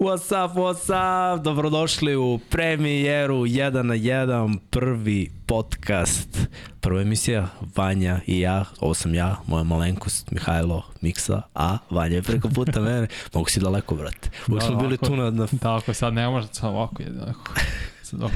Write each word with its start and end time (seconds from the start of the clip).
What's 0.00 0.32
up, 0.32 0.56
what's 0.56 0.88
up? 0.88 1.44
Dobrodošli 1.44 2.16
u 2.16 2.38
premijeru 2.50 3.34
1 3.34 3.82
na 3.82 3.94
1, 3.94 4.58
prvi 4.70 5.30
podcast. 5.46 6.38
Prva 6.80 7.00
emisija, 7.00 7.48
Vanja 7.76 8.20
i 8.26 8.40
ja, 8.40 8.64
ovo 8.80 8.94
sam 8.94 9.14
ja, 9.14 9.36
moja 9.46 9.64
malenkost, 9.64 10.30
Mihajlo 10.30 10.82
Miksa, 11.00 11.42
a 11.54 11.78
Vanja 11.90 12.16
je 12.16 12.22
preko 12.22 12.48
puta 12.48 12.80
mene. 12.90 13.06
Mogu 13.34 13.48
si 13.48 13.60
daleko, 13.60 13.94
brate. 13.94 14.30
Uvijek 14.48 14.62
da, 14.62 14.66
smo 14.66 14.76
bili 14.76 14.98
tu 14.98 15.16
na... 15.16 15.30
na... 15.30 15.46
Tako, 15.62 15.94
sad 15.94 16.14
ne 16.14 16.28
može, 16.28 16.48
samo 16.52 16.72
ovako 16.72 17.02
jednako. 17.02 17.54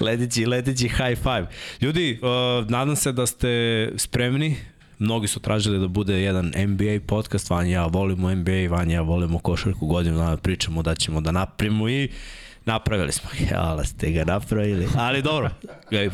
ledeći, 0.00 0.46
ledeći 0.46 0.88
high 0.88 1.18
five. 1.22 1.46
Ljudi, 1.80 2.20
uh, 2.22 2.70
nadam 2.70 2.96
se 2.96 3.12
da 3.12 3.26
ste 3.26 3.92
spremni 3.96 4.56
Mnogi 4.98 5.28
su 5.28 5.40
tražili 5.40 5.78
da 5.78 5.88
bude 5.88 6.22
jedan 6.22 6.52
NBA 6.56 7.00
podcast, 7.06 7.50
Vanja 7.50 7.70
ja 7.70 7.86
volimo 7.86 8.34
NBA, 8.34 8.66
Vanja 8.70 8.94
ja 8.94 9.02
volimo 9.02 9.38
košarku, 9.38 9.86
godinu 9.86 10.16
dana 10.16 10.36
pričamo 10.36 10.82
da 10.82 10.94
ćemo 10.94 11.20
da 11.20 11.32
napravimo 11.32 11.88
i 11.88 12.08
Napravili 12.66 13.12
smo, 13.12 13.30
jala 13.52 13.84
ste 13.84 14.10
ga 14.10 14.24
napravili. 14.24 14.88
Ali 14.96 15.22
dobro, 15.22 15.50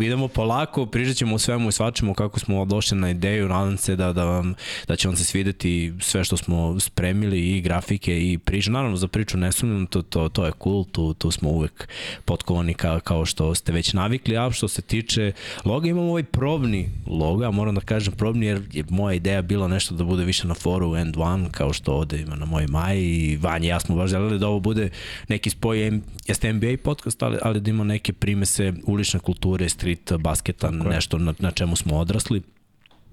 idemo 0.00 0.28
polako, 0.28 0.86
pričat 0.86 1.16
ćemo 1.16 1.38
svemu 1.38 1.68
i 1.68 1.72
svačemu 1.72 2.14
kako 2.14 2.40
smo 2.40 2.64
došli 2.64 2.98
na 2.98 3.10
ideju, 3.10 3.48
nadam 3.48 3.76
se 3.76 3.96
da, 3.96 4.12
da, 4.12 4.24
vam, 4.24 4.54
da 4.88 4.96
će 4.96 5.08
vam 5.08 5.16
se 5.16 5.24
svideti 5.24 5.92
sve 6.00 6.24
što 6.24 6.36
smo 6.36 6.80
spremili 6.80 7.50
i 7.50 7.60
grafike 7.60 8.32
i 8.32 8.38
priča. 8.38 8.70
Naravno, 8.70 8.96
za 8.96 9.08
priču 9.08 9.36
ne 9.36 9.52
sumnjam, 9.52 9.86
to, 9.86 10.02
to, 10.02 10.28
to 10.28 10.46
je 10.46 10.52
cool, 10.62 10.84
tu, 10.84 11.14
tu 11.14 11.30
smo 11.30 11.50
uvek 11.50 11.88
potkovani 12.24 12.74
ka, 12.74 13.00
kao 13.00 13.26
što 13.26 13.54
ste 13.54 13.72
već 13.72 13.92
navikli, 13.92 14.36
a 14.36 14.50
što 14.50 14.68
se 14.68 14.82
tiče 14.82 15.32
loga, 15.64 15.88
imamo 15.88 16.10
ovaj 16.10 16.22
probni 16.22 16.90
loga, 17.06 17.50
moram 17.50 17.74
da 17.74 17.80
kažem 17.80 18.14
probni 18.14 18.46
jer 18.46 18.62
je 18.72 18.84
moja 18.88 19.14
ideja 19.14 19.42
bila 19.42 19.68
nešto 19.68 19.94
da 19.94 20.04
bude 20.04 20.24
više 20.24 20.46
na 20.46 20.54
foru 20.54 20.96
End 20.96 21.14
One, 21.18 21.48
kao 21.50 21.72
što 21.72 21.92
ovde 21.92 22.20
ima 22.20 22.36
na 22.36 22.46
mojoj 22.46 22.66
maji 22.66 23.04
i 23.04 23.36
Vanja 23.36 23.68
ja 23.68 23.80
smo 23.80 23.96
baš 23.96 24.10
želeli 24.10 24.38
da 24.38 24.48
ovo 24.48 24.60
bude 24.60 24.90
neki 25.28 25.50
spoj, 25.50 26.00
jeste 26.42 26.52
NBA 26.52 26.76
podcast, 26.82 27.22
ali, 27.22 27.38
ali 27.42 27.60
da 27.60 27.70
ima 27.70 27.84
neke 27.84 28.12
primese 28.12 28.72
ulične 28.86 29.20
kulture, 29.20 29.68
street 29.68 30.12
basketa, 30.18 30.70
Tako 30.70 30.88
nešto 30.88 31.18
na, 31.18 31.34
na 31.38 31.50
čemu 31.50 31.76
smo 31.76 31.98
odrasli 31.98 32.42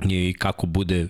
i 0.06 0.34
kako 0.40 0.68
bude 0.68 1.08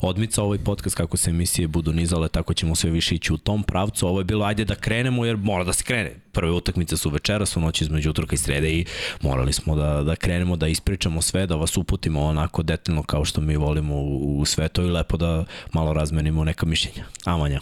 odmica 0.00 0.42
ovaj 0.42 0.58
podcast, 0.58 0.96
kako 0.96 1.16
se 1.16 1.30
emisije 1.30 1.68
budu 1.68 1.92
nizale, 1.92 2.28
tako 2.28 2.54
ćemo 2.54 2.74
sve 2.74 2.90
više 2.90 3.14
ići 3.14 3.32
u 3.32 3.38
tom 3.38 3.62
pravcu. 3.62 4.06
Ovo 4.08 4.20
je 4.20 4.24
bilo, 4.24 4.44
ajde 4.44 4.64
da 4.64 4.74
krenemo, 4.74 5.24
jer 5.24 5.36
mora 5.36 5.64
da 5.64 5.72
se 5.72 5.84
krene. 5.84 6.16
Prve 6.32 6.52
utakmice 6.52 6.96
su 6.96 7.10
večeras, 7.10 7.56
u 7.56 7.60
noći 7.60 7.84
između 7.84 8.10
utorka 8.10 8.34
i 8.34 8.38
srede 8.38 8.70
i 8.70 8.84
morali 9.22 9.52
smo 9.52 9.76
da, 9.76 10.02
da 10.02 10.16
krenemo, 10.16 10.56
da 10.56 10.68
ispričamo 10.68 11.22
sve, 11.22 11.46
da 11.46 11.54
vas 11.54 11.76
uputimo 11.76 12.20
onako 12.22 12.62
detaljno 12.62 13.02
kao 13.02 13.24
što 13.24 13.40
mi 13.40 13.56
volimo 13.56 13.94
u, 13.94 14.38
u 14.40 14.44
sve 14.44 14.68
to 14.68 14.82
i 14.82 14.90
lepo 14.90 15.16
da 15.16 15.44
malo 15.72 15.92
razmenimo 15.92 16.44
neka 16.44 16.66
mišljenja. 16.66 17.04
Amanja. 17.24 17.60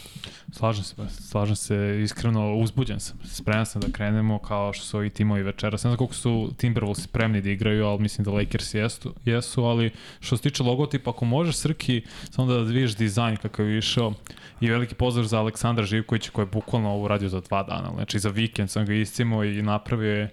Slažem 0.52 0.84
se, 0.84 0.94
slažem 1.08 1.56
se, 1.56 2.00
iskreno 2.04 2.56
uzbuđen 2.56 3.00
sam. 3.00 3.18
Spreman 3.24 3.66
sam 3.66 3.82
da 3.82 3.92
krenemo 3.92 4.38
kao 4.38 4.72
što 4.72 4.84
su 4.84 4.96
ovi 4.96 5.10
timovi 5.10 5.42
večeras. 5.42 5.84
Ne 5.84 5.88
znam 5.88 5.96
koliko 5.96 6.14
su 6.14 6.50
Timberwolves 6.58 7.00
spremni 7.00 7.41
da 7.41 7.50
igraju, 7.50 7.86
ali 7.86 8.02
mislim 8.02 8.24
da 8.24 8.30
Lakers 8.30 8.74
jesu, 8.74 9.14
jesu 9.24 9.64
ali 9.64 9.91
što 10.20 10.36
se 10.36 10.42
tiče 10.42 10.62
logotipa, 10.62 11.10
ako 11.10 11.24
možeš 11.24 11.56
Srki, 11.56 12.02
samo 12.30 12.52
da 12.52 12.58
vidiš 12.58 12.96
dizajn 12.96 13.36
kakav 13.36 13.68
je 13.68 13.78
išao 13.78 14.14
i 14.60 14.70
veliki 14.70 14.94
pozdrav 14.94 15.26
za 15.26 15.38
Aleksandra 15.38 15.86
Živkovića 15.86 16.30
koji 16.30 16.42
je 16.42 16.50
bukvalno 16.52 16.91
ovo 16.91 17.08
radio 17.08 17.28
za 17.28 17.41
dva 17.41 17.62
dana. 17.62 17.91
Znači 17.94 18.18
za 18.18 18.28
vikend 18.28 18.59
sam 18.69 18.86
ga 18.86 18.94
iscimo 18.94 19.44
i 19.44 19.62
napravio 19.62 20.16
je 20.16 20.30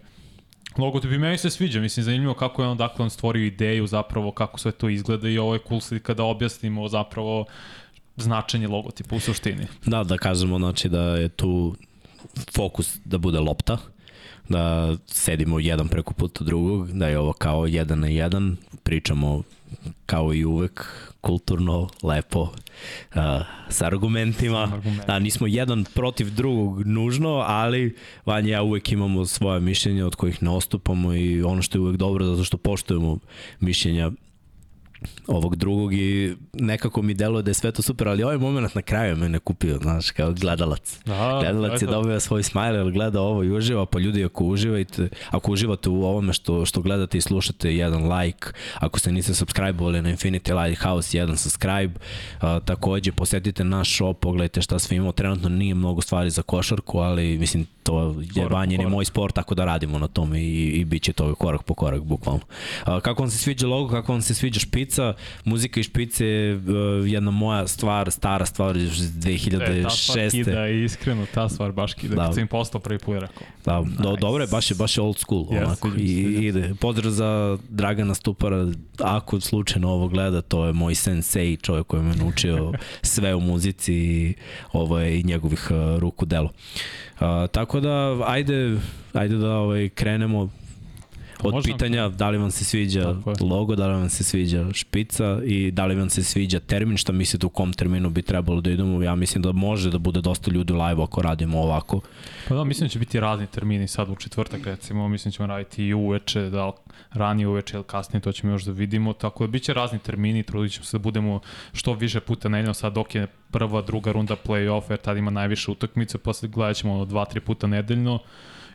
Logotip 0.77 1.11
i 1.11 1.17
meni 1.17 1.37
se 1.37 1.49
sviđa, 1.49 1.81
mislim 1.81 2.03
zanimljivo 2.03 2.33
kako 2.33 2.61
je 2.61 2.67
on 2.67 2.77
dakle 2.77 3.03
on 3.03 3.09
stvorio 3.09 3.45
ideju 3.45 3.87
zapravo 3.87 4.31
kako 4.31 4.59
sve 4.59 4.71
to 4.71 4.89
izgleda 4.89 5.29
i 5.29 5.37
ovo 5.37 5.53
je 5.53 5.59
cool 5.67 5.81
slika 5.81 6.13
da 6.13 6.23
objasnimo 6.23 6.87
zapravo 6.87 7.45
značenje 8.15 8.67
logotipa 8.67 9.15
u 9.15 9.19
suštini. 9.19 9.67
Da, 9.85 10.03
da 10.03 10.17
kažemo 10.17 10.57
znači 10.57 10.89
da 10.89 11.01
je 11.01 11.29
tu 11.29 11.75
fokus 12.55 12.97
da 13.05 13.17
bude 13.17 13.39
lopta, 13.39 13.77
da 14.49 14.95
sedimo 15.05 15.59
jedan 15.59 15.87
preko 15.87 16.13
puta 16.13 16.43
drugog, 16.43 16.91
da 16.91 17.07
je 17.07 17.19
ovo 17.19 17.33
kao 17.33 17.65
jedan 17.65 17.99
na 17.99 18.07
jedan, 18.07 18.57
pričamo 18.83 19.43
kao 20.05 20.33
i 20.33 20.45
uvek 20.45 20.85
kulturno, 21.21 21.89
lepo, 22.03 22.41
uh, 22.41 22.51
sa 23.69 23.85
argumentima. 23.85 24.69
Argument. 24.73 25.07
Da, 25.07 25.19
nismo 25.19 25.47
jedan 25.47 25.85
protiv 25.93 26.29
drugog 26.29 26.85
nužno, 26.85 27.43
ali 27.47 27.95
Vanja 28.25 28.51
ja 28.51 28.63
uvek 28.63 28.91
imamo 28.91 29.25
svoje 29.25 29.59
mišljenje 29.59 30.03
od 30.03 30.15
kojih 30.15 30.43
ne 30.43 30.49
ostupamo 30.49 31.13
i 31.13 31.43
ono 31.43 31.61
što 31.61 31.77
je 31.77 31.81
uvek 31.81 31.97
dobro 31.97 32.25
zato 32.25 32.43
što 32.43 32.57
poštujemo 32.57 33.17
mišljenja 33.59 34.11
ovog 35.27 35.55
drugog 35.55 35.93
i 35.93 36.35
nekako 36.53 37.01
mi 37.01 37.13
deluje 37.13 37.43
da 37.43 37.49
je 37.49 37.53
sve 37.53 37.71
to 37.71 37.81
super, 37.81 38.07
ali 38.07 38.23
ovaj 38.23 38.37
moment 38.37 38.75
na 38.75 38.81
kraju 38.81 39.17
me 39.17 39.29
ne 39.29 39.39
kupio, 39.39 39.77
znaš, 39.81 40.11
kao 40.11 40.33
gledalac. 40.33 40.99
Da, 41.05 41.39
gledalac 41.41 41.81
je 41.81 41.87
dobio 41.87 42.19
svoj 42.19 42.43
smajl, 42.43 42.75
ali 42.79 42.91
gleda 42.91 43.21
ovo 43.21 43.43
i 43.43 43.51
uživa, 43.51 43.85
pa 43.85 43.99
ljudi 43.99 44.25
ako 44.25 44.43
uživate, 44.43 45.09
ako 45.29 45.51
uživate 45.51 45.89
u 45.89 46.03
ovome 46.03 46.33
što, 46.33 46.65
što 46.65 46.81
gledate 46.81 47.17
i 47.17 47.21
slušate, 47.21 47.75
jedan 47.75 48.19
like, 48.19 48.47
ako 48.75 48.99
se 48.99 49.11
niste 49.11 49.33
subscribe-ovali 49.33 50.01
na 50.01 50.09
Infinity 50.09 50.63
Lighthouse, 50.63 51.17
jedan 51.17 51.37
subscribe, 51.37 51.93
a, 52.39 52.59
takođe 52.59 53.11
posetite 53.11 53.63
naš 53.63 53.95
shop, 53.95 54.19
pogledajte 54.19 54.61
šta 54.61 54.79
sve 54.79 54.97
imamo, 54.97 55.11
trenutno 55.11 55.49
nije 55.49 55.75
mnogo 55.75 56.01
stvari 56.01 56.29
za 56.29 56.41
košarku, 56.41 56.99
ali 56.99 57.37
mislim 57.37 57.65
to 57.83 58.15
je 58.35 58.49
banjen 58.49 58.81
je 58.81 58.87
moj 58.87 59.05
sport, 59.05 59.35
tako 59.35 59.55
da 59.55 59.65
radimo 59.65 59.99
na 59.99 60.07
tome 60.07 60.41
i, 60.41 60.69
i 60.69 60.85
bit 60.85 61.03
će 61.03 61.13
to 61.13 61.35
korak 61.35 61.63
po 61.63 61.73
korak, 61.73 62.01
bukvalno. 62.01 62.41
A, 62.83 62.99
kako 62.99 63.21
vam 63.21 63.31
se 63.31 63.37
sviđa 63.37 63.67
logo, 63.67 63.89
kako 63.91 64.11
vam 64.11 64.21
se 64.21 64.33
sviđa 64.33 64.59
špica, 64.87 65.13
muzika 65.45 65.79
i 65.79 65.83
špice 65.83 66.25
je 66.25 66.55
uh, 66.55 66.61
jedna 67.05 67.31
moja 67.31 67.67
stvar, 67.67 68.11
stara 68.11 68.45
stvar 68.45 68.77
iz 68.77 68.91
2006. 68.91 69.79
E, 69.79 69.83
ta 69.83 69.89
stvar 69.89 70.29
kida, 70.31 70.67
iskreno, 70.67 71.25
ta 71.33 71.49
stvar 71.49 71.71
baš 71.71 71.93
kida, 71.93 72.15
da. 72.15 72.25
kad 72.25 72.33
sam 72.33 72.41
im 72.41 72.47
postao 72.47 72.81
prvi 72.81 72.99
put 72.99 73.19
rekao. 73.19 73.47
Da, 73.65 73.81
nice. 73.81 74.03
do, 74.03 74.15
dobro 74.15 74.43
je, 74.43 74.47
baš 74.47 74.71
je, 74.71 74.75
baš 74.75 74.97
je 74.97 75.03
old 75.03 75.17
school, 75.17 75.45
yes, 75.45 75.65
onako, 75.65 75.91
i, 75.97 76.47
ide. 76.47 76.73
Pozdrav 76.79 77.11
za 77.11 77.57
Dragana 77.69 78.13
Stupara, 78.13 78.67
ako 78.99 79.39
slučajno 79.39 79.89
ovo 79.89 80.07
gleda, 80.07 80.41
to 80.41 80.65
je 80.65 80.73
moj 80.73 80.95
sensei, 80.95 81.57
čovjek 81.57 81.87
koji 81.87 82.03
me 82.03 82.15
naučio 82.15 82.73
sve 83.01 83.35
u 83.35 83.39
muzici 83.39 83.93
i 83.93 84.33
ovo 84.73 84.99
je 84.99 85.19
i 85.19 85.23
njegovih 85.23 85.67
uh, 85.71 85.99
ruku 85.99 86.25
delo. 86.25 86.49
Uh, 87.19 87.27
tako 87.51 87.79
da, 87.79 88.17
ajde, 88.25 88.77
ajde 89.13 89.35
da 89.35 89.51
ovaj, 89.51 89.89
krenemo 89.89 90.49
od 91.43 91.53
Možem. 91.53 91.73
pitanja 91.73 92.09
da 92.09 92.29
li 92.29 92.37
vam 92.37 92.51
se 92.51 92.65
sviđa 92.65 93.15
logo, 93.41 93.75
da 93.75 93.87
li 93.87 93.93
vam 93.93 94.09
se 94.09 94.23
sviđa 94.23 94.65
špica 94.73 95.39
i 95.45 95.71
da 95.71 95.85
li 95.85 95.95
vam 95.95 96.09
se 96.09 96.23
sviđa 96.23 96.59
termin, 96.59 96.97
šta 96.97 97.11
mislite 97.11 97.45
u 97.45 97.49
kom 97.49 97.73
terminu 97.73 98.09
bi 98.09 98.21
trebalo 98.21 98.61
da 98.61 98.71
idemo, 98.71 99.03
ja 99.03 99.15
mislim 99.15 99.41
da 99.41 99.51
može 99.51 99.91
da 99.91 99.97
bude 99.97 100.21
dosta 100.21 100.51
ljudi 100.51 100.73
u 100.73 100.75
live 100.75 101.03
ako 101.03 101.21
radimo 101.21 101.59
ovako. 101.59 102.01
Pa 102.47 102.55
da, 102.55 102.63
mislim 102.63 102.87
da 102.87 102.91
će 102.91 102.99
biti 102.99 103.19
razni 103.19 103.47
termini 103.47 103.87
sad 103.87 104.09
u 104.09 104.15
četvrtak 104.15 104.65
recimo, 104.65 105.07
mislim 105.07 105.29
da 105.29 105.35
ćemo 105.35 105.47
raditi 105.47 105.85
i 105.85 105.93
uveče, 105.93 106.49
da 106.49 106.71
ranije 107.11 107.47
uveče 107.47 107.77
ili 107.77 107.83
kasnije, 107.83 108.21
to 108.21 108.31
ćemo 108.31 108.53
još 108.53 108.63
da 108.63 108.71
vidimo, 108.71 109.13
tako 109.13 109.47
da 109.47 109.51
biće 109.51 109.73
razni 109.73 109.99
termini, 109.99 110.43
trudit 110.43 110.71
ćemo 110.71 110.85
se 110.85 110.97
da 110.97 111.01
budemo 111.01 111.39
što 111.73 111.93
više 111.93 112.19
puta 112.19 112.49
nedeljno, 112.49 112.73
sad 112.73 112.93
dok 112.93 113.15
je 113.15 113.27
prva, 113.51 113.81
druga 113.81 114.11
runda 114.11 114.35
play-off, 114.45 114.83
jer 114.89 114.99
tad 114.99 115.17
ima 115.17 115.31
najviše 115.31 115.71
utakmice, 115.71 116.17
posle 116.17 116.49
gledat 116.49 116.77
ćemo 116.77 116.93
ono 116.93 117.05
dva, 117.05 117.25
tri 117.25 117.39
puta 117.39 117.67
nedeljno 117.67 118.19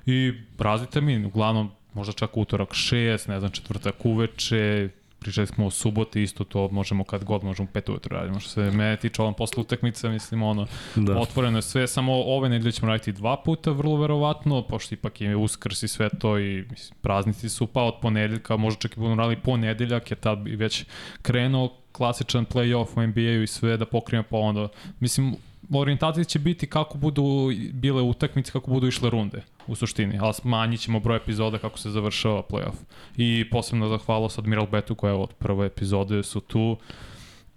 i 0.07 0.33
razni 0.59 0.87
termini, 0.87 1.27
uglavnom 1.27 1.71
možda 1.95 2.13
čak 2.13 2.37
utorak 2.37 2.69
6, 2.69 3.29
ne 3.29 3.41
znam, 3.41 3.51
četvrtak 3.51 4.05
uveče, 4.05 4.89
pričali 5.23 5.47
smo 5.47 5.67
o 5.67 5.71
suboti, 5.71 6.23
isto 6.23 6.45
to 6.45 6.69
možemo 6.69 7.05
kad 7.05 7.25
god 7.25 7.45
možemo 7.45 7.69
pet 7.73 7.89
ujutro 7.89 8.17
radimo. 8.19 8.41
Što 8.41 8.51
se 8.51 8.61
mene 8.61 8.97
tiče 8.97 9.23
ovom 9.23 9.35
posle 9.35 9.61
utakmice, 9.61 10.09
mislim 10.09 10.43
ono, 10.43 10.67
da. 10.97 11.19
otvoreno 11.19 11.59
je 11.59 11.63
sve, 11.63 11.87
samo 11.87 12.13
ove 12.13 12.49
nedelje 12.49 12.73
ćemo 12.73 12.89
raditi 12.89 13.13
dva 13.13 13.37
puta, 13.37 13.71
vrlo 13.71 13.97
verovatno, 13.97 14.63
pošto 14.63 14.95
ipak 14.95 15.21
je 15.21 15.37
uskrs 15.37 15.83
i 15.83 15.89
sve 15.89 16.09
to 16.19 16.39
i 16.39 16.65
mislim, 16.71 16.99
praznici 17.01 17.49
su, 17.49 17.67
pa 17.67 17.83
od 17.83 17.95
ponedeljka, 18.03 18.57
možda 18.57 18.81
čak 18.81 18.97
i 18.97 19.01
budemo 19.01 19.17
radili 19.17 19.41
ponedeljak, 19.41 20.11
jer 20.11 20.19
tad 20.19 20.39
bi 20.39 20.57
već 20.57 20.85
krenuo 21.23 21.77
klasičan 21.93 22.47
play-off 22.47 22.87
u 22.97 23.07
NBA-u 23.07 23.43
i 23.43 23.47
sve 23.47 23.77
da 23.77 23.87
pokrijemo, 23.87 24.25
pa 24.31 24.37
onda, 24.37 24.69
mislim, 25.01 25.37
orijentacija 25.71 26.25
će 26.25 26.39
biti 26.39 26.67
kako 26.67 26.99
budu 26.99 27.51
bile 27.73 28.03
utakmice, 28.03 28.53
kako 28.53 28.71
budu 28.71 28.87
išle 28.87 29.11
runde 29.11 29.43
u 29.67 29.75
suštini, 29.75 30.19
ali 30.21 30.35
smanjit 30.35 30.81
ćemo 30.81 31.01
broj 31.01 31.17
epizoda 31.17 31.59
kako 31.59 31.79
se 31.79 31.91
završava 31.91 32.43
playoff. 32.51 32.77
I 33.17 33.51
posebno 33.51 33.89
zahvala 33.89 34.29
sa 34.29 34.41
Admiral 34.41 34.67
Betu 34.67 34.95
koja 34.95 35.13
je 35.13 35.19
od 35.19 35.33
prve 35.39 35.67
epizode 35.67 36.23
su 36.23 36.41
tu, 36.41 36.77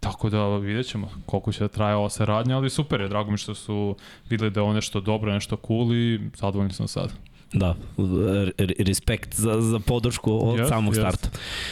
Tako 0.06 0.30
da 0.30 0.58
vidjet 0.58 0.88
ćemo 0.88 1.10
koliko 1.26 1.52
će 1.52 1.60
da 1.60 1.68
traje 1.68 1.96
ova 1.96 2.10
saradnja, 2.10 2.58
ali 2.58 2.70
super 2.70 3.02
je, 3.02 3.08
drago 3.08 3.32
mi 3.32 3.38
što 3.38 3.56
su 3.56 3.96
videli 4.30 4.52
da 4.52 4.60
je 4.60 4.64
ovo 4.64 4.74
nešto 4.74 5.02
dobro, 5.02 5.34
nešto 5.34 5.58
cool 5.68 5.96
i 5.96 6.20
zadovoljni 6.36 6.74
smo 6.74 6.88
sad. 6.88 7.14
Da, 7.54 7.76
respekt 8.80 9.36
za, 9.36 9.62
za 9.62 9.80
podršku 9.80 10.50
od 10.50 10.60
yes, 10.60 10.70
samog 10.70 10.94
yes. 10.94 10.98
starta. 10.98 11.30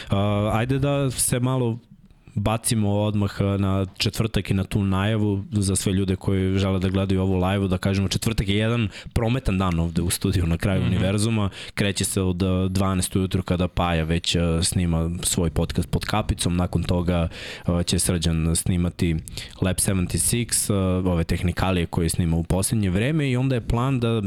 Uh, 0.10 0.56
ajde 0.56 0.80
da 0.80 1.12
se 1.12 1.40
malo 1.40 1.80
bacimo 2.36 2.90
odmah 2.90 3.42
na 3.60 3.86
četvrtak 3.98 4.52
i 4.52 4.54
na 4.54 4.64
tu 4.64 4.84
najavu 4.84 5.44
za 5.52 5.76
sve 5.76 5.94
ljude 5.94 6.16
koji 6.16 6.58
žele 6.58 6.80
da 6.80 6.90
gledaju 6.90 7.22
ovu 7.22 7.36
live 7.36 7.68
da 7.68 7.78
kažemo 7.78 8.08
četvrtak 8.08 8.48
je 8.48 8.58
jedan 8.58 8.90
prometan 9.14 9.58
dan 9.58 9.80
ovde 9.80 10.02
u 10.02 10.10
studiju 10.10 10.48
na 10.48 10.58
kraju 10.58 10.82
mm 10.82 10.84
-hmm. 10.84 10.88
univerzuma. 10.88 11.50
Kreće 11.74 12.06
se 12.06 12.22
od 12.22 12.38
12 12.38 13.18
ujutru 13.18 13.44
kada 13.44 13.68
Paja 13.68 14.04
već 14.04 14.36
snima 14.62 15.10
svoj 15.24 15.50
podcast 15.50 15.90
pod 15.90 16.06
kapicom. 16.06 16.56
Nakon 16.56 16.84
toga 16.84 17.28
će 17.86 18.00
Srđan 18.00 18.56
snimati 18.56 19.16
Lab 19.62 19.76
76, 19.76 20.74
ove 21.08 21.24
tehnikalije 21.24 21.86
koje 21.86 22.10
snima 22.10 22.38
u 22.38 22.44
poslednje 22.44 22.90
vreme 22.90 23.32
i 23.32 23.38
onda 23.38 23.56
je 23.56 23.68
plan 23.68 24.00
da 24.00 24.22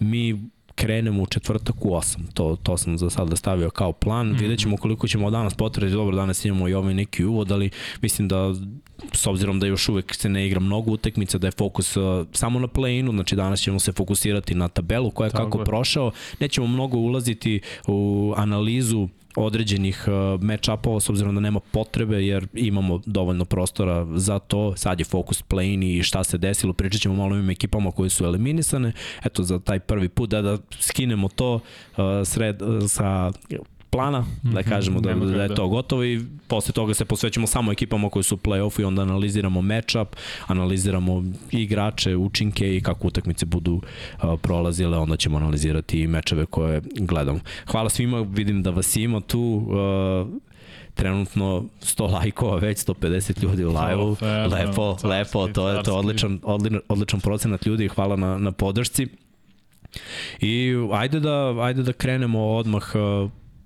mi 0.00 0.50
krenemo 0.78 1.22
u 1.22 1.26
četvrtak 1.26 1.84
u 1.84 1.88
8. 1.88 2.16
To, 2.34 2.56
to 2.62 2.76
sam 2.76 2.98
za 2.98 3.10
sada 3.10 3.36
stavio 3.36 3.70
kao 3.70 3.92
plan. 3.92 4.26
Mm 4.28 4.32
-hmm. 4.32 4.40
Vidjet 4.40 4.60
ćemo 4.60 4.76
koliko 4.76 5.08
ćemo 5.08 5.30
danas 5.30 5.54
potrebiti. 5.54 5.96
Dobro, 5.96 6.16
danas 6.16 6.44
imamo 6.44 6.68
i 6.68 6.74
ovaj 6.74 6.94
neki 6.94 7.24
uvod, 7.24 7.52
ali 7.52 7.70
mislim 8.02 8.28
da 8.28 8.54
s 9.12 9.26
obzirom 9.26 9.60
da 9.60 9.66
još 9.66 9.88
uvek 9.88 10.14
se 10.14 10.28
ne 10.28 10.46
igra 10.46 10.60
mnogo 10.60 10.90
utekmica, 10.90 11.38
da 11.38 11.46
je 11.46 11.52
fokus 11.58 11.96
uh, 11.96 12.26
samo 12.32 12.58
na 12.60 12.68
play-inu, 12.68 13.10
znači 13.10 13.36
danas 13.36 13.60
ćemo 13.60 13.78
se 13.78 13.92
fokusirati 13.92 14.54
na 14.54 14.68
tabelu 14.68 15.10
koja 15.10 15.26
je 15.26 15.30
Tako 15.30 15.44
kako 15.44 15.58
je. 15.58 15.64
prošao. 15.64 16.10
Nećemo 16.40 16.66
mnogo 16.66 16.98
ulaziti 16.98 17.60
u 17.86 18.32
analizu 18.36 19.08
određenih 19.44 20.04
uh, 20.06 20.12
match-upova 20.40 21.00
s 21.00 21.10
obzirom 21.10 21.34
da 21.34 21.40
nema 21.40 21.60
potrebe 21.60 22.26
jer 22.26 22.46
imamo 22.54 23.00
dovoljno 23.06 23.44
prostora 23.44 24.06
za 24.14 24.38
to. 24.38 24.76
Sad 24.76 24.98
je 24.98 25.04
fokus 25.04 25.42
play-in 25.42 25.82
i 25.82 26.02
šta 26.02 26.24
se 26.24 26.38
desilo. 26.38 26.72
Pričat 26.72 27.00
ćemo 27.00 27.14
malo 27.14 27.36
o 27.36 27.50
ekipama 27.50 27.90
koje 27.90 28.10
su 28.10 28.24
eliminisane. 28.24 28.92
Eto, 29.24 29.42
za 29.42 29.58
taj 29.58 29.80
prvi 29.80 30.08
put 30.08 30.30
da, 30.30 30.42
da 30.42 30.58
skinemo 30.80 31.28
to 31.28 31.54
uh, 31.54 31.60
sred, 32.24 32.62
uh, 32.62 32.82
sa 32.88 33.32
plana, 33.90 34.24
da 34.42 34.60
mhm, 34.60 34.68
kažemo 34.68 35.00
da, 35.00 35.14
da 35.14 35.42
je 35.42 35.54
to 35.54 35.68
gotovo 35.68 36.04
i 36.04 36.20
posle 36.48 36.72
toga 36.72 36.94
se 36.94 37.04
posvećamo 37.04 37.46
samo 37.46 37.72
ekipama 37.72 38.08
koji 38.08 38.22
su 38.22 38.34
u 38.34 38.38
play-offu 38.38 38.80
i 38.80 38.84
onda 38.84 39.02
analiziramo 39.02 39.62
matchup, 39.62 40.16
analiziramo 40.46 41.24
igrače, 41.50 42.16
učinke 42.16 42.76
i 42.76 42.80
kako 42.80 43.06
utakmice 43.06 43.46
budu 43.46 43.80
prolazile, 44.42 44.98
onda 44.98 45.16
ćemo 45.16 45.36
analizirati 45.36 46.00
i 46.00 46.06
mečeve 46.06 46.46
koje 46.46 46.82
gledamo. 46.94 47.40
Hvala 47.66 47.88
svima, 47.88 48.20
vidim 48.20 48.62
da 48.62 48.70
vas 48.70 48.96
ima 48.96 49.20
tu, 49.20 49.66
trenutno 50.94 51.64
100 51.80 52.12
lajkova, 52.12 52.56
već 52.56 52.78
150 52.78 53.42
ljudi 53.42 53.64
u 53.64 53.68
live-u. 53.68 54.16
Lepo, 54.50 54.96
lepo, 55.04 55.48
to 55.48 55.68
je 55.68 55.82
to 55.82 55.96
odličan, 55.96 56.40
odličan, 56.42 56.80
odličan 56.88 57.20
procenat 57.20 57.66
ljudi, 57.66 57.88
hvala 57.88 58.16
na, 58.16 58.38
na 58.38 58.52
podršci. 58.52 59.06
I 60.40 60.74
ajde 60.92 61.20
da, 61.20 61.54
ajde 61.60 61.82
da 61.82 61.92
krenemo 61.92 62.40
odmah 62.40 62.82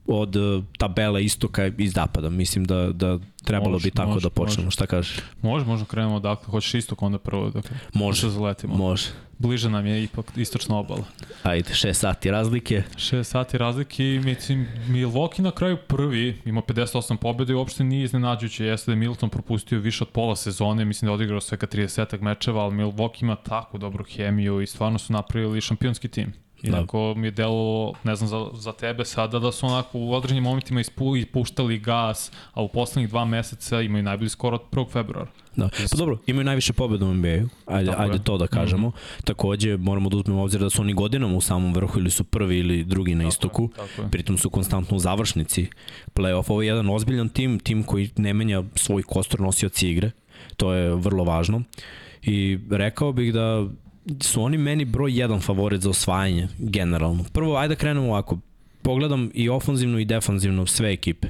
od 0.07 0.37
uh, 0.37 0.65
tabele 0.79 1.25
istoka 1.25 1.71
i 1.79 1.89
zapada. 1.89 2.31
Mislim 2.31 2.65
da, 2.65 2.93
da 2.93 3.19
trebalo 3.45 3.73
može, 3.73 3.85
bi 3.85 3.91
tako 3.91 4.11
može, 4.11 4.23
da 4.23 4.31
počnemo. 4.31 4.65
Može. 4.65 4.75
Šta 4.75 4.87
kažeš? 4.87 5.17
Može, 5.43 5.67
možemo 5.67 5.87
krenemo 5.87 6.17
odakle. 6.17 6.51
Hoćeš 6.51 6.75
istok 6.75 7.03
onda 7.03 7.19
prvo? 7.19 7.51
Dakle, 7.51 7.77
može, 7.95 8.27
da 8.27 8.33
zaletimo. 8.33 8.75
može. 8.77 9.07
Bliže 9.39 9.71
nam 9.71 9.87
je 9.87 10.05
ipak 10.05 10.27
istočna 10.37 10.77
obala. 10.77 11.05
Ajde, 11.43 11.71
6 11.71 11.93
sati 11.93 12.31
razlike. 12.31 12.83
6 12.97 13.23
sati 13.23 13.59
razlike 13.59 14.15
i 14.15 14.21
mislim, 14.21 14.69
Milwaukee 14.89 15.41
na 15.41 15.51
kraju 15.51 15.77
prvi, 15.89 16.41
ima 16.45 16.63
58 16.63 17.17
pobjeda 17.17 17.53
i 17.53 17.57
uopšte 17.57 17.85
nije 17.85 18.05
iznenađujuće. 18.05 18.65
Jeste 18.65 18.91
da 18.91 18.93
je 18.93 18.97
Milton 18.97 19.31
propustio 19.31 19.79
više 19.79 20.05
od 20.05 20.11
pola 20.11 20.37
sezone, 20.37 20.85
mislim 20.85 21.07
da 21.07 21.11
je 21.11 21.15
odigrao 21.15 21.41
svega 21.41 21.67
30 21.67 22.21
mečeva, 22.21 22.63
ali 22.63 22.75
Milwaukee 22.75 23.23
ima 23.23 23.37
tako 23.37 23.79
dobru 23.79 24.05
hemiju 24.05 24.61
i 24.61 24.67
stvarno 24.67 24.99
su 24.99 25.13
napravili 25.13 25.61
šampionski 25.61 26.09
tim. 26.09 26.33
Inako 26.63 27.13
da. 27.15 27.21
mi 27.21 27.27
je 27.27 27.31
delo, 27.31 27.93
ne 28.05 28.17
znam 28.17 28.29
za, 28.29 28.47
za 28.55 28.73
tebe 28.73 29.05
sada, 29.05 29.39
da 29.39 29.53
su 29.53 29.67
onako 29.67 29.99
u 29.99 30.13
određenim 30.13 30.45
momentima 30.45 30.81
ispu, 30.81 31.17
ispuštali 31.17 31.79
gas, 31.79 32.33
a 32.53 32.63
u 32.63 32.69
poslednjih 32.69 33.09
dva 33.09 33.25
meseca 33.25 33.81
imaju 33.81 34.03
najbolji 34.03 34.29
skor 34.29 34.55
od 34.55 34.61
1. 34.73 34.91
februara. 34.93 35.31
Da. 35.57 35.69
Pa 35.91 35.97
dobro, 35.97 36.19
imaju 36.27 36.45
najviše 36.45 36.73
pobjeda 36.73 37.07
u 37.07 37.15
NBA-u, 37.15 37.49
ajde, 37.67 37.91
Tako 37.91 38.03
ajde 38.03 38.15
je. 38.15 38.23
to 38.25 38.39
da 38.39 38.47
kažemo. 38.47 38.89
Mm 38.89 38.93
-hmm. 38.93 39.25
Takođe, 39.25 39.77
moramo 39.77 40.09
da 40.09 40.17
uzmemo 40.17 40.43
obzir 40.43 40.61
da 40.61 40.71
su 40.71 40.83
oni 40.83 40.95
godinama 40.95 41.37
u 41.37 41.41
samom 41.41 41.75
vrhu 41.75 41.99
ili 41.99 42.11
su 42.11 42.25
prvi 42.25 42.59
ili 42.59 42.85
drugi 42.85 43.15
na 43.15 43.29
istoku. 43.29 43.69
Tako 43.77 44.03
je. 44.03 44.09
Pritom 44.11 44.39
su 44.39 44.51
konstantno 44.51 44.97
u 44.97 45.01
završnici 45.01 45.67
play-off. 46.15 46.51
Ovo 46.51 46.63
je 46.63 46.67
jedan 46.67 46.91
ozbiljan 46.91 47.29
tim, 47.29 47.59
tim 47.59 47.83
koji 47.83 48.11
ne 48.17 48.35
menja 48.35 48.63
svoj 48.75 49.03
kostor 49.03 49.41
nosioci 49.41 49.89
igre. 49.89 50.11
To 50.57 50.73
je 50.73 50.95
vrlo 50.95 51.25
važno. 51.25 51.63
I 52.23 52.59
rekao 52.71 53.13
bih 53.13 53.33
da 53.33 53.67
su 54.21 54.43
oni 54.43 54.59
meni 54.59 54.85
broj 54.85 55.21
jedan 55.21 55.41
favorit 55.41 55.81
za 55.81 55.91
osvajanje, 55.91 56.49
generalno. 56.59 57.25
Prvo, 57.33 57.57
ajde 57.57 57.75
da 57.75 57.79
krenemo 57.79 58.07
ovako. 58.07 58.39
Pogledam 58.83 59.31
i 59.35 59.49
ofanzivno 59.49 59.99
i 59.99 60.05
defanzivno 60.05 60.67
sve 60.67 60.93
ekipe. 60.93 61.29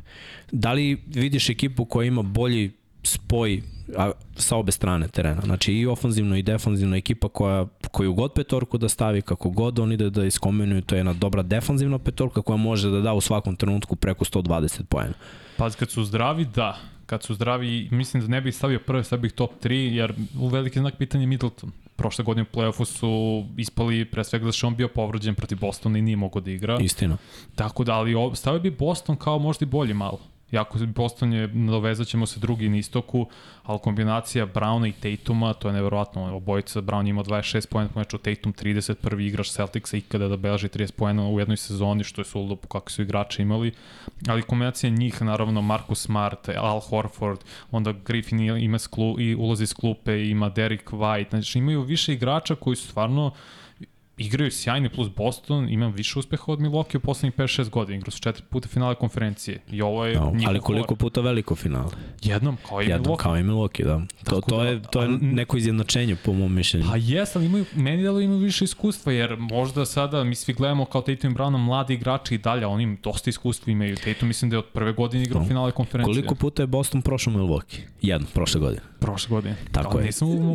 Da 0.52 0.72
li 0.72 1.02
vidiš 1.06 1.50
ekipu 1.50 1.84
koja 1.84 2.06
ima 2.06 2.22
bolji 2.22 2.72
spoj 3.02 3.62
a, 3.96 4.10
sa 4.36 4.56
obe 4.56 4.72
strane 4.72 5.08
terena. 5.08 5.40
Znači 5.40 5.72
i 5.72 5.86
ofanzivno 5.86 6.36
i 6.36 6.42
defanzivno 6.42 6.96
ekipa 6.96 7.28
koja 7.28 7.66
koju 7.90 8.14
god 8.14 8.32
petorku 8.32 8.78
da 8.78 8.88
stavi, 8.88 9.22
kako 9.22 9.50
god 9.50 9.78
oni 9.78 9.96
da, 9.96 10.10
da 10.10 10.24
iskombinuju, 10.24 10.82
to 10.82 10.94
je 10.94 10.98
jedna 10.98 11.12
dobra 11.12 11.42
defanzivna 11.42 11.98
petorka 11.98 12.42
koja 12.42 12.56
može 12.56 12.90
da 12.90 13.00
da 13.00 13.12
u 13.12 13.20
svakom 13.20 13.56
trenutku 13.56 13.96
preko 13.96 14.24
120 14.24 14.82
poena. 14.82 15.14
Pa 15.56 15.70
kad 15.70 15.90
su 15.90 16.04
zdravi, 16.04 16.44
da. 16.54 16.78
Kad 17.06 17.22
su 17.22 17.34
zdravi, 17.34 17.88
mislim 17.90 18.22
da 18.22 18.28
ne 18.28 18.40
bih 18.40 18.56
stavio 18.56 18.78
prve, 18.78 19.04
stavio 19.04 19.22
bih 19.22 19.32
top 19.32 19.50
3, 19.62 19.72
jer 19.72 20.14
u 20.40 20.48
veliki 20.48 20.78
znak 20.78 20.94
pitanja 20.98 21.26
Middleton 21.26 21.72
prošle 21.96 22.24
godine 22.24 22.42
u 22.42 22.56
play-offu 22.56 22.84
su 22.84 23.44
ispali 23.56 24.04
pre 24.04 24.24
svega 24.24 24.44
da 24.44 24.52
što 24.52 24.66
on 24.66 24.76
bio 24.76 24.88
povrođen 24.88 25.34
protiv 25.34 25.58
Bostona 25.58 25.98
i 25.98 26.02
nije 26.02 26.16
mogao 26.16 26.40
da 26.40 26.50
igra. 26.50 26.78
Istina. 26.80 27.16
Tako 27.54 27.84
da, 27.84 27.94
ali 27.94 28.14
stavio 28.34 28.60
bi 28.60 28.70
Boston 28.70 29.16
kao 29.16 29.38
možda 29.38 29.64
i 29.64 29.66
bolji 29.66 29.94
malo. 29.94 30.20
Jako 30.52 30.78
Boston 30.86 31.32
je, 31.32 31.48
nadovezat 31.48 32.06
ćemo 32.06 32.26
se 32.26 32.40
drugi 32.40 32.68
na 32.68 32.76
istoku, 32.76 33.26
ali 33.62 33.78
kombinacija 33.78 34.46
Browna 34.46 34.88
i 34.88 34.92
Tatuma, 34.92 35.52
to 35.52 35.68
je 35.68 35.74
neverovatno. 35.74 36.36
Obojica, 36.36 36.80
Brown 36.80 37.08
ima 37.08 37.22
26 37.22 37.68
pojena 37.68 37.90
po 37.94 37.98
meču, 37.98 38.18
Tatum 38.18 38.52
30, 38.52 38.94
prvi 38.94 39.26
igrač 39.26 39.48
Celticsa 39.48 39.96
ikada 39.96 40.28
da 40.28 40.36
beleži 40.36 40.68
30 40.68 40.92
pojena 40.92 41.28
u 41.28 41.38
jednoj 41.38 41.56
sezoni, 41.56 42.04
što 42.04 42.20
je 42.20 42.24
suludo 42.24 42.56
po 42.56 42.68
kako 42.68 42.90
su 42.90 43.02
igrači 43.02 43.42
imali. 43.42 43.72
Ali 44.28 44.42
kombinacija 44.42 44.90
njih, 44.90 45.22
naravno, 45.22 45.62
Marcus 45.62 46.00
Smart, 46.00 46.48
Al 46.48 46.80
Horford, 46.80 47.38
onda 47.70 47.92
Griffin 47.92 48.40
ima 48.40 48.78
sklu, 48.78 49.20
i 49.20 49.34
ulazi 49.34 49.62
iz 49.62 49.74
klupe, 49.74 50.24
ima 50.28 50.48
Derek 50.48 50.90
White, 50.90 51.30
znači 51.30 51.58
imaju 51.58 51.82
više 51.82 52.12
igrača 52.12 52.54
koji 52.54 52.76
su 52.76 52.88
stvarno 52.88 53.32
igraju 54.26 54.50
sjajni 54.50 54.88
plus 54.88 55.08
Boston, 55.16 55.68
imam 55.68 55.92
više 55.92 56.18
uspeha 56.18 56.44
od 56.46 56.58
Milwaukee 56.60 56.96
u 56.96 57.00
poslednjih 57.00 57.34
5-6 57.38 57.70
godina. 57.70 57.98
Igrao 57.98 58.10
su 58.10 58.20
četiri 58.20 58.44
puta 58.50 58.68
finale 58.68 58.94
konferencije 58.94 59.60
i 59.70 59.82
ovo 59.82 60.06
je 60.06 60.14
no, 60.14 60.32
Ali 60.46 60.60
koliko 60.60 60.86
kor. 60.86 60.96
puta 60.96 61.20
veliko 61.20 61.54
finale? 61.54 61.90
Jednom, 62.22 62.56
kao 62.68 62.82
i 62.82 62.86
Jednom, 62.86 63.04
Milwaukee. 63.04 63.22
kao 63.22 63.38
i 63.38 63.42
Milwaukee, 63.42 63.84
da. 63.84 64.00
To, 64.24 64.40
to, 64.40 64.56
da, 64.56 64.64
je, 64.64 64.82
to 64.82 65.02
je 65.02 65.08
neko 65.08 65.56
izjednačenje 65.56 66.16
po 66.24 66.32
mom 66.32 66.54
mišljenju. 66.54 66.86
Pa 66.90 66.96
jes, 66.96 67.36
ali 67.36 67.46
imaju, 67.46 67.64
meni 67.74 68.02
delo 68.02 68.20
imaju 68.20 68.38
više 68.38 68.64
iskustva, 68.64 69.12
jer 69.12 69.36
možda 69.36 69.84
sada 69.84 70.24
mi 70.24 70.34
svi 70.34 70.52
gledamo 70.52 70.84
kao 70.84 71.02
Tatum 71.02 71.30
i 71.30 71.34
Brown 71.34 71.56
mladi 71.56 71.94
igrači 71.94 72.34
i 72.34 72.38
dalje, 72.38 72.66
oni 72.66 72.96
dosta 73.02 73.30
iskustva 73.30 73.72
imaju. 73.72 73.96
Tatum 73.96 74.28
mislim 74.28 74.50
da 74.50 74.56
je 74.56 74.58
od 74.58 74.66
prve 74.72 74.92
godine 74.92 75.24
igrao 75.24 75.42
no. 75.42 75.48
finale 75.48 75.72
konferencije. 75.72 76.14
Koliko 76.14 76.34
puta 76.34 76.62
je 76.62 76.66
Boston 76.66 77.02
prošao 77.02 77.32
Milwaukee? 77.32 77.80
Jedno, 78.02 78.26
prošle 78.34 78.60
godine. 78.60 78.82
Prošle 79.00 79.28
godine. 79.28 79.56
Tako 79.72 79.98
da, 79.98 80.04
je. 80.04 80.10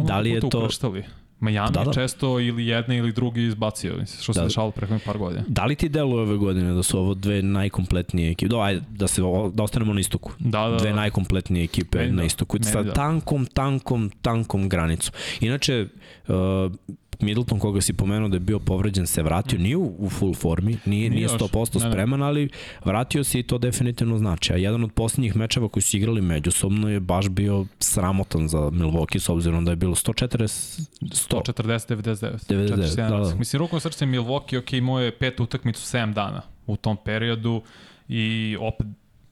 Da 0.08 0.20
li 0.20 0.30
je 0.30 0.40
to... 0.40 0.60
Ukrštali. 0.60 1.04
Miami 1.40 1.72
da, 1.74 1.84
da. 1.84 1.94
često 1.94 2.40
ili 2.40 2.68
jedne 2.68 2.98
ili 2.98 3.12
drugi 3.12 3.44
izbacio, 3.44 4.06
što 4.22 4.34
se 4.34 4.40
da. 4.40 4.44
dešavalo 4.44 4.72
preko 4.72 5.00
par 5.06 5.18
godina. 5.18 5.44
Da 5.48 5.66
li 5.66 5.76
ti 5.76 5.90
deluje 5.90 6.22
ove 6.22 6.38
godine 6.38 6.74
da 6.74 6.84
su 6.84 7.00
ovo 7.00 7.14
dve 7.14 7.42
najkompletnije 7.42 8.32
ekipe? 8.32 8.50
Da, 8.50 8.62
ajde, 8.62 8.82
da, 8.90 9.08
se, 9.08 9.22
da 9.54 9.64
ostanemo 9.64 9.94
na 9.94 10.00
istoku. 10.00 10.32
Da, 10.40 10.68
da, 10.68 10.78
dve 10.78 10.90
da. 10.90 10.96
najkompletnije 10.96 11.64
ekipe 11.64 11.98
Meni 11.98 12.12
na 12.12 12.22
da. 12.22 12.26
istoku. 12.26 12.58
Da. 12.58 12.64
Sa 12.64 12.94
tankom, 12.94 13.46
tankom, 13.46 14.12
tankom 14.22 14.70
granicom. 14.70 15.14
Inače, 15.42 15.88
uh, 16.28 16.36
Middleton 17.20 17.60
koga 17.60 17.82
si 17.82 17.94
pomenuo 17.94 18.30
da 18.30 18.36
je 18.36 18.40
bio 18.40 18.60
povređen 18.60 19.08
se 19.08 19.24
vratio, 19.24 19.60
nije 19.60 19.78
u, 19.78 19.96
u 20.00 20.10
full 20.10 20.34
formi, 20.34 20.78
nije, 20.86 21.10
nije 21.10 21.28
100% 21.28 21.90
spreman, 21.90 22.24
ali 22.24 22.50
vratio 22.86 23.24
se 23.24 23.40
i 23.40 23.44
to 23.44 23.58
definitivno 23.58 24.18
znači. 24.18 24.54
A 24.54 24.56
jedan 24.56 24.84
od 24.84 24.92
posljednjih 24.92 25.36
mečeva 25.36 25.70
koji 25.70 25.84
su 25.84 25.98
igrali 25.98 26.22
međusobno 26.22 26.90
je 26.90 27.00
baš 27.00 27.30
bio 27.30 27.66
sramotan 27.80 28.48
za 28.48 28.58
Milwaukee 28.58 29.20
s 29.20 29.30
obzirom 29.30 29.66
da 29.66 29.72
je 29.72 29.76
bilo 29.76 29.96
140 29.96 30.82
140 31.02 31.96
99 31.96 32.38
99 32.50 32.96
da, 32.96 33.30
da. 33.30 33.36
Mislim 33.36 33.60
rukom 33.60 33.80
srce 33.80 34.06
Milwaukee 34.06 34.60
ok, 34.60 34.74
imao 34.74 35.00
je 35.00 35.18
pet 35.18 35.40
utakmicu 35.40 35.98
7 35.98 36.14
dana 36.14 36.42
u 36.68 36.78
tom 36.78 36.98
periodu 37.06 37.62
i 38.08 38.58
opet 38.60 38.88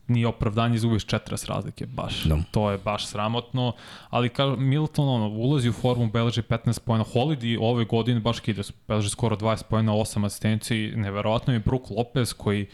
nije 0.08 0.28
opravdanje 0.28 0.76
izgubiš 0.76 1.06
40 1.06 1.48
razlike, 1.48 1.86
baš. 1.86 2.24
Da. 2.24 2.38
To 2.52 2.72
je 2.72 2.78
baš 2.78 3.08
sramotno, 3.08 3.74
ali 4.10 4.30
kao 4.30 4.56
Milton 4.56 5.10
ono, 5.10 5.28
ulazi 5.28 5.70
u 5.70 5.74
formu, 5.74 6.08
beleži 6.12 6.42
15 6.42 6.80
pojena, 6.80 7.06
Holiday 7.14 7.58
ove 7.62 7.86
godine 7.86 8.20
baš 8.20 8.40
kide, 8.40 8.62
beleži 8.88 9.10
skoro 9.10 9.36
20 9.36 9.64
pojena, 9.70 9.92
8 9.92 10.26
asistenciji, 10.26 10.92
neverovatno 10.96 11.54
je 11.54 11.60
Brook 11.60 11.90
Lopez 11.90 12.34
koji 12.34 12.68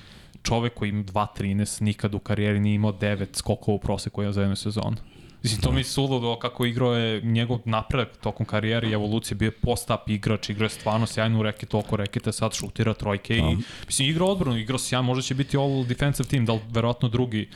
čovek 0.44 0.74
koji 0.74 0.90
ima 0.90 1.04
2-13, 1.04 1.82
nikad 1.82 2.16
u 2.16 2.20
karijeri 2.20 2.60
nije 2.60 2.76
imao 2.76 2.94
9 2.94 3.28
skokova 3.34 3.76
u 3.76 3.80
proseku 3.80 4.32
za 4.32 4.42
jednu 4.42 4.56
sezonu. 4.56 4.98
Mislim, 5.44 5.62
to 5.62 5.72
mi 5.72 5.80
je 5.80 5.84
suludo 5.84 6.36
kako 6.40 6.66
igrao 6.66 6.94
je 6.94 7.22
njegov 7.22 7.60
napredak 7.66 8.18
tokom 8.18 8.46
karijere 8.46 8.90
i 8.90 8.94
evolucije, 8.94 9.36
bio 9.36 9.48
je 9.48 9.52
post-up 9.52 10.10
igrač, 10.10 10.50
igrao 10.50 10.66
je 10.66 10.70
stvarno 10.70 11.08
sjajno 11.08 11.40
u 11.40 11.44
rekete, 11.44 11.78
oko 11.78 11.96
rekete, 11.96 12.32
sad 12.32 12.54
šutira 12.54 12.94
trojke 12.94 13.38
i, 13.38 13.58
mislim, 13.86 14.10
igrao 14.10 14.28
odbranu, 14.28 14.58
igrao 14.58 14.80
sjajno, 14.80 15.04
možda 15.04 15.22
će 15.22 15.36
biti 15.36 15.58
all 15.58 15.86
defensive 15.86 16.30
team, 16.30 16.46
da 16.46 16.54
li 16.54 16.60
verovatno 16.72 17.10
drugi 17.10 17.50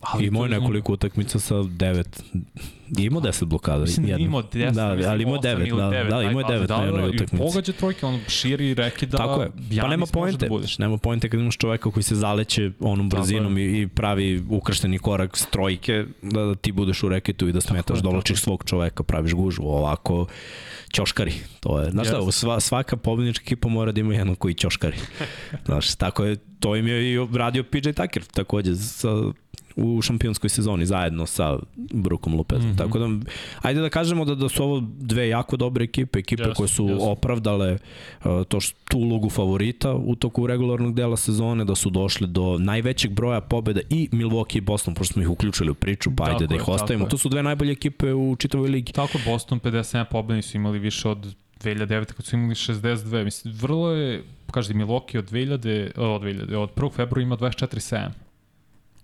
Ali 0.00 0.26
Imao 0.26 0.44
je 0.44 0.48
nekoliko 0.48 0.92
utakmica 0.92 1.38
sa 1.38 1.62
devet. 1.62 2.22
Imao 2.98 3.20
deset 3.20 3.48
blokada. 3.48 3.80
Mislim 3.80 4.06
da 4.06 4.12
jednu. 4.12 4.26
imao 4.26 4.42
10, 4.42 4.70
Da, 4.70 4.94
mislim, 4.94 5.12
ali 5.12 5.22
imao 5.22 5.34
osam 5.34 5.42
devet, 5.42 5.68
ili 5.68 5.76
da, 5.76 5.90
devet, 5.90 6.10
da, 6.10 6.22
imao 6.22 6.40
je 6.40 6.46
aj, 6.46 6.52
devet 6.52 6.68
da, 6.68 6.76
na 6.76 6.84
jednoj 6.84 7.02
da, 7.02 7.08
utakmici. 7.08 7.36
Pogađa 7.36 7.72
trojke, 7.72 8.06
on 8.06 8.20
širi 8.28 8.74
reki 8.74 9.06
da 9.06 9.18
Tako 9.18 9.42
je. 9.42 9.50
Pa 9.80 9.88
nema 9.88 10.06
poente. 10.06 10.48
Da 10.48 10.58
nema 10.78 10.98
poente 10.98 11.28
kad 11.28 11.40
imaš 11.40 11.56
čoveka 11.56 11.90
koji 11.90 12.02
se 12.02 12.14
zaleće 12.14 12.70
onom 12.80 13.08
brzinom 13.08 13.58
i, 13.58 13.80
i 13.80 13.88
pravi 13.88 14.44
ukršteni 14.48 14.98
korak 14.98 15.36
s 15.36 15.46
trojke 15.46 16.04
da, 16.22 16.44
da 16.44 16.54
ti 16.54 16.72
budeš 16.72 17.02
u 17.02 17.08
reketu 17.08 17.48
i 17.48 17.52
da 17.52 17.60
smetaš, 17.60 17.98
dolačiš 17.98 18.40
svog 18.40 18.64
čoveka, 18.66 19.02
praviš 19.02 19.32
gužvu, 19.32 19.68
ovako 19.68 20.26
ćoškari. 20.92 21.32
To 21.60 21.80
je, 21.80 21.90
znaš 21.90 22.06
šta, 22.06 22.16
Jeste. 22.16 22.32
sva, 22.32 22.60
svaka 22.60 22.96
pobednička 22.96 23.42
ekipa 23.42 23.68
mora 23.68 23.92
da 23.92 24.00
ima 24.00 24.14
jednog 24.14 24.38
koji 24.38 24.54
ćoškari. 24.54 24.96
znaš, 25.66 25.94
tako 25.94 26.24
je, 26.24 26.36
to 26.60 26.76
im 26.76 26.86
je 26.86 27.12
i 27.12 27.18
radio 27.32 27.64
PJ 27.64 27.90
Tucker 27.90 28.24
takođe 28.24 28.76
sa, 28.76 29.08
u 29.80 30.02
šampionskoj 30.02 30.50
sezoni 30.50 30.86
zajedno 30.86 31.26
sa 31.26 31.58
Brukom 31.76 32.34
Lopezom. 32.34 32.70
Mm. 32.70 32.72
-hmm. 32.72 32.78
Tako 32.78 32.98
da, 32.98 33.06
ajde 33.62 33.80
da 33.80 33.88
kažemo 33.88 34.24
da, 34.24 34.34
da 34.34 34.48
su 34.48 34.62
ovo 34.62 34.82
dve 34.98 35.28
jako 35.28 35.56
dobre 35.56 35.84
ekipe, 35.84 36.18
ekipe 36.18 36.42
Jesu, 36.42 36.54
koje 36.56 36.68
su 36.68 36.88
jesu. 36.88 37.10
opravdale 37.10 37.78
uh, 38.24 38.44
to 38.48 38.60
što, 38.60 38.78
tu 38.90 38.98
ulogu 38.98 39.30
favorita 39.30 39.94
u 39.94 40.14
toku 40.14 40.46
regularnog 40.46 40.94
dela 40.94 41.16
sezone, 41.16 41.64
da 41.64 41.74
su 41.74 41.90
došli 41.90 42.26
do 42.26 42.58
najvećeg 42.58 43.12
broja 43.12 43.40
pobjeda 43.40 43.80
i 43.90 44.08
Milwaukee 44.12 44.58
i 44.58 44.60
Boston, 44.60 44.94
pošto 44.94 45.12
smo 45.12 45.22
ih 45.22 45.30
uključili 45.30 45.70
u 45.70 45.74
priču, 45.74 46.10
pa 46.16 46.24
ajde 46.24 46.32
Tako 46.34 46.46
da 46.46 46.54
je, 46.54 46.56
ih 46.56 46.60
tako 46.60 46.72
ostavimo. 46.72 47.04
je. 47.04 47.08
To 47.08 47.18
su 47.18 47.28
dve 47.28 47.42
najbolje 47.42 47.72
ekipe 47.72 48.12
u 48.12 48.36
čitavoj 48.38 48.68
ligi. 48.68 48.92
Tako, 48.92 49.18
Boston 49.24 49.60
57 49.60 50.04
pobedni 50.04 50.42
su 50.42 50.56
imali 50.56 50.78
više 50.78 51.08
od 51.08 51.34
2009. 51.60 52.04
kad 52.12 52.26
su 52.26 52.36
imali 52.36 52.54
62. 52.54 53.24
Mislim, 53.24 53.54
vrlo 53.54 53.90
je, 53.90 54.22
kaže, 54.50 54.74
Milwaukee 54.74 55.18
od 55.18 55.30
2000, 55.30 55.90
od 55.96 56.22
2000, 56.22 56.56
od 56.56 56.70
1. 56.76 56.92
februara 56.92 57.22
ima 57.22 57.36
24-7. 57.36 58.08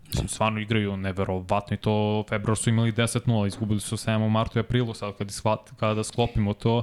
Mislim, 0.09 0.29
stvarno 0.29 0.61
igraju 0.61 0.97
neverovatno 0.97 1.75
i 1.75 1.77
to 1.77 2.25
februar 2.29 2.57
su 2.59 2.71
imali 2.71 2.93
10-0, 2.93 3.47
izgubili 3.47 3.81
su 3.81 3.97
7 3.97 4.27
u 4.27 4.31
martu 4.31 4.59
i 4.59 4.61
aprilu, 4.61 4.95
sad 4.95 5.17
kad, 5.19 5.31
shvat, 5.31 5.71
kada 5.81 6.05
sklopimo 6.05 6.55
to, 6.55 6.83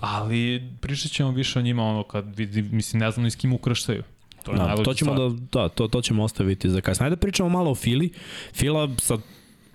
ali 0.00 0.70
pričat 0.80 1.12
ćemo 1.12 1.30
više 1.30 1.58
o 1.58 1.62
njima 1.62 1.84
ono 1.84 2.02
kad 2.02 2.36
vidi, 2.36 2.62
mislim, 2.62 3.00
ne 3.00 3.10
znam 3.10 3.24
ni 3.24 3.30
s 3.30 3.36
kim 3.36 3.52
ukrštaju. 3.52 4.02
To 4.42 4.52
je 4.52 4.58
Da, 4.58 4.76
to 4.76 4.94
ćemo 4.94 5.12
stvar. 5.12 5.30
da, 5.30 5.36
da, 5.52 5.68
to, 5.68 5.88
to 5.88 6.02
ćemo 6.02 6.24
ostaviti 6.24 6.70
za 6.70 6.80
kasnije. 6.80 7.06
Ajde 7.06 7.16
da 7.16 7.20
pričamo 7.20 7.48
malo 7.48 7.70
o 7.70 7.74
Fili. 7.74 8.12
Fila 8.52 8.88
sa 8.98 9.18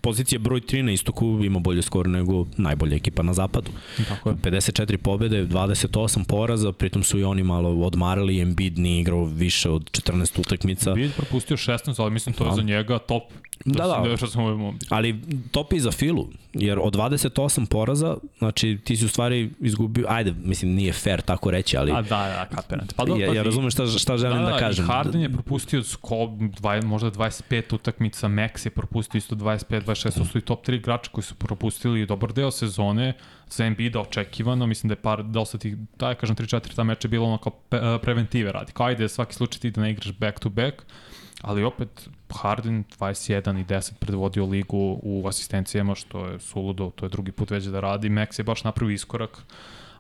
pozicije 0.06 0.40
broj 0.40 0.62
3 0.62 0.82
na 0.82 0.92
istoku 0.92 1.40
ima 1.44 1.60
bolje 1.60 1.82
skor 1.82 2.08
nego 2.08 2.46
najbolja 2.58 2.96
ekipa 2.96 3.24
na 3.24 3.34
zapadu. 3.34 3.72
Tako 4.10 4.30
je. 4.30 4.36
54 4.36 4.98
pobede, 4.98 5.46
28 5.46 6.24
poraza, 6.24 6.72
pritom 6.72 7.04
su 7.04 7.20
i 7.20 7.24
oni 7.24 7.44
malo 7.44 7.70
odmarali, 7.70 8.42
Embiid 8.42 8.80
nije 8.80 9.02
igrao 9.02 9.26
više 9.26 9.70
od 9.70 9.92
14 9.92 10.40
utakmica. 10.40 10.94
Bid 10.94 11.12
propustio 11.14 11.58
16, 11.58 12.02
ali 12.02 12.12
mislim 12.12 12.36
to 12.36 12.44
je 12.44 12.50
Da. 12.50 12.56
za 12.56 12.62
njega 12.62 13.00
top. 13.00 13.24
Da, 13.66 13.88
da. 13.88 14.18
Što 14.18 14.28
sam 14.28 14.78
Ali 14.90 15.22
top 15.52 15.74
je 15.74 15.78
i 15.78 15.80
za 15.80 15.92
Filu, 15.92 16.28
jer 16.54 16.80
od 16.80 16.96
28 16.96 17.66
poraza, 17.66 18.18
znači 18.38 18.78
ti 18.84 18.98
si 18.98 19.06
u 19.06 19.10
stvari 19.10 19.50
izgubio, 19.60 20.06
ajde, 20.10 20.34
mislim 20.44 20.72
nije 20.72 20.94
fair 20.94 21.22
tako 21.22 21.52
reći, 21.52 21.78
ali 21.78 21.92
A 21.92 22.02
da, 22.02 22.08
da, 22.10 22.48
kapiram. 22.56 22.88
Pa 22.96 23.06
ja, 23.20 23.34
ja 23.34 23.44
razumem 23.44 23.72
šta, 23.72 23.88
šta 23.88 24.18
želim 24.18 24.46
da, 24.46 24.58
kažem. 24.58 24.86
I 24.86 24.88
Harden 24.88 25.22
je 25.22 25.30
propustio 25.30 25.84
sko, 25.84 26.16
dva, 26.60 26.82
možda 26.82 27.12
25 27.12 27.76
utakmica, 27.76 28.28
Max 28.28 28.66
je 28.66 28.70
propustio 28.70 29.18
isto 29.18 29.36
25, 29.36 29.86
26, 29.96 30.18
to 30.18 30.26
su 30.26 30.38
i 30.38 30.42
top 30.42 30.68
3 30.68 30.76
igrača 30.76 31.12
koji 31.12 31.24
su 31.24 31.36
propustili 31.36 32.06
dobar 32.06 32.34
deo 32.34 32.52
sezone. 32.52 33.14
Za 33.50 33.66
Embiida 33.66 34.00
očekivano, 34.00 34.68
mislim 34.68 34.88
da 34.88 34.94
je 34.94 35.02
par, 35.02 35.24
dosta 35.24 35.58
tih, 35.58 35.76
da 36.00 36.10
ja 36.10 36.16
kažem 36.16 36.36
3-4 36.36 36.76
ta 36.76 36.84
meča 36.84 37.06
je 37.06 37.10
bilo 37.10 37.38
pe, 37.70 37.78
e, 37.78 38.00
preventive 38.02 38.52
radi, 38.52 38.72
kao 38.72 38.86
ajde 38.86 39.10
svaki 39.10 39.36
slučaj 39.36 39.60
ti 39.60 39.72
da 39.72 39.82
ne 39.82 39.92
igraš 39.92 40.12
back 40.12 40.40
to 40.40 40.50
back, 40.50 40.82
ali 41.42 41.64
opet 41.64 42.10
Harden 42.30 42.84
21 43.00 43.62
i 43.62 43.66
10 43.66 43.94
predvodio 44.00 44.46
ligu 44.46 45.00
u 45.04 45.28
asistencijama, 45.28 45.96
što 45.96 46.26
je 46.26 46.40
suludo, 46.40 46.92
to 46.96 47.06
je 47.06 47.10
drugi 47.10 47.32
put 47.32 47.52
već 47.52 47.64
da 47.64 47.80
radi, 47.80 48.10
Max 48.10 48.40
je 48.40 48.44
baš 48.44 48.64
napravio 48.64 48.94
iskorak, 48.94 49.44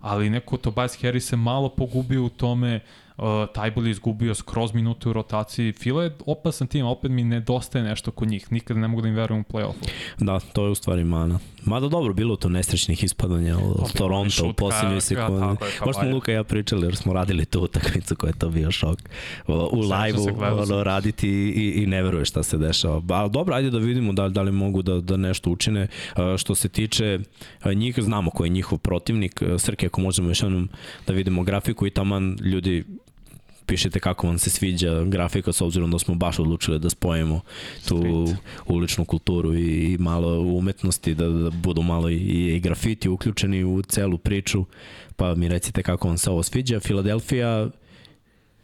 ali 0.01 0.29
neko 0.29 0.57
Tobias 0.57 1.01
Harris 1.01 1.29
se 1.29 1.35
malo 1.35 1.69
pogubio 1.69 2.23
u 2.23 2.29
tome, 2.29 2.79
uh, 3.17 3.25
Tajbol 3.53 3.87
je 3.87 3.91
izgubio 3.91 4.35
skroz 4.35 4.73
minute 4.73 5.09
u 5.09 5.13
rotaciji. 5.13 5.73
Fila 5.73 6.03
je 6.03 6.15
opasan 6.25 6.67
tim, 6.67 6.85
opet 6.85 7.11
mi 7.11 7.23
nedostaje 7.23 7.83
nešto 7.83 8.11
kod 8.11 8.27
njih. 8.27 8.51
Nikada 8.51 8.79
ne 8.79 8.87
mogu 8.87 9.01
da 9.01 9.07
im 9.07 9.15
verujem 9.15 9.45
u 9.49 9.53
play-offu. 9.53 9.89
Da, 10.17 10.39
to 10.39 10.65
je 10.65 10.71
u 10.71 10.75
stvari 10.75 11.03
mana. 11.03 11.39
Mada 11.65 11.87
dobro, 11.87 12.13
bilo 12.13 12.35
to 12.35 12.49
nesrećnih 12.49 13.03
ispadanja 13.03 13.57
od 13.57 13.91
Pa, 13.93 13.97
Toronto 13.97 14.47
u 14.49 14.53
posljednjoj 14.53 15.01
sekundi. 15.01 15.65
Možda 15.85 16.01
smo. 16.01 16.09
Luka 16.11 16.31
i 16.31 16.35
ja 16.35 16.43
pričali 16.43 16.87
jer 16.87 16.95
smo 16.95 17.13
radili 17.13 17.45
tu 17.45 17.61
utakmicu 17.61 18.15
koja 18.15 18.29
je 18.29 18.39
to 18.39 18.49
bio 18.49 18.71
šok. 18.71 18.99
U, 19.47 19.79
live-u 19.79 20.43
ono, 20.61 20.83
raditi 20.83 21.29
i, 21.29 21.83
i 21.83 21.85
ne 21.85 22.03
veruješ 22.03 22.29
šta 22.29 22.43
se 22.43 22.57
dešava. 22.57 22.99
Ba, 22.99 23.15
ali 23.15 23.31
dobro, 23.31 23.55
ajde 23.55 23.69
da 23.69 23.77
vidimo 23.77 24.13
da, 24.13 24.29
da 24.29 24.41
li 24.41 24.51
mogu 24.51 24.81
da, 24.81 25.01
da 25.01 25.17
nešto 25.17 25.49
učine. 25.49 25.87
Uh, 26.15 26.37
što 26.37 26.55
se 26.55 26.69
tiče 26.69 27.19
uh, 27.65 27.73
njih, 27.73 27.95
znamo 27.99 28.31
ko 28.31 28.43
je 28.43 28.49
njihov 28.49 28.77
protivnik. 28.77 29.41
Srke, 29.57 29.85
ako 29.85 30.01
možemo 30.01 30.29
još 30.29 30.43
jednom 30.43 30.69
da 31.07 31.13
vidimo 31.13 31.43
grafiku 31.43 31.87
i 31.87 31.89
taman 31.89 32.37
ljudi 32.41 32.83
pišite 33.65 33.99
kako 33.99 34.27
vam 34.27 34.37
se 34.37 34.49
sviđa 34.49 35.03
grafika 35.03 35.53
s 35.53 35.61
obzirom 35.61 35.91
da 35.91 35.99
smo 35.99 36.15
baš 36.15 36.39
odlučili 36.39 36.79
da 36.79 36.89
spojimo 36.89 37.41
tu 37.87 38.25
Street. 38.27 38.39
uličnu 38.65 39.05
kulturu 39.05 39.55
i, 39.55 39.97
malo 39.99 40.39
umetnosti, 40.39 41.15
da, 41.15 41.29
da 41.29 41.49
budu 41.49 41.81
malo 41.81 42.09
i, 42.09 42.55
i 42.55 42.59
grafiti 42.59 43.09
uključeni 43.09 43.63
u 43.63 43.81
celu 43.81 44.17
priču, 44.17 44.65
pa 45.15 45.35
mi 45.35 45.47
recite 45.47 45.83
kako 45.83 46.07
vam 46.07 46.17
se 46.17 46.29
ovo 46.29 46.43
sviđa. 46.43 46.79
Filadelfija 46.79 47.69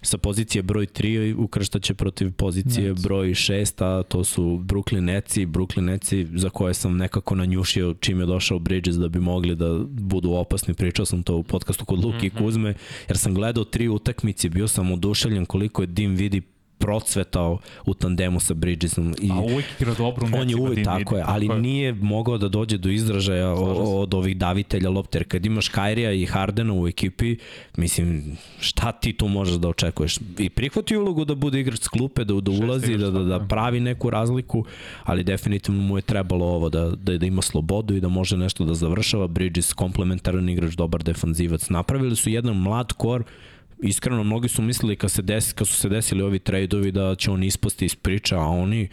sa 0.02 0.18
pozicije 0.18 0.62
broj 0.62 0.86
3 0.86 1.36
ukrštaće 1.38 1.94
protiv 1.94 2.32
pozicije 2.32 2.90
Nets. 2.90 3.04
broj 3.04 3.28
6, 3.28 3.84
a 3.84 4.04
to 4.04 4.24
su 4.24 4.44
Brooklyn 4.44 5.00
Netsi, 5.00 5.46
Brooklyn 5.46 5.82
Netsi 5.82 6.28
za 6.36 6.50
koje 6.50 6.74
sam 6.74 6.98
nekako 6.98 7.36
nanjušio 7.36 7.94
čim 8.00 8.20
je 8.20 8.26
došao 8.26 8.60
Bridges 8.60 8.96
da 8.96 9.08
bi 9.08 9.20
mogli 9.20 9.56
da 9.56 9.80
budu 9.90 10.32
opasni. 10.32 10.74
Pričao 10.74 11.06
sam 11.06 11.24
to 11.24 11.36
u 11.36 11.44
podcastu 11.44 11.86
kod 11.86 12.06
Luki 12.06 12.18
mm. 12.18 12.20
-hmm. 12.20 12.38
i 12.38 12.44
Kuzme, 12.44 12.74
jer 13.08 13.18
sam 13.18 13.34
gledao 13.34 13.64
tri 13.64 13.88
utakmice, 13.88 14.50
bio 14.50 14.68
sam 14.68 14.92
oduševljen 14.92 15.46
koliko 15.46 15.82
je 15.82 15.88
Dim 15.88 16.16
vidi 16.16 16.42
procvetao 16.82 17.58
u 17.86 17.94
tandemu 17.94 18.40
sa 18.40 18.54
Bridgesom 18.54 19.16
i 19.22 19.32
A 19.32 19.40
uvijek 19.40 19.66
igra 19.80 19.94
dobro 19.94 20.28
u 20.34 20.38
on 20.42 20.50
je 20.50 20.56
uvek 20.56 20.86
tako 20.86 21.18
je, 21.18 21.24
ali 21.28 21.48
tako 21.48 21.60
nije 21.60 21.94
mogao 21.94 22.38
da 22.38 22.48
dođe 22.48 22.78
do 22.78 22.90
izražaja 22.90 23.50
o, 23.50 24.02
od 24.02 24.14
ovih 24.14 24.38
davitelja 24.38 24.90
lopte, 24.90 25.18
jer 25.18 25.28
kad 25.28 25.46
imaš 25.46 25.68
Kairija 25.68 26.12
i 26.12 26.26
Hardena 26.26 26.74
u 26.74 26.88
ekipi, 26.88 27.38
mislim, 27.78 28.38
šta 28.60 28.92
ti 28.92 29.14
tu 29.14 29.28
možeš 29.28 29.56
da 29.56 29.68
očekuješ? 29.68 30.18
I 30.38 30.50
prihvati 30.50 30.98
ulogu 30.98 31.26
da 31.26 31.36
bude 31.36 31.60
igrač 31.60 31.80
s 31.80 31.88
klupe, 31.88 32.24
da, 32.24 32.34
da 32.34 32.52
ulazi, 32.52 32.98
da, 32.98 33.12
da, 33.12 33.24
da 33.24 33.36
je. 33.36 33.48
pravi 33.48 33.80
neku 33.80 34.10
razliku, 34.10 34.66
ali 35.04 35.24
definitivno 35.24 35.82
mu 35.82 35.98
je 35.98 36.02
trebalo 36.02 36.46
ovo, 36.46 36.70
da, 36.70 36.90
da, 36.90 37.18
da 37.18 37.26
ima 37.26 37.42
slobodu 37.42 37.96
i 37.96 38.02
da 38.02 38.08
može 38.08 38.38
nešto 38.38 38.66
da 38.66 38.74
završava. 38.74 39.28
Bridges, 39.28 39.74
komplementaran 39.74 40.50
igrač, 40.50 40.74
dobar 40.74 41.04
defanzivac. 41.04 41.70
Napravili 41.70 42.16
su 42.16 42.30
jedan 42.30 42.56
mlad 42.56 42.94
kor, 42.94 43.24
iskreno 43.82 44.24
mnogi 44.24 44.48
su 44.48 44.62
mislili 44.62 44.96
kad, 44.96 45.12
se 45.12 45.22
desi, 45.22 45.56
kad 45.56 45.68
su 45.68 45.74
se 45.74 45.90
desili 45.90 46.22
ovi 46.22 46.40
trejdovi 46.40 46.92
da 46.92 47.16
će 47.16 47.32
on 47.32 47.44
ispasti 47.44 47.86
iz 47.86 47.96
priča, 47.96 48.38
a 48.40 48.46
oni 48.46 48.90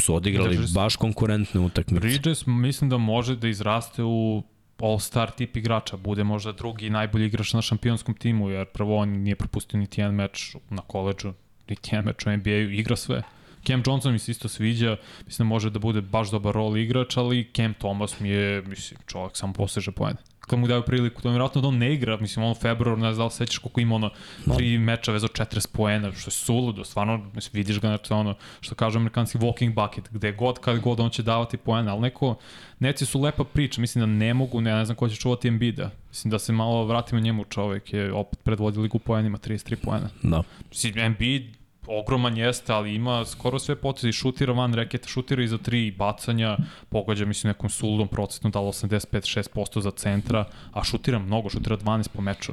su 0.00 0.14
odigrali 0.14 0.66
se. 0.66 0.72
baš 0.74 0.96
konkurentne 0.96 1.60
utakmice. 1.60 2.00
Bridges 2.00 2.46
mislim 2.46 2.90
da 2.90 2.98
može 2.98 3.36
da 3.36 3.48
izraste 3.48 4.02
u 4.02 4.42
all-star 4.78 5.30
tip 5.36 5.56
igrača, 5.56 5.96
bude 5.96 6.24
možda 6.24 6.52
drugi 6.52 6.90
najbolji 6.90 7.26
igrač 7.26 7.52
na 7.52 7.62
šampionskom 7.62 8.14
timu, 8.14 8.50
jer 8.50 8.66
prvo 8.66 8.96
on 8.96 9.08
nije 9.08 9.36
propustio 9.36 9.80
niti 9.80 10.00
jedan 10.00 10.14
meč 10.14 10.56
na 10.70 10.82
koleđu, 10.82 11.32
niti 11.68 11.90
jedan 11.92 12.04
meč 12.04 12.26
u 12.26 12.30
NBA-u, 12.30 12.70
igra 12.70 12.96
sve. 12.96 13.22
Cam 13.66 13.82
Johnson 13.86 14.12
mi 14.12 14.18
se 14.18 14.30
isto 14.30 14.48
sviđa, 14.48 14.96
mislim 15.26 15.48
da 15.48 15.54
može 15.54 15.70
da 15.70 15.78
bude 15.78 16.00
baš 16.00 16.30
dobar 16.30 16.54
rol 16.54 16.76
igrač, 16.76 17.16
ali 17.16 17.50
Cam 17.56 17.74
Thomas 17.74 18.20
mi 18.20 18.28
je, 18.28 18.62
mislim, 18.62 19.00
čovjek 19.06 19.36
samo 19.36 19.52
poseže 19.52 19.92
poene. 19.92 20.18
Kad 20.46 20.58
mu 20.58 20.66
daju 20.66 20.82
priliku, 20.82 21.22
to 21.22 21.28
je 21.28 21.32
vjerojatno 21.32 21.60
da 21.60 21.68
on 21.68 21.78
ne 21.78 21.94
igra, 21.94 22.16
mislim, 22.16 22.44
on 22.44 22.52
u 22.52 22.54
februaru, 22.54 22.96
ne 22.96 23.12
znam 23.12 23.18
da 23.18 23.24
li 23.24 23.30
se 23.30 23.36
sećaš 23.36 23.58
koliko 23.58 23.80
ima 23.80 23.94
ono, 23.94 24.10
tri 24.56 24.78
meča 24.78 25.12
vezao 25.12 25.28
40 25.28 25.66
poena, 25.72 26.12
što 26.12 26.28
je 26.28 26.32
suludo, 26.32 26.84
stvarno, 26.84 27.30
mislim, 27.34 27.50
vidiš 27.52 27.80
ga, 27.80 27.88
znači, 27.88 28.12
ono, 28.12 28.34
što 28.60 28.74
kažu 28.74 28.98
amerikanski 28.98 29.38
walking 29.38 29.74
bucket, 29.74 30.12
gde 30.12 30.32
god, 30.32 30.58
kad 30.58 30.80
god 30.80 31.00
on 31.00 31.10
će 31.10 31.22
davati 31.22 31.56
poena, 31.56 31.92
ali 31.92 32.00
neko, 32.00 32.34
neci 32.78 33.06
su 33.06 33.20
lepa 33.20 33.44
priča, 33.44 33.80
mislim 33.80 34.02
da 34.02 34.06
ne 34.06 34.34
mogu, 34.34 34.60
ne, 34.60 34.74
ne 34.74 34.84
znam 34.84 34.96
ko 34.96 35.08
će 35.08 35.16
čuvati 35.16 35.48
Embiida, 35.48 35.90
mislim 36.08 36.30
da 36.30 36.38
se 36.38 36.52
malo 36.52 36.84
vratimo 36.84 37.20
njemu, 37.20 37.44
čovek 37.44 37.92
je 37.92 38.12
opet 38.12 38.38
predvodio 38.42 38.82
ligu 38.82 38.98
poenima, 38.98 39.38
33 39.38 39.76
poena. 39.76 40.08
Da. 40.22 40.42
Mislim, 40.70 40.98
Embiid 40.98 41.55
ogroman 41.88 42.36
jeste, 42.36 42.72
ali 42.72 42.94
ima 42.94 43.24
skoro 43.24 43.58
sve 43.58 43.76
poteze 43.76 44.08
i 44.08 44.14
šutira 44.14 44.52
van 44.52 44.74
reketa, 44.74 45.08
šutira 45.08 45.42
i 45.42 45.48
za 45.48 45.58
tri 45.58 45.90
bacanja, 45.90 46.56
pogađa 46.88 47.24
mislim 47.24 47.48
nekom 47.48 47.70
suludom 47.70 48.08
procentom 48.08 48.50
dalo 48.50 48.68
85-6% 48.68 49.80
za 49.80 49.90
centra, 49.90 50.44
a 50.72 50.84
šutira 50.84 51.18
mnogo, 51.18 51.48
šutira 51.50 51.76
12 51.76 52.08
po 52.08 52.22
meču. 52.22 52.52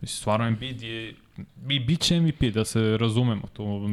Mislim, 0.00 0.16
stvarno 0.16 0.46
Embiid 0.46 0.82
je 0.82 1.14
i 1.68 1.80
bit 1.80 2.00
će 2.00 2.20
MVP, 2.20 2.42
da 2.44 2.64
se 2.64 2.96
razumemo. 2.96 3.42
To, 3.52 3.88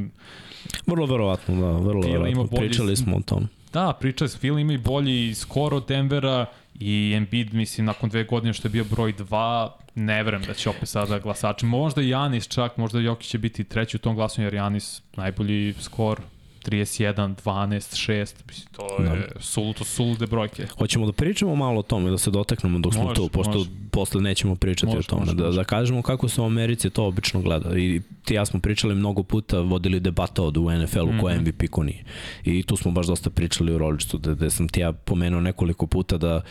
Vrlo 0.87 1.05
verovatno, 1.05 1.55
da, 1.55 1.71
vrlo 1.71 2.03
Fila 2.03 2.15
ima 2.17 2.19
verovatno. 2.19 2.43
bolji- 2.49 2.67
Pričali 2.67 2.95
smo 2.95 3.17
o 3.17 3.21
tom. 3.21 3.47
da, 3.73 3.93
priča 3.93 4.27
se, 4.27 4.37
Phil 4.37 4.59
ima 4.59 4.73
i 4.73 4.77
bolji 4.77 5.33
skor 5.35 5.73
od 5.73 5.87
Denvera 5.87 6.45
i 6.79 7.13
Embiid, 7.17 7.53
mislim, 7.53 7.85
nakon 7.85 8.09
dve 8.09 8.23
godine 8.23 8.53
što 8.53 8.67
je 8.67 8.71
bio 8.71 8.83
broj 8.83 9.13
2, 9.13 9.69
ne 9.95 10.23
verem 10.23 10.41
da 10.41 10.53
će 10.53 10.69
opet 10.69 10.89
sada 10.89 11.19
glasači. 11.19 11.65
Možda 11.65 12.01
Janis 12.01 12.47
čak, 12.47 12.77
možda 12.77 12.99
Jokić 12.99 13.27
će 13.27 13.37
biti 13.37 13.63
treći 13.63 13.97
u 13.97 13.99
tom 13.99 14.15
glasanju, 14.15 14.47
jer 14.47 14.53
Janis 14.53 15.01
najbolji 15.15 15.73
skor 15.79 16.21
31, 16.59 17.35
12, 17.35 17.77
6, 18.03 18.35
mislim, 18.47 18.67
to 18.71 19.03
je 19.03 19.09
Da. 19.09 19.41
suluto, 19.41 19.83
sulude 19.83 20.27
brojke. 20.27 20.65
Hoćemo 20.69 21.05
da 21.05 21.11
pričamo 21.11 21.55
malo 21.55 21.79
o 21.79 21.83
tome, 21.83 22.09
da 22.11 22.17
se 22.17 22.31
dotaknemo 22.31 22.79
dok 22.79 22.93
smo 22.93 23.03
Može, 23.03 23.15
tu, 23.15 23.29
pošto 23.29 23.51
može. 23.53 23.69
posle 23.91 24.21
nećemo 24.21 24.55
pričati 24.55 24.85
Može, 24.85 24.99
o 24.99 25.03
tome. 25.03 25.19
može, 25.19 25.33
da, 25.33 25.45
može. 25.45 25.57
da 25.57 25.63
kažemo 25.63 26.01
kako 26.01 26.29
se 26.29 26.41
u 26.41 26.45
Americi 26.45 26.89
to 26.89 27.05
obično 27.05 27.41
gleda. 27.41 27.77
I 27.77 28.01
ti 28.23 28.33
ja 28.33 28.45
smo 28.45 28.59
pričali 28.59 28.95
mnogo 28.95 29.23
puta, 29.23 29.59
vodili 29.59 29.99
debata 29.99 30.43
od 30.43 30.57
u 30.57 30.71
NFL-u 30.71 31.13
mm 31.13 31.19
ko 31.19 31.29
je 31.29 31.35
Mhm. 31.35 31.43
MVP, 31.43 31.67
ko 31.67 31.83
nije. 31.83 32.03
I 32.43 32.63
tu 32.63 32.75
smo 32.75 32.91
baš 32.91 33.07
dosta 33.07 33.29
pričali 33.29 33.73
u 33.73 33.77
Rolličtu, 33.77 34.17
da, 34.17 34.35
da 34.35 34.49
sam 34.49 34.67
ti 34.67 34.79
ja 34.79 34.91
pomenuo 34.93 35.41
nekoliko 35.41 35.87
puta 35.87 36.17
da 36.17 36.41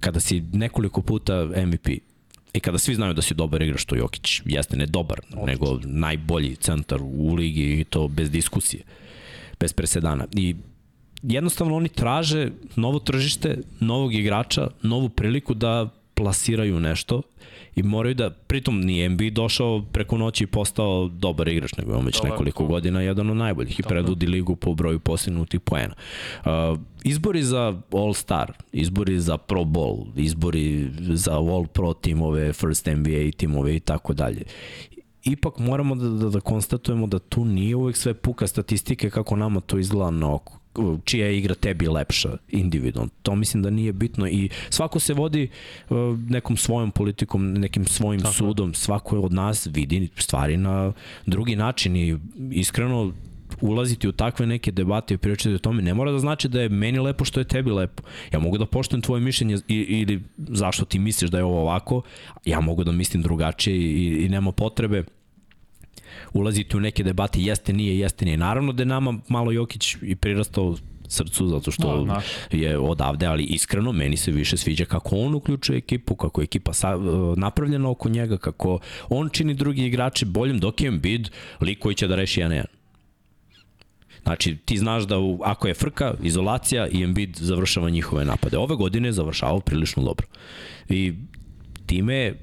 kada 0.00 0.20
si 0.20 0.40
nekoliko 0.42 1.02
puta 1.02 1.34
MVP, 1.58 1.88
I 2.54 2.60
kada 2.60 2.78
svi 2.78 2.94
znaju 2.94 3.14
da 3.14 3.22
si 3.22 3.34
dobar 3.34 3.62
igrač, 3.62 3.80
što 3.80 3.96
Jokić 3.96 4.42
jeste 4.44 4.76
ne 4.76 4.86
dobar, 4.86 5.20
Odlično. 5.20 5.46
nego 5.46 5.78
najbolji 5.84 6.56
centar 6.56 6.98
u 7.02 7.34
ligi 7.34 7.80
i 7.80 7.84
to 7.84 8.08
bez 8.08 8.30
diskusije, 8.30 8.82
bez 9.62 9.72
presedana. 9.72 10.26
I 10.34 10.56
jednostavno 11.22 11.76
oni 11.76 11.88
traže 11.88 12.50
novo 12.76 12.98
tržište, 12.98 13.58
novog 13.80 14.14
igrača, 14.14 14.68
novu 14.82 15.08
priliku 15.08 15.54
da 15.54 15.88
plasiraju 16.14 16.80
nešto 16.80 17.22
i 17.76 17.82
moraju 17.82 18.14
da, 18.14 18.30
pritom 18.30 18.80
nije 18.80 19.08
NBA 19.08 19.30
došao 19.32 19.82
preko 19.92 20.18
noći 20.18 20.44
i 20.44 20.46
postao 20.46 21.08
dobar 21.08 21.48
igrač, 21.48 21.76
nego 21.78 21.92
je 21.92 21.96
on 21.96 22.06
već 22.06 22.16
Dobar, 22.16 22.30
nekoliko 22.30 22.62
to. 22.62 22.68
godina 22.68 23.02
jedan 23.02 23.30
od 23.30 23.36
najboljih 23.36 23.80
i 23.80 23.82
predvodi 23.82 24.26
ligu 24.26 24.56
po 24.56 24.74
broju 24.74 25.00
postignutih 25.00 25.60
poena. 25.60 25.94
Uh, 26.44 26.78
izbori 27.04 27.42
za 27.42 27.74
All-Star, 27.90 28.52
izbori 28.72 29.20
za 29.20 29.38
Pro 29.38 29.64
Bowl, 29.64 30.06
izbori 30.16 30.90
za 31.00 31.32
All-Pro 31.32 31.94
timove, 32.00 32.52
First 32.52 32.86
NBA 32.86 33.30
timove 33.36 33.76
i 33.76 33.80
tako 33.80 34.12
dalje 34.12 34.42
ipak 35.24 35.58
moramo 35.58 35.94
da, 35.94 36.08
da, 36.08 36.30
da 36.30 36.40
konstatujemo 36.40 37.06
da 37.06 37.18
tu 37.18 37.44
nije 37.44 37.76
uvek 37.76 37.96
sve 37.96 38.14
puka 38.14 38.46
statistike 38.46 39.10
kako 39.10 39.36
nama 39.36 39.60
to 39.60 39.78
izgleda 39.78 40.10
na 40.10 40.34
oko 40.34 40.62
čija 41.04 41.26
je 41.26 41.38
igra 41.38 41.54
tebi 41.54 41.88
lepša 41.88 42.36
individualno. 42.48 43.10
To 43.22 43.34
mislim 43.34 43.62
da 43.62 43.70
nije 43.70 43.92
bitno 43.92 44.28
i 44.28 44.48
svako 44.70 44.98
se 44.98 45.14
vodi 45.14 45.48
uh, 45.90 45.96
nekom 46.28 46.56
svojom 46.56 46.90
politikom, 46.90 47.52
nekim 47.52 47.84
svojim 47.84 48.20
Tako 48.20 48.34
sudom. 48.34 48.74
Svako 48.74 49.20
od 49.20 49.32
nas 49.32 49.66
vidi 49.66 50.08
stvari 50.16 50.56
na 50.56 50.92
drugi 51.26 51.56
način 51.56 51.96
i 51.96 52.18
iskreno 52.50 53.12
ulaziti 53.62 54.08
u 54.08 54.12
takve 54.12 54.46
neke 54.46 54.70
debate 54.70 55.14
i 55.14 55.18
pričati 55.18 55.54
o 55.54 55.58
tome 55.58 55.82
ne 55.82 55.94
mora 55.94 56.12
da 56.12 56.18
znači 56.18 56.48
da 56.48 56.60
je 56.60 56.68
meni 56.68 56.98
lepo 56.98 57.24
što 57.24 57.40
je 57.40 57.44
tebi 57.44 57.70
lepo. 57.70 58.02
Ja 58.32 58.38
mogu 58.38 58.58
da 58.58 58.66
poštujem 58.66 59.02
tvoje 59.02 59.20
mišljenje 59.20 59.58
ili 59.68 60.22
zašto 60.38 60.84
ti 60.84 60.98
misliš 60.98 61.30
da 61.30 61.38
je 61.38 61.44
ovo 61.44 61.60
ovako, 61.60 62.02
ja 62.44 62.60
mogu 62.60 62.84
da 62.84 62.92
mislim 62.92 63.22
drugačije 63.22 63.76
i, 63.76 64.24
i 64.24 64.28
nema 64.28 64.52
potrebe 64.52 65.04
ulaziti 66.32 66.76
u 66.76 66.80
neke 66.80 67.02
debate 67.02 67.40
jeste, 67.40 67.72
nije, 67.72 67.98
jeste, 67.98 68.24
nije. 68.24 68.36
Naravno 68.36 68.72
da 68.72 68.82
je 68.82 68.86
nama 68.86 69.18
malo 69.28 69.52
Jokić 69.52 69.96
i 70.02 70.16
prirastao 70.16 70.76
srcu 71.08 71.48
zato 71.48 71.70
što 71.70 72.04
Da, 72.04 72.14
naš. 72.14 72.24
je 72.50 72.78
odavde, 72.78 73.26
ali 73.26 73.44
iskreno 73.44 73.92
meni 73.92 74.16
se 74.16 74.30
više 74.30 74.56
sviđa 74.56 74.84
kako 74.84 75.16
on 75.16 75.34
uključuje 75.34 75.76
ekipu, 75.78 76.14
kako 76.16 76.40
je 76.40 76.44
ekipa 76.44 76.72
sa, 76.72 76.96
napravljena 77.36 77.90
oko 77.90 78.08
njega, 78.08 78.36
kako 78.36 78.78
on 79.08 79.28
čini 79.28 79.54
drugi 79.54 79.86
igrače 79.86 80.26
boljim 80.26 80.58
dok 80.58 80.80
je 80.80 80.88
Embiid 80.88 81.28
lik 81.60 81.78
koji 81.78 81.94
će 81.94 82.08
da 82.08 82.16
reši 82.16 82.40
1-1. 82.40 82.64
Znači, 84.22 84.56
ti 84.64 84.78
znaš 84.78 85.02
da 85.02 85.18
u, 85.18 85.40
ako 85.44 85.68
je 85.68 85.74
frka, 85.74 86.14
izolacija 86.22 86.86
i 86.88 87.02
Embiid 87.02 87.36
završava 87.36 87.90
njihove 87.90 88.24
napade. 88.24 88.58
Ove 88.58 88.76
godine 88.76 89.08
je 89.08 89.12
završavao 89.12 89.60
prilično 89.60 90.02
dobro. 90.02 90.26
I 90.88 91.14
time 91.86 92.34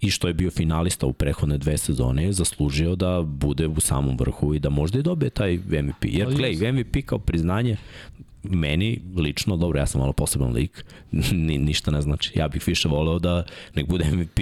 i 0.00 0.10
što 0.10 0.28
je 0.28 0.34
bio 0.34 0.50
finalista 0.50 1.06
u 1.06 1.12
prehodne 1.12 1.58
dve 1.58 1.78
sezone 1.78 2.24
je 2.24 2.32
zaslužio 2.32 2.96
da 2.96 3.22
bude 3.22 3.66
u 3.66 3.80
samom 3.80 4.16
vrhu 4.18 4.54
i 4.54 4.58
da 4.58 4.70
možda 4.70 4.98
i 4.98 5.02
dobije 5.02 5.30
taj 5.30 5.56
MVP. 5.56 6.04
Jer, 6.04 6.34
gledaj. 6.34 6.72
MVP 6.72 6.96
kao 7.06 7.18
priznanje 7.18 7.76
meni 8.42 9.00
lično, 9.16 9.56
dobro, 9.56 9.78
ja 9.78 9.86
sam 9.86 10.00
malo 10.00 10.12
poseban 10.12 10.52
lik, 10.52 10.84
ni, 11.32 11.58
ništa 11.58 11.90
ne 11.90 12.02
znači. 12.02 12.38
Ja 12.38 12.48
bih 12.48 12.62
više 12.66 12.88
voleo 12.88 13.18
da 13.18 13.44
nek 13.74 13.86
bude 13.86 14.04
MVP 14.12 14.38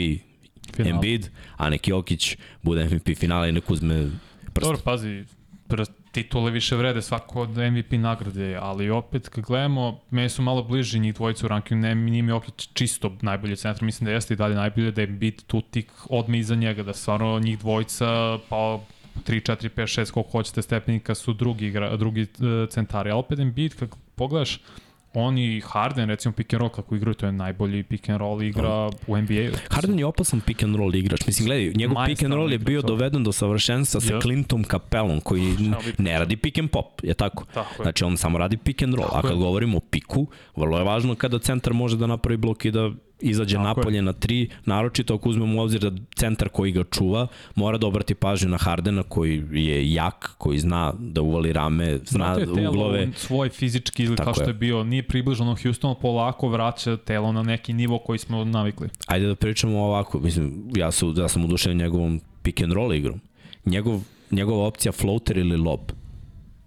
Final. 0.76 0.92
Embiid, 0.94 1.28
a 1.56 1.70
nek 1.70 1.88
Jokić 1.88 2.36
bude 2.62 2.84
MVP 2.84 3.18
finala 3.18 3.48
i 3.48 3.52
nek 3.52 3.70
uzme 3.70 4.10
prst. 4.52 4.66
Dobro, 4.66 4.78
pazi, 4.84 5.24
pr- 5.68 5.90
titule 6.16 6.50
više 6.50 6.76
vrede 6.76 7.02
svako 7.02 7.42
od 7.42 7.50
MVP 7.50 7.92
nagrade, 7.92 8.58
ali 8.60 8.90
opet 8.90 9.28
kad 9.28 9.44
gledamo, 9.44 10.00
meni 10.10 10.28
su 10.28 10.42
malo 10.42 10.62
bliži 10.62 10.98
njih 10.98 11.14
dvojica 11.14 11.46
u 11.46 11.48
rankingu, 11.48 11.82
ne, 11.82 11.94
nije 11.94 12.22
mi 12.22 12.30
Jokić 12.30 12.68
čisto 12.72 13.12
najbolji 13.22 13.56
centar, 13.56 13.82
mislim 13.82 14.06
da 14.06 14.12
jeste 14.12 14.34
i 14.34 14.36
dalje 14.36 14.54
najbolje, 14.54 14.90
da 14.90 15.00
je 15.00 15.06
bit 15.06 15.46
tu 15.46 15.60
tik 15.60 15.92
odme 16.10 16.38
iza 16.38 16.54
njega, 16.54 16.82
da 16.82 16.92
stvarno 16.92 17.38
njih 17.38 17.58
dvojica, 17.58 18.38
pa 18.48 18.80
3, 19.26 19.52
4, 19.52 19.68
5, 19.76 20.00
6, 20.00 20.10
koliko 20.10 20.30
hoćete 20.30 20.62
stepenika 20.62 21.14
su 21.14 21.32
drugi, 21.32 21.72
drugi 21.98 22.22
uh, 22.22 22.68
centari, 22.70 23.10
a 23.10 23.16
opet 23.16 23.38
Embiid, 23.38 23.74
kad 23.74 23.88
pogledaš, 24.14 24.60
on 25.18 25.38
i 25.38 25.60
Harden, 25.64 26.08
recimo 26.08 26.32
pick 26.32 26.52
and 26.52 26.60
roll 26.60 26.70
kako 26.70 26.96
igraju, 26.96 27.14
to 27.14 27.26
je 27.26 27.32
najbolji 27.32 27.82
pick 27.82 28.08
and 28.08 28.18
roll 28.18 28.42
igra 28.42 28.90
u 29.06 29.16
NBA. 29.16 29.48
Harden 29.70 29.98
je 29.98 30.06
opasan 30.06 30.40
pick 30.40 30.62
and 30.62 30.76
roll 30.76 30.94
igrač. 30.94 31.26
Mislim, 31.26 31.46
gledaj, 31.46 31.72
njegov 31.74 31.96
pick 32.06 32.22
and 32.22 32.34
roll 32.34 32.52
je 32.52 32.58
bio 32.58 32.82
da. 32.82 32.86
doveden 32.88 33.24
do 33.24 33.32
savršenstva 33.32 34.00
sa 34.00 34.14
Ja. 34.14 34.20
Clintom 34.20 34.64
Capellom, 34.64 35.20
koji 35.20 35.56
ne 35.98 36.18
radi 36.18 36.36
pick 36.36 36.58
and 36.58 36.70
pop, 36.70 37.00
je 37.02 37.14
tako? 37.14 37.44
Tako 37.54 37.82
je. 37.82 37.84
Znači, 37.84 38.04
on 38.04 38.16
samo 38.16 38.38
radi 38.38 38.56
pick 38.56 38.82
and 38.82 38.94
roll. 38.94 39.06
Tako 39.06 39.18
A 39.18 39.22
kad 39.22 39.30
je. 39.30 39.36
govorimo 39.36 39.76
o 39.76 39.80
piku, 39.80 40.26
vrlo 40.56 40.78
je 40.78 40.84
važno 40.84 41.14
kada 41.14 41.38
centar 41.38 41.72
može 41.72 41.96
da 41.96 42.06
napravi 42.06 42.36
blok 42.36 42.64
i 42.64 42.70
da 42.70 42.90
izađe 43.20 43.56
Tako 43.56 43.64
napolje 43.64 44.02
na 44.02 44.12
tri, 44.12 44.48
naročito 44.64 45.14
ako 45.14 45.28
uzmemo 45.28 45.60
u 45.60 45.64
obzir 45.64 45.80
da 45.80 46.02
centar 46.16 46.48
koji 46.48 46.72
ga 46.72 46.84
čuva 46.84 47.26
mora 47.54 47.78
da 47.78 47.86
obrati 47.86 48.14
pažnju 48.14 48.48
na 48.48 48.56
Hardena 48.56 49.02
koji 49.02 49.44
je 49.52 49.92
jak, 49.92 50.34
koji 50.38 50.58
zna 50.58 50.92
da 50.98 51.22
uvali 51.22 51.52
rame, 51.52 51.98
zna 52.04 52.32
je 52.32 52.46
telo 52.46 52.70
uglove. 52.70 53.06
u 53.06 53.12
svoj 53.14 53.48
fizički 53.48 54.06
Tako 54.06 54.24
kao 54.24 54.34
što 54.34 54.42
je. 54.42 54.48
je 54.48 54.54
bio, 54.54 54.84
nije 54.84 55.02
približano 55.02 55.56
Houstonu, 55.62 55.94
polako 55.94 56.48
vraća 56.48 56.96
telo 56.96 57.32
na 57.32 57.42
neki 57.42 57.72
nivo 57.72 57.98
koji 57.98 58.18
smo 58.18 58.44
navikli. 58.44 58.88
Ajde 59.06 59.26
da 59.26 59.34
pričamo 59.34 59.84
ovako, 59.84 60.20
mislim, 60.20 60.70
ja, 60.76 60.90
su, 60.90 61.14
ja 61.16 61.28
sam 61.28 61.44
udušen 61.44 61.76
njegovom 61.76 62.20
pick 62.42 62.60
and 62.60 62.72
roll 62.72 62.94
igrom. 62.94 63.20
Njegov, 63.64 64.00
njegova 64.30 64.66
opcija 64.66 64.92
floater 64.92 65.38
ili 65.38 65.56
lob 65.56 65.80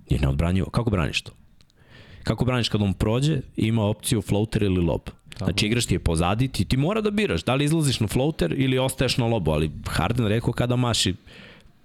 je 0.10 0.20
neodbranjivo. 0.20 0.70
Kako 0.70 0.90
braniš 0.90 1.22
to? 1.22 1.32
Kako 2.24 2.46
braniš 2.46 2.70
kad 2.70 2.82
on 2.82 2.94
prođe 2.94 3.42
ima 3.58 3.84
opciju 3.84 4.22
floater 4.22 4.64
ili 4.64 4.82
lob? 4.82 5.02
Znači 5.46 5.66
igraš 5.66 5.86
ti 5.86 5.94
je 5.96 6.00
pozadi, 6.00 6.48
ti, 6.48 6.66
ti 6.66 6.78
mora 6.78 7.02
da 7.02 7.12
biraš 7.12 7.44
da 7.44 7.56
li 7.56 7.66
izlaziš 7.66 8.00
na 8.00 8.08
floater 8.08 8.56
ili 8.58 8.80
ostaješ 8.80 9.18
na 9.18 9.26
lobu, 9.26 9.52
ali 9.52 9.72
Harden 9.88 10.28
rekao 10.28 10.54
kada 10.54 10.76
maši 10.76 11.14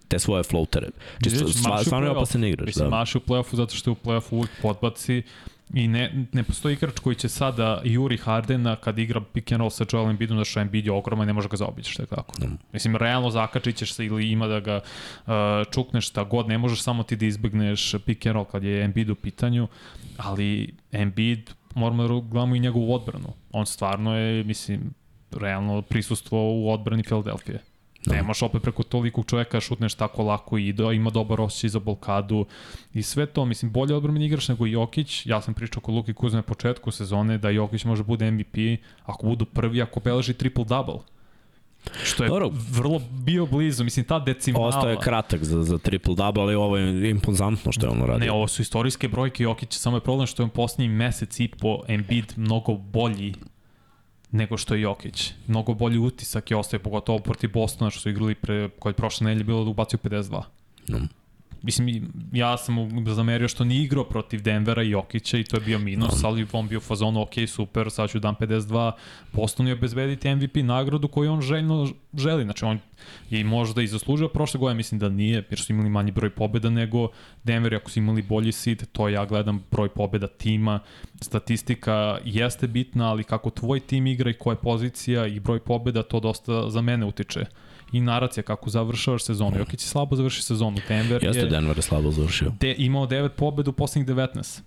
te 0.09 0.19
svoje 0.19 0.43
floatere. 0.43 0.89
Čisto, 1.25 1.49
stvarno 1.85 2.07
je 2.07 2.11
opasan 2.11 2.45
igrač. 2.45 2.67
Mislim, 2.67 2.91
Da. 2.91 2.97
maši 2.97 3.19
u 3.19 3.21
play-offu 3.21 3.57
zato 3.57 3.75
što 3.75 3.91
je 3.91 3.93
u 3.93 3.97
play-offu 4.05 4.29
uvijek 4.31 4.51
podbaci 4.63 5.23
i 5.75 5.89
ne, 5.89 6.27
ne 6.33 6.43
postoji 6.43 6.73
igrač 6.73 6.99
koji 6.99 7.17
će 7.17 7.29
sada 7.29 7.81
Juri 7.85 8.17
Hardena 8.17 8.77
kad 8.77 8.99
igra 8.99 9.21
pick 9.21 9.53
and 9.53 9.59
roll 9.59 9.71
sa 9.71 9.85
Joel 9.93 10.11
Embiidom 10.11 10.39
da 10.39 10.45
što 10.45 10.61
Embiid 10.61 10.87
je 10.87 10.93
ogroman 10.93 11.25
i 11.25 11.27
ne 11.27 11.33
može 11.33 11.49
ga 11.49 11.57
zaobići, 11.57 11.93
što 11.93 12.03
je 12.03 12.07
tako. 12.07 12.35
Da. 12.39 12.47
Mislim, 12.73 12.97
realno 12.97 13.31
zakačit 13.31 13.77
ćeš 13.77 13.93
se 13.93 14.07
ili 14.07 14.31
ima 14.31 14.47
da 14.47 14.61
ga 14.61 14.81
uh, 15.27 15.33
čukneš 15.73 16.09
šta 16.09 16.25
god, 16.25 16.49
ne 16.49 16.59
možeš 16.59 16.83
samo 16.83 17.03
ti 17.03 17.17
da 17.17 17.27
izbegneš 17.27 17.95
pick 18.07 18.27
and 18.27 18.35
roll 18.35 18.45
kad 18.45 18.65
je 18.65 18.85
Embiid 18.85 19.11
u 19.11 19.15
pitanju, 19.15 19.69
ali 20.17 20.75
Embiid 20.93 21.51
moramo 21.75 22.03
da 22.03 22.09
gledamo 22.09 22.55
i 22.55 22.61
njegovu 22.61 22.95
odbranu. 22.95 23.29
On 23.53 23.67
stvarno 23.67 24.17
je, 24.17 24.45
mislim, 24.45 24.95
realno 25.31 25.83
prisustvo 25.83 26.39
u 26.55 26.71
odbrani 26.71 27.03
Filadelfije. 27.03 27.61
Da. 28.07 28.15
Ne 28.15 28.23
možeš 28.23 28.43
opet 28.43 28.63
preko 28.63 28.83
tolikog 28.83 29.27
čoveka 29.27 29.61
šutneš 29.61 29.95
tako 29.95 30.23
lako 30.23 30.59
i 30.59 30.73
da 30.73 30.93
ima 30.93 31.11
dobar 31.11 31.41
osjećaj 31.41 31.71
za 31.71 31.79
blokadu 31.79 32.47
i 32.93 33.03
sve 33.03 33.27
to, 33.27 33.45
mislim, 33.45 33.73
bolje 33.73 33.95
odbrani 33.95 34.27
igrač 34.27 34.49
nego 34.49 34.67
Jokić. 34.67 35.27
Ja 35.27 35.41
sam 35.41 35.55
pričao 35.55 35.83
kod 35.83 35.95
Luki 35.95 36.15
Kuzme 36.15 36.37
na 36.37 36.43
početku 36.43 36.91
sezone 36.91 37.39
da 37.39 37.51
Jokić 37.51 37.85
može 37.85 38.03
bude 38.03 38.31
MVP 38.31 38.57
ako 39.05 39.27
budu 39.27 39.45
prvi, 39.45 39.83
ako 39.83 40.01
beleži 40.01 40.33
triple-double. 40.33 41.01
Što 42.05 42.25
je 42.25 42.29
Dobro. 42.29 42.51
vrlo 42.71 43.01
bio 43.11 43.47
blizu, 43.47 43.85
mislim, 43.85 44.07
ta 44.07 44.19
decimala... 44.19 44.67
Ostao 44.67 44.91
je 44.91 44.97
kratak 44.97 45.45
za, 45.45 45.63
za 45.63 45.79
triple-double, 45.79 46.41
ali 46.41 46.55
ovo 46.55 46.77
je 46.77 47.11
impozantno 47.11 47.73
što 47.73 47.87
je 47.87 47.91
on 47.91 48.03
uradio. 48.03 48.27
Ne, 48.27 48.33
ovo 48.33 48.49
su 48.49 48.63
istorijske 48.63 49.09
brojke 49.09 49.43
Jokić, 49.43 49.73
samo 49.73 49.97
je 49.97 50.01
problem 50.01 50.27
što 50.27 50.43
je 50.43 50.45
on 50.45 50.51
posljednji 50.51 50.89
mesec 50.89 51.41
i 51.41 51.49
po 51.49 51.81
Embiid 51.89 52.33
mnogo 52.37 52.75
bolji 52.75 53.35
nego 54.31 54.57
što 54.57 54.75
je 54.75 54.81
Jokić. 54.81 55.33
Mnogo 55.47 55.75
bolji 55.75 55.99
utisak 55.99 56.51
je 56.51 56.57
ostaje, 56.57 56.81
pogotovo 56.81 57.19
protiv 57.19 57.51
Bostona 57.53 57.91
što 57.91 58.01
su 58.01 58.11
igrali 58.11 58.35
pre, 58.35 58.55
je 58.85 58.93
prošle 58.93 59.25
nedelje 59.25 59.45
bilo 59.45 59.65
da 59.65 59.71
ubacio 59.71 59.99
52. 60.03 60.43
No. 60.89 60.99
Mislim, 61.65 61.89
i- 61.89 62.03
ja 62.33 62.57
sam 62.57 62.75
mu 62.75 63.15
zamerio 63.15 63.49
što 63.49 63.65
nije 63.65 63.83
igrao 63.83 64.05
protiv 64.05 64.43
Denvera 64.43 64.83
i 64.83 64.91
Jokića 64.91 65.39
i 65.39 65.45
to 65.45 65.57
je 65.57 65.61
bio 65.61 65.79
minus, 65.79 66.25
ali 66.25 66.47
on 66.53 66.69
bio 66.69 66.79
u 66.79 66.83
fazonu, 66.83 67.23
ok, 67.23 67.31
super, 67.49 67.91
sad 67.91 68.11
ću 68.11 68.19
dam 68.19 68.35
52, 68.35 68.93
Boston 69.33 69.67
je 69.67 69.73
obezbediti 69.73 70.35
MVP 70.35 70.57
nagradu 70.57 71.09
koju 71.09 71.33
on 71.33 71.41
željno 71.41 71.89
želi, 72.15 72.45
znači 72.45 72.65
on 72.65 72.79
je 73.31 73.41
i 73.41 73.45
možda 73.45 73.83
i 73.83 73.87
zaslužio 73.87 74.29
prošle 74.29 74.59
godine, 74.61 74.77
mislim 74.77 74.99
da 74.99 75.09
nije, 75.09 75.45
jer 75.51 75.59
su 75.61 75.73
imali 75.73 75.89
manji 75.91 76.13
broj 76.13 76.31
pobjeda 76.31 76.71
nego 76.71 77.09
Denver, 77.45 77.75
ako 77.75 77.91
su 77.91 77.99
imali 77.99 78.23
bolji 78.23 78.53
seed, 78.53 78.87
to 78.93 79.09
ja 79.09 79.25
gledam 79.27 79.65
broj 79.71 79.89
pobjeda 79.89 80.27
tima, 80.27 80.81
statistika 81.21 82.19
jeste 82.25 82.67
bitna, 82.69 83.11
ali 83.11 83.25
kako 83.25 83.51
tvoj 83.51 83.81
tim 83.81 84.07
igra 84.07 84.31
i 84.31 84.35
koja 84.35 84.53
je 84.53 84.59
pozicija 84.59 85.27
i 85.27 85.41
broj 85.41 85.61
pobjeda, 85.61 86.03
to 86.03 86.21
dosta 86.21 86.71
za 86.71 86.81
mene 86.81 87.07
utiče. 87.07 87.45
I 87.95 88.01
naracija 88.01 88.43
kako 88.45 88.71
završavaš 88.71 89.25
sezonu. 89.25 89.59
Jokić 89.59 89.83
je 89.83 89.89
slabo 89.89 90.17
završio 90.17 90.43
sezonu. 90.43 90.79
Denver 90.89 91.25
Jeste 91.25 91.41
je 91.43 91.47
Denver 91.49 91.77
je 91.79 91.83
slabo 91.83 92.11
završio. 92.11 92.53
de, 92.61 92.75
imao 92.79 93.07
9 93.07 93.29
pobeda 93.29 93.71
u 93.71 93.73
poslednjih 93.73 94.17
19. 94.17 94.61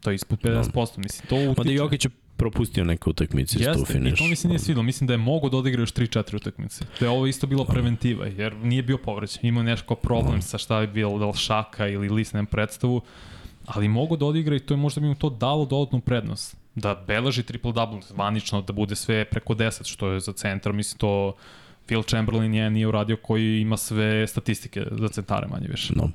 To 0.00 0.10
je 0.10 0.14
ispod 0.14 0.38
50%. 0.40 0.98
Mislim, 0.98 1.28
to 1.28 1.36
utiče. 1.36 1.54
Mada 1.56 1.70
Jokić 1.72 2.04
je 2.04 2.10
propustio 2.36 2.84
neke 2.84 3.10
utakmice 3.10 3.58
Jeste, 3.58 3.82
i 3.82 3.92
finišu. 3.92 4.16
to 4.16 4.24
mi 4.24 4.36
se 4.36 4.48
nije 4.48 4.58
svidilo. 4.58 4.82
Mislim 4.82 5.06
da 5.06 5.14
je 5.14 5.18
mogo 5.18 5.48
da 5.48 5.56
odigra 5.56 5.82
još 5.82 5.92
3-4 5.92 6.36
utakmice. 6.36 6.84
Da 7.00 7.06
je 7.06 7.10
ovo 7.10 7.26
isto 7.26 7.46
bilo 7.46 7.64
preventiva, 7.64 8.26
jer 8.26 8.56
nije 8.56 8.82
bio 8.82 8.98
povrećen. 8.98 9.46
Imao 9.46 9.62
nešto 9.62 9.94
problem 9.94 10.42
sa 10.42 10.58
šta 10.58 10.80
je 10.80 10.86
bilo, 10.86 11.18
da 11.18 11.26
li 11.26 11.34
šaka 11.36 11.88
ili 11.88 12.08
lisnem 12.08 12.46
predstavu, 12.46 13.00
ali 13.66 13.88
mogo 13.88 14.16
da 14.16 14.26
odigra 14.26 14.56
i 14.56 14.60
to 14.60 14.74
je 14.74 14.78
možda 14.78 15.00
bi 15.00 15.06
mu 15.06 15.14
to 15.14 15.30
dalo 15.30 15.64
dodatnu 15.66 16.00
prednost. 16.00 16.56
Da 16.74 17.04
beleži 17.06 17.42
triple-double, 17.42 18.02
zvanično, 18.08 18.62
da 18.62 18.72
bude 18.72 18.96
sve 18.96 19.24
preko 19.24 19.54
10, 19.54 19.86
što 19.86 20.08
je 20.12 20.20
za 20.20 20.32
centar, 20.32 20.72
mislim 20.72 20.98
to 20.98 21.34
Phil 21.88 22.02
Chamberlain 22.02 22.54
je 22.54 22.70
nije 22.70 22.86
uradio 22.86 23.16
koji 23.16 23.60
ima 23.60 23.76
sve 23.76 24.26
statistike 24.26 24.84
za 24.90 25.08
centare 25.08 25.46
manje 25.46 25.66
više. 25.68 25.92
No. 25.96 26.10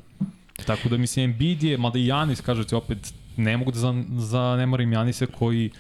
Tako 0.66 0.90
da 0.90 0.98
mislim 0.98 1.26
Embiid 1.26 1.64
je, 1.64 1.78
mada 1.78 2.00
i 2.00 2.08
Janis, 2.08 2.42
kažete 2.42 2.76
opet, 2.76 3.14
ne 3.38 3.58
mogu 3.58 3.72
da 3.72 3.80
za, 3.80 4.04
zanemarim 4.18 4.94
Janise 4.94 5.26
koji 5.26 5.72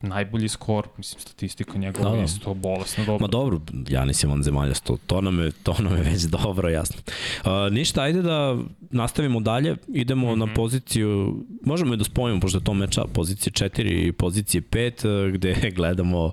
najbolji 0.00 0.48
skor, 0.48 0.88
mislim 0.96 1.20
statistika 1.20 1.78
njegova 1.78 2.10
Da, 2.10 2.16
da, 2.16 2.22
isto 2.22 2.54
bolesno 2.54 3.04
dobro. 3.04 3.18
Ma 3.20 3.26
dobro, 3.26 3.60
Janis 3.88 4.22
je 4.22 4.28
vanzemaljasto, 4.28 4.96
to 5.06 5.20
nam 5.20 5.40
je, 5.40 5.52
to 5.62 5.74
nam 5.78 5.96
je 5.96 6.02
već 6.02 6.22
dobro 6.22 6.68
jasno. 6.68 7.02
Uh, 7.44 7.72
ništa, 7.72 8.02
ajde 8.02 8.22
da 8.22 8.56
nastavimo 8.90 9.40
dalje, 9.40 9.76
idemo 9.88 10.26
mm 10.26 10.34
-hmm. 10.34 10.46
na 10.46 10.54
poziciju, 10.54 11.44
možemo 11.64 11.94
i 11.94 11.96
da 11.96 12.04
spojimo, 12.04 12.40
pošto 12.40 12.58
je 12.58 12.64
to 12.64 12.74
meča, 12.74 13.04
pozicije 13.12 13.52
4 13.52 14.08
i 14.08 14.12
pozicije 14.12 14.62
5, 14.62 15.32
gde 15.32 15.56
gledamo 15.76 16.24
uh, 16.24 16.32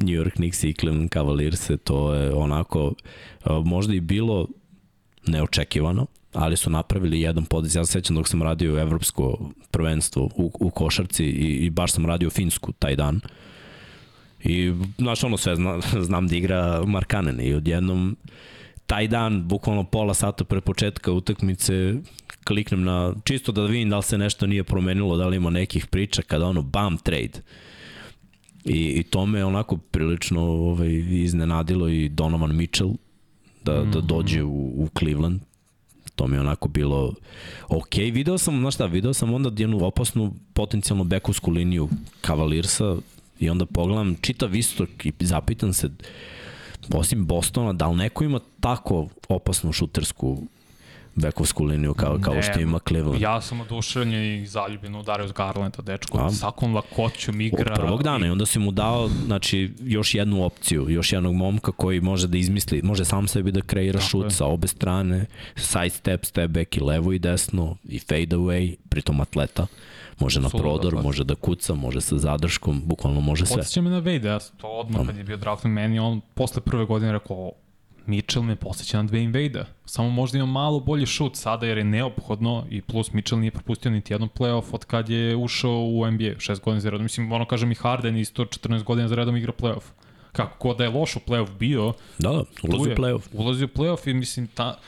New 0.00 0.14
York 0.14 0.32
Knicks 0.32 0.64
i 0.64 0.72
Cleveland 0.72 1.10
Cavaliers, 1.10 1.70
to 1.84 2.14
je 2.14 2.34
onako 2.34 2.86
uh, 2.86 3.66
možda 3.66 3.94
i 3.94 4.00
bilo 4.00 4.48
neočekivano, 5.26 6.06
ali 6.34 6.56
su 6.56 6.70
napravili 6.70 7.20
jedan 7.20 7.44
podis. 7.44 7.74
Ja 7.74 7.84
se 7.84 7.92
sećam 7.92 8.16
dok 8.16 8.28
sam 8.28 8.42
radio 8.42 8.78
evropsko 8.78 9.50
prvenstvo 9.70 10.28
u, 10.36 10.50
u 10.60 10.70
košarci 10.70 11.24
i, 11.24 11.66
i 11.66 11.70
baš 11.70 11.92
sam 11.92 12.06
radio 12.06 12.30
finsku 12.30 12.72
taj 12.72 12.96
dan. 12.96 13.20
I, 14.44 14.72
znaš, 14.98 15.24
ono 15.24 15.36
sve, 15.36 15.56
zna, 15.56 15.80
znam 16.08 16.28
da 16.28 16.36
igra 16.36 16.82
Markanen 16.86 17.40
i 17.40 17.54
odjednom 17.54 18.16
taj 18.86 19.08
dan, 19.08 19.48
bukvalno 19.48 19.84
pola 19.84 20.14
sata 20.14 20.44
pre 20.44 20.60
početka 20.60 21.12
utakmice, 21.12 21.94
kliknem 22.44 22.84
na, 22.84 23.14
čisto 23.24 23.52
da 23.52 23.62
vidim 23.62 23.90
da 23.90 23.96
li 23.96 24.02
se 24.02 24.18
nešto 24.18 24.46
nije 24.46 24.64
promenilo, 24.64 25.16
da 25.16 25.26
li 25.26 25.36
ima 25.36 25.50
nekih 25.50 25.86
priča, 25.86 26.22
kada 26.22 26.46
ono, 26.46 26.62
bam, 26.62 26.98
trade. 26.98 27.42
I, 28.64 28.88
i 28.88 29.02
to 29.02 29.26
me 29.26 29.44
onako 29.44 29.76
prilično 29.76 30.42
ovaj, 30.42 30.92
iznenadilo 31.10 31.88
i 31.88 32.08
Donovan 32.08 32.56
Mitchell 32.56 32.90
da, 33.64 33.82
da 33.82 34.00
dođe 34.00 34.42
u, 34.42 34.82
u 34.82 34.88
Cleveland 34.98 35.40
to 36.14 36.26
mi 36.26 36.36
je 36.36 36.40
onako 36.40 36.68
bilo 36.68 37.14
ok. 37.68 37.94
Video 37.94 38.38
sam, 38.38 38.60
znaš 38.60 38.74
šta, 38.74 38.86
video 38.86 39.14
sam 39.14 39.34
onda 39.34 39.50
jednu 39.56 39.86
opasnu 39.86 40.34
potencijalno 40.52 41.04
bekovsku 41.04 41.50
liniju 41.50 41.88
Cavaliersa 42.26 42.96
i 43.40 43.50
onda 43.50 43.66
pogledam 43.66 44.16
čitav 44.20 44.54
istok 44.54 44.88
i 45.06 45.12
zapitam 45.20 45.72
se 45.72 45.90
osim 46.94 47.26
Bostona, 47.26 47.72
da 47.72 47.88
li 47.88 47.96
neko 47.96 48.24
ima 48.24 48.40
tako 48.60 49.08
opasnu 49.28 49.72
šutersku 49.72 50.42
bekovsku 51.16 51.64
liniju 51.64 51.94
kao, 51.94 52.18
kao 52.22 52.42
što 52.42 52.60
ima 52.60 52.78
Cleveland. 52.88 53.20
Ja 53.22 53.40
sam 53.40 53.60
oduševljen 53.60 54.42
i 54.42 54.46
zaljubljen 54.46 54.94
u 54.96 55.02
Darius 55.02 55.32
Garlanda, 55.32 55.82
dečko. 55.82 56.18
A? 56.18 56.30
Sakom 56.30 56.74
lakoćom 56.74 57.40
igra. 57.40 57.72
Od 57.72 57.78
prvog 57.80 58.02
dana 58.02 58.26
i 58.26 58.30
onda 58.30 58.46
si 58.46 58.58
mu 58.58 58.70
dao 58.70 59.08
znači, 59.26 59.74
još 59.80 60.14
jednu 60.14 60.44
opciju, 60.44 60.86
još 60.88 61.12
jednog 61.12 61.34
momka 61.34 61.72
koji 61.72 62.00
može 62.00 62.28
da 62.28 62.38
izmisli, 62.38 62.82
može 62.82 63.04
sam 63.04 63.28
sebi 63.28 63.52
da 63.52 63.60
kreira 63.60 63.98
Tako 63.98 64.08
šut 64.08 64.24
je. 64.24 64.30
sa 64.30 64.46
obe 64.46 64.66
strane, 64.68 65.26
side 65.56 65.90
step, 65.90 66.24
step 66.24 66.50
back 66.50 66.76
i 66.76 66.80
levo 66.80 67.12
i 67.12 67.18
desno 67.18 67.76
i 67.84 67.98
fade 67.98 68.36
away, 68.36 68.76
pritom 68.88 69.20
atleta. 69.20 69.66
Može 70.18 70.40
na 70.40 70.48
Suludo 70.48 70.62
prodor, 70.62 70.86
atleta. 70.86 71.02
može 71.02 71.24
da 71.24 71.34
kuca, 71.34 71.74
može 71.74 72.00
sa 72.00 72.18
zadrškom, 72.18 72.82
bukvalno 72.84 73.20
može 73.20 73.46
sve. 73.46 73.56
Podsjeća 73.56 73.80
me 73.82 73.90
na 73.90 73.98
Vejda, 73.98 74.28
ja 74.28 74.38
to 74.56 74.66
odmah 74.68 75.06
kad 75.06 75.16
je 75.16 75.24
bio 75.24 75.36
draftan 75.36 75.70
meni, 75.70 75.98
on 75.98 76.20
posle 76.34 76.62
prve 76.62 76.84
godine 76.84 77.12
rekao, 77.12 77.52
Mitchell 78.06 78.44
me 78.44 78.56
posjeća 78.56 79.02
na 79.02 79.08
Dwayne 79.08 79.32
Vejda. 79.32 79.66
Samo 79.86 80.10
možda 80.10 80.38
ima 80.38 80.46
malo 80.46 80.80
bolji 80.80 81.06
šut 81.06 81.36
sada 81.36 81.66
jer 81.66 81.78
je 81.78 81.84
neophodno 81.84 82.66
i 82.70 82.82
plus 82.82 83.12
Mitchell 83.12 83.40
nije 83.40 83.50
propustio 83.50 83.90
niti 83.90 84.12
jedan 84.12 84.28
playoff 84.28 84.64
od 84.72 84.84
kad 84.84 85.08
je 85.08 85.36
ušao 85.36 85.80
u 85.80 86.10
NBA, 86.10 86.38
šest 86.38 86.62
godina 86.62 86.80
za 86.80 86.90
redom. 86.90 87.02
Mislim, 87.02 87.32
ono 87.32 87.46
kažem 87.46 87.72
i 87.72 87.74
Harden 87.74 88.16
isto 88.16 88.44
14 88.44 88.82
godina 88.82 89.08
za 89.08 89.14
redom 89.14 89.36
igra 89.36 89.52
playoff. 89.52 89.82
Kako 90.32 90.68
god 90.68 90.76
da 90.78 90.84
je 90.84 90.90
loš 90.90 91.16
u 91.16 91.20
playoff 91.26 91.58
bio, 91.58 91.92
Da, 92.18 92.28
da, 92.28 92.44
ulazi 92.62 92.92
u 92.92 92.94
playoff. 92.94 93.22
Ulazi 93.32 93.64
u 93.64 93.68
playoff 93.68 94.10
i 94.10 94.14
mislim, 94.14 94.46
ta, 94.46 94.78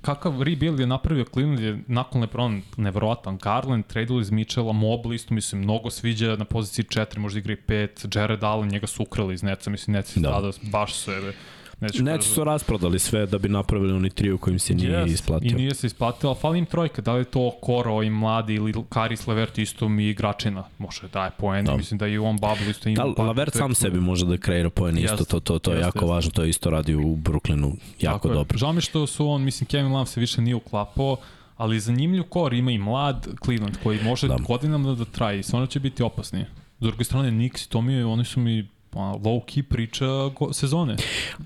kakav 0.00 0.42
rebuild 0.42 0.80
je 0.80 0.86
napravio 0.86 1.24
Cleveland 1.24 1.60
je 1.60 1.78
nakon 1.86 2.20
Lebron 2.20 2.62
neverovatan. 2.76 3.38
Garland, 3.38 3.86
tradeo 3.86 4.20
iz 4.20 4.30
Mitchella, 4.30 4.72
Mobley 4.72 5.14
isto 5.14 5.34
mislim 5.34 5.62
mnogo 5.62 5.90
sviđa 5.90 6.36
na 6.36 6.44
poziciji 6.44 6.84
4, 6.84 7.18
možda 7.18 7.38
igra 7.38 7.52
i 7.52 7.56
5. 7.56 8.18
Jared 8.18 8.44
Allen, 8.44 8.68
njega 8.68 8.86
su 8.86 9.02
ukrali 9.02 9.34
iz 9.34 9.42
Neca, 9.42 9.70
mislim 9.70 9.94
Neci 9.94 10.20
Da. 10.20 10.30
tada 10.30 10.50
baš 10.62 10.94
su 10.94 11.12
ebe. 11.12 11.32
Neću 11.80 12.02
Neći 12.02 12.28
su 12.28 12.44
rasprodali 12.44 12.98
sve 12.98 13.26
da 13.26 13.38
bi 13.38 13.48
napravili 13.48 13.92
oni 13.92 14.10
trio 14.10 14.38
kojim 14.38 14.58
se 14.58 14.74
nije 14.74 14.90
Yes, 14.90 15.06
isplatio. 15.06 15.48
I 15.48 15.54
nije 15.54 15.74
se 15.74 15.86
isplatilo, 15.86 16.30
ali 16.30 16.40
fali 16.40 16.58
im 16.58 16.66
trojka, 16.66 17.02
da 17.02 17.12
li 17.12 17.20
je 17.20 17.24
to 17.24 17.50
Koro 17.62 18.02
i 18.02 18.10
mladi 18.10 18.54
ili 18.54 18.74
Karis 18.88 19.26
Levert 19.26 19.58
isto 19.58 19.88
mi 19.88 20.04
igračina, 20.04 20.64
može 20.78 21.02
da 21.02 21.08
daje 21.08 21.30
poen, 21.30 21.64
Da. 21.64 21.76
mislim 21.76 21.98
da 21.98 22.06
i 22.06 22.18
u 22.18 22.22
ovom 22.22 22.36
bubble 22.36 22.70
isto 22.70 22.88
ima. 22.88 23.04
Da, 23.04 23.14
par 23.14 23.26
Lavert 23.26 23.52
sam 23.54 23.74
sebi 23.74 24.00
može 24.00 24.26
da 24.26 24.36
kreira 24.36 24.70
poen 24.70 24.98
isto, 24.98 25.24
to, 25.24 25.40
to, 25.40 25.58
to 25.58 25.72
je 25.72 25.80
jako 25.80 25.98
jeste. 25.98 26.06
važno, 26.06 26.30
to 26.30 26.42
je 26.42 26.50
isto 26.50 26.70
radio 26.70 26.98
u 26.98 27.16
Brooklynu 27.16 27.72
jako 28.00 28.16
Tako 28.16 28.28
je. 28.28 28.34
dobro. 28.34 28.58
Žao 28.58 28.72
mi 28.72 28.80
što 28.80 29.06
su 29.06 29.28
on, 29.28 29.42
mislim, 29.42 29.66
Kevin 29.66 29.92
Love 29.92 30.06
se 30.06 30.20
više 30.20 30.42
nije 30.42 30.54
uklapao, 30.54 31.16
ali 31.56 31.80
zanimljiv 31.80 32.22
kor 32.22 32.52
ima 32.54 32.70
i 32.70 32.78
mlad 32.78 33.28
Cleveland 33.44 33.76
koji 33.82 34.02
može 34.02 34.28
Da. 34.28 34.36
godinama 34.38 34.94
da 34.94 35.04
traje 35.04 35.38
i 35.38 35.42
stvarno 35.42 35.66
će 35.66 35.80
biti 35.80 36.02
opasni. 36.02 36.44
S 36.78 36.82
druge 36.82 37.04
strane, 37.04 37.30
Knicks 37.30 37.64
i 37.64 37.70
to 37.70 37.80
mi 37.80 37.92
je, 37.92 38.04
oni 38.06 38.24
su 38.24 38.40
mi 38.40 38.68
low 38.96 39.44
key 39.44 39.62
priča 39.62 40.06
sezone. 40.52 40.96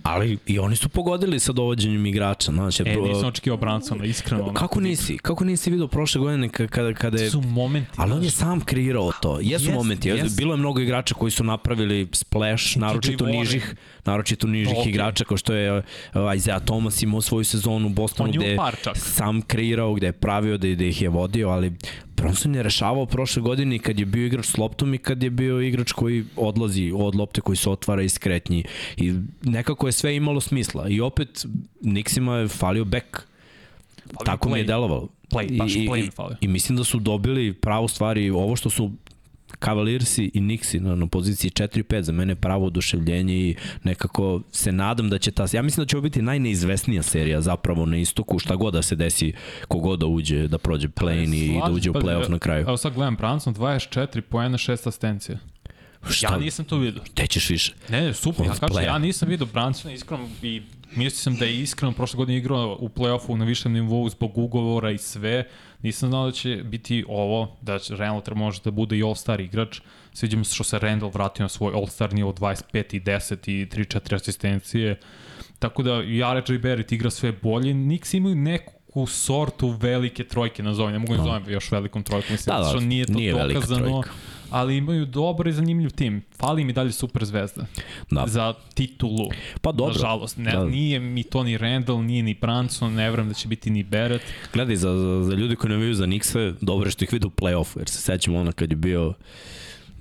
Ali 0.03 0.39
i 0.47 0.59
oni 0.59 0.77
su 0.77 0.89
pogodili 0.89 1.41
sa 1.41 1.53
dovođenjem 1.53 2.07
igrača, 2.07 2.53
jer 2.79 2.89
E, 2.89 2.97
nisam 2.97 3.29
očekio 3.29 3.57
Bransona, 3.57 4.05
iskreno. 4.05 4.55
Kako 4.55 4.81
nisi? 4.81 5.19
Kako 5.19 5.45
nisi 5.45 5.71
video 5.71 5.89
prošle 5.89 6.21
godine 6.21 6.49
ka- 6.49 6.69
kada, 6.69 6.95
kada 6.95 7.23
je... 7.23 7.31
Su 7.31 7.41
momenti. 7.41 7.91
Ali 7.97 8.13
on 8.13 8.25
je 8.25 8.31
sam 8.31 8.61
kreirao 8.61 9.13
to. 9.23 9.39
Jesu 9.41 9.65
Jest, 9.65 9.75
momenti. 9.75 10.09
jest. 10.09 10.37
Bilo 10.37 10.55
je 10.55 10.59
mnogo 10.59 10.81
igrača 10.81 11.15
koji 11.15 11.31
su 11.31 11.45
napravili 11.45 12.09
splash, 12.13 12.77
naročito 12.77 13.27
nižih, 13.27 13.75
naročito 14.05 14.47
nižih 14.47 14.75
Ok. 14.79 14.87
igrača, 14.87 15.25
kao 15.25 15.37
što 15.37 15.55
je 15.55 15.79
uh, 15.79 15.83
Isaiah 16.37 16.63
Thomas 16.65 17.03
imao 17.03 17.21
svoju 17.21 17.45
sezonu 17.45 17.87
u 17.87 17.91
Bostonu, 17.91 18.33
gde 18.33 18.47
je 18.47 18.59
sam 18.95 19.43
kreirao, 19.43 19.95
gde 19.95 20.07
je 20.07 20.13
pravio, 20.13 20.59
da, 20.59 20.75
da 20.75 20.85
ih 20.85 21.03
je 21.03 21.09
vodio, 21.09 21.49
ali 21.49 21.73
Bronson 22.21 22.55
je 22.55 22.63
rešavao 22.63 23.07
prošle 23.07 23.43
godine 23.43 23.79
kad 23.79 23.99
je 23.99 24.07
bio 24.07 24.27
igrač 24.27 24.47
s 24.47 24.57
loptom 24.57 24.95
i 24.95 24.99
kad 24.99 25.23
je 25.23 25.31
bio 25.31 25.61
igrač 25.61 25.93
koji 25.93 26.25
odlazi 26.37 26.93
od 26.97 27.15
lopte, 27.15 27.41
koji 27.41 27.57
se 27.57 27.71
otvara 27.71 28.03
iz 28.03 28.19
kretnji 28.19 28.65
i 28.97 29.15
nekako 29.43 29.87
je 29.89 29.93
sve 29.93 30.17
imalo 30.17 30.41
smisla 30.41 30.89
i 30.89 31.01
opet 31.01 31.47
Nixima 31.83 32.33
je 32.33 32.49
falio 32.49 32.85
back 32.85 33.07
Ali 34.17 34.27
tako 34.27 34.49
mi 34.49 34.59
je 34.59 34.65
play. 34.65 34.67
delovalo. 34.67 35.09
Play, 35.31 35.59
baš 35.59 35.75
I, 35.75 35.89
play 35.89 36.07
i, 36.07 36.11
falio. 36.11 36.37
I 36.41 36.49
mislim 36.49 36.79
da 36.79 36.85
su 36.85 36.99
dobili 36.99 37.53
pravu 37.53 37.89
stvari, 37.89 38.31
ovo 38.31 38.57
što 38.57 38.71
su 38.71 38.91
Cavaliersi 39.59 40.31
i 40.35 40.41
Nixi 40.41 40.81
na, 40.81 40.95
na 40.95 41.07
poziciji 41.07 41.51
4-5 41.51 42.01
za 42.01 42.13
mene 42.13 42.35
pravo 42.35 42.67
oduševljenje 42.67 43.35
i 43.35 43.55
nekako 43.85 44.43
se 44.53 44.73
nadam 44.73 45.11
da 45.11 45.19
će 45.19 45.31
ta 45.31 45.47
ja 45.53 45.63
mislim 45.63 45.85
da 45.85 45.89
će 45.89 45.97
ovo 45.97 46.03
biti 46.03 46.23
najneizvesnija 46.23 47.03
serija 47.03 47.41
zapravo 47.41 47.87
na 47.87 47.97
istoku 47.97 48.39
šta 48.39 48.57
god 48.57 48.73
da 48.73 48.83
se 48.83 48.97
desi 48.97 49.33
kogod 49.69 50.01
da 50.01 50.07
uđe 50.07 50.49
da 50.49 50.59
prođe 50.59 50.89
play-in 50.89 51.35
i 51.35 51.61
da 51.67 51.73
uđe 51.73 51.91
u 51.91 51.95
play-off 51.95 52.29
na 52.29 52.39
kraju 52.39 52.63
Evo 52.69 52.77
sad 52.77 52.95
gledam 52.95 53.17
Branson, 53.17 53.55
24 53.55 54.21
poena, 54.21 54.59
6 54.59 54.73
asistencija. 54.89 55.39
šta 56.11 56.33
Ja 56.33 56.39
nisam 56.39 56.65
to 56.65 56.77
vidio. 56.77 57.03
gde 57.13 57.27
ćeš 57.27 57.51
više 57.51 57.75
Ne, 57.89 58.01
ne, 58.01 58.15
super, 58.15 58.47
ja 58.47 58.55
kažem, 58.55 58.85
ja 58.85 58.99
nisam 58.99 59.29
vidio 59.29 59.47
Bransona 59.47 59.95
iskreno 59.95 60.29
i 60.43 60.63
mislio 60.97 61.11
sam 61.21 61.37
da 61.37 61.45
je 61.45 61.61
iskreno 61.61 61.93
prošle 61.93 62.17
godine 62.17 62.39
igrao 62.39 62.77
u 62.81 62.89
play-offu 62.89 63.37
na 63.37 63.45
višem 63.45 63.73
nivou 63.73 64.09
zbog 64.09 64.39
ugovora 64.39 64.91
i 64.91 64.99
sve. 64.99 65.45
Nisam 65.83 66.09
znao 66.09 66.27
da 66.27 66.33
će 66.33 66.57
biti 66.65 67.05
ovo, 67.09 67.57
da 67.61 67.79
će 67.79 67.95
treba 67.97 68.39
može 68.41 68.61
da 68.65 68.71
bude 68.71 68.99
i 68.99 69.03
all-star 69.03 69.41
igrač. 69.41 69.81
Sviđa 70.13 70.37
mi 70.37 70.45
se 70.45 70.55
što 70.55 70.65
se 70.65 70.79
Randall 70.79 71.11
vratio 71.15 71.45
na 71.45 71.49
svoj 71.49 71.73
all-star 71.75 72.15
nivo 72.15 72.33
25 72.33 72.97
i 72.97 73.01
10 73.01 73.51
i 73.51 73.67
3-4 73.67 74.15
asistencije. 74.15 75.01
Tako 75.59 75.83
da 75.83 76.03
i 76.03 76.17
Jared 76.17 76.51
J. 76.51 76.59
Barrett 76.59 76.93
igra 76.93 77.11
sve 77.11 77.33
bolje. 77.33 77.73
Knicks 77.73 78.15
imaju 78.15 78.35
neku 78.35 79.07
sortu 79.07 79.69
velike 79.69 80.25
trojke, 80.25 80.63
nazovem, 80.63 80.93
ne 80.93 80.99
mogu 80.99 81.17
da 81.17 81.23
zovem 81.23 81.45
još 81.49 81.73
velikom 81.73 82.03
trojkom, 82.03 82.33
mislim 82.33 82.57
Da, 82.57 82.59
da, 82.59 82.65
da, 82.65 82.71
što 82.71 82.81
nije 82.81 83.07
to 83.07 83.13
nije 83.13 83.35
velika 83.35 83.55
dokazano, 83.55 83.87
trojka. 83.87 84.11
Ali 84.51 84.77
imaju 84.77 85.07
dobar 85.07 85.47
i 85.47 85.53
zanimljiv 85.53 85.91
tim. 85.91 86.23
Fali 86.37 86.65
mi 86.65 86.73
dalje 86.73 86.93
super 86.93 87.25
zvezda 87.25 87.67
da. 88.11 88.25
za 88.27 88.55
titulu. 88.75 89.29
Pa 89.61 89.73
dobro. 89.73 89.93
Nažalost, 89.93 90.37
ne, 90.37 90.53
Da. 90.53 90.65
nije 90.65 91.01
mi 91.01 91.23
to 91.23 91.43
ni 91.43 91.59
Randall, 91.59 92.03
nije 92.03 92.23
ni 92.23 92.35
Branson, 92.35 92.95
ne 92.95 93.11
verujem 93.11 93.29
da 93.29 93.35
će 93.35 93.49
biti 93.49 93.71
ni 93.71 93.83
Barrett. 93.83 94.25
Gledaj, 94.53 94.77
za, 94.77 94.97
za, 94.97 95.25
za 95.25 95.35
ljudi 95.35 95.57
koji 95.57 95.71
naviju 95.71 95.95
za 95.95 96.07
Nixe, 96.07 96.55
dobro 96.61 96.87
je 96.87 96.91
što 96.91 97.05
ih 97.05 97.13
vide 97.13 97.27
u 97.27 97.31
play-offu, 97.31 97.79
jer 97.79 97.89
se 97.89 98.01
sećamo 98.01 98.39
ono 98.39 98.53
kad 98.53 98.71
je 98.71 98.77
bio 98.77 99.15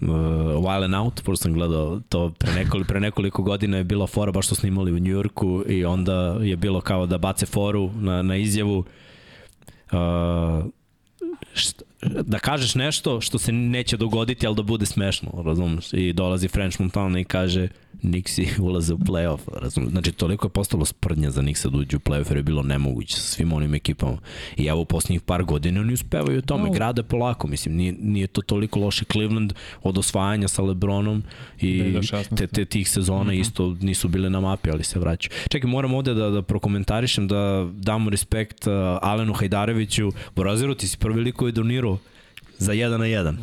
Wild 0.01 0.83
and 0.83 0.95
Out, 0.95 1.21
pošto 1.23 1.43
sam 1.43 1.53
gledao 1.53 1.99
to 2.09 2.31
pre 2.37 2.53
nekoliko, 2.53 2.87
pre 2.87 2.99
nekoliko 2.99 3.43
godina 3.43 3.77
je 3.77 3.83
bila 3.83 4.07
fora 4.07 4.31
baš 4.31 4.45
što 4.45 4.55
snimali 4.55 4.91
u 4.91 4.99
Njujorku 4.99 5.63
i 5.67 5.85
onda 5.85 6.37
je 6.41 6.55
bilo 6.55 6.81
kao 6.81 7.05
da 7.05 7.17
bace 7.17 7.45
foru 7.45 7.91
na, 7.95 8.21
na 8.21 8.35
izjavu 8.35 8.83
uh, 9.91 10.65
št, 11.53 11.83
da 12.01 12.39
kažeš 12.39 12.75
nešto 12.75 13.21
što 13.21 13.39
se 13.39 13.51
neće 13.51 13.97
dogoditi, 13.97 14.47
ali 14.47 14.55
da 14.55 14.63
bude 14.63 14.85
smešno, 14.85 15.43
razumeš? 15.45 15.93
I 15.93 16.13
dolazi 16.13 16.47
French 16.47 16.79
Montana 16.79 17.19
i 17.19 17.23
kaže 17.23 17.67
Nixi 18.03 18.61
ulaze 18.61 18.93
u 18.93 18.97
playoff, 18.97 19.39
razumeš? 19.61 19.89
Znači, 19.89 20.11
toliko 20.11 20.47
je 20.47 20.51
postalo 20.51 20.85
sprdnja 20.85 21.31
za 21.31 21.41
Nixa 21.41 21.69
da 21.69 21.77
uđe 21.77 21.97
u 21.97 21.99
playoff, 21.99 22.29
jer 22.29 22.37
je 22.37 22.43
bilo 22.43 22.63
nemoguće 22.63 23.15
sa 23.15 23.21
svim 23.21 23.53
onim 23.53 23.75
ekipama. 23.75 24.17
I 24.57 24.65
evo, 24.65 24.81
u 24.81 24.85
posljednjih 24.85 25.21
par 25.21 25.43
godina 25.43 25.81
oni 25.81 25.93
uspevaju 25.93 26.39
u 26.39 26.41
tome, 26.41 26.63
no. 26.63 26.71
grade 26.71 27.03
polako, 27.03 27.47
mislim, 27.47 27.75
nije, 27.75 27.95
nije 27.99 28.27
to 28.27 28.41
toliko 28.41 28.79
loše 28.79 29.05
Cleveland 29.11 29.53
od 29.83 29.97
osvajanja 29.97 30.47
sa 30.47 30.61
Lebronom 30.61 31.23
i 31.61 31.95
te, 32.35 32.47
te 32.47 32.65
tih 32.65 32.89
sezona 32.89 33.23
mm 33.23 33.27
-hmm. 33.27 33.41
isto 33.41 33.77
nisu 33.81 34.07
bile 34.07 34.29
na 34.29 34.39
mapi, 34.39 34.71
ali 34.71 34.83
se 34.83 34.99
vraćaju. 34.99 35.31
Čekaj, 35.49 35.69
moram 35.69 35.93
ovde 35.93 36.13
da, 36.13 36.29
da 36.29 36.41
prokomentarišem, 36.41 37.27
da 37.27 37.67
damo 37.73 38.09
respekt 38.09 38.67
uh, 38.67 38.73
Alenu 39.01 39.33
Hajdareviću, 39.33 40.11
Boraziru, 40.35 40.75
ti 40.75 40.87
si 40.87 40.97
prvi 40.97 41.21
lik 41.21 41.35
koji 41.35 41.49
je 41.49 41.53
donirao 41.53 41.88
za 42.59 42.73
1 42.73 42.97
na 42.97 43.05
1. 43.05 43.37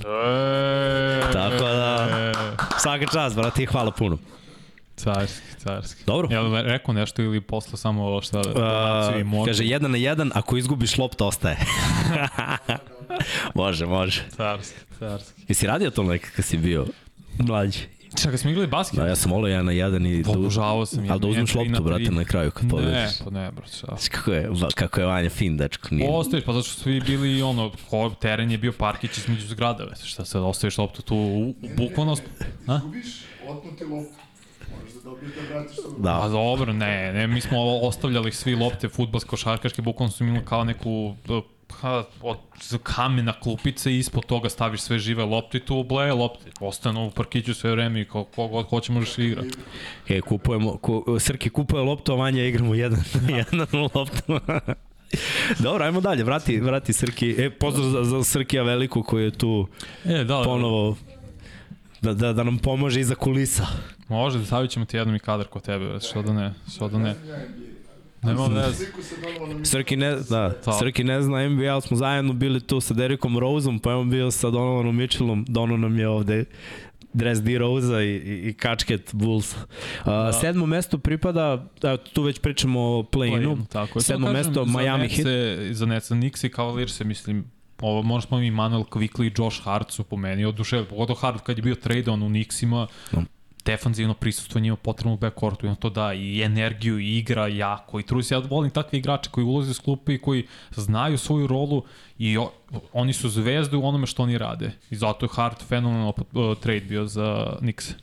E, 1.29 1.33
Tako 1.33 1.65
da, 1.65 2.33
svaka 2.79 3.07
čast, 3.13 3.37
brate, 3.37 3.63
i 3.63 3.67
hvala 3.67 3.91
puno. 3.91 4.19
Carski, 4.97 5.47
carski. 5.59 6.03
Dobro. 6.07 6.29
Jel 6.31 6.63
rekao 6.63 6.95
nešto 6.95 7.23
ili 7.23 7.41
posle 7.41 7.79
samo 7.79 8.23
šta 8.23 8.43
da 8.43 9.13
uh, 9.19 9.27
može? 9.27 9.51
Kaže, 9.51 9.65
jedan 9.65 9.91
na 9.91 9.99
jedan, 9.99 10.31
ako 10.35 10.57
izgubiš 10.57 10.99
lopta, 10.99 11.25
ostaje. 11.27 11.57
može, 13.55 13.87
može. 13.87 14.23
Carski, 14.37 14.79
carski. 14.99 15.43
Jesi 15.49 15.67
radio 15.67 15.91
to 15.91 16.03
nekak 16.03 16.33
kad 16.37 16.45
si 16.45 16.57
bio 16.57 16.87
mlađi? 17.39 17.79
Čekaj, 18.23 18.39
smo 18.39 18.51
igrali 18.51 18.67
basket? 18.67 18.99
Da, 18.99 19.07
ja 19.07 19.17
sam 19.17 19.33
volio 19.33 19.51
jedan 19.51 19.67
na 19.67 19.73
jedan 19.73 20.07
i... 20.07 20.25
Obožavao 20.27 20.87
sam. 20.87 21.11
Ali 21.11 21.21
da 21.21 21.27
uzmeš 21.27 21.55
loptu, 21.55 21.83
brate, 21.83 22.11
na 22.11 22.25
kraju 22.25 22.51
kad 22.51 22.71
pobediš. 22.71 22.93
Ne, 22.93 23.11
pa 23.25 23.31
ne, 23.31 23.51
brate, 23.51 23.73
šta. 23.77 23.97
Kako 24.11 24.33
je, 24.33 24.51
kako 24.75 25.01
je 25.01 25.07
Vanja 25.07 25.31
fin, 25.31 25.57
dečko. 25.57 25.89
Nije. 25.91 26.11
Ostaviš, 26.11 26.45
pa 26.45 26.53
zato 26.53 26.65
što 26.65 26.83
svi 26.83 27.01
bili, 27.01 27.43
ono, 27.43 27.71
teren 28.21 28.51
je 28.51 28.59
bio 28.59 28.73
parkić 28.73 29.19
između 29.19 29.47
zgrada, 29.47 29.85
već, 29.85 30.05
šta 30.05 30.25
sad, 30.25 30.43
ostaviš 30.43 30.79
loptu 30.79 31.03
tu, 31.03 31.17
u, 31.17 31.55
bukvalno... 31.77 32.17
Izgubiš, 32.77 33.07
otmuti 33.49 33.85
loptu. 33.85 34.27
Da. 35.99 36.17
A 36.17 36.21
pa 36.21 36.29
dobro, 36.29 36.73
ne, 36.73 37.13
ne, 37.13 37.27
mi 37.27 37.41
smo 37.41 37.59
ostavljali 37.83 38.33
svi 38.33 38.55
lopte 38.55 38.89
futbalsko 38.89 39.37
šarkaške, 39.37 39.83
bukvalno 39.83 40.13
su 40.13 40.25
imali 40.25 40.45
kao 40.45 40.65
neku 40.65 41.15
ha, 41.73 42.05
od 42.23 42.39
kamena 42.83 43.33
klupice 43.33 43.93
i 43.93 43.99
ispod 43.99 44.27
toga 44.27 44.49
staviš 44.49 44.81
sve 44.81 44.99
žive 44.99 45.25
lopte 45.25 45.59
i 45.59 45.61
tu 45.61 45.79
obleje 45.79 46.13
lopte. 46.13 46.51
Ostanu 46.61 47.07
u 47.07 47.11
parkiću 47.11 47.55
sve 47.55 47.71
vreme 47.71 48.01
i 48.01 48.05
kao 48.05 48.25
kogod 48.25 48.67
hoće 48.67 48.93
možeš 48.93 49.19
igrati. 49.19 49.59
E, 50.09 50.21
kupujemo, 50.21 50.77
ku, 50.77 51.17
Srki 51.21 51.51
kupuje 51.51 51.83
loptu, 51.83 52.13
a 52.13 52.17
Vanja 52.17 52.45
igramo 52.45 52.75
jedan, 52.75 53.01
jedan 53.39 53.67
loptu. 53.95 54.41
Dobro, 55.65 55.85
ajmo 55.85 56.01
dalje, 56.01 56.25
vrati, 56.25 56.61
vrati 56.61 56.93
Srki. 56.93 57.35
E, 57.39 57.51
pozdrav 57.51 57.91
za, 57.91 58.05
za 58.05 58.25
Srkija 58.25 58.63
Veliku 58.63 59.03
koji 59.03 59.25
je 59.25 59.31
tu 59.31 59.69
e, 60.05 60.13
da, 60.13 60.25
da, 60.25 60.43
ponovo 60.45 60.97
da, 62.01 62.15
da, 62.15 62.33
da 62.33 62.43
nam 62.43 62.59
pomože 62.59 63.01
iza 63.01 63.15
kulisa. 63.15 63.67
Može, 64.09 64.39
da 64.39 64.45
stavit 64.45 64.71
ćemo 64.71 64.85
ti 64.85 64.97
jednom 64.97 65.17
i 65.17 65.19
kadar 65.19 65.47
kod 65.47 65.63
tebe, 65.63 66.01
što 66.01 66.23
da 66.23 66.33
ne, 66.33 66.55
što 66.75 66.89
da 66.89 66.99
ne. 66.99 67.15
Nema 68.27 68.47
veze. 68.47 68.87
Srki 69.65 69.97
ne, 69.97 70.17
da, 70.31 70.53
to. 70.53 70.73
Srki 70.73 71.05
ne 71.05 71.23
zna 71.23 71.49
NBA, 71.49 71.73
ali 71.73 71.83
smo 71.83 71.97
zajedno 71.97 72.33
bili 72.33 72.61
tu 72.61 72.81
sa 72.81 72.95
Derikom 72.95 73.39
Roseom, 73.39 73.79
pa 73.79 73.91
je 73.91 73.97
on 73.97 74.11
bio 74.11 74.31
sa 74.31 74.51
Donovanom 74.51 74.97
Mitchellom, 74.97 75.45
Dono 75.49 75.77
nam 75.77 75.99
je 75.99 76.09
ovde 76.09 76.45
dres 77.13 77.43
D 77.43 77.59
Rose-a 77.59 78.03
i, 78.03 78.09
i, 78.09 78.49
i 78.49 78.53
kačket 78.55 79.11
Bulls. 79.13 79.55
Uh, 79.55 79.63
da. 80.05 80.33
Sedmo 80.33 80.67
mesto 80.67 80.99
pripada, 80.99 81.67
tu 82.13 82.23
već 82.23 82.39
pričamo 82.39 82.81
o 82.81 83.03
play-inu. 83.03 83.57
Play 83.73 84.01
Sedmo 84.01 84.33
mesto 84.33 84.65
Miami 84.65 85.09
Heat. 85.09 85.27
Za 85.71 85.87
Nets, 85.87 86.09
za 86.09 86.15
Knicks 86.15 86.45
i 86.45 86.49
Cavaliers 86.49 86.97
se 86.97 87.05
mislim 87.05 87.45
ovo 87.81 88.03
možda 88.03 88.29
smo 88.29 88.39
i 88.39 88.51
Manuel 88.51 88.83
Quickly 88.83 89.27
i 89.27 89.33
Josh 89.39 89.63
Hart 89.63 89.91
su 89.91 90.05
po 90.05 90.17
meni 90.17 90.45
oduševili, 90.45 90.89
pogotovo 90.89 91.19
Hart 91.19 91.41
kad 91.41 91.59
je 91.59 91.63
bio 91.63 91.75
tradeon 91.75 92.23
u 92.23 92.29
Knicksima, 92.29 92.87
no 93.13 93.25
defanzivno 93.67 94.15
prisustvo 94.15 94.61
njima 94.61 94.77
potrebno 94.77 95.15
u 95.15 95.17
backcourtu 95.17 95.67
i 95.67 95.69
on 95.69 95.77
to 95.77 95.91
da 95.91 96.15
i 96.15 96.43
energiju 96.43 96.99
i 96.99 97.19
igra 97.19 97.47
jako 97.47 98.01
i 98.01 98.03
trudi 98.03 98.25
se. 98.25 98.35
Ja 98.35 98.39
volim 98.39 98.71
takve 98.71 98.99
igrače 98.99 99.31
koji 99.31 99.45
ulaze 99.45 99.75
s 99.75 99.79
klupe 99.79 100.15
i 100.15 100.19
koji 100.19 100.47
znaju 100.77 101.19
svoju 101.19 101.47
rolu 101.47 101.83
i 102.19 102.39
o, 102.39 102.51
oni 102.93 103.13
su 103.13 103.29
zvezde 103.29 103.77
u 103.77 103.87
onome 103.87 104.07
što 104.07 104.23
oni 104.23 104.39
rade. 104.39 104.71
I 104.91 104.97
zato 104.97 105.27
je 105.27 105.31
Hart 105.33 105.63
fenomenal 105.63 106.13
uh, 106.17 106.59
trade 106.61 106.81
bio 106.81 107.07
za 107.07 107.57
Knicks. 107.59 107.95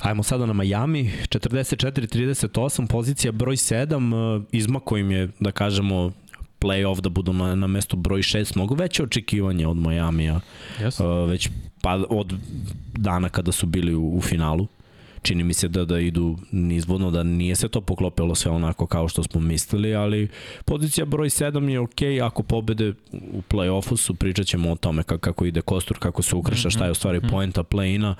Ajmo 0.00 0.22
sada 0.22 0.46
na 0.46 0.52
Miami, 0.52 1.12
44-38, 1.28 2.88
pozicija 2.88 3.32
broj 3.32 3.56
7, 3.56 4.36
uh, 4.36 4.44
izmako 4.52 4.96
im 4.96 5.10
je, 5.10 5.28
da 5.40 5.50
kažemo, 5.50 6.12
playoff 6.60 7.00
da 7.00 7.08
budu 7.08 7.32
na, 7.32 7.54
na 7.54 7.66
mestu 7.66 7.96
broj 7.96 8.22
6, 8.22 8.56
mnogo 8.56 8.74
veće 8.74 9.02
očekivanje 9.02 9.66
od 9.66 9.76
Majamija. 9.76 10.40
Yes. 10.80 11.22
Uh, 11.22 11.30
već 11.30 11.48
pa 11.88 12.04
od 12.08 12.34
dana 12.94 13.28
kada 13.28 13.52
su 13.52 13.66
bili 13.66 13.94
u, 13.94 14.16
u 14.16 14.20
finalu. 14.20 14.66
Čini 15.22 15.44
mi 15.44 15.54
se 15.54 15.68
da 15.68 15.84
da 15.84 16.00
idu 16.00 16.36
nizvodno, 16.52 17.10
da 17.10 17.22
nije 17.22 17.56
se 17.56 17.68
to 17.68 17.80
poklopilo 17.80 18.34
sve 18.34 18.50
onako 18.50 18.86
kao 18.86 19.08
što 19.08 19.22
smo 19.22 19.40
mislili, 19.40 19.94
ali 19.94 20.28
pozicija 20.64 21.06
broj 21.06 21.28
7 21.28 21.68
je 21.68 21.80
okay, 21.80 22.26
ako 22.26 22.42
pobede 22.42 22.94
u 23.12 23.42
play-offu 23.50 23.96
su, 23.96 24.14
pričat 24.14 24.46
ćemo 24.46 24.72
o 24.72 24.76
tome 24.76 25.02
kako, 25.02 25.44
ide 25.44 25.60
kostur, 25.60 25.98
kako 25.98 26.22
se 26.22 26.36
ukrša, 26.36 26.70
šta 26.70 26.84
je 26.84 26.90
u 26.90 26.94
stvari 26.94 27.18
mhm. 27.18 27.28
poenta 27.28 27.62
play-ina 27.62 28.14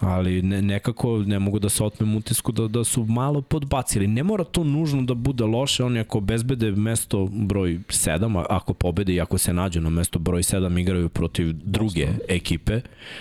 ali 0.00 0.42
ne, 0.42 0.62
nekako 0.62 1.18
ne 1.26 1.38
mogu 1.38 1.58
da 1.58 1.68
se 1.68 1.84
otmem 1.84 2.16
utisku 2.16 2.52
da, 2.52 2.68
da 2.68 2.84
su 2.84 3.04
malo 3.04 3.42
podbacili. 3.42 4.06
Ne 4.06 4.22
mora 4.22 4.44
to 4.44 4.64
nužno 4.64 5.02
da 5.02 5.14
bude 5.14 5.44
loše, 5.44 5.84
oni 5.84 6.00
ako 6.00 6.20
bezbede 6.20 6.70
mesto 6.70 7.28
broj 7.32 7.78
7, 7.88 8.44
ako 8.48 8.74
pobede 8.74 9.14
i 9.14 9.20
ako 9.20 9.38
se 9.38 9.52
nađu 9.52 9.80
na 9.80 9.90
mesto 9.90 10.18
broj 10.18 10.42
7 10.42 10.80
igraju 10.80 11.08
protiv 11.08 11.52
druge 11.64 12.06
Boston. 12.06 12.26
ekipe, 12.28 12.80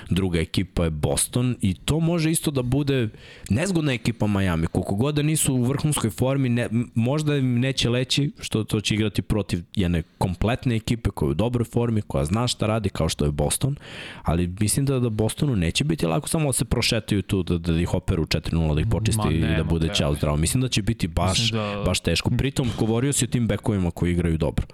druga 0.10 0.40
ekipa 0.40 0.84
je 0.84 0.90
Boston 0.90 1.56
i 1.62 1.74
to 1.74 2.00
može 2.00 2.32
isto 2.32 2.52
da 2.52 2.62
bude 2.62 3.10
nezgodna 3.50 3.94
ekipa 3.94 4.28
Miami, 4.28 4.68
koliko 4.68 4.96
god 4.96 5.16
da 5.16 5.22
nisu 5.22 5.54
u 5.54 5.64
vrhunskoj 5.64 6.10
formi, 6.10 6.50
ne, 6.50 6.70
možda 6.96 7.36
im 7.36 7.60
neće 7.60 7.90
leći 7.90 8.32
što 8.40 8.64
to 8.64 8.82
će 8.82 8.96
igrati 8.96 9.22
protiv 9.22 9.64
jedne 9.76 10.04
kompletne 10.18 10.76
ekipe 10.76 11.10
koja 11.10 11.28
je 11.28 11.32
u 11.32 11.34
dobroj 11.34 11.66
formi, 11.66 12.02
koja 12.02 12.26
zna 12.26 12.48
šta 12.48 12.68
radi 12.68 12.90
kao 12.90 13.10
što 13.10 13.26
je 13.26 13.32
Boston, 13.32 13.76
ali 14.24 14.54
mislim 14.60 14.86
da, 14.86 15.00
da 15.00 15.10
Bostonu 15.10 15.56
neće 15.56 15.84
biti 15.84 16.06
lako 16.06 16.28
samo 16.28 16.46
da 16.46 16.54
se 16.54 16.66
prošetaju 16.70 17.22
tu, 17.22 17.44
da, 17.44 17.58
da 17.58 17.80
ih 17.80 17.94
operu 17.94 18.26
4-0, 18.26 18.76
da 18.76 18.82
ih 18.82 18.88
počisti 18.92 19.28
i 19.34 19.56
da 19.58 19.64
bude 19.64 19.90
čao 19.96 20.14
zdravo. 20.16 20.38
Mislim 20.38 20.62
da 20.62 20.68
će 20.68 20.82
biti 20.82 21.08
baš, 21.08 21.52
da... 21.52 21.84
baš 21.86 22.00
teško. 22.00 22.30
Pritom, 22.38 22.70
govorio 22.80 23.14
si 23.14 23.26
o 23.26 23.28
tim 23.28 23.48
bekovima 23.48 23.92
koji 23.92 24.12
igraju 24.12 24.38
dobro. 24.38 24.66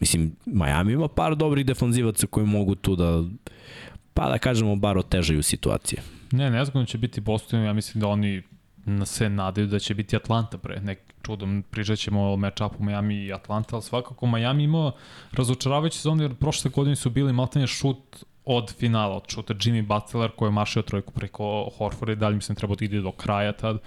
Mislim, 0.00 0.36
Miami 0.46 0.92
ima 0.92 1.08
par 1.08 1.36
dobrih 1.36 1.66
defanzivaca 1.66 2.26
koji 2.26 2.46
mogu 2.46 2.74
tu 2.74 2.96
da, 2.96 3.24
pa 4.14 4.28
da 4.28 4.38
kažemo, 4.38 4.76
bar 4.76 4.98
otežaju 4.98 5.42
situacije. 5.42 6.02
Ne, 6.32 6.50
nezgodno 6.50 6.86
će 6.86 6.98
biti 6.98 7.20
Boston, 7.20 7.62
ja 7.62 7.72
mislim 7.72 8.00
da 8.00 8.08
oni 8.08 8.42
se 9.04 9.28
nadaju 9.28 9.66
da 9.66 9.78
će 9.78 9.94
biti 9.94 10.16
Atlanta 10.16 10.58
pre 10.58 10.80
nek 10.80 10.98
čudom 11.22 11.64
pričat 11.70 11.98
ćemo 11.98 12.32
o 12.32 12.36
match-upu 12.36 12.80
Miami 12.80 13.24
i 13.24 13.32
Atlanta, 13.32 13.76
ali 13.76 13.82
svakako 13.82 14.26
Miami 14.26 14.64
imao 14.64 14.92
razočaravajući 15.32 15.98
sezon 15.98 16.20
jer 16.20 16.34
prošle 16.34 16.70
godine 16.70 16.96
su 16.96 17.10
bili 17.10 17.32
maltene 17.32 17.66
šut 17.66 18.24
od 18.56 18.74
finala, 18.78 19.16
od 19.16 19.24
šuta 19.28 19.54
Jimmy 19.54 19.86
Butler 19.86 20.30
koji 20.30 20.46
je 20.46 20.52
mašio 20.52 20.82
trojku 20.82 21.12
preko 21.12 21.70
Horforda 21.78 22.12
i 22.12 22.16
dalje 22.16 22.34
mislim 22.34 22.56
treba 22.56 22.74
da 22.74 22.84
ide 22.84 23.00
do 23.00 23.12
kraja 23.12 23.52
tad. 23.52 23.78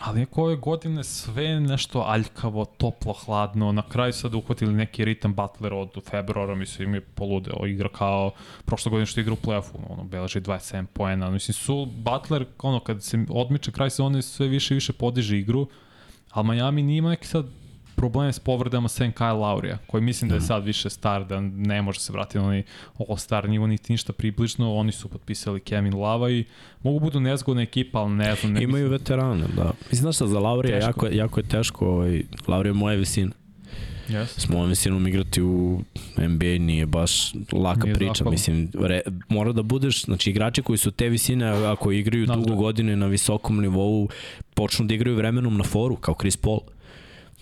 Ali 0.00 0.20
neko 0.20 0.42
ove 0.42 0.56
godine 0.56 1.04
sve 1.04 1.60
nešto 1.60 2.04
aljkavo, 2.06 2.64
toplo, 2.64 3.12
hladno. 3.12 3.72
Na 3.72 3.82
kraju 3.88 4.12
sad 4.12 4.34
uhvatili 4.34 4.74
neki 4.74 5.04
ritam 5.04 5.34
Butler 5.34 5.74
od 5.74 5.90
februara, 6.10 6.54
mislim, 6.54 6.94
je 6.94 7.00
poludeo. 7.00 7.66
Igra 7.66 7.88
kao 7.88 8.30
prošle 8.64 8.90
godine 8.90 9.06
što 9.06 9.20
igra 9.20 9.32
u 9.32 9.36
play-offu, 9.36 9.76
ono, 9.88 10.04
beleži 10.04 10.40
27 10.40 10.86
poena. 10.86 11.30
Mislim, 11.30 11.54
su 11.54 11.86
Butler, 11.86 12.46
ono, 12.62 12.80
kad 12.80 13.02
se 13.02 13.24
odmiče 13.28 13.72
kraj 13.72 13.90
sezone, 13.90 14.22
sve 14.22 14.48
više 14.48 14.74
i 14.74 14.76
više 14.76 14.92
podiže 14.92 15.38
igru, 15.38 15.66
ali 16.30 16.48
Miami 16.48 16.82
nije 16.82 16.98
ima 16.98 17.10
neki 17.10 17.26
sad 17.26 17.46
probleme 17.96 18.32
s 18.32 18.38
povredama 18.38 18.88
sem 18.88 19.12
Kyle 19.12 19.40
Laurija, 19.40 19.78
koji 19.86 20.02
mislim 20.02 20.28
da 20.28 20.34
je 20.34 20.38
mhm. 20.38 20.46
sad 20.46 20.64
više 20.64 20.90
star, 20.90 21.24
da 21.26 21.40
ne 21.40 21.82
može 21.82 22.00
se 22.00 22.12
vratiti 22.12 22.38
na 22.38 22.44
onaj 22.44 22.62
all-star 22.98 23.48
nivo, 23.48 23.66
niti 23.66 23.92
ništa 23.92 24.12
približno. 24.12 24.74
Oni 24.74 24.92
su 24.92 25.08
potpisali 25.08 25.60
Kevin 25.60 25.94
Lava 25.94 26.30
i 26.30 26.44
mogu 26.82 27.00
budu 27.00 27.20
nezgodna 27.20 27.62
ekipa, 27.62 27.98
ali 27.98 28.10
ne 28.14 28.34
znam. 28.34 28.52
Ne 28.52 28.62
Imaju 28.62 28.84
mislim... 28.84 29.00
veterane, 29.00 29.44
da. 29.56 29.72
Mislim 29.90 30.04
da 30.04 30.12
šta 30.12 30.26
za 30.26 30.38
Laurija 30.38 30.78
jako, 30.78 31.06
jako 31.06 31.40
je 31.40 31.48
teško. 31.48 31.86
Ovaj, 31.86 32.22
Laurija 32.46 32.70
je 32.70 32.74
moje 32.74 32.96
visine. 32.96 33.32
Yes. 34.08 34.26
S 34.36 34.48
mojom 34.48 34.68
visinom 34.68 35.06
igrati 35.06 35.42
u 35.42 35.82
NBA 36.18 36.58
nije 36.58 36.86
baš 36.86 37.34
laka 37.52 37.84
nije 37.84 37.94
priča. 37.94 38.12
Zahvalno. 38.12 38.30
Mislim, 38.30 38.70
re, 38.74 39.00
mora 39.28 39.52
da 39.52 39.62
budeš, 39.62 40.04
znači 40.04 40.30
igrači 40.30 40.62
koji 40.62 40.78
su 40.78 40.90
te 40.90 41.08
visine, 41.08 41.46
ako 41.46 41.92
igraju 41.92 42.26
dugo 42.26 42.54
godine 42.54 42.96
na 42.96 43.06
visokom 43.06 43.60
nivou, 43.60 44.08
počnu 44.54 44.86
da 44.86 44.94
igraju 44.94 45.16
vremenom 45.16 45.56
na 45.56 45.64
foru, 45.64 45.96
kao 45.96 46.14
Chris 46.20 46.36
Paul. 46.36 46.60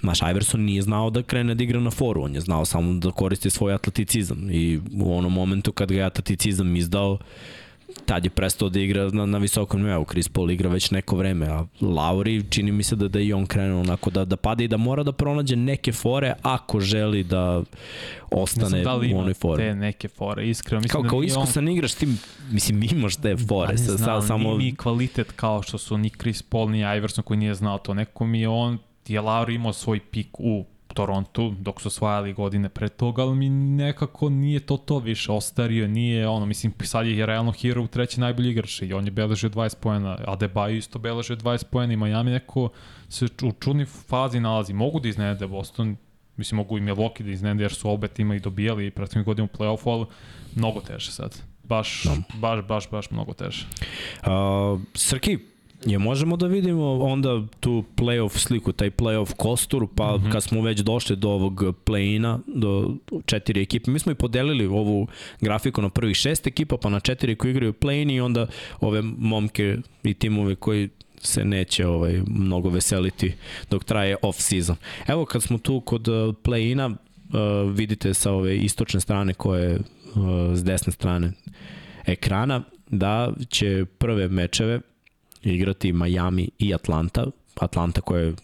Naš 0.02 0.20
Iverson 0.30 0.60
nije 0.60 0.82
znao 0.82 1.10
da 1.10 1.22
krene 1.22 1.54
da 1.54 1.64
igra 1.64 1.80
na 1.80 1.90
foru, 1.90 2.22
on 2.22 2.34
je 2.34 2.40
znao 2.40 2.64
samo 2.64 2.92
da 2.92 3.10
koristi 3.10 3.50
svoj 3.50 3.74
atleticizam 3.74 4.50
i 4.50 4.80
u 5.00 5.16
onom 5.16 5.32
momentu 5.32 5.72
kad 5.72 5.92
ga 5.92 5.98
je 5.98 6.04
atleticizam 6.04 6.76
izdao, 6.76 7.18
tad 8.06 8.24
je 8.24 8.30
prestao 8.30 8.68
da 8.68 8.80
igra 8.80 9.08
na, 9.10 9.26
na 9.26 9.38
visokom 9.38 9.82
nivou. 9.82 10.04
Chris 10.04 10.28
Paul 10.28 10.50
igra 10.50 10.68
već 10.68 10.90
neko 10.90 11.16
vreme, 11.16 11.46
a 11.46 11.64
Lauri 11.80 12.44
čini 12.50 12.72
mi 12.72 12.82
se 12.82 12.96
da, 12.96 13.08
da 13.08 13.20
i 13.20 13.32
on 13.32 13.46
krenuo 13.46 13.80
onako 13.80 14.10
da, 14.10 14.24
da 14.24 14.36
pada 14.36 14.64
i 14.64 14.68
da 14.68 14.76
mora 14.76 15.02
da 15.02 15.12
pronađe 15.12 15.56
neke 15.56 15.92
fore 15.92 16.34
ako 16.42 16.80
želi 16.80 17.24
da 17.24 17.62
ostane 18.30 18.82
da 18.82 18.94
li 18.94 19.14
u 19.14 19.18
onoj 19.18 19.34
fore. 19.34 19.64
te 19.64 19.74
neke 19.74 20.08
fore, 20.08 20.48
iskreno. 20.48 20.80
Mislim 20.80 20.92
Kao, 20.92 21.02
da 21.02 21.08
kao 21.08 21.22
iskusan 21.22 21.68
on... 21.68 21.72
igraš, 21.72 21.94
ti, 21.94 22.08
mislim, 22.50 22.82
imaš 22.92 23.16
te 23.16 23.36
fore. 23.36 23.66
Pa 23.66 23.72
ne 23.72 23.78
sa, 23.78 23.96
znam, 23.96 24.20
sa, 24.22 24.26
samo... 24.26 24.56
Mi 24.56 24.76
kvalitet 24.76 25.32
kao 25.32 25.62
što 25.62 25.78
su 25.78 25.98
ni 25.98 26.10
Chris 26.10 26.42
Paul, 26.42 26.70
ni 26.70 26.78
Iverson 26.78 27.24
koji 27.24 27.38
nije 27.38 27.54
znao 27.54 27.78
to. 27.78 27.94
Neko 27.94 28.26
mi 28.26 28.40
je 28.40 28.48
on, 28.48 28.78
je 29.08 29.20
Lauri 29.20 29.54
imao 29.54 29.72
svoj 29.72 30.00
pik 30.00 30.40
u 30.40 30.64
Torontu 30.94 31.54
dok 31.58 31.80
su 31.80 31.88
osvajali 31.88 32.32
godine 32.32 32.68
pre 32.68 32.88
toga, 32.88 33.22
ali 33.22 33.36
mi 33.36 33.48
nekako 33.50 34.28
nije 34.28 34.60
to 34.60 34.76
to 34.76 34.98
više, 34.98 35.32
ostario, 35.32 35.88
nije 35.88 36.28
ono, 36.28 36.46
mislim, 36.46 36.72
sad 36.84 37.06
je 37.06 37.26
realno 37.26 37.52
hero 37.52 37.82
u 37.82 37.86
treći 37.86 38.20
najbolji 38.20 38.50
igrač 38.50 38.82
i 38.82 38.92
on 38.92 39.04
je 39.04 39.10
beležio 39.10 39.50
20 39.50 39.76
poena, 39.80 40.18
Adebayo 40.26 40.76
isto 40.76 40.98
beležio 40.98 41.36
20 41.36 41.64
poena 41.64 41.92
i 41.92 41.96
Miami 41.96 42.30
neko 42.30 42.68
se 43.08 43.24
u 43.42 43.52
čudnoj 43.60 43.86
fazi 43.86 44.40
nalazi. 44.40 44.72
Mogu 44.72 45.00
da 45.00 45.08
iznede 45.08 45.46
Boston, 45.46 45.96
mislim 46.36 46.56
mogu 46.56 46.78
i 46.78 46.80
Milwaukee 46.80 47.22
da 47.22 47.30
iznede 47.30 47.64
jer 47.64 47.72
su 47.72 47.90
obe 47.90 48.08
tima 48.08 48.34
i 48.34 48.40
dobijali 48.40 48.86
i 48.86 48.90
prethodnih 48.90 49.26
godina 49.26 49.48
u 49.52 49.56
play-offu, 49.56 49.90
ali 49.90 50.06
mnogo 50.54 50.80
teže 50.80 51.12
sad. 51.12 51.42
Baš, 51.64 52.02
baš, 52.34 52.64
baš, 52.68 52.90
baš 52.90 53.10
mnogo 53.10 53.32
teže. 53.32 53.66
Uh, 54.22 54.80
Srki, 54.94 55.38
Je 55.86 55.98
možemo 55.98 56.36
da 56.36 56.46
vidimo 56.46 56.98
onda 56.98 57.42
tu 57.60 57.84
playoff 57.96 58.38
sliku, 58.38 58.72
taj 58.72 58.90
playoff 58.90 59.34
kostur, 59.36 59.86
pa 59.94 60.16
mm 60.16 60.20
-hmm. 60.20 60.32
kad 60.32 60.42
smo 60.42 60.62
već 60.62 60.80
došli 60.80 61.16
do 61.16 61.30
ovog 61.30 61.62
play-ina, 61.84 62.38
do 62.46 62.94
četiri 63.26 63.62
ekipe, 63.62 63.90
mi 63.90 63.98
smo 63.98 64.12
i 64.12 64.14
podelili 64.14 64.66
ovu 64.66 65.06
grafiku 65.40 65.82
na 65.82 65.90
prvih 65.90 66.16
šest 66.16 66.46
ekipa, 66.46 66.76
pa 66.76 66.88
na 66.88 67.00
četiri 67.00 67.36
koji 67.36 67.50
igraju 67.50 67.72
play-in 67.72 68.10
i 68.10 68.20
onda 68.20 68.46
ove 68.80 69.02
momke 69.02 69.76
i 70.02 70.14
timove 70.14 70.54
koji 70.54 70.88
se 71.22 71.44
neće 71.44 71.86
ovaj 71.86 72.22
mnogo 72.26 72.68
veseliti 72.68 73.32
dok 73.70 73.84
traje 73.84 74.16
off 74.22 74.40
season. 74.40 74.76
Evo 75.06 75.24
kad 75.24 75.42
smo 75.42 75.58
tu 75.58 75.80
kod 75.80 76.02
play-ina, 76.42 76.86
uh, 76.86 77.72
vidite 77.76 78.14
sa 78.14 78.32
ove 78.32 78.56
istočne 78.56 79.00
strane 79.00 79.34
koje 79.34 79.74
uh, 79.74 79.80
s 80.54 80.64
desne 80.64 80.92
strane 80.92 81.32
ekrana 82.06 82.62
da 82.90 83.32
će 83.48 83.84
prve 83.98 84.28
mečeve 84.28 84.80
igrati 85.42 85.92
Miami 85.92 86.48
i 86.58 86.74
Atlanta. 86.74 87.26
Atlanta 87.60 88.00
koja 88.00 88.22
je 88.22 88.28
e, 88.28 88.34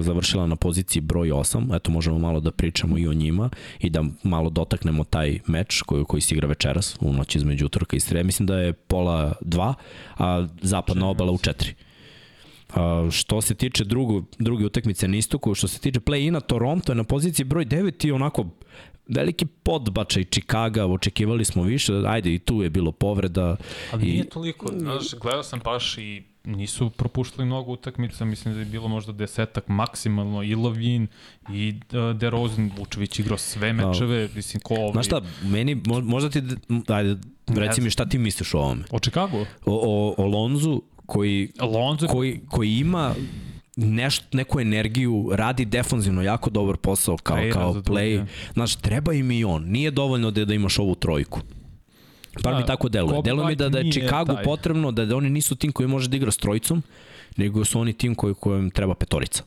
završila 0.00 0.46
na 0.46 0.56
poziciji 0.56 1.00
broj 1.02 1.28
8, 1.28 1.76
eto 1.76 1.90
možemo 1.90 2.18
malo 2.18 2.40
da 2.40 2.50
pričamo 2.50 2.98
i 2.98 3.08
o 3.08 3.12
njima 3.12 3.50
i 3.80 3.90
da 3.90 4.04
malo 4.22 4.50
dotaknemo 4.50 5.04
taj 5.04 5.38
meč 5.46 5.82
koji, 5.82 6.04
koji 6.04 6.20
se 6.20 6.34
igra 6.34 6.48
večeras 6.48 6.96
u 7.00 7.12
noć 7.12 7.36
između 7.36 7.66
utorka 7.66 7.96
i 7.96 8.00
sreda. 8.00 8.26
Mislim 8.26 8.46
da 8.46 8.58
je 8.58 8.72
pola 8.72 9.34
2, 9.40 9.74
a 10.16 10.46
zapadna 10.62 11.08
obala 11.08 11.32
u 11.32 11.38
4. 11.38 11.72
Uh, 12.68 13.10
što 13.10 13.40
se 13.40 13.54
tiče 13.54 13.84
drugu, 13.84 14.24
druge 14.38 14.66
utakmice 14.66 15.08
na 15.08 15.16
istoku, 15.16 15.54
što 15.54 15.68
se 15.68 15.80
tiče 15.80 16.00
play-ina, 16.00 16.40
Toronto 16.40 16.92
je 16.92 16.96
na 16.96 17.04
poziciji 17.04 17.44
broj 17.44 17.66
9 17.66 18.06
i 18.06 18.12
onako 18.12 18.46
veliki 19.08 19.46
podbačaj 19.46 20.24
Čikaga, 20.24 20.86
očekivali 20.86 21.44
smo 21.44 21.62
više, 21.62 21.92
ajde 22.06 22.34
i 22.34 22.38
tu 22.38 22.62
je 22.62 22.70
bilo 22.70 22.92
povreda. 22.92 23.56
Ali 23.92 24.08
i... 24.08 24.12
nije 24.12 24.28
toliko, 24.28 24.72
znaš, 24.78 25.14
gledao 25.14 25.42
sam 25.42 25.60
baš 25.64 25.98
i 25.98 26.22
nisu 26.44 26.90
propuštali 26.90 27.46
mnogo 27.46 27.72
utakmica, 27.72 28.24
mislim 28.24 28.54
da 28.54 28.60
je 28.60 28.66
bilo 28.66 28.88
možda 28.88 29.12
desetak 29.12 29.68
maksimalno, 29.68 30.42
i 30.42 30.54
Lovin, 30.54 31.06
i 31.52 31.74
uh, 31.92 32.16
DeRozan, 32.16 32.70
Vučević 32.78 33.18
igrao 33.18 33.38
sve 33.38 33.72
mečeve, 33.72 34.28
mislim 34.34 34.60
ko 34.60 34.74
ovaj... 34.74 34.92
Znaš 34.92 35.06
šta, 35.06 35.22
meni, 35.42 35.82
možda 36.02 36.30
ti, 36.30 36.42
ajde, 36.88 37.16
reci 37.46 37.80
mi 37.80 37.90
šta 37.90 38.06
ti 38.06 38.18
misliš 38.18 38.54
o 38.54 38.58
ovome? 38.58 38.84
O 38.90 38.98
Chicago? 38.98 39.38
O, 39.40 39.46
o, 39.66 40.14
o 40.24 40.26
Lonzu, 40.26 40.82
koji, 41.06 41.52
Lonzo... 41.60 42.06
koji, 42.06 42.40
koji 42.48 42.78
ima 42.78 43.14
nešto, 43.86 44.36
neku 44.36 44.60
energiju, 44.60 45.30
radi 45.32 45.64
defanzivno 45.64 46.22
jako 46.22 46.50
dobar 46.50 46.76
posao 46.76 47.16
kao, 47.16 47.36
Play 47.36 47.52
kao 47.52 47.74
play. 47.74 48.26
Znaš, 48.52 48.76
treba 48.76 49.12
im 49.12 49.30
i 49.30 49.44
on. 49.44 49.64
Nije 49.64 49.90
dovoljno 49.90 50.30
da, 50.30 50.44
da 50.44 50.54
imaš 50.54 50.78
ovu 50.78 50.94
trojku. 50.94 51.40
Bar 52.42 52.54
mi 52.54 52.66
tako 52.66 52.88
deluje. 52.88 53.22
Deluje 53.22 53.46
mi 53.46 53.56
da, 53.56 53.68
da 53.68 53.78
je 53.78 53.90
Chicago 53.92 54.34
taj. 54.34 54.44
potrebno, 54.44 54.92
da, 54.92 55.04
da 55.04 55.16
oni 55.16 55.30
nisu 55.30 55.56
tim 55.56 55.72
koji 55.72 55.88
može 55.88 56.08
da 56.08 56.16
igra 56.16 56.30
s 56.30 56.36
trojicom, 56.36 56.82
nego 57.36 57.64
su 57.64 57.80
oni 57.80 57.92
tim 57.92 58.14
koji, 58.14 58.34
kojem 58.34 58.70
treba 58.70 58.94
petorica. 58.94 59.42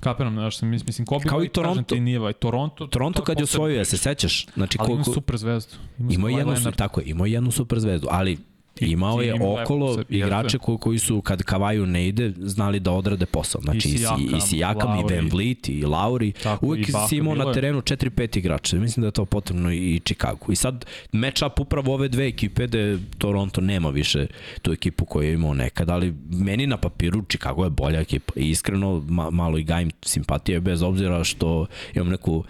Kapiram, 0.00 0.34
znaš, 0.34 0.62
mislim, 0.62 1.06
Kobe 1.06 1.24
Kao 1.28 1.44
i 1.44 1.48
Toronto. 1.48 1.94
Ti 1.94 2.00
nije, 2.00 2.20
ovaj, 2.20 2.32
Toronto, 2.32 2.86
Toronto 2.86 3.22
kad 3.22 3.38
je 3.38 3.44
osvojio, 3.44 3.84
se 3.84 3.96
sećaš? 3.96 4.46
Znači, 4.54 4.78
ali 4.80 4.86
koliko, 4.86 5.10
ima 5.10 5.14
super 5.14 5.36
zvezdu. 5.36 5.74
Ima, 5.98 6.30
ima 6.30 6.52
jednu, 6.52 6.72
tako 6.72 7.00
je, 7.00 7.06
ima 7.06 7.26
jednu 7.26 7.50
super 7.50 7.80
zvezdu, 7.80 8.08
ali 8.10 8.38
Imao 8.80 9.20
je 9.20 9.34
okolo 9.34 9.98
igrače 10.08 10.58
koji, 10.58 10.78
koji 10.78 10.98
su 10.98 11.20
kad 11.20 11.42
Kavaju 11.42 11.86
ne 11.86 12.08
ide 12.08 12.32
znali 12.38 12.80
da 12.80 12.92
odrade 12.92 13.26
posao. 13.26 13.60
Znači 13.60 13.88
i 13.88 13.98
Sijakam, 13.98 14.36
i, 14.36 14.40
Sijakam, 14.40 14.98
i 14.98 15.14
Van 15.14 15.28
Vliet 15.28 15.68
i 15.68 15.84
Lauri. 15.84 16.32
Tako, 16.32 16.66
Uvijek 16.66 16.86
si 17.08 17.16
imao 17.16 17.34
na 17.34 17.52
terenu 17.52 17.80
4-5 17.80 18.38
igrača. 18.38 18.76
Mislim 18.76 19.00
da 19.00 19.06
je 19.06 19.12
to 19.12 19.24
potrebno 19.24 19.72
i 19.72 20.00
Chicago. 20.04 20.52
I 20.52 20.56
sad 20.56 20.84
match-up 21.12 21.60
upravo 21.60 21.94
ove 21.94 22.08
dve 22.08 22.26
ekipe 22.26 22.66
da 22.66 22.98
Toronto 23.18 23.60
nema 23.60 23.90
više 23.90 24.26
tu 24.62 24.72
ekipu 24.72 25.04
koju 25.04 25.28
je 25.28 25.34
imao 25.34 25.54
nekad, 25.54 25.90
ali 25.90 26.14
meni 26.30 26.66
na 26.66 26.76
papiru 26.76 27.22
Chicago 27.28 27.64
je 27.64 27.70
bolja 27.70 28.00
ekipa. 28.00 28.32
I 28.36 28.50
iskreno 28.50 29.04
ma, 29.08 29.30
malo 29.30 29.58
i 29.58 29.64
gajim 29.64 29.90
simpatije 30.02 30.60
bez 30.60 30.82
obzira 30.82 31.24
što 31.24 31.66
imam 31.94 32.08
neku 32.08 32.44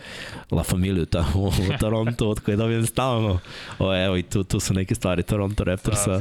La 0.50 0.62
Familiju 0.62 1.06
tamo 1.06 1.48
u 1.48 1.78
Toronto 1.80 2.28
od 2.28 2.40
koje 2.40 2.56
dobijem 2.56 2.86
stalno. 2.86 3.38
O, 3.78 4.04
evo 4.04 4.16
i 4.16 4.22
tu, 4.22 4.44
tu 4.44 4.60
su 4.60 4.74
neke 4.74 4.94
stvari 4.94 5.22
Toronto 5.22 5.64
Raptorsa 5.64 6.15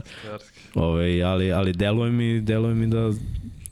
Ove, 0.75 0.87
ovaj, 0.87 1.23
ali, 1.23 1.51
ali 1.51 1.73
deluje 1.73 2.11
mi, 2.11 2.41
deluje 2.41 2.75
mi 2.75 2.87
da 2.87 3.11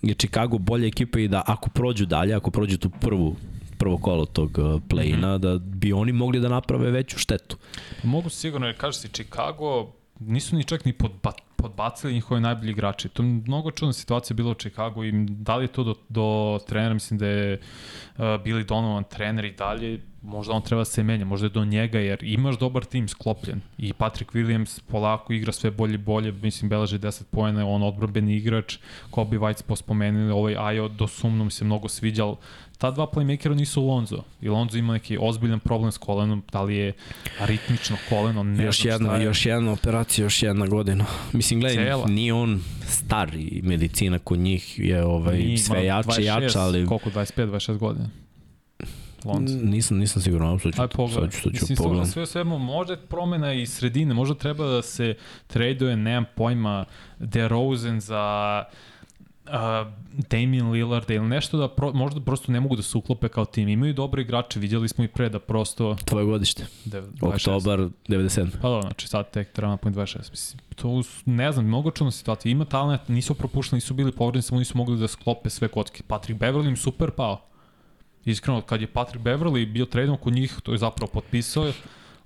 je 0.02 0.14
Chicago 0.14 0.58
bolja 0.58 0.88
ekipa 0.88 1.20
i 1.20 1.28
da 1.28 1.44
ako 1.48 1.70
prođu 1.70 2.06
dalje, 2.06 2.34
ako 2.34 2.52
prođu 2.52 2.78
tu 2.78 2.90
prvu 2.90 3.36
prvo 3.78 3.98
kolo 3.98 4.26
tog 4.26 4.58
uh, 4.58 4.82
play-ina, 4.90 5.28
-hmm. 5.28 5.38
da 5.38 5.58
bi 5.58 5.94
oni 5.94 6.12
mogli 6.12 6.40
da 6.40 6.50
naprave 6.50 6.92
veću 6.92 7.18
štetu. 7.18 7.58
Mogu 8.04 8.30
sigurno, 8.30 8.68
jer 8.68 8.78
kaže 8.78 8.98
se 8.98 9.08
Chicago 9.08 9.92
nisu 10.28 10.56
ni 10.56 10.64
čak 10.64 10.86
ni 10.86 10.94
podba, 10.94 11.32
podbacili 11.56 12.14
njihove 12.14 12.42
najbolji 12.42 12.72
igrači. 12.72 13.10
To 13.10 13.24
je 13.24 13.30
mnogo 13.30 13.72
čudna 13.72 13.94
situacija 13.94 14.36
bila 14.36 14.52
u 14.52 14.54
Chicago 14.54 15.04
i 15.04 15.12
da 15.30 15.56
li 15.56 15.64
je 15.64 15.68
to 15.68 15.84
do, 15.84 15.96
do 16.10 16.60
trenera, 16.68 16.94
mislim 16.94 17.18
da 17.20 17.28
je 17.28 17.54
uh, 17.54 18.24
Billy 18.24 18.66
Donovan 18.66 19.04
trener 19.04 19.46
i 19.46 19.52
dalje, 19.52 20.02
možda 20.22 20.54
on 20.54 20.62
treba 20.62 20.82
da 20.82 20.86
se 20.86 21.04
menja, 21.04 21.26
možda 21.26 21.46
je 21.46 21.50
do 21.50 21.66
njega, 21.66 22.00
jer 22.00 22.24
imaš 22.24 22.58
dobar 22.58 22.86
tim 22.86 23.08
sklopljen. 23.08 23.62
I 23.78 23.94
Patrick 23.94 24.32
Williams 24.32 24.82
polako 24.88 25.34
igra 25.34 25.52
sve 25.52 25.72
bolje 25.72 25.94
i 25.94 25.98
bolje, 25.98 26.32
mislim, 26.32 26.70
beleže 26.70 27.00
10 27.00 27.24
pojene, 27.32 27.64
on 27.64 27.84
odbrbeni 27.84 28.36
igrač, 28.36 28.78
Kobe 29.10 29.38
White 29.38 29.64
pospomenuli, 29.64 30.32
ovaj 30.32 30.56
Ajo 30.58 30.88
do 30.88 31.08
sumno 31.08 31.44
mi 31.44 31.52
se 31.52 31.66
mnogo 31.66 31.88
sviđal, 31.88 32.36
ta 32.84 32.92
dva 32.92 33.08
playmakera 33.08 33.54
nisu 33.54 33.82
Lonzo. 33.82 34.24
I 34.42 34.50
Lonzo 34.50 34.78
ima 34.78 34.94
neki 34.94 35.18
ozbiljan 35.22 35.60
problem 35.60 35.92
s 35.92 35.98
kolenom, 35.98 36.44
da 36.52 36.62
li 36.62 36.76
je 36.76 36.94
aritmično 37.40 37.98
koleno, 38.10 38.44
ne 38.44 38.64
još 38.64 38.86
jedna, 38.86 39.16
je. 39.16 39.24
Još 39.24 39.46
jedna 39.46 39.72
operacija, 39.72 40.26
još 40.26 40.44
jedna 40.44 40.68
godina. 40.68 41.06
Mislim, 41.34 41.60
gledaj, 41.60 41.86
Cela. 41.86 42.08
nije 42.08 42.34
on 42.34 42.62
star 42.88 43.36
i 43.36 43.62
medicina 43.64 44.20
kod 44.20 44.40
njih 44.40 44.80
je 44.80 45.04
ovaj, 45.04 45.38
Nije, 45.38 45.58
sve 45.58 45.86
jače, 45.86 46.10
26, 46.10 46.22
jače, 46.22 46.60
ali... 46.60 46.86
Koliko, 46.86 47.10
25-26 47.10 47.78
godina? 47.78 48.10
Lonzo. 49.24 49.58
Nisam, 49.58 49.98
nisam 49.98 50.22
siguran, 50.22 50.60
sad 50.60 50.74
ću, 50.74 50.82
Aj, 50.82 50.88
sad 51.14 51.32
ću, 51.32 51.42
sad 51.42 51.44
ću 51.44 51.50
Mislim, 51.52 51.78
pogledam. 51.78 52.06
Sve 52.06 52.26
svemu, 52.26 52.60
možda 52.60 52.98
promena 52.98 53.54
i 53.54 53.66
sredine, 53.66 54.14
možda 54.14 54.36
treba 54.36 54.66
da 54.66 54.82
se 54.82 55.16
traduje, 55.48 55.98
nemam 55.98 56.26
pojma, 56.36 56.86
DeRozan 57.20 58.00
za 58.00 58.64
uh, 58.68 58.93
Damian 60.30 60.72
Lillard 60.72 61.10
ili 61.10 61.28
nešto 61.28 61.58
da 61.58 61.68
pro, 61.68 61.94
možda 61.94 62.22
prosto 62.22 62.52
ne 62.52 62.60
mogu 62.60 62.76
da 62.76 62.82
se 62.82 62.98
uklope 62.98 63.30
kao 63.30 63.46
tim. 63.46 63.70
Imaju 63.70 63.94
dobre 63.94 64.22
igrače, 64.22 64.60
vidjeli 64.60 64.88
smo 64.88 65.04
i 65.04 65.08
pre 65.08 65.30
da 65.30 65.40
prosto... 65.40 65.96
Tvoje 66.06 66.26
godište. 66.26 66.66
Oktobar 67.22 67.80
97. 67.80 68.50
Pa 68.62 68.70
da, 68.70 68.82
znači 68.82 69.08
sad 69.08 69.32
tek 69.32 69.52
treba 69.52 69.72
na 69.72 69.78
point 69.78 69.98
26. 69.98 70.32
Mislim, 70.32 70.62
to 70.76 71.02
ne 71.26 71.52
znam, 71.52 71.66
mnogo 71.66 71.92
čudna 71.92 72.12
situacija. 72.12 72.52
Ima 72.52 72.66
talent, 72.66 73.08
nisu 73.08 73.34
propušteni, 73.34 73.78
nisu 73.78 73.94
bili 73.94 74.12
povredni, 74.12 74.42
samo 74.42 74.60
nisu 74.60 74.78
mogli 74.78 74.98
da 74.98 75.08
sklope 75.08 75.50
sve 75.50 75.68
kocke. 75.68 76.04
Patrick 76.08 76.42
Beverly 76.42 76.68
im 76.68 76.78
super 76.78 77.12
pao. 77.12 77.42
Iskreno, 78.26 78.62
kad 78.62 78.82
je 78.82 78.88
Patrick 78.88 79.26
Beverly 79.26 79.72
bio 79.72 79.86
tradeom 79.86 80.18
kod 80.18 80.34
njih, 80.34 80.60
to 80.64 80.72
je 80.72 80.78
zapravo 80.78 81.12
potpisao, 81.14 81.72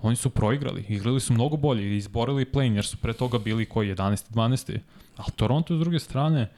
oni 0.01 0.15
su 0.15 0.29
proigrali. 0.29 0.85
Igrali 0.89 1.19
su 1.19 1.33
mnogo 1.33 1.57
bolje 1.57 1.83
i 1.83 1.97
izborili 1.97 2.45
play 2.45 2.75
jer 2.75 2.85
su 2.85 2.97
pre 2.97 3.13
toga 3.13 3.39
bili 3.39 3.65
koji 3.65 3.95
11. 3.95 4.31
12. 4.33 4.79
A 5.17 5.23
Toronto 5.35 5.77
s 5.77 5.79
druge 5.79 5.99
strane, 5.99 6.49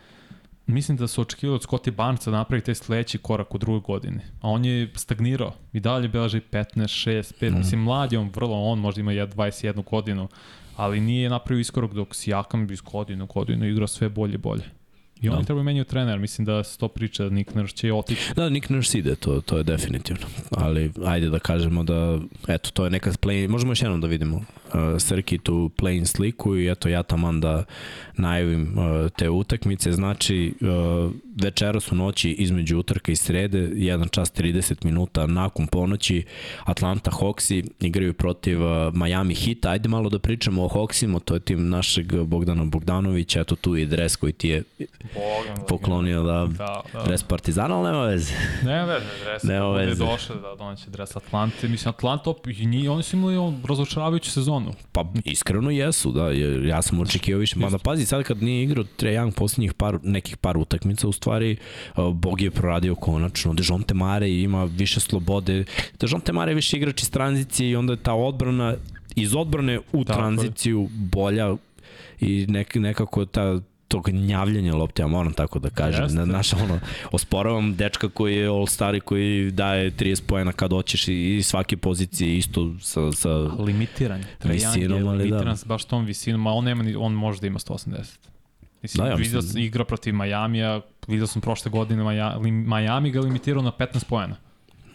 mislim 0.73 0.97
da 0.97 1.07
su 1.07 1.21
očekivali 1.21 1.55
od 1.55 1.63
Scottie 1.63 1.93
Barnesa 1.93 2.31
da 2.31 2.37
napravi 2.37 2.61
taj 2.61 2.75
sledeći 2.75 3.17
korak 3.17 3.55
u 3.55 3.57
drugoj 3.57 3.79
godini. 3.81 4.19
A 4.41 4.49
on 4.49 4.65
je 4.65 4.89
stagnirao. 4.95 5.53
I 5.73 5.79
dalje 5.79 6.07
beleži 6.07 6.41
15, 6.51 6.63
6, 7.09 7.33
5. 7.41 7.51
Mm. 7.51 7.57
Mislim, 7.57 7.81
mlad 7.81 8.13
je 8.13 8.19
on 8.19 8.31
vrlo, 8.35 8.63
on 8.63 8.79
možda 8.79 9.01
ima 9.01 9.11
21 9.11 9.83
godinu, 9.89 10.27
ali 10.75 10.99
nije 11.01 11.29
napravio 11.29 11.61
iskorak 11.61 11.93
dok 11.93 12.15
Sijakam 12.15 12.71
iz 12.71 12.81
godinu 12.81 13.25
godinu 13.25 13.65
igrao 13.67 13.87
sve 13.87 14.09
bolje 14.09 14.33
i 14.33 14.37
bolje. 14.37 14.63
I 15.21 15.29
oni 15.29 15.39
Da. 15.39 15.45
trebaju 15.45 15.63
menjaju 15.63 15.85
trener, 15.85 16.19
mislim 16.19 16.45
da 16.45 16.63
se 16.63 16.77
to 16.77 16.87
priča, 16.87 17.23
da 17.23 17.29
Nick 17.29 17.55
Nurse 17.55 17.75
će 17.75 17.93
otići. 17.93 18.33
Da, 18.35 18.49
Nick 18.49 18.69
Nurse 18.69 18.99
ide, 18.99 19.15
to, 19.15 19.41
to 19.41 19.57
je 19.57 19.63
definitivno. 19.63 20.25
Ali 20.51 20.91
ajde 21.05 21.29
da 21.29 21.39
kažemo 21.39 21.83
da, 21.83 22.19
eto, 22.47 22.69
to 22.73 22.83
je 22.83 22.89
neka 22.89 23.11
play, 23.11 23.47
možemo 23.47 23.71
još 23.71 23.81
jednom 23.81 24.01
da 24.01 24.07
vidimo 24.07 24.41
uh, 24.73 25.01
Srki 25.01 25.37
tu 25.37 25.69
play 25.77 26.05
sliku 26.05 26.57
i 26.57 26.71
eto 26.71 26.89
ja 26.89 27.03
taman 27.03 27.39
da 27.39 27.63
najavim 28.17 28.77
uh, 28.77 29.09
te 29.17 29.29
utakmice. 29.29 29.91
Znači, 29.91 30.53
uh, 30.61 31.11
večeras 31.43 31.91
u 31.91 31.95
noći 31.95 32.31
između 32.31 32.79
utrka 32.79 33.11
i 33.11 33.15
srede, 33.15 33.59
1 33.59 34.09
čas 34.11 34.33
30 34.33 34.85
minuta 34.85 35.27
nakon 35.27 35.67
ponoći, 35.67 36.25
Atlanta 36.63 37.11
Hawksi 37.11 37.67
igraju 37.79 38.13
protiv 38.13 38.63
uh, 38.63 38.93
Miami 38.93 39.35
Heat. 39.35 39.65
Ajde 39.65 39.89
malo 39.89 40.09
da 40.09 40.19
pričamo 40.19 40.65
o 40.65 40.69
Hawksima, 40.69 41.19
to 41.19 41.33
je 41.33 41.39
tim 41.39 41.69
našeg 41.69 42.23
Bogdana 42.23 42.65
Bogdanovića, 42.65 43.41
eto 43.41 43.55
tu 43.55 43.75
i 43.75 43.85
dres 43.85 44.15
koji 44.15 44.33
ti 44.33 44.49
je 44.49 44.63
Bogom, 45.13 45.65
poklonio 45.67 46.23
da, 46.23 46.47
Da, 46.57 46.81
da. 46.93 47.03
dres 47.03 47.23
Partizana, 47.23 47.75
ali 47.75 47.91
nema 47.91 48.05
veze. 48.05 48.33
Ne 48.65 48.85
veze, 48.85 49.05
dres. 49.23 49.43
Nema 49.43 49.59
Nema 49.59 49.77
veze. 49.77 50.05
Došao 50.05 50.35
da 50.35 50.55
doneće 50.55 50.89
dres 50.89 51.15
Atlante. 51.15 51.67
Mislim, 51.67 51.89
Atlanta, 51.89 52.33
i 52.83 52.87
oni 52.87 53.03
su 53.03 53.15
imali 53.15 53.37
on, 53.37 53.63
razočaravajuću 53.67 54.31
sezonu. 54.31 54.58
Pa 54.91 55.05
iskreno 55.25 55.71
jesu, 55.71 56.11
da, 56.11 56.31
ja 56.67 56.81
sam 56.81 56.99
očekivao 56.99 57.39
više. 57.39 57.59
Mada 57.59 57.77
pazi, 57.77 58.05
sad 58.05 58.23
kad 58.23 58.43
nije 58.43 58.63
igrao 58.63 58.83
Trae 58.83 59.13
Young 59.13 59.31
poslednjih 59.35 59.73
par, 59.73 59.99
nekih 60.03 60.37
par 60.37 60.57
utakmica, 60.57 61.07
u 61.07 61.11
stvari, 61.11 61.57
uh, 61.97 62.13
Bog 62.13 62.41
je 62.41 62.51
proradio 62.51 62.95
konačno. 62.95 63.53
Dejonte 63.53 63.93
Mare 63.93 64.29
ima 64.29 64.63
više 64.63 64.99
slobode. 64.99 65.65
Dejonte 65.99 66.33
Mare 66.33 66.51
je 66.51 66.55
više 66.55 66.77
igrač 66.77 67.01
iz 67.01 67.09
tranzicije 67.11 67.69
i 67.69 67.75
onda 67.75 67.93
je 67.93 67.97
ta 67.97 68.13
odbrana 68.13 68.75
iz 69.15 69.35
odbrane 69.35 69.79
u 69.79 70.03
Tako 70.03 70.19
je. 70.19 70.23
tranziciju 70.23 70.89
bolja 70.91 71.55
i 72.19 72.45
nek, 72.49 72.75
nekako 72.75 73.25
ta 73.25 73.59
tog 73.89 74.09
gnjavljenja 74.09 74.75
lopte, 74.75 75.01
ja 75.01 75.07
moram 75.07 75.33
tako 75.33 75.59
da 75.59 75.69
kažem. 75.69 76.03
Jeste. 76.03 76.17
Na, 76.17 76.25
naš, 76.25 76.53
ono, 76.53 76.79
osporavam 77.11 77.75
dečka 77.75 78.09
koji 78.09 78.35
je 78.35 78.47
all-star 78.47 78.95
i 78.95 78.99
koji 78.99 79.51
daje 79.51 79.91
30 79.91 80.21
pojena 80.27 80.51
kad 80.51 80.71
hoćeš 80.71 81.07
i, 81.07 81.35
i 81.37 81.43
svake 81.43 81.77
pozicije 81.77 82.37
isto 82.37 82.73
sa, 82.81 83.11
sa 83.11 83.29
Limitiran. 83.59 84.23
Visinom, 84.43 85.07
ali 85.07 85.17
da. 85.17 85.23
limitiran 85.23 85.57
s 85.57 85.65
baš 85.65 85.85
tom 85.85 86.05
visinom, 86.05 86.47
a 86.47 86.51
on, 86.51 86.65
nema, 86.65 86.83
on 86.99 87.13
može 87.13 87.41
da 87.41 87.47
ima 87.47 87.59
180. 87.59 88.17
Mislim, 88.81 89.03
Da, 89.03 89.09
ja 89.09 89.15
da, 89.15 89.21
vidio 89.21 89.41
sam 89.41 89.61
igra 89.61 89.85
protiv 89.85 90.13
Majamija, 90.13 90.81
vidio 91.07 91.27
sam 91.27 91.41
prošle 91.41 91.71
godine 91.71 92.03
Maja, 92.03 92.35
li- 92.37 92.51
Miami 92.51 93.11
ga 93.11 93.19
limitirao 93.19 93.63
na 93.63 93.71
15 93.79 94.03
poena 94.03 94.35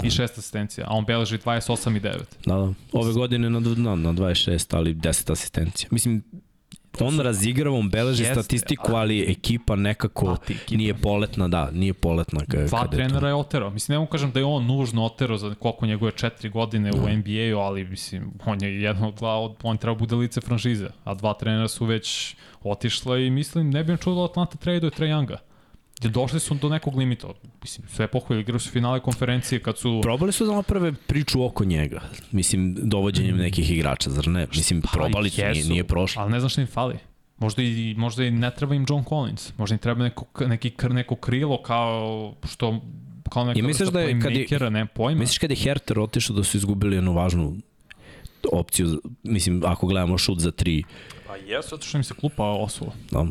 i 0.03 0.11
6 0.11 0.23
asistencija, 0.23 0.87
a 0.91 0.95
on 0.95 1.05
beleži 1.05 1.39
28 1.39 1.97
i 1.97 2.01
9. 2.01 2.19
Da, 2.47 2.55
da. 2.55 2.73
Ove 2.93 3.13
godine 3.13 3.51
na, 3.51 3.61
na, 3.61 3.95
na 3.97 4.13
26, 4.13 4.77
ali 4.77 4.95
10 4.95 5.33
asistencija. 5.33 5.89
Mislim, 5.93 6.23
on 7.01 7.21
razigrava, 7.21 7.77
on 7.77 7.91
beleži 7.91 8.23
Jeste, 8.23 8.35
statistiku, 8.35 8.93
ali 8.93 9.33
ekipa 9.33 9.77
nekako 9.77 10.31
A, 10.31 10.37
ti 10.37 10.53
ekipa. 10.53 10.79
nije 10.79 10.95
poletna, 10.95 11.49
da, 11.49 11.71
nije 11.71 11.95
poletna. 11.95 12.41
Ka, 12.51 12.57
Dva 12.57 12.83
kada 12.83 12.97
je 12.97 13.09
trenera 13.09 13.29
je 13.29 13.35
oterao. 13.35 13.71
Mislim, 13.71 13.95
ne 13.95 13.99
mogu 13.99 14.11
kažem 14.11 14.31
da 14.31 14.39
je 14.41 14.45
on 14.45 14.67
nužno 14.67 15.05
oterao 15.05 15.37
za 15.37 15.55
koliko 15.55 15.87
njegove 15.87 16.13
četiri 16.13 16.49
godine 16.49 16.91
u 16.93 17.09
NBA-u, 17.09 17.59
ali 17.59 17.85
mislim, 17.85 18.31
on 18.47 18.63
je 18.63 18.83
jedan 18.83 19.05
od 19.05 19.15
dva, 19.15 19.51
on 19.63 19.77
treba 19.77 19.95
bude 19.95 20.15
lice 20.17 20.41
franšize, 20.41 20.89
a 21.05 21.15
dva 21.15 21.35
trenera 21.35 21.69
su 21.69 21.85
već 21.85 22.37
otišla 22.63 23.19
i 23.19 23.31
mislim, 23.31 23.71
ne 23.71 23.85
bi 23.85 23.93
me 23.93 23.99
čuo 23.99 24.15
da 24.15 24.25
Atlanta 24.25 24.57
traduje 24.57 24.91
Trae 24.91 25.09
Younga. 25.09 25.27
Gde 25.27 25.54
došli 26.01 26.41
su 26.41 26.55
do 26.55 26.69
nekog 26.69 26.97
limita. 26.97 27.29
Mislim, 27.63 27.89
sve 27.89 28.07
pohvalje, 28.07 28.41
igraju 28.41 28.61
su 28.61 28.71
finale 28.71 29.01
konferencije 29.01 29.61
kad 29.61 29.79
su... 29.79 30.01
Probali 30.03 30.33
su 30.33 30.47
da 30.47 30.53
naprave 30.53 30.93
priču 30.93 31.45
oko 31.45 31.65
njega. 31.65 32.01
Mislim, 32.33 32.77
dovođenjem 32.79 33.37
nekih 33.37 33.71
igrača, 33.71 34.11
zar 34.11 34.29
ne? 34.29 34.47
Mislim, 34.55 34.83
probali 34.93 35.31
su, 35.31 35.41
nije, 35.43 35.65
nije 35.65 35.85
prošlo. 35.85 36.23
Ali 36.23 36.33
ne 36.33 36.41
znam 36.41 36.51
šta 36.51 36.61
im 36.61 36.67
fali. 36.67 36.99
Možda 37.39 37.63
i, 37.63 37.95
možda 37.99 38.25
i 38.25 38.31
ne 38.31 38.51
treba 38.51 38.75
im 38.75 38.87
John 38.89 39.05
Collins. 39.05 39.53
Možda 39.57 39.75
im 39.75 39.79
treba 39.79 40.03
neko, 40.05 40.47
neki, 40.47 40.71
kr, 40.71 40.91
neko 40.91 41.17
krilo 41.17 41.63
kao 41.63 42.35
što 42.45 42.81
kao 43.31 43.45
neka 43.45 43.59
I 43.59 43.63
misliš 43.63 43.89
da 43.89 44.01
je 44.01 44.21
kad 44.21 44.33
je- 44.63 44.71
ne 44.71 44.87
pojma. 44.87 45.21
Misliš 45.21 45.39
kad 45.39 45.51
je 45.51 45.57
Herter 45.57 45.99
otišao 45.99 46.37
da 46.37 46.45
su 46.45 46.57
izgubili 46.57 46.97
jednu 46.97 47.13
važnu 47.13 47.57
opciju, 48.53 49.01
mislim, 49.23 49.63
ako 49.67 49.87
gledamo 49.87 50.19
šut 50.19 50.39
za 50.39 50.51
tri, 50.51 50.83
Pa 51.27 51.37
jesu, 51.37 51.69
zato 51.71 51.83
što 51.83 51.99
im 51.99 52.05
se 52.05 52.15
klupa 52.15 52.45
osula. 52.45 52.93
da, 53.11 53.27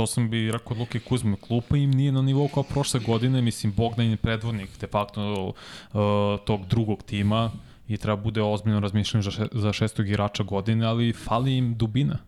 To 0.00 0.06
sam 0.06 0.30
bi 0.30 0.50
rekao 0.52 0.72
od 0.72 0.78
Luke 0.78 1.00
Kuzme, 1.00 1.36
klupa 1.36 1.76
im 1.76 1.90
nije 1.90 2.12
na 2.12 2.22
nivou 2.22 2.48
kao 2.48 2.62
prošle 2.62 3.00
godine, 3.00 3.42
mislim 3.42 3.72
Bogdan 3.72 4.06
je 4.06 4.16
predvodnik 4.16 4.70
de 4.80 4.86
facto 4.86 5.46
uh, 5.46 6.40
tog 6.44 6.66
drugog 6.66 7.02
tima 7.02 7.50
i 7.88 7.96
treba 7.96 8.16
bude 8.16 8.42
ozbiljno 8.42 8.80
razmišljanje 8.80 9.22
za, 9.22 9.30
še, 9.30 9.46
za 9.52 9.72
šestog 9.72 10.08
igrača 10.08 10.42
godine, 10.42 10.86
ali 10.86 11.12
fali 11.12 11.56
im 11.56 11.74
dubina. 11.74 12.18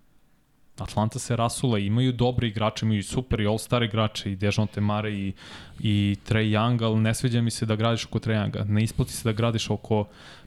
Atlanta 0.78 1.18
se 1.18 1.36
rasula, 1.36 1.78
imaju 1.78 2.12
dobre 2.12 2.48
igrače, 2.48 2.86
imaju 2.86 3.02
super 3.02 3.40
i 3.40 3.46
all-star 3.46 3.82
igrače, 3.82 4.32
i 4.32 4.36
Dejounte 4.36 4.80
Mare 4.80 5.12
i, 5.12 5.32
i 5.80 6.16
Trae 6.24 6.44
Young, 6.44 6.84
ali 6.84 7.00
ne 7.00 7.14
sviđa 7.14 7.40
mi 7.40 7.50
se 7.50 7.66
da 7.66 7.76
gradiš 7.76 8.04
oko 8.04 8.18
Trae 8.18 8.36
Younga. 8.36 8.68
Ne 8.68 8.84
isplati 8.84 9.12
se 9.12 9.28
da 9.28 9.32
gradiš 9.32 9.70
oko 9.70 10.04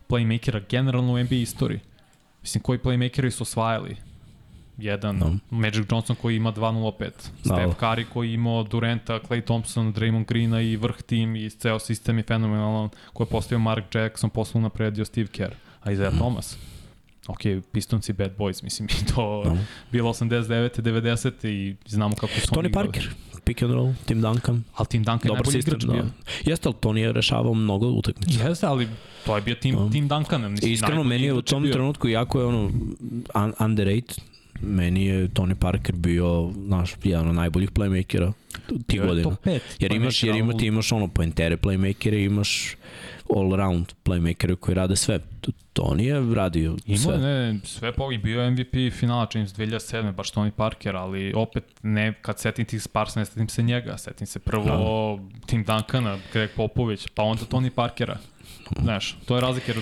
playmakera 0.10 0.62
generalno 0.70 1.14
u 1.14 1.24
NBA 1.24 1.36
istoriji. 1.36 1.80
Mislim, 2.42 2.62
koji 2.62 2.80
playmakeri 2.80 3.30
su 3.30 3.44
osvajali? 3.44 3.98
Jedan, 4.78 5.18
No. 5.18 5.26
no. 5.26 5.38
Magic 5.52 5.86
Johnson 5.92 6.16
koji 6.16 6.36
ima 6.36 6.52
2.05, 6.52 7.10
Da. 7.44 7.56
Steph 7.56 7.80
Curry 7.80 8.06
koji 8.06 8.34
ima 8.34 8.64
Durenta, 8.64 9.20
Clay 9.20 9.42
Thompson, 9.42 9.94
Draymond 9.94 10.26
Greena 10.26 10.62
i 10.62 10.76
vrh 10.76 11.02
tim 11.02 11.36
i 11.36 11.50
ceo 11.50 11.80
sistem 11.80 12.18
je 12.18 12.24
fenomenalan 12.24 12.90
koji 13.14 13.26
je 13.26 13.30
postavio 13.30 13.60
Mark 13.60 13.96
Jackson, 13.96 14.30
poslu 14.30 14.62
napredio 14.62 15.06
Steve 15.06 15.28
Kerr, 15.28 15.54
a 15.82 15.92
Isaiah 15.92 16.14
mm. 16.14 16.18
Thomas. 16.18 16.58
Ok, 17.28 17.40
Pistonci 17.72 18.14
Bad 18.14 18.38
Boys, 18.38 18.64
mislim, 18.64 18.88
i 19.02 19.06
to 19.06 19.44
No. 19.46 19.58
bilo 19.92 20.10
89. 20.10 20.82
90. 20.82 21.48
i 21.48 21.76
znamo 21.88 22.16
kako 22.16 22.34
su 22.34 22.48
Tony 22.48 22.58
oni 22.58 22.68
igrali. 22.70 22.88
Parker, 22.88 23.10
pick 23.44 23.62
and 23.62 23.74
roll, 23.74 23.94
Tim 24.06 24.22
Duncan, 24.22 24.64
Ali 24.76 24.88
Tim 24.88 25.04
Duncan 25.04 25.20
je 25.24 25.28
dobar 25.28 25.38
najbolji 25.38 25.54
sistem, 25.54 25.74
igrač 25.74 25.84
da. 25.86 25.94
bio. 25.94 26.06
Jeste, 26.46 26.70
ali 26.70 26.76
Tony 26.82 26.98
je 26.98 27.14
rešavao 27.14 27.54
mnogo 27.54 27.88
utakmica. 27.88 28.48
Jeste, 28.50 28.66
ali 28.66 28.88
to 29.26 29.36
je 29.36 29.42
bio 29.42 29.56
Tim, 29.56 29.76
Da. 29.76 29.90
Tim 29.90 30.08
Duncan. 30.08 30.52
Mislim, 30.52 30.74
Iskreno, 30.74 30.96
najbolji 30.96 31.10
meni 31.10 31.24
je 31.24 31.34
u 31.34 31.38
je 31.38 31.42
tom 31.42 31.64
bio. 31.64 31.74
trenutku, 31.74 32.08
jako 32.08 32.40
je 32.40 32.46
ono 32.46 32.72
un 33.36 33.54
underrated, 33.60 34.16
meni 34.62 35.06
je 35.06 35.28
Tony 35.28 35.56
Parker 35.56 35.96
bio 35.96 36.52
naš 36.56 36.96
jedan 37.04 37.28
od 37.30 37.36
najboljih 37.36 37.72
playmakera 37.72 38.32
tih 38.88 39.02
godina. 39.02 39.30
top 39.30 39.46
5. 39.46 39.60
Jer 39.80 39.92
imaš, 39.92 40.24
jer 40.24 40.36
ima, 40.36 40.54
ti 40.58 40.66
imaš 40.66 40.92
ono 40.92 41.08
pointere 41.08 41.58
playmakere, 41.58 42.26
imaš 42.26 42.76
all 43.36 43.54
around 43.54 43.86
playmakere 44.06 44.56
koji 44.56 44.76
rade 44.76 44.96
sve. 44.96 45.20
Tony 45.74 46.02
je 46.02 46.36
radio 46.36 46.76
Imao 46.86 46.98
sve. 46.98 47.14
je, 47.14 47.20
ne, 47.54 47.60
sve 47.64 47.92
po 47.92 48.12
i 48.12 48.18
bio 48.18 48.52
MVP 48.52 48.94
finala 48.94 49.26
čini 49.26 49.48
se 49.48 49.56
2007. 49.56 50.12
baš 50.12 50.32
Tony 50.32 50.52
Parker, 50.52 50.96
ali 50.96 51.34
opet 51.36 51.64
ne, 51.84 52.14
kad 52.22 52.40
setim 52.40 52.66
tih 52.66 52.82
Spars, 52.82 53.16
ne 53.16 53.26
setim 53.26 53.50
se 53.50 53.64
njega, 53.64 53.98
setim 53.98 54.28
se 54.28 54.40
prvo 54.40 55.20
Tim 55.46 55.64
Duncana, 55.64 56.18
Greg 56.34 56.50
Popović, 56.56 57.08
pa 57.16 57.24
onda 57.24 57.44
Tony 57.44 57.70
Parkera. 57.70 58.18
Znaš, 58.82 59.18
to 59.26 59.36
je 59.36 59.42
razlika, 59.42 59.72
jer 59.72 59.82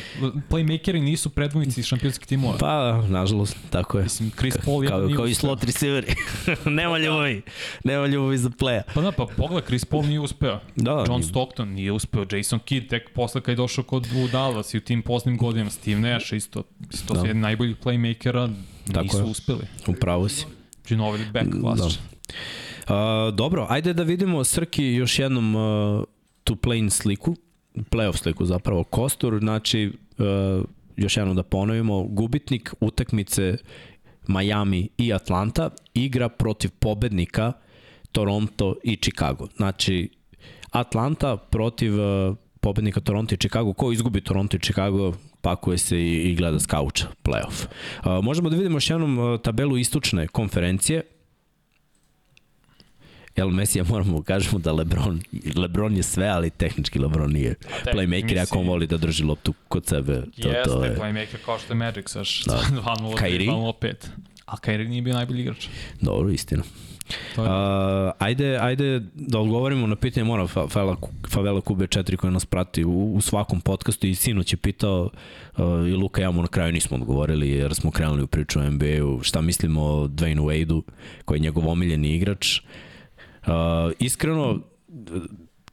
playmakeri 0.49 1.01
nisu 1.01 1.29
predvojnici 1.29 1.84
šampionskih 1.84 2.27
timova. 2.27 2.57
Pa, 2.57 3.01
nažalost, 3.09 3.57
tako 3.69 3.97
je. 3.97 4.03
Mislim, 4.03 4.31
Chris 4.31 4.57
Paul 4.65 4.65
kao, 4.65 4.84
jedan 4.84 5.05
nije 5.05 5.15
kao 5.15 5.27
i 5.27 5.34
slot 5.34 5.63
receiveri. 5.63 6.07
nema 6.65 6.97
ljubavi. 6.97 7.41
Nema 7.84 8.07
ljubavi 8.07 8.38
za 8.38 8.49
playa. 8.49 8.81
Pa 8.93 9.01
da, 9.01 9.11
pa 9.11 9.25
pogledaj, 9.25 9.67
Chris 9.67 9.86
Paul 9.86 10.05
nije 10.05 10.19
uspeo. 10.19 10.59
Da, 10.75 10.91
John 10.91 11.19
nije. 11.19 11.23
Stockton 11.23 11.69
nije 11.69 11.91
uspeo, 11.91 12.25
Jason 12.31 12.59
Kidd 12.59 12.89
tek 12.89 13.09
posle 13.13 13.41
kad 13.41 13.51
je 13.51 13.55
došao 13.55 13.84
kod 13.84 14.07
u 14.15 14.27
Dallas 14.27 14.73
i 14.73 14.77
u 14.77 14.81
tim 14.81 15.01
poznim 15.01 15.38
godinama, 15.38 15.69
Steve 15.69 15.99
Nash 15.99 16.34
isto, 16.34 16.63
isto 16.93 17.13
Da. 17.13 17.19
su 17.19 17.25
jedni 17.25 17.41
najboljih 17.41 17.75
playmakera, 17.84 18.53
Tako 18.88 19.03
nisu 19.03 19.17
je. 19.17 19.23
uspeli. 19.23 19.67
Upravo 19.88 20.29
si. 20.29 20.45
Ginobili 20.88 21.25
back, 21.34 21.47
klasično. 21.61 22.01
Uh, 22.88 22.93
dobro, 23.36 23.67
ajde 23.69 23.93
da 23.93 24.03
vidimo 24.03 24.43
Srki 24.43 24.86
još 24.86 25.19
jednom 25.19 25.55
uh, 25.55 26.03
tu 26.43 26.55
play 26.55 26.89
sliku, 26.89 27.36
playoff 27.76 28.17
sliku 28.17 28.45
zapravo, 28.45 28.84
Kostur, 28.84 29.39
znači 29.39 29.91
uh, 30.17 30.65
još 30.95 31.17
jednom 31.17 31.36
da 31.36 31.43
ponovimo, 31.43 32.03
gubitnik 32.03 32.74
utakmice 32.80 33.57
Miami 34.28 34.89
i 34.97 35.13
Atlanta 35.13 35.69
igra 35.93 36.30
protiv 36.30 36.71
pobednika 36.80 37.53
Toronto 38.11 38.76
i 38.84 38.95
Chicago. 38.95 39.47
Znači, 39.55 40.09
Atlanta 40.71 41.38
protiv 41.38 41.93
uh, 41.99 42.36
pobednika 42.59 42.99
Toronto 42.99 43.36
i 43.36 43.38
Chicago. 43.38 43.74
Ko 43.74 43.91
izgubi 43.91 44.21
Toronto 44.21 44.57
i 44.57 44.59
Chicago, 44.59 45.13
pakuje 45.41 45.78
se 45.78 45.99
i, 45.99 46.32
i 46.32 46.36
gleda 46.36 46.59
s 46.59 46.65
kauča 46.65 47.07
playoff. 47.24 47.65
Uh, 47.99 48.24
možemo 48.24 48.49
da 48.49 48.55
vidimo 48.55 48.76
još 48.76 48.89
jednom 48.89 49.39
tabelu 49.43 49.78
istočne 49.78 50.28
konferencije. 50.28 51.01
Jel 53.36 53.49
Messi, 53.49 53.79
ja 53.79 53.86
moramo 53.86 54.21
kažemo 54.21 54.59
da 54.59 54.71
Lebron, 54.71 55.21
Lebron 55.55 55.95
je 55.95 56.03
sve, 56.03 56.27
ali 56.27 56.49
tehnički 56.49 56.99
Lebron 56.99 57.31
nije 57.31 57.55
tek, 57.84 57.95
playmaker, 57.95 58.41
ako 58.41 58.59
on 58.59 58.67
voli 58.67 58.88
da 58.88 58.97
drži 58.97 59.23
loptu 59.23 59.53
kod 59.67 59.86
sebe. 59.86 60.21
To, 60.34 60.49
Jeste, 60.49 60.63
to 60.65 60.84
je, 60.86 60.95
playmaker 60.95 61.38
kao 61.45 61.59
što 61.59 61.73
je 61.73 61.77
Magic 61.77 62.09
sa 62.09 62.21
š- 62.21 62.43
Da. 62.45 62.57
2-0, 62.81 63.17
Kyrie? 63.17 63.49
2-0-5. 63.49 63.93
A 64.45 64.55
Kyrie 64.57 64.88
nije 64.88 65.01
bio 65.01 65.13
najbolji 65.13 65.41
igrač. 65.41 65.67
dobro, 66.01 66.29
istina. 66.29 66.63
To 67.36 67.43
je, 67.43 67.49
Uh, 67.49 67.55
ajde, 68.19 68.57
ajde 68.57 69.01
da 69.15 69.39
odgovorimo 69.39 69.88
na 69.88 69.95
pitanje 69.95 70.23
mora 70.23 70.43
Fa- 70.43 70.69
Favela, 70.69 70.95
Favela 71.27 71.61
Kube 71.61 71.86
4 71.88 72.15
koji 72.15 72.34
nas 72.34 72.45
prati 72.45 72.84
u, 72.84 73.13
u 73.13 73.21
svakom 73.21 73.61
podcastu 73.61 74.07
i 74.07 74.15
sinoć 74.15 74.53
je 74.53 74.57
pitao 74.57 75.09
uh, 75.53 75.59
i 75.88 75.93
Luka 75.93 76.21
i 76.21 76.23
ja 76.23 76.31
mu 76.31 76.41
na 76.41 76.47
kraju 76.47 76.73
nismo 76.73 76.97
odgovorili 76.97 77.49
jer 77.49 77.75
smo 77.75 77.91
krenuli 77.91 78.23
u 78.23 78.27
priču 78.27 78.59
o 78.59 78.69
NBA-u 78.69 79.19
šta 79.21 79.41
mislimo 79.41 79.81
o 79.84 80.07
Dwayne 80.07 80.39
Wade-u 80.39 80.84
koji 81.25 81.38
je 81.38 81.41
njegov 81.41 81.69
omiljeni 81.69 82.09
igrač 82.09 82.59
iskreno, 83.99 84.59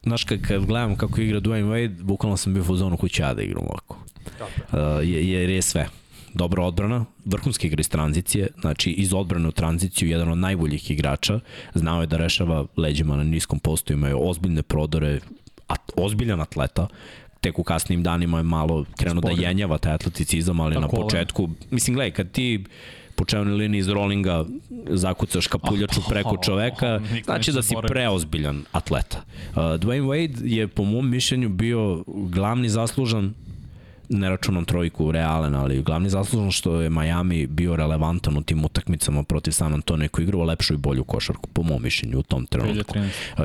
znaš, 0.02 0.24
kad, 0.24 0.42
kad 0.42 0.66
gledam 0.66 0.96
kako 0.96 1.20
igra 1.20 1.40
Dwayne 1.40 1.70
Wade, 1.70 2.02
bukvalno 2.02 2.36
sam 2.36 2.54
bio 2.54 2.64
u 2.68 2.76
zonu 2.76 2.96
kuća 2.96 3.22
ja 3.22 3.34
da 3.34 3.42
igram 3.42 3.64
ovako. 3.64 3.96
Uh, 4.40 4.78
jer 5.02 5.50
je 5.50 5.62
sve. 5.62 5.88
Dobra 6.34 6.62
odbrana, 6.62 7.04
vrhunski 7.24 7.66
igra 7.66 7.80
iz 7.80 7.88
tranzicije, 7.88 8.48
znači 8.60 8.90
iz 8.90 9.14
odbrane 9.14 9.48
u 9.48 9.52
tranziciju, 9.52 10.08
jedan 10.08 10.28
od 10.28 10.38
najboljih 10.38 10.90
igrača, 10.90 11.40
znao 11.74 12.00
je 12.00 12.06
da 12.06 12.16
rešava 12.16 12.66
leđima 12.76 13.16
na 13.16 13.24
niskom 13.24 13.58
postu, 13.58 13.92
imaju 13.92 14.28
ozbiljne 14.28 14.62
prodore, 14.62 15.20
at, 15.66 15.92
ozbiljan 15.96 16.40
atleta, 16.40 16.86
tek 17.40 17.58
u 17.58 17.62
kasnim 17.62 18.02
danima 18.02 18.36
je 18.36 18.42
malo 18.42 18.84
krenuo 18.96 19.20
da 19.20 19.30
jenjava 19.30 19.78
taj 19.78 19.92
atleticizam, 19.92 20.60
ali 20.60 20.74
Tako 20.74 20.96
na 20.96 21.02
početku, 21.02 21.48
mislim, 21.70 21.94
gledaj, 21.94 22.10
kad 22.10 22.30
ti 22.30 22.64
po 23.20 23.24
čevnoj 23.24 23.54
liniji 23.54 23.78
iz 23.78 23.88
rollinga 23.88 24.44
zakucaš 24.88 25.46
kapuljaču 25.46 26.00
preko 26.08 26.36
čoveka, 26.44 27.00
znači 27.24 27.52
da 27.52 27.62
si 27.62 27.74
preozbiljan 27.88 28.64
atleta. 28.72 29.18
Uh, 29.50 29.56
Dwayne 29.56 30.06
Wade 30.06 30.38
je 30.44 30.68
po 30.68 30.84
mom 30.84 31.10
mišljenju 31.10 31.48
bio 31.48 32.04
glavni 32.06 32.68
zaslužan 32.68 33.34
ne 34.08 34.28
računam 34.28 34.64
trojku 34.64 35.12
Realen, 35.12 35.54
ali 35.54 35.82
glavni 35.82 36.10
zaslužan 36.10 36.50
što 36.50 36.80
je 36.80 36.90
Miami 36.90 37.46
bio 37.46 37.76
relevantan 37.76 38.36
u 38.36 38.42
tim 38.42 38.64
utakmicama 38.64 39.22
protiv 39.22 39.52
San 39.52 39.74
Antonio 39.74 40.08
koji 40.08 40.24
igrao 40.24 40.44
lepšu 40.44 40.74
i 40.74 40.76
bolju 40.76 41.04
košarku, 41.04 41.48
po 41.52 41.62
mom 41.62 41.82
mišljenju, 41.82 42.18
u 42.18 42.22
tom 42.22 42.46
trenutku. 42.46 42.94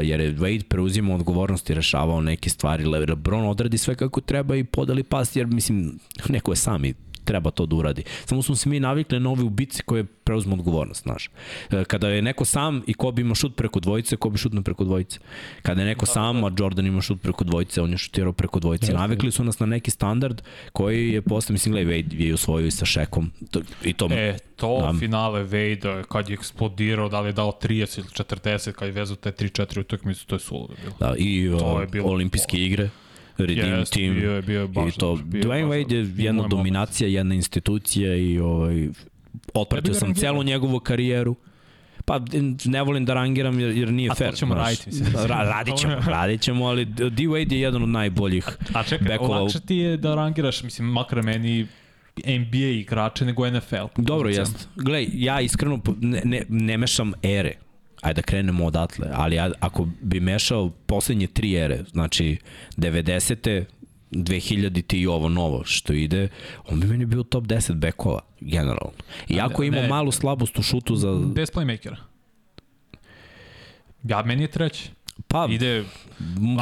Jer 0.01 0.19
je 0.19 0.35
Wade 0.35 0.63
preuzimao 0.63 1.15
odgovornost 1.15 1.69
i 1.69 1.73
rešavao 1.73 2.21
neke 2.21 2.49
stvari. 2.49 2.85
LeBron 2.85 3.47
odradi 3.47 3.77
sve 3.77 3.95
kako 3.95 4.21
treba 4.21 4.55
i 4.55 4.63
podali 4.63 5.03
pas, 5.03 5.35
jer 5.35 5.47
mislim, 5.47 5.99
neko 6.29 6.51
je 6.51 6.55
sami 6.55 6.93
treba 7.25 7.51
to 7.51 7.65
da 7.65 7.75
uradi. 7.75 8.03
Samo 8.25 8.43
smo 8.43 8.55
se 8.55 8.69
mi 8.69 8.79
navikli 8.79 9.19
na 9.19 9.23
nove 9.23 9.43
ubice 9.43 9.83
koje 9.83 10.03
preuzmu 10.03 10.53
odgovornost, 10.53 11.03
znaš. 11.03 11.29
E, 11.71 11.83
kada 11.83 12.09
je 12.09 12.21
neko 12.21 12.45
sam 12.45 12.83
i 12.87 12.93
ko 12.93 13.11
bi 13.11 13.21
ima 13.21 13.35
šut 13.35 13.55
preko 13.55 13.79
dvojice, 13.79 14.15
ko 14.15 14.29
bi 14.29 14.37
šutno 14.37 14.61
preko 14.61 14.83
dvojice. 14.83 15.19
Kada 15.61 15.81
je 15.81 15.87
neko 15.87 16.05
da, 16.05 16.11
sam, 16.11 16.43
a 16.43 16.51
Jordan 16.57 16.85
ima 16.85 17.01
šut 17.01 17.21
preko 17.21 17.43
dvojice, 17.43 17.81
on 17.81 17.91
je 17.91 17.97
šutirao 17.97 18.33
preko 18.33 18.59
dvojice. 18.59 18.85
Jeste. 18.85 18.97
Navikli 18.97 19.31
su 19.31 19.43
nas 19.43 19.59
na 19.59 19.65
neki 19.65 19.91
standard 19.91 20.41
koji 20.73 21.11
je 21.11 21.21
posle, 21.21 21.53
mislim, 21.53 21.71
gledaj, 21.71 21.93
Wade 21.93 22.21
je 22.25 22.33
usvojio 22.33 22.67
i 22.67 22.71
sa 22.71 22.85
Šekom. 22.85 23.31
To, 23.51 23.61
I 23.83 23.93
to, 23.93 24.09
e, 24.11 24.37
to 24.55 24.79
da. 24.81 24.99
finale 24.99 25.43
Wade 25.43 26.03
kad 26.03 26.29
je 26.29 26.33
eksplodirao, 26.33 27.09
da 27.09 27.21
li 27.21 27.29
je 27.29 27.33
dao 27.33 27.51
30 27.61 27.99
ili 27.99 28.07
40, 28.07 28.71
kad 28.71 28.87
je 28.87 28.91
vezao 28.91 29.15
te 29.15 29.31
3-4 29.31 29.79
utakmice, 29.79 30.25
to 30.25 30.35
je 30.35 30.39
suludo 30.39 30.73
bilo. 30.83 30.95
Da, 30.99 31.15
i 31.17 31.49
to 31.59 31.81
je 31.81 31.87
bilo 31.87 32.09
olimpijske 32.09 32.57
igre. 32.57 32.89
Redeem 33.37 33.79
yes, 33.79 33.93
Team. 33.93 34.15
Bio 34.15 34.31
je, 34.31 34.41
bio 34.41 34.61
je 34.61 34.67
baš, 34.67 34.95
I 34.95 34.99
to, 34.99 35.15
bio 35.15 35.43
Dwayne 35.43 35.67
Wade 35.67 35.93
je 35.93 36.25
jedna 36.25 36.47
dominacija, 36.47 37.07
moment. 37.07 37.15
jedna 37.15 37.35
institucija 37.35 38.15
i 38.15 38.39
ovaj, 38.39 38.87
otpratio 39.53 39.93
sam 39.93 40.13
celu 40.13 40.43
njegovu 40.43 40.79
karijeru. 40.79 41.35
Pa 42.05 42.21
ne 42.65 42.83
volim 42.83 43.05
da 43.05 43.13
rangiram 43.13 43.59
jer, 43.59 43.77
jer 43.77 43.91
nije 43.91 44.09
fair. 44.17 44.27
A 44.27 44.31
to 44.31 44.37
ćemo 44.37 44.55
raditi, 44.55 44.87
mislim. 44.87 45.07
Ra, 45.13 45.35
radit 45.35 45.77
ćemo, 45.77 45.95
radit 46.17 46.41
ćemo, 46.41 46.65
ali 46.65 46.85
D. 46.85 47.23
Wade 47.23 47.53
je 47.53 47.59
jedan 47.59 47.83
od 47.83 47.89
najboljih 47.89 48.47
A, 48.47 48.79
a 48.79 48.83
čekaj, 48.83 49.07
bekova. 49.07 49.39
lakše 49.39 49.59
ti 49.59 49.75
je 49.75 49.97
da 49.97 50.15
rangiraš, 50.15 50.63
mislim, 50.63 50.87
makar 50.87 51.23
meni 51.23 51.67
NBA 52.17 52.57
igrače 52.57 53.25
nego 53.25 53.49
NFL. 53.49 53.85
Dobro, 53.97 54.29
jest. 54.29 54.69
Glej, 54.75 55.09
ja 55.13 55.41
iskreno 55.41 55.79
ne, 55.99 56.21
ne, 56.25 56.45
ne 56.49 56.77
mešam 56.77 57.13
ere 57.23 57.53
ajde 58.01 58.21
da 58.21 58.25
krenemo 58.25 58.65
odatle, 58.65 59.07
ali 59.13 59.35
ja, 59.35 59.51
ako 59.59 59.87
bi 60.01 60.19
mešao 60.19 60.69
poslednje 60.69 61.27
tri 61.27 61.55
ere, 61.55 61.83
znači 61.91 62.37
90. 62.77 63.65
2000 64.11 64.95
i 64.97 65.07
ovo 65.07 65.29
novo 65.29 65.63
što 65.63 65.93
ide, 65.93 66.27
on 66.67 66.79
bi 66.79 66.87
meni 66.87 67.05
bio 67.05 67.23
top 67.23 67.43
10 67.43 67.73
bekova, 67.73 68.19
generalno. 68.39 68.91
Iako 69.29 69.63
ima 69.63 69.81
ne, 69.81 69.87
malu 69.87 70.11
slabost 70.11 70.59
u 70.59 70.61
šutu 70.61 70.95
za... 70.95 71.11
Bez 71.35 71.51
playmakera. 71.51 71.95
Ja, 74.03 74.23
meni 74.23 74.43
je 74.43 74.47
treći. 74.47 74.89
Pa, 75.27 75.47
ide... 75.49 75.83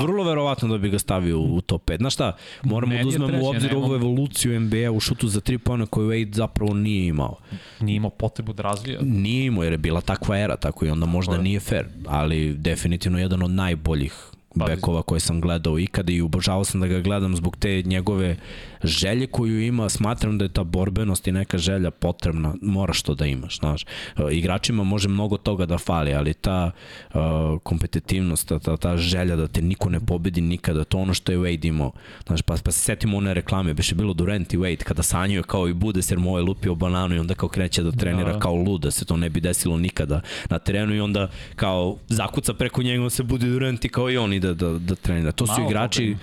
Vrlo 0.01 0.23
verovatno 0.23 0.67
da 0.67 0.77
bi 0.77 0.89
ga 0.89 0.99
stavio 0.99 1.39
u 1.39 1.61
top 1.61 1.89
5. 1.89 1.97
Znaš 1.97 2.13
šta, 2.13 2.35
moramo 2.63 2.95
da 2.95 3.07
uzmemo 3.07 3.43
u 3.43 3.49
obzir 3.49 3.75
ovu 3.75 3.95
evoluciju 3.95 4.59
NBA 4.59 4.91
u 4.91 4.99
šutu 4.99 5.27
za 5.27 5.41
3 5.41 5.57
pojena 5.57 5.85
koju 5.85 6.09
Wade 6.09 6.35
zapravo 6.35 6.73
nije 6.73 7.07
imao. 7.07 7.35
Nije 7.79 7.95
imao 7.95 8.09
potrebu 8.09 8.53
da 8.53 8.63
razvija. 8.63 8.99
Nije 9.01 9.45
imao 9.45 9.63
jer 9.63 9.73
je 9.73 9.77
bila 9.77 10.01
takva 10.01 10.39
era, 10.39 10.55
tako 10.55 10.85
i 10.85 10.89
onda 10.89 11.05
možda 11.05 11.37
nije 11.37 11.59
fair, 11.59 11.85
ali 12.05 12.53
definitivno 12.53 13.19
jedan 13.19 13.43
od 13.43 13.51
najboljih 13.51 14.13
bekova 14.55 15.01
koje 15.01 15.19
sam 15.19 15.41
gledao 15.41 15.79
ikada 15.79 16.11
i 16.11 16.21
obožavao 16.21 16.63
sam 16.63 16.81
da 16.81 16.87
ga 16.87 16.99
gledam 16.99 17.35
zbog 17.35 17.55
te 17.55 17.81
njegove 17.85 18.37
želje 18.83 19.27
koju 19.27 19.61
ima, 19.61 19.89
smatram 19.89 20.37
da 20.37 20.45
je 20.45 20.49
ta 20.49 20.63
borbenost 20.63 21.27
i 21.27 21.31
neka 21.31 21.57
želja 21.57 21.91
potrebna, 21.91 22.55
moraš 22.61 23.01
to 23.01 23.15
da 23.15 23.25
imaš, 23.25 23.59
znaš. 23.59 23.83
E, 23.83 23.87
igračima 24.31 24.83
može 24.83 25.09
mnogo 25.09 25.37
toga 25.37 25.65
da 25.65 25.77
fali, 25.77 26.13
ali 26.13 26.33
ta 26.33 26.71
uh, 27.13 27.21
kompetitivnost, 27.63 28.47
ta, 28.47 28.59
ta, 28.59 28.77
ta 28.77 28.97
želja 28.97 29.35
da 29.35 29.47
te 29.47 29.61
niko 29.61 29.89
ne 29.89 29.99
pobedi 29.99 30.41
nikada, 30.41 30.83
to 30.83 30.97
ono 30.97 31.13
što 31.13 31.31
je 31.31 31.37
Wade 31.37 31.67
imao. 31.67 31.91
Znaš, 32.27 32.41
pa, 32.41 32.55
pa 32.63 32.71
se 32.71 32.79
setimo 32.79 33.17
one 33.17 33.33
reklame, 33.33 33.73
beše 33.73 33.95
bilo 33.95 34.13
Durant 34.13 34.53
i 34.53 34.57
Wade 34.57 34.83
kada 34.83 35.03
sanjuje 35.03 35.43
kao 35.43 35.67
i 35.67 35.73
bude, 35.73 36.01
jer 36.09 36.19
mu 36.19 36.37
je 36.37 36.43
lupio 36.43 36.75
bananu 36.75 37.15
i 37.15 37.19
onda 37.19 37.35
kao 37.35 37.49
kreće 37.49 37.83
da 37.83 37.91
trenira 37.91 38.33
da. 38.33 38.39
kao 38.39 38.55
lud, 38.55 38.81
da 38.81 38.91
se 38.91 39.05
to 39.05 39.17
ne 39.17 39.29
bi 39.29 39.41
desilo 39.41 39.77
nikada 39.77 40.21
na 40.49 40.59
terenu 40.59 40.95
i 40.95 40.99
onda 40.99 41.29
kao 41.55 41.97
zakuca 42.07 42.53
preko 42.53 42.83
njega, 42.83 43.09
se 43.09 43.23
budi 43.23 43.49
Durant 43.49 43.85
i 43.85 43.89
kao 43.89 44.11
i 44.11 44.17
on 44.17 44.33
ide 44.33 44.53
da, 44.53 44.69
da 44.69 44.95
trenira. 44.95 45.31
To 45.31 45.47
su 45.47 45.53
Malo 45.53 45.69
igrači, 45.69 46.15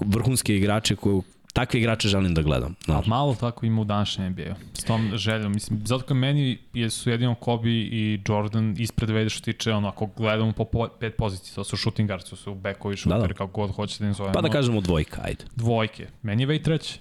vrhunski 0.00 0.56
igrači 0.56 0.96
koji 0.96 1.22
takve 1.56 1.80
igrače 1.80 2.08
želim 2.08 2.34
da 2.34 2.42
gledam. 2.42 2.74
No. 2.86 3.02
Malo 3.06 3.34
tako 3.34 3.66
ima 3.66 3.80
u 3.80 3.84
današnjem 3.84 4.32
NBA-u. 4.32 4.54
S 4.74 4.84
tom 4.84 5.10
željom. 5.14 5.52
Mislim, 5.52 5.80
zato 5.86 6.04
kao 6.04 6.16
meni 6.16 6.58
je 6.72 6.90
su 6.90 7.10
jedino 7.10 7.34
Kobe 7.34 7.70
i 7.70 8.20
Jordan 8.28 8.74
ispred 8.78 9.10
Vede 9.10 9.30
što 9.30 9.44
tiče, 9.44 9.72
ono, 9.72 9.88
ako 9.88 10.06
gledamo 10.06 10.52
po, 10.52 10.64
po 10.64 10.88
pet 11.00 11.16
pozicija, 11.16 11.54
to 11.54 11.64
su 11.64 11.76
shooting 11.76 12.08
guards, 12.08 12.30
to 12.30 12.36
su 12.36 12.54
backovi, 12.54 12.96
shooteri, 12.96 13.22
da, 13.22 13.28
da. 13.28 13.34
kako 13.34 13.52
god 13.52 13.74
hoćete 13.74 14.04
da 14.04 14.08
im 14.08 14.14
zovemo. 14.14 14.34
Pa 14.34 14.40
da 14.40 14.48
kažemo 14.48 14.80
dvojka, 14.80 15.20
ajde. 15.24 15.44
Dvojke. 15.54 16.06
Meni 16.22 16.42
je 16.42 16.46
Vade 16.46 16.62
treći. 16.62 16.98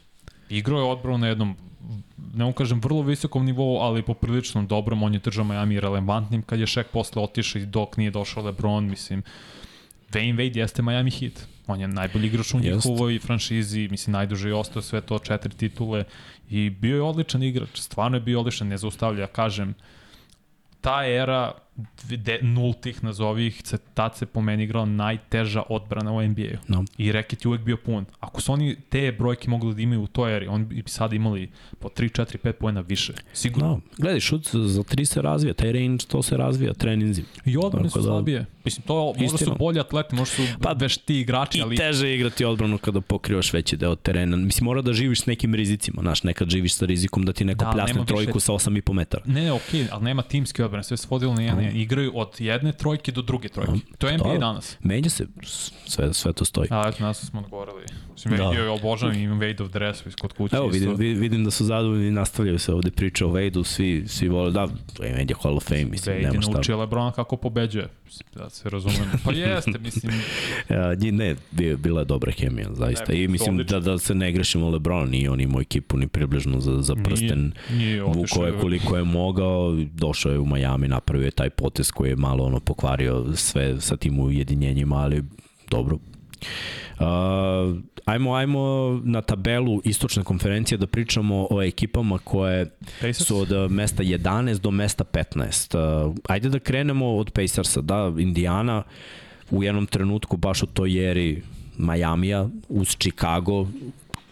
Igrao 0.49 0.79
je 0.79 0.85
odbrano 0.91 1.17
na 1.17 1.27
jednom 1.27 1.55
ne 2.35 2.43
mogu 2.43 2.55
kažem 2.55 2.79
vrlo 2.81 3.01
visokom 3.01 3.45
nivou, 3.45 3.77
ali 3.81 4.03
poprilično 4.03 4.63
dobrom, 4.63 5.03
on 5.03 5.13
je 5.13 5.19
držao 5.19 5.45
Miami 5.45 5.79
relevantnim 5.79 6.41
kad 6.41 6.59
je 6.59 6.65
Shaq 6.65 6.83
posle 6.93 7.21
otišao 7.21 7.61
i 7.61 7.65
dok 7.65 7.97
nije 7.97 8.11
došao 8.11 8.43
LeBron, 8.43 8.89
mislim, 8.89 9.23
Wayne 10.11 10.35
Wade 10.35 10.57
jeste 10.57 10.81
Miami 10.81 11.11
Heat. 11.11 11.47
On 11.68 11.82
je 11.82 11.88
najbolji 11.88 12.28
igrač 12.28 12.53
u 12.53 12.59
njihovoj 12.59 13.20
franšizi, 13.20 13.88
mislim, 13.91 14.13
najduže 14.13 14.49
je 14.49 14.55
ostao 14.55 14.82
sve 14.82 15.01
to, 15.01 15.20
četiri 15.20 15.55
titule 15.55 16.03
i 16.49 16.70
bio 16.70 16.95
je 16.95 17.01
odličan 17.01 17.43
igrač, 17.43 17.80
stvarno 17.80 18.18
je 18.18 18.22
bio 18.22 18.39
odličan, 18.39 18.68
ne 18.68 18.78
zaustavlja, 18.78 19.28
kažem, 19.28 19.74
ta 20.82 21.05
era 21.07 21.53
de, 22.09 22.39
nultih 22.41 23.03
nazovih, 23.03 23.61
se, 23.63 23.78
tad 23.93 24.17
se 24.17 24.26
po 24.26 24.41
meni 24.41 24.63
igrala 24.63 24.86
najteža 24.86 25.63
odbrana 25.69 26.11
u 26.11 26.21
NBA-u. 26.21 26.57
No. 26.67 26.84
I 26.97 27.11
reket 27.11 27.45
je 27.45 27.49
uvek 27.49 27.61
bio 27.61 27.78
pun. 27.78 28.05
Ako 28.19 28.41
su 28.41 28.53
oni 28.53 28.76
te 28.89 29.11
brojke 29.11 29.49
mogli 29.49 29.76
da 29.76 29.82
imaju 29.82 30.01
u 30.01 30.07
toj 30.07 30.36
eri, 30.36 30.47
oni 30.47 30.65
bi 30.65 30.84
sad 30.86 31.13
imali 31.13 31.49
po 31.80 31.89
3, 31.89 32.21
4, 32.21 32.38
5 32.38 32.51
pojena 32.51 32.82
više. 32.82 33.13
Sigurno. 33.34 33.67
No. 33.67 33.82
Gledaj, 33.97 34.19
šut 34.19 34.47
za 34.53 34.82
3 34.82 35.05
se 35.05 35.21
razvija, 35.21 35.53
taj 35.53 35.71
range 35.71 36.05
to 36.07 36.23
se 36.23 36.38
razvija 36.38 36.73
treninzim. 36.73 37.26
I 37.45 37.57
odbrane 37.57 37.89
su 37.89 37.99
da... 37.99 38.03
slabije. 38.03 38.45
Mislim, 38.65 38.84
to 38.88 39.13
možda 39.17 39.38
su 39.38 39.55
bolji 39.59 39.80
atleti, 39.80 40.15
možda 40.15 40.36
su 40.36 40.41
pa, 40.61 40.71
vešti 40.71 41.19
igrači, 41.19 41.61
ali... 41.61 41.76
I 41.76 41.78
teže 41.78 42.15
igrati 42.15 42.45
odbranu 42.45 42.78
kada 42.78 43.01
pokrivaš 43.01 43.53
veći 43.53 43.78
deo 43.78 43.95
terena. 43.95 44.38
Mislim, 44.38 44.65
mora 44.65 44.82
da 44.82 44.93
živiš 44.93 45.21
s 45.21 45.26
nekim 45.26 45.55
rizicima, 45.55 46.01
znaš, 46.01 46.23
nekad 46.23 46.49
živiš 46.49 46.76
sa 46.76 46.86
rizikom 46.86 47.26
da 47.26 47.34
ti 47.34 47.45
neko 47.45 47.65
da, 47.65 47.71
pljasne 47.71 48.05
trojku 48.05 48.34
više... 48.34 48.45
sa 48.45 48.53
8,5 48.53 48.93
metara. 48.93 49.23
Ne, 49.26 49.45
ne, 49.45 49.51
okej, 49.51 49.82
okay, 49.82 49.88
ali 49.91 50.03
nema 50.03 50.21
timske 50.21 50.65
odbrane, 50.65 50.84
sve 50.84 50.97
se 50.97 51.07
vodilo 51.09 51.34
na 51.34 51.41
jedan, 51.41 51.63
mm. 51.66 51.76
igraju 51.76 52.11
od 52.16 52.30
jedne 52.39 52.72
trojke 52.72 53.11
do 53.11 53.22
druge 53.22 53.49
trojke. 53.49 53.72
Mm. 53.72 53.82
To 53.97 54.07
je 54.07 54.18
NBA 54.18 54.34
da, 54.34 54.38
danas. 54.38 54.78
Menja 54.84 55.09
se, 55.09 55.28
sve, 55.86 56.13
sve 56.13 56.34
to 56.34 56.45
stoji. 56.45 56.68
A, 56.72 56.84
eto, 56.88 57.03
nas 57.03 57.26
smo 57.26 57.39
odgovorili. 57.39 57.84
Mislim, 58.11 58.38
da. 58.38 58.43
je 58.43 58.70
obožavam 58.70 59.16
im 59.16 59.32
Wade 59.32 59.63
of 59.63 59.72
Dress 59.72 60.03
kod 60.22 60.34
kuće. 60.34 60.55
Evo, 60.55 60.68
vidim, 60.68 60.91
isto. 60.91 61.01
vidim 61.01 61.43
da 61.43 61.51
su 61.51 61.66
zadovoljni 61.66 62.07
i 62.07 62.11
nastavljaju 62.11 62.59
se 62.59 62.74
ovde 62.74 62.91
priča 62.91 63.26
o 63.26 63.30
Wade-u, 63.30 63.63
svi, 63.63 64.03
svi 64.07 64.28
vole, 64.28 64.51
da, 64.51 64.68
Wade 64.99 65.30
je 65.30 65.36
Hall 65.41 65.57
of 65.57 65.63
Fame, 65.68 65.86
mislim, 65.86 66.16
Wade 66.16 66.22
nema 66.22 66.41
šta. 66.41 66.41
Wade 66.41 66.49
je 66.49 66.53
naučio 66.53 66.78
Lebrona 66.78 67.11
kako 67.11 67.38
pobeđuje, 67.38 67.88
da 68.36 68.49
se 68.49 68.70
razumem. 68.70 69.11
Pa 69.24 69.32
jeste, 69.45 69.80
mislim. 69.80 70.13
ja, 70.70 70.95
ne, 71.11 71.36
bila 71.78 72.01
je 72.01 72.05
dobra 72.05 72.32
hemija, 72.32 72.70
zaista. 72.74 73.05
Ne, 73.13 73.24
I 73.24 73.28
mislim 73.28 73.57
da, 73.57 73.80
da 73.80 73.97
se 73.97 74.16
ne 74.16 74.32
grešimo 74.32 74.70
Lebrona, 74.70 75.05
nije 75.05 75.32
on 75.32 75.41
imao 75.41 75.61
ekipu 75.61 75.97
ni 75.97 76.07
približno 76.07 76.59
za, 76.59 76.82
za 76.82 76.95
prsten. 76.95 77.51
Nije, 77.70 77.78
nije 77.78 78.03
Vukao 78.03 78.45
je 78.45 78.53
koliko 78.61 78.97
je 78.97 79.03
mogao, 79.03 79.76
došao 79.93 80.32
je 80.32 80.39
u 80.39 80.45
Miami, 80.45 80.88
napravio 80.88 81.26
je 81.26 81.32
taj 81.32 81.49
potez 81.57 81.91
koji 81.91 82.09
je 82.09 82.15
malo 82.15 82.43
ono 82.43 82.59
pokvario 82.59 83.25
sve 83.35 83.81
sa 83.81 83.97
tim 83.97 84.19
ujedinjenjima, 84.19 84.95
ali 84.95 85.23
dobro. 85.69 85.95
Uh, 86.99 87.77
ajmo, 88.05 88.33
ajmo 88.33 88.61
na 89.03 89.21
tabelu 89.21 89.81
istočne 89.83 90.23
konferencije 90.23 90.77
da 90.77 90.87
pričamo 90.87 91.47
o 91.51 91.63
ekipama 91.63 92.17
koje 92.17 92.65
Pacers? 93.01 93.27
su 93.27 93.37
od 93.37 93.71
mesta 93.71 94.03
11 94.03 94.59
do 94.59 94.71
mesta 94.71 95.03
15. 95.03 96.05
Uh, 96.07 96.15
ajde 96.27 96.49
da 96.49 96.59
krenemo 96.59 97.15
od 97.15 97.31
Pacersa, 97.31 97.81
da, 97.81 98.13
Indiana 98.17 98.83
u 99.51 99.63
jednom 99.63 99.85
trenutku 99.85 100.37
baš 100.37 100.63
u 100.63 100.65
toj 100.65 101.11
eri 101.11 101.41
Majamija 101.77 102.49
uz 102.69 102.87
Chicago 102.87 103.67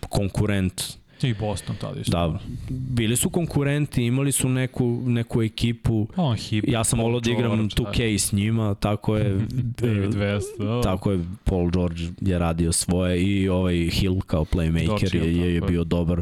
konkurent 0.09 0.83
I 1.27 1.33
Boston 1.33 1.75
tada 1.81 1.99
isto. 1.99 2.11
Da, 2.11 2.39
bili 2.69 3.15
su 3.15 3.29
konkurenti, 3.29 4.05
imali 4.05 4.31
su 4.31 4.49
neku, 4.49 5.03
neku 5.05 5.43
ekipu. 5.43 6.07
On 6.15 6.35
hip. 6.35 6.65
Ja 6.67 6.83
sam 6.83 6.99
volao 6.99 7.19
da 7.19 7.31
igram 7.31 7.55
George, 7.55 7.75
2K 7.75 8.17
s 8.17 8.31
njima, 8.31 8.75
tako 8.75 9.17
je. 9.17 9.33
David 9.81 10.13
West. 10.13 10.57
Da. 10.59 10.81
Tako 10.81 11.11
je, 11.11 11.19
Paul 11.43 11.71
George 11.71 12.01
je 12.21 12.39
radio 12.39 12.71
svoje 12.71 13.23
i 13.23 13.49
ovaj 13.49 13.75
Hill 13.75 14.21
kao 14.21 14.45
playmaker 14.45 15.11
George 15.11 15.17
je, 15.17 15.37
je, 15.37 15.53
je. 15.53 15.61
bio 15.61 15.83
dobar. 15.83 16.21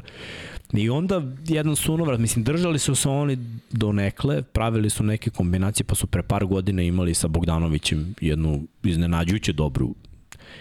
I 0.73 0.89
onda 0.89 1.21
jedan 1.47 1.75
sunovrat, 1.75 2.19
mislim, 2.19 2.43
držali 2.43 2.79
su 2.79 2.95
se 2.95 3.09
oni 3.09 3.37
do 3.71 3.91
nekle, 3.91 4.41
pravili 4.41 4.89
su 4.89 5.03
neke 5.03 5.29
kombinacije, 5.29 5.85
pa 5.85 5.95
su 5.95 6.07
pre 6.07 6.23
par 6.23 6.45
godina 6.45 6.81
imali 6.81 7.13
sa 7.13 7.27
Bogdanovićem 7.27 8.15
jednu 8.21 8.63
iznenađujuće 8.83 9.53
dobru 9.53 9.95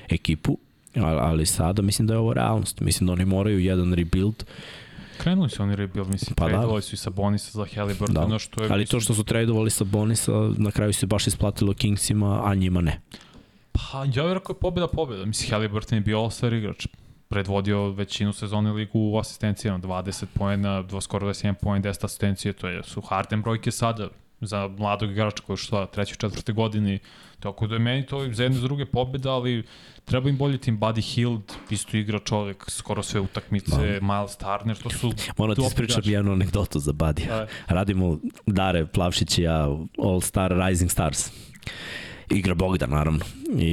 ekipu, 0.09 0.59
ali, 0.97 1.19
ali 1.21 1.47
sada 1.47 1.83
mislim 1.83 2.09
da 2.09 2.15
je 2.15 2.19
ovo 2.19 2.33
realnost. 2.33 2.81
Mislim 2.81 3.07
da 3.07 3.13
oni 3.13 3.25
moraju 3.25 3.59
jedan 3.59 3.95
rebuild, 3.95 4.45
Krenuli 5.23 5.51
su 5.51 5.63
oni 5.63 5.77
rebuild, 5.77 6.09
mislim, 6.09 6.35
Pa 6.35 6.49
da. 6.49 6.81
su 6.81 6.95
i 6.95 6.99
sa 6.99 7.11
Bonisa 7.11 7.51
za 7.59 7.67
Halliburton, 7.75 8.15
Da. 8.15 8.27
da. 8.27 8.39
što 8.39 8.63
je... 8.63 8.69
ali 8.73 8.87
to 8.87 9.01
što 9.01 9.15
su 9.15 9.25
tradovali 9.25 9.71
sa 9.71 9.85
Bonisa, 9.85 10.33
na 10.57 10.71
kraju 10.71 10.93
se 10.93 11.07
baš 11.07 11.27
isplatilo 11.27 11.75
Kingsima, 11.75 12.43
a 12.45 12.55
njima 12.55 12.81
ne. 12.81 13.01
Pa, 13.73 14.05
ja 14.15 14.25
bih 14.25 14.33
rekao 14.33 14.55
je 14.55 14.61
pobjeda 14.61 14.87
pobjeda. 14.89 15.25
Mislim, 15.25 15.51
Halliburton 15.51 15.99
je 15.99 16.03
bio 16.03 16.19
all-star 16.19 16.53
igrač. 16.53 16.87
Predvodio 17.29 17.91
većinu 17.91 18.33
sezone 18.33 18.73
ligu 18.73 18.99
u 18.99 19.19
asistencijama, 19.19 19.79
20 19.79 20.25
poena, 20.35 20.85
skoro 21.01 21.29
21 21.29 21.55
poen, 21.55 21.83
10 21.83 22.05
asistencije, 22.05 22.53
to 22.53 22.69
je, 22.69 22.83
su 22.83 23.01
Harden 23.01 23.43
brojke 23.43 23.71
sada 23.71 24.09
za 24.41 24.69
mladog 24.79 25.11
igrača 25.11 25.43
koji 25.47 25.55
je 25.55 25.59
što 25.59 25.87
trećoj, 25.87 26.17
četvrte 26.17 26.53
godini. 26.53 26.99
Tako 27.41 27.67
da 27.67 27.75
je 27.75 27.79
meni 27.79 28.07
to 28.07 28.33
za 28.33 28.43
jedne 28.43 28.61
druge 28.61 28.87
pobjeda, 28.87 29.33
ali 29.33 29.63
treba 30.05 30.29
im 30.29 30.37
bolji 30.37 30.59
tim. 30.59 30.81
Buddy 30.81 31.15
Hield, 31.15 31.53
isto 31.71 31.97
igra 31.97 32.19
čovek, 32.19 32.65
skoro 32.69 33.03
sve 33.03 33.21
utakmice, 33.21 33.71
Da. 34.01 34.07
Miles 34.07 34.37
Turner, 34.37 34.77
to 34.77 34.91
su... 34.91 35.13
Moram 35.39 35.57
ti 35.57 35.63
ispričam 35.67 36.03
jednu 36.05 36.33
anegdotu 36.33 36.79
za 36.79 36.93
Badija. 36.93 37.37
Da. 37.37 37.47
Radimo 37.67 38.19
Dare 38.47 38.87
Plavšić 38.87 39.39
i 39.39 39.43
ja 39.43 39.69
All 39.99 40.21
Star 40.21 40.53
Rising 40.67 40.91
Stars. 40.91 41.31
Igra 42.31 42.55
Bogdan, 42.55 42.91
naravno. 42.91 43.21
I 43.59 43.73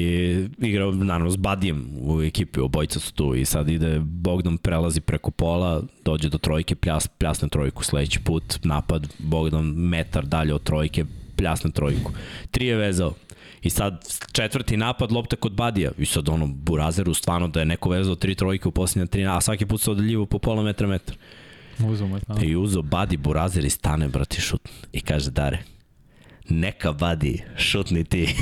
igra, 0.57 0.91
naravno, 0.91 1.31
s 1.31 1.35
Badijem 1.35 1.89
u 2.01 2.21
ekipi, 2.21 2.59
obojica 2.59 2.99
su 2.99 3.13
tu 3.13 3.35
i 3.35 3.45
sad 3.45 3.69
ide, 3.69 3.99
Bogdan 3.99 4.57
prelazi 4.57 5.01
preko 5.01 5.31
pola, 5.31 5.83
dođe 6.05 6.29
do 6.29 6.37
trojke, 6.37 6.75
pljas, 6.75 7.07
pljasne 7.07 7.49
trojku 7.49 7.83
sledeći 7.83 8.19
put, 8.19 8.59
napad, 8.63 9.07
Bogdan 9.19 9.65
metar 9.65 10.25
dalje 10.25 10.53
od 10.53 10.63
trojke, 10.63 11.05
pljasne 11.35 11.71
trojku. 11.71 12.11
Tri 12.51 12.65
je 12.65 12.75
vezao. 12.75 13.13
I 13.61 13.69
sad 13.69 14.05
četvrti 14.31 14.77
napad, 14.77 15.11
lopta 15.11 15.35
kod 15.35 15.53
Badija. 15.53 15.91
I 15.97 16.05
sad 16.05 16.29
ono, 16.29 16.47
Burazeru, 16.47 17.13
stvarno 17.13 17.47
da 17.47 17.59
je 17.59 17.65
neko 17.65 17.89
vezao 17.89 18.15
tri 18.15 18.35
trojke 18.35 18.67
u 18.67 18.71
posljednje 18.71 19.07
tri, 19.07 19.25
a 19.25 19.41
svaki 19.41 19.65
put 19.65 19.81
se 19.81 19.91
odaljivo 19.91 20.25
po 20.25 20.39
pola 20.39 20.63
metra 20.63 20.87
metra. 20.87 21.15
Uzemo 21.79 22.15
je, 22.15 22.21
da. 22.27 22.45
I 22.45 22.55
uzo 22.55 22.81
Badi 22.81 23.17
Burazer 23.17 23.65
i 23.65 23.69
stane, 23.69 24.07
brati, 24.07 24.41
šut. 24.41 24.69
I 24.93 25.01
kaže, 25.01 25.31
Dare, 25.31 25.63
neka 26.49 26.91
Badi, 26.91 27.43
šutni 27.57 28.03
ti. 28.03 28.23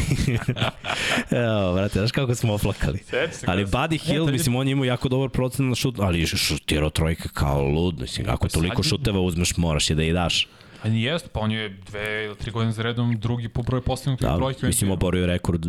Evo, 1.32 1.74
brate, 1.74 2.00
znaš 2.00 2.12
kako 2.12 2.36
smo 2.36 2.54
oplakali. 2.54 3.00
Sjeti 3.10 3.38
se 3.38 3.46
Ali 3.50 3.66
Buddy 3.66 4.06
Hill, 4.06 4.30
E, 4.30 4.32
mislim, 4.32 4.56
on 4.56 4.68
je 4.68 4.72
imao 4.72 4.86
jako 4.86 5.10
dobar 5.10 5.30
procent 5.30 5.70
na 5.70 5.76
šut, 5.76 6.00
ali 6.00 6.28
šutirao 6.28 6.90
trojke 6.90 7.30
kao 7.34 7.64
lud, 7.68 8.00
mislim, 8.00 8.30
ako 8.30 8.48
toliko 8.48 8.84
šuteva 8.84 9.20
uzmeš, 9.20 9.58
moraš 9.58 9.90
je 9.90 9.96
da 9.96 10.04
i 10.04 10.14
daš. 10.14 10.48
Jest, 10.94 11.30
pa 11.32 11.40
on 11.40 11.52
je 11.52 11.70
dve 11.70 12.26
ili 12.26 12.36
tri 12.36 12.52
godine 12.52 12.72
za 12.72 12.84
redom 12.84 13.20
drugi 13.20 13.50
po 13.50 13.62
broju 13.64 13.82
postignutih 13.82 14.28
Da, 14.28 14.36
brojki. 14.38 14.66
u 14.66 14.68
mislim, 14.68 14.92
oborio 14.92 15.22
je 15.22 15.28
rekord 15.28 15.66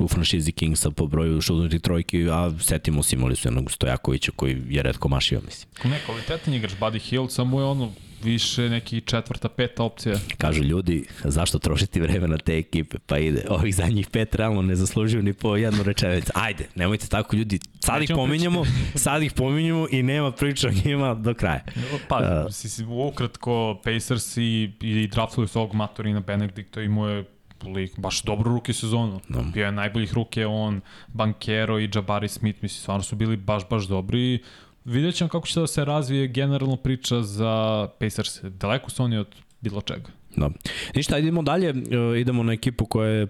u 0.00 0.08
franšizi 0.08 0.52
Kingsa 0.52 0.90
po 0.90 1.06
broju 1.06 1.40
šutnutih 1.40 1.80
trojki, 1.80 2.28
a 2.30 2.52
setimo 2.60 3.02
se 3.02 3.16
imali 3.16 3.36
su 3.36 3.48
jednog 3.48 3.70
Stojakovića 3.70 4.32
koji 4.36 4.62
je 4.68 4.82
redko 4.82 5.08
mašio, 5.08 5.40
mislim. 5.44 5.90
Ne, 5.92 6.00
kvalitetan 6.06 6.54
igrač 6.54 6.72
Buddy 6.80 7.00
Hield, 7.00 7.32
samo 7.32 7.60
je 7.60 7.66
ono 7.66 7.92
više 8.22 8.68
neki 8.68 9.00
četvrta, 9.00 9.48
peta 9.48 9.82
opcija. 9.82 10.16
Kažu 10.38 10.62
ljudi, 10.62 11.06
zašto 11.24 11.58
trošiti 11.58 12.00
vreme 12.00 12.28
na 12.28 12.38
te 12.38 12.58
ekipe? 12.58 12.98
Pa 13.06 13.18
ide, 13.18 13.44
ovih 13.48 13.74
zadnjih 13.74 14.08
pet 14.12 14.34
realno 14.34 14.62
ne 14.62 14.76
zaslužuju 14.76 15.22
ni 15.22 15.32
po 15.32 15.56
jednu 15.56 15.82
rečenicu. 15.82 16.32
Ajde, 16.34 16.68
nemojte 16.74 17.08
tako 17.08 17.36
ljudi, 17.36 17.58
sad 17.80 17.96
ih 17.96 18.00
Nećemo 18.00 18.18
pominjemo, 18.18 18.64
sad 18.94 19.22
ih 19.22 19.32
pominjemo 19.32 19.86
i 19.90 20.02
nema 20.02 20.32
priča 20.32 20.68
o 20.68 20.72
njima 20.84 21.14
do 21.14 21.34
kraja. 21.34 21.64
Pa, 22.08 22.16
uh, 22.16 22.52
si, 22.52 22.68
si, 22.68 22.84
ukratko, 22.84 23.80
Pacers 23.84 24.36
i, 24.36 24.72
i 24.80 25.08
draftali 25.12 25.48
su 25.48 25.60
ovog 25.60 25.74
Matorina 25.74 26.20
Benedikta 26.20 26.82
i 26.82 26.88
mu 26.88 27.06
je 27.06 27.24
lik, 27.64 27.98
baš 27.98 28.22
dobru 28.22 28.50
ruke 28.50 28.72
sezonu. 28.72 29.20
Da. 29.28 29.40
Bio 29.40 29.66
je 29.66 29.72
najboljih 29.72 30.14
ruke 30.14 30.46
on, 30.46 30.80
Bankero 31.08 31.78
i 31.80 31.90
Jabari 31.94 32.28
Smith, 32.28 32.62
mislim, 32.62 32.80
stvarno 32.80 33.02
su 33.02 33.16
bili 33.16 33.36
baš, 33.36 33.68
baš 33.70 33.84
dobri 33.84 34.38
vidjet 34.88 35.14
ćemo 35.14 35.28
kako 35.28 35.46
će 35.46 35.60
da 35.60 35.66
se 35.66 35.84
razvije 35.84 36.28
generalno 36.28 36.76
priča 36.76 37.22
za 37.22 37.88
Pacers. 38.00 38.42
Daleko 38.42 38.90
su 38.90 39.02
oni 39.02 39.18
od 39.18 39.34
bilo 39.60 39.80
čega. 39.80 40.10
Da. 40.36 40.50
Ništa, 40.94 41.18
idemo 41.18 41.42
dalje, 41.42 41.68
e, 41.68 42.20
idemo 42.20 42.42
na 42.42 42.52
ekipu 42.52 42.86
koja 42.86 43.10
je 43.10 43.26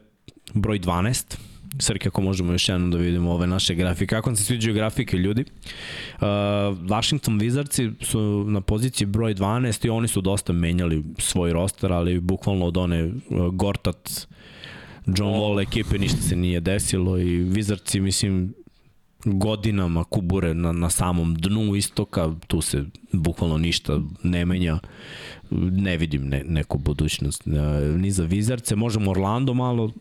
broj 0.54 0.80
12. 0.80 1.36
Srke, 1.80 2.08
ako 2.08 2.22
možemo 2.22 2.52
još 2.52 2.68
jednom 2.68 2.90
da 2.90 2.98
vidimo 2.98 3.32
ove 3.32 3.46
naše 3.46 3.74
grafike. 3.74 4.06
Kako 4.06 4.28
vam 4.28 4.36
se 4.36 4.44
sviđaju 4.44 4.74
grafike, 4.74 5.16
ljudi? 5.16 5.44
Uh, 5.44 6.26
Washington 6.88 7.40
Wizardsi 7.40 8.04
su 8.04 8.44
na 8.48 8.60
poziciji 8.60 9.06
broj 9.06 9.34
12 9.34 9.86
i 9.86 9.90
oni 9.90 10.08
su 10.08 10.20
dosta 10.20 10.52
menjali 10.52 11.04
svoj 11.18 11.52
roster, 11.52 11.92
ali 11.92 12.20
bukvalno 12.20 12.66
od 12.66 12.76
one 12.76 13.04
uh, 13.04 13.12
Gortat, 13.54 14.26
John 15.06 15.34
Wall 15.34 15.62
ekipe 15.62 15.98
ništa 15.98 16.20
se 16.20 16.36
nije 16.36 16.60
desilo 16.60 17.18
i 17.18 17.44
Wizardsi, 17.44 18.00
mislim, 18.00 18.54
godinama 19.32 20.04
kubure 20.04 20.54
na, 20.54 20.72
na 20.72 20.90
samom 20.90 21.34
dnu 21.34 21.76
istoka, 21.76 22.34
tu 22.46 22.60
se 22.60 22.84
bukvalno 23.12 23.58
ništa 23.58 24.00
ne 24.22 24.44
menja, 24.44 24.78
ne 25.50 25.96
vidim 25.96 26.28
ne, 26.28 26.44
neku 26.46 26.78
budućnost 26.78 27.42
ni 27.96 28.10
za 28.10 28.24
Vizarce, 28.24 28.76
možemo 28.76 29.10
Orlando 29.10 29.54
malo 29.54 29.92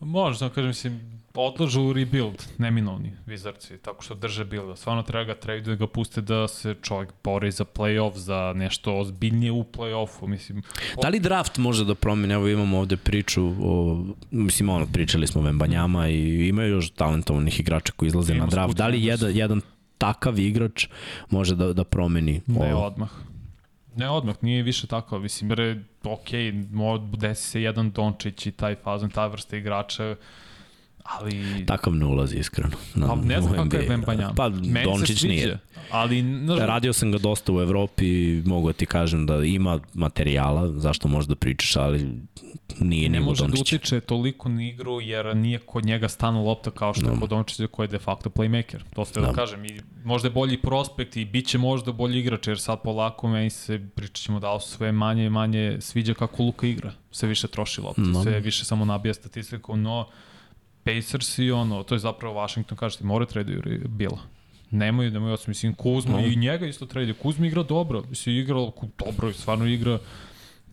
Može, 0.00 0.38
da 0.38 0.48
kažem, 0.48 0.68
mislim, 0.68 1.21
odlažu 1.34 1.92
rebuild, 1.92 2.44
neminovni 2.58 3.12
Wizardsi, 3.26 3.78
tako 3.82 4.02
što 4.02 4.14
drže 4.14 4.44
builda. 4.44 4.76
Stvarno 4.76 5.02
treba 5.02 5.24
ga 5.24 5.34
trade 5.34 5.60
da 5.60 5.74
ga 5.74 5.86
puste 5.86 6.20
da 6.20 6.48
se 6.48 6.74
čovjek 6.82 7.12
bori 7.24 7.50
za 7.50 7.64
playoff, 7.64 8.16
za 8.16 8.52
nešto 8.56 8.98
ozbiljnije 8.98 9.52
u 9.52 9.64
playoffu, 9.64 10.26
mislim. 10.26 10.62
Da 11.02 11.08
li 11.08 11.20
draft 11.20 11.58
može 11.58 11.84
da 11.84 11.94
promeni? 11.94 12.34
Evo 12.34 12.48
imamo 12.48 12.78
ovde 12.78 12.96
priču, 12.96 13.54
o, 13.62 14.04
mislim 14.30 14.68
ono, 14.68 14.86
pričali 14.92 15.26
smo 15.26 15.40
o 15.40 15.44
Vembanjama 15.44 16.08
i 16.08 16.48
imaju 16.48 16.74
još 16.74 16.90
talentovanih 16.90 17.60
igrača 17.60 17.92
koji 17.96 18.06
izlaze 18.06 18.32
Ima 18.32 18.44
na 18.44 18.50
draft. 18.50 18.76
Da 18.76 18.86
li 18.86 19.04
jedan, 19.04 19.36
jedan 19.36 19.60
takav 19.98 20.38
igrač 20.38 20.86
može 21.30 21.56
da, 21.56 21.72
da 21.72 21.84
promeni 21.84 22.40
Ne 22.46 22.74
ovo? 22.74 22.86
odmah. 22.86 23.10
Ne 23.96 24.08
odmah, 24.10 24.36
nije 24.42 24.62
više 24.62 24.86
tako, 24.86 25.18
mislim, 25.18 25.50
je, 25.50 25.84
ok, 26.04 26.28
desi 27.16 27.48
se 27.48 27.62
jedan 27.62 27.90
Dončić 27.90 28.46
i 28.46 28.52
taj 28.52 28.74
fazon, 28.74 29.10
ta 29.10 29.26
vrsta 29.26 29.56
igrača, 29.56 30.16
ali... 31.04 31.64
Takav 31.66 31.94
ne 31.94 32.06
ulazi 32.06 32.36
iskreno. 32.36 32.70
Na, 32.94 33.06
Pa 33.06 33.14
ne 33.16 33.40
znam 33.40 33.54
kako 33.54 33.76
je 33.76 33.82
NBA. 33.82 33.88
Vembanjama. 33.88 34.34
Pa 34.34 34.48
Meni 34.48 34.84
Dončić 34.84 35.18
sviđa, 35.18 35.34
nije. 35.34 35.58
Ali, 35.90 36.20
znaš, 36.44 36.58
Radio 36.60 36.92
sam 36.92 37.12
ga 37.12 37.18
dosta 37.18 37.52
u 37.52 37.60
Evropi 37.60 38.06
mogu 38.44 38.66
da 38.66 38.72
ti 38.72 38.86
kažem 38.86 39.26
da 39.26 39.36
ima 39.36 39.80
materijala, 39.94 40.68
zašto 40.70 41.08
možeš 41.08 41.28
da 41.28 41.34
pričaš, 41.34 41.76
ali 41.76 42.10
nije 42.80 43.08
ne 43.08 43.20
može 43.20 43.42
da 43.42 43.46
Dončića. 43.46 43.76
utiče 43.76 44.00
toliko 44.00 44.48
na 44.48 44.62
igru 44.64 45.00
jer 45.00 45.36
nije 45.36 45.58
kod 45.58 45.84
njega 45.84 46.08
stana 46.08 46.40
lopta 46.40 46.70
kao 46.70 46.94
što 46.94 47.06
je 47.06 47.10
Da. 47.10 47.20
kod 47.20 47.30
Dončića 47.30 47.66
koji 47.66 47.84
je 47.84 47.88
de 47.88 47.98
facto 47.98 48.30
playmaker. 48.30 48.78
To 48.94 49.04
ste 49.04 49.20
da. 49.20 49.26
Da. 49.26 49.32
da 49.32 49.36
kažem. 49.36 49.64
I 49.64 49.80
možda 50.04 50.28
je 50.28 50.32
bolji 50.32 50.58
prospekt 50.58 51.16
i 51.16 51.24
bit 51.24 51.46
će 51.46 51.58
možda 51.58 51.92
bolji 51.92 52.18
igrač 52.18 52.46
jer 52.46 52.60
sad 52.60 52.82
polako 52.82 53.28
meni 53.28 53.50
se 53.50 53.80
pričat 53.94 54.16
ćemo 54.16 54.40
da 54.40 54.60
sve 54.60 54.92
manje 54.92 55.26
i 55.26 55.30
manje 55.30 55.76
sviđa 55.80 56.14
kako 56.14 56.42
Luka 56.42 56.66
igra. 56.66 56.92
Sve 57.10 57.28
više 57.28 57.48
troši 57.48 57.80
lopta, 57.80 58.02
Da. 58.02 58.22
sve 58.22 58.40
više 58.40 58.64
samo 58.64 58.84
nabija 58.84 59.14
statistiku, 59.14 59.76
no 59.76 60.06
Pacers 60.84 61.38
i 61.38 61.50
ono, 61.50 61.82
to 61.82 61.94
je 61.94 61.98
zapravo 61.98 62.34
Washington, 62.34 62.76
kažete, 62.78 63.04
more 63.04 63.26
traduju 63.26 63.62
Bila. 63.88 64.18
Nemaju, 64.70 65.10
nemaju 65.10 65.34
osam, 65.34 65.50
mislim, 65.50 65.74
Kuzma 65.74 66.12
No. 66.20 66.26
i 66.26 66.36
njega 66.36 66.66
isto 66.66 66.86
traduju. 66.86 67.14
Kuzma 67.14 67.46
igra 67.46 67.62
dobro, 67.62 68.02
mislim, 68.10 68.36
igra 68.36 68.56
dobro 68.98 69.28
i 69.28 69.32
stvarno 69.32 69.66
igra 69.66 69.98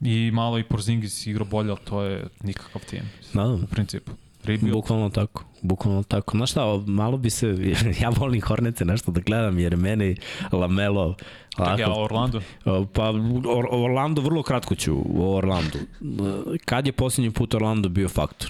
i 0.02 0.32
malo 0.34 0.60
i 0.60 0.64
Porzingis 0.64 1.28
igra 1.28 1.46
bolje, 1.46 1.70
ali 1.70 1.80
to 1.86 2.02
je 2.02 2.28
nikakav 2.44 2.82
tim, 2.90 3.02
Da, 3.34 3.44
da. 3.44 3.54
u 3.54 3.68
principu. 3.68 4.12
Rebuild. 4.44 4.74
Bukvalno 4.74 5.10
tako, 5.10 5.44
bukvalno 5.62 6.04
tako. 6.04 6.38
Znaš 6.38 6.52
šta, 6.52 6.62
malo 6.88 7.18
bi 7.18 7.30
se, 7.30 7.48
ja 8.02 8.10
volim 8.10 8.42
Hornece 8.42 8.86
nešto 8.86 9.12
da 9.12 9.22
gledam, 9.22 9.60
jer 9.60 9.78
meni 9.78 10.16
Lamelo, 10.52 11.16
Čekaj, 11.50 11.84
a 11.84 11.88
ovako, 11.88 12.04
Orlando? 12.04 12.42
pa 12.94 13.10
Or, 13.46 13.66
Orlando, 13.72 14.22
vrlo 14.22 14.44
kratko 14.44 14.76
ću 14.76 14.98
o 15.22 15.36
Orlandu. 15.38 15.78
Kad 16.66 16.86
je 16.86 16.92
posljednji 16.92 17.32
put 17.32 17.54
Orlando 17.54 17.90
bio 17.90 18.10
faktor? 18.10 18.50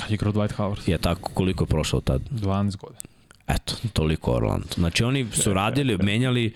Kad 0.00 0.10
je 0.10 0.14
igrao 0.14 0.32
Dwight 0.32 0.52
Howard? 0.54 0.88
Je 0.90 0.98
tako, 0.98 1.30
koliko 1.30 1.64
je 1.64 1.68
prošao 1.68 2.00
tad? 2.00 2.22
12 2.30 2.76
godina. 2.76 3.00
Eto, 3.48 3.74
toliko 3.92 4.32
Orlando. 4.32 4.66
Znači 4.74 5.04
oni 5.04 5.26
su 5.32 5.54
radili, 5.54 5.98
menjali, 5.98 6.52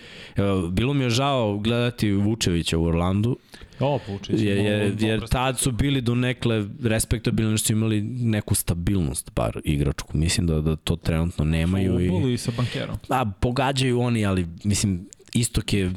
bilo 0.70 0.92
mi 0.94 1.04
je 1.04 1.10
žao 1.10 1.58
gledati 1.58 2.12
Vučevića 2.12 2.78
u 2.78 2.84
Orlandu, 2.84 3.36
O, 3.80 3.98
Vučić. 4.08 4.40
jer, 4.40 4.58
jer, 4.58 5.02
jer 5.02 5.28
tad 5.28 5.58
su 5.58 5.72
bili 5.72 6.00
do 6.00 6.14
nekle 6.14 6.64
respektabilni 6.82 7.58
što 7.58 7.66
su 7.66 7.72
imali 7.72 8.00
neku 8.02 8.54
stabilnost 8.54 9.30
bar 9.36 9.60
igračku. 9.64 10.16
Mislim 10.16 10.46
da, 10.46 10.60
da 10.60 10.76
to 10.76 10.96
trenutno 10.96 11.44
nemaju. 11.44 12.00
I, 12.00 12.08
Ubuli 12.08 12.38
sa 12.38 12.52
bankerom. 12.56 12.96
a, 13.08 13.24
pogađaju 13.40 14.00
oni, 14.00 14.26
ali 14.26 14.46
mislim, 14.64 15.06
istok 15.32 15.72
je 15.72 15.92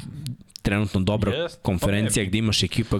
trenutno 0.61 0.99
dobra 0.99 1.33
Jest, 1.35 1.59
konferencija 1.61 2.25
pa 2.25 2.27
gde 2.29 2.37
imaš 2.37 2.63
ekipa 2.63 2.99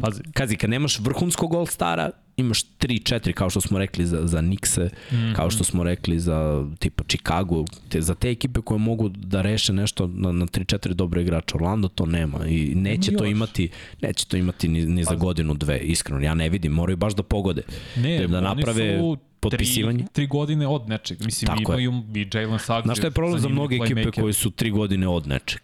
Pazi, 0.00 0.22
Kazi, 0.32 0.56
kad 0.56 0.70
nemaš 0.70 0.98
vrhunskog 1.00 1.52
All-Stara, 1.54 2.10
imaš 2.36 2.62
3-4, 2.64 3.32
kao 3.32 3.50
što 3.50 3.60
smo 3.60 3.78
rekli 3.78 4.06
za, 4.06 4.26
za 4.26 4.40
Nixe, 4.40 4.84
mm 4.84 5.14
-hmm. 5.14 5.34
kao 5.34 5.50
što 5.50 5.64
smo 5.64 5.82
rekli 5.82 6.20
za 6.20 6.66
tipa 6.78 7.04
Chicago, 7.08 7.64
te, 7.88 8.00
za 8.00 8.14
te 8.14 8.30
ekipe 8.30 8.60
koje 8.60 8.78
mogu 8.78 9.08
da 9.08 9.42
reše 9.42 9.72
nešto 9.72 10.06
na, 10.06 10.32
na 10.32 10.46
3-4 10.46 10.92
dobre 10.92 11.22
igrača. 11.22 11.56
Orlando 11.56 11.88
to 11.88 12.06
nema 12.06 12.46
i 12.46 12.74
neće 12.74 13.12
Još. 13.12 13.18
to 13.18 13.24
imati 13.24 13.68
neće 14.02 14.26
to 14.26 14.36
imati 14.36 14.68
ni, 14.68 14.86
ni 14.86 15.04
za 15.04 15.14
godinu, 15.14 15.54
dve, 15.54 15.78
iskreno. 15.78 16.20
Ja 16.20 16.34
ne 16.34 16.48
vidim, 16.48 16.72
moraju 16.72 16.96
baš 16.96 17.14
da 17.14 17.22
pogode. 17.22 17.62
ne, 17.96 18.26
da 18.26 18.38
oni 18.38 18.46
naprave 18.46 18.98
su 18.98 19.16
potpisivanje. 19.50 19.98
Tri, 19.98 20.12
tri 20.12 20.26
godine 20.26 20.66
od 20.66 20.88
nečeg. 20.88 21.24
Mislim, 21.24 21.46
Tako 21.46 21.72
je. 21.72 21.84
imaju 21.84 22.02
i 22.14 22.28
Jalen 22.32 22.58
Suggs. 22.58 22.84
Znaš 22.84 22.98
šta 22.98 23.06
je 23.06 23.10
problem 23.10 23.40
za 23.40 23.48
mnoge 23.48 23.76
ekipe 23.76 24.10
koje 24.10 24.32
su 24.32 24.50
tri 24.50 24.70
godine 24.70 25.08
od 25.08 25.26
nečeg? 25.26 25.60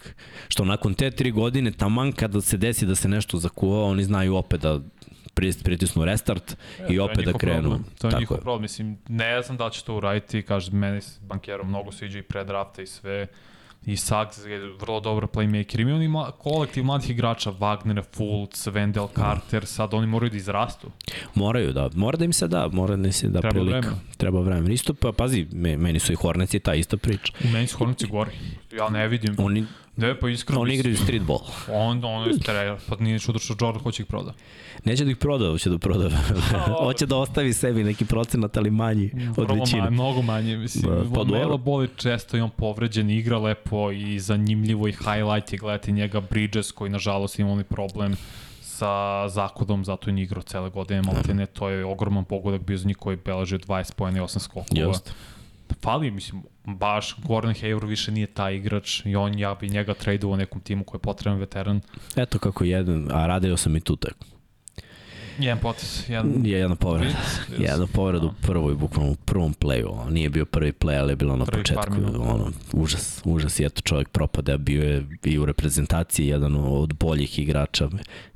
Što 0.49 0.65
nakon 0.65 0.95
te 0.95 1.11
tri 1.11 1.31
godine, 1.31 1.71
taman 1.73 2.13
kada 2.13 2.41
se 2.41 2.57
desi 2.57 2.87
da 2.87 2.95
se 2.95 3.09
nešto 3.09 3.39
zakuva, 3.39 3.85
oni 3.85 4.05
znaju 4.05 4.37
opet 4.37 4.61
da 4.61 4.81
pritisnu 5.63 6.05
restart 6.05 6.57
i 6.89 6.99
opet 6.99 7.25
da 7.25 7.33
krenu. 7.33 7.61
Problem. 7.61 7.85
To 7.99 8.07
je 8.07 8.11
Tako 8.11 8.21
njihov 8.21 8.37
je. 8.37 8.41
problem. 8.41 8.63
Mislim, 8.63 8.99
ne 9.09 9.43
znam 9.43 9.57
da 9.57 9.71
će 9.71 9.85
to 9.85 9.97
uraditi. 9.97 10.43
Kažem, 10.43 10.79
meni 10.79 11.01
se 11.01 11.21
bankero 11.23 11.65
mnogo 11.65 11.93
sviđa 11.93 12.19
i 12.19 12.23
pre 12.23 12.45
drafta 12.45 12.83
i 12.83 12.87
sve. 12.87 13.27
I 13.87 13.97
Suggs 13.97 14.47
je 14.47 14.59
vrlo 14.81 15.01
dobar 15.01 15.25
playmaker. 15.25 15.81
Ima 15.81 15.95
oni 15.95 16.09
ma, 16.09 16.31
kolektiv 16.39 16.85
mladih 16.85 17.11
igrača, 17.11 17.51
Wagner, 17.53 18.03
Fultz, 18.13 18.67
Wendell 18.67 19.09
Carter, 19.15 19.67
sad 19.67 19.95
oni 19.95 20.07
moraju 20.07 20.31
da 20.31 20.37
izrastu. 20.37 20.91
Moraju 21.35 21.73
da, 21.73 21.91
mora 21.95 22.17
da 22.17 22.25
im 22.25 22.33
se 22.33 22.49
da, 22.49 22.69
mora 22.69 22.97
da 22.97 23.07
im 23.07 23.13
se 23.13 23.29
da 23.29 23.41
Treba 23.41 23.51
prilika. 23.55 23.79
vremena. 23.79 24.01
Treba 24.17 24.41
vremena. 24.41 24.73
Isto 24.73 24.95
pa, 24.95 25.13
pazi, 25.13 25.47
me, 25.53 25.77
meni 25.77 25.99
su 25.99 26.13
i 26.13 26.17
Hornets 26.17 26.55
ta 26.63 26.75
ista 26.75 26.97
priča. 26.97 27.33
U 27.45 27.49
meni 27.49 27.67
su 27.67 27.79
Hornici 27.79 28.07
gori. 28.07 28.31
Ja 28.79 28.89
ne 28.89 29.09
vidim. 29.09 29.35
Oni, 29.39 29.65
Ne, 30.01 30.21
pa 30.21 30.29
iskreno. 30.29 30.61
oni 30.61 30.75
igraju 30.75 30.97
streetball. 30.97 31.41
On, 31.73 32.05
on 32.05 32.29
je 32.29 32.35
streljao. 32.35 32.79
Pa 32.89 32.97
nije 32.97 33.19
čudo 33.19 33.39
što 33.39 33.55
Jordan 33.61 33.83
hoće 33.83 34.03
ih 34.03 34.07
proda. 34.07 34.33
Neće 34.85 35.05
da 35.05 35.11
ih 35.11 35.17
proda, 35.17 35.49
hoće 35.51 35.71
da 35.71 35.79
proda. 35.79 36.11
hoće 36.85 37.07
da 37.07 37.17
ostavi 37.17 37.53
sebi 37.53 37.85
neki 37.85 38.05
procenat, 38.05 38.57
ali 38.57 38.71
manji 38.71 39.11
od 39.15 39.37
Vrlo 39.37 39.55
većine. 39.61 39.81
manje, 39.83 39.91
mnogo 39.91 40.23
manje. 40.23 40.57
Mislim, 40.57 40.93
Da, 40.95 41.03
da, 41.03 41.11
pa 41.15 41.25
Melo 41.25 41.59
boli 41.59 41.89
često 41.97 42.37
i 42.37 42.41
on 42.41 42.51
povređen, 42.51 43.11
igra 43.11 43.39
lepo 43.39 43.91
i 43.91 44.19
zanimljivo 44.21 44.89
i 44.89 44.93
highlight 44.93 45.53
je 45.53 45.59
gledati 45.59 45.93
njega 45.93 46.21
Bridges 46.21 46.73
koji 46.73 46.91
nažalost 46.91 47.39
ima 47.39 47.53
onaj 47.53 47.65
problem 47.65 48.17
sa 48.61 49.29
zakodom, 49.29 49.85
zato 49.85 50.11
je 50.11 50.15
nije 50.15 50.25
igrao 50.25 50.43
cele 50.43 50.71
godine, 50.71 51.03
malte 51.03 51.35
ne, 51.35 51.47
to 51.47 51.69
je 51.69 51.85
ogroman 51.85 52.25
pogodak 52.25 52.61
bio 52.61 52.77
za 52.79 52.89
njih 52.89 52.97
koji 52.97 53.17
beleže 53.17 53.59
20 53.59 53.95
pojene 53.95 54.19
i 54.19 54.23
8 54.23 54.39
skokova. 54.39 54.83
Just. 54.83 55.15
Fali, 55.83 56.11
mislim, 56.11 56.43
baš 56.77 57.17
Gordon 57.23 57.55
Hayward 57.55 57.87
više 57.87 58.13
nije 58.13 58.27
taj 58.27 58.57
igrač 58.57 59.07
i 59.07 59.17
on, 59.17 59.39
ja 59.39 59.55
bi 59.55 59.69
njega 59.69 59.95
tradeovao 59.95 60.37
nekom 60.37 60.61
timu 60.61 60.85
koji 60.85 60.99
je 60.99 61.03
potreban 61.03 61.39
veteran. 61.41 61.81
Eto 62.17 62.39
kako 62.39 62.65
jedan, 62.65 63.09
a 63.13 63.27
radio 63.27 63.57
sam 63.57 63.77
i 63.77 63.81
tu 63.81 63.97
tek. 63.97 64.15
Jedan 65.41 65.59
potis, 65.59 66.09
jedan... 66.09 66.47
Je 66.47 66.59
jedna 66.59 66.77
povreda. 66.77 67.07
Vic, 67.49 67.59
Jedna 67.69 67.87
povreda 67.87 68.27
u 68.27 68.33
prvoj, 68.43 68.75
bukvalno 68.75 69.13
u 69.13 69.15
prvom 69.15 69.55
playu. 69.55 69.87
ono, 69.89 70.11
Nije 70.11 70.29
bio 70.31 70.45
prvi 70.45 70.73
play, 70.73 71.01
ali 71.01 71.13
je 71.13 71.17
bilo 71.17 71.37
na 71.37 71.45
Prvih 71.45 71.73
par 71.75 71.89
početku. 71.89 72.23
Ono, 72.23 72.53
užas, 72.73 73.23
užas. 73.25 73.61
I 73.61 73.65
eto 73.65 73.81
čovjek 73.81 74.09
propade, 74.09 74.53
a 74.53 74.57
bio 74.57 74.83
je 74.83 75.07
i 75.25 75.39
u 75.39 75.47
reprezentaciji 75.47 76.27
jedan 76.27 76.57
od 76.57 76.95
boljih 76.95 77.39
igrača. 77.39 77.89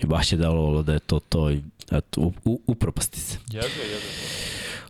I 0.02 0.06
baš 0.06 0.32
je 0.32 0.38
delovalo 0.38 0.82
da 0.82 0.92
je 0.92 0.98
to 0.98 1.20
to. 1.20 1.50
I, 1.50 1.62
eto, 1.92 2.20
u, 2.20 2.32
u, 2.44 2.60
upropasti 2.66 3.20
se. 3.20 3.38
Jedve, 3.46 3.82
jedve. 3.82 4.08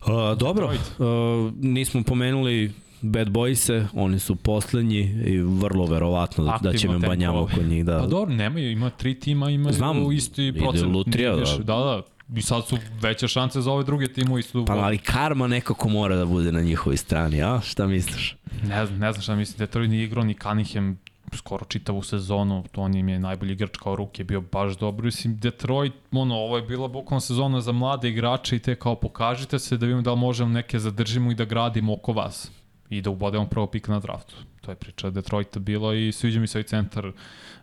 Uh, 0.06 0.38
dobro, 0.38 0.66
uh, 0.66 1.52
nismo 1.60 2.02
pomenuli 2.02 2.72
Bad 3.04 3.28
Boyse, 3.28 3.86
oni 3.94 4.18
su 4.18 4.36
poslednji 4.36 5.00
i 5.26 5.38
vrlo 5.38 5.86
verovatno 5.86 6.44
da, 6.44 6.58
da 6.62 6.72
će 6.78 6.88
me 6.88 6.98
banjamo 6.98 7.48
kod 7.54 7.66
njih. 7.66 7.84
Da. 7.84 7.98
Pa 7.98 8.06
dobro, 8.06 8.34
nemaju, 8.34 8.70
ima 8.70 8.90
tri 8.90 9.20
tima, 9.20 9.50
ima 9.50 9.72
Znam, 9.72 10.12
isti 10.12 10.46
ide 10.46 10.60
procent. 10.60 10.92
lutrija, 10.92 11.34
Nije 11.36 11.58
da. 11.58 11.62
Da, 11.64 11.74
da. 11.74 12.02
I 12.36 12.42
sad 12.42 12.66
su 12.66 12.78
veće 13.00 13.28
šanse 13.28 13.60
za 13.60 13.72
ove 13.72 13.84
druge 13.84 14.08
timove 14.12 14.40
isto. 14.40 14.64
Pa 14.64 14.72
ali 14.72 14.98
karma 14.98 15.46
nekako 15.46 15.88
mora 15.88 16.16
da 16.16 16.24
bude 16.26 16.52
na 16.52 16.60
njihovoj 16.60 16.96
strani, 16.96 17.42
a? 17.42 17.60
Šta 17.64 17.86
misliš? 17.86 18.36
Ne 18.68 18.86
znam, 18.86 18.98
ne 18.98 19.12
znam 19.12 19.22
šta 19.22 19.34
mislim, 19.34 19.58
Detroit 19.58 19.90
nije 19.90 20.04
igrao 20.04 20.24
ni 20.24 20.34
Cunningham 20.34 20.98
skoro 21.36 21.64
čitavu 21.64 22.02
sezonu, 22.02 22.64
to 22.72 22.80
on 22.80 22.94
im 22.94 23.08
je 23.08 23.18
najbolji 23.18 23.52
igrač 23.52 23.76
kao 23.76 23.96
ruke, 23.96 24.20
je 24.20 24.24
bio 24.24 24.40
baš 24.40 24.76
dobro. 24.76 25.04
Mislim, 25.04 25.36
Detroit, 25.36 25.92
ono, 26.12 26.34
ovo 26.34 26.56
je 26.56 26.62
bila 26.62 26.88
bukvalno 26.88 27.20
sezona 27.20 27.60
za 27.60 27.72
mlade 27.72 28.08
igrače 28.08 28.56
i 28.56 28.58
te 28.58 28.74
kao 28.74 28.94
pokažite 28.94 29.58
se 29.58 29.76
da 29.76 29.86
vidimo 29.86 30.02
da 30.02 30.12
li 30.12 30.18
možemo 30.18 30.50
neke 30.50 30.78
zadržimo 30.78 31.30
i 31.30 31.34
da 31.34 31.44
gradimo 31.44 31.94
oko 31.94 32.12
vas 32.12 32.50
i 32.90 33.02
da 33.02 33.10
ubodemo 33.10 33.46
prvo 33.46 33.66
pik 33.66 33.88
na 33.88 34.00
draftu. 34.00 34.34
To 34.60 34.70
je 34.70 34.74
priča 34.74 35.10
Detroita 35.10 35.60
bila 35.60 35.94
i 35.94 36.12
sviđa 36.12 36.40
mi 36.40 36.46
se 36.46 36.58
ovaj 36.58 36.66
centar 36.66 37.12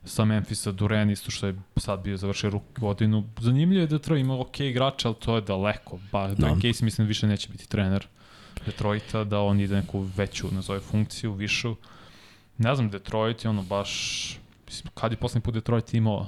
sa 0.06 0.26
Memphisa, 0.26 0.72
Duren 0.72 1.10
isto 1.10 1.32
što 1.32 1.48
je 1.48 1.56
sad 1.78 2.00
bio 2.00 2.18
završio 2.18 2.50
ruk 2.50 2.64
godinu. 2.78 3.24
Zanimljivo 3.40 3.82
je 3.82 3.88
Detroit 3.88 4.22
ima 4.22 4.40
ok 4.40 4.60
igrača, 4.60 5.08
ali 5.08 5.18
to 5.20 5.36
je 5.36 5.42
daleko. 5.42 6.00
Ba, 6.12 6.28
Da. 6.28 6.34
da. 6.36 6.48
Casey 6.48 6.84
mislim 6.84 7.08
više 7.08 7.28
neće 7.28 7.50
biti 7.50 7.70
trener 7.70 8.08
Detroita, 8.66 9.24
da 9.24 9.40
on 9.42 9.60
ide 9.60 9.76
neku 9.76 10.00
veću, 10.00 10.48
nazove 10.52 10.80
funkciju, 10.80 11.34
višu. 11.34 11.76
Ne 12.58 12.76
znam, 12.76 12.90
Detroit 12.90 13.44
je 13.44 13.50
ono 13.50 13.64
baš... 13.64 13.92
Mislim, 14.68 14.92
kad 14.94 15.12
je 15.12 15.18
poslednji 15.18 15.44
put 15.44 15.54
Detroit 15.54 15.94
imao 15.94 16.28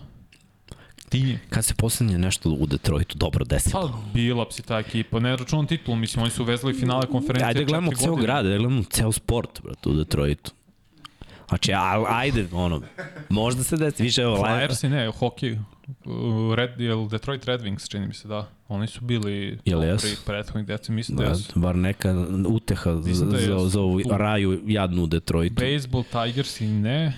tim? 1.13 1.39
Kad 1.49 1.65
se 1.65 1.73
poslednje 1.73 2.17
nešto 2.17 2.49
u 2.49 2.65
Detroitu 2.65 3.17
dobro 3.17 3.45
desilo? 3.45 3.81
Pa 3.81 3.97
bila 4.13 4.45
bi 4.45 4.63
ta 4.63 4.79
ekipa, 4.79 5.19
ne 5.19 5.35
računam 5.35 5.67
titulu, 5.67 5.97
mislim, 5.97 6.23
oni 6.23 6.31
su 6.31 6.43
vezali 6.43 6.73
finale 6.73 7.07
konferencije 7.07 7.47
Ajde 7.47 7.59
da 7.59 7.65
gledamo 7.65 7.91
ceo 7.91 8.15
grad, 8.15 8.45
da 8.45 8.57
gledamo 8.57 8.83
ceo 8.83 9.11
sport, 9.11 9.61
brate, 9.63 9.89
u 9.89 9.93
Detroitu. 9.93 10.51
Znači, 11.49 11.73
a, 11.73 12.05
ajde, 12.07 12.47
ono, 12.51 12.81
možda 13.29 13.63
se 13.63 13.77
desi, 13.77 14.03
više 14.03 14.21
evo, 14.21 14.37
Flyers 14.37 14.85
i 14.85 14.89
ne, 14.89 15.11
hokej, 15.11 15.51
uh, 15.51 16.55
Red, 16.55 16.81
jel 16.81 17.07
Detroit 17.09 17.45
Red 17.45 17.61
Wings, 17.61 17.91
čini 17.91 18.07
mi 18.07 18.13
se, 18.13 18.27
da. 18.27 18.49
Oni 18.67 18.87
su 18.87 19.01
bili 19.01 19.59
Jel 19.65 19.79
dobri 19.79 20.09
jesu? 20.09 20.25
prethodnih 20.25 20.67
deca, 20.67 20.91
mislim 20.91 21.17
da 21.17 21.23
da, 21.23 21.29
jesu. 21.29 21.59
bar 21.59 21.75
neka 21.75 22.25
uteha 22.47 22.95
za, 22.95 23.25
da 23.25 23.31
za, 23.31 23.37
jesu. 23.37 23.69
za 23.69 23.81
ovu 23.81 24.01
raju 24.09 24.61
jadnu 24.65 25.03
u 25.03 25.07
Detroitu. 25.07 25.55
Baseball, 25.55 26.03
Tigers 26.03 26.61
i 26.61 26.67
ne. 26.67 27.13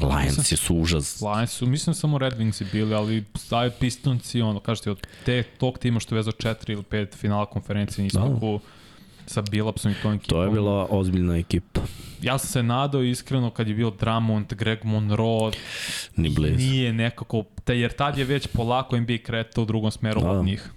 Lions 0.00 0.54
su 0.56 0.76
užas. 0.76 1.20
Lions 1.22 1.50
su, 1.50 1.66
mislim 1.66 1.94
samo 1.94 2.18
Red 2.18 2.32
Wings 2.32 2.62
i 2.62 2.70
bili, 2.72 2.94
ali 2.94 3.24
staje 3.34 3.70
Pistonci, 3.70 4.40
ono, 4.42 4.60
kažete, 4.60 4.90
od 4.90 5.06
te, 5.24 5.42
tog 5.42 5.78
tima 5.78 6.00
što 6.00 6.14
je 6.14 6.16
vezao 6.16 6.32
četiri 6.32 6.72
ili 6.72 6.82
pet 6.82 7.14
finala 7.14 7.46
konferencije, 7.46 8.08
Da. 8.08 8.20
nismo 8.24 8.50
da. 8.52 8.58
sa 9.26 9.42
Bilapsom 9.42 9.92
i 9.92 10.02
tom 10.02 10.12
ekipom. 10.12 10.28
To 10.30 10.42
je 10.42 10.50
bila 10.50 10.86
ozbiljna 10.90 11.36
ekipa. 11.36 11.80
Ja 12.22 12.38
sam 12.38 12.48
se 12.48 12.62
nadao 12.62 13.02
iskreno 13.02 13.50
kad 13.50 13.68
je 13.68 13.74
bio 13.74 13.90
Drummond, 13.90 14.54
Greg 14.54 14.84
Monroe, 14.84 15.52
Ni 16.16 16.28
blizu. 16.28 16.56
nije 16.56 16.92
nekako, 16.92 17.44
te, 17.64 17.78
jer 17.78 17.92
tad 17.92 18.18
je 18.18 18.24
već 18.24 18.46
polako 18.46 18.96
NBA 18.96 19.18
kretao 19.18 19.62
u 19.62 19.66
drugom 19.66 19.90
smeru 19.90 20.20
Da. 20.20 20.30
od 20.30 20.44
njih. 20.44 20.70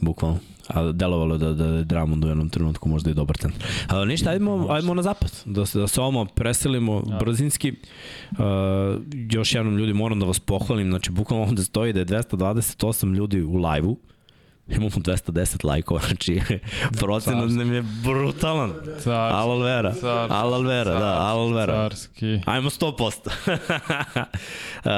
Bukvalno. 0.00 0.38
A 0.68 0.92
delovalo 0.92 1.38
da, 1.38 1.52
da 1.52 1.64
je 1.64 1.84
Drummond 1.84 2.24
u 2.24 2.28
jednom 2.28 2.48
trenutku 2.48 2.88
možda 2.88 3.10
i 3.10 3.14
dobar 3.14 3.36
ten. 3.36 3.52
A, 3.88 4.04
ništa, 4.04 4.30
ajmo, 4.30 4.66
ajmo 4.70 4.94
na 4.94 5.02
zapad, 5.02 5.32
da 5.44 5.66
se, 5.66 5.78
da 5.78 5.86
se 5.88 6.00
ovo 6.00 6.24
preselimo 6.24 7.02
Da. 7.06 7.16
brzinski. 7.16 7.74
A, 8.38 8.98
još 9.30 9.54
jednom 9.54 9.76
ljudi 9.76 9.92
moram 9.92 10.20
da 10.20 10.26
vas 10.26 10.38
pohvalim, 10.40 10.90
znači 10.90 11.10
bukvalno 11.10 11.44
ovde 11.44 11.62
stoji 11.62 11.92
da 11.92 12.00
je 12.00 12.06
228 12.06 13.14
ljudi 13.14 13.42
u 13.42 13.56
live-u. 13.56 13.96
Imamo 14.70 14.90
210 14.90 15.64
lajkova, 15.64 16.00
znači 16.00 16.40
procenat 17.00 17.50
nam 17.50 17.72
je 17.72 17.84
brutalan. 18.04 18.72
Al 19.06 19.50
Carski, 19.50 19.94
Al 20.30 20.54
Alvera, 20.54 20.94
da, 20.94 21.20
Al 21.20 21.38
Alvera. 21.38 21.72
Carski. 21.72 22.40
Ajmo 22.46 22.70
100%. 22.70 23.26
uh, 24.84 24.90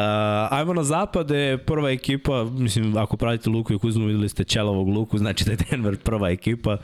ajmo 0.50 0.74
na 0.74 0.84
zapad, 0.84 1.30
je 1.30 1.58
prva 1.58 1.90
ekipa, 1.90 2.44
mislim, 2.44 2.96
ako 2.96 3.16
pratite 3.16 3.50
Luku 3.50 3.72
i 3.72 3.78
Kuzmu, 3.78 4.06
videli 4.06 4.28
ste 4.28 4.44
Ćelovog 4.44 4.88
Luku, 4.88 5.18
znači 5.18 5.44
da 5.44 5.50
je 5.50 5.58
Denver 5.70 5.96
prva 5.96 6.30
ekipa, 6.30 6.76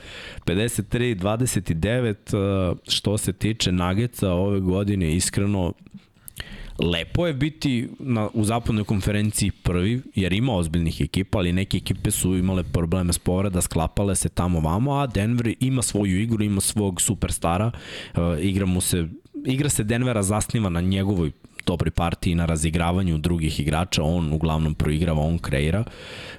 53-29, 0.47 2.71
uh, 2.71 2.77
što 2.89 3.19
se 3.19 3.33
tiče 3.33 3.73
Nageca 3.73 4.33
ove 4.33 4.61
godine, 4.61 5.17
iskreno, 5.17 5.73
lepo 6.79 7.27
je 7.27 7.35
biti 7.35 7.89
na, 7.99 8.29
u 8.35 8.45
zapadnoj 8.45 8.85
konferenciji 8.85 9.51
prvi, 9.51 10.03
jer 10.15 10.33
ima 10.33 10.55
ozbiljnih 10.55 11.01
ekipa, 11.01 11.39
ali 11.39 11.53
neke 11.53 11.77
ekipe 11.77 12.11
su 12.11 12.35
imale 12.37 12.63
probleme 12.63 13.13
s 13.13 13.19
povreda, 13.19 13.61
sklapale 13.61 14.17
se 14.17 14.29
tamo 14.29 14.61
vamo, 14.61 14.95
a 14.95 15.07
Denver 15.07 15.55
ima 15.61 15.83
svoju 15.83 16.21
igru, 16.21 16.45
ima 16.45 16.61
svog 16.61 17.01
superstara, 17.01 17.71
uh, 18.15 18.21
igra 18.41 18.67
mu 18.67 18.81
se 18.81 19.09
igra 19.47 19.69
se 19.69 19.85
Denvera 19.85 20.23
zasniva 20.23 20.69
na 20.69 20.81
njegovoj 20.81 21.33
dobroj 21.69 21.91
partiji 21.91 22.35
na 22.35 22.47
razigravanju 22.47 23.19
drugih 23.19 23.61
igrača, 23.61 24.03
on 24.03 24.33
uglavnom 24.33 24.75
proigrava, 24.75 25.21
on 25.23 25.39
kreira. 25.39 25.85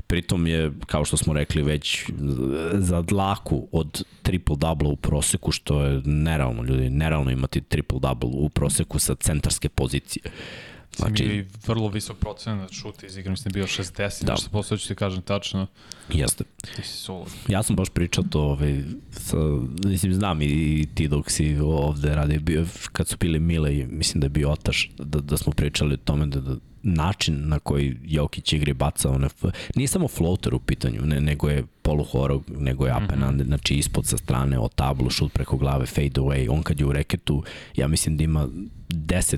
Pritom 0.07 0.47
je, 0.47 0.71
kao 0.87 1.05
što 1.05 1.17
smo 1.17 1.33
rekli 1.33 1.61
već, 1.61 2.05
za 2.73 3.01
dlaku 3.01 3.67
od 3.71 4.03
triple-double 4.23 4.91
u 4.91 4.95
proseku, 4.95 5.51
što 5.51 5.83
je 5.83 6.01
nerealno, 6.05 6.63
ljudi, 6.63 6.89
nerealno 6.89 7.31
imati 7.31 7.61
triple-double 7.61 8.31
u 8.33 8.49
proseku 8.49 8.99
sa 8.99 9.15
centarske 9.15 9.69
pozicije. 9.69 10.23
Znači, 10.23 10.68
Znači- 10.99 11.23
i 11.23 11.45
vrlo 11.67 11.87
visok 11.87 12.17
procenat 12.17 12.71
šuta 12.71 13.05
iz 13.05 13.17
igre, 13.17 13.31
mislim 13.31 13.51
bio 13.53 13.67
60, 13.67 14.25
Da. 14.25 14.31
nešto 14.31 14.49
posle 14.49 14.77
ću 14.77 14.87
ti 14.87 14.95
kažem 14.95 15.21
tačno, 15.21 15.67
Jeste. 16.09 16.43
ti 16.75 16.83
si. 16.83 17.11
Ja 17.47 17.63
sam 17.63 17.75
baš 17.75 17.89
pričao 17.89 18.23
to, 18.29 18.41
ovaj, 18.41 18.83
sa, 19.11 19.37
mislim, 19.85 20.13
znam 20.13 20.41
i, 20.41 20.87
ti 20.95 21.07
dok 21.07 21.31
si 21.31 21.57
ovde 21.63 22.15
radi, 22.15 22.39
bio, 22.39 22.65
kad 22.91 23.07
su 23.07 23.17
bili 23.17 23.39
Mile 23.39 23.85
mislim 23.89 24.21
da 24.21 24.25
je 24.25 24.29
bio 24.29 24.51
Otaš, 24.51 24.91
da, 24.97 25.19
da 25.19 25.37
smo 25.37 25.53
pričali 25.53 25.93
o 25.93 25.97
tome 25.97 26.25
da, 26.25 26.41
da 26.41 26.55
način 26.83 27.47
na 27.47 27.59
koji 27.59 27.97
Jokić 28.03 28.53
igri 28.53 28.73
baca 28.73 29.09
one, 29.11 29.27
nije 29.75 29.87
samo 29.87 30.07
floater 30.07 30.55
u 30.55 30.59
pitanju, 30.59 31.01
ne, 31.05 31.21
nego 31.21 31.49
je 31.49 31.65
poluhorog, 31.81 32.43
nego 32.47 32.85
je 32.87 32.93
up 32.95 33.11
and 33.11 33.23
under, 33.23 33.47
znači 33.47 33.73
ispod 33.75 34.05
sa 34.05 34.17
strane, 34.17 34.59
o 34.59 34.67
tablu, 34.67 35.09
šut 35.09 35.33
preko 35.33 35.57
glave, 35.57 35.85
fade 35.85 36.09
away, 36.09 36.47
on 36.49 36.63
kad 36.63 36.79
je 36.79 36.85
u 36.85 36.91
reketu, 36.91 37.43
ja 37.75 37.87
mislim 37.87 38.17
da 38.17 38.23
ima 38.23 38.47
10 38.89 39.37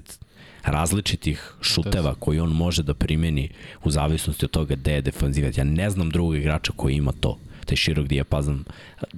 različitih 0.64 1.54
šuteva 1.62 2.16
koji 2.20 2.40
on 2.40 2.50
može 2.50 2.84
da 2.84 2.94
primeni 2.94 3.50
u 3.84 3.92
zavisnosti 3.92 4.46
od 4.46 4.52
toga 4.52 4.76
gde 4.76 4.94
je 4.94 5.02
defanzivac. 5.02 5.58
Ja 5.58 5.64
ne 5.64 5.90
znam 5.90 6.10
drugog 6.10 6.36
igrača 6.36 6.74
koji 6.76 6.96
ima 6.96 7.12
to 7.12 7.38
taj 7.66 7.76
širok 7.76 8.08
dijapazan 8.08 8.64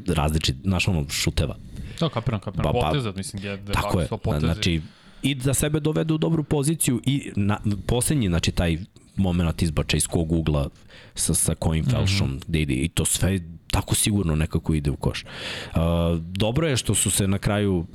različit, 0.07 0.55
znaš 0.63 0.87
ono, 0.87 1.09
šuteva. 1.09 1.55
Da, 1.99 2.09
kapiram, 2.09 2.39
kapiram. 2.39 2.63
Pa, 2.63 2.79
pa, 2.79 2.87
potezat, 2.87 3.15
mislim, 3.15 3.43
je, 3.43 3.57
de 3.57 3.71
Tako 3.73 3.99
je, 4.01 4.07
potezi. 4.07 4.45
znači 4.45 4.81
i 5.21 5.35
da 5.35 5.53
sebe 5.53 5.79
dovede 5.79 6.13
u 6.13 6.17
dobru 6.17 6.43
poziciju 6.43 7.01
i 7.05 7.31
na, 7.35 7.59
poslednji, 7.87 8.27
znači 8.27 8.51
taj 8.51 8.77
moment 9.15 9.61
izbača 9.61 9.97
iz 9.97 10.07
kog 10.07 10.31
ugla 10.31 10.69
sa, 11.15 11.33
sa 11.33 11.55
kojim 11.55 11.85
felšom 11.85 12.29
mm 12.29 12.33
-hmm. 12.33 12.43
gde 12.47 12.61
ide 12.61 12.73
i 12.73 12.89
to 12.89 13.05
sve 13.05 13.39
tako 13.71 13.95
sigurno 13.95 14.35
nekako 14.35 14.73
ide 14.73 14.91
u 14.91 14.95
koš. 14.95 15.23
Uh, 15.23 15.81
dobro 16.19 16.67
je 16.67 16.77
što 16.77 16.95
su 16.95 17.11
se 17.11 17.27
na 17.27 17.37
kraju 17.37 17.85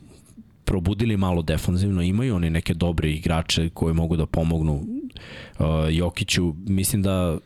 probudili 0.69 1.17
malo 1.17 1.43
defanzivno, 1.43 2.03
imaju 2.03 2.37
oni 2.37 2.51
neke 2.51 2.75
dobre 2.75 3.11
igrače 3.11 3.69
koje 3.69 3.95
mogu 3.95 4.17
da 4.17 4.27
pomognu 4.27 4.75
uh, 4.75 5.67
Jokiću. 5.91 6.55
Mislim 6.67 7.03
da 7.03 7.39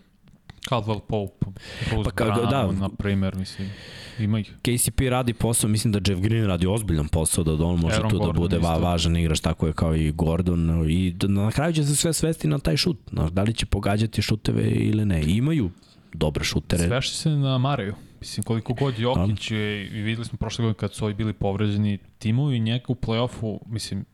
Caldwell 0.71 1.01
Pope, 1.01 1.47
Bruce 1.91 2.11
Pa 2.11 2.25
ka- 2.25 2.27
Brown, 2.27 2.51
da. 2.51 2.67
da. 2.67 2.73
na 2.73 2.89
primer, 2.89 3.37
mislim, 3.37 3.71
ima 4.19 4.39
ih. 4.41 4.55
KCP 4.63 5.01
radi 5.01 5.33
posao, 5.33 5.71
mislim 5.71 5.93
da 5.93 6.01
Jeff 6.07 6.23
Green 6.23 6.47
radi 6.47 6.67
ozbiljan 6.67 7.09
posao, 7.09 7.45
da 7.45 7.65
on 7.65 7.81
može 7.81 7.97
Aaron 7.97 8.11
tu 8.11 8.19
da 8.19 8.25
Gordon 8.25 8.43
bude 8.43 8.59
va, 8.59 8.77
važan 8.77 9.17
igrač, 9.17 9.41
tako 9.41 9.67
je 9.67 9.73
kao 9.73 9.95
i 9.97 10.11
Gordon 10.11 10.91
i 10.91 11.13
da, 11.13 11.29
na 11.29 11.51
kraju 11.51 11.73
će 11.73 11.85
se 11.85 11.97
sve 11.97 12.13
svesti 12.13 12.49
na 12.49 12.59
taj 12.59 12.77
šut, 12.77 12.99
znaš, 13.11 13.31
da 13.31 13.43
li 13.43 13.55
će 13.55 13.67
pogađati 13.67 14.23
šuteve 14.23 14.71
ili 14.71 15.05
ne. 15.05 15.23
Imaju 15.27 15.71
dobre 16.15 16.45
šutere. 16.45 16.87
Svešći 16.87 17.17
se 17.17 17.31
na 17.31 17.59
Mareju. 17.59 17.95
Mislim, 18.23 18.45
koliko 18.45 18.75
god 18.75 18.99
Jokić 18.99 19.51
je, 19.51 19.87
i 19.87 20.03
videli 20.03 20.25
smo 20.25 20.39
prošle 20.39 20.63
godine 20.63 20.79
kad 20.79 20.95
su 20.95 21.05
ovi 21.05 21.15
bili 21.15 21.33
povređeni, 21.33 21.99
timovi 22.19 22.61
njega 22.61 22.85
u 22.89 22.95
play-offu, 22.95 23.59
mislim, 23.67 24.05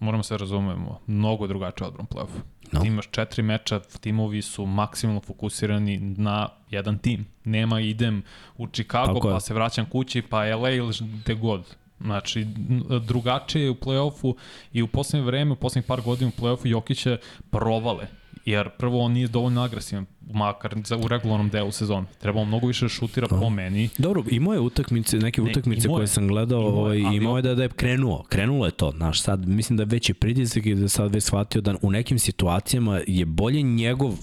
moramo 0.00 0.22
se 0.22 0.38
razumemo, 0.38 1.00
mnogo 1.06 1.46
drugačije 1.46 1.88
odbran 1.88 2.06
play-offu. 2.06 2.40
No. 2.72 2.80
Ti 2.80 2.88
imaš 2.88 3.10
četiri 3.10 3.42
meča, 3.42 3.80
timovi 3.80 4.42
su 4.42 4.66
maksimalno 4.66 5.20
fokusirani 5.20 5.98
na 5.98 6.48
jedan 6.70 6.98
tim. 6.98 7.26
Nema 7.44 7.80
idem 7.80 8.22
u 8.56 8.66
Chicago, 8.66 9.20
pa 9.20 9.40
se 9.40 9.54
vraćam 9.54 9.86
kući, 9.86 10.22
pa 10.22 10.56
LA 10.56 10.70
ili 10.70 10.94
gde 11.00 11.34
god. 11.34 11.76
Znači, 12.00 12.46
drugačije 13.06 13.64
je 13.64 13.70
u 13.70 13.74
play-offu 13.74 14.34
i 14.72 14.82
u 14.82 14.86
poslednje 14.86 15.26
vreme, 15.26 15.52
u 15.52 15.56
poslednjih 15.56 15.86
par 15.86 16.00
godina 16.00 16.30
u 16.36 16.40
play-offu 16.40 16.66
Jokić 16.66 17.06
je 17.06 17.18
provale. 17.50 18.06
Jer 18.44 18.68
prvo 18.70 19.00
on 19.00 19.12
nije 19.12 19.28
dovoljno 19.28 19.62
agresivan, 19.62 20.06
makar 20.32 20.74
za, 20.84 20.96
u 20.96 21.08
regularnom 21.08 21.48
delu 21.48 21.72
sezone. 21.72 22.06
Trebao 22.20 22.44
mnogo 22.44 22.66
više 22.66 22.84
da 22.84 22.88
šutira 22.88 23.26
po 23.28 23.50
meni. 23.50 23.88
Dobro, 23.98 24.24
imao 24.30 24.54
je 24.54 24.60
utakmice, 24.60 25.16
neke 25.18 25.42
Ne, 25.42 25.50
utakmice 25.50 25.88
je. 25.88 25.90
koje 25.90 26.06
sam 26.06 26.28
gledao, 26.28 26.60
Imao 26.60 26.72
ovaj, 26.72 26.98
imao 26.98 27.32
je 27.32 27.38
on- 27.38 27.42
da, 27.42 27.54
da 27.54 27.62
je 27.62 27.68
krenuo, 27.68 28.22
krenulo 28.22 28.64
je 28.66 28.72
to, 28.72 28.92
znaš, 28.96 29.22
sad 29.22 29.48
mislim 29.48 29.76
da 29.76 29.82
je 29.82 29.86
veći 29.86 30.14
pritisak 30.14 30.66
i 30.66 30.74
da 30.74 30.88
sad 30.88 31.14
već 31.14 31.24
shvatio 31.24 31.60
da 31.60 31.74
u 31.82 31.90
nekim 31.90 32.18
situacijama 32.18 33.00
je 33.06 33.24
bolje 33.24 33.62
njegov, 33.62 34.14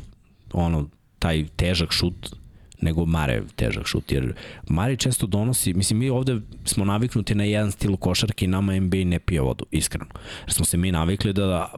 ono, 0.53 0.87
taj 1.19 1.45
težak 1.55 1.91
šut 1.91 2.35
nego 2.81 3.05
Mare 3.05 3.43
težak 3.55 3.85
šut, 3.85 4.11
jer 4.11 4.33
Mare 4.69 4.95
često 4.95 5.27
donosi, 5.27 5.73
mislim 5.73 5.99
mi 5.99 6.09
ovde 6.09 6.39
smo 6.65 6.85
naviknuti 6.85 7.35
na 7.35 7.43
jedan 7.43 7.71
stil 7.71 7.97
košarke 7.97 8.45
i 8.45 8.47
nama 8.47 8.75
NBA 8.75 8.97
ne 8.97 9.19
pije 9.19 9.41
vodu, 9.41 9.65
iskreno. 9.71 10.05
Jer 10.41 10.53
smo 10.53 10.65
se 10.65 10.77
mi 10.77 10.91
navikli 10.91 11.33
da, 11.33 11.45
da 11.45 11.71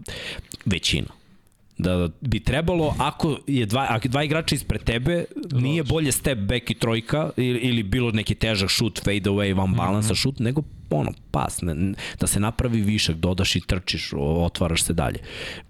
većina, 0.65 1.07
da 1.77 2.09
bi 2.21 2.39
trebalo 2.39 2.95
ako 2.99 3.37
je 3.47 3.65
dva 3.65 3.85
ako 3.89 4.07
dva 4.07 4.23
igrača 4.23 4.55
ispred 4.55 4.83
tebe 4.83 5.25
nije 5.51 5.83
bolje 5.83 6.11
step 6.11 6.37
back 6.39 6.71
i 6.71 6.73
trojka 6.73 7.29
ili, 7.37 7.59
ili 7.59 7.83
bilo 7.83 8.11
neki 8.11 8.35
težak 8.35 8.69
šut 8.69 9.01
fade 9.03 9.29
away 9.29 9.57
van 9.57 9.73
balansa 9.73 10.13
mm 10.13 10.15
-hmm. 10.15 10.21
šut 10.21 10.39
nego 10.39 10.61
ono 10.89 11.11
pas 11.31 11.61
ne, 11.61 11.93
da 12.19 12.27
se 12.27 12.39
napravi 12.39 12.81
višak 12.81 13.15
dodaš 13.15 13.55
i 13.55 13.61
trčiš 13.67 14.13
otvaraš 14.17 14.83
se 14.83 14.93
dalje 14.93 15.19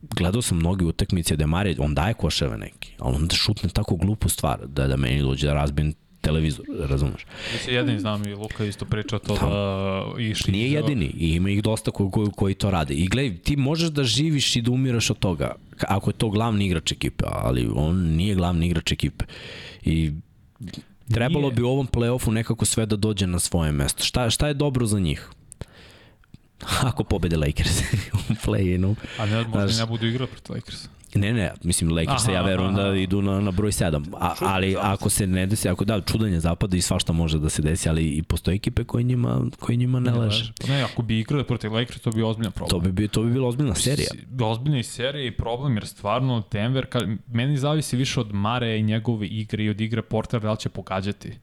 gledao 0.02 0.42
sam 0.42 0.58
mnoge 0.58 0.86
utakmice 0.86 1.36
da 1.36 1.48
Mare 1.48 1.76
on 1.80 1.96
daje 1.96 2.14
koševe 2.14 2.58
neki 2.58 2.92
ali 3.00 3.16
onda 3.16 3.36
šutne 3.36 3.70
tako 3.70 3.96
glupu 3.96 4.30
stvar 4.30 4.68
da 4.68 4.88
da 4.88 4.98
meni 4.98 5.22
dođe 5.22 5.48
da 5.48 5.54
razbijem 5.54 5.94
televizor 6.24 6.66
razumeš 6.90 7.26
Mi 7.54 7.60
se 7.60 7.74
jedini 7.74 8.00
znam 8.00 8.28
i 8.28 8.34
Luka 8.34 8.66
isto 8.66 8.86
pričao 8.86 9.20
to 9.20 9.36
da 9.36 10.22
išli... 10.22 10.52
Nije 10.52 10.72
jedini 10.72 11.06
i 11.06 11.36
ima 11.36 11.50
ih 11.50 11.64
dosta 11.64 11.92
koji, 11.92 12.12
koji, 12.12 12.28
koji 12.36 12.54
to 12.54 12.72
rade. 12.72 12.94
I 12.94 13.08
gledaj, 13.08 13.38
ti 13.38 13.56
možeš 13.58 13.90
da 13.90 14.04
živiš 14.04 14.56
i 14.56 14.62
da 14.62 14.72
umiraš 14.72 15.10
od 15.10 15.20
toga, 15.20 15.56
ako 15.88 16.10
je 16.10 16.14
to 16.14 16.30
glavni 16.30 16.66
igrač 16.66 16.92
ekipe, 16.92 17.24
ali 17.28 17.70
on 17.76 17.96
nije 18.16 18.36
glavni 18.36 18.66
igrač 18.68 18.92
ekipe. 18.92 19.26
I 19.84 20.12
trebalo 21.12 21.48
Nije. 21.48 21.56
bi 21.56 21.62
u 21.62 21.70
ovom 21.70 21.88
play-offu 21.88 22.32
nekako 22.32 22.66
sve 22.66 22.86
da 22.86 22.96
dođe 22.96 23.28
na 23.28 23.40
svoje 23.40 23.72
mesto. 23.72 24.04
Šta, 24.04 24.30
šta 24.30 24.48
je 24.48 24.54
dobro 24.54 24.86
za 24.86 25.00
njih? 25.00 25.30
Ako 26.90 27.04
pobede 27.04 27.38
Lakers 27.38 27.82
u 28.30 28.34
play-inu. 28.46 28.96
A 29.18 29.26
ne, 29.26 29.38
možda 29.44 29.68
Znaš- 29.68 29.80
ne 29.80 29.86
budu 29.86 30.08
igrati 30.08 30.32
protiv 30.32 30.56
Lakersa. 30.56 30.90
Ne, 31.16 31.34
ne, 31.34 31.52
mislim 31.64 31.92
Lakers 31.92 32.24
Aha, 32.24 32.32
ja 32.32 32.42
verujem 32.42 32.74
aha, 32.74 32.82
da 32.82 32.88
aha. 32.88 32.98
idu 32.98 33.22
na, 33.22 33.42
na 33.42 33.52
broj 33.52 33.72
7. 33.72 34.16
A, 34.20 34.36
ali 34.40 34.76
ako 34.80 35.10
se 35.10 35.28
ne 35.28 35.46
desi, 35.46 35.70
ako 35.70 35.86
da, 35.86 36.02
čudanje 36.02 36.40
zapada 36.40 36.78
i 36.78 36.82
svašta 36.82 37.14
može 37.14 37.40
da 37.40 37.50
se 37.50 37.62
desi, 37.62 37.90
ali 37.90 38.10
i 38.10 38.24
postoje 38.24 38.56
ekipe 38.56 38.84
koje 38.84 39.04
njima, 39.04 39.42
koje 39.60 39.76
njima 39.76 40.00
ne 40.00 40.12
leže. 40.12 40.54
Pa 40.62 40.68
ne, 40.68 40.82
ako 40.82 41.02
bi 41.02 41.20
igrali 41.20 41.44
protiv 41.44 41.74
Lakersa, 41.74 42.00
to 42.04 42.12
bi 42.12 42.24
ozbiljan 42.24 42.52
problem. 42.52 42.70
To 42.70 42.80
bi, 42.80 42.92
bi, 42.92 43.08
to 43.08 43.24
bi 43.24 43.32
bila 43.32 43.48
ozbiljna 43.48 43.76
serija. 43.76 44.10
Ozbiljna 44.42 44.80
i 44.80 44.84
serija 44.84 45.28
i 45.28 45.32
problem, 45.32 45.76
jer 45.76 45.88
stvarno 45.88 46.44
Denver, 46.52 46.86
ka, 46.86 47.00
meni 47.28 47.58
zavisi 47.58 47.98
više 47.98 48.20
od 48.20 48.34
Mare 48.34 48.80
i 48.80 48.84
njegove 48.84 49.28
igre 49.28 49.64
i 49.64 49.70
od 49.70 49.82
igre 49.82 50.02
Portera 50.02 50.44
da 50.44 50.52
li 50.52 50.58
će 50.60 50.70
pogađati. 50.70 51.34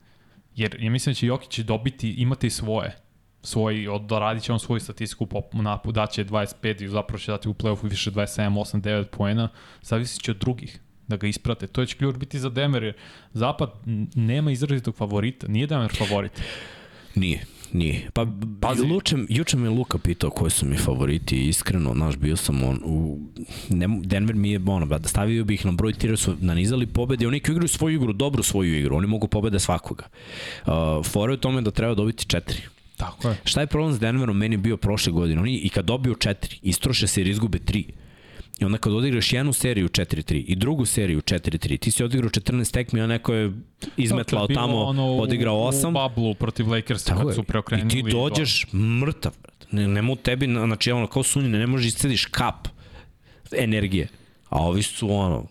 Jer 0.57 0.77
ja 0.81 0.91
mislim 0.91 1.13
da 1.13 1.15
će 1.15 1.27
Jokić 1.27 1.59
dobiti, 1.59 2.11
imati 2.11 2.51
svoje 2.51 2.97
svoj, 3.43 3.89
od, 3.89 4.11
radit 4.11 4.43
će 4.43 4.53
on 4.53 4.61
svoju 4.61 4.81
statistiku 4.81 5.27
po 5.27 5.43
napu, 5.53 5.93
daće 5.93 6.25
25 6.25 6.85
i 6.85 6.89
zapravo 6.89 7.19
će 7.19 7.33
dati 7.33 7.49
u 7.49 7.55
play-offu 7.55 7.89
više 7.91 8.11
27, 8.11 8.49
8, 8.51 8.81
9 8.81 9.05
poena, 9.05 9.49
zavisi 9.83 10.21
će 10.21 10.31
od 10.31 10.37
drugih 10.37 10.81
da 11.11 11.17
ga 11.17 11.27
isprate. 11.27 11.67
To 11.67 11.87
će 11.87 11.97
ključ 11.97 12.17
biti 12.17 12.39
za 12.39 12.49
Denver, 12.49 12.83
jer 12.83 12.95
Zapad 13.33 13.71
nema 14.15 14.51
izrazitog 14.51 14.95
favorita, 14.97 15.49
nije 15.49 15.67
Denver 15.67 15.97
favorit. 15.99 16.43
Nije, 17.15 17.45
nije. 17.73 18.11
Pa, 18.15 18.27
Pazi. 18.61 18.87
Luče, 18.87 19.17
juče 19.29 19.57
me 19.57 19.69
Luka 19.69 19.99
pitao 19.99 20.31
koji 20.31 20.51
su 20.51 20.67
mi 20.67 20.77
favoriti 20.77 21.37
i 21.37 21.49
iskreno, 21.49 21.93
znaš, 21.95 22.17
bio 22.17 22.37
sam 22.37 22.63
on 22.63 22.81
u... 22.85 23.19
Ne, 23.69 23.89
Denver 24.05 24.37
mi 24.37 24.51
je, 24.51 24.61
ono, 24.67 24.87
da 24.87 25.09
stavio 25.09 25.45
bih 25.45 25.61
ih 25.61 25.67
na 25.67 25.73
broj 25.73 25.93
tira 25.93 26.17
su 26.17 26.37
nanizali 26.41 26.87
pobede, 26.87 27.27
oni 27.27 27.41
koji 27.41 27.53
igraju 27.53 27.69
svoju 27.69 27.95
igru, 27.95 28.13
dobru 28.13 28.43
svoju 28.43 28.79
igru, 28.79 28.97
oni 28.97 29.07
mogu 29.07 29.29
pobede 29.29 29.59
svakoga. 29.59 30.05
Uh, 30.67 30.73
fora 31.07 31.33
je 31.33 31.35
u 31.35 31.41
tome 31.41 31.63
da 31.63 31.71
treba 31.71 31.95
dobiti 31.95 32.27
četiri. 32.27 32.63
Tako 33.01 33.29
je. 33.29 33.37
Šta 33.45 33.61
je 33.61 33.67
problem 33.67 33.93
s 33.95 34.01
Denverom 34.01 34.37
meni 34.37 34.57
bio 34.57 34.77
prošle 34.77 35.13
godine? 35.13 35.41
Oni 35.41 35.57
i 35.57 35.69
kad 35.69 35.85
dobiju 35.85 36.15
četiri, 36.15 36.57
istroše 36.63 37.07
se 37.07 37.21
jer 37.21 37.29
izgube 37.29 37.59
tri. 37.59 37.85
I 38.59 38.65
onda 38.65 38.79
kad 38.79 38.93
odigraš 38.93 39.33
jednu 39.33 39.53
seriju 39.53 39.89
4-3 39.89 40.45
i 40.47 40.57
drugu 40.57 40.87
seriju 40.87 41.21
4-3, 41.21 41.79
ti 41.79 41.91
si 41.91 42.05
odigrao 42.05 42.31
14 42.31 42.73
tekmi, 42.73 43.01
a 43.01 43.07
neko 43.07 43.35
je 43.35 43.53
izmetlao 43.97 44.47
je 44.49 44.55
tamo, 44.55 44.77
ono 44.77 45.07
odigrao 45.07 45.57
8. 45.57 45.89
U 45.89 45.91
bablu 45.91 46.35
protiv 46.35 46.69
Lakersa 46.69 47.15
kad 47.17 47.35
su 47.35 47.43
preokrenuli. 47.43 47.87
I 47.89 48.03
ti 48.03 48.11
dođeš 48.11 48.67
mrtav. 48.73 49.33
Ne, 49.71 49.89
nema 49.89 50.13
u 50.13 50.17
tebi, 50.17 50.47
na- 50.47 50.67
znači 50.67 50.93
ono, 50.93 51.07
kao 51.07 51.23
sunjine, 51.23 51.59
ne 51.59 51.67
možeš 51.67 51.87
iscediš 51.87 52.25
kap 52.25 52.69
energije. 53.53 54.09
A 54.49 54.67
ovi 54.67 54.83
su 54.83 55.13
ono, 55.13 55.47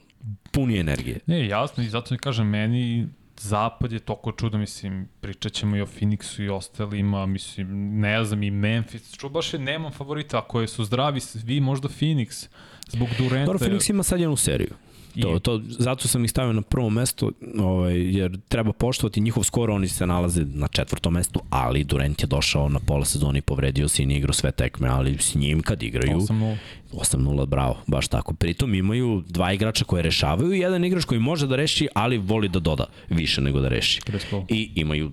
puni 0.52 0.78
energije. 0.78 1.20
Ne, 1.26 1.48
jasno, 1.48 1.84
i 1.84 1.90
zato 1.90 2.14
mi 2.14 2.18
kažem, 2.18 2.48
meni 2.48 3.08
Zapad 3.42 3.92
je 3.92 4.00
toko 4.00 4.32
čudo, 4.32 4.58
mislim, 4.58 5.08
pričat 5.22 5.54
ćemo 5.54 5.76
i 5.76 5.82
o 5.82 5.86
Phoenixu 5.86 6.44
i 6.44 6.50
ostalima, 6.50 7.26
mislim, 7.26 8.00
ne 8.00 8.24
znam, 8.24 8.44
i 8.44 8.52
Memphis, 8.52 9.16
ču 9.18 9.30
baš 9.30 9.54
je, 9.54 9.60
nemam 9.60 9.92
favorita, 9.92 10.38
ako 10.38 10.62
je 10.62 10.68
su 10.68 10.84
zdravi 10.84 11.20
svi, 11.20 11.60
možda 11.62 11.88
Phoenix, 11.88 12.48
zbog 12.88 13.08
Durenta. 13.18 13.46
Dobro, 13.52 13.68
Phoenix 13.68 13.90
ima 13.90 14.04
sad 14.04 14.20
jednu 14.20 14.36
seriju. 14.36 14.74
To, 15.22 15.40
to, 15.40 15.62
zato 15.64 16.08
sam 16.08 16.24
ih 16.24 16.32
stavio 16.32 16.54
na 16.54 16.62
prvo 16.62 16.90
mesto, 16.90 17.32
ovaj, 17.60 18.18
jer 18.18 18.40
treba 18.48 18.74
poštovati 18.74 19.22
njihov 19.22 19.44
skor, 19.44 19.72
oni 19.72 19.88
se 19.88 20.08
nalaze 20.08 20.46
na 20.46 20.68
četvrtom 20.68 21.14
mestu, 21.14 21.42
ali 21.50 21.84
Durant 21.84 22.22
je 22.22 22.28
došao 22.28 22.70
na 22.70 22.80
pola 22.80 23.06
sezoni 23.06 23.40
i 23.40 23.42
povredio 23.42 23.88
se 23.88 24.04
i 24.04 24.06
nije 24.06 24.18
igrao 24.18 24.34
sve 24.34 24.52
tekme, 24.52 24.88
ali 24.88 25.18
s 25.20 25.36
njim 25.36 25.62
kad 25.62 25.84
igraju, 25.84 26.18
8-0. 26.18 26.56
8-0, 26.92 27.46
bravo, 27.46 27.78
baš 27.88 28.08
tako. 28.08 28.34
Pritom 28.34 28.74
imaju 28.74 29.24
dva 29.28 29.54
igrača 29.54 29.86
koje 29.86 30.04
rešavaju 30.04 30.54
i 30.54 30.60
jedan 30.60 30.86
igrač 30.86 31.06
koji 31.06 31.20
može 31.20 31.48
da 31.48 31.56
reši, 31.56 31.88
ali 31.94 32.18
voli 32.18 32.50
da 32.50 32.60
doda 32.60 32.86
više 33.10 33.42
nego 33.42 33.60
da 33.60 33.68
reši. 33.68 34.02
I 34.50 34.72
imaju 34.76 35.12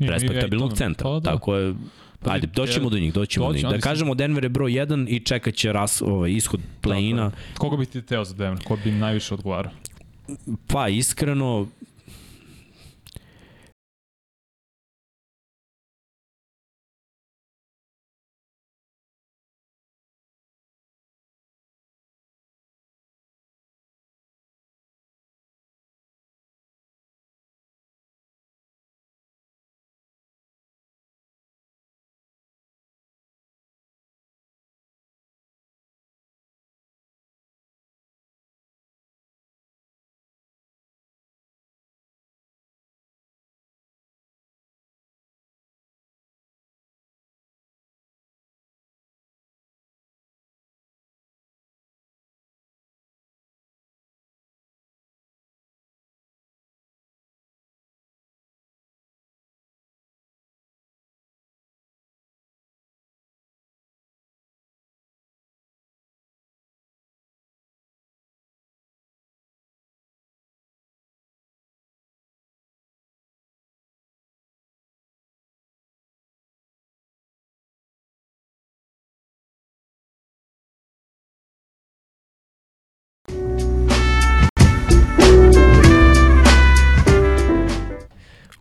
respektabilnog 0.00 0.76
centra. 0.76 1.04
Pa 1.04 1.20
da. 1.20 1.30
Tako 1.30 1.56
je, 1.56 1.74
Pa 2.22 2.32
Ajde, 2.32 2.46
doćemo 2.46 2.90
do 2.90 2.98
njih, 2.98 3.12
doćemo 3.12 3.46
do 3.46 3.52
njih. 3.52 3.66
Da 3.66 3.78
kažemo 3.78 4.14
Denver 4.14 4.44
je 4.44 4.48
broj 4.48 4.72
1 4.72 5.06
i 5.08 5.20
čekat 5.20 5.54
će 5.54 5.72
ras, 5.72 6.02
ovaj, 6.02 6.30
ishod 6.30 6.60
play-ina. 6.82 7.30
Koga 7.58 7.76
bi 7.76 7.86
ti 7.86 8.02
teo 8.02 8.24
za 8.24 8.34
Denver? 8.34 8.64
Ko 8.64 8.78
bi 8.84 8.90
im 8.90 8.98
najviše 8.98 9.34
odgovarao? 9.34 9.72
Pa 10.66 10.88
iskreno, 10.88 11.66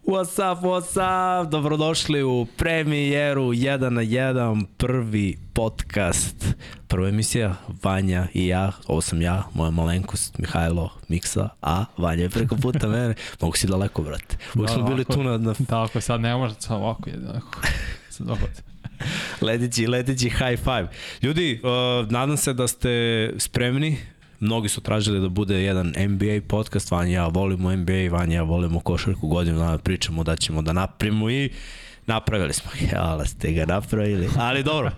What's 0.09 0.39
up, 0.51 0.63
what's 0.63 0.97
up? 0.97 1.51
Dobrodošli 1.51 2.23
u 2.23 2.47
premijeru 2.57 3.43
1 3.43 3.89
na 3.89 4.01
1, 4.01 4.65
prvi 4.77 5.37
podcast, 5.53 6.45
prva 6.87 7.09
emisija, 7.09 7.55
Vanja 7.83 8.27
i 8.33 8.47
ja, 8.47 8.71
ovo 8.87 9.01
sam 9.01 9.21
ja, 9.21 9.43
moja 9.53 9.71
malenkost, 9.71 10.37
Mihajlo 10.37 10.89
Miksa, 11.07 11.49
a 11.61 11.85
Vanja 11.97 12.23
je 12.23 12.29
preko 12.29 12.55
puta 12.55 12.87
mene, 12.93 13.15
mogu 13.41 13.57
si 13.57 13.67
daleko, 13.67 14.01
brate. 14.01 14.37
Uvijek 14.55 14.69
Da, 14.69 14.73
smo 14.75 14.83
bili 14.83 15.05
tu 15.05 15.23
na, 15.23 15.37
na 15.37 15.53
Tako, 15.67 16.01
sad 16.01 16.21
ne 16.21 16.35
može 16.35 16.55
samo 16.59 16.79
ovako. 16.79 17.09
Ovako. 17.29 17.61
Se 18.09 18.23
dogodi. 18.29 18.61
leteći, 19.41 19.87
leteći 19.87 20.29
high 20.29 20.59
five. 20.63 20.87
Ljudi, 21.21 21.61
uh, 21.63 22.11
nadam 22.11 22.37
se 22.37 22.53
da 22.53 22.67
ste 22.67 22.89
spremni, 23.37 23.97
mnogi 24.39 24.69
su 24.69 24.81
tražili 24.81 25.21
da 25.21 25.29
bude 25.29 25.63
jedan 25.63 25.87
NBA 25.87 26.41
podcast, 26.47 26.91
Vanja 26.91 27.13
ja 27.13 27.27
volimo 27.27 27.75
NBA, 27.75 28.07
Vanja 28.11 28.35
ja 28.35 28.43
volimo 28.43 28.79
košarku, 28.79 29.27
godinu 29.27 29.57
dana 29.57 29.77
pričamo 29.77 30.23
da 30.23 30.35
ćemo 30.35 30.61
da 30.61 30.73
napravimo 30.73 31.29
i 31.29 31.49
napravili 32.09 32.53
smo. 32.53 32.71
Jala 32.93 33.25
ste 33.25 33.51
ga 33.51 33.65
napravili. 33.65 34.29
Ali 34.37 34.63
dobro, 34.63 34.91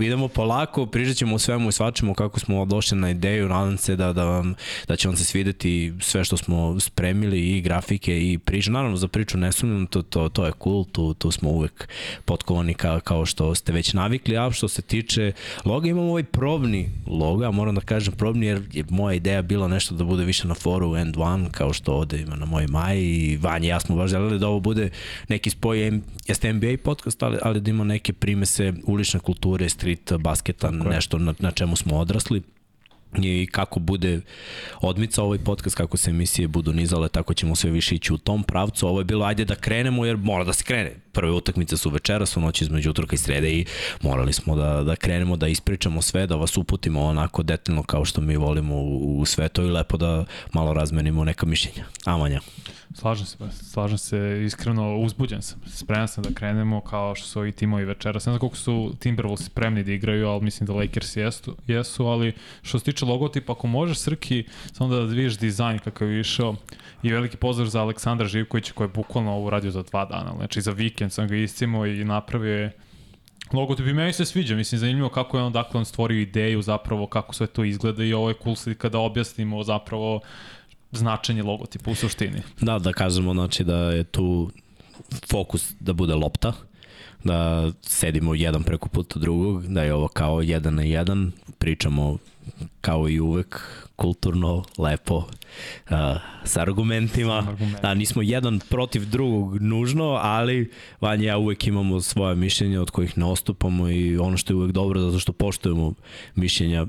idemo 0.00 0.28
polako, 0.28 0.86
pričat 0.86 1.16
ćemo 1.16 1.38
svemu 1.38 1.68
i 1.68 1.72
svačemu 1.72 2.14
kako 2.14 2.40
smo 2.40 2.64
došli 2.64 2.98
na 2.98 3.10
ideju, 3.10 3.48
nadam 3.48 3.78
se 3.78 3.96
da, 3.96 4.12
da, 4.12 4.24
vam, 4.24 4.54
da 4.88 4.96
će 4.96 5.08
vam 5.08 5.16
se 5.16 5.24
svideti 5.24 5.92
sve 6.00 6.24
što 6.24 6.36
smo 6.36 6.80
spremili 6.80 7.40
i 7.40 7.60
grafike 7.60 8.32
i 8.32 8.38
priče. 8.38 8.70
Naravno 8.70 8.96
za 8.96 9.08
priču 9.08 9.38
ne 9.38 9.52
sumnjam, 9.52 9.86
to, 9.86 10.02
to, 10.02 10.28
to 10.28 10.46
je 10.46 10.52
cool, 10.62 10.84
tu, 10.84 11.14
tu 11.14 11.30
smo 11.30 11.50
uvek 11.50 11.88
potkovani 12.24 12.74
kao, 12.74 13.00
kao 13.00 13.26
što 13.26 13.54
ste 13.54 13.72
već 13.72 13.92
navikli, 13.92 14.38
a 14.38 14.50
što 14.50 14.68
se 14.68 14.82
tiče 14.82 15.32
loga 15.64 15.88
imamo 15.88 16.10
ovaj 16.10 16.24
probni 16.24 16.90
logo, 17.06 17.44
ja 17.44 17.50
moram 17.50 17.74
da 17.74 17.80
kažem 17.80 18.14
probni 18.14 18.46
jer 18.46 18.62
je 18.72 18.84
moja 18.90 19.14
ideja 19.14 19.42
bila 19.42 19.68
nešto 19.68 19.94
da 19.94 20.04
bude 20.04 20.24
više 20.24 20.48
na 20.48 20.54
foru 20.54 20.96
End 20.96 21.16
One, 21.18 21.48
kao 21.52 21.72
što 21.72 21.92
ovde 21.92 22.20
ima 22.20 22.36
na 22.36 22.46
mojoj 22.46 22.66
maji 22.66 23.04
i 23.04 23.36
Vanja 23.36 23.68
ja 23.68 23.80
smo 23.80 23.96
baš 23.96 24.10
želeli 24.10 24.38
da 24.38 24.48
ovo 24.48 24.60
bude 24.60 24.90
neki 25.28 25.50
spoj, 25.50 26.00
Jeste 26.44 26.52
NBA 26.52 26.82
podcast, 26.84 27.22
ali, 27.22 27.38
ali 27.42 27.60
da 27.60 27.70
ima 27.70 27.84
neke 27.84 28.12
primese 28.12 28.72
ulične 28.86 29.20
kulture, 29.20 29.68
street 29.68 30.12
basketa, 30.18 30.70
Tako 30.70 30.88
nešto 30.88 31.18
na, 31.18 31.34
na 31.38 31.50
čemu 31.50 31.76
smo 31.76 31.98
odrasli 31.98 32.42
i 33.22 33.48
kako 33.52 33.80
bude 33.80 34.20
odmica 34.80 35.22
ovaj 35.22 35.38
podcast, 35.38 35.76
kako 35.76 35.96
se 35.96 36.10
emisije 36.10 36.48
budu 36.48 36.72
nizale, 36.72 37.08
tako 37.08 37.34
ćemo 37.34 37.56
sve 37.56 37.70
više 37.70 37.94
ići 37.94 38.12
u 38.12 38.18
tom 38.18 38.42
pravcu. 38.42 38.88
Ovo 38.88 39.00
je 39.00 39.04
bilo, 39.04 39.24
ajde 39.24 39.44
da 39.44 39.54
krenemo, 39.54 40.04
jer 40.04 40.16
mora 40.16 40.44
da 40.44 40.52
se 40.52 40.64
krene. 40.64 40.92
Prve 41.12 41.30
utakmice 41.30 41.76
su 41.76 41.90
večeras, 41.90 42.36
u 42.36 42.40
noći 42.40 42.64
između 42.64 42.90
utorka 42.90 43.14
i 43.14 43.18
srede 43.18 43.50
i 43.50 43.66
morali 44.02 44.32
smo 44.32 44.56
da, 44.56 44.82
da 44.82 44.96
krenemo, 44.96 45.36
da 45.36 45.48
ispričamo 45.48 46.02
sve, 46.02 46.26
da 46.26 46.36
vas 46.36 46.56
uputimo 46.56 47.02
onako 47.02 47.42
detaljno 47.42 47.82
kao 47.82 48.04
što 48.04 48.20
mi 48.20 48.36
volimo 48.36 48.76
u, 48.76 49.18
u 49.20 49.24
sve 49.24 49.48
to 49.48 49.62
i 49.62 49.70
lepo 49.70 49.96
da 49.96 50.24
malo 50.52 50.72
razmenimo 50.72 51.24
neka 51.24 51.46
mišljenja. 51.46 51.84
Amanja. 52.04 52.40
Slažem 52.94 53.26
se, 53.26 53.36
slažem 53.50 53.98
se, 53.98 54.42
iskreno 54.46 54.96
uzbuđen 54.96 55.42
sam. 55.42 55.60
Spreman 55.66 56.08
sam 56.08 56.24
da 56.24 56.30
krenemo 56.34 56.80
kao 56.80 57.14
što 57.14 57.26
su 57.26 57.40
ovi 57.40 57.52
timovi 57.52 57.84
večeras. 57.84 58.26
Ne 58.26 58.30
znam 58.30 58.38
koliko 58.38 58.56
su 58.56 58.92
Timberwolves 59.00 59.42
spremni 59.42 59.84
da 59.84 59.92
igraju, 59.92 60.28
ali 60.28 60.44
mislim 60.44 60.66
da 60.66 60.72
Lakers 60.72 61.16
jesu, 61.16 61.56
jesu 61.66 62.06
ali 62.06 62.32
što 62.62 62.78
se 62.78 62.84
tiče 62.84 63.04
logotipa, 63.04 63.52
ako 63.52 63.66
možeš 63.66 63.98
Srki, 63.98 64.44
samo 64.72 64.94
da 64.94 65.00
vidiš 65.00 65.38
dizajn 65.38 65.78
kakav 65.78 66.10
je 66.10 66.20
išao 66.20 66.56
i 67.02 67.12
veliki 67.12 67.36
pozdrav 67.36 67.68
za 67.68 67.80
Aleksandra 67.80 68.26
Živkovića 68.26 68.72
koji 68.72 68.84
je 68.84 68.92
bukvalno 68.92 69.32
ovo 69.32 69.46
uradio 69.46 69.70
za 69.70 69.82
dva 69.82 70.04
dana. 70.04 70.32
Znači 70.36 70.60
za 70.60 70.70
vikend 70.70 71.12
sam 71.12 71.28
ga 71.28 71.36
iscimo 71.36 71.86
i 71.86 72.04
napravio 72.04 72.54
je 72.54 72.72
Logotip 73.52 73.86
i 73.86 73.92
meni 73.92 74.12
se 74.12 74.24
sviđa, 74.24 74.56
mislim 74.56 74.78
zanimljivo 74.78 75.08
kako 75.08 75.36
je 75.38 75.42
on 75.42 75.52
dakle 75.52 75.78
on 75.78 75.84
stvorio 75.84 76.20
ideju 76.20 76.62
zapravo 76.62 77.06
kako 77.06 77.34
sve 77.34 77.46
to 77.46 77.64
izgleda 77.64 78.04
i 78.04 78.12
ovo 78.12 78.28
je 78.28 78.34
cool 78.42 78.56
slika 78.56 78.88
da 78.88 78.98
objasnimo 78.98 79.62
zapravo 79.62 80.20
značenje 80.96 81.42
logotipa 81.42 81.90
u 81.90 81.94
suštini. 81.94 82.42
Da, 82.60 82.78
da 82.78 82.92
kažemo 82.92 83.34
znači 83.34 83.64
da 83.64 83.76
je 83.76 84.04
tu 84.04 84.50
fokus 85.30 85.74
da 85.80 85.92
bude 85.92 86.14
lopta, 86.14 86.52
da 87.24 87.70
sedimo 87.82 88.34
jedan 88.34 88.62
preko 88.62 88.88
puta 88.88 89.18
drugog, 89.18 89.66
da 89.66 89.82
je 89.82 89.94
ovo 89.94 90.08
kao 90.08 90.40
jedan 90.40 90.74
na 90.74 90.82
jedan, 90.82 91.32
pričamo 91.58 92.18
kao 92.80 93.08
i 93.08 93.20
uvek, 93.20 93.60
kulturno, 93.96 94.64
lepo, 94.78 95.16
uh, 95.16 95.24
sa 96.44 96.60
argumentima. 96.60 97.44
Argument. 97.48 97.82
Da, 97.82 97.94
nismo 97.94 98.22
jedan 98.22 98.60
protiv 98.68 99.10
drugog 99.10 99.62
nužno, 99.62 100.18
ali 100.22 100.70
Vanja 101.00 101.24
ja 101.24 101.38
uvek 101.38 101.66
imamo 101.66 102.00
svoje 102.00 102.34
mišljenja 102.34 102.82
od 102.82 102.90
kojih 102.90 103.18
ne 103.18 103.24
ostupamo 103.24 103.88
i 103.88 104.18
ono 104.18 104.36
što 104.36 104.52
je 104.52 104.56
uvek 104.56 104.72
dobro 104.72 105.00
zato 105.00 105.18
što 105.18 105.32
poštujemo 105.32 105.92
mišljenja 106.34 106.86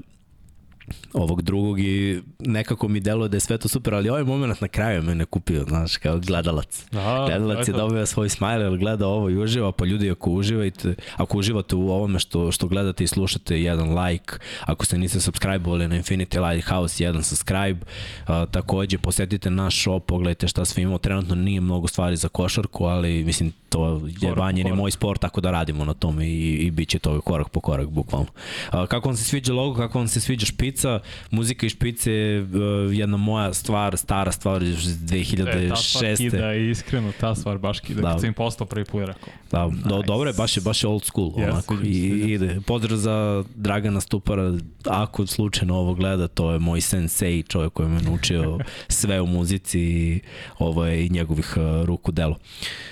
ovog 1.15 1.41
drugog 1.41 1.79
i 1.79 2.21
nekako 2.39 2.87
mi 2.87 2.99
deluje 2.99 3.29
da 3.29 3.37
je 3.37 3.41
sve 3.41 3.57
to 3.57 3.67
super, 3.67 3.93
ali 3.93 4.09
ovaj 4.09 4.23
moment 4.23 4.61
na 4.61 4.67
kraju 4.67 5.03
me 5.03 5.15
ne 5.15 5.25
kupio, 5.25 5.63
znaš, 5.63 5.97
kao 5.97 6.19
gledalac. 6.19 6.85
Da, 6.91 7.25
Gledalac 7.27 7.67
je 7.67 7.71
dobio 7.71 8.05
svoj 8.05 8.29
smajl, 8.29 8.61
jer 8.61 8.77
gleda 8.77 9.07
ovo 9.07 9.29
i 9.29 9.37
uživa, 9.37 9.71
pa 9.71 9.85
ljudi 9.85 10.11
ako 10.11 10.31
uživate, 10.31 10.95
ako 11.15 11.37
uživate 11.37 11.75
u 11.75 11.89
ovome 11.89 12.19
što, 12.19 12.51
što 12.51 12.67
gledate 12.67 13.03
i 13.03 13.07
slušate, 13.07 13.61
jedan 13.61 13.99
like, 13.99 14.33
ako 14.61 14.85
se 14.85 14.97
niste 14.97 15.19
subscribe-ovali 15.19 15.87
na 15.87 15.95
Infinity 15.95 16.51
Lighthouse, 16.51 17.03
jedan 17.03 17.23
subscribe, 17.23 17.79
a, 18.25 18.45
takođe 18.45 18.97
posetite 18.97 19.49
naš 19.49 19.81
shop, 19.81 20.05
pogledajte 20.05 20.47
šta 20.47 20.65
sve 20.65 20.83
imamo, 20.83 20.97
trenutno 20.97 21.35
nije 21.35 21.61
mnogo 21.61 21.87
stvari 21.87 22.15
za 22.15 22.27
košarku, 22.27 22.85
ali 22.85 23.23
mislim 23.23 23.51
to 23.69 24.01
je 24.21 24.33
vanjen 24.33 24.67
i 24.67 24.69
korak. 24.69 24.77
moj 24.77 24.91
sport, 24.91 25.21
tako 25.21 25.41
da 25.41 25.51
radimo 25.51 25.85
na 25.85 25.93
tome 25.93 26.27
i, 26.27 26.53
i 26.53 26.71
bit 26.71 26.89
će 26.89 26.99
to 26.99 27.21
korak 27.21 27.49
po 27.49 27.59
korak, 27.59 27.87
bukvalno. 27.87 28.27
A, 28.69 28.87
kako 28.87 29.09
vam 29.09 29.17
se 29.17 29.23
sviđa 29.23 29.53
logo, 29.53 29.77
kako 29.77 29.97
vam 29.97 30.07
se 30.07 30.19
sviđa 30.19 30.45
špica, 30.45 30.99
muzika 31.31 31.65
i 31.65 31.69
špice 31.69 32.11
je 32.11 32.41
uh, 32.41 32.49
jedna 32.91 33.17
moja 33.17 33.53
stvar, 33.53 33.97
stara 33.97 34.31
stvar 34.31 34.63
iz 34.63 34.95
E, 35.13 35.69
ta 35.69 35.75
stvar 35.75 36.03
2006. 36.03 36.17
kida, 36.17 36.53
iskreno, 36.53 37.11
ta 37.19 37.35
stvar 37.35 37.57
baš 37.57 37.79
kida. 37.79 38.01
Da. 38.01 38.11
Kad 38.11 38.19
sam 38.19 38.27
im 38.27 38.33
postao 38.33 38.67
prvi 38.67 38.85
put 38.85 39.05
rekao. 39.05 39.33
Da, 39.51 39.69
do, 39.89 39.95
Nice. 39.95 40.07
dobro 40.07 40.29
je, 40.29 40.33
baš 40.33 40.57
je, 40.57 40.61
baš 40.61 40.83
je 40.83 40.89
old 40.89 41.03
school, 41.03 41.31
Jeste, 41.37 41.51
onako, 41.51 41.77
i, 41.83 42.07
ide. 42.33 42.59
Pozdrav 42.67 42.97
za 42.97 43.43
Dragana 43.55 44.01
Stupara, 44.01 44.53
ako 44.85 45.27
slučajno 45.27 45.75
ovo 45.75 45.93
gleda, 45.93 46.27
to 46.27 46.51
je 46.51 46.59
moj 46.59 46.81
sensei, 46.81 47.43
čovjek 47.43 47.73
koji 47.73 47.89
me 47.89 48.01
naučio 48.01 48.59
sve 48.87 49.21
u 49.21 49.25
muzici 49.25 49.79
i 49.79 50.19
ovo 50.59 50.85
je 50.85 51.05
i 51.05 51.09
njegovih 51.09 51.53
uh, 51.57 51.85
ruku 51.85 52.11
delo. 52.11 52.35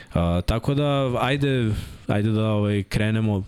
Uh, 0.09 0.21
tako 0.45 0.73
da, 0.73 1.11
ajde, 1.21 1.71
ajde 2.07 2.29
da 2.29 2.45
ovaj, 2.45 2.83
krenemo 2.83 3.43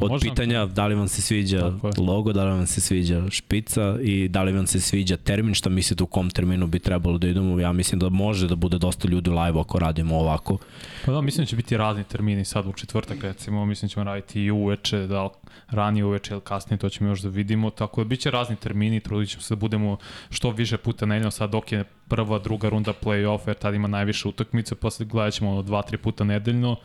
od 0.00 0.10
Možda. 0.10 0.30
pitanja 0.30 0.66
da 0.66 0.86
li 0.86 0.94
vam 0.94 1.08
se 1.08 1.22
sviđa 1.22 1.72
logo, 1.98 2.32
da 2.32 2.44
li 2.44 2.50
vam 2.50 2.66
se 2.66 2.80
sviđa 2.80 3.30
špica 3.30 3.98
i 4.02 4.28
da 4.28 4.42
li 4.42 4.52
vam 4.52 4.66
se 4.66 4.80
sviđa 4.80 5.16
termin, 5.16 5.54
šta 5.54 5.70
mislite 5.70 6.02
u 6.02 6.06
kom 6.06 6.30
terminu 6.30 6.66
bi 6.66 6.78
trebalo 6.78 7.18
da 7.18 7.28
idemo. 7.28 7.60
Ja 7.60 7.72
mislim 7.72 7.98
da 7.98 8.08
može 8.08 8.48
da 8.48 8.56
bude 8.56 8.78
dosta 8.78 9.08
ljudi 9.08 9.30
u 9.30 9.32
live 9.32 9.60
ako 9.60 9.78
radimo 9.78 10.16
ovako. 10.16 10.58
Pa 11.04 11.12
da, 11.12 11.20
mislim 11.20 11.44
da 11.44 11.48
će 11.48 11.56
biti 11.56 11.76
razni 11.76 12.04
termini 12.04 12.44
sad 12.44 12.66
u 12.66 12.72
četvrtak 12.72 13.22
recimo, 13.22 13.66
mislim 13.66 13.88
da 13.88 13.92
ćemo 13.92 14.04
raditi 14.04 14.42
i 14.42 14.50
uveče, 14.50 15.06
da 15.06 15.28
ranije 15.68 16.04
uveče 16.04 16.34
ili 16.34 16.40
kasnije, 16.40 16.78
to 16.78 16.88
ćemo 16.88 17.10
još 17.10 17.20
da 17.20 17.28
vidimo, 17.28 17.70
tako 17.70 18.04
da 18.04 18.08
biće 18.08 18.30
razni 18.30 18.56
termini, 18.56 19.00
trudit 19.00 19.30
ćemo 19.30 19.42
se 19.42 19.54
da 19.54 19.58
budemo 19.58 19.96
što 20.30 20.50
više 20.50 20.76
puta 20.76 21.06
nedeljno, 21.06 21.30
sad 21.30 21.50
dok 21.50 21.72
je 21.72 21.84
prva, 22.08 22.38
druga 22.38 22.68
runda 22.68 22.92
play-off, 23.02 23.40
jer 23.46 23.56
tad 23.56 23.74
ima 23.74 23.88
najviše 23.88 24.28
utakmice, 24.28 24.74
posle 24.74 25.06
gledat 25.06 25.34
ćemo 25.34 25.50
ono 25.50 25.62
dva, 25.62 25.82
tri 25.82 25.98
puta 25.98 26.24
nedeljno 26.24 26.76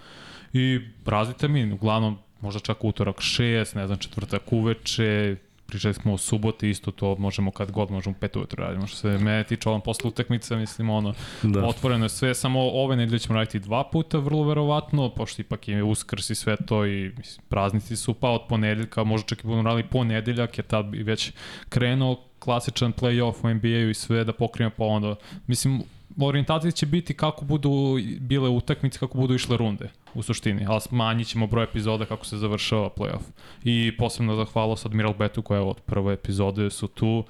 i 0.53 0.79
razni 1.05 1.33
termini, 1.33 1.73
uglavnom 1.73 2.17
možda 2.41 2.59
čak 2.59 2.83
utorak 2.83 3.15
6, 3.15 3.75
ne 3.75 3.87
znam, 3.87 3.97
četvrtak 3.99 4.53
uveče, 4.53 5.35
pričali 5.71 5.93
smo 5.93 6.13
o 6.13 6.17
suboti, 6.17 6.69
isto 6.69 6.91
to 6.91 7.15
možemo 7.19 7.51
kad 7.51 7.71
god 7.71 7.91
možemo 7.91 8.15
pet 8.19 8.35
ujutro 8.35 8.65
radimo. 8.65 8.87
Što 8.87 8.97
se 8.97 9.07
mene 9.07 9.43
tiče 9.43 9.69
ovom 9.69 9.81
posle 9.81 10.07
utakmice, 10.07 10.55
mislim 10.55 10.89
ono, 10.89 11.13
Da. 11.43 11.65
otvoreno 11.65 12.05
je 12.05 12.09
sve, 12.09 12.35
samo 12.35 12.59
ove 12.59 12.95
nedelje 12.95 13.19
ćemo 13.19 13.35
raditi 13.35 13.59
dva 13.59 13.83
puta, 13.83 14.17
vrlo 14.17 14.43
verovatno, 14.43 15.09
pošto 15.09 15.41
ipak 15.41 15.67
je 15.67 15.83
uskrs 15.83 16.29
i 16.29 16.35
sve 16.35 16.55
to 16.65 16.85
i 16.85 17.11
mislim, 17.17 17.45
praznici 17.49 17.95
su, 17.95 18.13
pa 18.13 18.29
od 18.29 18.41
ponedeljka, 18.49 19.03
možda 19.03 19.27
čak 19.27 19.43
i 19.43 19.47
budemo 19.47 19.63
radili 19.63 19.87
ponedeljak, 19.87 20.57
jer 20.57 20.65
tad 20.65 20.85
bi 20.85 21.03
već 21.03 21.31
krenuo 21.69 22.23
klasičan 22.39 22.93
play-off 22.93 23.35
u 23.43 23.53
NBA-u 23.53 23.89
i 23.89 23.93
sve 23.93 24.23
da 24.23 24.33
pokrijemo 24.33 24.71
pa 24.77 24.83
onda, 24.83 25.15
mislim, 25.47 25.83
orijentacija 26.19 26.71
će 26.71 26.85
biti 26.85 27.13
kako 27.13 27.45
budu 27.45 27.97
bile 28.19 28.49
utakmice, 28.49 28.99
kako 28.99 29.17
budu 29.17 29.35
išle 29.35 29.57
runde 29.57 29.89
u 30.13 30.23
suštini, 30.23 30.65
ali 30.67 30.81
smanjit 30.81 31.27
ćemo 31.27 31.47
broj 31.47 31.63
epizoda 31.63 32.05
kako 32.05 32.25
se 32.25 32.37
završava 32.37 32.89
playoff. 32.89 33.23
I 33.63 33.97
posebno 33.97 34.35
zahvalnost 34.35 34.85
Admiral 34.85 35.13
Betu 35.13 35.41
koja 35.41 35.57
je 35.57 35.65
od 35.65 35.79
prve 35.79 36.13
epizode 36.13 36.69
su 36.69 36.87
tu, 36.87 37.23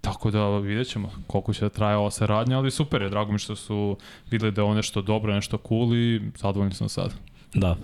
Tako 0.00 0.30
da 0.30 0.58
vidjet 0.58 0.88
ćemo 0.88 1.10
koliko 1.26 1.52
će 1.52 1.60
da 1.60 1.68
traje 1.68 1.96
ova 1.96 2.10
saradnja, 2.10 2.58
ali 2.58 2.70
super 2.70 3.02
je, 3.02 3.10
drago 3.10 3.32
mi 3.32 3.38
što 3.38 3.56
su 3.56 3.96
videli 4.30 4.52
da 4.52 4.60
je 4.60 4.64
ovo 4.64 4.74
nešto 4.74 5.02
dobro, 5.02 5.34
nešto 5.34 5.58
cool 5.68 5.96
i 5.96 6.20
zadovoljni 6.36 6.74
sam 6.74 6.88
sad. 6.88 7.14
Da, 7.54 7.76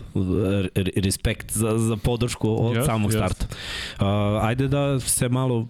respekt 0.97 1.53
za, 1.53 1.79
za 1.79 1.97
podršku 1.97 2.67
od 2.67 2.77
Jest, 2.77 2.87
samog 2.87 3.13
jest. 3.13 3.19
starta. 3.19 3.57
Uh, 4.01 4.45
ajde 4.45 4.69
da 4.69 5.01
se 5.01 5.29
malo 5.29 5.69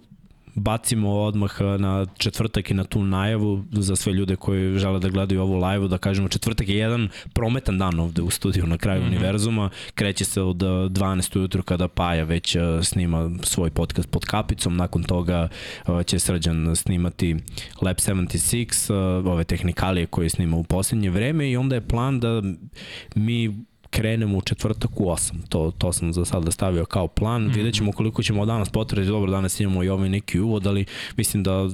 bacimo 0.55 1.11
odmah 1.11 1.61
na 1.79 2.05
četvrtak 2.17 2.71
i 2.71 2.73
na 2.73 2.83
tu 2.83 3.03
najavu 3.03 3.63
za 3.71 3.95
sve 3.95 4.13
ljude 4.13 4.35
koji 4.35 4.79
žele 4.79 4.99
da 4.99 5.09
gledaju 5.09 5.41
ovu 5.41 5.55
live 5.65 5.87
da 5.87 5.97
kažemo 5.97 6.27
četvrtak 6.27 6.69
je 6.69 6.77
jedan 6.77 7.09
prometan 7.33 7.77
dan 7.77 7.99
ovde 7.99 8.21
u 8.21 8.29
studiju 8.29 8.67
na 8.67 8.77
kraju 8.77 9.01
mm 9.01 9.03
-hmm. 9.03 9.07
univerzuma 9.07 9.69
kreće 9.95 10.25
se 10.25 10.41
od 10.41 10.63
uh, 10.63 10.69
12 10.69 11.37
ujutru 11.39 11.63
kada 11.63 11.87
Paja 11.87 12.23
već 12.23 12.55
uh, 12.55 12.61
snima 12.83 13.29
svoj 13.43 13.69
podcast 13.69 14.09
pod 14.09 14.25
kapicom 14.25 14.75
nakon 14.75 15.03
toga 15.03 15.47
će 16.05 16.19
Srđan 16.19 16.75
snimati 16.75 17.35
Lab 17.81 17.95
76 17.95 18.93
uh, 18.93 19.27
ove 19.27 19.43
tehnikalije 19.43 20.05
koje 20.05 20.29
snima 20.29 20.57
u 20.57 20.63
posljednje 20.63 21.09
vreme 21.09 21.49
i 21.49 21.57
onda 21.57 21.75
je 21.75 21.87
plan 21.87 22.19
da 22.19 22.41
mi 23.15 23.65
krenemo 23.95 24.37
u 24.37 24.41
četvrtak 24.41 24.99
u 24.99 25.05
8. 25.05 25.31
To, 25.49 25.71
to 25.77 25.93
sam 25.93 26.13
za 26.13 26.25
sada 26.25 26.51
stavio 26.51 26.85
kao 26.85 27.07
plan. 27.07 27.43
Mm 27.43 27.49
-hmm. 27.49 27.55
Vidjet 27.55 27.75
ćemo 27.75 27.91
koliko 27.91 28.23
ćemo 28.23 28.45
danas 28.45 28.69
potrebiti. 28.69 29.11
Dobro, 29.11 29.31
danas 29.31 29.59
imamo 29.59 29.83
i 29.83 29.89
ovaj 29.89 30.09
neki 30.09 30.39
uvod, 30.39 30.67
ali 30.67 30.85
mislim 31.17 31.43
da 31.43 31.69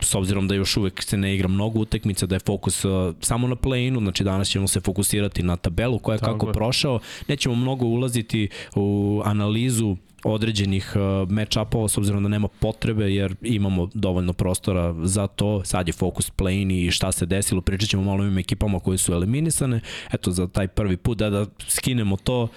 s 0.00 0.14
obzirom 0.14 0.48
da 0.48 0.54
još 0.54 0.76
uvek 0.76 1.02
se 1.02 1.16
ne 1.16 1.34
igra 1.34 1.48
mnogo 1.48 1.80
utakmica, 1.80 2.26
da 2.26 2.34
je 2.36 2.40
fokus 2.46 2.84
uh, 2.84 3.14
samo 3.20 3.48
na 3.48 3.56
play-inu, 3.56 3.98
znači 3.98 4.24
danas 4.24 4.48
ćemo 4.48 4.68
se 4.68 4.80
fokusirati 4.80 5.42
na 5.42 5.56
tabelu 5.56 5.98
koja 5.98 6.14
je 6.14 6.18
Tako 6.18 6.32
kako 6.32 6.46
je. 6.46 6.52
prošao. 6.52 7.00
Nećemo 7.28 7.54
mnogo 7.54 7.86
ulaziti 7.86 8.48
u 8.74 9.22
analizu 9.24 9.96
određenih 10.24 10.92
uh, 10.94 11.00
match-upova 11.28 11.88
s 11.88 11.98
obzirom 11.98 12.22
da 12.22 12.28
nema 12.28 12.48
potrebe 12.48 13.14
jer 13.14 13.34
imamo 13.42 13.88
dovoljno 13.94 14.32
prostora 14.32 14.94
za 15.04 15.26
to. 15.26 15.64
Sad 15.64 15.86
je 15.88 15.92
fokus 15.92 16.30
play-in 16.30 16.70
i 16.70 16.90
šta 16.90 17.12
se 17.12 17.26
desilo. 17.26 17.60
Pričat 17.60 17.88
ćemo 17.88 18.02
malo 18.02 18.22
ovim 18.22 18.38
ekipama 18.38 18.80
koje 18.80 18.98
su 18.98 19.12
eliminisane. 19.12 19.80
Eto, 20.12 20.30
za 20.30 20.46
taj 20.46 20.68
prvi 20.68 20.96
put 20.96 21.18
da, 21.18 21.30
da 21.30 21.46
skinemo 21.68 22.16
to 22.16 22.42
uh, 22.42 22.48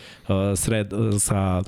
sred, 0.56 0.94
uh, 0.94 1.14
sa 1.20 1.64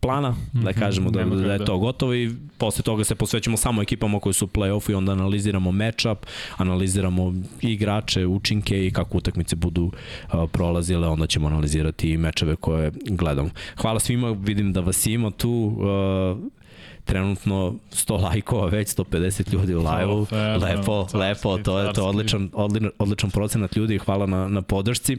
plana, 0.00 0.34
da 0.52 0.70
Mhm, 0.70 0.78
kažemo 0.78 1.10
da, 1.10 1.24
da 1.24 1.36
je 1.42 1.48
kada. 1.48 1.64
to 1.64 1.78
gotovo 1.78 2.14
i 2.14 2.30
posle 2.58 2.82
toga 2.82 3.04
se 3.04 3.14
posvećamo 3.14 3.56
samo 3.56 3.82
ekipama 3.82 4.20
koji 4.20 4.32
su 4.32 4.44
u 4.44 4.48
play-offu 4.48 4.90
i 4.90 4.94
onda 4.94 5.12
analiziramo 5.12 5.72
matchup, 5.72 6.18
analiziramo 6.56 7.34
igrače, 7.60 8.26
učinke 8.26 8.86
i 8.86 8.90
kako 8.90 9.18
utakmice 9.18 9.56
budu 9.56 9.84
uh, 9.84 10.50
prolazile, 10.52 11.08
onda 11.08 11.26
ćemo 11.26 11.46
analizirati 11.46 12.10
i 12.10 12.16
mečeve 12.16 12.56
koje 12.56 12.90
gledamo. 13.04 13.50
Hvala 13.76 14.00
svima, 14.00 14.30
vidim 14.30 14.72
da 14.72 14.80
vas 14.80 15.06
ima 15.06 15.30
tu, 15.30 15.76
uh, 16.40 16.50
trenutno 17.04 17.74
100 17.90 18.22
lajkova, 18.22 18.66
već 18.66 18.88
150 18.88 19.52
ljudi 19.52 19.74
u 19.74 19.78
live-u. 19.78 20.26
Lepo, 20.60 21.02
carski, 21.02 21.16
lepo, 21.18 21.58
to 21.58 21.78
je 21.78 21.92
to 21.92 22.06
odličan, 22.06 22.50
odličan, 22.52 22.90
odličan 22.98 23.30
procenat 23.30 23.76
ljudi, 23.76 23.98
hvala 23.98 24.26
na, 24.26 24.48
na 24.48 24.62
podršci. 24.62 25.16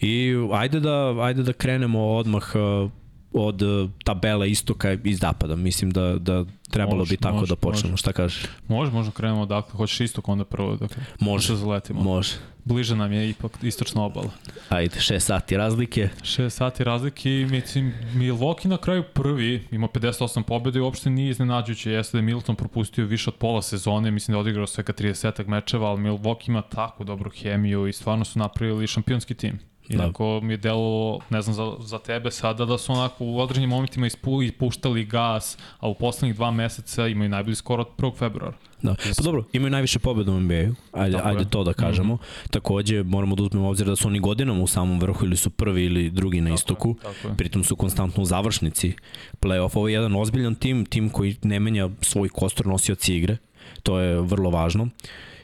I 0.00 0.30
ajde 0.52 0.80
da, 0.80 1.14
ajde 1.20 1.42
da 1.42 1.52
krenemo 1.52 2.00
odmah 2.00 2.42
uh, 2.54 2.90
od 3.32 3.62
uh, 3.62 3.90
tabele 4.04 4.50
istoka 4.50 4.96
i 5.04 5.14
zapada. 5.14 5.56
Mislim 5.56 5.90
da, 5.90 6.18
da 6.18 6.44
trebalo 6.70 6.98
Može, 6.98 7.10
bi 7.10 7.16
tako 7.16 7.36
može, 7.36 7.48
da 7.48 7.56
počnemo. 7.56 7.90
može. 7.90 8.00
Šta 8.00 8.12
kažeš? 8.12 8.42
Može, 8.68 8.92
možda 8.92 9.12
krenemo 9.12 9.40
odakle, 9.42 9.76
hoćeš 9.76 10.00
istok 10.00 10.28
onda 10.28 10.44
prvo, 10.44 10.76
dakle, 10.76 11.02
Može. 11.20 11.52
da 11.52 11.58
zaletimo. 11.58 12.02
Može. 12.02 12.32
Bliže 12.64 12.96
nam 12.96 13.12
je 13.12 13.30
ipak 13.30 13.52
istočna 13.62 14.02
obala. 14.04 14.30
Ajde, 14.68 14.96
6 14.96 15.18
sati 15.18 15.56
razlike. 15.56 16.08
6 16.22 16.48
sati 16.50 16.84
razlike 16.84 17.40
i 17.40 17.46
mislim, 17.46 17.94
Milwaukee 18.14 18.68
na 18.68 18.76
kraju 18.76 19.04
prvi, 19.14 19.66
ima 19.70 19.88
58 19.88 20.42
pobjeda 20.42 20.78
i 20.78 20.82
uopšte 20.82 21.10
nije 21.10 21.30
iznenađujuće. 21.30 21.90
Jeste 21.90 22.16
da 22.16 22.18
je 22.18 22.22
Milton 22.22 22.56
propustio 22.56 23.04
više 23.06 23.30
od 23.30 23.36
pola 23.36 23.62
sezone, 23.62 24.10
mislim 24.10 24.32
da 24.32 24.36
je 24.36 24.40
odigrao 24.40 24.66
svega 24.66 24.92
30 24.92 25.46
mečeva, 25.48 25.88
ali 25.90 26.00
Milwaukee 26.00 26.48
ima 26.48 26.62
tako 26.62 27.04
dobru 27.04 27.30
hemiju 27.30 27.86
i 27.86 27.92
stvarno 27.92 28.24
su 28.24 28.38
napravili 28.38 28.86
šampionski 28.86 29.34
tim. 29.34 29.58
Inako 29.90 30.40
mi 30.40 30.52
je 30.52 30.56
delo, 30.56 31.18
ne 31.30 31.42
znam 31.42 31.54
za, 31.54 31.72
za 31.80 31.98
tebe 31.98 32.30
sada, 32.30 32.64
da 32.64 32.78
su 32.78 32.92
onako 32.92 33.24
u 33.24 33.38
određenim 33.38 33.70
momentima 33.70 34.06
ispu, 34.06 34.42
ispuštali 34.42 35.04
gas, 35.04 35.58
a 35.78 35.88
u 35.88 35.94
poslednjih 35.94 36.34
dva 36.36 36.50
meseca 36.50 37.06
imaju 37.08 37.28
najbolji 37.30 37.54
skor 37.56 37.80
od 37.80 37.86
1. 37.98 38.16
februara. 38.16 38.56
Da. 38.82 38.94
Pa 39.16 39.22
dobro, 39.22 39.44
imaju 39.52 39.70
najviše 39.70 39.98
pobjeda 39.98 40.32
u 40.32 40.40
NBA-u, 40.40 40.74
ajde, 40.92 41.16
Tako 41.16 41.28
ajde 41.28 41.40
je. 41.40 41.50
to 41.50 41.64
da 41.64 41.72
kažemo. 41.72 42.14
Mm 42.14 42.16
Mhm. 42.16 42.24
-hmm. 42.24 42.50
Takođe, 42.50 43.02
moramo 43.02 43.36
da 43.36 43.42
uzmemo 43.42 43.68
obzir 43.68 43.86
da 43.86 43.96
su 43.96 44.08
oni 44.08 44.20
godinama 44.20 44.62
u 44.62 44.66
samom 44.66 45.00
vrhu 45.00 45.24
ili 45.24 45.36
su 45.36 45.50
prvi 45.50 45.84
ili 45.84 46.10
drugi 46.10 46.40
na 46.40 46.54
istoku. 46.54 46.96
Tako 47.02 47.28
je. 47.28 47.34
Pritom 47.36 47.64
su 47.64 47.76
konstantno 47.76 48.22
u 48.22 48.26
završnici 48.26 48.92
play-off. 49.40 49.76
Ovo 49.76 49.88
je 49.88 49.94
jedan 49.94 50.16
ozbiljan 50.16 50.54
tim, 50.54 50.84
tim 50.86 51.10
koji 51.10 51.36
ne 51.42 51.60
menja 51.60 51.88
svoj 52.00 52.28
kostor 52.28 52.66
nosioci 52.66 53.16
igre. 53.16 53.36
To 53.82 53.98
je 53.98 54.20
vrlo 54.20 54.50
važno. 54.50 54.88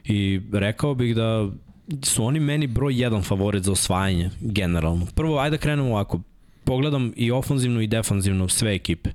I 0.05 0.41
rekao 0.53 0.95
bih 0.95 1.17
da 1.17 1.49
su 2.03 2.25
oni 2.25 2.41
meni 2.41 2.67
broj 2.67 3.01
jedan 3.01 3.23
favorit 3.23 3.63
za 3.63 3.73
osvajanje, 3.73 4.31
generalno. 4.41 5.07
Prvo, 5.15 5.39
ajde 5.39 5.57
da 5.57 5.61
krenemo 5.61 5.89
ovako. 5.89 6.21
Pogledam 6.65 7.13
i 7.17 7.31
ofanzivno 7.31 7.81
i 7.81 7.87
defanzivno 7.87 8.49
sve 8.49 8.75
ekipe. 8.75 9.11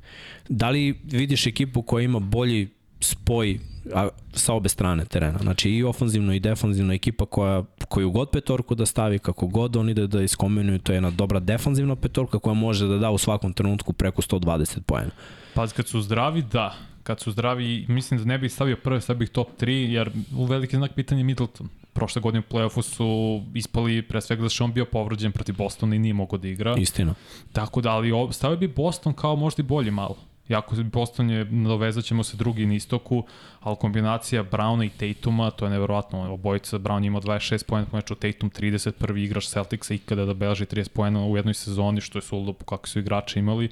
Da 0.49 0.69
li 0.69 0.99
vidiš 1.03 1.47
ekipu 1.47 1.81
koja 1.81 2.03
ima 2.03 2.19
bolji 2.19 2.69
spoj 2.99 3.59
a, 3.93 4.09
sa 4.33 4.53
obe 4.53 4.69
strane 4.69 5.05
terena. 5.05 5.39
Znači 5.39 5.69
i 5.69 5.83
ofanzivno 5.83 6.33
i 6.33 6.39
defanzivno 6.39 6.93
ekipa 6.93 7.25
koja 7.25 7.63
koju 7.87 8.11
god 8.11 8.29
petorku 8.29 8.75
da 8.75 8.85
stavi, 8.85 9.19
kako 9.19 9.47
god 9.47 9.75
oni 9.75 9.93
da, 9.93 10.07
da 10.07 10.21
iskombinuju, 10.21 10.79
to 10.79 10.91
je 10.91 10.95
jedna 10.95 11.09
dobra 11.09 11.39
defanzivna 11.39 11.95
petorka 11.95 12.39
koja 12.39 12.53
može 12.53 12.87
da 12.87 12.97
da 12.97 13.09
u 13.09 13.17
svakom 13.17 13.53
trenutku 13.53 13.93
preko 13.93 14.21
120 14.21 14.81
poena. 14.81 15.11
Pa 15.53 15.67
kad 15.67 15.87
su 15.87 16.01
zdravi, 16.01 16.41
da. 16.41 16.75
Kad 17.03 17.19
su 17.19 17.31
zdravi, 17.31 17.85
mislim 17.87 18.19
da 18.19 18.25
ne 18.25 18.37
bih 18.37 18.53
stavio 18.53 18.75
prve, 18.75 19.01
stavio 19.01 19.19
bih 19.19 19.29
top 19.29 19.47
3, 19.61 19.69
jer 19.69 20.11
u 20.35 20.45
veliki 20.45 20.75
znak 20.75 20.91
pitanja 20.95 21.23
Middleton. 21.23 21.69
Prošle 21.93 22.21
godine 22.21 22.39
u 22.39 22.53
play-offu 22.53 22.81
su 22.81 23.41
ispali 23.53 24.01
pre 24.01 24.21
svega 24.21 24.43
da 24.43 24.49
što 24.49 24.63
on 24.63 24.73
bio 24.73 24.85
povrođen 24.85 25.31
protiv 25.31 25.55
Bostona 25.57 25.95
i 25.95 25.99
nije 25.99 26.13
mogao 26.13 26.37
da 26.37 26.47
igra. 26.47 26.75
Istina. 26.77 27.13
Tako 27.51 27.81
da, 27.81 27.91
ali 27.91 28.11
stavio 28.31 28.57
bi 28.57 28.67
Boston 28.67 29.13
kao 29.13 29.35
možda 29.35 29.61
i 29.61 29.63
bolji 29.63 29.91
malo. 29.91 30.30
Jako 30.47 30.75
Boston 30.75 31.29
je, 31.29 31.45
nadovezat 31.45 32.05
ćemo 32.05 32.23
se 32.23 32.37
drugi 32.37 32.65
na 32.65 32.73
istoku, 32.73 33.23
ali 33.59 33.75
kombinacija 33.75 34.43
Browna 34.43 34.85
i 34.85 34.89
Tatuma, 34.89 35.51
to 35.51 35.65
je 35.65 35.71
neverovatno. 35.71 36.33
Obojica, 36.33 36.79
Brown 36.79 37.03
je 37.03 37.07
imao 37.07 37.21
26 37.21 37.65
pojena 37.65 37.87
po 37.91 37.97
meču, 37.97 38.15
Tatum 38.15 38.49
31. 38.49 39.17
igrač 39.17 39.47
Celticsa 39.47 39.93
ikada 39.93 40.25
da 40.25 40.33
beleži 40.33 40.65
30 40.65 40.89
pojena 40.89 41.25
u 41.25 41.37
jednoj 41.37 41.53
sezoni, 41.53 42.01
što 42.01 42.17
je 42.17 42.21
suludo 42.21 42.53
po 42.53 42.65
kakvi 42.65 42.89
su 42.89 42.99
igrači 42.99 43.39
imali. 43.39 43.69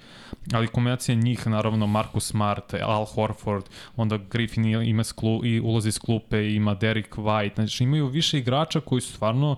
Ali 0.53 0.67
kombinacija 0.67 1.15
njih, 1.15 1.47
naravno, 1.47 1.87
Marcus 1.87 2.25
Smart, 2.25 2.73
Al 2.73 3.05
Horford, 3.05 3.63
onda 3.95 4.17
Griffin 4.17 4.65
ima 4.65 5.03
sklu, 5.03 5.45
i 5.45 5.59
ulazi 5.59 5.89
iz 5.89 5.99
klupe, 5.99 6.53
ima 6.53 6.73
Derek 6.73 7.15
White, 7.15 7.55
znači 7.55 7.83
imaju 7.83 8.07
više 8.07 8.39
igrača 8.39 8.79
koji 8.79 9.01
su 9.01 9.13
stvarno 9.13 9.57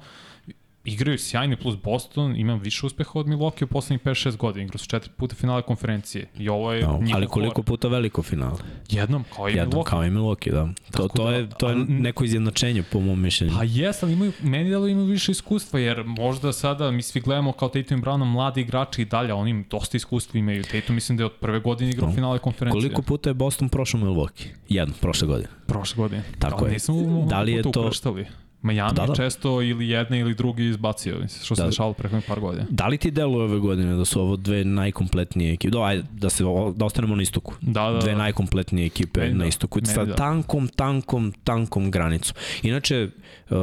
igraju 0.85 1.17
sjajni 1.17 1.55
plus 1.55 1.75
Boston, 1.77 2.35
ima 2.35 2.55
više 2.55 2.85
uspeha 2.85 3.11
od 3.13 3.27
Milwaukee 3.27 3.63
u 3.63 3.67
poslednjih 3.67 4.01
5-6 4.01 4.37
godina. 4.37 4.65
Igrao 4.65 4.77
su 4.77 4.87
četiri 4.87 5.11
puta 5.11 5.35
finale 5.35 5.61
konferencije. 5.61 6.27
I 6.37 6.49
ovo 6.49 6.73
je 6.73 6.81
No, 6.81 6.97
njihov 6.97 7.15
ali 7.15 7.27
koliko 7.27 7.53
core. 7.53 7.65
puta 7.65 7.87
veliko 7.87 8.23
finale? 8.23 8.57
Jednom, 8.89 9.23
kao 9.35 9.49
i 9.49 9.53
Jednom 9.53 9.69
Milwaukee. 9.73 9.83
kao 9.85 10.05
i 10.05 10.09
Milwaukee, 10.09 10.51
da. 10.51 10.65
To, 10.65 10.73
Tako 10.93 11.07
to, 11.09 11.23
da, 11.23 11.31
je, 11.31 11.49
to 11.49 11.69
je 11.69 11.75
neko 11.77 12.23
izjednačenje 12.23 12.83
po 12.83 12.99
mom 12.99 13.21
mišljenju. 13.21 13.53
Pa 13.53 13.63
jes, 13.63 14.03
ali 14.03 14.13
imaju, 14.13 14.31
meni 14.41 14.69
delo 14.69 14.87
imaju 14.87 15.05
više 15.07 15.31
iskustva, 15.31 15.79
jer 15.79 16.03
možda 16.05 16.53
sada 16.53 16.91
mi 16.91 17.01
svi 17.01 17.21
gledamo 17.21 17.51
kao 17.51 17.69
Tatum 17.69 17.99
i 17.99 18.01
Brownom 18.01 18.25
mladi 18.25 18.61
igrači 18.61 19.01
i 19.01 19.05
dalje, 19.05 19.33
oni 19.33 19.65
dosta 19.65 19.97
iskustva 19.97 20.39
imaju. 20.39 20.63
Tatum 20.63 20.95
mislim 20.95 21.17
da 21.17 21.21
je 21.21 21.25
od 21.25 21.33
prve 21.33 21.59
godine 21.59 21.89
igrao 21.91 22.09
No. 22.09 22.15
finale 22.15 22.39
konferencije. 22.39 22.81
Koliko 22.81 23.01
puta 23.01 23.29
je 23.29 23.33
Boston 23.33 23.69
prošao 23.69 23.99
Milwaukee? 23.99 24.47
Jedno, 24.69 24.93
prošle 25.01 25.27
godine. 25.27 25.49
Prošle 25.67 25.97
godine. 25.97 26.23
Tako 26.39 26.61
da, 26.61 26.67
je. 26.67 26.73
Nisam 26.73 27.27
Da 27.27 27.41
li 27.41 27.51
je 27.51 27.63
to- 27.63 27.69
ukrštali. 27.77 28.25
Miami 28.63 28.91
Da, 28.91 29.01
da, 29.01 29.07
da. 29.07 29.15
često 29.15 29.61
ili 29.61 29.89
jedne 29.89 30.19
ili 30.19 30.35
drugi 30.35 30.65
izbacio, 30.65 31.13
mislim, 31.13 31.43
što 31.45 31.55
se 31.55 31.61
Da. 31.61 31.67
dešavalo 31.67 31.93
prethodnih 31.93 32.27
par 32.27 32.39
godina. 32.39 32.65
Da 32.69 32.87
li 32.87 32.97
ti 32.97 33.11
deluje 33.11 33.43
ove 33.43 33.59
godine 33.59 33.95
da 33.95 34.05
su 34.05 34.21
ovo 34.21 34.35
dve 34.35 34.65
najkompletnije 34.65 35.53
ekipe? 35.53 35.71
Do, 35.71 35.81
ajde, 35.81 36.03
da, 36.11 36.29
se, 36.29 36.43
da 36.75 36.85
ostanemo 36.85 37.15
na 37.15 37.21
istoku. 37.21 37.53
Da, 37.61 37.83
da, 37.83 37.99
Dve 37.99 38.11
da. 38.11 38.17
najkompletnije 38.17 38.85
ekipe 38.85 39.19
Meni 39.19 39.33
na 39.33 39.39
da. 39.39 39.45
istoku. 39.45 39.79
Meni 39.79 39.87
Sa 39.87 40.05
da. 40.05 40.15
tankom, 40.15 40.67
tankom, 40.67 41.33
tankom 41.43 41.91
granicom. 41.91 42.35
Inače, 42.63 43.09
uh, 43.49 43.57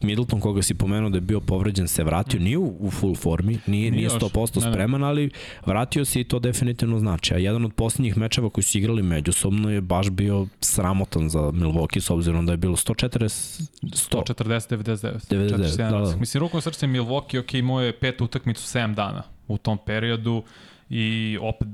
Middleton 0.00 0.40
koga 0.40 0.62
si 0.62 0.74
pomenuo 0.74 1.10
da 1.10 1.16
je 1.16 1.20
bio 1.20 1.40
povređen 1.40 1.88
se 1.88 2.04
vratio, 2.04 2.40
nije 2.40 2.58
u, 2.58 2.76
u 2.80 2.90
full 2.90 3.14
formi, 3.14 3.52
nije, 3.52 3.60
Nije 3.66 3.90
nije 3.90 4.04
još. 4.04 4.12
100% 4.12 4.60
Ne, 4.60 4.66
ne. 4.66 4.72
spreman, 4.72 5.04
ali 5.04 5.30
vratio 5.66 6.04
se 6.04 6.20
i 6.20 6.24
to 6.24 6.38
definitivno 6.38 6.98
znači. 6.98 7.34
A 7.34 7.38
jedan 7.38 7.64
od 7.64 7.72
posljednjih 7.74 8.16
mečeva 8.16 8.50
koji 8.50 8.64
su 8.64 8.78
igrali 8.78 9.02
međusobno 9.02 9.70
je 9.70 9.80
baš 9.80 10.10
bio 10.10 10.46
sramotan 10.60 11.28
za 11.28 11.38
Milwaukee 11.40 12.00
s 12.00 12.10
obzirom 12.10 12.46
da 12.46 12.52
je 12.52 12.56
bilo 12.56 12.76
140 12.76 13.62
100 13.82 14.22
140, 14.22 14.76
99. 14.76 15.30
99, 15.30 15.50
47. 15.56 15.76
da, 15.76 15.98
da. 16.10 16.16
Mislim, 16.16 16.40
rukom 16.40 16.60
srce 16.60 16.86
Milwaukee, 16.86 17.40
ok, 17.40 17.54
imao 17.54 17.80
je 17.80 17.98
pet 17.98 18.20
utakmicu 18.20 18.78
7 18.78 18.94
dana 18.94 19.22
u 19.48 19.58
tom 19.58 19.78
periodu 19.86 20.42
i 20.90 21.38
opet 21.40 21.68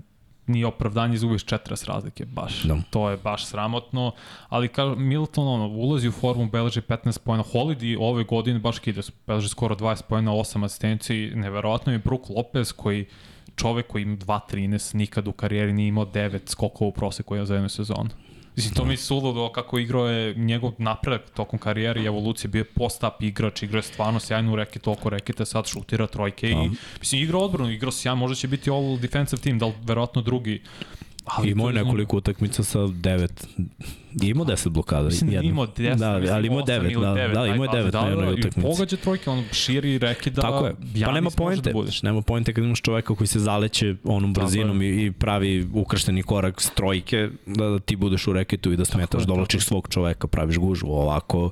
nije 0.46 0.66
opravdanje 0.66 1.14
izgubiš 1.14 1.44
40 1.44 1.88
razlike, 1.88 2.24
baš. 2.24 2.62
Da. 2.62 2.76
To 2.90 3.10
je 3.10 3.16
baš 3.16 3.46
sramotno, 3.46 4.12
ali 4.48 4.68
kao 4.68 4.94
Milton 4.94 5.48
ono, 5.48 5.66
ulazi 5.66 6.08
u 6.08 6.12
formu, 6.12 6.46
beleži 6.46 6.80
15 6.80 7.18
pojena. 7.18 7.44
Holiday 7.52 7.96
ove 8.00 8.24
godine 8.24 8.58
baš 8.58 8.78
kide, 8.78 9.00
beleži 9.26 9.48
skoro 9.48 9.74
20 9.74 10.02
pojena, 10.08 10.30
8 10.30 10.64
asistenciji, 10.64 11.30
neverovatno 11.34 11.92
je 11.92 11.98
Brook 11.98 12.28
Lopez 12.28 12.72
koji 12.72 13.06
čovek 13.56 13.86
koji 13.86 14.02
ima 14.02 14.16
2-13, 14.16 14.94
nikad 14.94 15.28
u 15.28 15.32
karijeri 15.32 15.72
nije 15.72 15.88
imao 15.88 16.06
9 16.06 16.40
skokova 16.46 16.88
u 16.88 16.92
proseku 16.92 17.44
za 17.44 17.54
jednu 17.54 17.68
sezonu. 17.68 18.10
Mislim, 18.56 18.74
to 18.74 18.84
mi 18.84 18.92
je 18.92 18.96
suludo 18.96 19.52
kako 19.52 19.78
igrao 19.78 20.06
je 20.08 20.34
njegov 20.34 20.72
napredak 20.78 21.30
tokom 21.30 21.58
karijere 21.58 22.02
i 22.02 22.06
evolucije, 22.06 22.48
bio 22.48 22.60
je 22.60 22.64
post-up 22.64 23.22
igrač, 23.22 23.62
igrao 23.62 23.78
je 23.78 23.82
stvarno 23.82 24.20
sjajnu 24.20 24.56
reket, 24.56 24.88
oko 24.88 25.10
reketa, 25.10 25.44
sad 25.44 25.66
šutira 25.66 26.06
trojke 26.06 26.50
i, 26.50 26.54
Da. 26.54 26.70
mislim, 27.00 27.22
igrao 27.22 27.40
odbranu, 27.40 27.70
igrao 27.70 27.92
sjajan, 27.92 28.18
možda 28.18 28.34
će 28.34 28.48
biti 28.48 28.70
all 28.70 28.98
defensive 28.98 29.42
team, 29.42 29.58
da 29.58 29.66
li 29.66 29.72
verovatno 29.84 30.22
drugi. 30.22 30.62
I 31.44 31.48
imao 31.48 31.68
je 31.68 31.74
nekoliko 31.74 32.16
utakmica 32.16 32.62
sa 32.62 32.78
9. 32.78 33.28
Imao 34.22 34.46
10 34.46 34.68
blokada. 34.68 35.04
Mislim 35.04 35.30
da 35.30 35.36
jednu. 35.36 35.50
imao 35.50 35.66
10, 35.66 35.96
da, 35.96 36.18
mislim, 36.18 36.34
ali 36.36 36.46
imao 36.46 36.62
osam 36.62 36.74
9, 36.74 36.92
ili 36.92 37.02
da, 37.02 37.14
devet, 37.14 37.34
da, 37.34 37.46
imao 37.46 37.64
je. 37.64 37.70
9 37.70 37.92
na 37.92 38.08
jednoj 38.08 38.30
i 38.30 38.32
utakmici. 38.32 38.68
Pogađa 38.68 38.96
trojke, 38.96 39.30
on 39.30 39.44
širi 39.52 39.98
reke 39.98 40.30
da 40.30 40.42
Tako 40.42 40.66
je. 40.66 40.74
Pa 41.04 41.12
nema 41.12 41.30
poente. 41.30 41.72
Da 41.72 41.80
nema 42.02 42.22
poente 42.22 42.52
kad 42.52 42.64
imaš 42.64 42.80
čoveka 42.80 43.14
koji 43.14 43.28
se 43.28 43.38
zaleće 43.38 43.94
onom 44.04 44.32
brzinom 44.32 44.82
i, 44.82 44.86
i 44.86 45.12
pravi 45.12 45.68
ukršteni 45.74 46.22
korak 46.22 46.60
s 46.60 46.70
trojke 46.70 47.28
da, 47.46 47.68
da 47.68 47.78
ti 47.78 47.96
budeš 47.96 48.26
u 48.26 48.32
reketu 48.32 48.72
i 48.72 48.76
da 48.76 48.84
smetaš, 48.84 49.22
dolačiš 49.22 49.64
svog 49.64 49.88
čoveka, 49.90 50.26
praviš 50.26 50.56
gužvu, 50.56 50.92
ovako 50.92 51.50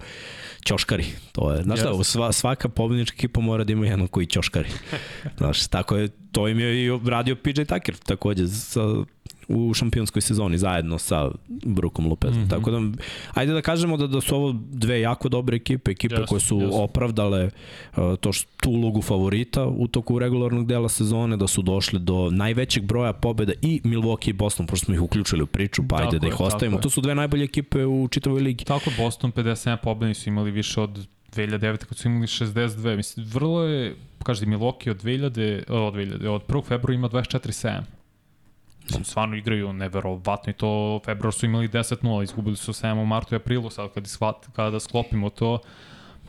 ćoškari. 0.64 1.04
To 1.32 1.52
je, 1.52 1.62
znaš 1.62 1.78
šta, 1.80 1.88
Jeste. 1.88 2.04
sva, 2.04 2.32
svaka 2.32 2.68
pobednička 2.68 3.14
ekipa 3.14 3.40
mora 3.40 3.64
da 3.64 3.72
ima 3.72 3.86
jednog 3.86 4.10
koji 4.10 4.26
ćoškari. 4.26 4.68
znaš, 5.38 5.66
tako 5.66 5.96
je, 5.96 6.08
to 6.32 6.48
im 6.48 6.60
je 6.60 6.84
i 6.84 6.98
radio 7.04 7.36
PJ 7.36 7.62
Tucker 7.62 7.96
takođe 7.96 8.48
sa, 8.48 8.80
u 9.48 9.74
šampionskoj 9.74 10.22
sezoni 10.22 10.58
zajedno 10.58 10.98
sa 10.98 11.30
Brookom 11.64 12.06
Lopezom. 12.06 12.42
Mm. 12.42 12.44
-hmm. 12.44 12.50
Tako 12.50 12.70
da, 12.70 12.80
ajde 13.34 13.52
da 13.52 13.62
kažemo 13.62 13.96
da, 13.96 14.06
da 14.06 14.20
su 14.20 14.36
ovo 14.36 14.54
dve 14.70 15.00
jako 15.00 15.28
dobre 15.28 15.56
ekipe, 15.56 15.90
ekipe 15.90 16.14
Jesu, 16.14 16.26
koje 16.28 16.40
su 16.40 16.60
jesu. 16.60 16.82
opravdale 16.82 17.50
uh, 17.96 18.16
to 18.20 18.32
što, 18.32 18.50
tu 18.62 18.70
ulogu 18.70 19.02
favorita 19.02 19.66
u 19.66 19.88
toku 19.88 20.18
regularnog 20.18 20.66
dela 20.66 20.88
sezone, 20.88 21.36
da 21.36 21.46
su 21.46 21.62
došli 21.62 21.98
do 21.98 22.30
najvećeg 22.30 22.84
broja 22.84 23.12
pobjeda 23.12 23.52
i 23.62 23.80
Milwaukee 23.84 24.30
i 24.30 24.32
Boston, 24.32 24.66
pošto 24.66 24.84
smo 24.84 24.94
ih 24.94 25.02
uključili 25.02 25.42
u 25.42 25.46
priču, 25.46 25.82
pa 25.88 25.96
ajde 25.96 26.04
Tako 26.06 26.18
da 26.18 26.26
je, 26.26 26.28
ih 26.28 26.32
tako 26.32 26.44
ostavimo. 26.44 26.76
je. 26.76 26.80
To 26.80 26.90
su 26.90 27.00
dve 27.00 27.14
najbolje 27.14 27.44
ekipe 27.44 27.84
u 27.86 28.08
čitavoj 28.08 28.40
ligi. 28.42 28.64
Tako, 28.64 28.90
Boston 28.98 29.32
57 29.32 29.76
pobedni 29.82 30.14
su 30.14 30.28
imali 30.28 30.50
više 30.50 30.80
od 30.80 31.06
2009. 31.34 31.76
kad 31.84 31.98
su 31.98 32.08
imali 32.08 32.26
62. 32.26 32.96
Mislim, 32.96 33.26
vrlo 33.26 33.62
je, 33.62 33.96
kaže 34.22 34.46
Milwaukee 34.46 34.90
od 34.90 35.02
2000, 35.02 35.62
od 35.68 35.94
2000, 35.94 36.28
od 36.28 36.42
1. 36.48 36.64
februara 36.64 36.94
ima 36.94 37.08
24-7. 37.08 37.80
Mislim, 38.84 39.04
stvarno 39.04 39.36
igraju 39.36 39.72
neverovatno 39.72 40.50
i 40.50 40.54
to 40.54 41.00
februar 41.04 41.34
su 41.34 41.46
imali 41.46 41.68
10-0, 41.68 42.22
izgubili 42.22 42.56
su 42.56 42.72
7 42.72 43.02
u 43.02 43.06
martu 43.06 43.34
i 43.34 43.36
aprilu, 43.36 43.70
sad 43.70 43.92
kad, 43.94 44.06
shvat, 44.06 44.46
kada 44.56 44.80
sklopimo 44.80 45.30
to, 45.30 45.58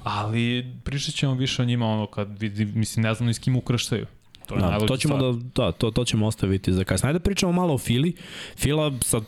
ali 0.04 0.74
pričat 0.84 1.16
ćemo 1.16 1.34
više 1.34 1.62
o 1.62 1.66
njima 1.66 1.88
ono 1.88 2.08
kad 2.08 2.40
vidi, 2.40 2.66
mislim 2.66 3.04
ne 3.04 3.14
znam 3.14 3.28
ni 3.28 3.34
s 3.34 3.40
kim 3.40 3.56
ukrštaju. 3.56 4.06
To 4.46 4.56
je 4.56 4.62
Da, 4.62 4.80
to 4.80 4.98
ćemo 4.98 5.16
stvar. 5.16 5.34
da, 5.34 5.40
da, 5.56 5.72
to, 5.72 5.92
to 5.92 6.06
ćemo 6.06 6.28
ostaviti 6.28 6.74
za 6.74 6.84
kasnije. 6.84 7.10
Ajde 7.10 7.20
da 7.20 7.24
pričamo 7.24 7.52
malo 7.52 7.74
o 7.74 7.78
Fili. 7.78 8.14
Fila 8.58 8.92
sa 9.02 9.22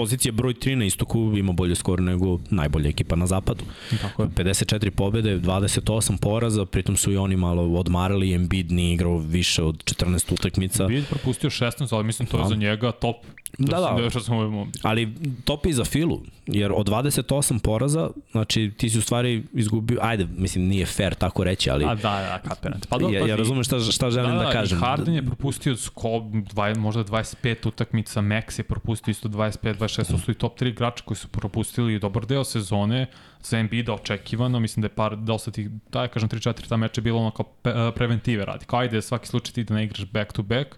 pozicije 0.00 0.32
broj 0.32 0.54
3 0.54 0.74
na 0.74 0.84
istoku 0.84 1.32
ima 1.36 1.52
bolje 1.52 1.74
skor 1.74 2.00
nego 2.00 2.38
najbolja 2.50 2.88
ekipa 2.88 3.16
na 3.16 3.26
zapadu. 3.26 3.64
Tako 4.02 4.22
je. 4.22 4.28
54 4.28 4.90
pobede, 4.90 5.38
28 5.40 6.16
poraza, 6.16 6.64
pritom 6.64 6.96
su 6.96 7.12
i 7.12 7.16
oni 7.16 7.36
malo 7.36 7.62
odmarali, 7.72 8.34
Embiid 8.34 8.72
nije 8.72 8.94
igrao 8.94 9.18
više 9.18 9.62
od 9.62 9.84
14 9.84 10.32
utakmica. 10.34 10.86
Bid 10.86 11.04
propustio 11.10 11.50
16, 11.50 11.94
ali 11.94 12.04
mislim 12.04 12.28
to 12.28 12.36
je 12.36 12.42
Da. 12.42 12.48
za 12.48 12.54
njega 12.54 12.92
top. 12.92 13.16
Da, 13.58 13.76
da. 13.76 14.20
sam 14.20 14.36
ovaj 14.36 14.66
Ali 14.82 15.14
top 15.44 15.66
i 15.66 15.72
za 15.72 15.84
Filu, 15.84 16.20
jer 16.46 16.72
od 16.72 16.88
28 16.88 17.58
poraza, 17.58 18.10
znači 18.30 18.72
ti 18.76 18.90
si 18.90 18.98
u 18.98 19.02
stvari 19.02 19.42
izgubio, 19.52 19.98
ajde, 20.02 20.26
mislim 20.36 20.64
nije 20.64 20.86
fair 20.86 21.14
tako 21.14 21.44
reći, 21.44 21.70
ali 21.70 21.84
A 21.84 21.94
da, 21.94 22.00
da, 22.02 22.40
kapiram. 22.48 22.80
Pa 22.88 22.98
ja, 23.12 23.26
ja 23.26 23.36
razumem 23.36 23.64
šta, 23.64 23.80
šta 23.80 24.10
želim 24.10 24.38
da, 24.38 24.50
kažem. 24.50 24.78
I 24.78 24.80
Harden 24.80 25.14
je 25.14 25.26
propustio 25.26 25.76
sko, 25.76 26.08
dva, 26.32 26.74
možda 26.74 27.04
25 27.04 27.68
utakmica, 27.68 28.20
Max 28.20 28.58
je 28.58 28.62
propustio 28.62 29.12
isto 29.12 29.28
25, 29.28 29.78
26, 29.78 30.10
to 30.10 30.18
su 30.18 30.30
i 30.30 30.34
top 30.34 30.60
3 30.60 30.68
igrača 30.68 31.04
koji 31.04 31.16
su 31.16 31.28
propustili 31.28 31.98
dobar 31.98 32.26
deo 32.26 32.44
sezone 32.44 33.06
za 33.42 33.58
Embiida 33.58 33.94
očekivano, 33.94 34.60
mislim 34.60 34.80
da 34.80 34.86
je 34.86 34.94
par, 34.94 35.16
da 35.16 35.38
tih, 35.38 35.68
da 35.92 36.08
kažem 36.08 36.28
3-4 36.28 36.68
ta 36.68 36.76
meča 36.76 37.00
je 37.00 37.02
bilo 37.02 37.18
ono 37.18 37.30
kao 37.30 37.46
preventive 37.92 38.44
radi, 38.44 38.64
kao 38.66 38.80
ajde 38.80 39.02
svaki 39.02 39.28
slučaj 39.28 39.54
ti 39.54 39.64
da 39.64 39.74
ne 39.74 39.84
igraš 39.84 40.04
back 40.04 40.32
to 40.32 40.42
back, 40.42 40.68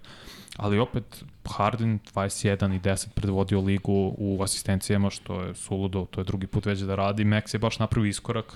ali 0.56 0.78
opet 0.78 1.24
Harden 1.44 1.98
21 2.14 2.76
i 2.76 2.80
10 2.80 3.08
predvodio 3.08 3.60
ligu 3.60 4.14
u 4.18 4.42
asistencijama, 4.42 5.10
što 5.10 5.42
je 5.42 5.54
suludo, 5.54 6.06
to 6.10 6.20
je 6.20 6.24
drugi 6.24 6.46
put 6.46 6.66
već 6.66 6.80
da 6.80 6.94
radi, 6.94 7.24
Max 7.24 7.54
je 7.54 7.58
baš 7.58 7.78
napravio 7.78 8.08
iskorak, 8.08 8.54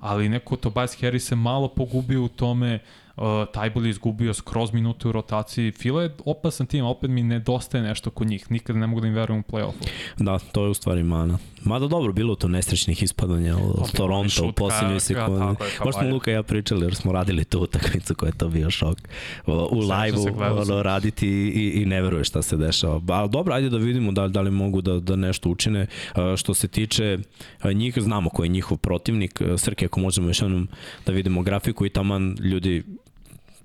ali 0.00 0.28
neko 0.28 0.56
Tobias 0.56 1.00
Harris 1.00 1.26
se 1.26 1.36
malo 1.36 1.68
pogubio 1.68 2.24
u 2.24 2.28
tome, 2.28 2.78
uh, 3.16 3.24
Tajbol 3.52 3.86
je 3.86 3.90
izgubio 3.90 4.34
skroz 4.34 4.72
minute 4.72 5.08
u 5.08 5.12
rotaciji. 5.12 5.72
Fila 5.72 6.02
je 6.02 6.14
opasan 6.24 6.66
tim, 6.66 6.84
opet 6.84 7.10
mi 7.10 7.22
nedostaje 7.22 7.84
nešto 7.84 8.10
kod 8.10 8.26
njih. 8.26 8.50
Nikada 8.50 8.78
ne 8.78 8.86
mogu 8.86 9.00
da 9.00 9.06
im 9.06 9.14
verujem 9.14 9.44
u 9.48 9.52
play-offu. 9.52 9.88
Da, 10.18 10.38
to 10.38 10.64
je 10.64 10.70
u 10.70 10.74
stvari 10.74 11.02
mana. 11.02 11.38
Mada 11.64 11.86
dobro, 11.86 12.12
bilo 12.12 12.34
to 12.34 12.48
nesrećnih 12.48 13.02
ispadanja 13.02 13.56
od 13.56 13.74
Opet 13.78 13.96
Toronto 13.96 14.26
u 14.26 14.28
šut 14.28 14.44
ka- 14.46 14.52
posljednjoj 14.52 15.00
sekundi. 15.00 15.56
Baš 15.84 15.94
smo. 15.94 16.08
Luka 16.08 16.30
i 16.30 16.34
ja 16.34 16.42
pričali 16.42 16.84
jer 16.84 16.94
smo 16.94 17.12
radili 17.12 17.44
tu 17.44 17.60
utakmicu 17.60 18.14
koja 18.14 18.28
je 18.28 18.38
to 18.38 18.48
bio 18.48 18.70
šok. 18.70 18.98
U 19.46 19.78
live-u 19.78 20.42
ono, 20.60 20.82
raditi 20.82 21.28
i, 21.28 21.82
i 21.82 21.84
ne 21.86 22.02
veruje 22.02 22.24
šta 22.24 22.42
se 22.42 22.56
dešava. 22.56 23.00
Ali 23.08 23.30
dobro, 23.30 23.54
ajde 23.54 23.70
da 23.70 23.76
vidimo 23.76 24.12
da, 24.12 24.28
da 24.28 24.40
li 24.40 24.50
mogu 24.50 24.80
da, 24.80 25.00
da 25.00 25.16
nešto 25.16 25.48
učine. 25.50 25.86
A, 26.14 26.34
Što 26.36 26.54
se 26.54 26.68
tiče 26.68 27.18
a, 27.60 27.72
njih, 27.72 27.94
znamo 27.98 28.30
ko 28.30 28.42
je 28.42 28.48
njihov 28.48 28.78
protivnik. 28.78 29.40
A, 29.40 29.58
Srke, 29.58 29.84
ako 29.86 30.00
možemo 30.00 30.28
još 30.28 30.42
jednom 30.42 30.68
da 31.06 31.12
vidimo 31.12 31.42
grafiku 31.42 31.86
i 31.86 31.90
taman 31.90 32.36
ljudi 32.40 32.82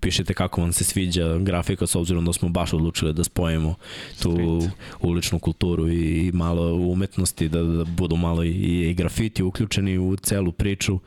pišite 0.02 0.34
kako 0.34 0.62
vam 0.62 0.74
se 0.74 0.84
sviđa 0.84 1.38
grafika 1.38 1.88
s 1.88 1.96
obzirom 1.96 2.26
da 2.26 2.34
smo 2.34 2.50
baš 2.50 2.74
odlučili 2.74 3.14
da 3.14 3.24
spojimo 3.24 3.76
tu 4.22 4.32
Street. 4.32 4.74
uličnu 5.02 5.40
kulturu 5.40 5.90
i, 5.90 6.28
i 6.28 6.32
malo 6.32 6.74
umetnosti, 6.74 7.50
da, 7.50 7.64
da 7.64 7.84
budu 7.84 8.16
malo 8.16 8.44
i, 8.44 8.90
i 8.90 8.94
grafiti 8.94 9.44
uključeni 9.44 9.98
u 9.98 10.16
celu 10.16 10.52
priču, 10.52 11.00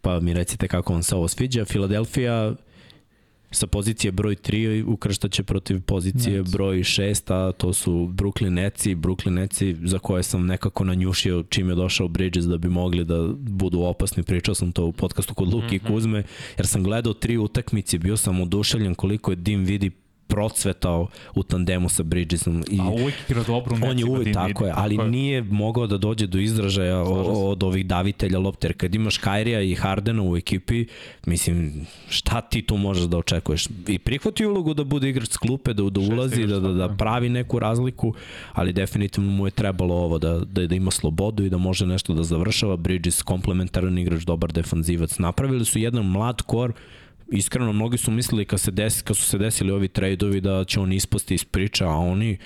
pa 0.00 0.20
mi 0.20 0.34
recite 0.34 0.68
kako 0.68 0.92
vam 0.92 1.02
se 1.02 1.14
ovo 1.14 1.28
sviđa. 1.28 1.64
Filadelfija 1.64 2.54
sa 3.52 3.66
pozicije 3.66 4.12
broj 4.12 4.36
3 4.36 4.84
ukrštaće 4.86 5.42
protiv 5.42 5.80
pozicije 5.80 6.38
Nets. 6.38 6.52
broj 6.52 6.76
6, 6.76 7.32
a 7.34 7.52
to 7.52 7.72
su 7.72 7.92
Brooklyn 7.92 8.48
Netsi, 8.48 8.94
Brooklyn 8.94 9.30
Netsi 9.30 9.76
za 9.84 9.98
koje 9.98 10.22
sam 10.22 10.46
nekako 10.46 10.84
nanjušio 10.84 11.44
čim 11.48 11.68
je 11.68 11.74
došao 11.74 12.08
Bridges 12.08 12.44
da 12.44 12.58
bi 12.58 12.68
mogli 12.68 13.04
da 13.04 13.28
budu 13.38 13.80
opasni. 13.80 14.22
Pričao 14.22 14.54
sam 14.54 14.72
to 14.72 14.84
u 14.84 14.92
podcastu 14.92 15.34
kod 15.34 15.54
Luki 15.54 15.66
mm 15.66 15.68
-hmm. 15.68 15.76
i 15.76 15.92
Kuzme, 15.92 16.22
jer 16.56 16.66
sam 16.66 16.82
gledao 16.82 17.12
tri 17.12 17.36
utakmice, 17.36 17.98
bio 17.98 18.16
sam 18.16 18.40
oduševljen 18.40 18.94
koliko 18.94 19.32
je 19.32 19.36
Dim 19.36 19.64
vidi 19.64 19.90
procvetao 20.26 21.08
u 21.34 21.42
tandemu 21.42 21.88
sa 21.88 22.02
Bridgesom. 22.02 22.64
I 22.70 22.80
A 22.80 22.88
uvijek 22.88 23.14
igra 23.28 23.42
dobro 23.42 23.76
on 23.82 23.98
je 23.98 24.04
uvijek 24.04 24.34
tako 24.34 24.66
je, 24.66 24.72
ali 24.76 24.98
nije 24.98 25.42
mogao 25.42 25.86
da 25.86 25.98
dođe 25.98 26.26
do 26.26 26.38
izražaja 26.38 27.02
od 27.02 27.62
ovih 27.62 27.86
davitelja 27.86 28.38
lopte. 28.38 28.66
Jer 28.66 28.76
kad 28.76 28.94
imaš 28.94 29.18
Kairija 29.18 29.60
i 29.60 29.74
Hardena 29.74 30.22
u 30.22 30.36
ekipi, 30.36 30.86
mislim, 31.26 31.86
šta 32.08 32.40
ti 32.40 32.62
tu 32.62 32.76
možeš 32.76 33.04
da 33.04 33.18
očekuješ? 33.18 33.66
I 33.88 33.98
prihvati 33.98 34.46
ulogu 34.46 34.74
da 34.74 34.84
bude 34.84 35.08
igrač 35.08 35.28
s 35.28 35.36
klupe, 35.36 35.72
da, 35.72 35.82
da 35.82 36.00
ulazi, 36.00 36.46
da, 36.46 36.60
da, 36.60 36.68
da 36.68 36.78
tako 36.78 36.92
je. 36.92 36.98
pravi 36.98 37.28
neku 37.28 37.58
razliku, 37.58 38.14
ali 38.52 38.72
definitivno 38.72 39.30
mu 39.30 39.46
je 39.46 39.50
trebalo 39.50 39.94
ovo, 39.94 40.18
da, 40.18 40.38
da, 40.38 40.66
da 40.66 40.74
ima 40.74 40.90
slobodu 40.90 41.44
i 41.44 41.50
da 41.50 41.58
može 41.58 41.86
nešto 41.86 42.14
da 42.14 42.22
završava. 42.22 42.76
Bridges, 42.76 43.22
komplementaran 43.22 43.98
igrač, 43.98 44.22
dobar 44.22 44.52
defanzivac. 44.52 45.18
Napravili 45.18 45.64
su 45.64 45.78
jedan 45.78 46.06
mlad 46.06 46.42
kor, 46.42 46.72
iskreno 47.32 47.72
mnogi 47.72 47.98
su 47.98 48.10
mislili 48.10 48.44
kad, 48.44 48.60
se 48.60 48.70
desi, 48.70 49.04
kad 49.04 49.16
su 49.16 49.22
se 49.22 49.38
desili 49.38 49.70
ovi 49.70 49.88
trejdovi 49.88 50.40
da 50.40 50.64
će 50.64 50.80
on 50.80 50.92
ispasti 50.92 51.34
iz 51.34 51.44
priča, 51.44 51.88
a 51.88 51.96
oni 51.96 52.38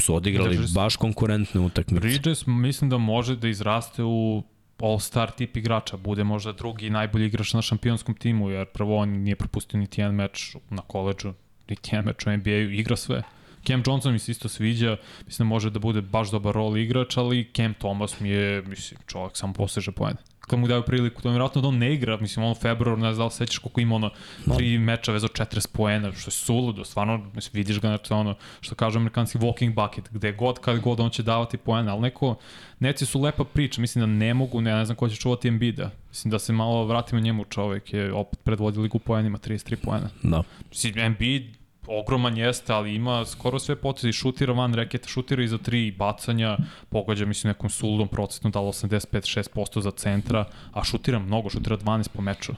su 0.00 0.14
odigrali 0.14 0.56
Bridges- 0.56 0.74
baš 0.74 0.96
konkurentne 0.96 1.60
utakmice. 1.60 2.00
Bridges 2.00 2.46
mislim 2.46 2.90
da 2.90 2.98
može 2.98 3.36
da 3.36 3.48
izraste 3.48 4.02
u 4.02 4.42
all-star 4.78 5.30
tip 5.36 5.56
igrača, 5.56 5.96
bude 5.96 6.24
možda 6.24 6.52
drugi 6.52 6.90
najbolji 6.90 7.26
igrač 7.26 7.52
na 7.52 7.62
šampionskom 7.62 8.14
timu, 8.14 8.50
jer 8.50 8.66
prvo 8.66 8.96
on 8.96 9.08
nije 9.08 9.36
propustio 9.36 9.80
niti 9.80 10.00
jedan 10.00 10.14
meč 10.14 10.56
na 10.70 10.82
koleđu, 10.82 11.32
niti 11.68 11.90
jedan 11.92 12.04
meč 12.04 12.26
u 12.26 12.30
NBA-u, 12.30 12.70
igra 12.70 12.96
sve. 12.96 13.22
Cam 13.66 13.82
Johnson 13.86 14.12
mi 14.12 14.18
se 14.18 14.32
isto 14.32 14.48
sviđa, 14.48 14.96
mislim 15.26 15.48
da 15.48 15.54
može 15.54 15.70
da 15.70 15.78
bude 15.78 16.00
baš 16.00 16.30
dobar 16.30 16.54
rol 16.54 16.76
igrač, 16.76 17.16
ali 17.16 17.50
Cam 17.56 17.74
Thomas 17.74 18.20
mi 18.20 18.28
je, 18.28 18.62
mislim, 18.62 19.00
čovjek 19.06 19.36
samo 19.36 19.52
poseže 19.52 19.92
poene. 19.92 20.18
Kad 20.48 20.58
mu 20.58 20.68
daju 20.68 20.82
priliku, 20.82 21.22
to 21.22 21.28
je 21.28 21.32
vjerojatno 21.32 21.62
da 21.62 21.68
on 21.68 21.78
ne 21.78 21.94
igra, 21.94 22.16
mislim, 22.20 22.44
on 22.44 22.52
u 22.52 22.54
februaru, 22.54 22.96
ne 22.96 23.14
znam 23.14 23.18
da 23.18 23.24
li 23.24 23.30
sećaš 23.30 23.58
koliko 23.58 23.80
ima 23.80 23.94
ono, 23.94 24.10
tri 24.56 24.78
meča 24.78 25.12
vezao 25.12 25.28
40 25.28 25.68
poena, 25.72 26.12
što 26.12 26.28
je 26.28 26.32
suludo, 26.32 26.84
stvarno, 26.84 27.30
mislim, 27.34 27.50
vidiš 27.52 27.80
ga, 27.80 27.88
znači, 27.88 28.12
ono, 28.12 28.34
što 28.60 28.74
kažu 28.74 28.98
amerikanski 28.98 29.38
walking 29.38 29.74
bucket, 29.74 30.12
gde 30.12 30.32
god, 30.32 30.58
kad 30.58 30.80
god 30.80 31.00
on 31.00 31.10
će 31.10 31.22
davati 31.22 31.56
poena, 31.56 31.92
ali 31.92 32.00
neko, 32.00 32.34
neci 32.78 33.06
su 33.06 33.20
lepa 33.20 33.44
priča, 33.44 33.80
mislim 33.80 34.02
da 34.02 34.06
ne 34.06 34.34
mogu, 34.34 34.60
ne, 34.60 34.74
ne 34.74 34.84
znam 34.84 34.96
ko 34.96 35.08
će 35.08 35.16
čuvati 35.16 35.48
Embiida, 35.48 35.90
mislim 36.08 36.30
da 36.30 36.38
se 36.38 36.52
malo 36.52 36.84
vratimo 36.84 37.20
njemu, 37.20 37.44
čovek 37.44 37.92
je 37.92 38.12
opet 38.12 38.40
predvodio 38.44 38.82
ligu 38.82 38.98
poenima, 38.98 39.38
33 39.38 39.76
poena. 39.76 40.08
Da. 40.22 40.42
Mislim, 40.70 40.98
Embiid 40.98 41.57
ogroman 41.88 42.36
jeste, 42.36 42.72
ali 42.72 42.94
ima 42.94 43.24
skoro 43.24 43.58
sve 43.58 43.76
poteze 43.76 44.08
i 44.08 44.12
šutira 44.12 44.52
van 44.52 44.74
reketa, 44.74 45.08
šutira 45.08 45.42
i 45.42 45.48
za 45.48 45.58
tri 45.58 45.90
bacanja, 45.90 46.56
pogađa 46.88 47.26
mislim 47.26 47.48
nekom 47.48 47.70
suludom 47.70 48.08
procentu, 48.08 48.48
da 48.48 48.60
li 48.60 48.66
85-6% 48.66 49.80
za 49.80 49.90
centra, 49.90 50.44
a 50.72 50.84
šutira 50.84 51.18
mnogo, 51.18 51.50
šutira 51.50 51.76
12 51.76 52.08
po 52.08 52.22
meču. 52.22 52.52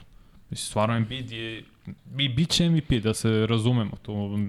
Mislim, 0.49 0.65
stvarno 0.67 0.95
Embiid 0.95 1.31
je 1.31 1.63
i 2.19 2.29
bit 2.29 2.49
će 2.49 2.69
MVP, 2.69 2.91
da 3.03 3.13
se 3.13 3.47
razumemo. 3.47 3.91
To, 4.01 4.39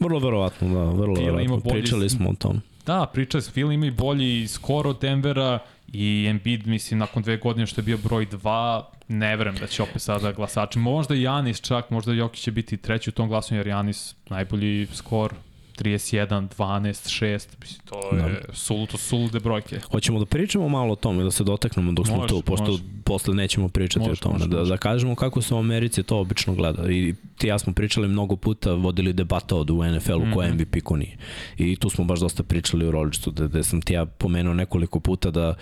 Vrlo 0.00 0.18
verovatno, 0.18 0.68
da, 0.68 0.84
vrlo 0.84 1.16
Fila 1.16 1.36
verovatno. 1.36 1.56
bolji 1.56 1.82
Pričali 1.82 2.10
smo 2.10 2.30
o 2.30 2.34
tom. 2.34 2.60
da, 2.86 3.06
priča 3.12 3.40
se, 3.40 3.52
Phil 3.52 3.72
ima 3.72 3.86
i 3.86 3.90
bolji 3.90 4.48
skor 4.48 4.86
od 4.86 5.00
Denvera 5.00 5.58
i 5.92 6.26
Embiid, 6.30 6.66
mislim, 6.66 6.98
nakon 6.98 7.22
dve 7.22 7.36
godine 7.36 7.66
što 7.66 7.80
je 7.80 7.84
bio 7.84 7.98
broj 7.98 8.26
2, 8.26 8.82
ne 9.08 9.36
verujem 9.36 9.56
da 9.56 9.66
će 9.66 9.82
opet 9.82 10.02
sada 10.02 10.32
glasači. 10.32 10.78
Možda 10.78 11.14
Janis 11.14 11.60
čak, 11.60 11.90
možda 11.90 12.12
Jokić 12.12 12.40
će 12.40 12.50
biti 12.50 12.76
treći 12.76 13.10
u 13.10 13.12
tom 13.12 13.28
glasanju, 13.28 13.60
jer 13.60 13.66
Janis 13.66 14.14
najbolji 14.28 14.86
skor 14.92 15.34
31, 15.72 16.48
12, 16.48 17.08
6, 17.20 17.48
mislim, 17.60 17.80
to 17.84 18.16
je 18.16 18.22
Da. 18.22 18.54
suluto, 18.54 18.96
sulude 18.98 19.40
brojke. 19.40 19.80
Hoćemo 19.80 20.18
da 20.18 20.26
pričamo 20.26 20.68
malo 20.68 20.92
o 20.92 20.96
tome, 20.96 21.24
da 21.24 21.30
se 21.30 21.44
dotaknemo 21.44 21.92
dok 21.92 22.06
smo 22.06 22.16
Može, 22.16 22.28
tu, 22.28 22.42
pošto 22.42 22.70
može. 22.70 22.82
posle 23.04 23.34
nećemo 23.34 23.68
pričati 23.68 23.98
Može, 23.98 24.12
o 24.12 24.16
tome. 24.16 24.32
može, 24.32 24.48
da, 24.48 24.56
može. 24.58 24.68
da 24.70 24.76
kažemo 24.76 25.14
kako 25.14 25.42
se 25.42 25.54
u 25.54 25.58
Americi 25.58 26.02
to 26.02 26.18
obično 26.18 26.54
gleda. 26.54 26.90
I 26.90 27.14
ti 27.38 27.46
ja 27.46 27.58
smo 27.58 27.72
pričali 27.72 28.08
mnogo 28.08 28.36
puta, 28.36 28.72
vodili 28.72 29.12
debata 29.12 29.56
od 29.56 29.70
u 29.70 29.84
NFL-u 29.84 30.18
mm 30.18 30.22
-hmm. 30.22 30.34
ko 30.34 30.42
je 30.42 30.48
Mhm. 30.48 30.56
MVP, 30.56 30.80
ko 30.80 30.96
nije. 30.96 31.16
I 31.58 31.76
tu 31.76 31.90
smo 31.90 32.04
baš 32.04 32.20
dosta 32.20 32.42
pričali 32.42 32.86
u 32.86 32.90
roličtu, 32.90 33.30
da, 33.30 33.48
da 33.48 33.62
sam 33.62 33.80
ti 33.82 33.92
ja 33.92 34.04
pomenuo 34.06 34.54
nekoliko 34.54 35.00
puta 35.00 35.30
da 35.30 35.54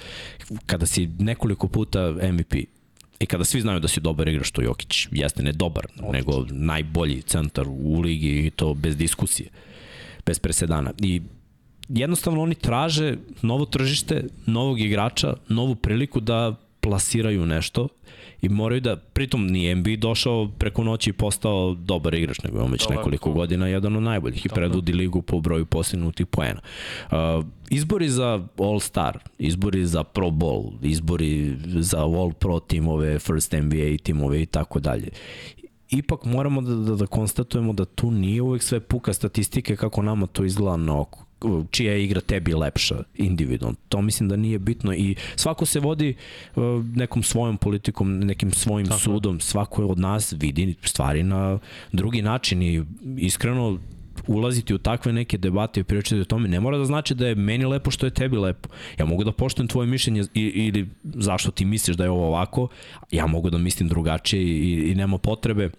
kada 0.66 0.86
si 0.86 1.06
nekoliko 1.18 1.68
puta 1.68 2.00
MVP, 2.32 2.54
I 3.20 3.26
kada 3.26 3.44
svi 3.44 3.60
znaju 3.60 3.80
da 3.80 3.88
si 3.88 4.00
dobar 4.00 4.28
igrač, 4.28 4.46
što 4.46 4.62
Jokić 4.62 5.08
jeste 5.12 5.42
ne 5.42 5.52
dobar, 5.52 5.86
nego 6.12 6.46
najbolji 6.50 7.22
centar 7.22 7.66
u 7.68 8.00
ligi 8.00 8.46
i 8.46 8.50
to 8.50 8.74
bez 8.74 8.96
diskusije, 8.96 9.48
bez 10.30 10.38
presedana. 10.38 10.92
I 11.02 11.22
jednostavno 11.88 12.42
oni 12.42 12.54
traže 12.54 13.16
novo 13.42 13.64
tržište, 13.66 14.24
novog 14.46 14.80
igrača, 14.80 15.34
novu 15.48 15.74
priliku 15.74 16.20
da 16.20 16.54
plasiraju 16.80 17.46
nešto 17.46 17.88
i 18.42 18.48
moraju 18.48 18.80
da, 18.80 18.96
pritom 18.96 19.46
nije 19.46 19.74
NBA 19.74 19.96
došao 19.98 20.48
preko 20.58 20.84
noći 20.84 21.10
i 21.10 21.12
postao 21.12 21.74
dobar 21.74 22.14
igrač, 22.14 22.42
nego 22.42 22.58
je 22.58 22.62
on 22.62 22.72
već 22.72 22.82
Dobar, 22.82 22.96
nekoliko 22.96 23.28
to. 23.28 23.34
godina 23.34 23.68
jedan 23.68 23.96
od 23.96 24.02
najboljih 24.02 24.46
i 24.46 24.48
predvodi 24.48 24.92
ligu 24.92 25.22
po 25.22 25.40
broju 25.40 25.66
postignutih 25.66 26.26
poena. 26.26 26.60
Uh, 27.10 27.44
izbori 27.70 28.08
za 28.08 28.40
All 28.58 28.80
Star, 28.80 29.18
izbori 29.38 29.86
za 29.86 30.04
Pro 30.04 30.30
Bowl, 30.30 30.72
izbori 30.82 31.56
za 31.66 31.98
All 31.98 32.32
Pro 32.32 32.60
timove, 32.60 33.18
First 33.18 33.52
NBA 33.52 33.96
timove 34.02 34.42
i 34.42 34.46
tako 34.46 34.80
dalje 34.80 35.10
ipak 35.90 36.24
moramo 36.24 36.60
da, 36.60 36.74
da, 36.74 36.96
da 36.96 37.06
konstatujemo 37.06 37.72
da 37.72 37.84
tu 37.84 38.10
nije 38.10 38.42
uvek 38.42 38.62
sve 38.62 38.80
puka 38.80 39.12
statistike 39.12 39.76
kako 39.76 40.02
nama 40.02 40.26
to 40.26 40.44
izgleda 40.44 40.76
na 40.76 41.00
oko 41.00 41.24
čija 41.70 41.92
je 41.92 42.04
igra 42.04 42.20
tebi 42.20 42.54
lepša 42.54 43.02
individualno. 43.14 43.76
To 43.88 44.02
mislim 44.02 44.28
da 44.28 44.36
nije 44.36 44.58
bitno 44.58 44.94
i 44.94 45.16
svako 45.36 45.66
se 45.66 45.80
vodi 45.80 46.14
uh, 46.56 46.62
nekom 46.94 47.22
svojom 47.22 47.56
politikom, 47.56 48.18
nekim 48.18 48.52
svojim 48.52 48.86
Tako 48.86 49.00
sudom, 49.00 49.40
svako 49.40 49.86
od 49.86 49.98
nas 49.98 50.32
vidi 50.32 50.74
stvari 50.82 51.22
na 51.22 51.58
drugi 51.92 52.22
način 52.22 52.62
i 52.62 52.84
iskreno 53.16 53.78
ulaziti 54.30 54.74
u 54.74 54.78
takve 54.78 55.12
neke 55.12 55.38
debate 55.38 55.80
i 55.80 55.84
pričati 55.84 56.20
o 56.20 56.24
tome 56.24 56.48
ne 56.48 56.60
mora 56.60 56.78
da 56.78 56.84
znači 56.84 57.14
da 57.14 57.26
je 57.28 57.34
meni 57.34 57.64
lepo 57.64 57.90
što 57.90 58.06
je 58.06 58.10
tebi 58.10 58.36
lepo. 58.36 58.68
Ja 58.98 59.04
mogu 59.06 59.24
da 59.24 59.32
poštujem 59.32 59.68
tvoje 59.68 59.86
mišljenje 59.86 60.24
i, 60.34 60.40
ili 60.42 60.88
zašto 61.04 61.50
ti 61.50 61.64
misliš 61.64 61.96
da 61.96 62.04
je 62.04 62.10
ovo 62.10 62.26
ovako, 62.26 62.68
ja 63.10 63.26
mogu 63.26 63.50
da 63.50 63.58
mislim 63.58 63.88
drugačije 63.88 64.42
i, 64.42 64.90
i 64.90 64.94
nema 64.94 65.18
potrebe 65.18 65.70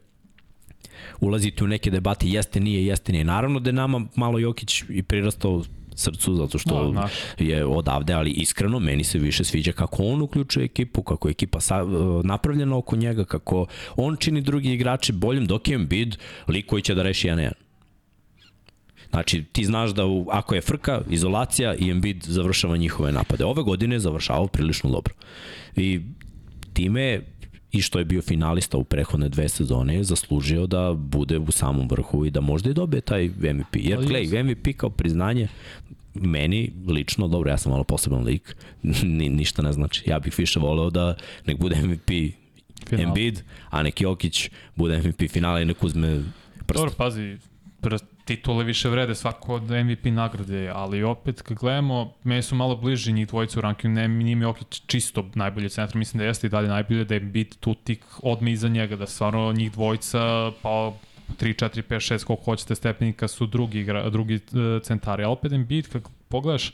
ulaziti 1.21 1.63
u 1.63 1.67
neke 1.67 1.91
debate 1.91 2.27
jeste, 2.27 2.59
nije, 2.59 2.85
jeste, 2.85 3.11
nije. 3.11 3.23
Naravno 3.23 3.59
da 3.59 3.69
je 3.69 3.73
nama 3.73 4.05
malo 4.15 4.39
Jokić 4.39 4.83
i 4.89 5.03
prirastao 5.03 5.63
srcu 5.95 6.35
zato 6.35 6.57
što 6.57 6.91
Da, 6.91 7.01
naš. 7.01 7.11
je 7.39 7.65
odavde, 7.65 8.13
ali 8.13 8.31
iskreno 8.31 8.79
meni 8.79 9.03
se 9.03 9.19
više 9.19 9.43
sviđa 9.43 9.71
kako 9.71 10.03
on 10.03 10.21
uključuje 10.21 10.65
ekipu, 10.65 11.03
kako 11.03 11.27
je 11.27 11.31
ekipa 11.31 11.59
sa, 11.61 11.83
napravljena 12.23 12.77
oko 12.77 12.95
njega, 12.95 13.25
kako 13.25 13.65
on 13.95 14.15
čini 14.17 14.41
drugi 14.41 14.73
igrače 14.73 15.13
boljim, 15.13 15.45
dok 15.45 15.67
je 15.67 15.75
Embiid 15.75 16.17
lik 16.47 16.65
koji 16.65 16.81
će 16.81 16.95
da 16.95 17.03
reši 17.03 17.27
1-1. 17.27 17.51
Znači, 19.11 19.43
ti 19.51 19.65
znaš 19.65 19.91
da 19.91 20.05
u, 20.05 20.27
ako 20.31 20.55
je 20.55 20.61
frka, 20.61 21.01
izolacija 21.09 21.75
i 21.75 21.89
Embiid 21.89 22.23
završava 22.23 22.77
njihove 22.77 23.11
napade. 23.11 23.45
Ove 23.45 23.63
godine 23.63 23.95
je 23.95 23.99
završavao 23.99 24.47
prilično 24.47 24.89
dobro. 24.89 25.13
I 25.75 26.01
time 26.73 27.21
i 27.71 27.81
što 27.81 27.99
je 27.99 28.05
bio 28.05 28.21
finalista 28.21 28.77
u 28.77 28.83
prehodne 28.83 29.29
dve 29.29 29.49
sezone 29.49 29.95
je 29.95 30.03
zaslužio 30.03 30.67
da 30.67 30.93
bude 30.93 31.37
u 31.37 31.51
samom 31.51 31.87
vrhu 31.89 32.25
i 32.25 32.31
da 32.31 32.41
možda 32.41 32.69
i 32.69 32.73
dobije 32.73 33.01
taj 33.01 33.27
MVP. 33.27 33.75
Jer, 33.75 34.05
gledaj, 34.05 34.43
MVP 34.43 34.67
kao 34.77 34.89
priznanje 34.89 35.47
meni 36.13 36.73
lično, 36.87 37.27
dobro, 37.27 37.49
ja 37.49 37.57
sam 37.57 37.71
malo 37.71 37.83
poseban 37.83 38.23
lik, 38.23 38.55
ni, 39.03 39.29
ništa 39.29 39.61
ne 39.61 39.73
znači. 39.73 40.09
Ja 40.09 40.19
bih 40.19 40.33
više 40.37 40.59
voleo 40.59 40.89
da 40.89 41.15
nek 41.45 41.57
bude 41.57 41.75
MVP 41.75 42.09
Final. 42.89 43.07
Embiid, 43.07 43.43
a 43.69 43.83
nek 43.83 44.01
Jokić 44.01 44.49
bude 44.75 44.97
MVP 44.97 45.31
finala 45.31 45.61
i 45.61 45.65
nek 45.65 45.83
uzme 45.83 46.23
prst. 46.65 46.77
Dobro, 46.77 46.91
pazi, 46.97 47.37
titule 48.25 48.63
više 48.63 48.89
vrede 48.89 49.15
svako 49.15 49.55
od 49.55 49.63
MVP 49.63 50.05
nagrade, 50.05 50.71
ali 50.75 51.03
opet 51.03 51.41
kad 51.41 51.57
gledamo, 51.57 52.13
meni 52.23 52.41
su 52.41 52.55
malo 52.55 52.75
bliži 52.75 53.13
njih 53.13 53.27
dvojica 53.27 53.59
u 53.59 53.61
rankingu, 53.61 53.95
ne, 53.95 54.07
nije 54.07 54.35
mi 54.35 54.43
Jokić 54.43 54.81
čisto 54.87 55.29
najbolji 55.35 55.69
centar, 55.69 55.95
mislim 55.95 56.19
da 56.19 56.25
jeste 56.25 56.47
i 56.47 56.49
dalje 56.49 56.67
najbolje, 56.67 57.05
da 57.05 57.13
je 57.13 57.19
bit 57.19 57.59
tu 57.59 57.75
tik 57.83 58.05
odme 58.23 58.51
iza 58.51 58.67
njega, 58.67 58.95
da 58.95 59.07
stvarno 59.07 59.53
njih 59.53 59.71
dvojica, 59.71 60.51
pa 60.61 60.93
3, 61.39 61.65
4, 61.65 61.81
5, 61.89 62.13
6, 62.13 62.23
koliko 62.23 62.43
hoćete 62.43 62.75
stepenika 62.75 63.27
su 63.27 63.45
drugi, 63.45 63.87
drugi 64.11 64.35
uh, 64.35 64.81
centari, 64.83 65.23
a 65.23 65.29
opet 65.29 65.51
Embiid, 65.51 65.87
kad 65.87 66.01
pogledaš, 66.29 66.73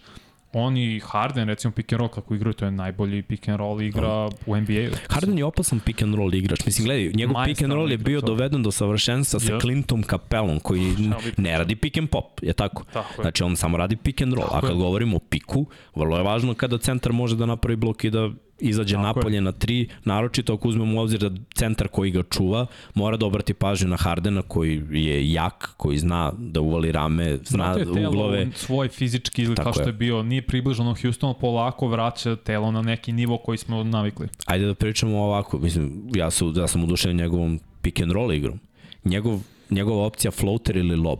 on 0.53 0.77
i 0.77 0.99
Harden, 0.99 1.47
recimo 1.47 1.71
pick 1.71 1.93
and 1.93 1.99
roll 1.99 2.09
kako 2.09 2.35
igraju, 2.35 2.53
to 2.53 2.65
je 2.65 2.71
najbolji 2.71 3.21
pick 3.21 3.47
and 3.49 3.57
roll 3.57 3.81
igra 3.81 4.29
u 4.45 4.55
NBA-u. 4.57 4.91
Harden 5.09 5.37
je 5.37 5.45
opasan 5.45 5.79
pick 5.79 6.01
and 6.01 6.15
roll 6.15 6.35
igrač. 6.35 6.65
Mislim, 6.65 6.85
gledaj, 6.85 7.11
njegov 7.15 7.35
pick 7.45 7.61
and 7.61 7.73
roll 7.73 7.91
je 7.91 7.97
bio 7.97 8.21
to. 8.21 8.27
doveden 8.27 8.63
do 8.63 8.71
savršenstva 8.71 9.39
sa 9.39 9.53
Jeste. 9.53 9.61
Clintom 9.61 10.03
Capellom, 10.03 10.59
koji 10.59 10.93
ne 11.37 11.57
radi 11.57 11.75
pick 11.75 11.97
and 11.97 12.09
pop, 12.09 12.39
je 12.41 12.53
tako? 12.53 12.83
Tako 12.93 13.21
je. 13.21 13.23
Znači, 13.23 13.43
on 13.43 13.55
samo 13.55 13.77
radi 13.77 13.95
pick 13.95 14.21
and 14.21 14.33
roll. 14.33 14.47
A 14.47 14.49
Tako 14.49 14.67
kad 14.67 14.75
je. 14.75 14.81
govorimo 14.81 15.15
o 15.17 15.19
piku, 15.19 15.65
vrlo 15.95 16.17
je 16.17 16.23
važno 16.23 16.53
kada 16.53 16.77
centar 16.77 17.11
može 17.11 17.35
da 17.35 17.45
napravi 17.45 17.75
blok 17.75 18.03
i 18.03 18.09
da 18.09 18.29
izađe 18.59 18.95
Tako 18.95 19.03
napolje 19.03 19.41
na 19.41 19.51
tri, 19.51 19.87
naročito 20.05 20.53
ako 20.53 20.67
uzmemo 20.67 20.99
u 20.99 21.03
obzir 21.03 21.19
da 21.29 21.41
centar 21.55 21.87
koji 21.87 22.11
ga 22.11 22.23
čuva 22.23 22.65
mora 22.93 23.17
da 23.17 23.25
obrati 23.25 23.53
pažnju 23.53 23.87
na 23.87 23.97
Hardena 23.97 24.41
koji 24.41 24.83
je 24.91 25.31
jak, 25.31 25.73
koji 25.77 25.97
zna 25.97 26.31
da 26.37 26.61
uvali 26.61 26.91
rame, 26.91 27.37
zna 27.43 27.63
Vratio 27.73 27.89
je 27.89 27.93
telo 27.93 28.09
uglove. 28.09 28.47
svoj 28.55 28.87
fizički 28.89 29.43
ili 29.43 29.55
Tako 29.55 29.63
kao 29.63 29.73
što 29.73 29.81
je. 29.81 29.87
je 29.87 29.93
bio, 29.93 30.23
nije 30.23 30.41
približano 30.41 30.95
Houstonu, 31.01 31.33
polako 31.33 31.87
vraća 31.87 32.35
telo 32.35 32.71
na 32.71 32.81
neki 32.81 33.11
nivo 33.11 33.37
koji 33.37 33.57
smo 33.57 33.83
navikli. 33.83 34.27
Ajde 34.45 34.65
da 34.65 34.73
pričamo 34.73 35.23
ovako, 35.23 35.57
mislim, 35.59 36.09
ja, 36.15 36.31
su, 36.31 36.53
ja 36.55 36.67
sam 36.67 36.83
udušen 36.83 37.15
njegovom 37.15 37.59
pick 37.81 37.99
and 38.01 38.11
roll 38.11 38.33
igrom. 38.33 38.59
Njegov 39.05 39.39
njegova 39.69 40.05
opcija 40.05 40.31
floater 40.31 40.77
ili 40.77 40.95
lob 40.95 41.19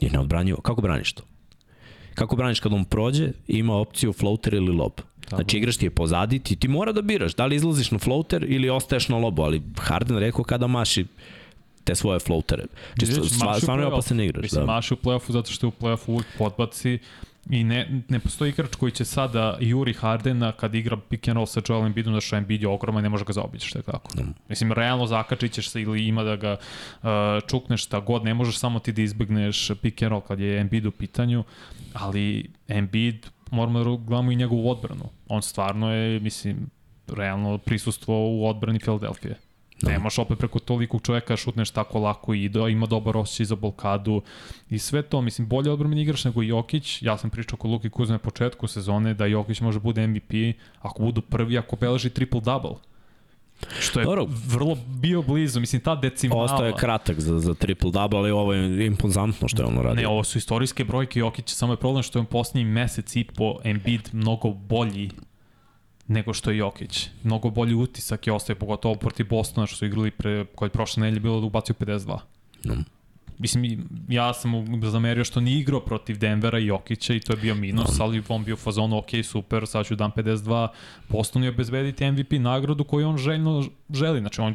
je 0.00 0.10
neodbranjivo. 0.10 0.60
Kako 0.60 0.80
braniš 0.82 1.12
to? 1.12 1.22
Kako 2.14 2.36
braniš 2.36 2.60
kad 2.60 2.72
on 2.72 2.84
prođe 2.84 3.32
ima 3.48 3.74
opciju 3.76 4.12
floater 4.12 4.54
ili 4.54 4.72
lob? 4.72 4.92
Znači 5.28 5.56
igraš 5.56 5.76
ti 5.76 5.86
je 5.86 5.90
pozadi, 5.90 6.38
ti, 6.38 6.56
ti 6.56 6.68
mora 6.68 6.92
da 6.92 7.02
biraš 7.02 7.34
da 7.34 7.46
li 7.46 7.56
izlaziš 7.56 7.90
na 7.90 7.98
floater 7.98 8.46
ili 8.48 8.70
ostaješ 8.70 9.08
na 9.08 9.16
lobu, 9.16 9.42
ali 9.42 9.62
Harden 9.78 10.18
rekao 10.18 10.44
kada 10.44 10.66
maši 10.66 11.06
te 11.84 11.94
svoje 11.94 12.18
floatere. 12.18 12.64
Čisto, 13.00 13.20
u 13.20 13.24
stvarno 13.60 13.82
je 13.82 13.86
opasan 13.86 14.20
igrač. 14.20 14.42
Mislim, 14.42 14.66
Da. 14.66 14.72
maši 14.72 14.94
u 14.94 14.96
play-offu 14.96 15.32
zato 15.32 15.50
što 15.52 15.66
je 15.66 15.68
u 15.68 15.82
play-offu 15.82 16.04
uvijek 16.06 16.26
podbaci 16.38 16.98
i 17.50 17.64
ne, 17.64 18.02
ne 18.08 18.18
postoji 18.18 18.48
igrač 18.48 18.74
koji 18.74 18.92
će 18.92 19.04
sada 19.04 19.56
juri 19.60 19.92
Hardena 19.94 20.52
kad 20.52 20.74
igra 20.74 20.96
pick 20.96 21.28
and 21.28 21.36
roll 21.36 21.46
sa 21.46 21.60
Joel 21.68 21.86
Embiidom, 21.86 22.14
da 22.14 22.20
što 22.20 22.36
Embiid 22.36 22.62
je 22.62 22.68
ogroman, 22.68 23.02
ne 23.02 23.08
može 23.08 23.24
ga 23.24 23.32
zaobići, 23.32 23.68
što 23.68 23.78
je 23.78 23.82
tako. 23.82 24.10
Da. 24.14 24.22
Mislim, 24.48 24.72
realno 24.72 25.06
zakačit 25.06 25.52
ćeš 25.52 25.68
se 25.68 25.82
ili 25.82 26.06
ima 26.06 26.22
da 26.22 26.36
ga 26.36 26.56
uh, 27.02 27.08
čukneš 27.50 27.84
šta 27.84 28.00
god, 28.00 28.24
ne 28.24 28.34
možeš 28.34 28.58
samo 28.58 28.78
ti 28.78 28.92
da 28.92 29.02
izbegneš 29.02 29.70
pick 29.82 30.02
and 30.02 30.10
roll 30.10 30.20
kad 30.20 30.40
je 30.40 30.60
Embiid 30.60 30.86
u 30.86 30.90
pitanju, 30.90 31.44
ali 31.92 32.50
Embiid 32.68 33.26
moramo 33.52 33.84
da 33.84 33.90
gledamo 33.90 34.32
i 34.32 34.36
njegovu 34.36 34.70
odbranu. 34.70 35.04
On 35.28 35.42
stvarno 35.42 35.92
je, 35.92 36.20
mislim, 36.20 36.70
realno 37.08 37.58
prisustvo 37.58 38.28
u 38.30 38.46
odbrani 38.46 38.78
Filadelfije. 38.78 39.38
Da. 39.82 39.90
Ne 39.90 39.98
možeš 39.98 40.18
opet 40.18 40.38
preko 40.38 40.58
tolikog 40.58 41.02
čoveka 41.02 41.36
šutneš 41.36 41.70
tako 41.70 41.98
lako 41.98 42.34
i 42.34 42.48
da 42.48 42.68
ima 42.68 42.86
dobar 42.86 43.16
osjećaj 43.16 43.46
za 43.46 43.56
blokadu 43.56 44.22
i 44.70 44.78
sve 44.78 45.02
to, 45.02 45.20
mislim, 45.20 45.48
bolje 45.48 45.70
odbrani 45.70 46.02
igrač 46.02 46.24
nego 46.24 46.42
Jokić. 46.42 47.02
Ja 47.02 47.18
sam 47.18 47.30
pričao 47.30 47.58
kod 47.58 47.70
Luki 47.70 47.90
Kuzme 47.90 48.12
na 48.12 48.18
početku 48.18 48.66
sezone 48.66 49.14
da 49.14 49.26
Jokić 49.26 49.60
može 49.60 49.78
da 49.78 49.82
bude 49.82 50.06
MVP 50.06 50.32
ako 50.80 51.02
budu 51.02 51.20
prvi, 51.20 51.58
ako 51.58 51.76
beleži 51.76 52.10
triple-double. 52.10 52.76
Što 53.80 54.00
je 54.00 54.06
Dobro. 54.06 54.26
vrlo 54.46 54.78
bio 54.88 55.22
blizu, 55.22 55.60
mislim, 55.60 55.82
ta 55.82 55.94
decimala. 55.94 56.42
Ostao 56.42 56.66
je 56.66 56.72
kratak 56.78 57.20
za, 57.20 57.38
za 57.38 57.54
triple 57.54 57.90
double, 57.90 58.18
ali 58.18 58.30
ovo 58.30 58.52
je 58.52 58.86
impozantno 58.86 59.48
što 59.48 59.62
je 59.62 59.66
ono 59.66 59.82
radio. 59.82 60.02
Ne, 60.02 60.08
ovo 60.08 60.24
su 60.24 60.38
istorijske 60.38 60.84
brojke 60.84 61.18
Jokić, 61.18 61.48
samo 61.48 61.72
je 61.72 61.76
problem 61.76 62.02
što 62.02 62.18
je 62.18 62.20
on 62.20 62.26
posljednji 62.26 62.64
mesec 62.64 63.16
i 63.16 63.24
po 63.24 63.56
Embiid 63.64 64.08
mnogo 64.12 64.50
bolji 64.50 65.10
nego 66.08 66.32
što 66.32 66.50
je 66.50 66.56
Jokić. 66.56 67.08
Mnogo 67.22 67.50
bolji 67.50 67.74
utisak 67.74 68.26
je 68.26 68.32
ostaje, 68.32 68.56
pogotovo 68.56 68.94
protiv 68.94 69.28
Bostona 69.28 69.66
što 69.66 69.76
su 69.76 69.86
igrali 69.86 70.10
pre, 70.10 70.46
koje 70.54 70.66
je 70.66 70.70
prošle 70.70 71.00
nedelje 71.00 71.20
bilo 71.20 71.40
da 71.40 71.46
ubacio 71.46 71.74
52. 71.78 72.18
No. 72.64 72.74
Mislim, 73.38 73.88
ja 74.08 74.34
sam 74.34 74.50
mu 74.50 74.90
zamerio 74.90 75.24
što 75.24 75.40
nije 75.40 75.60
igrao 75.60 75.80
protiv 75.80 76.18
Denvera 76.18 76.58
i 76.58 76.66
Jokića 76.66 77.14
i 77.14 77.20
to 77.20 77.32
je 77.32 77.36
bio 77.36 77.54
minus, 77.54 78.00
ali 78.00 78.22
on 78.28 78.44
bio 78.44 78.54
u 78.54 78.56
fazonu, 78.56 78.98
ok, 78.98 79.08
super, 79.24 79.66
sad 79.66 79.86
ću 79.86 79.96
dam 79.96 80.10
52, 80.16 80.68
Bostonu 81.08 81.44
je 81.44 81.50
obezbediti 81.50 82.10
MVP 82.10 82.32
nagradu 82.32 82.84
koju 82.84 83.08
on 83.08 83.18
željno 83.18 83.64
želi. 83.90 84.20
Znači, 84.20 84.40
on 84.40 84.54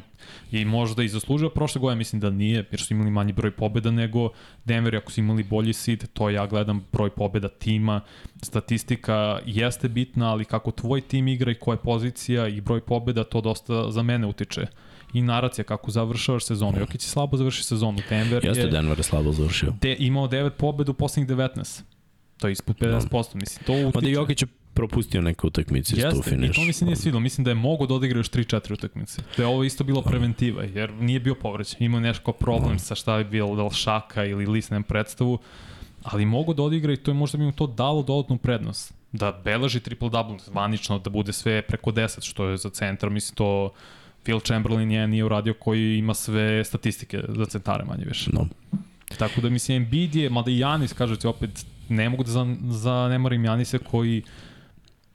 je 0.51 0.65
možda 0.65 1.03
i 1.03 1.07
zaslužio 1.07 1.49
prošle 1.49 1.81
godine, 1.81 1.97
mislim 1.97 2.19
da 2.19 2.29
nije, 2.29 2.65
jer 2.71 2.81
su 2.81 2.93
imali 2.93 3.11
manji 3.11 3.33
broj 3.33 3.51
pobjeda 3.51 3.91
nego 3.91 4.29
Denver, 4.65 4.95
ako 4.95 5.11
su 5.11 5.19
imali 5.19 5.43
bolji 5.43 5.73
seed, 5.73 6.07
to 6.13 6.29
ja 6.29 6.47
gledam 6.47 6.85
broj 6.91 7.09
pobjeda 7.09 7.47
tima, 7.47 8.01
statistika 8.41 9.39
jeste 9.45 9.89
bitna, 9.89 10.31
ali 10.31 10.45
kako 10.45 10.71
tvoj 10.71 11.01
tim 11.01 11.27
igra 11.27 11.51
i 11.51 11.55
koja 11.55 11.73
je 11.73 11.81
pozicija 11.81 12.47
i 12.47 12.61
broj 12.61 12.81
pobjeda, 12.81 13.23
to 13.23 13.41
dosta 13.41 13.91
za 13.91 14.03
mene 14.03 14.27
utiče 14.27 14.67
i 15.13 15.21
naracija 15.21 15.65
kako 15.65 15.91
završavaš 15.91 16.45
sezonu. 16.45 16.79
Jokić 16.79 17.03
je 17.03 17.09
slabo 17.09 17.37
završi 17.37 17.63
sezonu. 17.63 17.99
Denver 18.09 18.45
Jeste 18.45 18.63
je 18.63 18.67
Denver 18.67 18.99
je 18.99 19.03
slabo 19.03 19.31
završio. 19.31 19.73
de, 19.81 19.95
imao 19.99 20.27
9 20.27 20.49
pobjeda 20.49 20.91
u 20.91 20.95
poslednjih 20.95 21.37
19. 21.37 21.81
To 22.37 22.47
je 22.47 22.51
ispod 22.51 22.75
50%. 22.77 23.35
Mislim, 23.35 23.65
to 23.65 23.73
utiče. 23.73 23.91
Mada 23.95 24.09
Jokić 24.09 24.41
je 24.41 24.47
propustio 24.73 25.21
neke 25.21 25.47
utakmice 25.47 25.95
isto 25.95 26.07
u 26.07 26.11
Jeste, 26.11 26.29
i 26.29 26.33
finiš. 26.33 26.55
to 26.55 26.61
mi 26.61 26.73
se 26.73 26.85
nije 26.85 26.95
svidilo. 26.95 27.19
Mislim 27.19 27.43
da 27.45 27.51
je 27.51 27.55
mogo 27.55 27.85
da 27.85 27.93
odigra 27.93 28.19
još 28.19 28.29
3-4 28.29 28.73
utakmice. 28.73 29.21
Da 29.37 29.43
je 29.43 29.47
ovo 29.47 29.63
isto 29.63 29.83
bilo 29.83 30.01
preventiva, 30.01 30.63
jer 30.63 30.93
nije 30.93 31.19
bio 31.19 31.35
povređen. 31.35 31.75
Imao 31.79 31.99
nešto 31.99 32.31
problem 32.31 32.79
sa 32.79 32.95
šta 32.95 33.17
je 33.17 33.23
bilo, 33.25 33.55
da 33.55 33.63
li 33.63 33.73
šaka 33.73 34.25
ili 34.25 34.45
list, 34.45 34.71
nemam 34.71 34.83
predstavu, 34.83 35.37
ali 36.03 36.25
mogo 36.25 36.53
da 36.53 36.63
odigra 36.63 36.93
i 36.93 36.97
to 36.97 37.11
je 37.11 37.15
možda 37.15 37.37
bi 37.37 37.43
mu 37.45 37.51
to 37.51 37.67
dalo 37.67 38.03
dodatnu 38.03 38.37
prednost. 38.37 38.93
Da 39.11 39.41
beleži 39.43 39.79
triple-double, 39.79 40.39
zvanično, 40.45 40.99
da 40.99 41.09
bude 41.09 41.33
sve 41.33 41.61
preko 41.61 41.91
10, 41.91 42.23
što 42.29 42.45
je 42.45 42.57
za 42.57 42.69
centar, 42.69 43.09
mislim 43.09 43.35
to 43.35 43.71
Phil 44.27 44.39
Chamberlain 44.39 44.91
je 44.91 45.07
nije 45.07 45.25
uradio 45.25 45.53
koji 45.53 45.97
ima 45.97 46.13
sve 46.13 46.63
statistike 46.63 47.23
za 47.27 47.45
centare 47.45 47.85
manje 47.85 48.05
više. 48.05 48.31
No. 48.33 48.47
Tako 49.17 49.41
da 49.41 49.49
mislim 49.49 49.83
Embiid 49.83 50.15
je, 50.15 50.29
mada 50.29 50.51
i 50.51 50.59
Janis, 50.59 50.93
kažete 50.93 51.27
opet, 51.27 51.65
ne 51.89 52.09
mogu 52.09 52.23
da 52.23 52.31
za, 52.31 52.55
zanemarim 52.69 53.45
Janise 53.45 53.77
koji 53.77 54.23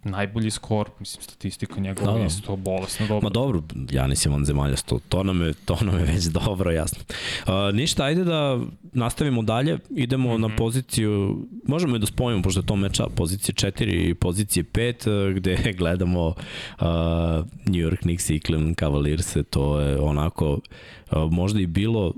najbolji 0.04 0.50
skor, 0.50 0.90
mislim 0.98 1.22
statistika 1.22 1.80
njegova 1.80 2.12
Da, 2.12 2.18
da, 2.18 2.24
isto 2.24 2.56
bolesno 2.56 3.06
dobro. 3.06 3.28
Ma 3.28 3.30
dobro, 3.30 3.62
Janis 3.90 4.26
je 4.26 4.30
vanzemaljac, 4.30 4.82
to, 4.82 5.00
to, 5.08 5.22
nam 5.22 5.42
je, 5.42 5.54
to 5.54 5.78
nam 5.80 5.98
je 5.98 6.04
već 6.04 6.24
dobro 6.24 6.70
jasno. 6.70 7.04
Uh, 7.46 7.74
ništa, 7.74 8.04
ajde 8.04 8.24
da 8.24 8.60
nastavimo 8.92 9.42
dalje, 9.42 9.78
idemo 9.90 10.28
mm 10.28 10.36
-hmm. 10.36 10.48
na 10.48 10.56
poziciju, 10.56 11.46
možemo 11.66 11.96
i 11.96 11.98
da 11.98 12.06
spojimo, 12.06 12.42
pošto 12.42 12.60
je 12.60 12.66
to 12.66 12.76
meča 12.76 13.06
pozicije 13.16 13.54
4 13.54 14.10
i 14.10 14.14
pozicije 14.14 14.64
5, 14.64 15.28
uh, 15.28 15.36
gde 15.36 15.58
gledamo 15.78 16.26
uh, 16.26 16.34
New 17.66 17.82
York 17.82 18.00
Knicks 18.00 18.30
i 18.30 18.40
Cleveland 18.40 18.76
Cavaliers, 18.78 19.36
to 19.50 19.80
je 19.80 20.00
onako 20.00 20.52
uh, 20.52 21.32
možda 21.32 21.60
i 21.60 21.66
bilo 21.66 22.12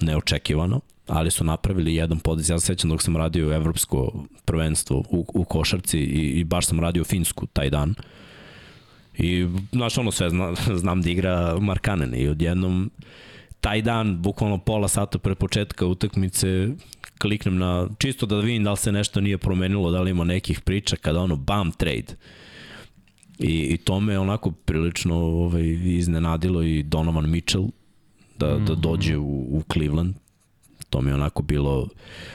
neočekivano, 0.00 0.80
ali 1.10 1.30
su 1.30 1.44
napravili 1.44 1.94
jedan 1.94 2.18
podis. 2.18 2.48
Ja 2.48 2.58
se 2.58 2.66
sećam 2.66 2.90
dok 2.90 3.02
sam 3.02 3.16
radio 3.16 3.52
evropsko 3.52 4.24
prvenstvo 4.44 5.04
u, 5.10 5.26
u 5.34 5.44
košarci 5.44 5.98
i, 5.98 6.40
i 6.40 6.44
baš 6.44 6.66
sam 6.66 6.80
radio 6.80 7.04
finsku 7.04 7.46
taj 7.46 7.70
dan. 7.70 7.94
I, 9.18 9.46
znaš, 9.72 9.98
ono 9.98 10.10
sve 10.10 10.30
zna, 10.30 10.54
znam 10.82 11.02
da 11.02 11.10
igra 11.10 11.58
Markanen 11.60 12.14
i 12.14 12.28
odjednom 12.28 12.90
taj 13.60 13.82
dan, 13.82 14.22
bukvalno 14.22 14.58
pola 14.58 14.88
sata 14.88 15.18
pre 15.18 15.34
početka 15.34 15.86
utakmice, 15.86 16.68
kliknem 17.18 17.58
na, 17.58 17.88
čisto 17.98 18.26
da 18.26 18.36
vidim 18.36 18.64
da 18.64 18.70
li 18.70 18.76
se 18.76 18.92
nešto 18.92 19.20
nije 19.20 19.38
promenilo, 19.38 19.90
da 19.90 20.00
li 20.00 20.10
ima 20.10 20.24
nekih 20.24 20.60
priča, 20.60 20.96
kada 20.96 21.20
ono, 21.20 21.36
bam, 21.36 21.72
trade. 21.72 22.16
I, 23.38 23.62
i 23.62 23.76
to 23.76 24.00
me 24.00 24.18
onako 24.18 24.50
prilično 24.50 25.16
ovaj, 25.16 25.78
iznenadilo 25.84 26.62
i 26.62 26.82
Donovan 26.82 27.30
Mitchell 27.30 27.68
da, 28.38 28.58
da 28.58 28.74
dođe 28.74 29.16
u, 29.16 29.56
u 29.56 29.62
Cleveland. 29.72 30.14
To 30.90 31.00
mi 31.00 31.10
je 31.10 31.14
onako 31.14 31.42
bilo 31.42 31.88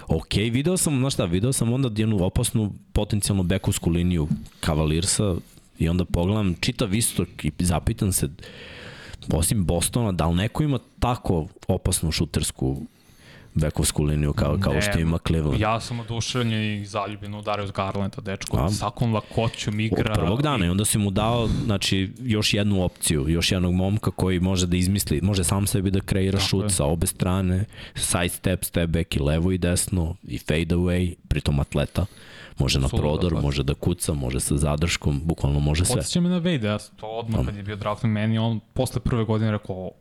ok. 0.08 0.34
Video 0.34 0.78
sam, 0.78 1.00
znaš 1.00 1.14
šta, 1.14 1.26
video 1.26 1.54
sam 1.54 1.74
onda 1.74 1.90
jednu 1.96 2.24
opasnu 2.26 2.74
potencijalno 2.94 3.44
bekovsku 3.44 3.90
liniju 3.90 4.28
Cavaliersa 4.66 5.36
i 5.80 5.90
onda 5.90 6.06
pogledam 6.06 6.56
čitav 6.60 6.96
istok 6.96 7.28
i 7.44 7.52
zapitam 7.60 8.12
se 8.12 8.30
osim 9.34 9.66
Bostona, 9.66 10.12
da 10.12 10.28
li 10.28 10.36
neko 10.36 10.64
ima 10.64 10.80
tako 11.00 11.48
opasnu 11.68 12.12
šutersku 12.12 12.82
bekovsku 13.56 14.04
liniju 14.04 14.34
kao, 14.34 14.58
kao 14.62 14.82
što 14.82 15.00
ima 15.00 15.18
Cleveland? 15.28 15.62
Ja 15.62 15.80
sam 15.80 16.00
oduševljen 16.00 16.82
i 16.82 16.86
zaljubljen 16.86 17.36
u 17.36 17.42
Darius 17.42 17.72
Garlanda, 17.72 18.22
dečko. 18.22 18.58
A? 18.58 18.70
Sakom 18.70 19.14
lakoćom 19.14 19.80
igra. 19.80 20.12
Od 20.12 20.20
prvog 20.20 20.42
dana 20.42 20.66
i 20.66 20.70
onda 20.70 20.86
si 20.86 20.98
mu 20.98 21.12
dao 21.12 21.48
znači, 21.66 22.12
još 22.20 22.54
jednu 22.54 22.84
opciju, 22.84 23.30
još 23.30 23.52
jednog 23.52 23.74
momka 23.74 24.12
koji 24.12 24.40
može 24.40 24.68
da 24.68 24.78
izmisli, 24.78 25.22
može 25.22 25.44
sam 25.44 25.68
sebi 25.68 25.92
da 25.92 26.00
kreira 26.00 26.38
Tako 26.38 26.48
šut 26.48 26.64
je. 26.64 26.70
sa 26.70 26.86
obe 26.86 27.08
strane, 27.08 27.66
side 27.96 28.30
step, 28.30 28.64
step 28.64 28.90
back 28.90 29.16
i 29.16 29.20
levo 29.20 29.52
i 29.52 29.58
desno 29.58 30.16
i 30.24 30.38
fade 30.38 30.76
away, 30.76 31.16
pritom 31.28 31.60
atleta. 31.60 32.06
Može 32.58 32.80
na 32.80 32.88
prodor, 32.88 33.26
atleta. 33.26 33.42
može 33.42 33.64
da 33.64 33.74
kuca, 33.74 34.14
može 34.14 34.40
sa 34.40 34.58
zadrškom, 34.58 35.22
bukvalno 35.24 35.60
može 35.60 35.86
sve. 35.86 35.96
Podsjeća 35.96 36.22
me 36.22 36.30
na 36.30 36.38
Vejda, 36.38 36.68
ja 36.68 36.78
to 36.78 37.08
odmah 37.08 37.46
kad 37.46 37.56
je 37.56 37.64
bio 37.64 37.76
draftan 37.76 38.10
meni, 38.10 38.38
on 38.38 38.60
posle 38.74 39.02
prve 39.02 39.24
godine 39.24 39.52
rekao, 39.52 39.92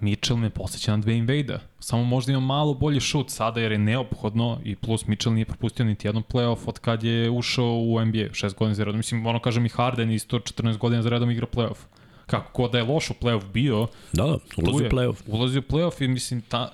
Mitchell 0.00 0.38
me 0.38 0.50
posjeća 0.50 0.96
na 0.96 1.02
Dwayne 1.02 1.26
Vejda. 1.26 1.60
Samo 1.78 2.04
možda 2.04 2.32
ima 2.32 2.40
malo 2.40 2.74
bolji 2.74 3.00
šut 3.00 3.30
sada 3.30 3.60
jer 3.60 3.72
je 3.72 3.78
neophodno 3.78 4.60
i 4.64 4.76
plus 4.76 5.06
Mitchell 5.06 5.34
nije 5.34 5.44
propustio 5.44 5.84
niti 5.84 6.08
jedan 6.08 6.22
playoff 6.22 6.58
od 6.66 6.78
kad 6.78 7.02
je 7.02 7.30
ušao 7.30 7.74
u 7.74 8.04
NBA, 8.04 8.32
šest 8.32 8.56
godina 8.56 8.74
za 8.74 8.84
redom. 8.84 8.96
Mislim, 8.96 9.26
ono 9.26 9.38
kažem 9.38 9.66
i 9.66 9.68
Harden 9.68 10.10
isto 10.10 10.38
14 10.38 10.78
godina 10.78 11.02
za 11.02 11.08
redom 11.08 11.30
igra 11.30 11.46
playoff. 11.46 11.78
Kako 12.26 12.62
god 12.62 12.72
da 12.72 12.78
je 12.78 12.84
loš 12.84 13.10
u 13.10 13.14
playoff 13.20 13.52
bio, 13.52 13.86
Da, 14.12 14.24
da, 14.24 14.38
ulazi 14.56 14.84
u 14.84 14.88
playoff. 14.88 15.16
Ulazi 15.26 15.58
u 15.58 15.62
playoff 15.62 16.04
i 16.04 16.08
mislim, 16.08 16.40
ta, 16.40 16.72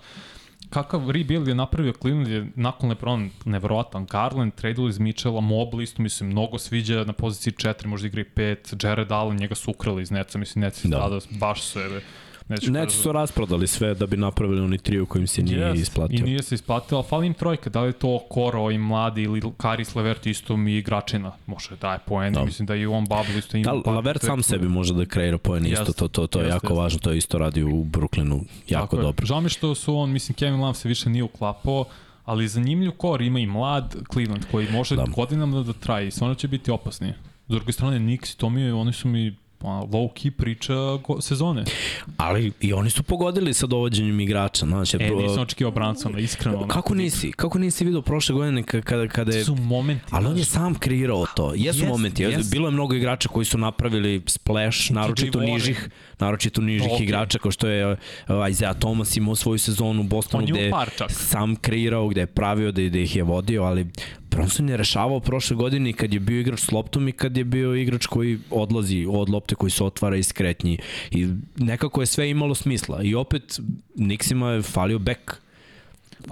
kakav 0.71 1.11
rebuild 1.11 1.49
je 1.49 1.55
napravio 1.55 1.93
Cleveland 1.93 2.29
je 2.29 2.47
nakon 2.55 2.89
Lebron 2.89 3.31
nevjerovatan. 3.45 4.07
Garland, 4.07 4.55
tradeali 4.55 4.91
iz 4.91 4.99
Mitchella, 4.99 5.41
Mobley 5.41 5.83
isto 5.83 6.03
mi 6.03 6.09
se 6.09 6.25
mnogo 6.25 6.59
sviđa 6.59 7.05
na 7.05 7.13
poziciji 7.13 7.53
4, 7.53 7.87
možda 7.87 8.07
igra 8.07 8.21
i 8.21 8.25
5. 8.25 8.87
Jared 8.87 9.13
Allen, 9.13 9.37
njega 9.37 9.55
su 9.55 9.71
ukrali 9.71 10.03
iz 10.03 10.11
Neca, 10.11 10.39
mislim 10.39 10.63
Neci 10.63 10.89
Da. 10.89 11.19
baš 11.31 11.63
su. 11.63 11.79
Neću 12.49 12.73
Neći 12.73 12.97
su 12.97 13.13
rasprodali 13.13 13.67
sve 13.67 13.95
da 13.95 14.07
bi 14.07 14.17
napravili 14.17 14.61
oni 14.61 14.79
trio 14.79 15.07
kojim 15.07 15.27
se 15.27 15.43
nije 15.43 15.59
Jest, 15.59 15.83
isplatio. 15.83 16.17
I 16.17 16.23
nije 16.23 16.43
se 16.43 16.55
isplatilo, 16.55 16.99
ali 17.01 17.09
fali 17.09 17.27
im 17.27 17.35
trojka, 17.35 17.71
da 17.71 17.81
li 17.81 17.89
je 17.89 17.93
to 17.93 18.19
Koro 18.31 18.71
i 18.71 18.79
mladi 18.79 19.23
ili 19.23 19.43
Karis 19.57 19.95
Levert 19.95 20.27
isto 20.27 20.57
mi 20.57 20.73
igračina, 20.75 21.33
može 21.47 21.71
da 21.71 21.77
daje 21.77 21.99
poen, 22.07 22.33
Da. 22.33 22.45
mislim 22.45 22.67
da 22.67 22.75
i 22.75 22.87
u 22.87 22.91
ovom 22.93 23.05
bubble 23.05 23.39
isto 23.39 23.57
ima. 23.57 23.73
Da, 23.73 23.83
par 23.83 23.95
Lavert 23.95 24.23
sam 24.23 24.43
sebi 24.43 24.69
može 24.69 24.95
da 24.95 25.05
kreira 25.05 25.39
poen 25.39 25.67
isto, 25.67 25.93
to, 25.93 26.09
to, 26.09 26.27
to 26.27 26.41
je 26.41 26.49
jako 26.49 26.75
važno, 26.75 26.99
to 26.99 27.11
je 27.11 27.19
isto 27.19 27.39
radio 27.39 27.67
u 27.67 27.85
Brooklynu 27.85 28.45
jako 28.69 28.87
Tako 28.87 28.97
je. 28.97 29.03
dobro. 29.03 29.27
Žao 29.27 29.41
mi 29.41 29.49
što 29.49 29.75
su 29.75 29.97
on, 29.97 30.11
mislim, 30.11 30.35
Kevin 30.37 30.61
Love 30.61 30.75
se 30.75 30.89
više 30.89 31.11
nije 31.11 31.23
uklapao, 31.23 31.85
ali 32.25 32.49
zanimljiv 32.49 32.91
kor 32.91 33.23
ima 33.23 33.39
i 33.39 33.47
mlad 33.47 33.97
Cleveland 34.13 34.45
koji 34.51 34.69
može 34.71 34.97
Da. 34.97 35.05
da. 35.05 35.11
godinama 35.13 35.57
da, 35.57 35.63
da 35.63 35.73
traje 35.73 36.09
i 36.09 36.11
stvarno 36.11 36.35
će 36.35 36.49
biti 36.49 36.71
opasni. 36.71 37.13
S 37.49 37.51
druge 37.51 37.73
strane, 37.73 37.99
Knicks 37.99 38.33
i 38.33 38.39
to 38.39 38.51
mi 38.51 38.61
je, 38.61 38.75
oni 38.75 38.93
su 38.93 39.09
mi 39.09 39.37
ono, 39.67 39.83
low 39.83 40.09
key 40.13 40.31
priča 40.31 40.75
go, 41.05 41.21
sezone. 41.21 41.65
Ali 42.17 42.53
i 42.61 42.73
oni 42.73 42.91
su 42.91 43.03
pogodili 43.03 43.55
sa 43.55 43.67
dovođenjem 43.67 44.21
igrača. 44.21 44.67
Znači, 44.67 44.97
E, 45.01 45.11
nisam 45.11 45.43
očekivao 45.43 45.71
Bransona, 45.71 46.19
iskreno. 46.19 46.69
Kako 46.69 46.95
nisi? 46.95 47.33
Kako 47.33 47.59
nisi 47.59 47.85
vidio 47.85 48.03
prošle 48.03 48.35
godine 48.35 48.63
ka- 48.63 48.83
kada, 48.83 49.09
kada 49.09 49.37
je... 49.37 49.45
su 49.45 49.55
momenti. 49.57 50.05
Ali 50.11 50.27
on 50.27 50.39
je 50.39 50.45
sam 50.45 50.75
kreirao 50.75 51.27
to. 51.37 51.53
Jesu 51.55 51.79
Jest, 51.79 51.89
momenti. 51.89 52.23
jest. 52.23 52.51
Bilo 52.51 52.69
je 52.69 52.73
mnogo 52.73 52.95
igrača 52.95 53.29
koji 53.29 53.45
su 53.47 53.59
napravili 53.59 54.23
splash, 54.27 54.91
naročito 54.91 55.41
nižih, 55.41 55.89
naročito 56.19 56.61
nižih 56.61 56.91
Ok. 56.93 57.01
igrača 57.01 57.39
kao 57.39 57.51
što 57.51 57.69
je 57.69 57.93
uh, 57.93 57.99
Isaiah 58.51 58.77
Thomas 58.79 59.17
imao 59.17 59.35
svoju 59.35 59.59
sezonu 59.59 60.01
u 60.01 60.05
Bostonu 60.05 60.47
gde 60.47 60.61
je 60.61 60.73
sam 61.09 61.57
kreirao, 61.57 62.09
gde 62.09 62.21
je 62.21 62.27
pravio 62.27 62.73
da, 62.73 62.89
da 62.89 62.99
ih 62.99 63.17
je 63.17 63.23
vodio, 63.23 63.63
ali 63.63 63.87
Bronson 64.31 64.69
je 64.69 64.77
rešavao 64.77 65.21
prošle 65.21 65.57
godine 65.57 65.93
kad 65.93 66.15
je 66.15 66.21
bio 66.21 66.41
igrač 66.41 66.61
s 66.61 66.73
loptom 66.73 67.09
i 67.09 67.13
kad 67.13 67.37
je 67.37 67.45
bio 67.45 67.75
igrač 67.75 68.07
koji 68.07 68.39
odlazi 68.51 69.07
od 69.11 69.29
lopte 69.29 69.55
koji 69.55 69.71
se 69.71 69.85
otvara 69.85 70.17
iz 70.17 70.33
kretnji 70.33 70.79
i 71.11 71.27
nekako 71.57 72.03
je 72.03 72.07
sve 72.07 72.31
imalo 72.31 72.55
smisla 72.55 73.03
i 73.03 73.15
opet 73.15 73.61
Nixima 73.97 74.47
je 74.47 74.63
falio 74.63 74.99
bek 74.99 75.37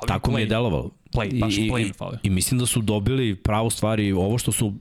tako 0.07 0.31
mi 0.31 0.41
je 0.41 0.47
play. 0.47 0.49
delovalo 0.49 0.91
Play, 1.13 1.41
baš 1.41 1.57
I, 1.57 1.61
play 1.71 1.91
i, 1.91 1.93
falio. 1.93 2.19
i 2.23 2.31
mislim 2.31 2.61
da 2.61 2.67
su 2.67 2.81
dobili 2.81 3.35
pravu 3.35 3.71
stvari 3.71 4.13
ovo 4.13 4.39
što 4.39 4.53
su 4.53 4.75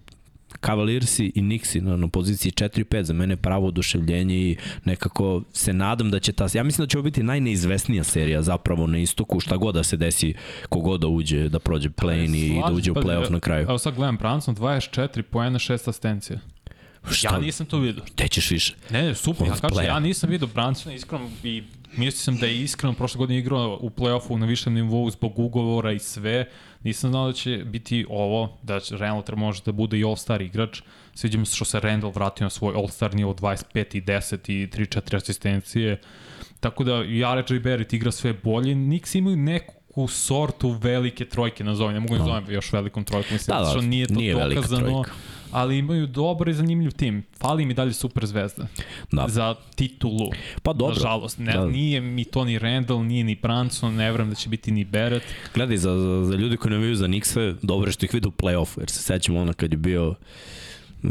Cavaliersi 0.66 1.32
i 1.36 1.42
Nixi 1.42 1.82
na, 1.82 1.98
na 1.98 2.08
poziciji 2.08 2.52
4-5 2.52 3.02
za 3.02 3.14
mene 3.14 3.36
pravo 3.36 3.68
oduševljenje 3.68 4.36
i 4.36 4.58
nekako 4.86 5.44
se 5.54 5.74
nadam 5.74 6.12
da 6.12 6.20
će 6.20 6.32
ta 6.32 6.48
ja 6.54 6.64
mislim 6.64 6.86
da 6.86 6.90
će 6.90 6.98
ovo 6.98 7.04
biti 7.04 7.24
najneizvesnija 7.24 8.04
serija 8.04 8.42
zapravo 8.42 8.88
na 8.88 8.98
istoku 8.98 9.40
šta 9.40 9.58
god 9.58 9.76
da 9.76 9.84
se 9.84 9.98
desi 9.98 10.34
kogod 10.70 11.02
da 11.02 11.08
uđe 11.08 11.50
da 11.50 11.60
prođe 11.60 11.90
play-in 11.90 12.36
i 12.36 12.62
da 12.68 12.74
uđe 12.74 12.92
u 12.92 12.94
pa, 12.94 13.02
play-off 13.02 13.30
na 13.32 13.40
kraju 13.40 13.64
Evo 13.70 13.78
sad 13.78 13.96
gledam 13.96 14.18
Branson, 14.18 14.56
24 14.56 15.22
poena, 15.22 15.60
6 15.60 15.74
asistencija. 15.90 16.40
šta 17.12 17.36
Ja 17.36 17.40
nisam 17.40 17.66
to 17.66 17.78
vidio. 17.78 18.04
gde 18.14 18.28
ćeš 18.28 18.52
više 18.52 18.76
Ne, 18.90 19.02
ne, 19.04 19.16
super, 19.16 19.48
ja 19.48 19.54
kažem, 19.54 19.70
playa. 19.70 19.88
ja 19.88 20.00
nisam 20.00 20.30
vidio 20.30 20.48
Bransona 20.48 20.96
iskreno 20.96 21.30
i 21.44 21.64
mislio 21.98 22.22
sam 22.22 22.38
da 22.38 22.46
je 22.46 22.62
iskreno 22.62 22.94
prošle 22.94 23.18
godine 23.18 23.40
igrao 23.40 23.80
u 23.82 23.90
play-offu 23.90 24.38
na 24.38 24.46
višem 24.46 24.74
nivou 24.74 25.10
zbog 25.10 25.40
ugovora 25.40 25.92
i 25.92 26.00
sve. 26.00 26.46
Nisam 26.84 27.10
znao 27.10 27.28
da 27.28 27.34
će 27.34 27.58
biti 27.66 28.06
ovo, 28.10 28.58
da 28.64 28.80
će 28.80 28.98
Randall 28.98 29.38
može 29.38 29.62
da 29.66 29.72
bude 29.72 30.00
i 30.00 30.04
all-star 30.04 30.42
igrač. 30.42 30.82
Sviđa 31.14 31.38
mi 31.38 31.46
se 31.46 31.56
što 31.56 31.66
se 31.66 31.80
Randall 31.80 32.14
vratio 32.14 32.46
na 32.46 32.50
svoj 32.50 32.76
all-star 32.76 33.16
nivo 33.16 33.34
25 33.34 33.98
i 33.98 34.02
10 34.02 34.52
i 34.52 34.68
3-4 34.68 35.16
asistencije. 35.16 36.02
Tako 36.60 36.84
da 36.84 37.04
i 37.04 37.22
RJ 37.22 37.60
Barrett 37.60 37.94
igra 37.94 38.12
sve 38.12 38.34
bolje. 38.34 38.74
Knicks 38.74 39.16
imaju 39.16 39.38
neku 39.38 40.08
sortu 40.08 40.70
velike 40.70 41.26
trojke, 41.26 41.64
nazovem, 41.64 41.94
ne 41.94 42.00
mogu 42.00 42.18
da 42.18 42.24
zovem 42.24 42.46
još 42.50 42.74
velikom 42.74 43.04
trojkom, 43.04 43.34
mislim, 43.34 43.58
Da, 43.58 43.64
da, 43.64 43.70
što 43.70 43.82
nije 43.82 44.08
to 44.08 44.14
nije 44.14 44.36
velika 44.36 44.56
dokazano, 44.56 44.88
trojka. 44.88 45.12
Ali 45.54 45.78
imaju 45.78 46.08
dobar 46.08 46.50
i 46.50 46.54
zanimljiv 46.54 46.92
tim. 46.92 47.24
Fali 47.40 47.66
mi 47.66 47.74
dalje 47.74 47.94
super 47.94 48.26
zvezda 48.26 48.68
da. 49.12 49.26
za 49.28 49.56
titulu. 49.76 50.30
Pa 50.64 50.74
dobro. 50.74 50.96
Nažalost, 50.96 51.40
ne, 51.40 51.54
Da. 51.54 51.66
nije 51.66 52.02
mi 52.02 52.24
to 52.26 52.46
ni 52.46 52.60
Randall, 52.60 53.04
nije 53.06 53.24
ni 53.24 53.36
Branson, 53.36 53.96
ne 53.96 54.12
verujem 54.12 54.30
da 54.30 54.36
će 54.36 54.50
biti 54.50 54.72
ni 54.72 54.86
Barrett. 54.86 55.26
Gledaj, 55.54 55.78
za, 55.78 55.98
za, 56.00 56.26
za 56.26 56.36
ljudi 56.36 56.58
koji 56.58 56.72
ne 56.72 56.78
viju 56.78 56.96
za 56.96 57.08
Nixe, 57.08 57.56
dobro 57.62 57.88
je 57.88 57.92
što 57.92 58.06
ih 58.06 58.14
vide 58.14 58.28
u 58.28 58.32
play-offu, 58.32 58.80
jer 58.80 58.90
se 58.90 59.00
sećamo 59.00 59.40
ono 59.42 59.54
kad 59.54 59.72
je 59.72 59.78
bio 59.78 60.10
uh, 60.10 61.10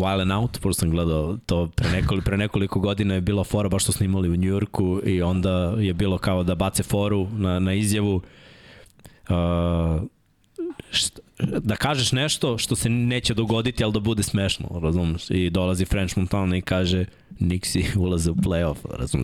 Wild 0.00 0.22
and 0.22 0.32
Out, 0.32 0.58
pošto 0.60 0.80
sam 0.80 0.90
gledao 0.90 1.38
to 1.46 1.66
pre 1.66 1.90
nekoliko, 1.90 2.24
pre 2.24 2.36
nekoliko 2.36 2.80
godina 2.80 3.14
je 3.14 3.20
bila 3.20 3.44
fora 3.44 3.68
baš 3.68 3.82
što 3.82 3.92
snimali 3.92 4.28
u 4.28 4.36
Njujorku 4.36 5.00
i 5.04 5.22
onda 5.22 5.74
je 5.78 5.94
bilo 5.94 6.18
kao 6.18 6.42
da 6.42 6.54
bace 6.54 6.82
foru 6.82 7.28
na, 7.32 7.58
na 7.58 7.74
izjavu 7.74 8.20
uh, 9.28 10.02
št, 10.90 11.20
da 11.38 11.76
kažeš 11.76 12.12
nešto 12.12 12.58
što 12.58 12.76
se 12.76 12.88
neće 12.88 13.34
dogoditi, 13.34 13.84
ali 13.84 13.92
da 13.92 14.00
bude 14.00 14.22
smešno, 14.22 14.80
razumeš? 14.82 15.30
I 15.30 15.50
dolazi 15.50 15.84
French 15.84 16.16
Montana 16.18 16.56
i 16.56 16.60
kaže 16.60 17.04
Nixi 17.40 17.84
ulaze 18.04 18.30
u 18.30 18.34
playoff? 18.34 18.76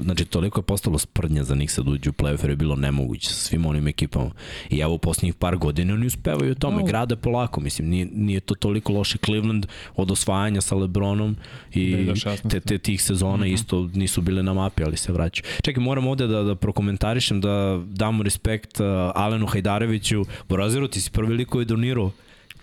Znači, 0.03 0.25
toliko 0.25 0.61
je 0.61 0.65
postalo 0.65 0.99
sprdnja 0.99 1.45
za 1.45 1.55
Nixa 1.55 1.83
da 1.83 1.91
uđe 1.91 2.11
u 2.11 2.13
playoff, 2.13 2.43
jer 2.43 2.51
je 2.51 2.57
bilo 2.57 2.77
nemoguće 2.77 3.29
sa 3.29 3.35
svim 3.35 3.67
onim 3.67 3.89
ekipama. 3.89 4.31
I 4.71 4.79
evo, 4.79 4.95
u 4.95 4.99
poslednjih 4.99 5.35
par 5.35 5.57
godina 5.57 5.95
oni 5.95 6.07
uspevaju 6.07 6.53
u 6.53 6.55
tome, 6.55 6.81
No. 6.81 6.87
grade 6.87 7.17
polako, 7.17 7.61
mislim, 7.61 7.89
nije, 7.89 8.07
nije 8.13 8.41
to 8.41 8.55
toliko 8.55 8.93
loše 8.93 9.19
Cleveland 9.25 9.67
od 9.97 10.11
osvajanja 10.11 10.61
sa 10.61 10.75
Lebronom 10.75 11.37
i 11.73 11.95
2016. 11.97 12.51
te, 12.51 12.61
te 12.61 12.79
tih 12.79 13.03
sezona 13.03 13.37
mm 13.37 13.41
-hmm. 13.41 13.55
isto 13.55 13.91
nisu 13.95 14.21
bile 14.21 14.43
na 14.43 14.53
mapi, 14.53 14.85
ali 14.85 14.97
se 14.97 15.13
vraćaju. 15.13 15.45
Čekaj, 15.63 15.83
moram 15.83 16.07
ovde 16.07 16.27
da, 16.27 16.43
da 16.43 16.55
prokomentarišem, 16.55 17.41
da 17.41 17.81
damo 17.87 18.23
respekt 18.23 18.81
uh, 18.81 18.87
Alenu 19.15 19.47
Hajdareviću. 19.47 20.25
Boraziru, 20.49 20.89
ti 20.89 21.01
si 21.01 21.11
prvi 21.11 21.35
lik 21.35 21.49
koji 21.49 21.63
je 21.63 21.67
donirao 21.67 22.11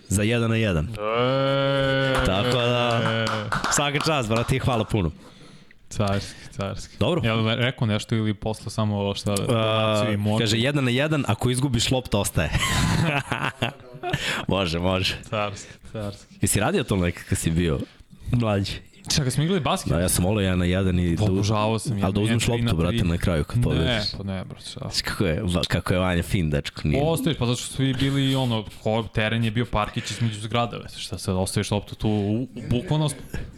za 0.08 0.24
jedan 0.24 0.50
na 0.50 0.56
jedan. 0.56 0.86
E, 0.86 2.26
Tako 2.26 2.58
da, 2.58 3.02
svaka 3.72 4.00
čast, 4.06 4.30
brate, 4.30 4.56
i 4.56 4.60
hvala 4.60 4.84
puno. 4.84 5.12
Carski, 5.92 6.40
carski. 6.52 6.96
Dobro. 7.00 7.22
Jel 7.24 7.56
rekao 7.56 7.88
nešto 7.88 8.16
ili 8.16 8.34
posle 8.34 8.72
samo 8.72 9.16
šta 9.16 9.36
da 9.36 9.44
Uh, 10.14 10.20
može? 10.20 10.44
kaže, 10.44 10.58
jedan 10.58 10.84
na 10.84 10.92
jedan, 10.92 11.26
ako 11.28 11.50
izgubiš 11.50 11.92
lopta, 11.92 12.20
ostaje. 12.20 12.50
može, 14.48 14.80
može. 14.80 15.18
Carski, 15.30 15.74
carski. 15.92 16.36
Jesi 16.42 16.60
radio 16.60 16.84
to 16.84 16.96
nekak 16.96 17.26
kad 17.30 17.38
si 17.38 17.52
bio 17.52 17.80
mlađi? 18.32 18.74
Čekaj, 19.16 19.32
smo 19.32 19.44
igrali 19.44 19.62
basket? 19.62 19.94
Da, 19.94 20.00
ja 20.00 20.10
sam 20.10 20.26
volio 20.26 20.44
jedan 20.44 20.60
na 20.60 20.66
jedan 20.66 21.00
i 21.00 21.16
da, 21.16 21.24
Obožavao 21.24 21.80
sam 21.80 21.92
ali 21.92 22.02
da 22.02 22.08
jedan, 22.08 22.24
uzmeš 22.24 22.48
loptu, 22.48 22.76
brate, 22.76 23.04
na 23.04 23.18
kraju 23.18 23.44
kad 23.44 23.64
pobediš. 23.64 23.86
Ne, 23.86 24.04
pa 24.18 24.24
ne, 24.24 24.46
brate, 24.46 25.02
Kako 25.04 25.26
je, 25.26 25.44
kako 25.68 25.94
je 25.94 26.00
Vanja 26.00 26.24
fin, 26.24 26.50
dečko. 26.50 26.82
Nije. 26.84 27.04
Ostaviš, 27.04 27.38
pa 27.38 27.46
zato 27.46 27.62
što 27.62 27.74
svi 27.74 27.94
bili 27.94 28.36
ono, 28.36 28.66
ko, 28.84 29.04
teren 29.14 29.44
je 29.44 29.52
bio 29.52 29.66
parkić 29.66 30.12
između 30.12 30.40
zgrada, 30.40 30.78
već 30.78 30.98
šta 30.98 31.18
sad 31.18 31.36
ostaviš 31.36 31.72
loptu 31.72 31.96
tu, 31.96 32.10
u, 32.10 32.42
u, 32.42 32.48
bukvalno, 32.70 33.10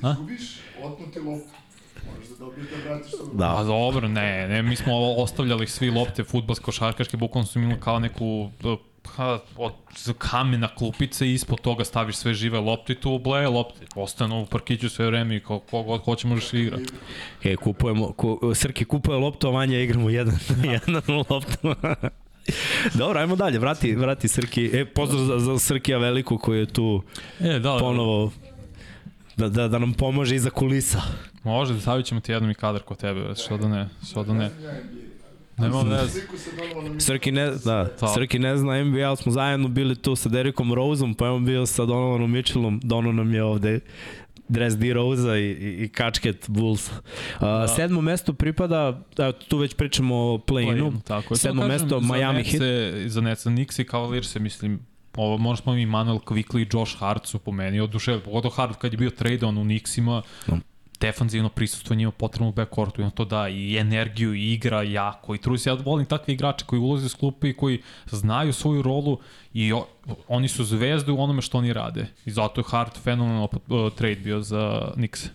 a? 0.02 0.12
Izgubiš, 0.12 0.42
otnuti 0.84 1.20
loptu. 1.20 1.63
Moraš 2.08 2.28
da 2.28 2.36
dobiješ 2.36 2.68
da 2.70 2.90
vratiš. 2.90 3.12
Da. 3.34 3.54
Pa 3.58 3.64
dobro, 3.64 4.08
ne, 4.08 4.48
ne, 4.48 4.62
mi 4.62 4.76
smo 4.76 4.94
ostavljali 5.18 5.68
svi 5.68 5.90
lopte 5.90 6.24
futbalsko 6.24 6.72
šarkaške, 6.72 7.18
bukvalno 7.18 7.48
su 7.48 7.60
imali 7.60 7.80
kao 7.80 8.00
neku 8.00 8.50
ha, 9.08 9.40
od 9.58 9.74
kamena 10.18 10.68
klupice 10.76 11.28
i 11.28 11.34
ispod 11.34 11.62
toga 11.62 11.84
staviš 11.84 12.16
sve 12.16 12.34
žive 12.34 12.60
lopte 12.60 12.94
i 12.94 12.96
tu 12.96 13.20
bleje 13.20 13.48
lopte. 13.48 13.86
Ostanu 13.96 14.42
u 14.42 14.46
parkiću 14.46 14.90
sve 14.90 15.06
vreme 15.06 15.36
i 15.36 15.40
ko, 15.40 15.60
ko 15.60 15.84
god 15.84 16.04
hoće 16.04 16.28
možeš 16.28 16.54
igra. 16.54 16.78
E, 17.44 17.56
kupujemo, 17.56 18.12
ku, 18.12 18.52
Srki 18.56 18.86
kupuje 18.86 19.18
loptu, 19.18 19.48
a 19.48 19.52
Vanja 19.52 19.80
igramo 19.80 20.10
jedan, 20.10 20.38
jedan 20.74 21.02
loptu. 21.30 21.76
Dobro, 23.00 23.20
ajmo 23.20 23.36
dalje, 23.36 23.60
vrati, 23.60 23.96
vrati 23.96 24.28
Srki. 24.28 24.70
E, 24.74 24.86
pozdrav 24.86 25.26
za, 25.26 25.40
za 25.40 25.60
Srkija 25.60 25.98
Veliku 25.98 26.38
koji 26.38 26.60
je 26.60 26.66
tu 26.66 27.04
E, 27.40 27.60
da, 27.60 27.78
ponovo 27.80 28.32
da, 29.38 29.50
da, 29.50 29.68
da 29.68 29.80
nam 29.80 29.94
pomože 29.94 30.36
iza 30.36 30.50
kulisa. 30.50 31.02
može 31.44 31.74
da 31.74 31.80
stavit 31.80 32.06
ćemo 32.06 32.22
ti 32.22 32.32
jednom 32.32 32.52
i 32.52 32.56
kadar 32.56 32.82
kod 32.82 32.98
tebe, 32.98 33.36
što 33.36 33.58
da 33.58 33.68
ne, 33.68 33.90
što 34.10 34.24
da 34.24 34.34
ne. 34.34 34.52
Nema 35.58 35.82
veze. 35.82 36.10
Sliku 36.10 36.38
se 36.38 36.50
donalo 36.58 36.94
na 36.94 37.00
Srki 37.00 37.32
ne, 37.32 37.52
da. 37.66 37.90
Srki 38.14 38.40
ne 38.40 38.58
zna 38.58 38.84
NBA, 38.84 39.08
ali 39.08 39.18
smo 39.18 39.32
zajedno 39.32 39.68
bili 39.68 39.96
tu 39.96 40.16
sa 40.16 40.30
Derikom 40.30 40.74
Roseom, 40.74 41.14
pa 41.14 41.26
je 41.26 41.32
on 41.32 41.46
bio 41.46 41.66
sa 41.66 41.86
Donovanom 41.86 42.32
Mitchellom, 42.32 42.80
Dono 42.84 43.12
nam 43.12 43.34
je 43.34 43.44
ovde 43.44 43.80
dres 44.48 44.78
D. 44.78 44.94
Rose-a 44.94 45.38
i, 45.38 45.44
i, 45.44 45.84
i 45.84 45.90
kačket 45.90 46.46
Bulls. 46.48 46.92
Uh, 46.92 47.00
da. 47.42 47.68
Sedmo 47.68 48.02
mesto 48.02 48.34
pripada, 48.34 49.02
tu 49.48 49.58
već 49.58 49.76
pričamo 49.76 50.16
o 50.16 50.38
play-inu, 50.38 50.94
je. 51.30 51.38
sedmo 51.38 51.62
kažem, 51.62 51.82
mesto 51.82 52.00
Miami 52.00 52.44
Heat. 52.44 52.62
Za 53.08 53.22
Nets, 53.22 53.44
za 53.44 53.50
Knicks 53.50 53.80
i 53.80 53.84
Cavaliers 53.84 54.32
se 54.32 54.40
mislim, 54.40 54.80
ovo 55.18 55.38
možda 55.38 55.64
smo 55.64 55.76
i 55.76 55.86
Manuel 55.86 56.20
Quickly 56.20 56.62
i 56.62 56.68
Josh 56.74 56.98
Hart 57.00 57.26
su 57.26 57.40
po 57.40 57.52
meni 57.52 57.80
oduševili, 57.80 58.24
pogotovo 58.24 58.54
Hart 58.56 58.78
kad 58.78 58.94
je 58.94 58.98
bio 58.98 59.10
tradeon 59.10 59.58
u 59.58 59.64
Knicksima, 59.64 60.22
No. 60.48 60.60
defanzivno 61.00 61.50
prisustvo 61.50 61.96
njima 61.96 62.12
potrebno 62.12 62.50
u 62.50 62.52
backcourtu 62.52 63.02
i 63.02 63.04
on 63.04 63.12
to 63.12 63.26
da 63.26 63.50
i 63.50 63.78
energiju 63.78 64.34
i 64.34 64.54
igra 64.54 64.84
jako 64.84 65.36
i 65.36 65.38
trudi 65.38 65.60
se. 65.60 65.70
Ja 65.70 65.74
volim 65.74 66.06
takve 66.06 66.34
igrače 66.34 66.66
koji 66.66 66.80
ulaze 66.80 67.10
s 67.10 67.14
klupe 67.14 67.50
i 67.50 67.54
koji 67.54 67.82
znaju 68.12 68.54
svoju 68.54 68.82
rolu 68.82 69.20
i 69.54 69.74
o, 69.74 69.86
oni 70.28 70.48
su 70.48 70.64
zvezde 70.64 71.12
u 71.12 71.22
onome 71.22 71.42
što 71.42 71.58
oni 71.58 71.74
rade. 71.74 72.06
I 72.26 72.32
zato 72.32 72.62
je 72.62 72.66
Hart 72.68 72.98
fenomenal 72.98 73.44
uh, 73.44 73.94
trade 73.96 74.16
bio 74.16 74.42
za 74.42 74.92
Knicks. 74.94 75.30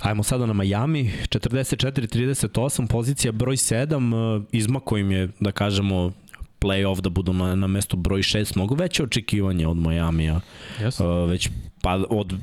Ajmo 0.00 0.22
sada 0.22 0.46
na 0.46 0.52
Miami, 0.52 1.12
44-38, 1.28 2.88
pozicija 2.88 3.32
broj 3.32 3.56
7, 3.56 4.44
izmako 4.52 4.96
im 4.98 5.10
je, 5.10 5.28
da 5.40 5.52
kažemo, 5.52 6.12
play-off 6.60 7.00
da 7.00 7.10
budu 7.10 7.32
na, 7.32 7.54
na 7.54 7.66
mestu 7.66 7.96
broj 7.96 8.20
6, 8.20 8.56
mnogo 8.56 8.74
veće 8.74 9.02
očekivanje 9.02 9.66
od 9.66 9.76
Majamija, 9.76 10.40
Jesu? 10.80 11.06
uh, 11.06 11.30
već 11.30 11.48
pa 11.82 12.04
od 12.10 12.34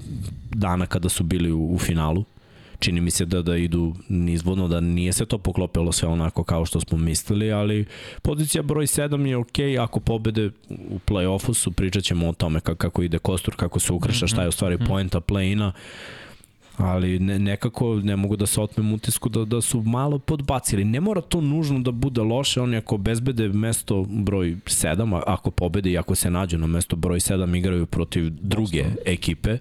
dana 0.52 0.86
kada 0.86 1.10
su 1.10 1.24
bili 1.24 1.52
u, 1.52 1.74
u 1.74 1.80
finalu. 1.80 2.26
Čini 2.80 3.02
mi 3.02 3.12
se 3.12 3.26
da 3.26 3.42
da 3.42 3.58
idu 3.58 3.96
nizvodno, 4.10 4.68
da 4.68 4.82
nije 4.82 5.14
se 5.14 5.26
to 5.26 5.38
poklopilo 5.38 5.92
sve 5.92 6.10
onako 6.10 6.44
kao 6.44 6.66
što 6.66 6.80
smo 6.80 6.98
mislili, 6.98 7.52
ali 7.52 7.86
pozicija 8.22 8.62
broj 8.62 8.86
7 8.86 9.26
je 9.26 9.38
okej, 9.38 9.80
ako 9.80 10.00
pobede 10.00 10.52
u 10.70 11.00
play-offu 11.08 11.54
su, 11.54 11.72
pričat 11.72 12.04
ćemo 12.04 12.30
o 12.30 12.34
tome 12.34 12.60
kako, 12.60 13.04
ide 13.04 13.20
kostur, 13.20 13.56
kako 13.56 13.80
se 13.80 13.94
ukrša, 13.94 14.28
šta 14.28 14.42
je 14.42 14.48
u 14.48 14.52
stvari 14.52 14.78
poenta 14.88 15.20
play-ina 15.20 15.72
ali 16.78 17.20
ne, 17.20 17.40
nekako 17.40 17.96
ne 17.96 18.16
mogu 18.16 18.36
da 18.36 18.46
se 18.46 18.62
otmem 18.62 18.94
utisku 18.94 19.30
da, 19.30 19.46
da 19.46 19.62
su 19.62 19.82
malo 19.82 20.20
podbacili. 20.20 20.84
Ne 20.84 21.02
mora 21.02 21.22
to 21.22 21.42
nužno 21.42 21.80
da 21.80 21.92
bude 21.92 22.22
loše, 22.22 22.62
oni 22.62 22.78
ako 22.78 22.98
bezbede 22.98 23.50
mesto 23.50 24.06
broj 24.10 24.56
7, 24.66 25.16
a 25.16 25.24
ako 25.26 25.52
pobede 25.52 25.92
i 25.92 25.98
ako 25.98 26.16
se 26.16 26.30
nađu 26.30 26.58
na 26.58 26.68
mesto 26.68 26.96
broj 26.96 27.20
7 27.20 27.58
igraju 27.58 27.86
protiv 27.86 28.30
druge 28.30 28.84
Boston. 28.84 29.04
ekipe. 29.06 29.58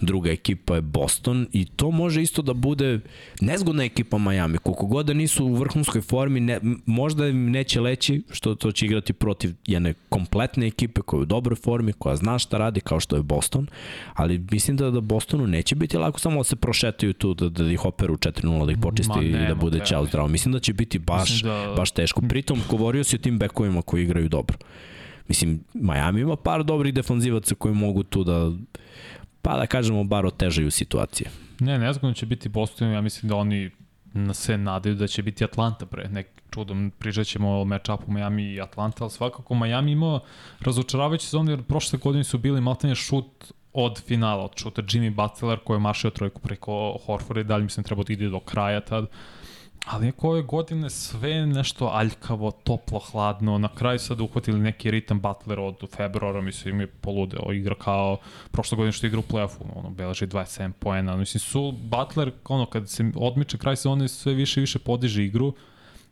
Druga 0.00 0.30
ekipa 0.30 0.74
je 0.74 0.80
Boston 0.80 1.46
i 1.52 1.64
to 1.64 1.90
može 1.90 2.22
isto 2.22 2.42
da 2.42 2.54
bude 2.54 3.00
nezgodna 3.40 3.84
ekipa 3.84 4.18
Miami. 4.18 4.58
Koliko 4.58 4.86
god 4.86 5.06
da 5.06 5.12
nisu 5.12 5.46
u 5.46 5.54
vrhunskoj 5.54 6.00
formi, 6.00 6.40
ne, 6.40 6.60
možda 6.86 7.28
im 7.28 7.50
neće 7.50 7.80
leći 7.80 8.22
što 8.30 8.54
to 8.54 8.72
će 8.72 8.86
igrati 8.86 9.12
protiv 9.12 9.54
jedne 9.66 9.94
kompletne 10.08 10.66
ekipe 10.66 11.00
koja 11.00 11.18
je 11.18 11.22
u 11.22 11.24
dobroj 11.24 11.56
formi, 11.56 11.92
koja 11.92 12.16
zna 12.16 12.38
šta 12.38 12.58
radi 12.58 12.80
kao 12.80 13.00
što 13.00 13.16
je 13.16 13.22
Boston, 13.22 13.66
ali 14.14 14.38
mislim 14.50 14.76
da, 14.76 14.90
da 14.90 15.00
Bostonu 15.00 15.46
neće 15.46 15.74
biti 15.74 15.96
lako 15.96 16.18
samo 16.18 16.36
da 16.36 16.44
se 16.44 16.56
prošetaju 16.60 17.12
tu, 17.12 17.34
da, 17.34 17.48
da 17.48 17.64
ih 17.72 17.84
operu 17.84 18.16
4-0, 18.16 18.66
da 18.66 18.72
ih 18.72 18.78
počisti 18.82 19.18
Ma, 19.18 19.44
i 19.44 19.48
da 19.48 19.54
bude 19.54 19.76
treba. 19.76 19.86
čao 19.86 20.06
zdravo. 20.06 20.28
Mislim 20.28 20.52
da 20.52 20.58
će 20.58 20.72
biti 20.72 20.98
baš, 20.98 21.42
da... 21.42 21.74
baš 21.76 21.90
teško. 21.90 22.22
Pritom, 22.28 22.60
govorio 22.70 23.04
si 23.04 23.16
o 23.16 23.18
tim 23.18 23.38
bekovima 23.38 23.82
koji 23.82 24.02
igraju 24.02 24.28
dobro. 24.28 24.58
Mislim, 25.28 25.64
Miami 25.74 26.20
ima 26.20 26.36
par 26.36 26.64
dobrih 26.64 26.94
defanzivaca 26.94 27.54
koji 27.54 27.74
mogu 27.74 28.02
tu 28.02 28.24
da, 28.24 28.52
pa 29.42 29.56
da 29.56 29.66
kažemo, 29.66 30.04
bar 30.04 30.26
otežaju 30.26 30.70
situacije. 30.70 31.30
Ne, 31.60 31.78
nezgodno 31.78 32.14
će 32.14 32.26
biti 32.26 32.48
Boston, 32.48 32.90
ja 32.90 33.00
mislim 33.00 33.28
da 33.28 33.36
oni 33.36 33.70
na 34.12 34.34
se 34.34 34.58
nadaju 34.58 34.94
da 34.94 35.06
će 35.06 35.22
biti 35.22 35.44
Atlanta 35.44 35.86
pre 35.86 36.08
nek 36.08 36.26
čudom 36.50 36.92
pričat 36.98 37.26
ćemo 37.26 37.60
o 37.60 37.64
match-upu 37.64 38.08
Miami 38.08 38.52
i 38.52 38.60
Atlanta, 38.60 39.04
ali 39.04 39.10
svakako 39.10 39.54
Miami 39.54 39.92
imao 39.92 40.20
razočaravajući 40.60 41.26
sezon 41.26 41.48
jer 41.48 41.62
prošle 41.62 41.98
godine 41.98 42.24
su 42.24 42.38
bili 42.38 42.60
maltene 42.60 42.94
šut 42.94 43.52
od 43.72 44.02
finala, 44.06 44.44
od 44.44 44.52
šuta 44.56 44.82
Jimmy 44.82 45.14
Butler 45.14 45.58
koji 45.58 45.74
je 45.74 45.80
mašio 45.80 46.10
trojku 46.10 46.40
preko 46.40 46.98
Horforda 47.06 47.40
i 47.40 47.44
dalje 47.44 47.64
mislim 47.64 47.84
treba 47.84 48.02
da 48.02 48.12
ide 48.12 48.28
do 48.28 48.40
kraja 48.40 48.80
tad. 48.80 49.06
Ali 49.86 50.06
neko 50.06 50.28
ove 50.28 50.42
godine 50.42 50.90
sve 50.90 51.46
nešto 51.46 51.90
aljkavo, 51.92 52.50
toplo, 52.50 52.98
hladno, 52.98 53.58
na 53.58 53.68
kraju 53.74 53.98
sad 53.98 54.20
uhvatili 54.20 54.60
neki 54.60 54.90
ritam 54.90 55.20
Butler 55.20 55.60
od 55.60 55.76
februara, 55.96 56.40
mislim 56.40 56.80
je 56.80 56.86
poludeo, 56.86 57.52
igra 57.52 57.74
kao 57.74 58.18
prošle 58.50 58.76
godine 58.76 58.92
što 58.92 59.06
igra 59.06 59.18
u 59.18 59.22
play-offu, 59.22 59.62
ono, 59.74 59.90
beleži 59.90 60.26
27 60.26 60.72
poena, 60.72 61.16
mislim 61.16 61.40
su 61.40 61.72
Butler, 61.72 62.32
ono, 62.48 62.66
kad 62.66 62.88
se 62.88 63.12
odmiče 63.16 63.58
kraj 63.58 63.76
sezone 63.76 64.08
sve 64.08 64.34
više 64.34 64.60
i 64.60 64.62
više 64.62 64.78
podiže 64.78 65.24
igru, 65.24 65.54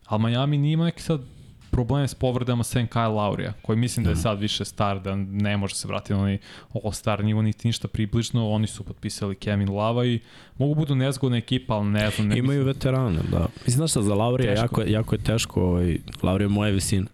ali 0.05 0.23
Miami 0.23 0.57
nije 0.57 0.73
ima 0.73 0.85
neki 0.85 1.01
sad 1.01 1.21
probleme 1.71 2.07
s 2.07 2.15
povredama 2.15 2.63
sem 2.63 2.87
Kyle 2.87 3.15
Laurija, 3.15 3.53
koji 3.61 3.77
mislim 3.77 4.03
da 4.03 4.09
je 4.09 4.13
mhm. 4.13 4.21
sad 4.21 4.39
više 4.39 4.65
star, 4.65 5.01
da 5.01 5.15
ne 5.15 5.57
može 5.57 5.75
se 5.75 5.87
vratiti 5.87 6.13
na 6.13 6.19
onaj 6.19 6.37
all-star 6.73 7.23
nivo, 7.23 7.41
niti 7.41 7.67
ništa 7.67 7.87
približno. 7.87 8.49
Oni 8.49 8.67
su 8.67 8.83
potpisali 8.83 9.35
Kevin 9.35 9.69
Lava 9.69 10.05
i 10.05 10.19
mogu 10.57 10.75
budu 10.75 10.95
nezgodna 10.95 11.37
ekipa, 11.37 11.73
ali 11.73 11.85
ne 11.89 12.11
znam. 12.11 12.27
Ne 12.27 12.37
Imaju 12.37 12.59
mislim... 12.59 12.67
veterane, 12.67 13.19
da. 13.31 13.47
Mislim, 13.55 13.75
znaš 13.75 13.91
šta, 13.91 14.01
za 14.01 14.13
Laurija 14.13 14.53
jako, 14.53 14.81
jako 14.81 15.15
je 15.15 15.23
teško. 15.23 15.61
Ovaj, 15.61 15.97
Laurija 16.23 16.45
je 16.45 16.49
moje 16.49 16.71
visine. 16.71 17.07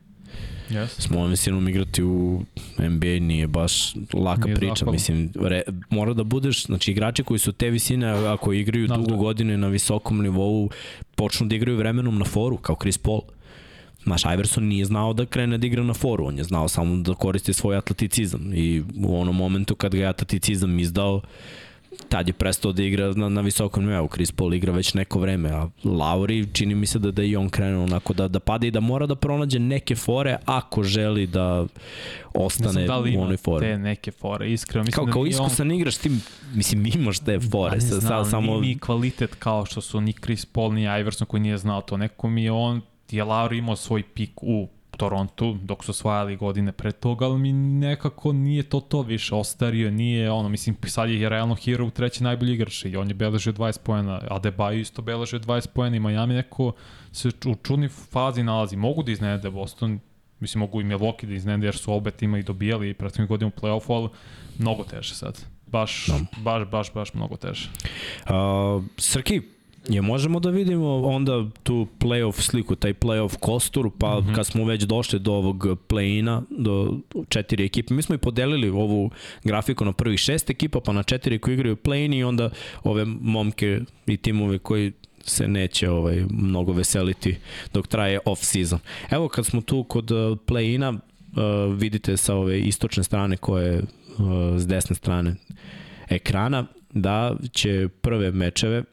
Yes. 0.69 0.87
S 0.99 1.09
mojom 1.09 1.29
visinom 1.29 1.67
igrati 1.67 2.03
u 2.03 2.43
NBA 2.79 3.19
nije 3.19 3.47
baš 3.47 3.95
laka 4.13 4.45
nije 4.45 4.55
priča. 4.55 4.73
Zahvalno. 4.75 4.91
Mislim, 4.91 5.31
re, 5.35 5.61
mora 5.89 6.13
da 6.13 6.23
budeš, 6.23 6.65
znači 6.65 6.91
igrači 6.91 7.23
koji 7.23 7.39
su 7.39 7.51
te 7.51 7.69
visine, 7.69 8.07
ako 8.07 8.53
igraju 8.53 8.87
dugo 8.87 9.11
da. 9.11 9.15
godine 9.15 9.57
na 9.57 9.67
visokom 9.67 10.21
nivou, 10.21 10.69
počnu 11.15 11.47
da 11.47 11.55
igraju 11.55 11.77
vremenom 11.77 12.19
na 12.19 12.25
foru, 12.25 12.57
kao 12.57 12.75
Chris 12.81 12.97
Paul. 12.97 13.21
Naš 14.05 14.23
Iverson 14.33 14.63
nije 14.63 14.85
znao 14.85 15.13
da 15.13 15.25
krene 15.25 15.57
da 15.57 15.67
igra 15.67 15.83
na 15.83 15.93
foru, 15.93 16.25
on 16.25 16.37
je 16.37 16.43
znao 16.43 16.67
samo 16.67 16.95
da 16.95 17.13
koristi 17.13 17.53
svoj 17.53 17.77
atleticizam 17.77 18.53
i 18.53 18.83
u 19.05 19.21
onom 19.21 19.35
momentu 19.35 19.75
kad 19.75 19.95
ga 19.95 20.01
je 20.01 20.07
atleticizam 20.07 20.79
izdao, 20.79 21.21
tad 22.09 22.27
je 22.27 22.33
prestao 22.33 22.71
da 22.71 22.83
igra 22.83 23.13
na, 23.13 23.29
na 23.29 23.41
visokom 23.41 23.85
nivou. 23.85 24.07
Chris 24.13 24.31
Paul 24.31 24.53
igra 24.53 24.73
već 24.73 24.93
neko 24.93 25.19
vreme, 25.19 25.49
a 25.49 25.67
Lauri 25.83 26.47
čini 26.53 26.75
mi 26.75 26.85
se 26.85 26.99
da, 26.99 27.11
da 27.11 27.23
i 27.23 27.35
on 27.35 27.49
krenuo 27.49 27.83
onako 27.83 28.13
da, 28.13 28.27
da 28.27 28.39
pada 28.39 28.67
i 28.67 28.71
da 28.71 28.79
mora 28.79 29.05
da 29.05 29.15
pronađe 29.15 29.59
neke 29.59 29.95
fore 29.95 30.37
ako 30.45 30.83
želi 30.83 31.27
da 31.27 31.65
ostane 32.33 32.85
da 32.85 32.99
u 32.99 33.21
onoj 33.21 33.37
fore. 33.37 33.67
te 33.67 33.77
neke 33.77 34.11
fore, 34.11 34.51
iskreno. 34.51 34.83
Mislim 34.83 34.95
kao, 34.95 35.05
da 35.05 35.11
kao 35.11 35.25
iskusan 35.25 35.67
on... 35.67 35.77
igraš, 35.77 35.97
ti, 35.97 36.11
mislim, 36.53 36.85
imaš 36.85 37.19
te 37.19 37.39
fore. 37.39 37.69
Pa 37.69 37.75
ne 37.75 37.81
znam, 37.81 38.01
sa, 38.01 38.25
samo... 38.25 38.59
ni, 38.59 38.67
ni 38.67 38.79
kvalitet 38.79 39.35
kao 39.35 39.65
što 39.65 39.81
su 39.81 40.01
ni 40.01 40.13
Chris 40.13 40.45
Paul, 40.45 40.73
ni 40.73 40.81
Iverson 40.81 41.27
koji 41.27 41.41
nije 41.41 41.57
znao 41.57 41.81
to. 41.81 41.97
Neko 41.97 42.29
mi 42.29 42.43
je 42.43 42.51
on 42.51 42.81
je 43.11 43.23
Lauri 43.23 43.57
imao 43.57 43.75
svoj 43.75 44.03
pik 44.03 44.43
u 44.43 44.67
Torontu 44.97 45.57
dok 45.61 45.83
su 45.83 45.91
osvajali 45.91 46.35
godine 46.35 46.71
pre 46.71 46.91
toga, 46.91 47.25
ali 47.25 47.39
mi 47.39 47.53
nekako 47.53 48.33
nije 48.33 48.63
to 48.63 48.79
to 48.79 49.01
više 49.01 49.35
ostario, 49.35 49.91
nije 49.91 50.31
ono, 50.31 50.49
mislim, 50.49 50.75
sad 50.85 51.09
je 51.09 51.29
realno 51.29 51.55
hero 51.55 51.85
u 51.85 51.89
treći 51.89 52.23
najbolji 52.23 52.53
igrač 52.53 52.85
i 52.85 52.97
on 52.97 53.07
je 53.07 53.13
beležio 53.13 53.53
20 53.53 53.79
pojena, 53.83 54.21
Adebayo 54.29 54.79
isto 54.79 55.01
beležio 55.01 55.39
20 55.39 55.67
pojena 55.67 55.97
i 55.97 55.99
Miami 55.99 56.33
neko 56.33 56.71
se 57.11 57.27
u 57.27 57.55
čudnoj 57.63 57.89
fazi 57.89 58.43
nalazi. 58.43 58.75
Mogu 58.75 59.03
da 59.03 59.11
iznede 59.11 59.49
Boston, 59.49 59.99
mislim, 60.39 60.59
mogu 60.59 60.81
i 60.81 60.83
Milwaukee 60.83 61.25
da 61.25 61.33
iznede 61.33 61.67
jer 61.67 61.75
su 61.75 61.93
obe 61.93 62.11
tima 62.11 62.39
i 62.39 62.43
dobijali 62.43 62.93
prethodnih 62.93 63.29
godina 63.29 63.51
u 63.55 63.59
play-offu, 63.59 63.95
ali 63.95 64.09
mnogo 64.59 64.83
teže 64.83 65.15
sad. 65.15 65.45
Baš, 65.67 66.07
baš, 66.37 66.67
baš, 66.71 66.93
baš 66.93 67.13
mnogo 67.13 67.35
teže. 67.35 67.69
Uh, 68.25 68.83
Srki, 68.97 69.41
Je 69.89 70.01
možemo 70.01 70.39
da 70.39 70.49
vidimo 70.49 71.01
onda 71.01 71.45
tu 71.63 71.87
playoff 71.99 72.41
sliku, 72.41 72.75
taj 72.75 72.93
playoff 72.93 73.37
kostur, 73.39 73.89
pa 73.99 74.19
mm 74.19 74.23
-hmm. 74.23 74.35
kad 74.35 74.45
smo 74.45 74.65
već 74.65 74.83
došli 74.83 75.19
do 75.19 75.33
ovog 75.33 75.57
play-ina, 75.87 76.41
do 76.49 76.97
četiri 77.29 77.65
ekipe, 77.65 77.93
mi 77.93 78.01
smo 78.01 78.15
i 78.15 78.17
podelili 78.17 78.69
ovu 78.69 79.11
grafiku 79.43 79.85
na 79.85 79.93
prvih 79.93 80.19
šest 80.19 80.49
ekipa, 80.49 80.79
pa 80.79 80.93
na 80.93 81.03
četiri 81.03 81.39
koji 81.39 81.53
igraju 81.53 81.75
play-in 81.75 82.15
i 82.15 82.23
onda 82.23 82.49
ove 82.83 83.05
momke 83.05 83.79
i 84.07 84.17
timove 84.17 84.59
koji 84.59 84.91
se 85.25 85.47
neće 85.47 85.89
ovaj 85.89 86.25
mnogo 86.29 86.71
veseliti 86.71 87.37
dok 87.73 87.87
traje 87.87 88.19
off 88.25 88.43
season. 88.43 88.79
Evo 89.11 89.27
kad 89.27 89.45
smo 89.45 89.61
tu 89.61 89.83
kod 89.83 90.11
uh, 90.11 90.37
play-ina, 90.47 90.93
uh, 90.93 91.75
vidite 91.77 92.17
sa 92.17 92.35
ove 92.35 92.59
istočne 92.59 93.03
strane 93.03 93.37
koje 93.37 93.77
uh, 93.79 93.85
s 94.57 94.67
desne 94.67 94.95
strane 94.95 95.35
ekrana 96.09 96.65
da 96.93 97.35
će 97.51 97.87
prve 98.01 98.31
mečeve 98.31 98.83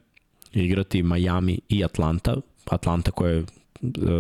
igrati 0.53 1.03
Miami 1.03 1.59
i 1.69 1.85
Atlanta. 1.85 2.37
Atlanta 2.71 3.11
koja 3.11 3.33
je 3.33 3.39
e, 3.39 3.45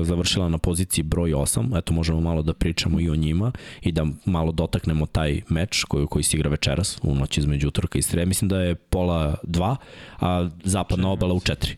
završila 0.05 0.49
na 0.49 0.59
poziciji 0.59 1.05
broj 1.05 1.31
8, 1.31 1.79
eto 1.79 1.93
možemo 1.93 2.21
malo 2.21 2.43
da 2.43 2.55
pričamo 2.55 3.01
i 3.01 3.11
o 3.11 3.17
njima 3.17 3.53
i 3.83 3.93
da 3.93 4.07
malo 4.25 4.53
dotaknemo 4.53 5.07
taj 5.07 5.41
meč 5.49 5.85
koji, 5.85 6.07
koji 6.07 6.23
se 6.23 6.37
igra 6.37 6.51
večeras 6.51 6.99
u 7.03 7.15
noći 7.15 7.41
između 7.41 7.69
utorka 7.69 7.99
i 7.99 8.03
sreda. 8.03 8.29
Mislim 8.29 8.49
da 8.49 8.61
je 8.61 8.75
pola 8.75 9.35
2, 9.45 9.77
a 10.21 10.49
zapadna 10.65 11.11
obala 11.11 11.35
u 11.35 11.41
4. 11.41 11.75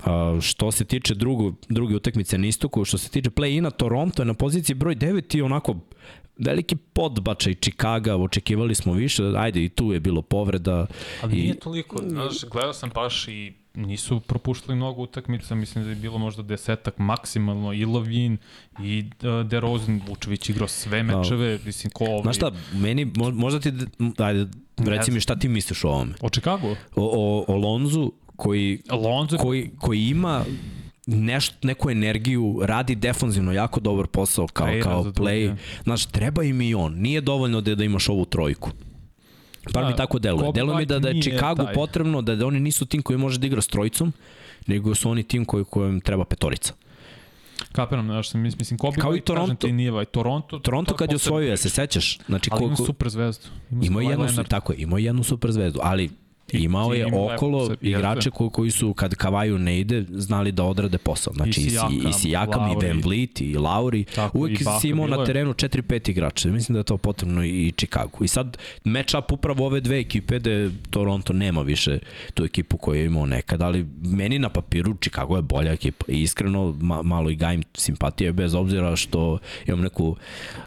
Uh, 0.00 0.40
što 0.40 0.72
se 0.72 0.84
tiče 0.84 1.14
drugu, 1.14 1.54
druge 1.68 1.96
utakmice 1.96 2.38
na 2.38 2.46
istoku, 2.46 2.84
što 2.84 2.98
se 2.98 3.10
tiče 3.10 3.30
play-ina, 3.30 3.70
Toronto 3.70 4.22
je 4.22 4.26
na 4.26 4.34
poziciji 4.34 4.74
broj 4.74 4.96
9 4.96 5.36
i 5.38 5.42
onako 5.42 5.76
veliki 6.40 6.76
podbačaj 6.76 7.54
Čikaga, 7.54 8.16
očekivali 8.16 8.74
smo 8.74 8.92
više, 8.92 9.22
ajde 9.36 9.64
i 9.64 9.68
tu 9.68 9.92
je 9.92 10.00
bilo 10.00 10.22
povreda. 10.22 10.86
Ali 11.22 11.38
i... 11.38 11.42
nije 11.42 11.58
toliko, 11.58 12.02
znaš, 12.08 12.44
gledao 12.44 12.72
sam 12.72 12.90
baš 12.94 13.28
i 13.28 13.52
nisu 13.74 14.20
propuštali 14.20 14.76
mnogo 14.76 15.02
utakmica, 15.02 15.54
mislim 15.54 15.84
da 15.84 15.90
je 15.90 15.96
bilo 15.96 16.18
možda 16.18 16.42
desetak 16.42 16.98
maksimalno, 16.98 17.72
i 17.72 17.84
Lovin, 17.84 18.38
i 18.82 19.04
uh, 19.22 19.46
DeRozan, 19.46 20.00
Vučević 20.08 20.48
igrao 20.48 20.68
sve 20.68 21.02
mečeve, 21.02 21.58
da. 21.58 21.64
mislim 21.64 21.90
ko 21.90 22.04
ovaj... 22.04 22.22
Znaš 22.22 22.36
šta, 22.36 22.52
meni, 22.72 23.12
možda 23.16 23.60
ti, 23.60 23.72
ajde, 24.18 24.46
reci 24.76 25.10
mi 25.10 25.20
šta 25.20 25.36
ti 25.36 25.48
misliš 25.48 25.84
o 25.84 25.88
ovome? 25.88 26.14
O 26.20 26.28
Chicago? 26.28 26.68
O, 26.68 26.76
o, 26.96 27.44
o 27.48 27.56
Lonzu, 27.56 28.12
koji, 28.36 28.82
Lonzo... 28.90 29.36
koji, 29.36 29.70
koji 29.78 30.08
ima 30.08 30.44
nešto, 31.16 31.56
neku 31.62 31.90
energiju, 31.90 32.60
radi 32.62 32.94
defanzivno 32.94 33.52
jako 33.52 33.80
dobar 33.80 34.06
posao 34.06 34.46
kao, 34.46 34.66
Trejera 34.66 34.90
kao 34.90 35.04
play. 35.04 35.56
Znaš, 35.82 36.06
treba 36.06 36.42
im 36.42 36.60
i 36.60 36.74
on. 36.74 36.94
Nije 36.94 37.20
dovoljno 37.20 37.60
da, 37.60 37.74
da 37.74 37.84
imaš 37.84 38.08
ovu 38.08 38.24
trojku. 38.24 38.70
Bar 39.72 39.84
mi 39.84 39.90
da, 39.90 39.96
tako 39.96 40.18
deluje. 40.18 40.52
Deluje 40.52 40.76
mi 40.76 40.86
da, 40.86 40.98
da 40.98 41.08
je 41.08 41.22
Chicago 41.22 41.64
taj. 41.64 41.74
potrebno, 41.74 42.22
da, 42.22 42.36
da 42.36 42.46
oni 42.46 42.60
nisu 42.60 42.86
tim 42.86 43.02
koji 43.02 43.18
može 43.18 43.38
da 43.38 43.46
igra 43.46 43.62
s 43.62 43.66
trojicom, 43.66 44.12
nego 44.66 44.94
su 44.94 45.10
oni 45.10 45.22
tim 45.22 45.44
koji, 45.44 45.64
kojem 45.64 46.00
treba 46.00 46.24
petorica. 46.24 46.74
Kapiram, 47.72 48.06
znaš, 48.06 48.34
mislim, 48.34 48.78
Kobe 48.78 49.00
Kao 49.00 49.16
i 49.16 49.20
Toronto. 49.20 49.66
Ti 49.66 49.72
nije, 49.72 49.92
ovaj, 49.92 50.04
Toronto, 50.04 50.58
Toronto 50.58 50.94
kad 50.94 51.10
je 51.10 51.16
osvojio, 51.16 51.56
se 51.56 51.68
sećaš? 51.68 52.18
Znači, 52.26 52.50
ali 52.52 52.64
ima 52.64 52.76
super 52.76 53.08
zvezdu. 53.08 53.46
Ima, 53.70 54.02
ima 54.02 54.02
jednu, 54.02 54.28
su, 54.28 54.44
tako 54.44 54.72
ima 54.76 54.98
jednu 54.98 55.22
super 55.22 55.52
zvezdu, 55.52 55.80
ali 55.82 56.10
Imao 56.52 56.94
je 56.94 57.06
okolo 57.12 57.70
igrače 57.80 58.30
koji, 58.30 58.50
koji 58.50 58.70
su, 58.70 58.94
kad 58.94 59.14
Kavaju 59.14 59.58
ne 59.58 59.80
ide, 59.80 60.04
znali 60.10 60.52
da 60.52 60.64
odrade 60.64 60.98
posao. 60.98 61.32
Znači, 61.32 61.60
i, 61.60 61.70
Sijakam, 61.70 62.08
i, 62.08 62.12
Sijakam, 62.12 62.70
i 62.70 62.86
Van 62.86 63.00
Vliet, 63.04 63.40
i 63.40 63.54
Lauri. 63.54 64.04
Tako, 64.04 64.38
Uvijek 64.38 64.60
i 64.60 64.64
si 64.80 64.88
imao 64.88 65.06
na 65.06 65.24
terenu 65.24 65.52
4-5 65.52 66.10
igrača. 66.10 66.48
Mislim 66.48 66.74
da 66.74 66.80
je 66.80 66.84
to 66.84 66.96
potrebno 66.96 67.44
i 67.44 67.72
Chicago. 67.76 68.24
I 68.24 68.28
sad, 68.28 68.58
match-up 68.84 69.32
upravo 69.32 69.66
ove 69.66 69.80
dve 69.80 70.00
ekipe, 70.00 70.38
da 70.38 70.70
Toronto 70.90 71.32
nema 71.32 71.62
više 71.62 71.98
tu 72.34 72.44
ekipu 72.44 72.76
koju 72.76 73.00
je 73.00 73.06
imao 73.06 73.26
nekad, 73.26 73.62
ali 73.62 73.86
meni 74.02 74.38
na 74.38 74.48
papiru 74.48 74.94
Chicago 75.00 75.36
je 75.36 75.42
bolja 75.42 75.72
ekipa. 75.72 76.04
I 76.08 76.22
iskreno, 76.22 76.76
ma, 76.80 77.02
malo 77.02 77.30
i 77.30 77.36
gajim 77.36 77.62
simpatije, 77.74 78.32
bez 78.32 78.54
obzira 78.54 78.96
što 78.96 79.38
imam 79.66 79.80
neku 79.80 80.16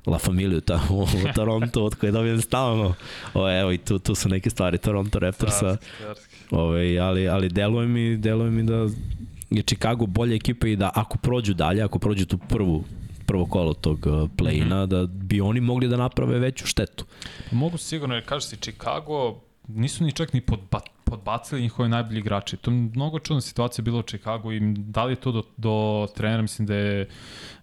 La 0.06 0.18
Familiju 0.18 0.62
tamo 0.62 1.04
u 1.04 1.08
Toronto, 1.36 1.86
od 1.86 1.96
koje 1.96 2.12
dobijem 2.12 2.42
stalno. 2.42 2.94
O, 3.34 3.60
evo, 3.60 3.72
i 3.72 3.78
tu, 3.78 4.00
tu 4.00 4.16
su 4.16 4.30
neke 4.30 4.50
stvari 4.50 4.78
Toronto 4.78 5.20
Raptorsa 5.20 5.73
da, 5.76 6.08
Četvrtki. 6.14 6.36
ovaj, 6.52 7.00
ali, 7.00 7.28
ali 7.28 7.50
deluje 7.50 7.88
mi, 7.88 8.18
deluje 8.18 8.52
mi 8.52 8.64
da 8.64 8.88
je 9.50 9.64
Chicago 9.64 10.06
bolja 10.06 10.36
ekipa 10.36 10.68
i 10.68 10.76
da 10.76 10.92
ako 10.96 11.18
prođu 11.18 11.54
dalje, 11.54 11.82
ako 11.82 12.00
prođu 12.00 12.26
tu 12.26 12.38
prvu 12.38 12.84
prvo 13.26 13.46
kolo 13.46 13.74
tog 13.74 14.06
uh, 14.06 14.30
play-ina, 14.38 14.66
mm 14.66 14.84
-hmm. 14.84 14.88
da 14.88 15.06
bi 15.06 15.42
oni 15.42 15.62
mogli 15.62 15.88
da 15.88 15.98
naprave 15.98 16.40
veću 16.40 16.68
štetu. 16.68 17.06
Mogu 17.52 17.78
sigurno, 17.78 18.16
jer 18.16 18.26
kaže 18.26 18.46
se 18.48 18.56
Chicago, 18.56 19.42
nisu 19.68 20.04
ni 20.04 20.12
čak 20.12 20.34
ni 20.34 20.42
podba, 20.42 20.80
podbacili 21.04 21.62
njihovi 21.62 21.90
najbolji 21.90 22.20
igrači. 22.20 22.58
To 22.58 22.72
je 22.72 22.78
mnogo 22.78 23.20
čudna 23.20 23.42
situacija 23.42 23.84
bila 23.84 24.00
u 24.00 24.04
Chicago 24.04 24.52
i 24.52 24.60
da 24.78 25.06
li 25.06 25.12
je 25.12 25.16
to 25.16 25.32
do, 25.32 25.44
do 25.58 26.08
trenera, 26.16 26.42
mislim 26.42 26.66
da 26.66 26.76
je 26.76 27.08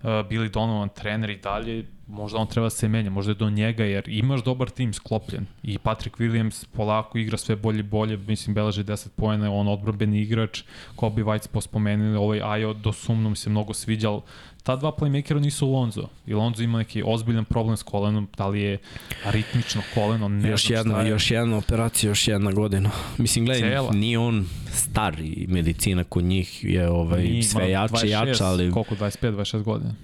uh, 0.03 0.09
bili 0.29 0.49
Donovan 0.49 0.89
trener 0.89 1.31
i 1.31 1.37
dalje, 1.37 1.87
možda 2.11 2.39
on 2.39 2.47
treba 2.47 2.67
da 2.67 2.71
se 2.71 2.89
menja, 2.89 3.11
možda 3.11 3.31
je 3.31 3.35
do 3.35 3.51
njega, 3.51 3.85
jer 3.85 4.09
imaš 4.09 4.45
dobar 4.45 4.71
tim 4.71 4.93
sklopljen 4.93 5.47
i 5.63 5.79
Patrick 5.79 6.19
Williams 6.19 6.67
polako 6.73 7.19
igra 7.19 7.37
sve 7.37 7.57
bolje 7.57 7.81
i 7.81 7.83
bolje, 7.83 8.17
mislim, 8.17 8.55
beleži 8.55 8.85
10 8.85 9.09
pojene, 9.17 9.49
on 9.49 9.69
odbrbeni 9.69 10.21
igrač, 10.21 10.63
Kobe 10.97 11.23
White 11.23 11.49
pospomenuli, 11.49 12.17
ovaj 12.17 12.41
Ajo 12.43 12.73
do 12.73 12.93
sumno 12.93 13.31
mi 13.31 13.37
se 13.37 13.51
mnogo 13.51 13.75
sviđal, 13.75 14.21
ta 14.63 14.77
dva 14.77 14.93
playmakera 14.93 15.39
nisu 15.41 15.69
Lonzo. 15.69 16.09
I 16.27 16.35
Lonzo 16.35 16.63
ima 16.63 16.79
neki 16.79 17.03
ozbiljan 17.07 17.45
problem 17.45 17.77
s 17.77 17.83
kolenom, 17.83 18.29
da 18.37 18.47
li 18.47 18.61
je 18.61 18.79
aritmično 19.25 19.83
koleno, 19.95 20.29
ne 20.29 20.51
još 20.51 20.67
znam 20.67 20.79
jedna, 20.79 20.95
šta 20.95 21.03
je. 21.03 21.11
Još 21.11 21.31
jedna 21.31 21.57
operacija, 21.57 22.11
još 22.11 22.29
jedna 22.29 22.53
godina. 22.53 22.91
Mislim, 23.19 23.45
gledaj, 23.45 23.71
Cela. 23.71 23.93
nije 23.93 24.19
on 24.19 24.47
star 24.73 25.21
i 25.21 25.47
medicina 25.49 26.05
kod 26.05 26.25
njih 26.25 26.65
je 26.65 26.89
ovaj, 26.89 27.23
Nije, 27.23 27.43
sve 27.43 27.71
jače 27.71 28.07
i 28.07 28.11
26, 28.11 28.29
jače, 28.29 28.45
ali 28.45 28.71
Koliko, 28.71 28.95
25-26 28.95 29.63
godina? 29.63 29.95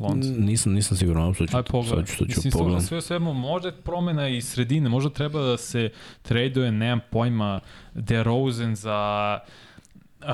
Lonzo. 0.00 0.32
nisam, 0.32 0.72
nisam 0.72 0.96
siguran, 0.96 1.22
ali 1.22 1.34
sad 1.34 1.48
ću, 1.48 1.56
Aj 1.56 1.62
pogledaj. 1.62 1.96
sad 1.96 2.06
ću, 2.06 2.12
sad 2.14 2.28
ću 2.28 2.38
Mislim, 2.38 2.52
pogledam. 2.52 2.80
sve 2.80 3.00
svemu, 3.02 3.34
možda 3.34 3.68
je 3.68 3.74
promena 3.74 4.28
i 4.28 4.42
sredine, 4.42 4.88
možda 4.88 5.10
treba 5.10 5.40
da 5.40 5.56
se 5.56 5.90
traduje, 6.22 6.72
nemam 6.72 7.00
pojma, 7.10 7.60
DeRozan 7.94 8.76
za 8.76 9.38
uh, 10.20 10.26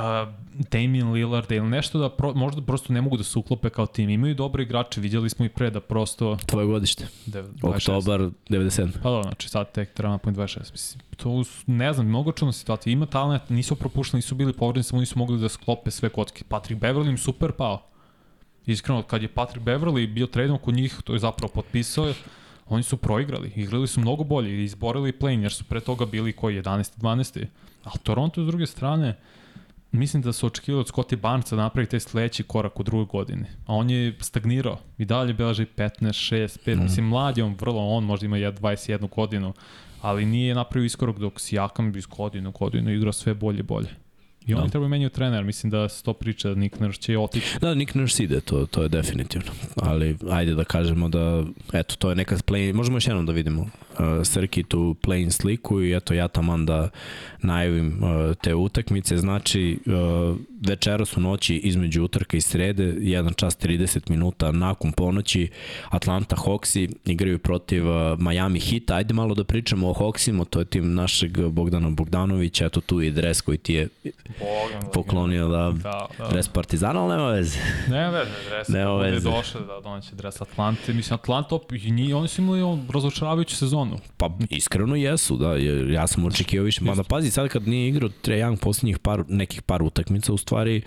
Damian 0.71 1.13
Lillard 1.13 1.53
ili 1.53 1.69
nešto 1.69 1.99
da 1.99 2.11
pro, 2.11 2.35
možda 2.35 2.63
prosto 2.63 2.93
ne 2.93 3.01
mogu 3.01 3.17
da 3.17 3.25
se 3.25 3.39
uklope 3.39 3.71
kao 3.71 3.87
tim. 3.87 4.11
Imaju 4.11 4.35
dobre 4.35 4.63
igrače, 4.63 5.01
vidjeli 5.01 5.31
smo 5.31 5.45
i 5.45 5.49
pre 5.49 5.71
da 5.71 5.81
prosto... 5.81 6.37
Tvoje 6.47 6.67
godište, 6.67 7.07
De, 7.27 7.43
26. 7.43 7.69
oktobar 7.91 8.21
97. 8.51 8.91
Pa 9.03 9.11
da, 9.11 9.23
znači 9.23 9.49
sad 9.49 9.73
tek 9.73 9.95
treba 9.95 10.11
na 10.13 10.19
point 10.19 10.39
26. 10.39 10.73
Mislim, 10.73 11.01
to, 11.17 11.43
ne 11.67 11.93
znam, 11.93 12.07
mnogo 12.07 12.33
čudna 12.33 12.53
situacija. 12.53 12.93
Ima 12.93 13.07
talent, 13.07 13.51
nisu 13.51 13.77
propušteni, 13.77 14.19
nisu 14.19 14.35
bili 14.35 14.53
povredni, 14.53 14.83
samo 14.83 15.01
nisu 15.01 15.19
mogli 15.19 15.39
da 15.41 15.49
sklope 15.49 15.91
sve 15.91 16.09
kocke. 16.09 16.45
Patrick 16.49 16.83
Beverly 16.83 17.09
im 17.09 17.19
super 17.19 17.53
pao. 17.53 17.83
Iskreno, 18.67 19.03
kad 19.03 19.23
je 19.23 19.29
Patrick 19.29 19.67
Beverly 19.67 20.13
bio 20.15 20.27
tradeom 20.27 20.59
kod 20.59 20.75
njih, 20.75 20.97
to 21.05 21.13
je 21.13 21.19
zapravo 21.19 21.53
potpisao, 21.55 22.13
oni 22.69 22.83
su 22.83 22.97
proigrali. 22.97 23.53
Igrali 23.57 23.87
su 23.87 24.01
mnogo 24.01 24.25
bolje 24.25 24.51
i 24.51 24.65
izborili 24.65 25.13
play 25.13 25.43
jer 25.43 25.53
su 25.53 25.65
pre 25.65 25.81
toga 25.81 26.07
bili 26.07 26.33
koji 26.33 26.63
11. 26.63 26.99
12. 27.01 27.47
A 27.85 27.91
Toronto 28.03 28.45
s 28.45 28.47
druge 28.47 28.67
strane, 28.67 29.17
mislim 29.93 30.23
da 30.23 30.33
su 30.33 30.47
očekivali 30.47 30.81
od 30.81 30.89
Scottie 30.89 31.19
Barnesa 31.19 31.57
da 31.57 31.63
napravi 31.63 31.87
taj 31.87 32.01
sledeći 32.01 32.43
korak 32.43 32.81
u 32.81 32.83
drugoj 32.83 33.07
godini. 33.07 33.45
A 33.67 33.75
on 33.75 33.91
je 33.91 34.17
stagnirao. 34.21 34.79
I 34.99 35.05
dalje 35.05 35.35
beleži 35.35 35.67
15, 35.77 35.89
6, 36.01 36.59
5. 36.67 36.77
Mm. 36.77 36.83
Mislim, 36.83 37.07
mlad 37.07 37.39
je 37.39 37.45
on 37.45 37.57
vrlo, 37.61 37.89
on 37.89 38.05
možda 38.05 38.27
ima 38.27 38.37
jed- 38.37 38.61
21 38.61 39.09
godinu, 39.15 39.53
ali 40.03 40.27
nije 40.27 40.55
napravio 40.55 40.87
iskorak 40.87 41.19
dok 41.19 41.41
Sijakam 41.41 41.97
iz 41.97 42.07
godinu 42.07 42.49
u 42.49 42.53
godinu 42.53 42.91
igra 42.91 43.13
sve 43.13 43.35
bolje 43.35 43.59
i 43.61 43.63
bolje. 43.63 44.06
I 44.47 44.55
oni 44.55 44.63
Da. 44.65 44.71
trebaju 44.71 44.89
menjaju 44.89 45.11
trener, 45.11 45.45
mislim 45.45 45.71
da 45.71 45.89
se 45.89 46.03
to 46.03 46.13
priča, 46.13 46.55
Nick 46.55 46.81
Nurse 46.81 47.01
će 47.01 47.19
otići. 47.19 47.59
Da, 47.61 47.75
Nick 47.75 47.95
Nurse 47.95 48.25
ide, 48.25 48.41
to, 48.41 48.67
to 48.67 48.83
je 48.83 48.89
definitivno. 48.89 49.53
Ali 49.77 50.17
ajde 50.31 50.55
da 50.55 50.65
kažemo 50.65 51.09
da, 51.09 51.45
eto, 51.73 51.97
to 51.97 52.09
je 52.11 52.17
neka 52.17 52.37
play, 52.37 52.73
možemo 52.75 52.97
još 52.97 53.07
jednom 53.07 53.27
da 53.27 53.33
vidimo 53.33 53.61
uh, 53.63 53.69
Srki 54.25 54.63
tu 54.63 54.97
play 55.03 55.31
sliku 55.31 55.83
i 55.83 55.97
eto 55.97 56.15
ja 56.15 56.29
taman 56.29 56.67
da 56.67 56.89
najavim 57.43 57.87
uh, 58.03 58.35
te 58.43 58.55
utakmice. 58.55 59.17
Znači, 59.17 59.79
uh, 59.87 60.37
večeras 60.61 61.17
u 61.17 61.21
noći 61.21 61.57
između 61.57 62.03
utrka 62.03 62.37
i 62.37 62.41
srede, 62.41 62.85
1 62.85 63.35
čas 63.37 63.59
30 63.59 64.11
minuta 64.11 64.53
nakon 64.53 64.93
ponoći, 64.93 65.49
Atlanta 65.89 66.37
Hawksi 66.37 66.93
igraju 67.05 67.39
protiv 67.39 67.89
uh, 67.89 67.97
Miami 68.21 68.61
Heat. 68.61 68.91
Ajde 68.91 69.15
malo 69.15 69.35
da 69.35 69.45
pričamo 69.45 69.91
o 69.91 69.95
Hawksima, 69.95 70.45
to 70.45 70.59
je 70.59 70.65
tim 70.65 70.95
našeg 70.95 71.39
Bogdana 71.41 71.91
Bogdanovića, 71.91 72.67
eto 72.67 72.81
tu 72.81 73.03
i 73.03 73.11
dres 73.11 73.41
koji 73.41 73.59
ti 73.59 73.75
je 73.75 73.89
Bogom, 74.39 74.91
poklonio 74.93 75.49
da, 75.49 75.73
Da, 75.73 76.07
da. 76.19 76.29
dres 76.29 76.49
Partizana, 76.49 77.01
ali 77.01 77.13
nema 77.13 77.29
veze. 77.29 77.59
Ne 77.89 78.11
veze, 78.11 78.31
dres. 78.49 78.69
Nema 78.69 78.85
Nema 78.85 78.97
veze. 79.03 79.31
došao 79.31 79.61
da 79.61 79.81
doneće 79.81 80.15
dres 80.15 80.41
Atlante. 80.41 80.93
Mislim, 80.93 81.15
Atlanta, 81.15 81.55
op- 81.55 81.87
i 81.87 81.91
njih, 81.91 82.15
oni 82.15 82.29
su 82.29 82.43
imali 82.43 82.61
razočaravajuću 82.95 83.57
sezonu. 83.57 83.99
Pa 84.17 84.31
iskreno 84.51 84.97
jesu, 84.97 85.37
da, 85.37 85.57
ja 85.91 86.07
sam 86.07 86.25
očekivao 86.25 86.65
više. 86.65 86.85
Mada 86.85 87.03
pazi, 87.03 87.31
sad 87.31 87.49
kad 87.49 87.69
nije 87.69 87.89
igrao 87.89 88.09
Trae 88.23 88.39
Young 88.39 88.57
poslednjih 88.57 88.99
par, 88.99 89.25
nekih 89.29 89.63
par 89.63 89.83
utakmica, 89.83 90.33
u 90.33 90.39
stvari 90.47 90.83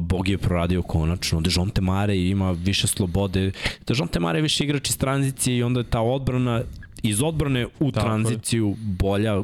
Bog 0.00 0.28
je 0.28 0.38
proradio 0.38 0.82
konačno. 0.82 1.40
Dejonte 1.40 1.80
Mare 1.80 2.16
ima 2.16 2.50
više 2.50 2.86
slobode. 2.86 3.52
Dejonte 3.86 4.20
Mare 4.20 4.38
je 4.38 4.42
više 4.42 4.64
igrač 4.64 4.90
iz 4.90 4.98
tranzicije 4.98 5.56
i 5.56 5.62
onda 5.62 5.80
je 5.80 5.90
ta 5.90 6.00
odbrana 6.00 6.62
iz 7.02 7.22
odbrane 7.22 7.66
u 7.66 7.70
Tako 7.70 7.86
je. 7.86 7.92
tranziciju 7.92 8.74
bolja 8.78 9.42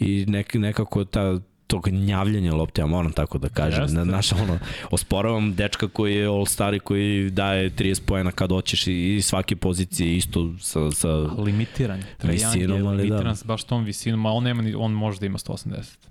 i 0.00 0.24
nek, 0.28 0.54
nekako 0.54 1.04
ta 1.04 1.38
tog 1.66 1.88
gnjavljenja 1.88 2.54
lopte, 2.54 2.82
ja 2.82 2.86
moram 2.86 3.12
tako 3.12 3.38
da 3.38 3.48
kažem. 3.48 3.82
Jeste. 3.82 3.96
Na, 3.96 4.04
naš, 4.04 4.32
ono, 4.32 4.58
osporavam 4.90 5.54
dečka 5.54 5.88
koji 5.88 6.14
je 6.14 6.26
all-star 6.26 6.74
i 6.74 6.78
koji 6.78 7.30
daje 7.30 7.70
30 7.70 8.02
pojena 8.06 8.32
kad 8.32 8.50
hoćeš 8.50 8.86
i, 8.86 9.14
i 9.14 9.22
svake 9.22 9.56
pozicije 9.56 10.16
isto 10.16 10.54
sa, 10.58 10.90
sa 10.90 11.08
Limitiran. 11.18 12.02
Visinom, 12.22 12.80
je 12.80 12.86
ali 12.86 13.08
da. 13.08 13.14
limitiran 13.14 13.36
baš 13.44 13.64
tom 13.64 13.84
visinom, 13.84 14.26
a 14.26 14.32
on 14.32 14.44
nema 14.44 14.62
on 14.78 14.92
može 14.92 15.20
da 15.20 15.26
ima 15.26 15.38
180. 15.38 16.09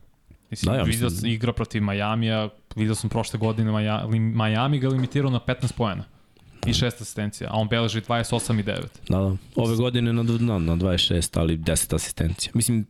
Mislim, 0.51 0.71
Da, 0.73 0.77
ja 0.77 0.83
da, 0.83 0.89
vidio 0.89 1.09
sam 1.09 1.29
igra 1.29 1.53
protiv 1.53 1.83
Majamija, 1.83 2.49
vidio 2.75 2.95
sam 2.95 3.09
prošle 3.09 3.39
godine 3.39 3.71
Maja, 3.71 4.03
li, 4.05 4.19
Miami 4.19 4.79
ga 4.79 4.87
limitirao 4.89 5.31
na 5.31 5.39
15 5.47 5.73
poena 5.73 6.03
i 6.65 6.73
6 6.73 6.85
asistencija, 6.85 7.49
a 7.49 7.57
on 7.57 7.67
beleži 7.67 8.01
28 8.01 8.59
i 8.59 8.63
9. 8.63 8.63
Da, 9.09 9.17
da. 9.17 9.35
Ove 9.55 9.75
godine 9.75 10.13
na, 10.13 10.23
na, 10.23 10.59
na 10.59 10.75
26, 10.75 11.39
ali 11.39 11.57
10 11.57 11.95
asistencija. 11.95 12.51
Mislim, 12.55 12.85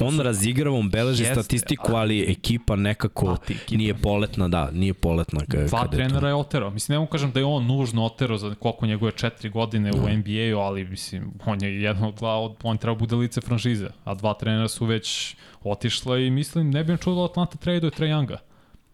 on 0.00 0.20
razigrava, 0.20 0.76
on 0.78 0.90
beleži 0.90 1.22
Jeste, 1.22 1.34
statistiku, 1.34 1.92
ali 1.92 2.30
ekipa 2.30 2.76
nekako 2.76 3.26
Pati 3.26 3.52
ekipa. 3.52 3.76
nije 3.78 3.94
poletna, 3.94 4.48
da, 4.48 4.70
nije 4.70 4.94
poletna. 4.94 5.40
Ka, 5.48 5.56
Dva 5.58 5.82
kada 5.82 5.82
je 5.82 5.90
to. 5.90 6.08
trenera 6.08 6.28
je 6.28 6.34
oterao. 6.34 6.70
Mislim, 6.70 6.94
ne 6.94 6.98
mogu 6.98 7.10
kažem 7.10 7.30
da 7.32 7.40
je 7.40 7.44
on 7.44 7.66
nužno 7.66 8.04
oterao 8.04 8.38
za 8.38 8.54
koliko 8.54 8.86
njegove 8.86 9.12
četiri 9.12 9.50
godine 9.50 9.90
u 9.92 10.08
NBA-u, 10.08 10.58
ali 10.58 10.84
mislim, 10.84 11.30
on 11.46 11.62
je 11.62 11.82
jedno 11.82 12.08
od 12.08 12.14
dva, 12.14 12.54
on 12.62 12.78
treba 12.78 12.94
bude 12.98 13.16
lice 13.16 13.40
franšize, 13.40 13.88
a 14.04 14.14
dva 14.14 14.34
trenera 14.34 14.68
su 14.68 14.84
već 14.86 15.36
otišla 15.70 16.18
i 16.18 16.30
mislim, 16.30 16.70
ne 16.70 16.84
bi 16.84 16.92
me 16.92 16.98
čuo 16.98 17.14
da 17.14 17.24
Atlanta 17.24 17.56
traduje 17.58 17.90
Younga. 17.90 18.36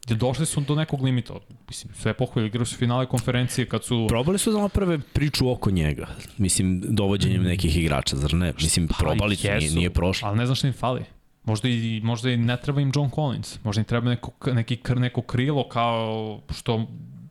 Jer 0.08 0.18
došli 0.18 0.46
su 0.46 0.60
do 0.60 0.74
nekog 0.74 1.02
limita. 1.02 1.34
Mislim, 1.68 1.94
sve 1.94 2.14
pohvalje, 2.14 2.46
igraju 2.46 2.66
su 2.66 2.76
finale 2.76 3.06
konferencije 3.06 3.66
kad 3.68 3.84
su... 3.84 4.06
Probali 4.08 4.38
su 4.38 4.52
da 4.52 4.58
naprave 4.60 4.98
priču 5.12 5.50
oko 5.50 5.70
njega. 5.70 6.06
Mislim, 6.38 6.82
dovođenjem 6.88 7.42
nekih 7.42 7.76
igrača, 7.76 8.16
zar 8.16 8.34
ne? 8.34 8.52
Mislim, 8.62 8.88
probali 8.98 9.36
su, 9.36 9.48
nije, 9.48 9.70
nije 9.70 9.90
prošlo. 9.90 10.28
Ali 10.28 10.38
ne 10.38 10.46
znam 10.46 10.56
šta 10.56 10.66
im 10.66 10.72
fali. 10.72 11.04
Možda 11.44 11.68
i, 11.68 12.00
možda 12.04 12.30
i 12.30 12.36
ne 12.36 12.56
treba 12.56 12.80
im 12.80 12.92
John 12.94 13.10
Collins. 13.10 13.58
Možda 13.64 13.80
im 13.80 13.84
treba 13.84 14.10
neko, 14.10 14.52
neki, 14.52 14.76
kr- 14.76 14.98
neko 14.98 15.22
krilo 15.22 15.68
kao 15.68 16.40
što 16.50 16.86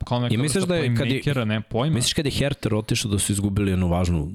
kao 0.05 0.19
neka 0.19 0.33
I 0.33 0.37
misliš 0.37 0.63
da 0.63 0.75
je 0.75 0.95
kad 0.95 1.07
je- 1.07 1.45
ne 1.45 1.61
pojma. 1.61 1.95
Misliš 1.95 2.13
kada 2.13 2.27
je 2.29 2.33
Herter 2.35 2.75
otišao 2.75 3.11
da 3.11 3.19
su 3.19 3.31
izgubili 3.31 3.71
jednu 3.71 3.87
važnu 3.87 4.31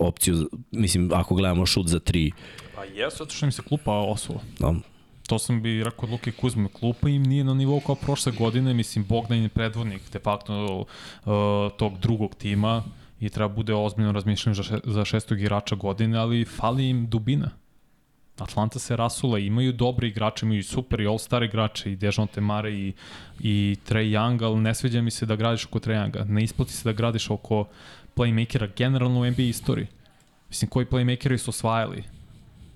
opciju, 0.00 0.50
mislim, 0.70 1.10
ako 1.14 1.34
gledamo 1.34 1.66
šut 1.66 1.86
za 1.86 1.98
tri, 1.98 2.32
Pa 2.74 2.84
jesu, 2.84 3.16
zato 3.16 3.30
što 3.30 3.46
im 3.46 3.52
se 3.52 3.62
klupa 3.62 3.92
osula. 3.92 4.40
da, 4.58 4.74
To 5.26 5.38
sam 5.38 5.62
bi 5.62 5.84
rekao 5.84 6.04
od 6.04 6.10
Luke 6.10 6.32
Kuzme, 6.32 6.68
klupa 6.68 7.08
im 7.08 7.22
nije 7.22 7.44
na 7.44 7.54
nivou 7.54 7.80
kao 7.80 7.94
prošle 7.94 8.32
godine, 8.32 8.74
mislim 8.74 9.04
Bogdan 9.04 9.38
je 9.42 9.48
predvodnik 9.48 10.02
de 10.12 10.18
facto 10.18 10.80
uh, 10.80 10.86
tog 11.76 11.98
drugog 11.98 12.34
tima 12.34 12.82
i 13.20 13.30
treba 13.30 13.48
bude 13.48 13.74
ozbiljno 13.74 14.12
razmišljeno 14.12 14.54
za, 14.54 14.62
še, 14.62 14.78
za 14.84 15.04
šestog 15.04 15.40
igrača 15.40 15.76
godine, 15.76 16.18
ali 16.18 16.44
fali 16.44 16.88
im 16.88 17.06
dubina. 17.06 17.50
Atlanta 18.38 18.78
se 18.78 18.96
rasula, 18.96 19.38
imaju 19.38 19.72
dobre 19.72 20.08
igrače, 20.08 20.46
imaju 20.46 20.64
super 20.64 21.00
i 21.00 21.06
all-star 21.06 21.44
igrače, 21.44 21.92
i 21.92 21.96
Dejounte 21.96 22.40
Mare 22.40 22.72
i, 22.72 22.92
i 23.40 23.76
Trae 23.84 24.04
Young, 24.04 24.44
ali 24.44 24.60
ne 24.60 24.74
sviđa 24.74 25.02
mi 25.02 25.10
se 25.10 25.26
da 25.26 25.36
gradiš 25.36 25.64
oko 25.66 25.78
Trae 25.78 25.96
Younga. 25.96 26.28
Ne 26.28 26.44
isplati 26.44 26.72
se 26.72 26.88
da 26.88 26.92
gradiš 26.92 27.30
oko 27.30 27.64
playmakera 28.16 28.68
generalno 28.76 29.20
u 29.20 29.26
NBA 29.26 29.42
istoriji. 29.42 29.86
Mislim, 30.48 30.68
koji 30.68 30.86
playmakeri 30.86 31.38
su 31.38 31.50
osvajali? 31.50 32.02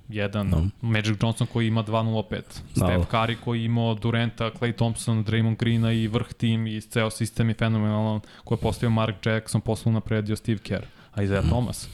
Jedan, 0.08 0.48
No. 0.48 0.56
no. 0.56 0.70
Magic 0.82 1.16
Johnson 1.22 1.46
koji 1.46 1.66
ima 1.66 1.82
2.05, 1.82 2.40
Da. 2.74 2.86
Steph 2.86 3.10
Curry 3.10 3.36
koji 3.36 3.64
ima 3.64 3.94
Durenta, 3.94 4.50
Clay 4.50 4.74
Thompson, 4.74 5.24
Draymond 5.24 5.56
Greena 5.56 5.92
i 5.92 6.06
vrh 6.08 6.32
tim 6.32 6.66
i 6.66 6.80
ceo 6.80 7.10
sistem 7.10 7.48
je 7.48 7.54
fenomenalan 7.54 8.20
koji 8.44 8.56
je 8.56 8.62
postavio 8.62 8.90
Mark 8.90 9.26
Jackson, 9.26 9.60
poslu 9.60 9.92
napredio 9.92 10.36
Steve 10.36 10.58
Kerr, 10.58 10.84
a 11.14 11.22
Isaiah 11.22 11.44
Mhm. 11.44 11.50
Thomas. 11.50 11.88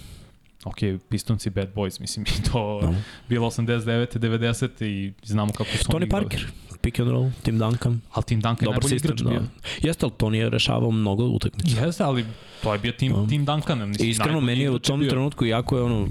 Ok, 0.64 0.76
Pistonci 1.08 1.50
bad 1.50 1.74
boys, 1.74 2.00
mislim, 2.00 2.26
i 2.30 2.42
to 2.42 2.80
No. 2.82 2.94
bilo 3.28 3.46
89. 3.46 4.18
90. 4.18 4.82
i 4.82 5.12
znamo 5.22 5.52
kako 5.52 5.70
su 5.70 5.84
Tony 5.84 5.96
oni. 5.96 6.08
Parker, 6.08 6.46
pick 6.84 6.98
and 6.98 7.10
roll, 7.10 7.30
Tim 7.42 7.58
Duncan, 7.58 8.00
Ali 8.12 8.24
Tim 8.24 8.40
Duncan 8.40 8.58
je 8.60 8.64
dobar 8.64 8.82
najbolji 8.82 8.90
sistem, 8.90 9.10
igrač 9.10 9.20
da. 9.22 9.30
bio. 9.30 9.42
Jeste, 9.82 10.06
ali 10.06 10.12
Tony 10.18 10.34
je 10.34 10.50
rešavao 10.50 10.90
mnogo 10.90 11.24
utakmica. 11.24 11.86
Jeste, 11.86 12.04
ali 12.04 12.24
to 12.62 12.72
je 12.72 12.78
bio 12.78 12.92
Tim, 12.92 13.12
Da. 13.12 13.26
Tim 13.26 13.44
Duncan. 13.44 13.88
Mislim, 13.88 14.10
Iskreno, 14.10 14.40
meni 14.40 14.60
je 14.60 14.70
u 14.70 14.78
tom 14.78 15.00
bio. 15.00 15.10
trenutku 15.10 15.44
jako 15.44 15.76
je 15.76 15.82
ono 15.82 16.08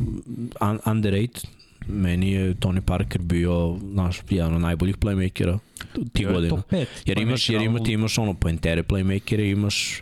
un 0.61 0.79
underrated, 0.85 1.43
meni 1.87 2.31
je 2.31 2.55
Tony 2.55 2.81
Parker 2.81 3.21
bio 3.21 3.77
naš 3.81 4.21
jedan 4.29 4.55
od 4.55 4.61
najboljih 4.61 4.97
playmakera 4.97 5.59
ti 5.93 6.01
Bio 6.13 6.29
je 6.29 6.33
godina. 6.33 6.61
Jer 7.05 7.17
imaš, 7.17 7.49
jer 7.49 7.61
ima, 7.61 7.79
ti 7.79 7.91
imaš 7.91 8.17
ono 8.17 8.33
pointere 8.33 8.83
playmakere, 8.83 9.51
imaš 9.51 10.01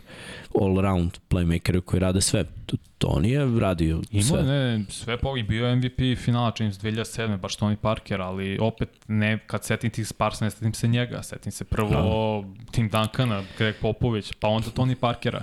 all 0.60 0.80
round 0.80 1.10
playmakere 1.30 1.80
koji 1.80 2.00
rade 2.00 2.20
sve. 2.20 2.44
To, 2.66 2.76
Tony 2.98 3.26
je 3.26 3.60
radio 3.60 4.02
Imao 4.10 4.24
sve. 4.24 4.42
ne, 4.42 4.84
sve 4.88 5.16
po 5.16 5.36
i 5.36 5.42
bio 5.42 5.76
MVP 5.76 6.18
finala 6.24 6.50
čim 6.50 6.72
2007. 6.72 7.36
baš 7.36 7.56
Tony 7.56 7.76
Parker, 7.76 8.20
ali 8.20 8.58
opet 8.60 8.88
ne, 9.08 9.38
kad 9.46 9.64
setim 9.64 9.90
tih 9.90 10.08
Sparsa, 10.08 10.44
ne 10.44 10.50
setim 10.50 10.74
se 10.74 10.88
njega, 10.88 11.22
setim 11.22 11.52
se 11.52 11.64
prvo 11.64 12.44
Tim 12.70 12.88
Duncana, 12.88 13.42
Greg 13.58 13.74
Popović, 13.80 14.32
pa 14.40 14.48
onda 14.48 14.68
Tony 14.68 14.94
Parkera. 14.94 15.42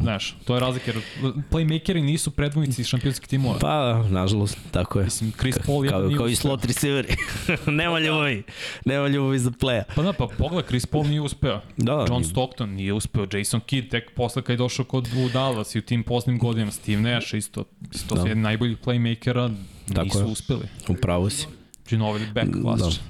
Znaš, 0.00 0.36
to 0.44 0.54
je 0.54 0.60
razlika, 0.60 0.90
jer 0.90 1.02
playmakeri 1.50 2.02
nisu 2.02 2.30
predvojnici 2.30 2.84
šampionskih 2.84 3.28
timova. 3.28 3.58
Pa, 3.58 4.02
nažalost, 4.10 4.58
tako 4.70 4.98
je. 4.98 5.04
Mislim, 5.04 5.32
Chris 5.32 5.58
Paul 5.66 5.84
je 5.84 5.90
Kao, 5.90 6.10
kao 6.16 6.28
i 6.28 6.36
slot 6.36 6.64
receiveri. 6.64 7.08
nema 7.66 7.98
ljubavi. 7.98 8.42
Nema 8.84 9.08
ljubavi 9.08 9.38
za 9.38 9.50
playa. 9.50 9.82
Pa 9.94 10.02
da, 10.02 10.12
pa 10.12 10.26
pogledaj, 10.28 10.68
Chris 10.68 10.86
Paul 10.86 11.04
nije 11.06 11.20
uspeo. 11.20 11.60
Da, 11.76 11.92
John 11.92 12.20
nije. 12.20 12.24
Stockton 12.24 12.70
nije 12.70 12.92
uspeo, 12.92 13.26
Jason 13.32 13.60
Kidd 13.60 13.90
tek 13.90 14.14
posle 14.14 14.42
kad 14.42 14.50
je 14.54 14.56
došao 14.56 14.84
kod 14.84 15.08
u 15.26 15.28
Dallas 15.28 15.74
i 15.74 15.78
u 15.78 15.82
tim 15.82 16.02
poslednjim 16.02 16.38
godinama, 16.38 16.72
Steve 16.72 17.00
Nash 17.02 17.34
isto, 17.34 17.64
isto 17.94 18.14
Da. 18.14 18.22
da. 18.22 18.28
jedan 18.28 18.42
najboljih 18.42 18.76
playmakera, 18.84 19.54
Tako 19.88 20.04
nisu 20.04 20.18
je. 20.18 20.24
uspeli. 20.24 20.68
Upravo 20.88 21.30
si. 21.30 21.46
Ginobili 21.88 22.26
back 22.34 22.46
Da. 22.48 22.60
klasično. 22.62 23.02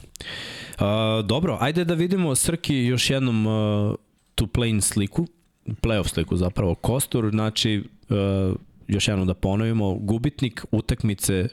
Uh, 0.79 0.87
dobro, 1.27 1.59
ajde 1.61 1.85
da 1.85 1.95
vidimo 1.95 2.35
Srki 2.35 2.77
još 2.77 3.11
jednom 3.11 3.47
uh, 3.47 3.95
tu 4.35 4.47
play 4.47 4.81
sliku, 4.81 5.27
playoff 5.67 6.09
sliku 6.09 6.37
zapravo, 6.37 6.75
Kostur, 6.75 7.31
znači 7.31 7.83
uh, 8.09 8.57
još 8.89 9.09
jednom 9.09 9.27
da 9.27 9.35
ponovimo, 9.35 9.95
gubitnik 9.95 10.65
utakmice 10.71 11.49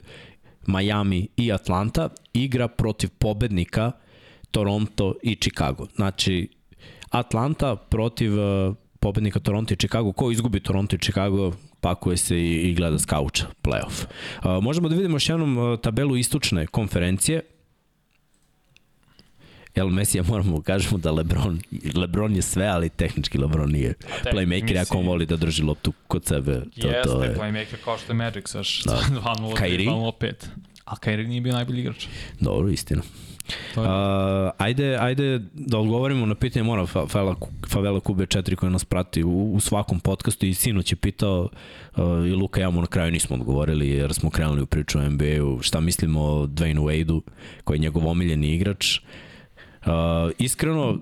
Miami 0.66 1.28
i 1.36 1.52
Atlanta 1.52 2.08
igra 2.32 2.68
protiv 2.68 3.10
pobednika 3.18 3.92
Toronto 4.50 5.14
i 5.22 5.34
Chicago. 5.34 5.86
Znači, 5.96 6.48
Atlanta 7.10 7.76
protiv 7.76 8.32
uh, 8.38 8.74
pobednika 9.00 9.40
Toronto 9.40 9.74
i 9.74 9.76
Chicago. 9.76 10.12
Ko 10.12 10.30
izgubi 10.30 10.60
Toronto 10.60 10.96
i 10.96 10.98
Chicago, 10.98 11.52
pakuje 11.80 12.16
se 12.16 12.38
i, 12.38 12.70
i 12.70 12.74
gleda 12.74 12.98
s 12.98 13.06
kauča 13.06 13.46
playoff. 13.62 14.04
Uh, 14.04 14.62
možemo 14.64 14.88
da 14.88 14.94
vidimo 14.94 15.16
još 15.16 15.28
jednom 15.28 15.78
tabelu 15.82 16.16
istočne 16.16 16.66
konferencije. 16.66 17.40
Jel 19.74 19.88
Messi, 19.88 20.18
ja 20.18 20.24
moramo 20.28 20.56
da 20.56 20.62
kažemo 20.62 20.98
da 20.98 21.10
Lebron, 21.10 21.60
Lebron 21.94 22.36
je 22.36 22.42
sve, 22.42 22.66
ali 22.66 22.88
tehnički 22.88 23.38
Lebron 23.38 23.70
nije 23.70 23.94
playmaker, 24.24 24.80
ako 24.80 24.98
on 24.98 25.06
voli 25.06 25.26
da 25.26 25.36
drži 25.36 25.62
loptu 25.62 25.92
kod 26.08 26.24
sebe. 26.26 26.60
To, 26.80 26.88
Jeste, 26.88 27.02
to 27.02 27.24
je, 27.24 27.36
playmaker 27.36 27.76
kao 27.84 27.98
što 27.98 28.12
je 28.12 28.16
Magic 28.16 28.48
sa 28.48 28.58
Da. 28.58 28.62
2-0, 29.10 29.56
Kyrie? 29.56 29.88
2-0-5. 29.90 30.32
A 30.84 30.96
Kyrie 30.96 31.26
nije 31.28 31.40
bio 31.40 31.52
najbolji 31.52 31.80
igrač. 31.80 32.06
dobro, 32.40 32.68
istina. 32.68 33.02
To 33.74 33.82
je, 33.82 33.88
Uh, 33.88 34.50
ajde, 34.58 34.96
ajde 35.00 35.40
da 35.54 35.78
odgovorimo 35.78 36.26
na 36.26 36.34
pitanje 36.34 36.62
mora 36.62 36.86
Favela, 36.86 37.34
Favela 37.68 38.00
Kube 38.00 38.26
4 38.26 38.54
koji 38.54 38.72
nas 38.72 38.84
prati 38.84 39.24
u, 39.24 39.52
u 39.52 39.60
svakom 39.60 40.00
podcastu 40.00 40.46
i 40.46 40.54
sinoć 40.54 40.92
je 40.92 40.96
pitao 40.96 41.48
uh, 41.96 42.02
i 42.26 42.32
Luka 42.32 42.60
i 42.60 42.62
ja 42.62 42.70
mu 42.70 42.80
na 42.80 42.86
kraju 42.86 43.12
nismo 43.12 43.36
odgovorili 43.36 43.88
jer 43.88 44.14
smo 44.14 44.30
krenuli 44.30 44.62
u 44.62 44.66
priču 44.66 44.98
o 44.98 45.10
NBA-u 45.10 45.62
šta 45.62 45.80
mislimo 45.80 46.20
o 46.22 46.46
Dwayne 46.46 46.80
Wade-u 46.80 47.22
koji 47.64 47.76
je 47.76 47.80
njegov 47.80 48.08
omiljeni 48.08 48.54
igrač 48.54 48.98
uh, 49.86 49.92
iskreno 50.38 50.98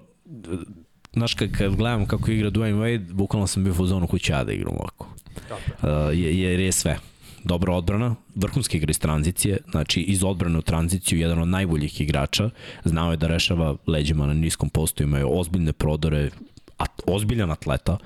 znaš 1.13 1.35
kad, 1.35 1.53
kad 1.53 1.77
gledam 1.77 2.07
kako 2.07 2.31
igra 2.31 2.51
Dwayne 2.51 2.75
Wade 2.75 3.13
bukvalno 3.13 3.47
sam 3.47 3.65
bio 3.65 3.75
u 3.79 3.87
zonu 3.87 4.07
kući 4.07 4.33
ja 4.33 4.45
da 4.45 4.53
igram 4.53 4.75
ovako. 4.75 5.09
Uh, 5.51 5.89
je- 6.13 6.41
jer 6.41 6.61
je 6.61 6.73
sve. 6.73 6.99
Dobra 7.45 7.75
odbrana, 7.75 8.15
vrhunski 8.35 8.77
igra 8.77 8.91
iz 8.91 8.99
tranzicije, 8.99 9.57
znači 9.71 10.01
iz 10.01 10.25
odbrane 10.25 10.59
u 10.59 10.63
tranziciju 10.63 11.19
jedan 11.19 11.39
od 11.39 11.49
najboljih 11.49 12.01
igrača, 12.01 12.51
znao 12.85 13.11
je 13.11 13.17
da 13.17 13.27
rešava 13.27 13.77
leđima 13.87 14.27
na 14.27 14.35
niskom 14.35 14.69
postu, 14.69 15.03
imaju 15.03 15.29
ozbiljne 15.31 15.73
prodore, 15.73 16.31
at, 16.77 17.03
ozbiljan 17.07 17.51
atleta, 17.51 17.99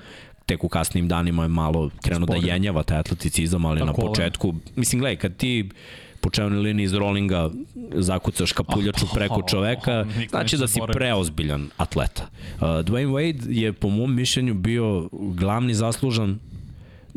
tek 0.45 0.63
u 0.63 0.69
kasnim 0.69 1.07
danima 1.07 1.43
je 1.43 1.49
malo 1.49 1.89
krenuo 2.01 2.25
da 2.25 2.35
jenjava 2.47 2.83
taj 2.83 2.97
atleticizam, 2.97 3.65
ali 3.65 3.79
Pa 3.79 3.85
na 3.85 3.93
početku, 3.93 4.55
mislim, 4.75 4.99
gledaj, 4.99 5.15
kad 5.15 5.37
ti 5.37 5.69
po 6.21 6.29
čevnoj 6.29 6.59
liniji 6.59 6.83
iz 6.83 6.93
rollinga 6.93 7.49
zakucaš 7.93 8.51
kapuljaču 8.51 9.05
preko 9.15 9.41
čoveka, 9.49 10.05
znači 10.29 10.57
da 10.57 10.67
si 10.67 10.79
preozbiljan 10.93 11.69
atleta. 11.77 12.23
Uh, 12.55 12.61
Dwayne 12.61 13.11
Wade 13.11 13.49
je 13.49 13.73
po 13.73 13.89
mom 13.89 14.15
mišljenju 14.15 14.53
bio 14.53 15.09
glavni 15.11 15.73
zaslužan 15.73 16.39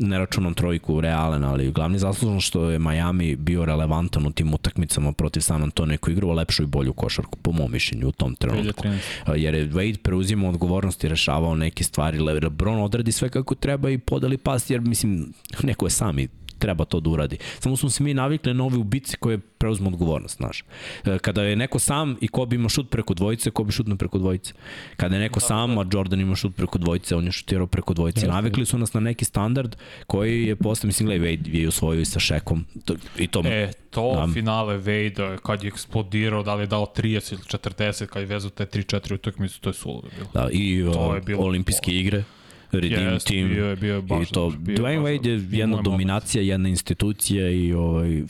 ne 0.01 0.19
računam 0.19 0.53
trojku 0.53 1.01
Realen, 1.01 1.43
ali 1.43 1.71
glavni 1.71 1.99
zaslužan 1.99 2.39
što 2.39 2.69
je 2.69 2.79
Miami 2.79 3.35
bio 3.35 3.65
relevantan 3.65 4.25
u 4.25 4.31
tim 4.31 4.53
utakmicama 4.53 5.11
protiv 5.11 5.41
San 5.41 5.63
Antonio 5.63 5.97
koji 5.97 6.13
igrao 6.13 6.33
lepšu 6.33 6.63
i 6.63 6.65
bolju 6.65 6.93
košarku, 6.93 7.37
po 7.37 7.51
mom 7.51 7.71
mišljenju 7.71 8.07
u 8.07 8.11
tom 8.11 8.35
trenutku. 8.35 8.83
2013. 8.83 8.97
A, 9.25 9.35
Jer 9.35 9.55
je 9.55 9.69
Wade 9.69 9.97
preuzimao 9.97 10.49
odgovornost 10.49 11.03
i 11.03 11.09
rešavao 11.09 11.55
neke 11.55 11.83
stvari. 11.83 12.19
LeBron 12.19 12.79
odradi 12.79 13.11
sve 13.11 13.29
kako 13.29 13.55
treba 13.55 13.89
i 13.89 13.97
podali 13.97 14.37
pas, 14.37 14.69
jer 14.69 14.81
mislim, 14.81 15.33
neko 15.63 15.85
je 15.85 15.89
sami 15.89 16.27
treba 16.61 16.85
to 16.85 16.99
da 16.99 17.09
uradi. 17.09 17.37
Samo 17.59 17.77
smo 17.77 17.89
se 17.89 18.03
mi 18.03 18.13
navikli 18.13 18.53
na 18.53 18.63
ove 18.63 18.77
ubice 18.77 19.17
koje 19.17 19.37
preuzmu 19.37 19.87
odgovornost, 19.87 20.37
znaš. 20.37 20.63
E, 21.05 21.17
Kada 21.19 21.43
je 21.43 21.55
neko 21.55 21.79
sam 21.79 22.17
i 22.21 22.27
ko 22.27 22.45
bi 22.45 22.55
ima 22.55 22.69
šut 22.69 22.89
preko 22.89 23.13
dvojice, 23.13 23.51
ko 23.51 23.63
bi 23.63 23.71
šutno 23.71 23.95
preko 23.95 24.17
dvojice. 24.17 24.53
Kada 24.97 25.15
je 25.15 25.21
neko 25.21 25.39
sam, 25.39 25.77
a 25.77 25.85
Jordan 25.93 26.19
ima 26.19 26.35
šut 26.35 26.55
preko 26.55 26.77
dvojice, 26.77 27.15
on 27.15 27.25
je 27.25 27.31
šutirao 27.31 27.67
preko 27.67 27.93
dvojice. 27.93 28.19
Jeste. 28.19 28.31
Navikli 28.31 28.65
su 28.65 28.77
nas 28.77 28.93
na 28.93 28.99
neki 29.01 29.25
standard 29.25 29.75
koji 30.07 30.43
je 30.43 30.55
posle, 30.55 30.87
mislim, 30.87 31.07
gledaj, 31.07 31.27
Wade 31.27 31.53
je 31.53 31.67
usvojio 31.67 32.01
i 32.01 32.05
sa 32.05 32.19
Šekom. 32.21 32.65
To, 32.85 32.95
I 33.17 33.27
to 33.27 33.41
E, 33.45 33.71
to 33.89 34.13
Da. 34.17 34.33
finale 34.33 34.77
Vejda, 34.77 35.37
kad 35.37 35.63
je 35.63 35.67
eksplodirao, 35.67 36.43
da 36.43 36.55
li 36.55 36.63
je 36.63 36.67
dao 36.67 36.85
30 36.87 37.33
ili 37.33 37.41
40, 37.43 38.05
kad 38.05 38.21
je 38.21 38.27
vezao 38.27 38.49
te 38.49 38.65
3-4 38.65 39.13
utakmice, 39.13 39.59
to 39.59 39.69
je 39.69 39.73
suludo 39.73 40.07
bilo. 40.09 40.29
Da, 40.35 40.49
i 40.51 40.83
To 40.85 41.09
uh, 41.09 41.15
je 41.15 41.21
bilo- 41.21 41.41
olimpijske 41.41 41.91
igre, 41.93 42.23
Redeem 42.73 43.13
Jeste, 43.13 43.33
Team. 43.33 43.49
bio 43.49 43.65
je- 43.65 43.75
bio 43.75 43.95
je 43.95 44.01
baš 44.01 44.29
I 44.29 44.33
to, 44.33 44.49
bio 44.51 44.77
Dwayne 44.77 45.01
Wade 45.01 45.27
je 45.27 45.59
jedna 45.59 45.81
dominacija, 45.81 46.41
jedna 46.43 46.69
institucija 46.69 47.49
i 47.49 47.73
ovaj, 47.73 48.23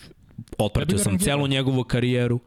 otpratio 0.57 0.95
Ja 0.95 0.99
sam 0.99 1.19
celu 1.19 1.47
njegovu 1.47 1.83
karijeru. 1.83 2.39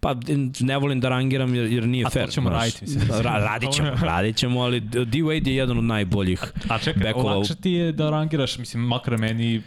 Pa 0.00 0.16
ne 0.60 0.78
volim 0.78 1.00
da 1.00 1.08
rangiram 1.08 1.54
jer, 1.54 1.66
jer 1.66 1.86
nije 1.86 2.04
A 2.04 2.08
to 2.08 2.12
fair. 2.12 2.30
ćemo 2.30 2.50
raditi, 2.50 2.78
mislim. 2.82 3.02
Ra, 3.10 3.30
radit 3.32 3.72
ćemo, 3.72 3.90
radit 4.02 4.36
ćemo, 4.36 4.60
ali 4.60 4.80
D. 4.80 4.90
Wade 5.18 5.48
je 5.48 5.56
jedan 5.56 5.78
od 5.78 5.84
najboljih. 5.84 6.40
A 6.68 6.78
čekaj, 6.78 7.02
Bekova 7.02 7.34
lakše 7.34 7.54
ti 7.54 7.70
je 7.70 7.92
da 7.92 8.10
rangiraš, 8.10 8.58
mislim, 8.58 8.82
makar 8.82 9.18
meni 9.18 9.62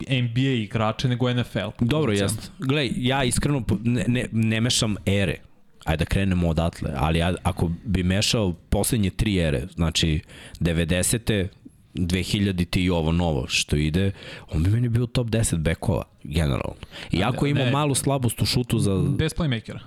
NBA 0.00 0.40
igrače 0.40 1.08
nego 1.08 1.30
NFL. 1.30 1.58
Dobro, 1.80 2.06
pozicijama. 2.06 2.32
jest. 2.32 2.52
Glej, 2.58 2.92
ja 2.96 3.24
iskreno 3.24 3.62
ne, 3.82 4.04
ne, 4.08 4.24
ne 4.32 4.60
mešam 4.60 4.96
ere. 5.06 5.36
Ajde 5.84 6.04
da 6.04 6.08
krenemo 6.08 6.48
odatle, 6.48 6.90
ali 6.96 7.18
ja, 7.18 7.34
ako 7.42 7.70
bi 7.84 8.02
mešao 8.02 8.52
poslednje 8.52 9.10
tri 9.10 9.38
ere, 9.38 9.66
znači 9.74 10.20
90. 10.60 11.46
2000 11.94 12.70
ti 12.70 12.84
i 12.84 12.90
ovo 12.90 13.12
novo 13.12 13.46
što 13.48 13.76
ide, 13.76 14.12
on 14.50 14.62
bi 14.62 14.70
meni 14.70 14.88
bio 14.88 15.06
top 15.06 15.26
10 15.26 15.56
bekova, 15.56 16.04
generalno. 16.24 16.74
Iako 17.12 17.46
ima 17.46 17.64
ne. 17.64 17.70
malu 17.70 17.94
slabost 17.94 18.42
u 18.42 18.46
šutu 18.46 18.78
za... 18.78 19.02
Bez 19.18 19.34
playmakera. 19.34 19.78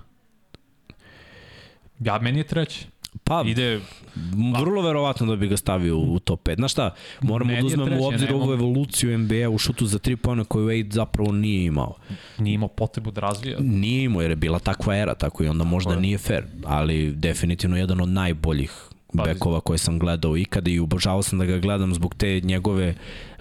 Ja, 1.99 2.19
meni 2.19 2.39
je 2.39 2.43
treći. 2.43 2.85
Pa, 3.23 3.43
Ide, 3.47 3.79
vrlo 4.59 4.81
verovatno 4.81 5.25
da 5.25 5.35
bi 5.35 5.47
ga 5.47 5.57
stavio 5.57 5.97
u 5.97 6.19
top 6.19 6.47
5. 6.47 6.55
Znaš 6.55 6.71
šta, 6.71 6.93
moramo 7.21 7.51
Meni 7.51 7.61
da 7.61 7.67
uzmemo 7.67 7.85
treći, 7.85 8.03
u 8.03 8.07
obzir 8.07 8.33
ovu 8.33 8.53
evoluciju 8.53 9.17
NBA 9.17 9.49
u 9.49 9.57
šutu 9.57 9.85
za 9.85 9.99
3 9.99 10.15
pojena 10.15 10.43
koju 10.43 10.67
Wade 10.67 10.93
zapravo 10.93 11.31
nije 11.31 11.65
imao. 11.65 11.95
nije 12.37 12.53
imao 12.53 12.67
potrebu 12.67 13.11
da 13.11 13.21
razvija. 13.21 13.57
Nije 13.59 14.03
imao 14.03 14.21
jer 14.21 14.31
je 14.31 14.35
bila 14.35 14.59
takva 14.59 14.95
era, 14.97 15.15
tako 15.15 15.43
i 15.43 15.47
onda 15.47 15.63
možda 15.63 15.93
je. 15.93 15.99
nije 15.99 16.17
fair, 16.17 16.43
ali 16.65 17.11
definitivno 17.11 17.77
jedan 17.77 18.01
od 18.01 18.09
najboljih 18.09 18.71
Pazi. 19.17 19.29
bekova 19.29 19.59
koje 19.59 19.77
sam 19.77 19.99
gledao 19.99 20.37
ikada 20.37 20.71
i 20.71 20.79
obožavao 20.79 21.23
sam 21.23 21.39
da 21.39 21.45
ga 21.45 21.57
gledam 21.57 21.93
zbog 21.93 22.15
te 22.15 22.41
njegove 22.43 22.95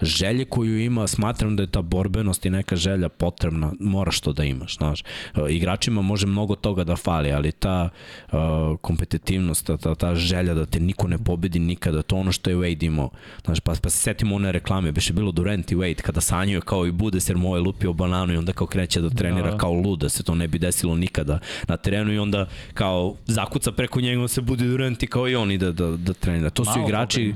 želje 0.05 0.45
koju 0.45 0.79
ima, 0.79 1.07
smatram 1.07 1.55
da 1.55 1.63
je 1.63 1.67
ta 1.67 1.81
borbenost 1.81 2.45
i 2.45 2.49
neka 2.49 2.75
želja 2.75 3.09
potrebna, 3.09 3.73
moraš 3.79 4.19
to 4.19 4.33
da 4.33 4.43
imaš, 4.43 4.77
znaš. 4.77 5.01
E, 5.01 5.05
Igračima 5.49 6.01
može 6.01 6.27
mnogo 6.27 6.55
toga 6.55 6.83
da 6.83 6.95
fali, 6.95 7.31
ali 7.31 7.51
ta 7.51 7.89
uh, 8.31 8.39
kompetitivnost, 8.81 9.65
ta, 9.65 9.77
ta, 9.77 9.95
ta 9.95 10.15
želja 10.15 10.53
da 10.53 10.65
te 10.65 10.79
niko 10.79 11.07
ne 11.07 11.17
pobedi 11.17 11.59
nikada, 11.59 12.01
to 12.01 12.15
ono 12.15 12.31
što 12.31 12.49
je 12.49 12.55
Wade 12.55 12.85
imao. 12.85 13.09
Znaš, 13.45 13.59
pa, 13.59 13.73
pa 13.81 13.89
se 13.89 13.97
setimo 13.97 14.35
one 14.35 14.51
reklame, 14.51 14.91
beše 14.91 15.13
bilo 15.13 15.31
Durant 15.31 15.71
i 15.71 15.75
Wade 15.75 16.01
kada 16.01 16.21
sanjaju 16.21 16.61
kao 16.61 16.87
i 16.87 16.91
bude, 16.91 17.19
jer 17.27 17.37
mu 17.37 17.55
je 17.55 17.61
lupio 17.61 17.93
bananu 17.93 18.33
i 18.33 18.37
onda 18.37 18.53
kao 18.53 18.67
kreće 18.67 19.01
da 19.01 19.09
trenira 19.09 19.51
Da. 19.51 19.57
kao 19.57 19.73
lud, 19.73 19.99
da 19.99 20.09
se 20.09 20.23
to 20.23 20.35
ne 20.35 20.47
bi 20.47 20.59
desilo 20.59 20.95
nikada 20.95 21.39
na 21.67 21.77
terenu 21.77 22.13
i 22.13 22.19
onda 22.19 22.47
kao 22.73 23.15
zakuca 23.25 23.71
preko 23.71 24.01
njega, 24.01 24.27
se 24.27 24.41
budi 24.41 24.67
Durant 24.67 25.03
i 25.03 25.07
kao 25.07 25.29
i 25.29 25.35
on 25.35 25.51
ide 25.51 25.71
da, 25.71 25.87
da 25.87 26.13
trenira. 26.13 26.49
To 26.49 26.65
su 26.65 26.71
Malo 26.71 26.87
igrači, 26.87 27.33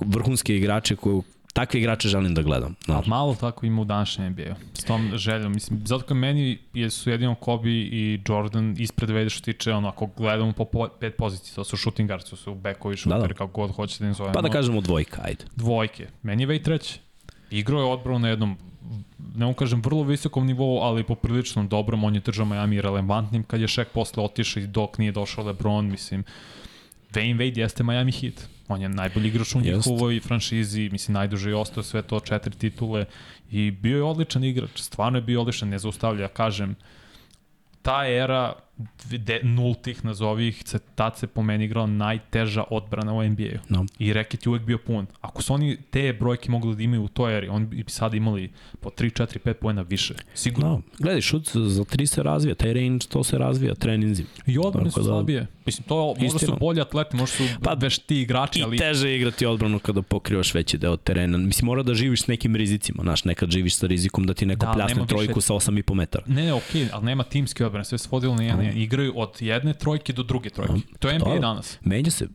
vrhunski 0.00 0.56
igrači 0.56 0.96
koji 0.96 1.22
takve 1.58 1.80
igrače 1.80 2.08
želim 2.08 2.34
da 2.34 2.42
gledam. 2.42 2.72
A 2.72 2.84
Znaš. 2.84 3.06
malo 3.06 3.34
tako 3.34 3.66
ima 3.66 3.82
u 3.82 3.84
današnjem 3.84 4.32
NBA-u. 4.32 4.54
S 4.74 4.84
tom 4.84 5.10
željom. 5.14 5.52
Mislim, 5.52 5.80
zato 5.86 6.04
kao 6.04 6.16
meni 6.16 6.58
je 6.74 6.90
su 6.90 7.10
jedino 7.10 7.34
Kobe 7.34 7.70
i 7.70 8.20
Jordan 8.28 8.76
ispred 8.78 9.10
Vede 9.10 9.30
što 9.30 9.44
tiče, 9.44 9.72
ono, 9.72 9.88
ako 9.88 10.06
gledamo 10.06 10.52
po, 10.52 10.64
po 10.64 10.88
pet 11.00 11.16
pozicija, 11.16 11.54
to 11.54 11.64
su 11.64 11.76
shooting 11.76 12.08
guards, 12.08 12.30
to 12.30 12.36
su 12.36 12.54
backovi, 12.54 12.96
shooteri, 12.96 13.20
Da, 13.20 13.22
da, 13.22 13.28
da. 13.28 13.34
kako 13.34 13.52
god 13.52 13.70
hoćete 13.70 14.04
da 14.04 14.08
im 14.08 14.14
zovemo. 14.14 14.34
Pa 14.34 14.42
da 14.42 14.48
kažemo 14.48 14.80
dvojka, 14.80 15.22
ajde. 15.24 15.44
Dvojke. 15.56 16.06
Meni 16.22 16.42
je 16.42 16.46
Vade 16.46 16.62
treći. 16.62 17.00
Igrao 17.50 17.80
je 17.80 17.92
odbranu 17.92 18.18
na 18.18 18.28
jednom 18.28 18.56
ne 19.34 19.44
mogu 19.46 19.56
kažem 19.56 19.82
vrlo 19.82 20.02
visokom 20.02 20.46
nivou, 20.46 20.78
ali 20.82 21.04
poprilično 21.04 21.64
dobrom, 21.64 22.04
on 22.04 22.14
je 22.14 22.20
držao 22.20 22.46
Miami 22.46 22.80
relevantnim 22.80 23.42
kad 23.42 23.60
je 23.60 23.66
Shaq 23.66 23.84
posle 23.94 24.22
otišao 24.22 24.62
i 24.62 24.66
dok 24.66 24.98
nije 24.98 25.12
došao 25.12 25.44
LeBron, 25.44 25.90
mislim, 25.90 26.24
Wayne 27.12 27.36
Wade 27.36 27.58
jeste 27.58 27.84
Miami 27.84 28.12
Heat. 28.12 28.48
On 28.68 28.82
je 28.82 28.88
najbolji 28.88 29.28
igrač 29.28 29.54
u 29.54 29.60
njihovoj 29.60 30.20
franšizi, 30.20 30.88
mislim, 30.92 31.14
najduže 31.14 31.50
je 31.50 31.56
ostao 31.56 31.82
sve 31.82 32.02
to, 32.02 32.20
četiri 32.20 32.56
titule 32.56 33.04
i 33.50 33.70
bio 33.70 33.96
je 33.96 34.02
odličan 34.02 34.44
igrač, 34.44 34.80
stvarno 34.80 35.18
je 35.18 35.22
bio 35.22 35.40
odličan, 35.40 35.68
ne 35.68 35.78
zaustavlja, 35.78 36.22
ja 36.22 36.28
kažem, 36.28 36.76
ta 37.82 38.06
era 38.06 38.52
de, 39.10 39.40
nultih, 39.42 40.04
nazovi 40.04 40.48
ih, 40.48 40.62
tad 40.94 41.18
se 41.18 41.26
po 41.26 41.42
meni 41.42 41.64
igrala 41.64 41.86
najteža 41.86 42.64
odbrana 42.70 43.12
u 43.12 43.22
NBA-u. 43.24 43.58
No. 43.68 43.86
I 43.98 44.12
reket 44.12 44.46
je 44.46 44.50
uvek 44.50 44.62
bio 44.62 44.78
pun. 44.78 45.06
Ako 45.20 45.42
su 45.42 45.54
oni 45.54 45.76
te 45.90 46.12
brojke 46.12 46.50
mogli 46.50 46.76
da 46.76 46.82
imaju 46.82 47.02
u 47.02 47.08
toj 47.08 47.36
eri, 47.38 47.48
oni 47.48 47.66
bi 47.66 47.84
sad 47.86 48.14
imali 48.14 48.50
po 48.80 48.90
3, 48.90 49.22
4, 49.22 49.38
5 49.40 49.52
pojena 49.52 49.82
više. 49.82 50.14
Sigurno. 50.34 50.68
No, 50.68 50.82
gledaj, 50.98 51.20
šut 51.20 51.48
za 51.48 51.84
tri 51.84 52.06
se 52.06 52.22
razvija, 52.22 52.54
taj 52.54 52.72
range 52.72 53.06
to 53.06 53.24
se 53.24 53.38
razvija 53.38 53.74
treninzi. 53.74 54.24
I 54.46 54.58
odbrane 54.58 54.90
su 54.90 55.00
da- 55.00 55.04
slabije. 55.04 55.46
Mislim, 55.66 55.84
to 55.84 56.14
možda 56.18 56.38
su 56.38 56.56
bolji 56.56 56.80
atleti, 56.80 57.16
možda 57.16 57.36
su 57.36 57.42
Pa, 57.54 57.60
pa, 57.64 57.74
vešti 57.76 58.16
igrači, 58.16 58.58
I 58.58 58.62
ali... 58.62 58.78
teže 58.78 59.08
je 59.10 59.16
igrati 59.16 59.46
odbranu 59.46 59.78
kada 59.78 60.02
pokrivaš 60.02 60.54
veći 60.54 60.78
deo 60.78 60.96
terena. 60.96 61.38
Mislim, 61.38 61.66
mora 61.66 61.82
da 61.82 61.94
živiš 61.94 62.22
s 62.22 62.26
nekim 62.26 62.56
rizicima, 62.56 63.02
znaš, 63.02 63.24
nekad 63.24 63.50
živiš 63.50 63.74
sa 63.74 63.86
rizikom 63.86 64.26
da 64.26 64.34
ti 64.34 64.46
neko 64.46 64.66
Da, 64.66 64.72
pljasne 64.72 64.94
nema 64.94 65.02
više- 65.02 65.08
trojku 65.16 65.40
sa 65.40 65.54
8,5 65.54 65.94
metara. 65.94 66.24
Ne, 66.28 66.42
ne, 66.42 66.52
okej, 66.52 66.88
ali 66.92 67.04
nema 67.04 67.22
timske 67.24 67.66
odbrane, 67.66 67.84
sve 67.84 67.98
se 67.98 68.08
vodilo 68.10 68.34
na 68.34 68.42
jedan, 68.42 68.64
jedan. 68.68 68.82
Igraju 68.82 69.12
od 69.16 69.30
jedne 69.40 69.74
trojke 69.74 70.12
do 70.12 70.22
druge 70.22 70.50
trojke. 70.50 70.72
To 70.98 71.08
je 71.08 71.14
NBA 71.14 71.24
Dobro. 71.24 71.40
danas. 71.40 71.78
Menja 71.82 72.10
se, 72.10 72.28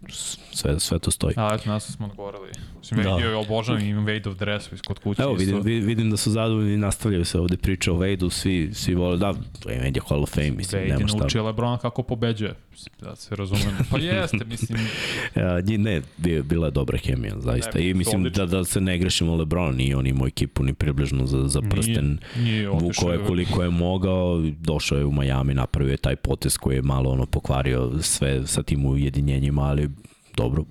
sve, 0.51 0.79
sve 0.79 0.99
to 0.99 1.11
stoji. 1.11 1.33
A, 1.37 1.49
eto, 1.53 1.69
nas 1.69 1.91
smo 1.91 2.05
odgovorili. 2.05 2.49
Mislim, 2.79 3.03
Da. 3.03 3.09
Wade 3.09 3.19
je 3.21 3.35
obožavan, 3.35 3.81
imam 3.81 4.05
Wade-ov 4.05 4.35
dres 4.35 4.69
kod 4.81 4.99
kuće. 4.99 5.21
Evo, 5.21 5.31
isto. 5.33 5.45
vidim, 5.45 5.61
vi- 5.63 5.79
vidim 5.79 6.11
da 6.11 6.17
su 6.17 6.31
zadovoljni, 6.31 6.77
nastavljaju 6.77 7.25
se 7.25 7.39
ovde 7.39 7.57
priče 7.57 7.91
o 7.91 7.97
Vejdu, 7.97 8.29
svi, 8.29 8.69
svi 8.73 8.95
vole, 8.95 9.17
da, 9.17 9.33
Wade 9.65 9.95
je 9.95 10.01
Hall 10.09 10.23
of 10.23 10.29
Fame, 10.29 10.51
mislim, 10.51 10.81
Wade 10.81 10.87
nema 10.89 11.07
šta. 11.07 11.17
naučio 11.17 11.45
Lebrona 11.45 11.77
kako 11.77 12.03
pobeđuje. 12.03 12.53
Da 13.01 13.15
se 13.15 13.35
razumemo. 13.35 13.77
Pa 13.91 13.97
jeste, 14.11 14.45
mislim, 14.45 14.79
Ja, 15.35 15.61
ne, 15.77 16.01
bila 16.41 16.67
je 16.67 16.71
dobra 16.71 16.97
hemija, 16.97 17.35
zaista. 17.39 17.71
Ne, 17.75 17.89
I 17.89 17.93
mislim 17.93 18.23
da, 18.25 18.45
da 18.45 18.63
se 18.63 18.81
ne 18.81 18.97
grešimo 18.97 19.35
Lebron, 19.35 19.75
nije 19.75 19.97
on 19.97 20.07
imao 20.07 20.27
ekipu 20.27 20.63
ni 20.63 20.73
približno 20.73 21.25
za, 21.25 21.47
za 21.47 21.61
prsten. 21.61 22.17
nije, 22.37 22.43
nije 22.45 22.69
je 23.13 23.25
koliko 23.27 23.63
je 23.63 23.69
mogao, 23.69 24.41
došao 24.59 24.97
je 24.97 25.05
u 25.05 25.11
Miami, 25.11 25.53
napravio 25.53 25.91
je 25.91 25.97
taj 25.97 26.15
potez 26.23 26.57
koji 26.57 26.75
je 26.75 26.81
malo 26.81 27.11
ono 27.11 27.25
pokvario 27.25 27.91
sve 28.01 28.47
sa 28.47 28.63
tim 28.63 28.85
ujedinjenjima, 28.85 29.61
ali 29.61 29.89
dobro. 30.37 30.63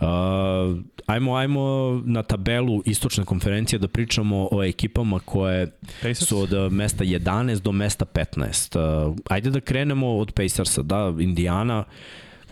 Uh, 0.00 0.78
ajmo, 1.06 1.34
ajmo 1.34 1.62
na 2.04 2.22
tabelu 2.22 2.82
istočne 2.86 3.24
konferencije 3.24 3.78
da 3.78 3.88
pričamo 3.88 4.48
o 4.52 4.64
ekipama 4.64 5.18
koje 5.18 5.66
Pacers? 6.02 6.28
su 6.28 6.38
od 6.38 6.72
mesta 6.72 7.04
11 7.04 7.60
do 7.60 7.72
mesta 7.72 8.04
15. 8.04 9.08
Uh, 9.08 9.16
ajde 9.28 9.50
da 9.50 9.60
krenemo 9.60 10.16
od 10.16 10.32
Pacersa, 10.32 10.82
da, 10.82 11.14
Indiana 11.20 11.84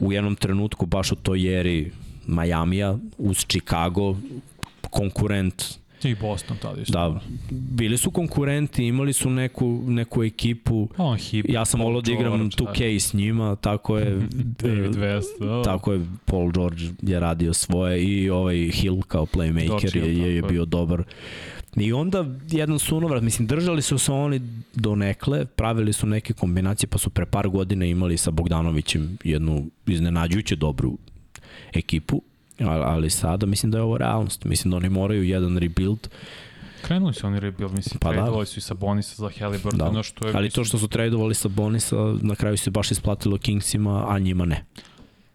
u 0.01 0.13
jednom 0.13 0.37
trenutku 0.37 0.87
baš 0.87 1.13
u 1.13 1.17
toj 1.17 1.61
eri 1.61 1.93
Majamija 2.27 2.99
uz 3.19 3.47
Chicago 3.47 4.17
konkurent 4.91 5.65
I 6.09 6.15
Boston 6.15 6.57
tada 6.63 6.81
isto. 6.81 6.93
Da, 6.93 7.21
bili 7.51 7.99
su 7.99 8.11
konkurenti, 8.11 8.85
imali 8.87 9.13
su 9.13 9.31
neku, 9.31 9.83
neku 9.87 10.25
ekipu. 10.25 10.89
On 10.97 11.19
hip. 11.19 11.47
Ja 11.49 11.65
sam 11.65 11.81
volao 11.81 12.01
da 12.01 12.13
igram 12.13 12.39
George, 12.39 12.57
2K 12.57 12.99
s 12.99 13.15
njima, 13.15 13.57
tako 13.57 13.99
je 13.99 14.11
David 14.63 14.95
West. 14.95 15.39
Da. 15.41 15.63
tako 15.63 15.93
je 15.93 16.07
Paul 16.25 16.53
George 16.53 16.85
je 17.03 17.21
radio 17.21 17.55
svoje 17.55 18.05
i 18.05 18.31
ovaj 18.31 18.57
Hill 18.57 19.03
kao 19.03 19.27
playmaker 19.27 19.81
George 19.81 19.99
je, 19.99 20.19
je, 20.19 20.29
je 20.29 20.35
je. 20.35 20.43
bio 20.43 20.65
dobar. 20.65 21.03
I 21.77 21.93
onda 21.93 22.25
jedan 22.51 22.79
sunovrat, 22.79 23.23
mislim, 23.23 23.49
držali 23.49 23.83
su 23.83 23.99
se 23.99 24.13
oni 24.13 24.41
do 24.75 24.95
nekle, 24.95 25.47
pravili 25.47 25.93
su 25.93 26.07
neke 26.07 26.33
kombinacije, 26.33 26.89
pa 26.89 26.99
su 26.99 27.11
pre 27.11 27.27
par 27.27 27.49
godina 27.49 27.85
imali 27.85 28.17
sa 28.17 28.31
Bogdanovićem 28.31 29.19
jednu 29.25 29.67
iznenađujuće 29.87 30.57
dobru 30.57 30.99
ekipu, 31.73 32.23
ali, 32.61 32.83
ali 32.85 33.11
sada 33.11 33.47
mislim 33.47 33.73
da 33.73 33.79
je 33.79 33.83
ovo 33.83 33.99
realnost. 33.99 34.45
Mislim 34.45 34.71
da 34.71 34.77
oni 34.77 34.89
moraju 34.89 35.23
jedan 35.23 35.59
rebuild, 35.59 36.09
Krenuli 36.87 37.15
su 37.15 37.27
oni 37.27 37.41
rebuild, 37.41 37.73
mislim, 37.73 38.01
Pa 38.01 38.09
da. 38.09 38.15
tradovali 38.15 38.47
su 38.47 38.59
i 38.59 38.63
sa 38.63 38.75
Bonisa 38.75 39.15
za 39.17 39.31
Halliburton, 39.39 39.79
Da. 39.79 39.91
da. 39.91 40.03
što 40.03 40.27
je... 40.29 40.33
ali 40.37 40.51
to 40.51 40.65
što 40.65 40.79
su 40.79 40.89
tradovali 40.89 41.35
sa 41.35 41.49
Bonisa, 41.49 41.97
na 42.23 42.35
kraju 42.35 42.57
se 42.57 42.71
baš 42.71 42.91
isplatilo 42.91 43.39
Kingsima, 43.39 44.07
a 44.09 44.19
njima 44.19 44.45
ne. 44.45 44.65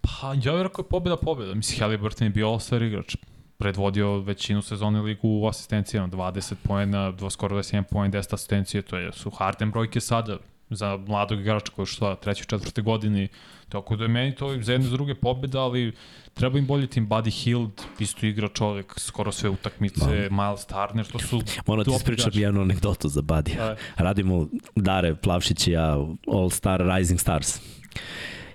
Pa, 0.02 0.34
ja 0.44 0.54
bih 0.54 0.62
rekao 0.62 0.84
je 0.84 0.90
pobjeda 0.90 1.18
pobjeda. 1.18 1.54
Mislim, 1.54 1.80
Halliburton 1.80 2.26
je 2.28 2.32
bio 2.32 2.48
all-star 2.48 2.84
igrač. 2.84 3.16
Predvodio 3.58 4.20
većinu 4.20 4.62
sezone 4.62 5.02
ligu 5.02 5.28
u 5.28 5.48
asistencijama, 5.48 6.08
20 6.08 6.54
poena, 6.64 7.14
skoro 7.30 7.58
21 7.58 7.84
poen, 7.92 8.12
10 8.12 8.34
asistencije, 8.34 8.82
to 8.82 8.98
je, 8.98 9.12
su 9.14 9.30
Harden 9.30 9.72
brojke 9.72 10.00
sada 10.00 10.38
za 10.72 10.98
mladog 11.08 11.40
igrača 11.40 11.72
koji 11.76 11.84
je 11.84 11.88
šta, 11.88 12.16
treće, 12.16 12.44
četvrte 12.44 12.82
godini. 12.82 13.28
Tako 13.70 13.96
da 13.96 14.04
je 14.04 14.08
meni 14.08 14.36
to 14.36 14.58
za 14.62 14.72
jedne 14.72 14.88
za 14.88 14.94
druge 14.94 15.16
pobjeda, 15.16 15.62
ali 15.62 15.94
treba 16.34 16.60
im 16.60 16.66
bolji 16.68 16.88
tim 16.88 17.10
Buddy 17.10 17.44
Hield, 17.44 17.82
isto 18.00 18.26
igra 18.26 18.48
čovek, 18.48 18.94
skoro 18.98 19.32
sve 19.32 19.50
utakmice, 19.50 20.30
Miles 20.32 20.66
Turner, 20.66 21.06
to 21.06 21.20
su 21.20 21.42
Moram 21.68 21.84
ti 21.86 21.92
top 21.92 22.00
ispričam 22.00 22.32
jednu 22.34 22.62
anegdotu 22.62 23.10
za 23.10 23.22
Buddy. 23.22 23.56
Da. 23.56 23.76
Radimo 23.98 24.48
Dare 24.76 25.16
Plavšić 25.16 25.68
i 25.68 25.72
ja 25.72 25.98
All 26.34 26.50
Star 26.50 26.82
Rising 26.96 27.20
Stars. 27.20 27.60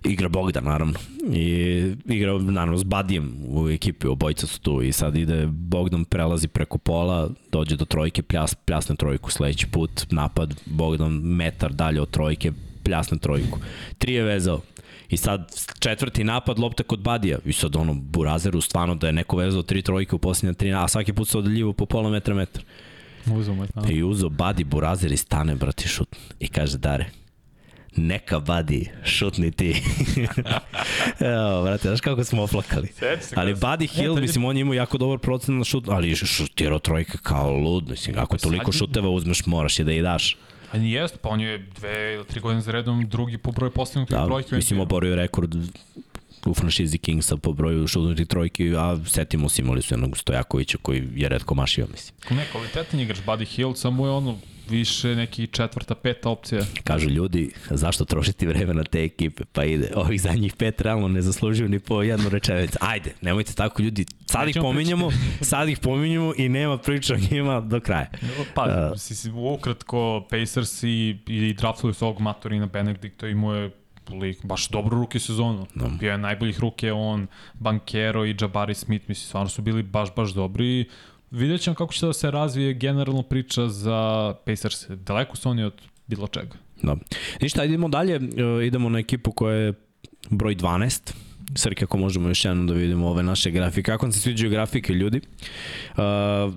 Igra 0.09 0.29
Bogdan, 0.29 0.65
naravno. 0.65 0.95
I 1.33 1.95
igra, 2.05 2.39
naravno, 2.39 2.79
s 2.79 2.85
Badijem 2.85 3.35
u 3.49 3.69
ekipi, 3.69 4.07
obojica 4.07 4.47
su 4.47 4.61
tu 4.61 4.83
i 4.83 4.93
sad 4.93 5.17
ide 5.17 5.47
Bogdan 5.47 6.05
prelazi 6.05 6.49
preko 6.49 6.79
pola, 6.79 7.31
dođe 7.53 7.77
do 7.77 7.85
trojke, 7.85 8.23
pljas, 8.23 8.55
pljasne 8.55 8.97
trojku 8.97 9.31
sledeći 9.31 9.67
put, 9.67 10.07
napad, 10.11 10.61
Bogdan 10.67 11.13
metar 11.13 11.73
dalje 11.73 12.01
od 12.01 12.11
trojke, 12.11 12.53
pljasne 12.83 13.19
trojku. 13.19 13.59
Tri 13.99 14.15
je 14.15 14.23
vezao. 14.23 14.61
I 15.09 15.17
sad 15.17 15.53
četvrti 15.79 16.25
napad, 16.25 16.59
lopta 16.59 16.83
kod 16.83 17.01
Badija. 17.01 17.39
I 17.45 17.53
sad 17.53 17.77
ono, 17.77 17.95
Burazeru, 17.95 18.61
stvarno 18.61 18.95
da 18.95 19.07
je 19.07 19.13
neko 19.13 19.37
vezao 19.37 19.63
tri 19.63 19.83
trojke 19.83 20.17
u 20.17 20.19
posljednje 20.19 20.55
tri, 20.55 20.73
a 20.73 20.89
svaki 20.89 21.13
put 21.13 21.29
se 21.29 21.39
odaljivo 21.39 21.73
po 21.73 21.87
pola 21.87 22.11
metra 22.11 22.35
metar. 22.35 22.63
Uzumaj, 23.27 23.69
da. 23.75 23.93
I 23.93 24.03
uzo 24.03 24.29
Badi 24.29 24.65
Burazer 24.65 25.13
i 25.13 25.17
stane, 25.17 25.55
brati, 25.55 25.89
šut. 25.89 26.17
I 26.41 26.49
kaže, 26.49 26.79
Dare, 26.79 27.11
neka 27.97 28.41
Badi, 28.41 28.91
šutni 29.05 29.51
ti. 29.51 29.75
Evo, 31.21 31.63
brate, 31.63 31.89
znaš 31.89 32.01
kako 32.01 32.25
smo 32.25 32.43
oplakali. 32.43 32.89
Ali 33.35 33.55
Buddy 33.55 33.95
Hill, 33.95 34.17
mislim, 34.21 34.45
on 34.45 34.57
je 34.57 34.61
imao 34.61 34.75
jako 34.75 34.99
dobar 34.99 35.19
procent 35.19 35.59
na 35.59 35.65
šut, 35.65 35.89
ali 35.89 36.17
šutirao 36.17 36.79
trojke 36.79 37.19
kao 37.23 37.53
lud, 37.53 37.89
mislim, 37.89 38.19
ako 38.19 38.39
sad 38.39 38.43
toliko 38.51 38.73
šuteva 38.73 39.09
uzmeš, 39.09 39.47
moraš 39.47 39.79
je 39.79 39.85
da 39.85 39.93
i 39.93 40.03
daš. 40.03 40.37
A 40.73 40.79
nije 40.79 41.01
jest, 41.01 41.19
pa 41.23 41.29
on 41.29 41.41
je 41.41 41.59
dve 41.59 42.15
ili 42.15 42.25
tri 42.25 42.41
godine 42.41 42.63
za 42.63 42.73
redom 42.73 43.09
drugi 43.09 43.39
po 43.39 43.53
broju 43.53 43.71
postignutih 43.71 44.17
Da, 44.17 44.25
brojki. 44.27 44.55
u 44.55 44.57
mislim, 44.57 44.81
oborio 44.81 45.17
rekord 45.17 45.55
u 46.47 46.55
franšizi 46.55 46.99
Kingsa 46.99 47.37
po 47.37 47.53
broju 47.53 47.87
šutnutih 47.87 48.27
trojki, 48.27 48.75
a 48.77 48.99
setimo 49.07 49.49
se 49.49 49.63
imali 49.63 49.83
su 49.83 49.95
jednog 49.95 50.19
Stojakovića 50.19 50.79
koji 50.83 51.09
je 51.15 51.29
redko 51.29 51.55
mašio, 51.55 51.87
mislim. 51.93 52.39
Ne, 52.39 52.47
kvalitetan 52.53 53.01
igrač 53.01 53.19
Buddy 53.27 53.47
Hill, 53.47 53.75
samo 53.75 54.07
je 54.07 54.11
ono 54.13 54.39
više 54.69 55.17
neki 55.17 55.47
četvrta, 55.47 55.95
peta 55.95 56.31
opcija. 56.31 56.63
Kažu 56.85 57.09
ljudi, 57.09 57.51
zašto 57.71 58.05
trošiti 58.05 58.47
vreme 58.47 58.75
na 58.75 58.85
te 58.85 59.05
ekipe? 59.05 59.45
Pa 59.53 59.65
ide, 59.65 59.93
ovih 59.95 60.21
zadnjih 60.21 60.55
pet 60.55 60.81
realno 60.81 61.09
ne 61.09 61.23
zaslužuju 61.23 61.69
ni 61.69 61.79
po 61.79 62.03
jednu 62.03 62.29
rečenicu. 62.29 62.79
Ajde, 62.81 63.13
nemojte 63.21 63.55
tako 63.55 63.83
ljudi, 63.83 64.07
sad 64.27 64.43
ih 64.43 64.47
Nećemo 64.47 64.65
pominjemo, 64.65 65.11
sad 65.41 65.69
ih 65.69 65.79
pominjemo 65.79 66.33
i 66.37 66.49
nema 66.49 66.79
priča 66.79 67.15
o 67.15 67.19
njima 67.31 67.61
do 67.61 67.81
kraja. 67.81 68.11
Pa, 68.55 68.63
uh, 68.63 68.99
si, 68.99 69.15
si, 69.15 69.31
ukratko, 69.31 70.27
Pacers 70.31 70.83
i, 70.83 71.19
i 71.27 71.55
draftali 71.55 71.95
su 71.95 72.05
ovog 72.05 72.21
Matorina 72.21 72.67
Benedikta 72.67 73.29
i 73.29 73.35
mu 73.35 73.53
je 73.53 73.71
lik, 74.11 74.45
baš 74.45 74.69
dobro 74.69 74.99
ruke 74.99 75.19
sezonu. 75.19 75.67
Da. 75.75 75.89
Bio 75.89 76.13
je 76.13 76.19
najboljih 76.19 76.61
ruke 76.61 76.93
on, 76.93 77.27
Bankero 77.55 78.27
i 78.27 78.37
Jabari 78.41 78.75
Smith, 78.75 79.09
mislim, 79.09 79.27
stvarno 79.27 79.49
su 79.49 79.63
bili 79.63 79.83
baš, 79.83 80.15
baš 80.15 80.31
dobri 80.31 80.85
vidjet 81.31 81.61
ćemo 81.61 81.75
kako 81.77 81.93
će 81.93 82.07
da 82.07 82.13
se 82.13 82.31
razvije 82.31 82.75
generalno 82.75 83.23
priča 83.23 83.69
za 83.69 84.35
Pacers. 84.47 84.89
Daleko 84.89 85.37
su 85.37 85.49
oni 85.49 85.65
od 85.65 85.83
bilo 86.07 86.27
čega. 86.27 86.57
Da. 86.83 86.97
Ništa, 87.41 87.65
idemo 87.65 87.89
dalje, 87.89 88.15
e, 88.15 88.67
idemo 88.67 88.89
na 88.89 88.99
ekipu 88.99 89.33
koja 89.33 89.57
je 89.57 89.73
broj 90.31 90.57
12. 90.57 91.13
Srke, 91.55 91.85
ako 91.85 91.99
možemo 91.99 92.29
još 92.29 92.45
jednom 92.45 92.67
da 92.67 92.75
vidimo 92.75 93.09
ove 93.09 93.23
naše 93.23 93.51
grafike. 93.51 93.83
Kako 93.83 94.05
vam 94.07 94.13
se 94.13 94.21
sviđaju 94.21 94.51
grafike, 94.51 94.93
ljudi? 94.93 95.21
Uh, 95.21 95.97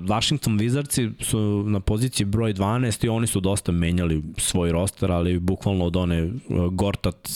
Washington 0.07 0.59
Wizardsi 0.59 1.23
su 1.23 1.63
na 1.67 1.79
poziciji 1.79 2.25
broj 2.25 2.53
12 2.53 3.05
i 3.05 3.09
oni 3.09 3.27
su 3.27 3.39
dosta 3.39 3.71
menjali 3.71 4.23
svoj 4.37 4.71
roster, 4.71 5.11
ali 5.11 5.39
bukvalno 5.39 5.85
od 5.85 5.95
one 5.95 6.23
uh, 6.23 6.31
Gortat, 6.73 7.29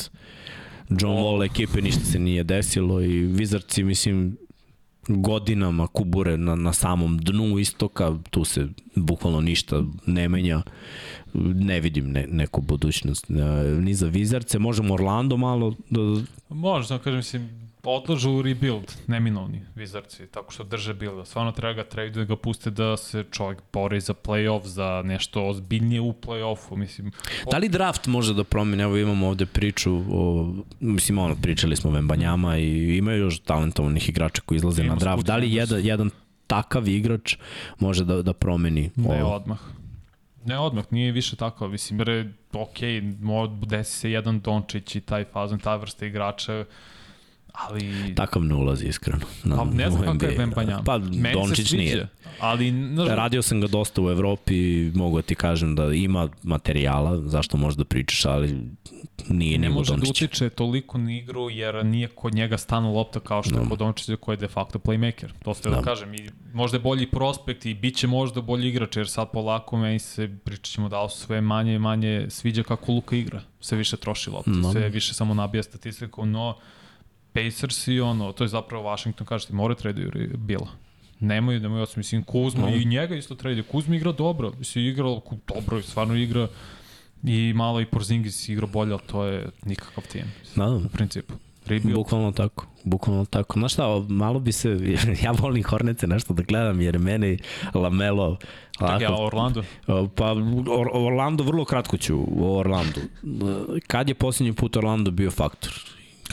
John 0.90 1.18
Wall 1.18 1.46
ekipe 1.46 1.82
ništa 1.82 2.02
se 2.06 2.20
nije 2.20 2.44
desilo 2.44 3.02
i 3.02 3.28
Wizardsi, 3.28 3.84
mislim, 3.84 4.38
godinama 5.08 5.88
kubure 5.88 6.38
na, 6.38 6.56
na 6.56 6.74
samom 6.74 7.18
dnu 7.18 7.60
istoka, 7.60 8.18
tu 8.30 8.46
se 8.46 8.68
bukvalno 8.96 9.42
ništa 9.42 9.84
ne 10.06 10.30
menja. 10.30 10.62
Ne 11.34 11.80
vidim 11.80 12.12
ne, 12.12 12.28
neku 12.28 12.62
budućnost 12.62 13.30
e, 13.30 13.34
ni 13.82 13.94
za 13.94 14.08
Vizarce, 14.08 14.60
možemo 14.60 14.94
Orlando 14.94 15.38
malo 15.38 15.76
da, 15.90 16.00
Može, 16.50 16.88
samo 16.88 17.00
kažem, 17.00 17.18
mislim, 17.18 17.63
odlažu 17.84 18.42
rebuild, 18.42 18.94
neminovni 19.08 19.62
Wizardsi, 19.76 20.28
tako 20.32 20.52
što 20.52 20.64
drže 20.64 20.94
build. 20.94 21.28
Stvarno 21.28 21.52
treba 21.52 21.74
ga 21.74 21.84
trade 21.84 22.10
da 22.10 22.24
ga 22.24 22.36
puste 22.36 22.70
da 22.70 22.98
se 22.98 23.24
čovjek 23.32 23.62
bori 23.74 24.00
za 24.00 24.14
playoff, 24.14 24.66
za 24.66 25.02
nešto 25.06 25.48
ozbiljnije 25.48 26.02
u 26.02 26.14
playoffu, 26.14 26.76
mislim. 26.76 27.12
Da 27.52 27.58
li 27.58 27.70
draft 27.70 28.08
može 28.08 28.34
da 28.34 28.44
promeni? 28.44 28.84
Evo 28.84 28.98
imamo 28.98 29.28
ovde 29.28 29.46
priču, 29.46 29.96
o, 30.12 30.54
mislim 30.80 31.18
ono, 31.18 31.36
pričali 31.36 31.76
smo 31.76 31.90
o 31.90 31.94
Vembanjama 31.94 32.58
i 32.58 32.98
imaju 32.98 33.24
još 33.24 33.40
talentovanih 33.40 34.10
igrača 34.10 34.42
koji 34.46 34.58
izlaze 34.58 34.84
Ima 34.84 34.94
na 34.94 35.00
draft. 35.00 35.26
Da 35.26 35.36
li 35.36 35.54
jedan, 35.54 35.86
jedan 35.86 36.10
takav 36.48 36.88
igrač 36.88 37.36
može 37.80 38.06
da, 38.06 38.22
da 38.22 38.34
promeni 38.34 38.92
Ne 38.96 39.24
ovo? 39.24 39.36
odmah. 39.36 39.60
Ne 40.46 40.60
odmah, 40.60 40.86
nije 40.92 41.12
više 41.12 41.36
tako, 41.36 41.68
mislim, 41.68 42.02
re, 42.02 42.30
ok, 42.54 42.78
desi 43.66 43.98
se 43.98 44.12
jedan 44.12 44.40
Dončić 44.40 44.96
i 44.96 45.02
taj 45.02 45.26
fazon, 45.26 45.60
ta 45.60 45.76
vrsta 45.76 46.06
igrača, 46.06 46.66
ali... 47.54 48.16
Takav 48.16 48.44
ne 48.44 48.56
ulazi 48.56 48.86
iskreno. 48.88 49.26
Na, 49.44 49.56
Pa 49.58 49.66
ne 49.66 49.90
znam 49.92 50.04
kako 50.04 50.26
je 50.26 50.32
NBA. 50.32 50.44
Vembanjama. 50.44 50.84
Pa 50.84 50.98
Meni 50.98 51.34
Dončić 51.34 51.70
sviđa, 51.70 51.84
nije. 51.84 52.08
Ali, 52.40 52.72
znaš, 52.94 53.08
Radio 53.10 53.42
sam 53.42 53.62
ga 53.62 53.68
dosta 53.68 54.02
u 54.02 54.10
Evropi 54.10 54.92
mogu 54.96 55.16
da 55.16 55.22
ti 55.22 55.36
kažem 55.36 55.76
da 55.76 55.94
ima 55.94 56.30
materijala, 56.44 57.22
zašto 57.28 57.58
možeš 57.58 57.78
da 57.78 57.84
pričaš, 57.84 58.26
ali 58.26 58.60
nije 59.30 59.58
ne 59.58 59.68
nivo 59.68 59.80
može 59.80 59.96
da 59.96 60.10
utiče 60.10 60.50
toliko 60.50 60.98
na 60.98 61.12
igru 61.18 61.50
jer 61.50 61.86
nije 61.86 62.08
kod 62.08 62.34
njega 62.34 62.58
stanu 62.58 62.94
lopta 62.94 63.20
kao 63.20 63.44
što 63.44 63.56
je 63.56 63.64
Da. 63.64 63.70
kod 63.70 63.80
Dončića 63.80 64.16
koji 64.16 64.34
je 64.34 64.38
de 64.38 64.48
facto 64.48 64.80
playmaker. 64.80 65.28
To 65.44 65.54
ste 65.54 65.70
da. 65.70 65.76
Da. 65.76 65.82
kažem. 65.82 66.14
I 66.14 66.30
možda 66.54 66.78
je 66.78 66.82
bolji 66.82 67.08
prospekt 67.08 67.66
i 67.66 67.74
bit 67.74 67.96
će 67.96 68.08
možda 68.08 68.42
bolji 68.42 68.70
igrač 68.70 68.98
jer 68.98 69.10
sad 69.10 69.32
polako 69.32 69.78
meni 69.78 70.00
se 70.00 70.30
pričat 70.44 70.66
ćemo 70.66 70.90
da 70.90 71.10
sve 71.10 71.42
manje 71.42 71.76
i 71.76 71.80
manje 71.80 72.26
sviđa 72.30 72.64
kako 72.64 72.92
Luka 72.92 73.16
igra. 73.16 73.42
Sve 73.60 73.78
više 73.78 73.98
troši 73.98 74.30
lopte, 74.30 74.52
Da. 74.52 74.72
sve 74.72 74.90
više 74.90 75.14
samo 75.14 75.34
nabija 75.34 75.64
statistiku, 75.64 76.26
no 76.26 76.56
Pacers 77.34 77.88
i 77.88 78.00
ono, 78.00 78.32
to 78.32 78.44
je 78.44 78.48
zapravo 78.48 78.84
Washington, 78.84 79.28
kažete, 79.28 79.54
more 79.54 79.76
traduju 79.76 80.12
Bila. 80.38 80.68
Nemaju, 81.20 81.60
nemaju 81.60 81.84
osam, 81.84 82.00
mislim, 82.00 82.24
Kuzma 82.24 82.62
No. 82.62 82.76
i 82.76 82.86
njega 82.86 83.16
isto 83.16 83.36
traduju. 83.36 83.64
Kuzma 83.64 83.96
igra 83.96 84.12
dobro, 84.12 84.52
mislim, 84.60 84.86
igra 84.86 85.06
dobro, 85.48 85.82
stvarno 85.82 86.16
igra 86.16 86.48
i 87.24 87.54
malo 87.56 87.82
i 87.82 87.86
Porzingis 87.86 88.50
igra 88.50 88.68
bolje, 88.68 88.92
ali 88.92 89.02
to 89.08 89.24
je 89.26 89.50
nikakav 89.66 90.04
tim, 90.12 90.26
Da, 90.56 90.66
da. 90.66 90.76
u 90.76 90.90
principu. 90.94 91.34
Rebuild. 91.66 91.96
Bukvalno 91.96 92.32
tako, 92.32 92.68
bukvalno 92.84 93.26
tako. 93.26 93.60
Znaš 93.60 93.74
šta, 93.74 94.00
malo 94.10 94.40
bi 94.40 94.52
se, 94.52 94.70
ja 95.24 95.32
volim 95.32 95.64
Hornece 95.64 96.08
nešto 96.08 96.34
da 96.34 96.44
gledam, 96.44 96.82
jer 96.82 97.00
meni 97.00 97.38
Lamelo, 97.74 98.38
Čekaj, 98.72 99.06
a 99.06 99.10
ovako, 99.10 99.24
Orlando? 99.26 99.64
pa 100.16 100.32
Or, 100.70 100.88
Orlando, 100.94 101.44
vrlo 101.44 101.66
kratko 101.66 101.98
ću 101.98 102.20
o 102.40 102.60
Orlandu. 102.60 103.02
Kad 103.88 104.10
je 104.10 104.16
posljednji 104.16 104.54
put 104.54 104.78
Orlando 104.78 105.12
bio 105.12 105.32
faktor? 105.32 105.72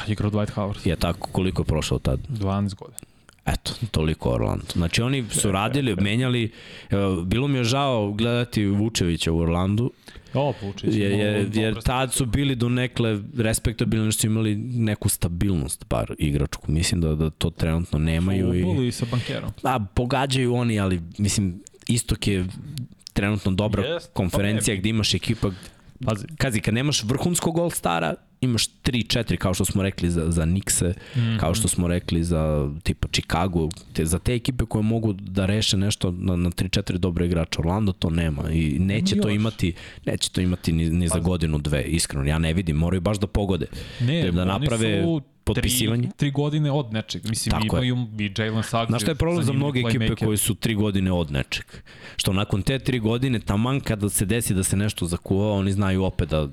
Kad 0.00 0.08
je 0.08 0.12
igrao 0.12 0.30
Dwight 0.30 0.52
Howard? 0.52 0.88
Je 0.88 0.96
tako, 0.96 1.28
koliko 1.28 1.62
je 1.62 1.66
prošao 1.66 1.98
tad? 1.98 2.20
12 2.28 2.74
godina. 2.74 2.98
Eto, 3.46 3.72
toliko 3.90 4.30
Orlando. 4.30 4.64
Znači 4.72 5.02
oni 5.02 5.24
su 5.30 5.52
radili, 5.52 5.96
menjali, 5.96 6.50
bilo 7.24 7.48
mi 7.48 7.58
je 7.58 7.64
žao 7.64 8.12
gledati 8.12 8.66
Vučevića 8.66 9.32
u 9.32 9.38
Orlandu, 9.38 9.90
O, 10.34 10.52
Vučić. 10.62 10.94
jer, 10.94 11.12
jer, 11.12 11.56
jer 11.56 11.82
tad 11.82 12.12
su 12.12 12.26
bili 12.26 12.54
do 12.54 12.68
nekle 12.68 13.18
respektabilni 13.36 14.12
što 14.12 14.20
su 14.20 14.26
imali 14.26 14.56
neku 14.56 15.08
stabilnost 15.08 15.84
bar 15.90 16.14
igračku. 16.18 16.72
Mislim 16.72 17.00
da, 17.00 17.14
da 17.14 17.30
to 17.30 17.50
trenutno 17.50 17.98
nemaju. 17.98 18.54
I, 18.54 18.62
Ubuli 18.62 18.92
sa 18.92 19.06
bankerom. 19.10 19.50
a, 19.62 19.80
pogađaju 19.94 20.54
oni, 20.54 20.80
ali 20.80 21.00
mislim, 21.18 21.62
istok 21.88 22.26
je 22.26 22.46
trenutno 23.12 23.50
dobra 23.52 23.84
Jest, 23.86 24.10
konferencija 24.12 24.76
pa 24.76 24.80
gde 24.80 24.88
imaš 24.88 25.14
ekipa 25.14 25.50
Pazi. 26.04 26.26
Kazi, 26.38 26.60
kad 26.60 26.74
nemaš 26.74 27.04
vrhunskog 27.04 27.56
All-Stara, 27.58 28.14
imaš 28.40 28.66
3-4, 28.68 29.36
kao 29.36 29.54
što 29.54 29.64
smo 29.64 29.82
rekli 29.82 30.10
za, 30.10 30.30
za 30.30 30.44
Nixe, 30.44 30.88
mm 30.88 31.20
-hmm. 31.20 31.40
kao 31.40 31.54
što 31.54 31.68
smo 31.68 31.88
rekli 31.88 32.24
za 32.24 32.70
tipa 32.82 33.08
Chicago, 33.08 33.68
te, 33.92 34.06
za 34.06 34.18
te 34.18 34.34
ekipe 34.34 34.64
koje 34.64 34.82
mogu 34.82 35.12
da 35.12 35.46
reše 35.46 35.76
nešto 35.76 36.10
na, 36.10 36.36
na 36.36 36.50
3-4 36.50 36.96
dobre 36.96 37.26
igrača. 37.26 37.60
Orlando 37.60 37.92
to 37.92 38.10
nema 38.10 38.50
i 38.50 38.78
neće 38.78 39.14
Nema 39.14 39.22
to 39.22 39.28
još. 39.28 39.36
imati, 39.36 39.74
neće 40.06 40.30
to 40.30 40.40
imati 40.40 40.72
ni, 40.72 40.90
ni 40.90 41.08
za 41.08 41.14
Pazi. 41.14 41.24
godinu, 41.24 41.58
dve, 41.58 41.82
iskreno. 41.82 42.24
Ja 42.24 42.38
ne 42.38 42.52
vidim, 42.52 42.76
moraju 42.76 43.00
baš 43.00 43.18
da 43.18 43.26
pogode. 43.26 43.66
Ne, 44.00 44.22
Da- 44.22 44.30
da 44.30 44.44
naprave 44.44 45.02
su 45.04 45.20
potpisivanje. 45.44 46.02
Tri, 46.02 46.16
tri 46.16 46.30
godine 46.30 46.70
od 46.70 46.92
nečeg. 46.92 47.28
Mislim, 47.28 47.50
Tako 47.52 47.76
je. 47.76 47.88
imaju 47.88 48.08
i 48.18 48.32
Jalen 48.38 48.62
Suggs. 48.62 48.86
Znaš 48.86 49.02
šta 49.02 49.10
je 49.10 49.14
problem 49.14 49.44
za 49.44 49.52
mnoge 49.52 49.80
ekipe 49.80 50.14
koji 50.16 50.36
su 50.36 50.54
tri 50.54 50.74
godine 50.74 51.12
od 51.12 51.30
nečeg? 51.32 51.64
Što 52.16 52.32
nakon 52.32 52.62
te 52.62 52.78
tri 52.78 52.98
godine, 52.98 53.38
taman 53.40 53.80
kada 53.80 54.08
se 54.08 54.24
desi 54.26 54.54
da 54.54 54.62
se 54.62 54.76
nešto 54.76 55.06
zakuva, 55.06 55.52
oni 55.52 55.72
znaju 55.72 56.04
opet 56.04 56.28
da 56.28 56.48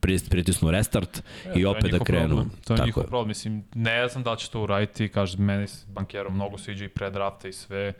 pritisnu 0.00 0.70
restart 0.70 1.22
i 1.54 1.64
opet 1.66 1.90
da 1.90 1.98
krenu. 1.98 2.26
Problem. 2.28 2.50
To 2.64 2.72
je 2.72 2.76
Tako 2.76 2.86
njihov 2.86 3.02
je. 3.02 3.06
problem. 3.06 3.28
Mislim, 3.28 3.64
ne 3.74 4.08
znam 4.08 4.24
da 4.24 4.32
li 4.32 4.38
će 4.38 4.50
to 4.50 4.62
uraditi. 4.62 5.08
Kaže, 5.08 5.38
meni 5.38 5.66
s 5.66 5.84
bankerom 5.86 6.34
mnogo 6.34 6.58
sviđa 6.58 6.84
i 6.84 6.88
pre 6.88 7.10
drafta 7.10 7.48
i 7.48 7.52
sve. 7.52 7.92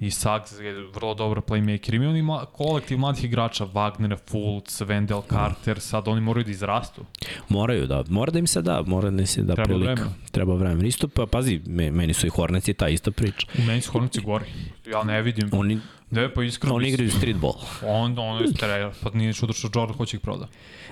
I 0.00 0.10
Suggs 0.10 0.60
je 0.60 0.72
vrlo 0.94 1.14
dobro 1.14 1.40
playmaker. 1.40 1.94
Imaju 1.94 2.10
oni 2.10 2.22
mla, 2.22 2.46
kolektiv 2.46 2.98
mladih 2.98 3.24
igrača, 3.24 3.66
Wagner, 3.66 4.16
Fultz, 4.26 4.80
Wendell 4.80 5.22
Carter, 5.30 5.80
sad 5.80 6.08
oni 6.08 6.20
moraju 6.20 6.44
da 6.44 6.50
izrastu. 6.50 7.04
Moraju 7.48 7.86
da, 7.86 8.04
mora 8.08 8.32
da 8.32 8.38
im 8.38 8.46
se 8.46 8.62
da, 8.62 8.82
mora 8.82 9.10
da 9.10 9.20
im 9.20 9.26
se 9.26 9.42
da 9.42 9.54
Treba 9.54 9.68
prilika. 9.68 9.92
vremena. 9.92 10.14
Treba 10.30 10.54
vremena. 10.54 10.86
Isto 10.88 11.08
pa, 11.08 11.26
pazi, 11.26 11.60
me, 11.66 11.90
meni 11.90 12.14
su 12.14 12.26
i 12.26 12.30
Hornets 12.30 12.68
i 12.68 12.74
ta 12.74 12.88
ista 12.88 13.10
priča. 13.10 13.46
U 13.58 13.62
meni 13.62 13.80
su 13.80 13.92
Hornici 13.92 14.20
gori. 14.20 14.44
Ja 14.86 15.02
ne 15.02 15.22
vidim. 15.22 15.48
Oni, 15.52 15.80
Ne, 16.10 16.34
pa 16.34 16.42
iskreno. 16.42 16.74
oni 16.74 16.84
mislim, 16.84 16.94
igraju 16.94 17.18
streetball. 17.18 17.54
On, 17.86 18.18
on 18.18 18.42
je 18.42 18.48
streljao. 18.48 18.92
Pa 19.02 19.10
nije 19.10 19.32
čudo 19.32 19.52
što 19.52 19.68
Jordan 19.74 19.96
hoće 19.96 20.16
ih 20.16 20.20
proda. 20.20 20.48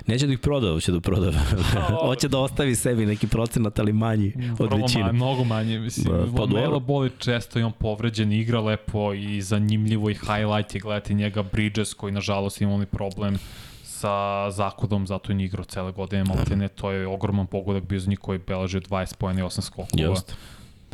Neće 0.06 0.26
da 0.26 0.32
ih 0.32 0.38
proda, 0.38 0.70
hoće 0.72 0.92
da 0.92 1.00
proda. 1.00 1.32
hoće 2.06 2.28
da 2.28 2.38
ostavi 2.38 2.74
sebi 2.74 3.06
neki 3.06 3.26
procenat, 3.26 3.78
ali 3.78 3.92
manji 3.92 4.32
od 4.60 4.70
Vrlo 4.70 4.82
većine. 4.82 5.02
manje, 5.04 5.12
mnogo 5.12 5.44
manje, 5.44 5.78
mislim. 5.78 6.16
Da, 6.16 6.24
Da, 6.24 6.36
pa. 6.36 6.46
Melo 6.46 6.80
boli 6.80 7.10
često 7.18 7.58
i 7.58 7.62
on 7.62 7.72
povređen, 7.72 8.32
igra 8.32 8.60
lepo 8.60 9.12
i 9.12 9.42
zanimljivo 9.42 10.10
i 10.10 10.14
highlight 10.14 10.74
je 10.74 10.80
gledati 10.80 11.14
njega 11.14 11.42
Bridges 11.42 11.94
koji 11.94 12.12
nažalost 12.12 12.60
ima 12.60 12.74
onaj 12.74 12.86
problem 12.86 13.38
sa 13.82 14.50
zakodom, 14.50 15.06
zato 15.06 15.32
je 15.32 15.44
igrao 15.44 15.64
cele 15.64 15.92
godine, 15.92 16.24
maltene, 16.24 16.68
to 16.68 16.90
je 16.90 17.06
ogroman 17.06 17.46
pogodak 17.46 17.84
bio 17.84 18.00
za 18.00 18.10
njih 18.10 18.18
koji 18.18 18.38
beleže 18.38 18.80
20 18.80 19.16
pojene 19.16 19.40
i 19.40 19.44
8 19.44 19.60
skokova. 19.60 20.02
Just. 20.04 20.36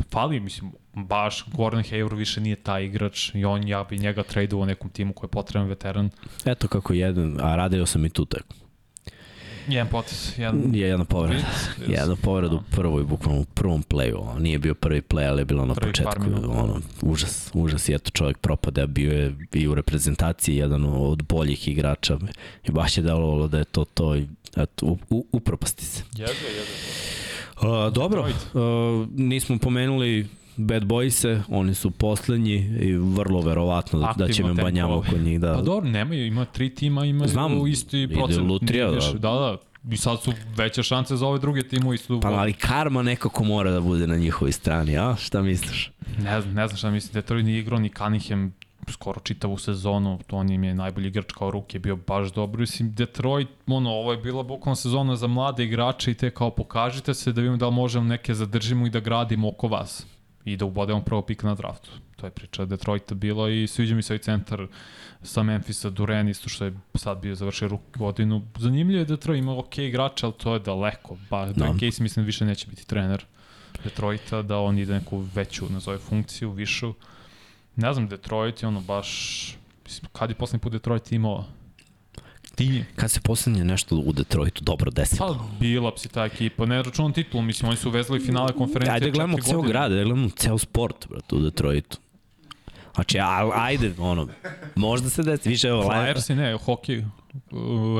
Fali, 0.09 0.39
mislim, 0.39 0.71
baš 0.93 1.45
Gordon 1.53 1.83
Hayward 1.83 2.15
više 2.15 2.41
nije 2.41 2.55
taj 2.55 2.85
igrač 2.85 3.35
i 3.35 3.45
on, 3.45 3.67
ja 3.67 3.83
bi 3.83 3.97
njega 3.97 4.23
tradeo 4.23 4.65
nekom 4.65 4.89
timu 4.89 5.13
koji 5.13 5.27
je 5.27 5.31
potreban 5.31 5.69
veteran. 5.69 6.09
Eto 6.45 6.67
kako 6.67 6.93
jedan, 6.93 7.37
a 7.41 7.55
radio 7.55 7.85
sam 7.85 8.05
i 8.05 8.09
tu 8.09 8.25
tako. 8.25 8.53
Jedan 9.67 9.87
potes, 9.87 10.37
jedan... 10.37 10.75
Je 10.75 10.87
jedna 10.87 11.05
povreda. 11.05 11.43
Jedna 11.87 12.15
povreda 12.15 12.55
u 12.55 12.61
prvoj, 12.71 13.03
bukvalno 13.03 13.41
u 13.41 13.45
prvom 13.45 13.83
playu. 13.83 14.39
Nije 14.39 14.59
bio 14.59 14.73
prvi 14.73 15.01
play, 15.01 15.29
ali 15.29 15.41
je 15.41 15.45
bilo 15.45 15.65
na 15.65 15.73
Prvih 15.73 15.95
par 16.03 16.17
početku. 16.17 16.51
Ono, 16.51 16.81
užas, 17.01 17.51
užas. 17.53 17.89
I 17.89 17.93
eto 17.93 18.09
čovjek 18.09 18.37
propade, 18.37 18.81
a 18.81 18.87
bio 18.87 19.11
je 19.11 19.35
i 19.53 19.67
u 19.67 19.75
reprezentaciji 19.75 20.55
jedan 20.55 20.85
od 20.85 21.23
boljih 21.23 21.67
igrača. 21.67 22.17
I 22.67 22.71
baš 22.71 22.97
je 22.97 23.03
delovalo 23.03 23.47
da 23.47 23.57
je 23.57 23.65
to 23.65 23.85
to 23.85 24.15
i 24.15 24.27
eto, 24.57 24.85
u, 24.85 24.97
u, 25.09 25.25
upropasti 25.31 25.85
se. 25.85 26.03
Jezve, 26.17 26.47
jezve. 26.47 27.20
Uh, 27.61 27.93
dobro, 27.93 28.21
uh, 28.21 29.07
nismo 29.15 29.57
pomenuli 29.57 30.27
Bad 30.57 30.83
Boyse, 30.83 31.41
oni 31.49 31.73
su 31.73 31.91
poslednji 31.91 32.55
i 32.81 32.93
vrlo 32.93 33.41
verovatno 33.41 33.99
da, 33.99 34.13
da 34.17 34.33
će 34.33 34.43
me 34.43 34.53
banjamo 34.53 35.03
kod 35.09 35.21
njih. 35.21 35.39
Da. 35.39 35.53
Pa 35.53 35.61
dobro, 35.61 35.89
nemaju, 35.89 36.25
ima 36.25 36.45
tri 36.45 36.75
tima, 36.75 37.05
imaju 37.05 37.29
Znam, 37.29 37.67
isti 37.67 38.01
ide 38.01 38.15
procent. 38.15 38.47
lutrija, 38.47 38.85
nije 38.87 38.99
da. 38.99 39.05
više. 39.05 39.17
Da, 39.17 39.29
da. 39.29 39.57
I 39.91 39.97
sad 39.97 40.21
su 40.21 40.33
veće 40.55 40.83
šanse 40.83 41.15
za 41.15 41.27
ove 41.27 41.39
druge 41.39 41.63
timove 41.63 41.95
isto. 41.95 42.19
Pa 42.19 42.27
ali 42.27 42.53
karma 42.53 43.03
nekako 43.03 43.43
mora 43.43 43.71
da 43.71 43.81
bude 43.81 44.07
na 44.07 44.15
njihovoj 44.17 44.51
strani, 44.51 44.97
a? 44.97 45.15
Šta 45.19 45.41
misliš? 45.41 45.91
Ne 46.23 46.41
znam, 46.41 46.53
ne 46.53 46.67
znam 46.67 46.77
šta 46.77 46.89
mislim, 46.89 47.13
Detroit 47.13 47.45
nije 47.45 47.59
igrao 47.59 47.79
ni 47.79 47.89
Cunningham 47.89 48.53
skoro 48.91 49.21
čitavu 49.21 49.57
sezonu, 49.57 50.19
to 50.27 50.35
on 50.35 50.49
im 50.49 50.63
je 50.63 50.75
najbolji 50.75 51.07
igrač 51.07 51.31
kao 51.31 51.51
ruke, 51.51 51.79
bio 51.79 51.95
baš 51.95 52.33
dobro. 52.33 52.59
Mislim, 52.59 52.93
Detroit, 52.93 53.47
ono, 53.67 53.89
ovo 53.89 54.11
je 54.11 54.17
bila 54.17 54.43
bukvalno 54.43 54.75
sezona 54.75 55.15
za 55.15 55.27
mlade 55.27 55.63
igrače 55.63 56.11
i 56.11 56.13
te 56.13 56.29
kao 56.29 56.49
pokažite 56.49 57.13
se 57.13 57.31
da 57.31 57.41
vidimo 57.41 57.57
da 57.57 57.67
li 57.67 57.75
možemo 57.75 58.05
neke 58.05 58.33
zadržimo 58.33 58.87
i 58.87 58.89
da 58.89 58.99
gradimo 58.99 59.49
oko 59.49 59.67
vas 59.67 60.05
i 60.45 60.57
da 60.57 60.65
ubodemo 60.65 61.01
prvo 61.01 61.21
pik 61.21 61.43
na 61.43 61.55
draftu. 61.55 61.89
To 62.15 62.27
je 62.27 62.31
priča 62.31 62.65
Detroita 62.65 63.15
bilo 63.15 63.49
i 63.49 63.67
sviđa 63.67 63.95
mi 63.95 64.01
se 64.01 64.13
ovaj 64.13 64.19
centar 64.19 64.67
sa 65.23 65.43
Memphisa, 65.43 65.89
Duren, 65.89 66.29
isto 66.29 66.49
što 66.49 66.65
je 66.65 66.73
sad 66.95 67.21
bio 67.21 67.35
završio 67.35 67.67
ruku 67.67 67.83
godinu. 67.95 68.41
Zanimljivo 68.57 68.99
je 68.99 69.05
Detroit, 69.05 69.39
ima 69.39 69.57
ok 69.57 69.77
igrača, 69.77 70.25
ali 70.25 70.35
to 70.37 70.53
je 70.53 70.59
daleko. 70.59 71.17
Ba, 71.29 71.45
da. 71.45 71.51
Da. 71.53 71.73
Case 71.73 72.03
mislim 72.03 72.25
više 72.25 72.45
neće 72.45 72.67
biti 72.67 72.87
trener 72.87 73.25
Detroita, 73.83 74.41
da 74.41 74.59
on 74.59 74.77
ide 74.77 74.93
neku 74.93 75.25
veću, 75.35 75.65
nazove 75.69 75.97
funkciju, 75.97 76.51
višu. 76.51 76.93
Ne 77.75 77.93
znam, 77.93 78.07
Detroit 78.07 78.61
je 78.61 78.67
ono 78.67 78.81
baš... 78.81 79.09
Mislim, 79.85 80.09
kad 80.13 80.29
je 80.29 80.35
poslednji 80.35 80.61
put 80.61 80.71
Detroit 80.71 81.11
imao 81.11 81.45
tim? 82.55 82.85
Kad 82.95 83.11
se 83.11 83.21
poslednje 83.21 83.63
nešto 83.63 83.95
u 83.95 84.13
Detroitu 84.13 84.63
dobro 84.63 84.91
desilo? 84.91 85.27
Pa 85.27 85.45
bila 85.59 85.91
si 85.97 86.09
ta 86.09 86.25
ekipa, 86.25 86.65
ne 86.65 86.83
računam 86.83 87.13
titulu, 87.13 87.43
mislim, 87.43 87.69
oni 87.69 87.77
su 87.77 87.89
vezali 87.89 88.19
finale 88.19 88.53
konferencije 88.53 88.93
Ajde 88.93 89.05
da 89.05 89.11
gledamo 89.11 89.37
ceo 89.41 89.57
godine. 89.57 89.73
grad, 89.73 89.91
da 89.91 90.03
gledamo 90.03 90.29
ceo 90.29 90.57
sport, 90.57 91.07
brate, 91.09 91.35
u 91.35 91.39
Detroitu. 91.39 91.97
Znači, 92.95 93.17
ajde, 93.55 93.93
ono, 93.97 94.27
možda 94.75 95.09
se 95.09 95.23
desi, 95.23 95.49
više 95.49 95.67
evo, 95.67 95.83
Flyers 95.83 96.31
i 96.31 96.35
ne, 96.35 96.57
hokej. 96.57 97.05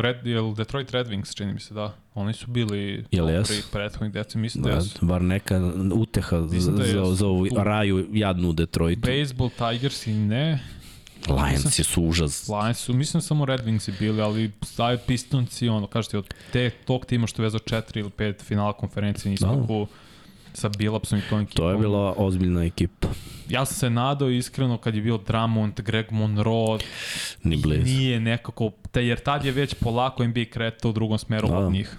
Red, 0.01 0.25
jel 0.27 0.53
Detroit 0.53 0.91
Red 0.91 1.07
Wings, 1.07 1.35
čini 1.35 1.53
mi 1.53 1.59
se, 1.59 1.73
da. 1.73 1.93
Oni 2.13 2.33
su 2.33 2.47
bili 2.47 3.05
Jel 3.11 3.25
dobri 3.25 3.55
jesu? 3.55 3.71
prethodnih 3.71 4.13
deca, 4.13 4.37
mislim 4.37 4.63
da, 4.63 4.69
Da, 4.69 4.75
jesu. 4.75 5.05
bar 5.05 5.21
neka 5.21 5.71
uteha 5.93 6.37
Mislim 6.39 6.75
da 6.75 6.83
za, 6.85 7.15
za 7.15 7.27
ovu 7.27 7.47
raju 7.57 8.07
jadnu 8.13 8.49
u 8.49 8.53
Detroitu. 8.53 9.01
Baseball, 9.01 9.49
Tigers 9.49 10.07
i 10.07 10.13
ne. 10.13 10.59
Lionsi 11.27 11.83
su 11.83 12.03
užas. 12.03 12.47
Lions 12.49 12.77
su, 12.77 12.93
mislim 12.93 13.21
samo 13.21 13.45
Red 13.45 13.59
Wings 13.61 13.99
bili, 13.99 14.21
ali 14.21 14.51
staje 14.61 14.97
Pistonci, 14.97 15.69
ono, 15.69 15.87
kažete, 15.87 16.17
od 16.17 16.33
te, 16.53 16.69
tog 16.69 17.05
tima 17.05 17.27
što 17.27 17.41
je 17.41 17.43
vezao 17.43 17.59
četiri 17.59 17.99
ili 17.99 18.09
pet 18.09 18.41
finala 18.41 18.73
konferencije 18.73 19.31
nismo 19.31 19.47
Da. 19.47 19.55
da. 19.55 19.85
Sa 20.53 20.69
Billupsom 20.69 21.19
i 21.19 21.23
tom 21.23 21.39
ekipom. 21.39 21.55
To 21.55 21.69
je 21.69 21.77
bila 21.77 22.13
ozbiljna 22.17 22.63
ekipa. 22.63 23.07
Ja 23.49 23.65
sam 23.65 23.75
se 23.75 23.89
nadao 23.89 24.29
iskreno 24.29 24.77
kad 24.77 24.95
je 24.95 25.01
bio 25.01 25.17
Drummond, 25.17 25.73
Greg 25.75 26.05
Monroe, 26.11 26.79
Ni 27.43 27.57
blizu. 27.57 27.83
nije 27.83 28.19
nekako, 28.19 28.71
te, 28.91 29.05
jer 29.05 29.19
tad 29.19 29.45
je 29.45 29.51
već 29.51 29.73
polako 29.73 30.23
NBA 30.23 30.45
kretao 30.45 30.89
u 30.89 30.93
drugom 30.93 31.17
smeru 31.17 31.47
Da. 31.47 31.57
od 31.57 31.71
njih. 31.71 31.97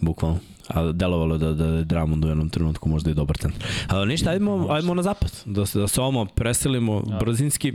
Bukvalno. 0.00 0.38
A 0.68 0.82
delovalo 0.84 1.38
da, 1.38 1.52
da 1.52 1.66
je 1.66 1.84
Drummond 1.84 2.24
u 2.24 2.28
jednom 2.28 2.48
trenutku 2.50 2.88
možda 2.88 3.10
i 3.10 3.14
dobar 3.14 3.36
centar. 3.38 3.62
A, 3.88 4.04
ništa, 4.04 4.30
ajmo, 4.30 4.66
ajmo 4.70 4.94
na 4.94 5.02
zapad. 5.02 5.32
Da 5.44 5.66
se, 5.66 5.78
da 5.78 5.88
se 5.88 6.00
ovo 6.00 6.24
preselimo 6.26 7.02
Da. 7.02 7.16
brzinski. 7.16 7.72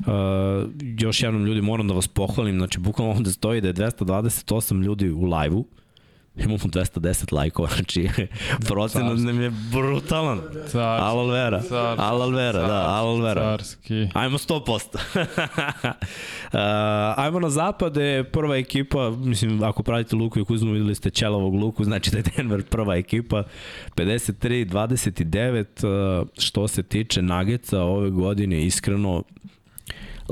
A, 0.00 0.64
još 0.98 1.22
jednom 1.22 1.44
ljudi 1.44 1.60
moram 1.60 1.88
da 1.88 1.94
vas 1.94 2.08
pohvalim. 2.08 2.58
Znači, 2.58 2.78
bukvalno 2.78 3.12
ovde 3.12 3.30
stoji 3.30 3.60
da 3.60 3.68
je 3.68 3.74
228 3.74 4.82
ljudi 4.82 5.10
u 5.10 5.24
live-u. 5.24 5.64
Imamo 6.36 6.58
210 6.58 7.34
lajkova, 7.34 7.68
znači 7.68 8.08
procenat 8.68 9.18
nam 9.18 9.40
je 9.40 9.50
brutalan. 9.72 10.40
Car, 10.68 11.00
Alal 11.00 11.30
vera, 11.30 11.60
Carski, 11.60 12.02
alal 12.02 12.30
vera, 12.30 12.66
da, 12.66 12.84
alal 12.88 13.20
vera. 13.20 13.42
Carski. 13.42 14.08
Ajmo 14.14 14.38
100%. 14.38 14.84
uh, 15.84 15.90
ajmo 17.16 17.40
na 17.40 17.50
zapade, 17.50 18.24
prva 18.24 18.56
ekipa, 18.56 19.10
mislim, 19.10 19.62
ako 19.62 19.82
pratite 19.82 20.16
Luku 20.16 20.40
i 20.40 20.44
Kuzmu, 20.44 20.72
videli 20.72 20.94
ste 20.94 21.10
Čelovog 21.10 21.54
Luku, 21.54 21.84
znači 21.84 22.10
da 22.10 22.18
je 22.18 22.24
Denver 22.36 22.62
prva 22.62 22.96
ekipa, 22.96 23.44
53-29, 23.96 26.20
uh, 26.20 26.26
što 26.38 26.68
se 26.68 26.82
tiče 26.82 27.22
Nageca 27.22 27.82
ove 27.82 28.10
godine, 28.10 28.66
iskreno, 28.66 29.22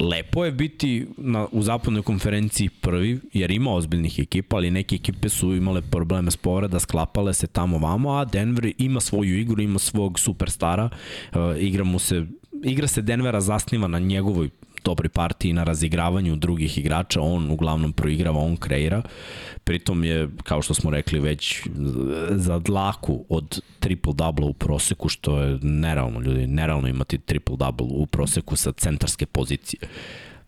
lepo 0.00 0.44
je 0.44 0.52
biti 0.52 1.06
na, 1.16 1.46
u 1.52 1.62
zapadnoj 1.62 2.02
konferenciji 2.02 2.68
prvi, 2.68 3.20
jer 3.32 3.50
ima 3.50 3.74
ozbiljnih 3.74 4.18
ekipa, 4.18 4.56
ali 4.56 4.70
neke 4.70 4.94
ekipe 4.94 5.28
su 5.28 5.54
imale 5.54 5.82
probleme 5.82 6.30
s 6.30 6.36
povreda, 6.36 6.80
sklapale 6.80 7.34
se 7.34 7.46
tamo 7.46 7.78
vamo, 7.78 8.12
a 8.12 8.24
Denver 8.24 8.72
ima 8.78 9.00
svoju 9.00 9.40
igru, 9.40 9.62
ima 9.62 9.78
svog 9.78 10.18
superstara, 10.18 10.88
uh, 11.32 11.38
igra 11.58 11.84
mu 11.84 11.98
se 11.98 12.26
igra 12.62 12.86
se 12.86 13.02
Denvera 13.02 13.40
zasniva 13.40 13.88
na 13.88 13.98
njegovoj 13.98 14.50
dobroj 14.84 15.08
partiji 15.08 15.52
na 15.52 15.64
razigravanju 15.64 16.36
drugih 16.36 16.78
igrača, 16.78 17.20
on 17.20 17.50
uglavnom 17.50 17.92
proigrava, 17.92 18.40
on 18.40 18.56
kreira. 18.56 19.02
Pritom 19.68 20.04
je, 20.04 20.28
kao 20.42 20.62
što 20.62 20.74
smo 20.74 20.90
rekli, 20.90 21.20
već 21.20 21.62
za 22.30 22.58
dlaku 22.58 23.24
od 23.28 23.60
triple-double 23.80 24.44
u 24.44 24.52
proseku, 24.52 25.08
što 25.08 25.40
je 25.40 25.58
nerealno, 25.62 26.20
ljudi, 26.20 26.46
nerealno 26.46 26.88
imati 26.88 27.18
triple-double 27.18 27.86
u 27.90 28.06
proseku 28.06 28.56
sa 28.56 28.72
centarske 28.72 29.26
pozicije. 29.26 29.80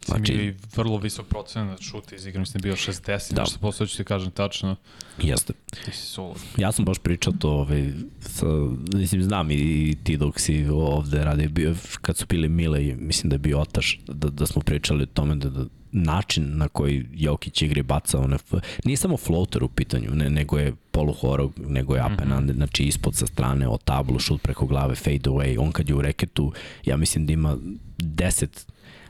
Znači, 0.05 0.33
Znači, 0.33 0.33
i 0.33 0.55
vrlo 0.77 0.99
visok 0.99 1.27
procenat 1.27 1.81
šuta 1.81 2.17
iz 2.17 2.27
igre, 2.27 2.41
mislim 2.41 2.63
bio 2.63 2.77
60, 2.77 3.35
Da. 3.35 3.41
nešto 3.41 3.59
posle 3.59 3.87
ću 3.87 3.97
ti 3.97 4.05
kažem 4.05 4.31
tačno, 4.31 4.77
jeste. 5.23 5.53
ti 5.85 5.93
si. 5.93 6.21
Ja 6.57 6.73
sam 6.73 6.85
baš 6.85 6.99
pričao 6.99 7.33
to, 7.33 7.51
ovaj, 7.51 7.93
sa, 8.21 8.47
mislim, 8.95 9.23
znam 9.23 9.51
i, 9.51 9.55
i 9.55 9.97
ti 10.05 10.17
dok 10.17 10.41
si 10.41 10.67
ovde 10.73 11.25
radi, 11.25 11.49
bio, 11.49 11.75
kad 12.01 12.17
su 12.17 12.27
bili 12.27 12.49
Mile 12.49 12.87
i 12.87 12.95
mislim 12.95 13.31
da 13.31 13.35
je 13.35 13.39
bio 13.39 13.61
Otaš, 13.61 14.01
da, 14.07 14.29
da 14.29 14.47
smo 14.47 14.63
pričali 14.63 15.03
o 15.03 15.07
tome 15.07 15.35
da, 15.35 15.51
da 15.51 15.65
način 15.93 16.57
na 16.57 16.69
koji 16.69 17.07
Jokić 17.13 17.63
igri 17.63 17.83
baca 17.83 18.21
one, 18.21 18.37
nije 18.85 18.97
samo 18.97 19.17
floater 19.17 19.65
u 19.65 19.69
pitanju, 19.69 20.11
ne, 20.15 20.31
nego 20.31 20.59
je 20.59 20.75
poluhorog, 20.91 21.53
nego 21.67 21.97
je 21.97 22.05
up 22.05 22.21
and 22.21 22.33
under, 22.33 22.57
znači 22.57 22.85
ispod 22.85 23.15
sa 23.15 23.27
strane, 23.27 23.69
o 23.69 23.79
tablu, 23.79 24.19
šut 24.19 24.43
preko 24.43 24.67
glave, 24.67 24.95
fade 24.95 25.31
away, 25.31 25.57
on 25.61 25.73
kad 25.73 25.89
je 25.89 25.95
u 25.95 26.03
reketu, 26.03 26.53
ja 26.85 26.97
mislim 26.97 27.27
da 27.27 27.33
ima 27.33 27.57
10 27.99 28.47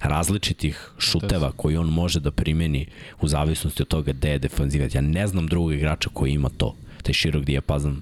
različitih 0.00 0.90
šuteva 0.98 1.52
koji 1.56 1.76
on 1.76 1.86
može 1.86 2.20
da 2.20 2.30
primeni 2.30 2.86
u 3.20 3.28
zavisnosti 3.28 3.82
od 3.82 3.88
toga 3.88 4.12
gde 4.12 4.30
je 4.30 4.38
defanzivac. 4.38 4.94
Ja 4.94 5.00
ne 5.00 5.26
znam 5.26 5.46
drugog 5.46 5.72
igrača 5.72 6.10
koji 6.12 6.32
ima 6.32 6.48
to 6.48 6.74
taj 7.02 7.12
širok 7.14 7.44
dijapazan 7.44 8.00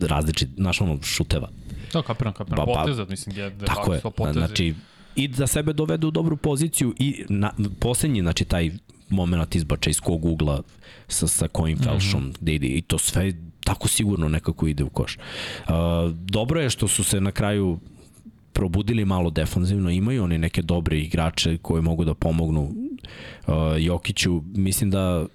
različit, 0.00 0.48
znaš 0.56 0.80
ono, 0.80 1.02
šuteva. 1.02 1.48
Da, 1.92 2.02
kapiram, 2.02 2.32
kapiram. 2.32 2.66
Pa- 2.66 2.72
pa- 2.72 2.80
potezat, 2.80 3.08
mislim, 3.08 3.36
je, 3.36 3.58
Tako 3.66 3.94
je, 3.94 4.00
potezi. 4.00 4.38
znači 4.38 4.74
i 5.16 5.28
da 5.28 5.46
sebe 5.46 5.72
dovedu 5.72 6.08
u 6.08 6.10
dobru 6.10 6.36
poziciju 6.36 6.94
i 6.98 7.24
na, 7.28 7.52
poslednji, 7.80 8.20
znači 8.20 8.44
taj 8.44 8.70
moment 9.08 9.54
izbača 9.54 9.90
iz 9.90 10.00
kog 10.00 10.24
ugla 10.24 10.62
sa, 11.08 11.26
sa 11.26 11.48
kojim 11.48 11.78
felšom 11.78 12.22
mm 12.22 12.26
-hmm. 12.26 12.36
gde 12.40 12.54
ide 12.54 12.66
i 12.66 12.82
to 12.82 12.98
sve 12.98 13.32
tako 13.64 13.88
sigurno 13.88 14.28
nekako 14.28 14.66
ide 14.66 14.84
u 14.84 14.88
koš. 14.88 15.16
Uh, 15.16 15.74
dobro 16.12 16.60
je 16.60 16.70
što 16.70 16.88
su 16.88 17.04
se 17.04 17.20
na 17.20 17.30
kraju 17.30 17.78
probudili 18.52 19.04
malo 19.04 19.30
defanzivno, 19.30 19.90
imaju 19.90 20.24
oni 20.24 20.38
neke 20.38 20.62
dobre 20.62 20.98
igrače 20.98 21.56
koji 21.56 21.82
mogu 21.82 22.04
da 22.04 22.14
pomognu 22.14 22.62
uh, 22.62 23.54
Jokiću. 23.78 24.42
Mislim 24.54 24.90
da 24.90 25.26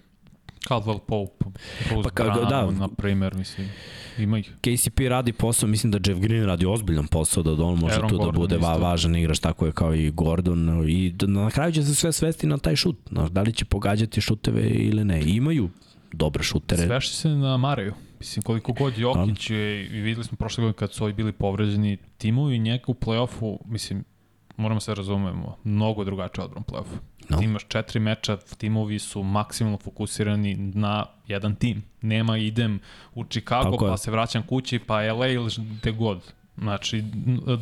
Caldwell 0.68 0.99
Pope, 0.99 1.45
Bruce 1.90 2.10
Pa 2.10 2.23
ka- 2.23 2.34
Brown, 2.34 2.49
da. 2.49 2.65
da. 2.65 2.72
na 2.72 2.88
primer, 2.88 3.35
mislim, 3.35 3.69
ima 4.18 4.40
ih. 4.40 4.52
KCP 4.61 4.99
radi 4.99 5.34
posao, 5.34 5.69
mislim 5.69 5.91
da 5.91 5.99
Jeff 6.06 6.22
Green 6.22 6.45
radi 6.45 6.65
ozbiljan 6.65 7.07
posao, 7.07 7.44
da 7.44 7.64
on 7.64 7.80
može 7.80 7.95
Aaron 7.95 8.10
tu 8.10 8.18
da 8.18 8.23
Gordon 8.23 8.41
bude 8.41 8.57
va, 8.57 8.77
važan 8.77 9.15
igrač, 9.15 9.40
tako 9.40 9.65
je 9.65 9.72
kao 9.72 9.95
i 9.95 10.11
Gordon 10.11 10.90
i 10.90 11.11
da, 11.11 11.27
na 11.27 11.49
kraju 11.49 11.72
će 11.72 11.84
se 11.84 11.95
sve 11.95 12.11
svesti 12.11 12.48
na 12.48 12.57
taj 12.57 12.76
šut, 12.76 12.98
znaš, 13.10 13.30
da 13.30 13.41
li 13.41 13.53
će 13.53 13.65
pogađati 13.65 14.22
šuteve 14.22 14.69
ili 14.69 15.06
ne. 15.06 15.22
Imaju 15.26 15.69
dobre 16.14 16.44
šutere. 16.44 16.88
Sveši 16.88 17.15
se 17.15 17.30
na 17.30 17.57
Mareju. 17.57 17.94
Mislim, 18.19 18.44
koliko 18.44 18.73
god 18.73 18.98
Jokić 18.98 19.49
je, 19.49 19.85
i 19.85 20.02
videli 20.02 20.23
smo 20.23 20.38
prošle 20.38 20.61
godine 20.61 20.77
kad 20.77 20.94
su 20.94 21.03
ovi 21.03 21.14
bili 21.14 21.31
povređeni, 21.31 21.98
timovi 22.18 22.60
njega 22.60 22.84
u 22.88 22.94
play-offu, 22.94 23.57
mislim, 23.65 24.03
moramo 24.57 24.80
se 24.80 24.95
razumemo, 24.95 25.57
mnogo 25.63 26.03
drugačije 26.03 26.45
odbran 26.45 26.63
play-offu. 26.63 26.97
No. 27.30 27.38
Ti 27.38 27.45
imaš 27.45 27.67
četiri 27.67 27.99
meča, 27.99 28.38
timovi 28.38 28.99
su 28.99 29.23
maksimalno 29.23 29.77
fokusirani 29.77 30.55
na 30.55 31.05
jedan 31.27 31.55
tim. 31.55 31.84
Nema 32.01 32.38
idem 32.38 32.80
u 33.13 33.25
Chicago, 33.25 33.71
Tako 33.71 33.85
pa 33.85 33.97
se 33.97 34.11
vraćam 34.11 34.43
kući, 34.43 34.80
pa 34.80 35.13
LA 35.13 35.27
ili 35.27 35.51
gde 35.57 35.91
god. 35.91 36.34
Znači, 36.57 37.03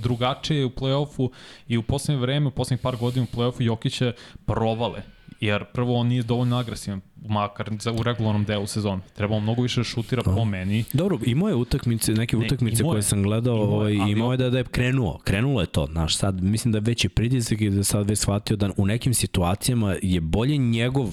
drugačije 0.01 0.59
je 0.59 0.65
u 0.65 0.69
play-offu 0.69 1.30
i 1.68 1.77
u 1.77 1.84
poslednje 1.84 2.22
vreme, 2.22 2.47
u 2.47 2.51
poslednjih 2.51 2.81
par 2.81 2.95
godina 2.95 3.26
u 3.31 3.35
play-offu 3.35 3.61
Jokić 3.61 4.01
je 4.01 4.13
provale. 4.45 5.01
Jer 5.41 5.65
prvo 5.65 5.95
on 5.95 6.07
nije 6.07 6.23
dovoljno 6.23 6.57
agresivan, 6.57 7.01
makar 7.15 7.69
za, 7.80 7.91
u 7.91 8.03
regularnom 8.03 8.43
delu 8.45 8.68
sezona. 8.68 9.01
Treba 9.15 9.35
on 9.35 9.43
mnogo 9.43 9.61
više 9.61 9.80
da 9.80 9.84
šutira 9.84 10.23
po 10.23 10.45
meni. 10.45 10.84
Dobro, 10.93 11.19
imao 11.26 11.49
je 11.49 11.55
utakmice, 11.55 12.13
neke 12.13 12.38
Ne, 12.38 12.45
utakmice 12.45 12.84
koje 12.84 13.01
sam 13.01 13.23
gledao, 13.23 13.55
Imao 13.55 13.76
ovaj, 13.76 13.93
imao 13.93 14.31
je 14.31 14.38
da, 14.38 14.49
da 14.49 14.57
je 14.57 14.63
krenuo, 14.63 15.19
krenulo 15.23 15.61
je 15.61 15.68
to, 15.68 15.88
znaš, 15.91 16.18
sad 16.18 16.43
mislim 16.43 16.72
da 16.72 16.77
je 16.77 16.81
veći 16.81 17.09
pritisak 17.09 17.61
i 17.61 17.69
da 17.69 17.84
sad 17.84 18.09
već 18.09 18.19
shvatio 18.19 18.57
da 18.57 18.69
u 18.77 18.85
nekim 18.85 19.13
situacijama 19.13 19.95
je 20.01 20.22
bolje 20.22 20.57
njegov, 20.57 21.09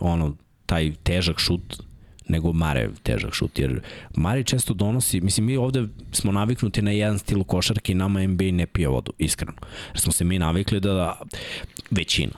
ono, 0.00 0.36
taj 0.66 0.92
težak 1.02 1.38
šut 1.38 1.82
nego 2.28 2.52
Mare 2.52 2.90
težak 3.02 3.34
šut, 3.34 3.58
jer 3.58 3.80
Mare 4.16 4.44
često 4.44 4.74
donosi, 4.74 5.20
mislim 5.20 5.46
mi 5.46 5.56
ovde 5.56 5.88
smo 6.12 6.32
naviknuti 6.32 6.82
na 6.82 6.90
jedan 6.90 7.18
stil 7.18 7.44
košarke 7.44 7.92
i 7.92 7.94
nama 7.94 8.26
NBA 8.26 8.44
ne 8.44 8.66
pije 8.66 8.88
vodu, 8.88 9.12
iskreno. 9.18 9.58
Jer 9.88 10.00
smo 10.00 10.12
se 10.12 10.24
mi 10.24 10.38
navikli 10.38 10.80
da, 10.80 10.92
da 10.92 11.20
većina, 11.90 12.32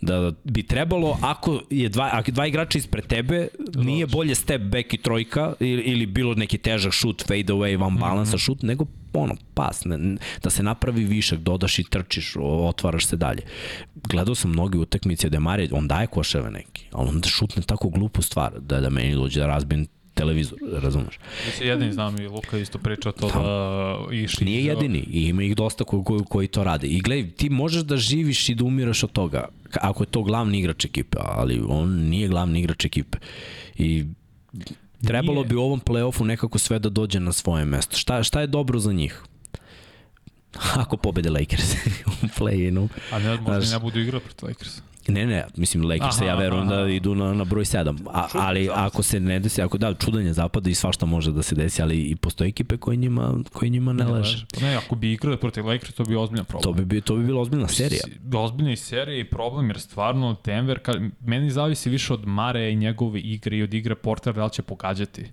da 0.00 0.32
bi 0.44 0.62
trebalo 0.62 1.18
ako 1.22 1.60
je 1.70 1.88
dva 1.88 2.10
ako 2.12 2.30
dva 2.30 2.46
igrača 2.46 2.78
ispred 2.78 3.06
tebe 3.06 3.48
nije 3.74 4.06
bolje 4.06 4.34
step 4.34 4.62
back 4.62 4.94
i 4.94 4.96
trojka 4.96 5.52
ili, 5.60 5.82
ili 5.82 6.06
bilo 6.06 6.34
neki 6.34 6.58
težak 6.58 6.92
šut 6.92 7.22
fade 7.22 7.52
away 7.52 7.80
van 7.80 7.96
balansa 7.96 8.30
mm 8.30 8.38
-hmm. 8.38 8.44
šut 8.44 8.62
nego 8.62 8.86
ono 9.12 9.34
pas 9.54 9.84
ne, 9.84 10.16
da 10.42 10.50
se 10.50 10.62
napravi 10.62 11.04
višak 11.04 11.38
dodaš 11.38 11.78
i 11.78 11.84
trčiš 11.84 12.36
otvaraš 12.40 13.06
se 13.06 13.16
dalje 13.16 13.42
gledao 13.94 14.34
sam 14.34 14.50
mnoge 14.50 14.78
utakmice 14.78 15.28
da 15.28 15.40
Mare 15.40 15.68
on 15.72 15.88
daje 15.88 16.06
koševe 16.06 16.50
neki 16.50 16.86
ali 16.92 17.08
onda 17.08 17.28
šutne 17.28 17.62
tako 17.62 17.88
glupu 17.88 18.22
stvar 18.22 18.60
da 18.60 18.80
da 18.80 18.90
meni 18.90 19.14
dođe 19.14 19.40
da 19.40 19.46
razbijem 19.46 19.86
televizor 20.18 20.58
razumeš 20.82 21.18
Mi 21.46 21.52
se 21.52 21.66
jedini 21.66 21.92
znam 21.92 22.20
i 22.20 22.26
Luka 22.26 22.58
isto 22.58 22.78
pričao 22.78 23.12
to 23.12 23.28
da 23.28 24.14
išli. 24.14 24.44
Nije 24.44 24.64
jedini 24.64 24.98
i 24.98 25.22
ima 25.22 25.42
ih 25.42 25.56
dosta 25.56 25.84
koji, 25.84 26.04
koji, 26.04 26.20
koji 26.28 26.48
to 26.48 26.64
rade. 26.64 26.86
I 26.86 27.00
gledaj, 27.00 27.30
ti 27.30 27.50
možeš 27.50 27.82
da 27.82 27.96
živiš 27.96 28.48
i 28.48 28.54
da 28.54 28.64
umiraš 28.64 29.04
od 29.04 29.12
toga, 29.12 29.48
ako 29.80 30.02
je 30.02 30.06
to 30.06 30.22
glavni 30.22 30.58
igrač 30.58 30.84
ekipe, 30.84 31.18
ali 31.20 31.62
on 31.68 31.90
nije 31.90 32.28
glavni 32.28 32.60
igrač 32.60 32.84
ekipe. 32.84 33.18
I 33.76 34.04
trebalo 35.06 35.34
Nije. 35.40 35.48
bi 35.48 35.56
u 35.56 35.62
ovom 35.62 35.80
play-offu 35.80 36.24
nekako 36.24 36.58
sve 36.58 36.78
da 36.78 36.88
dođe 36.88 37.20
na 37.20 37.32
svoje 37.32 37.64
mesto. 37.64 37.96
Šta, 37.96 38.22
šta 38.22 38.40
je 38.40 38.46
dobro 38.46 38.78
za 38.78 38.92
njih? 38.92 39.22
Ako 40.82 40.96
pobede 40.96 41.30
Lakers 41.30 41.72
u 42.22 42.26
play-inu. 42.38 42.88
A 43.12 43.18
ne, 43.18 43.30
možda 43.36 43.60
Znaš- 43.60 43.72
ne 43.72 43.78
budu 43.78 44.00
igrati 44.00 44.24
protiv 44.24 44.48
Lakersa. 44.48 44.82
Ne, 45.08 45.26
ne, 45.26 45.44
mislim 45.56 45.84
Lakers 45.84 46.20
ja 46.20 46.34
verujem 46.34 46.68
aha. 46.68 46.76
da 46.76 46.88
idu 46.88 47.14
na, 47.14 47.34
na 47.34 47.44
broj 47.44 47.64
7. 47.64 47.96
A, 48.12 48.28
ali 48.32 48.70
ako 48.74 49.02
se 49.02 49.20
ne 49.20 49.38
desi, 49.38 49.62
ako 49.62 49.78
da, 49.78 49.94
čudanje 49.94 50.32
zapada 50.32 50.70
i 50.70 50.74
svašta 50.74 51.06
može 51.06 51.32
da 51.32 51.42
se 51.42 51.54
desi, 51.54 51.82
ali 51.82 52.00
i 52.00 52.16
postoje 52.16 52.48
ekipe 52.48 52.76
koje 52.76 52.96
njima, 52.96 53.34
koje 53.52 53.68
njima 53.68 53.92
ne 53.92 54.06
leže. 54.06 54.46
Ne, 54.60 54.74
ako 54.74 54.94
bi 54.96 55.12
igrali 55.12 55.36
protiv 55.36 55.66
Lakers, 55.66 55.94
to 55.94 56.04
bi 56.04 56.16
ozbiljan 56.16 56.44
problem. 56.44 56.76
To 56.76 56.84
bi, 56.84 57.00
to 57.00 57.16
bi 57.16 57.24
bila 57.24 57.40
ozbiljna 57.40 57.68
serija. 57.68 58.00
Ozbiljna 58.34 58.72
i 58.72 58.76
serija 58.76 59.20
i 59.20 59.24
problem, 59.24 59.68
jer 59.68 59.80
stvarno 59.80 60.36
Denver, 60.44 60.78
ka, 60.78 60.92
meni 61.20 61.50
zavisi 61.50 61.90
više 61.90 62.12
od 62.12 62.26
Mare 62.26 62.72
i 62.72 62.76
njegove 62.76 63.20
igre 63.20 63.56
i 63.56 63.62
od 63.62 63.74
igre 63.74 63.94
Portera 63.94 64.36
da 64.36 64.44
li 64.44 64.50
će 64.50 64.62
pogađati. 64.62 65.26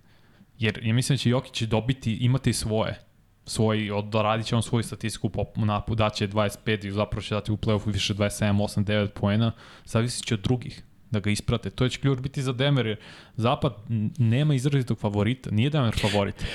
Jer 0.59 0.79
ja 0.83 0.93
mislim 0.93 1.13
da 1.13 1.17
će 1.17 1.29
Jokić 1.29 1.61
dobiti, 1.61 2.13
imati 2.13 2.53
svoje 2.53 3.04
svoj, 3.45 3.89
doradit 4.11 4.45
će 4.45 4.55
on 4.55 4.63
svoju 4.63 4.83
statistiku 4.83 5.29
po 5.29 5.45
napu, 5.55 5.95
daće 5.95 6.27
25 6.27 6.87
i 6.87 6.91
zapravo 6.91 7.21
će 7.21 7.35
dati 7.35 7.51
u 7.51 7.57
play-offu 7.57 7.93
više 7.93 8.13
27, 8.13 8.51
8, 8.51 8.83
9 8.83 9.07
poena, 9.07 9.51
zavisi 9.85 10.23
će 10.23 10.33
od 10.33 10.41
drugih 10.41 10.83
da 11.11 11.19
ga 11.19 11.29
isprate. 11.29 11.69
To 11.69 11.89
će 11.89 11.99
ključ 11.99 12.19
biti 12.19 12.41
za 12.41 12.53
Denver, 12.53 12.85
jer 12.85 12.97
Zapad 13.35 13.73
nema 14.17 14.55
izrazitog 14.55 14.99
favorita, 14.99 15.51
nije 15.51 15.69
Denver 15.69 15.99
favorit. 16.01 16.45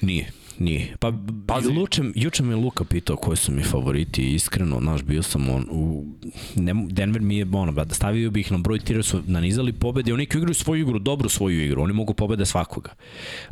Nije, 0.00 0.30
nije. 0.58 0.96
Pa, 1.00 1.12
Pazi. 1.46 1.68
Luče, 1.68 2.02
juče 2.14 2.42
me 2.42 2.56
Luka 2.56 2.84
pitao 2.84 3.16
koji 3.16 3.36
su 3.36 3.52
mi 3.52 3.62
favoriti 3.62 4.34
iskreno, 4.34 4.80
znaš, 4.80 5.02
bio 5.02 5.22
sam 5.22 5.50
on 5.50 5.66
u... 5.70 6.06
Ne, 6.54 6.74
Denver 6.88 7.22
mi 7.22 7.36
je, 7.36 7.46
ono, 7.52 7.72
da 7.72 7.94
stavio 7.94 8.30
bih 8.30 8.46
ih 8.46 8.52
na 8.52 8.58
broj 8.58 8.78
tira 8.78 9.02
su 9.02 9.22
nanizali 9.26 9.72
pobede, 9.72 10.14
oni 10.14 10.22
igraju 10.22 10.54
svoju 10.54 10.82
igru, 10.82 10.98
dobru 10.98 11.28
svoju 11.28 11.64
igru, 11.64 11.82
oni 11.82 11.92
mogu 11.92 12.14
pobede 12.14 12.46
svakoga. 12.46 12.90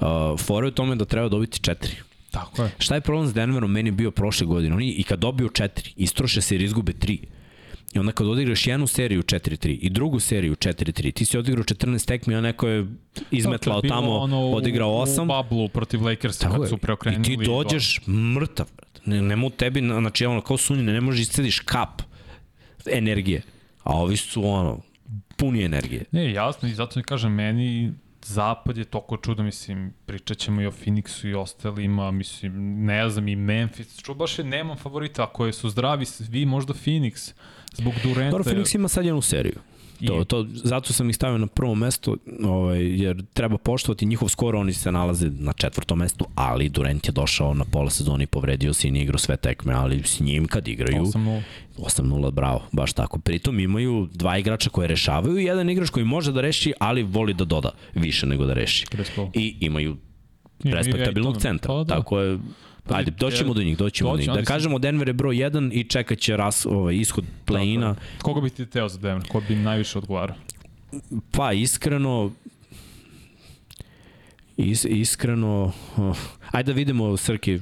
Uh, 0.00 0.06
fora 0.40 0.66
je 0.66 0.68
u 0.68 0.74
tome 0.74 0.96
da 0.96 1.04
treba 1.04 1.28
dobiti 1.28 1.60
četiri. 1.60 1.96
Tako 2.36 2.62
je. 2.62 2.70
Šta 2.78 2.94
je 2.94 3.00
problem 3.00 3.28
s 3.28 3.34
Denverom 3.34 3.72
meni 3.72 3.90
bio 3.90 4.10
prošle 4.10 4.46
godine? 4.46 4.74
Oni 4.74 4.90
i 4.90 5.02
kad 5.02 5.18
dobiju 5.18 5.48
četiri, 5.48 5.92
istroše 5.96 6.40
se 6.40 6.54
jer 6.54 6.62
izgube 6.62 6.92
tri. 6.92 7.18
I 7.94 7.98
onda 7.98 8.12
kad 8.12 8.26
odigraš 8.26 8.66
jednu 8.66 8.86
seriju 8.86 9.22
4-3 9.22 9.78
i 9.80 9.90
drugu 9.90 10.20
seriju 10.20 10.54
4-3, 10.54 11.12
ti 11.12 11.24
si 11.24 11.38
odigrao 11.38 11.64
14 11.64 12.06
tekmi, 12.06 12.34
a 12.34 12.40
neko 12.40 12.68
je 12.68 12.86
izmetlao 13.30 13.80
Bilo 13.80 13.94
tamo, 13.94 14.10
ono 14.12 14.40
odigrao 14.40 14.90
8. 14.90 15.22
U 15.22 15.26
bablu 15.26 15.68
protiv 15.68 16.02
Lakersa 16.02 16.40
Tako 16.40 16.54
kad 16.54 16.62
je. 16.62 16.68
su 16.68 16.76
preokrenuli. 16.78 17.20
I 17.22 17.36
ti 17.36 17.44
dođeš 17.44 18.00
mrtav, 18.06 18.66
brate. 18.76 19.00
Ne, 19.06 19.22
nema 19.22 19.46
u 19.46 19.50
tebi, 19.50 19.80
na- 19.80 20.00
znači 20.00 20.26
ono, 20.26 20.40
kao 20.40 20.56
sunjine, 20.56 20.92
ne 20.92 21.00
možeš 21.00 21.20
iscediš 21.20 21.60
kap 21.60 22.02
energije. 22.92 23.42
A 23.82 23.96
ovi 23.96 24.16
su 24.16 24.46
ono, 24.46 24.80
puni 25.36 25.62
energije. 25.62 26.04
Ne, 26.12 26.32
jasno, 26.32 26.68
i 26.68 26.74
zato 26.74 26.98
mi 26.98 27.04
kažem, 27.04 27.32
meni 27.32 27.92
Zapad 28.28 28.76
je 28.76 28.84
toliko 28.84 29.16
čudo, 29.16 29.42
mislim, 29.42 29.92
pričat 30.06 30.38
ćemo 30.38 30.60
i 30.60 30.66
o 30.66 30.72
Phoenixu 30.72 31.28
i 31.28 31.34
ostalima, 31.34 32.10
mislim, 32.10 32.84
ne 32.84 33.10
znam, 33.10 33.28
i 33.28 33.36
Memphis, 33.36 34.02
ču 34.02 34.14
baš 34.14 34.38
je, 34.38 34.44
nemam 34.44 34.76
favorita, 34.76 35.22
ako 35.22 35.46
je 35.46 35.52
su 35.52 35.70
zdravi 35.70 36.04
svi, 36.04 36.46
možda 36.46 36.74
Phoenix, 36.74 37.32
zbog 37.72 37.94
Durenta. 38.02 38.30
Dobro, 38.30 38.52
Phoenix 38.52 38.76
ima 38.76 38.88
sad 38.88 39.04
jednu 39.04 39.22
seriju. 39.22 39.58
To, 40.06 40.24
to, 40.24 40.46
zato 40.50 40.92
sam 40.92 41.10
ih 41.10 41.16
stavio 41.16 41.38
na 41.38 41.46
prvo 41.46 41.74
mesto, 41.74 42.16
ovaj, 42.44 43.02
jer 43.02 43.24
treba 43.34 43.58
poštovati 43.58 44.06
njihov 44.06 44.28
skor, 44.28 44.56
oni 44.56 44.72
se 44.72 44.92
nalaze 44.92 45.30
na 45.30 45.52
četvrtom 45.52 45.98
mestu, 45.98 46.24
ali 46.34 46.68
Durant 46.68 47.08
je 47.08 47.12
došao 47.12 47.54
na 47.54 47.64
pola 47.64 47.90
sezoni 47.90 48.24
i 48.24 48.26
povredio 48.26 48.72
se 48.72 48.88
i 48.88 48.90
nije 48.90 49.02
igrao 49.02 49.18
sve 49.18 49.36
tekme, 49.36 49.74
ali 49.74 50.02
s 50.02 50.20
njim 50.20 50.46
kad 50.46 50.68
igraju, 50.68 51.02
8-0. 51.02 51.42
8-0, 51.78 52.30
bravo, 52.30 52.62
baš 52.72 52.92
tako. 52.92 53.18
Pritom 53.18 53.60
imaju 53.60 54.08
dva 54.12 54.38
igrača 54.38 54.70
koje 54.70 54.88
rešavaju 54.88 55.38
i 55.38 55.44
jedan 55.44 55.70
igrač 55.70 55.90
koji 55.90 56.04
može 56.04 56.32
da 56.32 56.40
reši, 56.40 56.72
ali 56.80 57.02
voli 57.02 57.34
da 57.34 57.44
doda 57.44 57.70
više 57.94 58.26
nego 58.26 58.46
da 58.46 58.52
reši. 58.52 58.86
I 59.34 59.56
imaju 59.60 59.96
respektabilnog 60.64 61.34
Aytona. 61.34 61.40
centra. 61.40 61.68
Pa 61.68 61.84
da. 61.84 61.94
Tako 61.94 62.20
je, 62.20 62.38
Pa 62.88 62.96
Ajde, 62.96 63.10
doćemo 63.10 63.54
do 63.54 63.62
njih, 63.62 63.78
doćemo 63.78 64.10
do 64.10 64.16
njih. 64.16 64.30
Da 64.30 64.42
kažemo 64.42 64.78
Denver 64.78 65.08
je 65.08 65.12
broj 65.12 65.36
1 65.36 65.70
i 65.72 65.84
čekat 65.84 66.18
će 66.18 66.36
ras, 66.36 66.66
ovaj, 66.66 66.94
ishod 66.94 67.24
play-ina. 67.46 67.94
Koga 68.22 68.40
bi 68.40 68.50
ti 68.50 68.66
teo 68.66 68.88
za 68.88 68.98
Denver? 68.98 69.28
Ko 69.28 69.42
bi 69.48 69.54
im 69.54 69.62
najviše 69.62 69.98
odgovarao? 69.98 70.36
Pa 71.30 71.52
iskreno 71.52 72.30
is, 74.56 74.84
iskreno 74.84 75.72
uh, 75.96 76.16
ajde 76.50 76.72
da 76.72 76.76
vidimo 76.76 77.16
Srki 77.16 77.60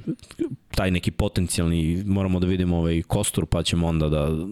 taj 0.71 0.91
neki 0.91 1.11
potencijalni 1.11 2.03
moramo 2.07 2.41
da 2.41 2.47
vidimo 2.47 2.77
ovaj 2.77 3.03
kostur 3.03 3.47
pa 3.47 3.63
ćemo 3.63 3.87
onda 3.87 4.09
da 4.09 4.47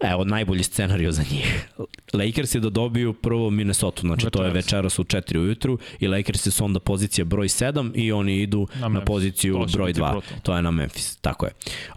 Evo, 0.00 0.24
najbolji 0.24 0.62
scenario 0.62 1.12
za 1.12 1.22
njih. 1.30 1.68
Lakers 2.12 2.54
je 2.54 2.60
da 2.60 2.70
dobiju 2.70 3.12
prvo 3.12 3.50
Minnesota, 3.50 4.00
znači 4.00 4.26
to 4.30 4.42
je 4.42 4.50
Večeras. 4.50 4.64
večeras 4.66 4.98
u 4.98 5.04
4 5.04 5.38
ujutru 5.38 5.78
i 6.00 6.08
Lakers 6.08 6.48
su 6.48 6.64
onda 6.64 6.80
pozicija 6.80 7.24
broj 7.24 7.48
7 7.48 7.90
i 7.94 8.12
oni 8.12 8.36
idu 8.36 8.66
Na 8.74 8.80
na, 8.80 8.88
Memphis. 8.88 9.06
poziciju 9.06 9.54
To 9.54 9.66
broj 9.72 9.86
biti 9.86 10.00
2. 10.00 10.10
brutalno. 10.10 10.40
To 10.42 10.56
je 10.56 10.62
na 10.62 10.70
Memphis, 10.70 11.16
tako 11.16 11.46
je. 11.46 11.52
Uh, 11.88 11.94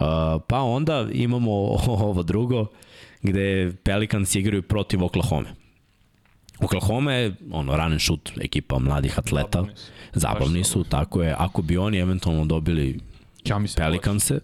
pa 0.47 0.59
onda 0.61 1.07
imamo 1.13 1.51
ovo 1.87 2.23
drugo, 2.23 2.65
gde 3.21 3.71
Pelicans 3.83 4.35
igraju 4.35 4.61
protiv 4.61 5.03
Oklahoma. 5.03 5.49
Oklahoma 6.59 7.13
je 7.13 7.35
ono 7.51 7.77
run 7.77 7.91
and 7.91 8.01
shoot 8.01 8.31
ekipa 8.41 8.79
mladih 8.79 9.19
atleta. 9.19 9.59
Zabavni 9.59 9.75
su. 9.75 9.91
Zabavni 10.13 10.63
su, 10.63 10.83
tako 10.83 11.23
je. 11.23 11.35
Ako 11.37 11.61
bi 11.61 11.77
oni 11.77 11.97
eventualno 11.97 12.45
dobili 12.45 12.99
Ja 13.45 13.59
Pelicanse 13.77 14.39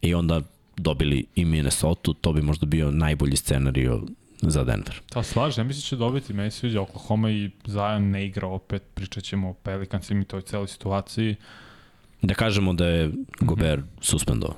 i 0.00 0.14
onda 0.14 0.40
dobili 0.76 1.26
i 1.34 1.44
Minnesota, 1.44 2.12
to 2.20 2.32
bi 2.32 2.42
možda 2.42 2.66
bio 2.66 2.90
najbolji 2.90 3.36
scenario 3.36 4.02
za 4.42 4.64
Denver. 4.64 5.00
Ta 5.10 5.22
slažem, 5.22 5.66
mislim 5.66 5.80
da 5.82 5.86
će 5.86 5.96
dobiti, 5.96 6.32
meni 6.32 6.50
se 6.50 6.58
sviđa 6.58 6.80
Oklahoma 6.80 7.30
i 7.30 7.50
Zion 7.66 8.10
ne 8.10 8.26
igra 8.26 8.46
opet, 8.46 8.82
pričat 8.94 9.24
ćemo 9.24 9.50
o 9.50 9.54
Pelicansima 9.54 10.20
i 10.20 10.24
toj 10.24 10.42
celoj 10.42 10.68
situaciji. 10.68 11.36
Da 12.22 12.34
kažemo 12.34 12.72
da 12.72 12.86
je 12.86 13.10
Gobert 13.40 13.84
suspendovao. 14.00 14.56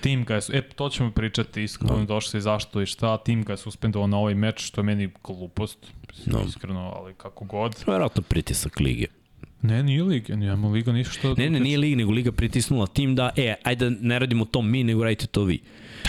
Tim 0.00 0.24
ga 0.24 0.34
je, 0.34 0.40
e, 0.52 0.62
to 0.62 0.88
ćemo 0.88 1.10
pričati 1.10 1.62
iskreno, 1.62 1.98
no. 1.98 2.04
došli 2.04 2.40
zašto 2.40 2.82
i 2.82 2.86
šta, 2.86 3.18
tim 3.18 3.44
ga 3.44 3.52
je 3.52 3.56
suspendovao 3.56 4.06
na 4.06 4.18
ovaj 4.18 4.34
meč, 4.34 4.60
što 4.66 4.80
je 4.80 4.84
meni 4.84 5.10
glupost, 5.24 5.78
No. 6.26 6.38
no. 6.38 6.44
iskreno, 6.48 6.80
ali 6.96 7.14
kako 7.14 7.44
god. 7.44 7.76
Vjerojatno 7.86 8.22
pritisak 8.22 8.80
lige. 8.80 9.06
Ne, 9.62 9.82
nije 9.82 10.02
liga, 10.02 10.36
nema 10.36 10.68
liga 10.68 10.92
ništa 10.92 11.12
što... 11.12 11.34
Ne, 11.34 11.50
ne, 11.50 11.60
nije 11.60 11.78
liga, 11.78 11.96
nego 11.96 12.12
liga 12.12 12.32
pritisnula 12.32 12.86
tim 12.86 13.14
da, 13.14 13.30
e, 13.36 13.54
ajde 13.62 13.90
da 13.90 13.96
ne 14.00 14.18
radimo 14.18 14.44
to 14.44 14.62
mi, 14.62 14.84
nego 14.84 15.04
radite 15.04 15.26
to 15.26 15.44
vi. 15.44 15.62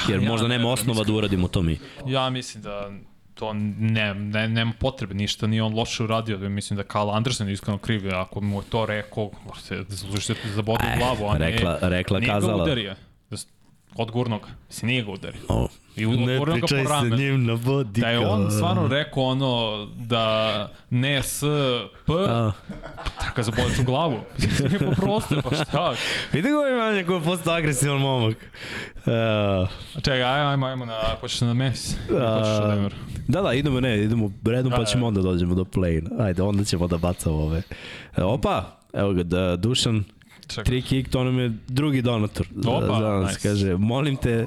Jer 0.10 0.24
ja 0.24 0.30
možda 0.30 0.48
ne 0.48 0.57
nema 0.57 0.64
verujem, 0.64 0.74
osnova 0.74 0.95
da 0.95 1.02
iskreno. 1.02 1.18
uradimo 1.18 1.48
to 1.48 1.61
mi. 1.61 1.80
Ja 2.06 2.30
mislim 2.30 2.64
da 2.64 2.91
to 3.34 3.53
ne, 3.53 4.14
ne, 4.14 4.48
nema 4.48 4.74
potrebe 4.80 5.14
ništa, 5.14 5.48
nije 5.48 5.64
on 5.64 5.74
loše 5.74 6.03
uradio, 6.03 6.38
mislim 6.38 6.78
da 6.78 6.84
Karl 6.84 7.10
Andersen 7.10 7.48
je 7.48 7.53
iskreno 7.53 7.78
kriv, 7.78 8.15
ako 8.15 8.41
mu 8.41 8.60
je 8.60 8.65
to 8.69 8.86
rekao, 8.86 9.32
se 9.61 9.84
zasluži 9.88 10.22
se 10.22 10.36
za 10.56 10.61
bodu 10.61 10.84
u 10.95 10.99
glavu, 10.99 11.32
a 11.32 11.38
ne, 11.38 11.49
rekla, 11.49 11.80
rekla, 11.82 12.19
nije 12.19 12.28
ga 12.28 12.34
kazala. 12.34 12.64
udario. 12.64 12.95
Da 13.98 14.03
s- 14.03 14.07
Odgurno 14.07 14.40
ga, 14.40 14.48
mislim, 14.68 14.88
nije 14.88 15.03
ga 15.03 15.11
udario. 15.11 15.41
O, 15.49 15.68
I 15.95 16.06
ga 16.56 16.68
po 16.84 16.90
ramenu. 16.90 17.15
njim 17.15 17.45
na 17.45 17.53
vodi. 17.56 18.02
Da 18.02 18.10
je 18.10 18.19
on 18.19 18.52
stvarno 18.52 18.88
rekao 18.88 19.24
ono 19.24 19.86
da 19.98 20.48
ne 20.90 21.24
s 21.24 21.40
p, 22.06 22.14
A, 22.14 22.52
ga 23.36 23.44
zaboliš 23.44 23.80
u 23.80 23.84
glavu. 23.84 24.18
Mislim, 24.40 24.72
je 24.74 24.80
poprosto, 24.80 25.41
pa 25.41 25.56
šta? 25.56 25.94
vidi 26.34 26.48
ga 26.49 26.69
ima 26.69 26.91
neko 26.91 27.14
je 27.14 27.22
postao 27.22 27.56
agresivan 27.56 27.98
momak. 27.98 28.38
Uh, 28.98 29.69
Čekaj, 29.95 30.24
ajmo, 30.24 30.49
ajmo, 30.49 30.65
ajmo 30.65 30.86
na, 30.86 30.99
hoćeš 31.19 31.41
na 31.41 31.53
Memphis? 31.53 31.95
Na 32.10 32.68
Denver? 32.68 32.94
Da, 33.28 33.41
da, 33.41 33.53
idemo, 33.53 33.80
ne, 33.80 34.03
idemo 34.03 34.32
redom 34.45 34.72
pa 34.72 34.78
Da, 34.78 34.86
ćemo 34.86 35.07
onda 35.07 35.22
dođemo 35.22 35.56
do 35.56 35.64
play-in. 35.65 36.22
Ajde, 36.22 36.41
onda 36.41 36.64
ćemo 36.64 36.88
da 36.88 36.98
bacamo 36.98 37.36
ove. 37.36 37.61
E, 38.18 38.24
Opa, 38.24 38.64
evo 38.94 39.14
ga, 39.14 39.24
da, 39.24 39.56
Dušan, 39.56 40.03
Čekaj. 40.48 40.64
tri 40.64 40.82
kick, 40.82 41.10
to 41.10 41.24
nam 41.24 41.40
je 41.40 41.52
drugi 41.68 42.02
donator. 42.02 42.48
Opa, 42.65 42.99
za 42.99 43.10
nas, 43.10 43.34
nice. 43.34 43.49
kaže, 43.49 43.78
molim 43.78 44.15
te, 44.15 44.45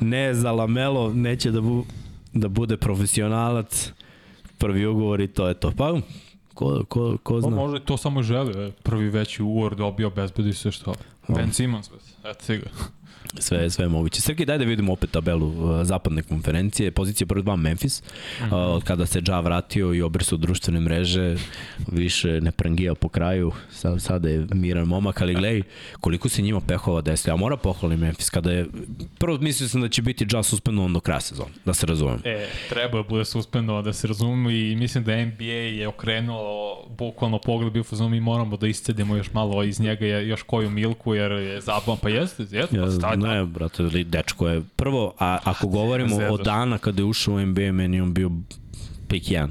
ne 0.00 0.34
za 0.34 0.52
lamelo, 0.52 1.12
neće 1.14 1.50
da, 1.50 1.60
bu, 1.60 1.84
da 2.32 2.48
bude 2.48 2.76
profesionalac, 2.76 3.92
prvi 4.58 4.86
ugovor 4.86 5.20
i 5.20 5.28
to 5.28 5.48
je 5.48 5.54
to. 5.54 5.70
Pa, 5.76 5.92
ko, 6.54 6.84
ko, 6.88 7.16
ko 7.22 7.34
Pa 7.34 7.40
zna? 7.40 7.56
može 7.56 7.80
to 7.84 7.96
samo 7.96 8.22
želi, 8.22 8.66
e. 8.66 8.72
prvi 8.82 9.08
veći 9.08 9.42
ugovor 9.42 9.76
dobio, 9.76 10.10
bezbedi 10.10 10.52
se 10.52 10.70
što. 10.70 10.94
Ben 11.28 11.52
Simmons, 11.52 11.90
eto 12.24 12.46
ti 12.46 12.56
ga. 12.56 12.70
Sve, 13.34 13.70
sve 13.70 13.84
je 13.84 13.88
moguće. 13.88 14.20
Srki, 14.22 14.44
daj 14.44 14.58
da 14.58 14.64
vidimo 14.64 14.92
opet 14.92 15.10
tabelu 15.10 15.46
uh, 15.48 15.82
zapadne 15.82 16.22
konferencije. 16.22 16.90
Pozicija 16.90 17.26
broj 17.26 17.42
2 17.42 17.56
Memphis. 17.56 18.02
Uh, 18.40 18.48
od 18.52 18.84
kada 18.84 19.06
se 19.06 19.22
Ja 19.24 19.40
vratio 19.40 19.94
i 19.94 20.02
obrsu 20.02 20.36
društvene 20.36 20.80
mreže, 20.80 21.36
više 21.88 22.40
ne 22.40 22.52
prangija 22.52 22.94
po 22.94 23.08
kraju. 23.08 23.52
Sad, 23.70 24.02
sada 24.02 24.28
je 24.28 24.46
miran 24.52 24.86
momak, 24.86 25.20
ali 25.20 25.34
gledaj 25.34 25.62
koliko 26.00 26.28
se 26.28 26.42
njima 26.42 26.60
pehova 26.60 27.00
desilo. 27.00 27.32
Ja 27.32 27.36
moram 27.36 27.58
pohvalim 27.58 28.00
Memphis 28.00 28.30
kada 28.30 28.52
je... 28.52 28.66
Prvo 29.18 29.38
mislio 29.38 29.68
sam 29.68 29.80
da 29.80 29.88
će 29.88 30.02
biti 30.02 30.26
Ja 30.30 30.42
suspendovan 30.42 30.92
do 30.92 31.00
kraja 31.00 31.20
sezona, 31.20 31.48
da 31.64 31.74
se 31.74 31.86
razumem. 31.86 32.20
E, 32.24 32.46
treba 32.68 32.96
da 32.96 33.02
bude 33.04 33.24
suspendovan 33.24 33.84
da 33.84 33.92
se 33.92 34.06
razumemo 34.06 34.50
i 34.50 34.76
mislim 34.76 35.04
da 35.04 35.24
NBA 35.24 35.44
je 35.44 35.88
okrenulo 35.88 36.54
bukvalno 36.88 37.38
pogled 37.38 37.72
bio 37.72 37.84
fazon 37.84 38.10
mi 38.10 38.20
moramo 38.20 38.56
da 38.56 38.66
iscedimo 38.66 39.16
još 39.16 39.32
malo 39.32 39.62
iz 39.64 39.80
njega 39.80 40.06
je- 40.06 40.28
još 40.28 40.42
koju 40.42 40.70
milku 40.70 41.14
jer 41.14 41.32
je 41.32 41.60
zabavan 41.60 41.98
pa 41.98 42.08
jeste, 42.08 42.42
jeste, 42.42 42.76
Ja, 42.76 42.90
pa 43.14 43.20
staj 43.20 43.38
ne, 43.38 43.44
brate, 43.44 43.82
dečko 44.04 44.48
je... 44.48 44.62
Prvo, 44.76 45.14
a 45.18 45.38
ako 45.44 45.66
govorimo 45.66 46.16
od 46.16 46.40
dana 46.40 46.78
kada 46.78 47.02
je 47.02 47.06
ušao 47.06 47.34
u 47.34 47.46
NBA, 47.46 47.72
meni 47.72 47.96
je 47.96 48.02
on 48.02 48.14
bio 48.14 48.30
pik 49.08 49.22
1. 49.22 49.48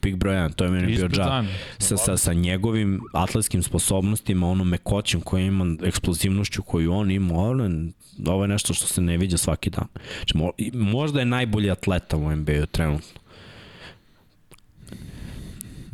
pik 0.00 0.16
broj 0.16 0.34
1, 0.34 0.54
to 0.54 0.64
je 0.64 0.70
meni 0.70 0.86
bio 0.86 0.94
Ispred 0.94 1.10
dža. 1.10 1.24
Ziona. 1.24 1.48
Sa, 1.78 1.96
sa, 1.96 2.16
sa 2.16 2.32
njegovim 2.32 3.00
atletskim 3.12 3.62
sposobnostima, 3.62 4.48
onom 4.48 4.68
mekoćem 4.68 5.20
koji 5.20 5.46
ima, 5.46 5.76
eksplozivnošću 5.82 6.62
koju 6.62 6.92
on 6.92 7.10
ima, 7.10 7.34
ovo 7.34 7.62
je, 7.64 7.70
ovo 8.26 8.44
je 8.44 8.48
nešto 8.48 8.74
što 8.74 8.86
se 8.86 9.00
ne 9.00 9.16
viđa 9.16 9.38
svaki 9.38 9.70
dan. 9.70 9.86
Znači, 10.16 10.34
možda 10.72 11.20
je 11.20 11.26
najbolji 11.26 11.70
atleta 11.70 12.16
u 12.16 12.36
NBA-u 12.36 12.66
trenutno. 12.66 13.17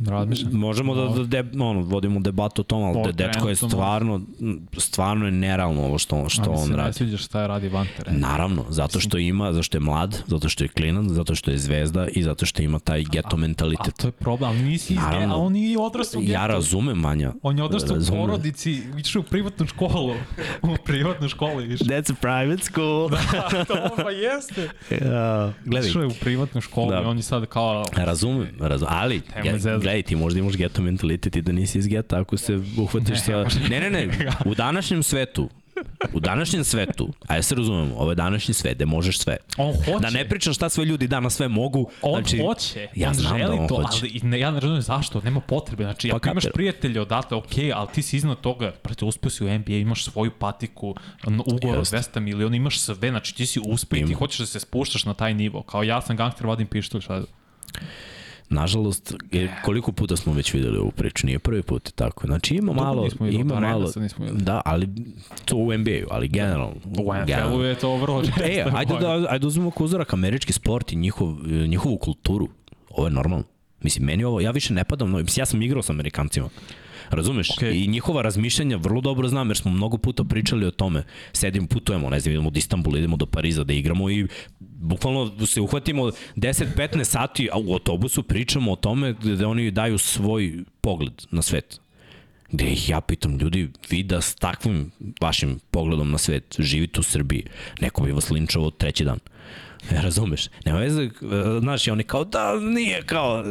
Razmišljam. 0.07 0.51
Možemo 0.53 0.95
da, 0.95 1.07
da 1.07 1.23
de, 1.23 1.61
ono, 1.61 1.81
vodimo 1.81 2.19
debatu 2.19 2.61
o 2.61 2.65
tom, 2.65 2.83
ali 2.83 2.97
O, 2.99 3.05
de, 3.05 3.11
dečko 3.13 3.49
je 3.49 3.55
stvarno, 3.55 4.21
stvarno 4.77 5.25
je 5.25 5.31
nerealno 5.31 5.83
ovo 5.83 5.97
što, 5.97 6.29
što 6.29 6.41
A 6.41 6.45
mi 6.45 6.51
on 6.51 6.63
se 6.63 6.69
ne 6.69 6.77
radi. 6.77 6.93
sviđa 6.93 7.17
šta 7.17 7.41
je 7.41 7.47
radi 7.47 7.69
van 7.69 7.87
terena. 7.97 8.17
Naravno, 8.19 8.65
zato 8.69 8.99
što 8.99 9.17
ima, 9.17 9.51
zato 9.51 9.63
što 9.63 9.77
je 9.77 9.81
mlad, 9.81 10.23
zato 10.27 10.49
što 10.49 10.63
je 10.63 10.67
klinac, 10.67 11.05
zato 11.07 11.35
što 11.35 11.51
je 11.51 11.57
zvezda 11.57 12.07
i 12.07 12.23
zato 12.23 12.45
što 12.45 12.61
ima 12.61 12.79
taj 12.79 13.03
geto 13.03 13.29
A 13.31 13.37
mentalitet. 13.37 13.95
to 13.95 14.07
je 14.07 14.11
problem, 14.11 14.49
ali 14.49 14.59
nisi 14.59 14.93
iz 14.93 14.99
Naravno. 14.99 15.35
a 15.35 15.37
on 15.37 15.53
nije 15.53 15.79
odrastao 15.79 16.21
u 16.21 16.23
Ja 16.23 16.47
razumem, 16.47 16.97
Manja. 16.97 17.33
On 17.41 17.57
je 17.57 17.63
odrastao 17.63 17.97
u 17.97 18.05
porodici, 18.09 18.81
išao 18.99 19.19
u 19.19 19.23
privatnu 19.23 19.67
školu. 19.67 20.13
U 20.63 20.75
privatnu 20.85 21.29
školu 21.29 21.61
išao. 21.61 21.87
That's 21.87 22.11
a 22.11 22.15
private 22.15 22.63
school. 22.63 23.09
to 23.67 23.95
pa 23.95 24.11
jeste. 24.11 24.69
ja, 25.05 25.53
gledaj, 25.65 25.89
Išao 25.89 26.01
je 26.01 26.07
u 26.07 26.15
privatnu 26.21 26.61
školu 26.61 26.89
Da. 26.91 27.01
i 27.01 27.05
on 27.05 27.17
je 27.17 27.23
sad 27.23 27.45
kao... 27.45 27.83
razumem, 27.95 28.47
razumem, 28.59 28.93
ali 28.93 29.21
Nema 29.35 29.57
gledaj, 29.95 30.03
ti 30.03 30.15
možda 30.15 30.39
imaš 30.39 30.57
geto 30.57 30.81
mentalitet 30.81 31.35
i 31.35 31.41
da 31.41 31.51
nisi 31.51 31.77
iz 31.77 31.87
geta 31.87 32.19
ako 32.19 32.37
se 32.37 32.59
uhvatiš 32.77 33.21
sa... 33.21 33.45
Ne, 33.69 33.79
ne, 33.79 33.89
ne, 33.89 34.09
u 34.45 34.55
današnjem 34.55 35.03
svetu, 35.03 35.49
u 36.13 36.19
današnjem 36.19 36.63
svetu, 36.63 37.13
a 37.27 37.35
ja 37.35 37.41
se 37.41 37.55
razumemo, 37.55 37.95
ovo 37.95 38.11
je 38.11 38.15
današnji 38.15 38.53
svet 38.53 38.75
gde 38.75 38.85
možeš 38.85 39.19
sve. 39.19 39.37
On 39.57 39.73
hoće. 39.73 39.99
Da 39.99 40.09
ne 40.09 40.29
pričam 40.29 40.53
šta 40.53 40.69
sve 40.69 40.85
ljudi 40.85 41.07
danas 41.07 41.35
sve 41.35 41.47
mogu. 41.47 41.89
On 42.01 42.23
znači, 42.23 42.39
hoće, 42.45 42.87
ja 42.95 43.09
on 43.09 43.15
znam 43.15 43.33
da 43.33 43.45
želi 43.45 43.57
on 43.57 43.67
to, 43.67 43.75
hoće. 43.75 43.99
ali 44.01 44.19
ne, 44.23 44.39
ja 44.39 44.51
ne 44.51 44.59
razumem 44.59 44.81
zašto, 44.81 45.21
nema 45.21 45.39
potrebe. 45.39 45.83
Znači, 45.83 46.09
Pa 46.09 46.15
ako 46.15 46.29
imaš 46.29 46.45
prijatelje 46.53 47.01
odatle, 47.01 47.37
ok, 47.37 47.53
ali 47.73 47.87
ti 47.93 48.01
si 48.01 48.17
iznad 48.17 48.41
toga, 48.41 48.71
prate, 48.71 49.05
uspio 49.05 49.29
si 49.29 49.43
u 49.43 49.59
NBA, 49.59 49.73
imaš 49.73 50.05
svoju 50.05 50.31
patiku, 50.31 50.95
ugovor 51.45 51.77
od 51.77 51.93
Jeste. 51.93 52.19
200 52.19 52.23
miliona, 52.23 52.55
imaš 52.55 52.79
sve, 52.79 53.09
znači 53.09 53.35
ti 53.35 53.45
si 53.45 53.59
uspio 53.65 53.99
i 53.99 54.05
ti 54.05 54.13
hoćeš 54.13 54.39
da 54.39 54.45
se 54.45 54.59
spuštaš 54.59 55.05
na 55.05 55.13
taj 55.13 55.33
nivo. 55.33 55.63
Kao 55.63 55.83
ja 55.83 56.01
sam 56.01 56.15
gangster, 56.15 56.47
vadim 56.47 56.67
pištolj, 56.67 57.01
šta 57.01 57.19
da... 57.19 57.25
Nažalost, 58.49 59.13
je, 59.31 59.55
koliko 59.65 59.91
puta 59.91 60.15
smo 60.15 60.33
već 60.33 60.53
videli 60.53 60.77
ovu 60.77 60.91
priču, 60.91 61.27
nije 61.27 61.39
prvi 61.39 61.61
put, 61.61 61.91
tako. 61.95 62.27
Znači 62.27 62.55
ima 62.55 62.73
Dugo 62.73 62.83
malo, 62.83 63.03
videli, 63.03 63.35
ima 63.35 63.55
od 63.55 63.61
malo, 63.61 63.91
da, 64.31 64.61
ali 64.65 64.89
to 65.45 65.55
u 65.55 65.77
NBA-u, 65.77 66.07
ali 66.11 66.27
generalno. 66.27 66.75
U 66.85 67.13
NFL-u 67.13 67.61
je 67.61 67.75
to 67.75 67.95
vrlo 67.95 68.21
često. 68.21 68.43
E, 68.43 68.65
ajde 68.73 68.93
da, 69.01 69.11
ajde 69.29 69.39
da 69.39 69.47
uzmemo 69.47 69.71
kao 69.71 69.85
uzorak 69.85 70.13
američki 70.13 70.53
sport 70.53 70.93
i 70.93 70.95
njihov, 70.95 71.47
njihovu 71.47 71.97
kulturu. 71.97 72.47
Ovo 72.89 73.07
je 73.07 73.11
normalno. 73.11 73.43
Mislim, 73.81 74.05
meni 74.05 74.23
ovo, 74.23 74.41
ja 74.41 74.51
više 74.51 74.73
ne 74.73 74.83
padam, 74.83 75.11
no, 75.11 75.17
mislim, 75.17 75.41
ja 75.41 75.45
sam 75.45 75.61
igrao 75.61 75.81
sa 75.81 75.93
Amerikancima. 75.93 76.49
Razumeš? 77.09 77.49
Okej. 77.49 77.83
I 77.83 77.87
njihova 77.87 78.21
razmišljanja 78.21 78.77
vrlo 78.77 79.01
dobro 79.01 79.27
znam, 79.27 79.49
jer 79.49 79.57
smo 79.57 79.71
mnogo 79.71 79.97
puta 79.97 80.23
pričali 80.23 80.65
o 80.65 80.71
tome. 80.71 81.03
Sedim, 81.33 81.67
putujemo, 81.67 82.09
ne 82.09 82.19
znam, 82.19 82.33
idemo 82.33 82.49
do 82.49 82.57
Istanbula, 82.57 82.97
idemo 82.97 83.17
do 83.17 83.25
Pariza 83.25 83.63
da 83.63 83.73
igramo 83.73 84.09
i 84.09 84.27
bukvalno 84.79 85.45
se 85.45 85.61
uhvatimo 85.61 86.11
10-15 86.35 87.03
sati, 87.03 87.49
a 87.51 87.57
u 87.57 87.73
autobusu 87.73 88.23
pričamo 88.23 88.71
o 88.71 88.75
tome 88.75 89.13
gde 89.13 89.45
oni 89.45 89.71
daju 89.71 89.97
svoj 89.97 90.63
pogled 90.81 91.13
na 91.31 91.41
svet. 91.41 91.79
Gde 92.51 92.65
ih 92.65 92.89
ja 92.89 93.01
pitam, 93.01 93.37
ljudi, 93.37 93.69
vi 93.89 94.03
da 94.03 94.21
s 94.21 94.35
takvim 94.35 94.91
vašim 95.21 95.59
pogledom 95.71 96.11
na 96.11 96.17
svet 96.17 96.55
živite 96.59 96.99
u 96.99 97.03
Srbiji, 97.03 97.43
neko 97.81 98.03
bi 98.03 98.11
vas 98.11 98.29
linčovao 98.29 98.71
treći 98.71 99.05
dan. 99.05 99.19
E, 99.91 100.01
razumeš? 100.01 100.47
Nema 100.65 100.79
veze, 100.79 101.03
e, 101.03 101.09
znaš, 101.59 101.87
i 101.87 101.91
oni 101.91 102.03
kao, 102.03 102.23
da, 102.23 102.59
nije 102.59 103.01
kao, 103.01 103.43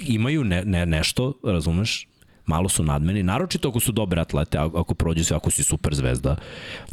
imaju 0.00 0.44
ne, 0.44 0.64
ne, 0.64 0.86
nešto, 0.86 1.32
razumeš, 1.44 2.08
malo 2.46 2.68
su 2.68 2.82
nadmeni, 2.82 3.22
naročito 3.22 3.68
ako 3.68 3.80
su 3.80 3.92
dobre 3.92 4.20
atlete, 4.20 4.58
ako 4.58 4.94
prođu 4.94 5.24
sve, 5.24 5.36
ako 5.36 5.50
si 5.50 5.64
super 5.64 5.94
zvezda. 5.94 6.36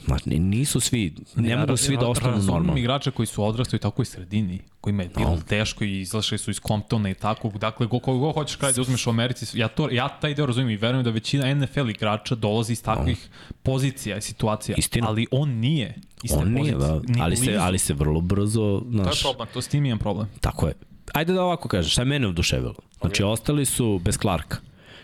Znači, 0.06 0.30
nisu 0.40 0.80
svi, 0.80 1.16
ne 1.36 1.58
mogu 1.58 1.78
svi 1.78 1.98
da 1.98 2.08
ostanu 2.08 2.44
normalni. 2.44 2.82
igrača 2.82 3.12
koji 3.12 3.26
su 3.26 3.44
odrastali 3.44 3.78
u 3.78 3.80
takvoj 3.80 4.06
sredini, 4.06 4.60
kojima 4.82 5.04
je 5.04 5.10
bilo 5.18 5.30
No. 5.30 5.36
no. 5.36 5.42
teško 5.42 5.84
i 5.84 6.02
izašli 6.02 6.38
su 6.38 6.52
iz 6.52 6.60
Comptona 6.68 7.10
i 7.10 7.14
tako. 7.14 7.50
Dakle, 7.50 7.88
go, 7.88 8.00
kogo 8.00 8.20
god 8.20 8.34
hoćeš 8.34 8.56
kada 8.56 8.74
da 8.74 8.82
uzmeš 8.82 9.08
u 9.08 9.10
Americi, 9.10 9.60
ja, 9.60 9.68
to, 9.68 9.90
ja 9.92 10.08
taj 10.10 10.34
deo 10.34 10.46
razumijem 10.46 10.70
i 10.70 10.82
verujem 10.82 11.04
da 11.04 11.10
većina 11.10 11.54
NFL 11.54 11.90
igrača 11.90 12.36
dolazi 12.36 12.74
iz 12.74 12.84
takvih 12.84 13.30
pozicija 13.64 14.18
i 14.18 14.22
situacija. 14.22 14.76
Istina. 14.78 15.08
Ali 15.08 15.28
on 15.32 15.50
nije 15.50 15.96
On 16.32 16.52
nije, 16.52 16.76
da, 16.76 17.02
ni 17.08 17.22
ali 17.22 17.36
se, 17.36 17.58
ali 17.60 17.78
se 17.78 17.94
vrlo 17.94 18.22
brzo, 18.22 18.82
To 18.92 19.10
je 19.10 19.12
problem, 19.22 19.48
to 19.54 19.62
s 19.62 19.68
tim 19.68 19.86
imam 19.86 20.00
problem. 20.00 20.28
Tako 20.42 20.68
je. 20.68 20.74
Ajde 21.14 21.34
da 21.34 21.44
ovako 21.44 21.68
kažem, 21.68 21.90
šta 21.90 22.02
je 22.02 22.06
mene 22.06 22.28
oduševilo? 22.28 22.76
Znači, 23.02 23.24
ostali 23.24 23.66
su 23.66 24.00
bez 24.04 24.18
Clarka 24.18 24.58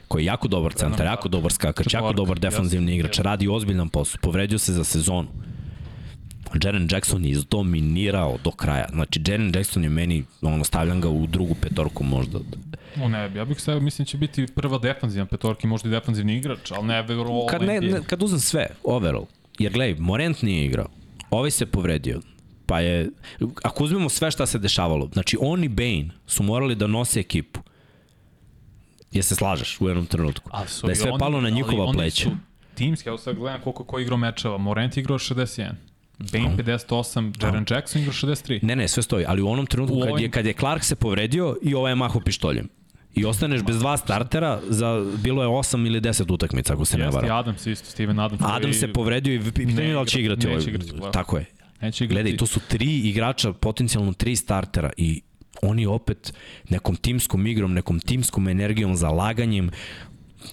koji 0.10 0.23
je 0.23 0.26
jako 0.26 0.48
dobar 0.48 0.73
centar, 0.73 1.06
jako 1.06 1.30
dobar 1.30 1.52
skakač, 1.52 1.94
jako 1.94 2.14
dobar 2.14 2.40
defanzivni 2.40 2.95
igrač, 2.95 3.19
radi 3.19 3.48
ozbiljan 3.48 3.90
posao, 3.90 4.19
povredio 4.22 4.57
se 4.57 4.73
za 4.73 4.84
sezonu. 4.84 5.27
Jaren 6.64 6.88
Jackson 6.91 7.26
je 7.26 7.31
izdominirao 7.31 8.38
do 8.44 8.52
kraja. 8.52 8.88
Znači, 8.90 9.22
Jaren 9.27 9.52
Jackson 9.56 9.84
je 9.84 9.90
meni, 9.90 10.23
ono, 10.41 10.64
stavljam 10.64 11.02
ga 11.02 11.10
u 11.10 11.27
drugu 11.27 11.56
petorku 11.56 12.03
možda. 12.03 12.40
O 13.03 13.10
ne, 13.10 13.31
ja 13.36 13.45
bih 13.45 13.61
stavio, 13.61 13.81
mislim 13.81 14.06
će 14.06 14.18
biti 14.18 14.48
prva 14.56 14.77
defanzivna 14.77 15.26
petorka 15.26 15.61
i 15.64 15.68
možda 15.68 15.90
i 15.90 15.91
defanzivni 15.91 16.38
igrač, 16.38 16.72
ali 16.72 16.88
ne 16.88 17.02
veru 17.02 17.45
Kad, 17.49 17.61
ne, 17.61 17.81
ne, 17.81 18.02
kad 18.07 18.23
uzem 18.23 18.40
sve, 18.40 18.68
overall, 18.84 19.26
jer 19.60 19.72
gledaj, 19.72 19.95
Morent 19.99 20.41
nije 20.41 20.65
igrao, 20.65 20.88
ovaj 21.30 21.52
se 21.52 21.65
povredio, 21.65 22.22
pa 22.65 22.80
je, 22.80 23.10
ako 23.64 23.84
uzmemo 23.84 24.10
sve 24.10 24.31
šta 24.31 24.45
se 24.45 24.60
dešavalo, 24.60 25.10
znači 25.14 25.38
on 25.41 25.64
i 25.64 25.68
Bane 25.69 26.10
su 26.27 26.44
morali 26.44 26.76
da 26.76 26.88
nose 26.88 27.19
ekipu. 27.19 27.60
Je 29.11 29.23
se 29.23 29.36
slažeš 29.36 29.81
u 29.81 29.88
jednom 29.88 30.06
trenutku? 30.06 30.49
A 30.53 30.68
su 30.68 30.86
da 30.88 30.91
je 30.91 30.95
sve 30.95 31.11
oni- 31.11 31.19
palo 31.19 31.41
na 31.41 31.49
njihova 31.49 31.91
pleća. 31.91 32.23
Su 32.23 32.31
timski, 32.76 33.10
evo 33.10 33.18
sad 33.18 33.36
gledam 33.36 33.61
koliko 33.61 33.84
ko 33.84 33.99
igrao 33.99 34.18
mečeva. 34.18 34.57
Morant 34.57 34.98
je 34.98 35.02
igrao 35.02 35.18
61. 35.18 35.72
Bane 36.22 36.56
58, 36.57 37.34
Jaren 37.41 37.65
Jackson 37.69 38.02
igrao 38.02 38.14
63. 38.14 38.60
Ne, 38.61 38.76
ne, 38.76 38.88
sve 38.88 39.03
stoji, 39.03 39.26
ali 39.27 39.41
u 39.41 39.49
onom 39.49 39.65
trenutku 39.65 39.95
U 39.95 39.99
kad 39.99 40.07
je, 40.07 40.14
ovim- 40.14 40.31
kad 40.31 40.45
je 40.45 40.53
Clark 40.53 40.84
se 40.84 40.95
povredio 40.95 41.57
i 41.61 41.76
ovaj 41.76 41.91
je 41.91 41.95
maho 41.95 42.19
pištoljem. 42.19 42.69
I 43.15 43.26
ostaneš 43.26 43.61
bez 43.61 43.80
dva 43.80 43.98
startera 43.98 44.61
za 44.64 45.06
bilo 45.18 45.44
je 45.44 45.49
8 45.49 45.86
ili 45.86 46.02
10 46.02 46.31
utakmica 46.31 46.73
ako 46.73 46.86
se 46.86 46.98
ne 46.98 47.03
Jeste, 47.03 47.15
varam. 47.18 47.38
Adams 47.38 47.65
isto, 47.68 47.86
Steven 47.86 48.19
Adams. 48.19 48.41
Adam 48.41 48.61
koji 48.61 48.73
se 48.73 48.94
povredio 48.94 49.34
i 49.36 49.41
pitanje 49.44 49.84
je 49.84 49.94
da 49.94 50.02
li 50.02 50.07
će 50.07 50.19
igra- 50.19 50.34
igrati 50.34 50.48
neće 50.48 50.60
ovaj. 50.60 50.69
igrati 50.69 50.91
play-off. 50.91 51.11
Tako 51.11 51.38
je. 51.38 51.45
Neće 51.81 52.03
igrati. 52.03 52.14
Gledaj, 52.15 52.38
to 52.38 52.45
su 52.45 52.60
tri 52.60 52.99
igrača, 52.99 53.53
potencijalno 53.53 54.14
tri 54.14 54.36
startera 54.36 54.91
i 54.98 55.22
oni 55.61 55.86
opet 55.86 56.34
nekom 56.69 56.95
timskom 56.95 57.48
igrom, 57.48 57.73
nekom 57.73 57.99
timskom 57.99 58.48
energijom, 58.48 58.95
zalaganjem, 58.95 59.72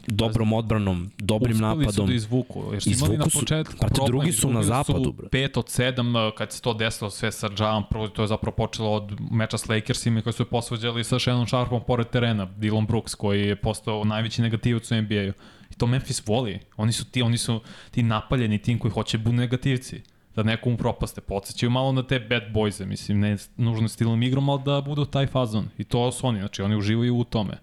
dobrom 0.06 0.52
odbranom, 0.52 1.10
dobrim 1.18 1.56
Uspeli 1.56 1.72
su 1.74 1.80
napadom. 1.80 2.06
da 2.06 2.14
izvuku, 2.14 2.64
jer 2.72 2.82
su 2.82 2.90
imali 2.90 3.16
na 3.18 3.30
su- 3.30 3.40
početku 3.40 3.74
brate, 3.80 3.94
problem, 3.94 4.06
drugi 4.06 4.32
su 4.32 4.50
na 4.50 4.62
zapadu, 4.62 5.12
bre. 5.12 5.28
5 5.28 5.58
od 5.58 5.66
7, 5.66 6.30
kad 6.36 6.52
se 6.52 6.62
to 6.62 6.74
desilo 6.74 7.10
sve 7.10 7.32
sa 7.32 7.50
Javom, 7.58 7.84
prvo 7.90 8.08
to 8.08 8.22
je 8.22 8.28
zapravo 8.28 8.56
počelo 8.56 8.92
od 8.92 9.20
meča 9.30 9.58
s 9.58 9.68
Lakersima 9.68 10.22
koji 10.22 10.32
su 10.32 10.42
je 10.42 10.46
posvađali 10.46 11.04
sa 11.04 11.18
Shannon 11.18 11.46
Sharpom 11.46 11.80
pored 11.86 12.06
terena, 12.06 12.46
Dylan 12.58 12.86
Brooks 12.86 13.14
koji 13.14 13.40
je 13.42 13.56
postao 13.56 14.04
najveći 14.04 14.42
negativac 14.42 14.90
u 14.90 14.94
NBA-u. 14.94 15.32
I 15.70 15.74
to 15.76 15.86
Memphis 15.86 16.22
voli. 16.26 16.58
Oni 16.76 16.92
su 16.92 17.04
ti, 17.04 17.22
oni 17.22 17.38
su 17.38 17.60
ti 17.90 18.02
napaljeni 18.02 18.58
tim 18.58 18.78
koji 18.78 18.92
hoće 18.92 19.18
budu 19.18 19.32
negativci 19.36 20.00
da 20.36 20.42
nekom 20.42 20.72
upropaste. 20.74 21.20
Podsećaju 21.20 21.70
malo 21.70 21.92
na 21.92 22.02
te 22.02 22.20
bad 22.20 22.42
boyse, 22.52 22.84
mislim, 22.84 23.20
ne 23.20 23.36
nužno 23.56 23.88
stilom 23.88 24.22
igrom, 24.22 24.48
ali 24.48 24.62
da 24.64 24.80
budu 24.80 25.04
taj 25.04 25.26
fazon. 25.26 25.68
I 25.78 25.84
to 25.84 26.12
su 26.12 26.26
oni, 26.26 26.38
znači 26.40 26.62
oni 26.62 26.76
uživaju 26.76 27.16
u 27.16 27.24
tome. 27.24 27.58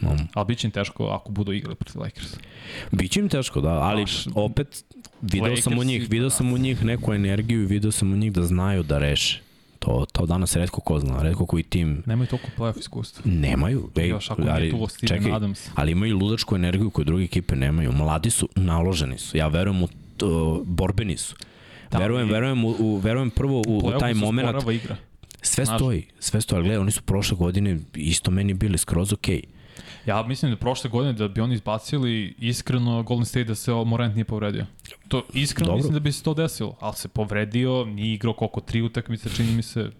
No. 0.00 0.16
Ali 0.34 0.46
bit 0.46 0.58
će 0.58 0.66
im 0.66 0.70
teško 0.70 1.06
ako 1.06 1.32
budu 1.32 1.52
igrali 1.52 1.76
protiv 1.76 2.00
Lakersa. 2.00 2.36
Biće 2.92 3.20
im 3.20 3.28
teško, 3.28 3.60
da, 3.60 3.68
ali 3.70 4.02
Baš. 4.02 4.26
opet 4.34 4.84
video 5.22 5.56
sam 5.56 5.78
u 5.78 5.84
njih, 5.84 6.10
video 6.10 6.30
sam 6.30 6.52
u 6.52 6.58
njih 6.58 6.84
neku 6.84 7.14
energiju 7.14 7.62
i 7.62 7.66
video 7.66 7.92
sam 7.92 8.12
u 8.12 8.16
njih 8.16 8.32
da 8.32 8.42
znaju 8.42 8.82
da 8.82 8.98
reše. 8.98 9.42
To, 9.78 10.06
to 10.12 10.26
danas 10.26 10.56
redko 10.56 10.80
ko 10.80 10.98
zna, 11.00 11.22
redko 11.22 11.46
koji 11.46 11.62
tim 11.62 12.02
Nemaju 12.06 12.26
toliko 12.28 12.48
playoff 12.58 12.78
iskustva. 12.78 13.22
nemaju. 13.24 13.90
Ej, 13.96 14.08
Još 14.08 14.30
ako 14.30 14.42
nije 14.42 14.70
tu 14.70 14.86
Steven 14.88 15.08
čekaj, 15.22 15.36
Adams. 15.36 15.68
ali 15.74 15.92
imaju 15.92 16.18
ludačku 16.18 16.56
energiju 16.56 16.90
koju 16.90 17.04
druge 17.04 17.24
ekipe 17.24 17.56
nemaju. 17.56 17.92
Mladi 17.92 18.30
su, 18.30 18.48
naloženi 18.56 19.18
su. 19.18 19.36
Ja 19.36 19.48
verujem 19.48 19.82
u 19.82 19.88
to, 20.16 20.62
borbeni 20.66 21.16
su. 21.16 21.34
Da, 21.90 21.98
verujem, 21.98 22.28
i- 22.28 22.32
verujem, 22.32 22.64
u, 22.64 22.74
u, 22.78 22.96
verujem 22.96 23.30
prvo 23.30 23.62
u, 23.66 23.78
u 23.78 23.98
taj 24.00 24.14
moment. 24.14 24.48
igra. 24.72 24.96
Sve 25.42 25.64
Znaš. 25.64 25.78
stoji, 25.78 26.06
sve 26.18 26.40
stoji. 26.40 26.56
Ali 26.56 26.64
gledaj, 26.64 26.80
oni 26.80 26.90
su 26.90 27.02
prošle 27.02 27.36
godine 27.36 27.78
isto 27.94 28.30
meni 28.30 28.54
bili 28.54 28.78
skroz 28.78 29.12
okej. 29.12 29.42
Ja 30.06 30.22
mislim 30.22 30.50
da 30.50 30.56
prošle 30.56 30.90
godine 30.90 31.12
da 31.12 31.28
bi 31.28 31.40
oni 31.40 31.54
izbacili 31.54 32.34
iskreno 32.38 33.02
Golden 33.02 33.26
State 33.26 33.44
da 33.44 33.54
se 33.54 33.72
Morant 33.72 34.14
nije 34.14 34.24
povredio. 34.24 34.66
To 35.08 35.22
iskreno 35.34 35.66
Dobro. 35.66 35.76
mislim 35.76 35.94
da 35.94 36.00
bi 36.00 36.12
se 36.12 36.22
to 36.22 36.34
desilo, 36.34 36.76
ali 36.80 36.94
se 36.94 37.08
povredio, 37.08 37.84
nije 37.84 38.14
igrao 38.14 38.32
koliko 38.32 38.60
tri 38.60 38.82
utakmice, 38.82 39.28
čini 39.28 39.52
mi 39.52 39.62
se. 39.62 39.90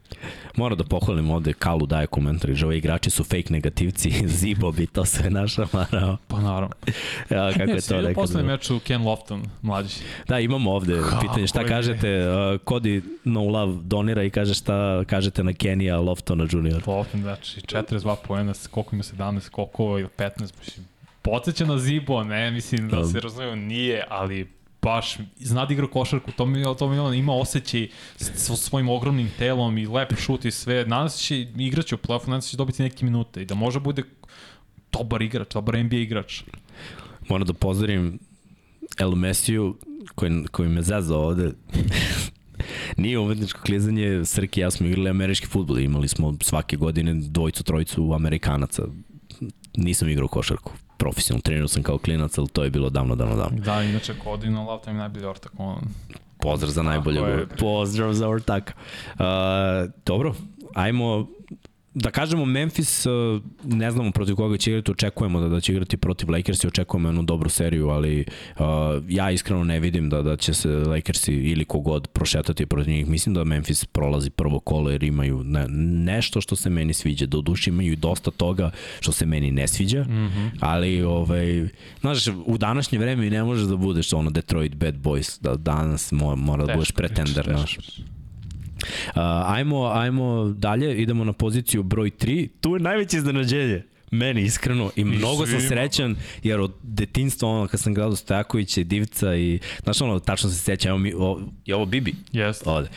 Mora 0.56 0.74
da 0.74 0.85
pohvalim 0.85 1.31
ovde, 1.31 1.52
Kalu 1.52 1.86
daje 1.86 2.06
komentar, 2.06 2.51
že 2.52 2.66
ovi 2.66 2.77
igrači 2.78 3.10
su 3.10 3.24
fake 3.24 3.47
negativci, 3.48 4.10
Zibo 4.39 4.73
bi 4.73 4.86
to 4.86 5.05
sve 5.05 5.31
našamarao. 5.31 6.16
Pa 6.28 6.40
naravno. 6.40 6.74
Ja, 7.31 7.52
kako 7.52 7.65
Ne, 7.65 7.73
je 7.73 7.81
to 7.81 7.94
vidio 7.94 8.01
nekad. 8.01 8.15
poslednji 8.15 8.43
bilo. 8.43 8.52
meč 8.52 8.70
u 8.70 8.81
Ken 8.81 9.02
Lofton, 9.02 9.43
mlađi. 9.62 9.94
Da, 10.28 10.40
imamo 10.40 10.73
ovde 10.73 11.01
Kako 11.01 11.20
pitanje 11.20 11.47
šta 11.47 11.65
kažete, 11.65 12.20
uh, 12.20 12.60
Kodi 12.60 13.02
No 13.24 13.40
Love 13.43 13.78
donira 13.82 14.23
i 14.23 14.31
kaže 14.31 14.55
šta 14.55 15.05
kažete 15.05 15.44
na 15.44 15.52
Kenija 15.52 15.98
Loftona 15.98 16.47
Junior. 16.51 16.82
Lofton, 16.86 17.20
znači 17.20 17.60
42 17.60 18.16
poena, 18.19 18.52
koliko 18.70 18.94
ima 18.94 19.02
17, 19.05 19.48
koliko 19.51 19.98
ili 19.98 20.09
15, 20.19 20.31
mislim, 20.59 20.86
podsjeća 21.23 21.66
na 21.66 21.78
Zibo, 21.78 22.24
ne, 22.24 22.51
mislim 22.51 22.89
da 22.89 22.97
Da. 22.97 23.05
se 23.05 23.20
razumijem, 23.20 23.59
nije, 23.60 24.05
ali 24.09 24.57
baš 24.82 25.16
zna 25.36 25.64
da 25.66 25.72
igra 25.72 25.86
košarku, 25.86 26.32
to 26.32 26.46
mi, 26.46 26.64
to 26.78 26.88
mi 26.88 26.98
on 26.98 27.14
ima 27.14 27.32
osjećaj 27.32 27.88
s 28.16 28.50
svojim 28.56 28.88
ogromnim 28.88 29.30
telom 29.38 29.78
i 29.78 29.86
lep 29.86 30.12
šut 30.18 30.44
i 30.44 30.50
sve. 30.50 30.84
Nadam 30.86 31.09
se 31.09 31.18
će 31.18 31.40
igraće 31.40 31.94
u 31.94 31.98
play-offu, 31.98 32.28
nadam 32.28 32.42
se 32.42 32.50
će 32.50 32.56
dobiti 32.56 32.82
neke 32.82 33.05
minute 33.05 33.42
i 33.42 33.44
da 33.44 33.55
može 33.55 33.80
bude 33.80 34.02
dobar 34.92 35.22
igrač, 35.22 35.55
dobar 35.55 35.84
NBA 35.84 35.96
igrač. 35.96 36.42
Moram 37.28 37.46
da 37.46 37.52
pozdravim 37.52 38.18
El 38.98 39.14
Mesiju 39.14 39.76
koji, 40.14 40.44
koji 40.50 40.68
me 40.68 40.82
zazao 40.82 41.20
ovde. 41.20 41.52
Nije 42.96 43.18
umetničko 43.18 43.60
klizanje, 43.60 44.24
Srki 44.24 44.60
i 44.60 44.62
ja 44.62 44.70
smo 44.70 44.86
igrali 44.86 45.10
američki 45.10 45.46
futbol, 45.46 45.78
imali 45.78 46.09
smo 46.09 46.34
svake 46.40 46.76
godine 46.76 47.14
dvojicu, 47.14 47.64
trojicu 47.64 48.12
Amerikanaca. 48.14 48.82
Nisam 49.78 50.09
igrao 50.09 50.28
košarku, 50.28 50.72
profesionalno 50.96 51.42
trenirao 51.42 51.68
sam 51.68 51.82
kao 51.82 51.98
klinac, 51.98 52.38
ali 52.38 52.48
to 52.48 52.64
je 52.64 52.70
bilo 52.70 52.90
davno, 52.90 53.16
davno, 53.16 53.36
davno. 53.36 53.59
Da, 53.60 53.82
inače 53.82 54.14
Kodin 54.24 54.56
Love 54.59 54.82
time 54.82 54.96
najbolji 54.96 55.24
ortak, 55.26 55.52
on 55.59 55.80
Pozdrav 56.40 56.70
za 56.70 56.82
najbolje. 56.82 57.20
je. 57.20 57.46
Pozdrav 57.46 58.12
za 58.12 58.28
ortaka. 58.28 58.72
Uh, 59.14 59.20
dobro, 60.06 60.34
ajmo 60.74 61.28
da 61.98 62.10
kažemo 62.10 62.44
Memphis, 62.44 63.06
uh, 63.06 63.42
ne 63.64 63.90
znamo 63.90 64.10
protiv 64.10 64.36
koga 64.36 64.56
će 64.56 64.70
igrati, 64.70 64.90
očekujemo 64.90 65.40
da, 65.40 65.48
da 65.48 65.60
će 65.60 65.72
igrati 65.72 65.96
protiv 65.96 66.30
Lakersi, 66.30 66.66
očekujemo 66.66 67.08
jednu 67.08 67.22
dobru 67.22 67.50
seriju, 67.50 67.88
ali 67.88 68.24
uh, 68.58 68.64
ja 69.08 69.30
iskreno 69.30 69.64
ne 69.64 69.80
vidim 69.80 70.10
da, 70.10 70.22
da 70.22 70.36
će 70.36 70.54
se 70.54 70.68
Lakersi 70.68 71.32
ili 71.32 71.64
kogod 71.64 72.06
prošetati 72.06 72.66
protiv 72.66 72.92
njih. 72.92 73.08
Mislim 73.08 73.34
da 73.34 73.44
Memphis 73.44 73.84
prolazi 73.84 74.30
prvo 74.30 74.60
kolo 74.60 74.90
jer 74.90 75.02
imaju 75.02 75.42
ne, 75.44 75.66
nešto 76.04 76.40
što 76.40 76.56
se 76.56 76.70
meni 76.70 76.92
sviđa. 76.92 77.26
Do 77.26 77.40
duše 77.40 77.70
imaju 77.70 77.92
i 77.92 77.96
dosta 77.96 78.30
toga 78.30 78.70
što 79.00 79.12
se 79.12 79.26
meni 79.26 79.50
ne 79.50 79.68
sviđa, 79.68 80.04
mm 80.04 80.08
-hmm. 80.08 80.50
ali 80.60 81.02
ovaj, 81.02 81.68
znaš, 82.00 82.26
u 82.46 82.58
današnje 82.58 82.98
vreme 82.98 83.30
ne 83.30 83.44
možeš 83.44 83.64
da 83.64 83.76
budeš 83.76 84.12
ono 84.12 84.30
Detroit 84.30 84.74
Bad 84.74 84.94
Boys, 84.94 85.42
da 85.42 85.56
danas 85.56 86.12
mora, 86.12 86.36
mora 86.36 86.66
da 86.66 86.72
budeš 86.74 86.90
pretender, 86.90 87.44
znaš. 87.44 87.78
Uh, 88.78 89.22
ajmo, 89.46 89.86
ajmo 89.86 90.55
dalje, 90.56 91.02
idemo 91.02 91.24
na 91.24 91.32
poziciju 91.32 91.82
broj 91.82 92.10
3. 92.10 92.48
Tu 92.60 92.74
je 92.74 92.80
najveće 92.80 93.16
iznenađenje. 93.16 93.82
Meni 94.10 94.43
iskreno 94.43 94.90
i 94.97 95.05
mnogo 95.05 95.47
sam 95.47 95.60
svima. 95.60 95.68
srećan 95.68 96.16
jer 96.43 96.60
od 96.60 96.72
detinstva 96.82 97.48
ono 97.48 97.68
kad 97.68 97.80
sam 97.80 97.94
gledao 97.94 98.16
Stojakovića 98.16 98.80
i 98.80 98.85
Divca 98.85 99.36
i 99.36 99.59
znaš 99.82 100.01
ono 100.01 100.18
tačno 100.18 100.51
se 100.51 100.56
sećam 100.56 100.89
evo 100.89 100.98
mi 100.98 101.14
o, 101.16 101.40
je 101.66 101.74
ovo 101.74 101.85
Bibi 101.86 102.14
Jeste. 102.32 102.70
ovde 102.70 102.89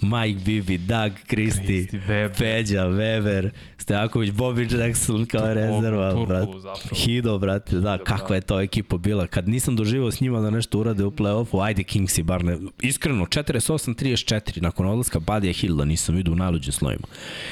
Mike 0.00 0.40
Bibi, 0.44 0.78
Doug 0.78 1.12
Christie, 1.28 1.86
Christie, 1.86 2.80
Weber. 2.80 3.50
Stojaković, 3.78 4.30
Bobby 4.30 4.78
Jackson 4.78 5.26
kao 5.26 5.54
rezerva 5.54 6.12
Turku 6.12 6.58
zapravo. 6.58 6.96
Hido, 6.96 7.38
brate, 7.38 7.76
da, 7.76 7.98
kakva 7.98 8.36
je 8.36 8.40
to 8.40 8.60
ekipa 8.60 8.96
bila. 8.96 9.26
Kad 9.26 9.48
nisam 9.48 9.76
doživao 9.76 10.10
s 10.10 10.20
njima 10.20 10.40
da 10.40 10.50
nešto 10.50 10.78
urade 10.78 11.04
u 11.04 11.10
play-offu, 11.10 11.64
ajde 11.64 11.82
Kingsi 11.82 12.22
bar 12.22 12.44
ne. 12.44 12.58
Iskreno, 12.82 13.24
48-34 13.24 14.62
nakon 14.62 14.86
odlaska 14.86 15.20
Badija 15.20 15.52
Hilda 15.52 15.84
nisam 15.84 16.14
vidio 16.14 16.32
u 16.32 16.36
najluđim 16.36 16.72
slojima. 16.72 17.06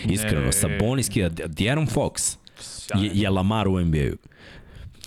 Iskreno, 0.04 0.46
Ne. 0.46 0.52
Sabonis, 0.52 1.10
De'Aaron 1.10 1.88
Fox 1.94 2.36
je, 2.94 3.10
je 3.14 3.30
Lamar 3.30 3.68
u 3.68 3.80
NBA-u. 3.80 4.16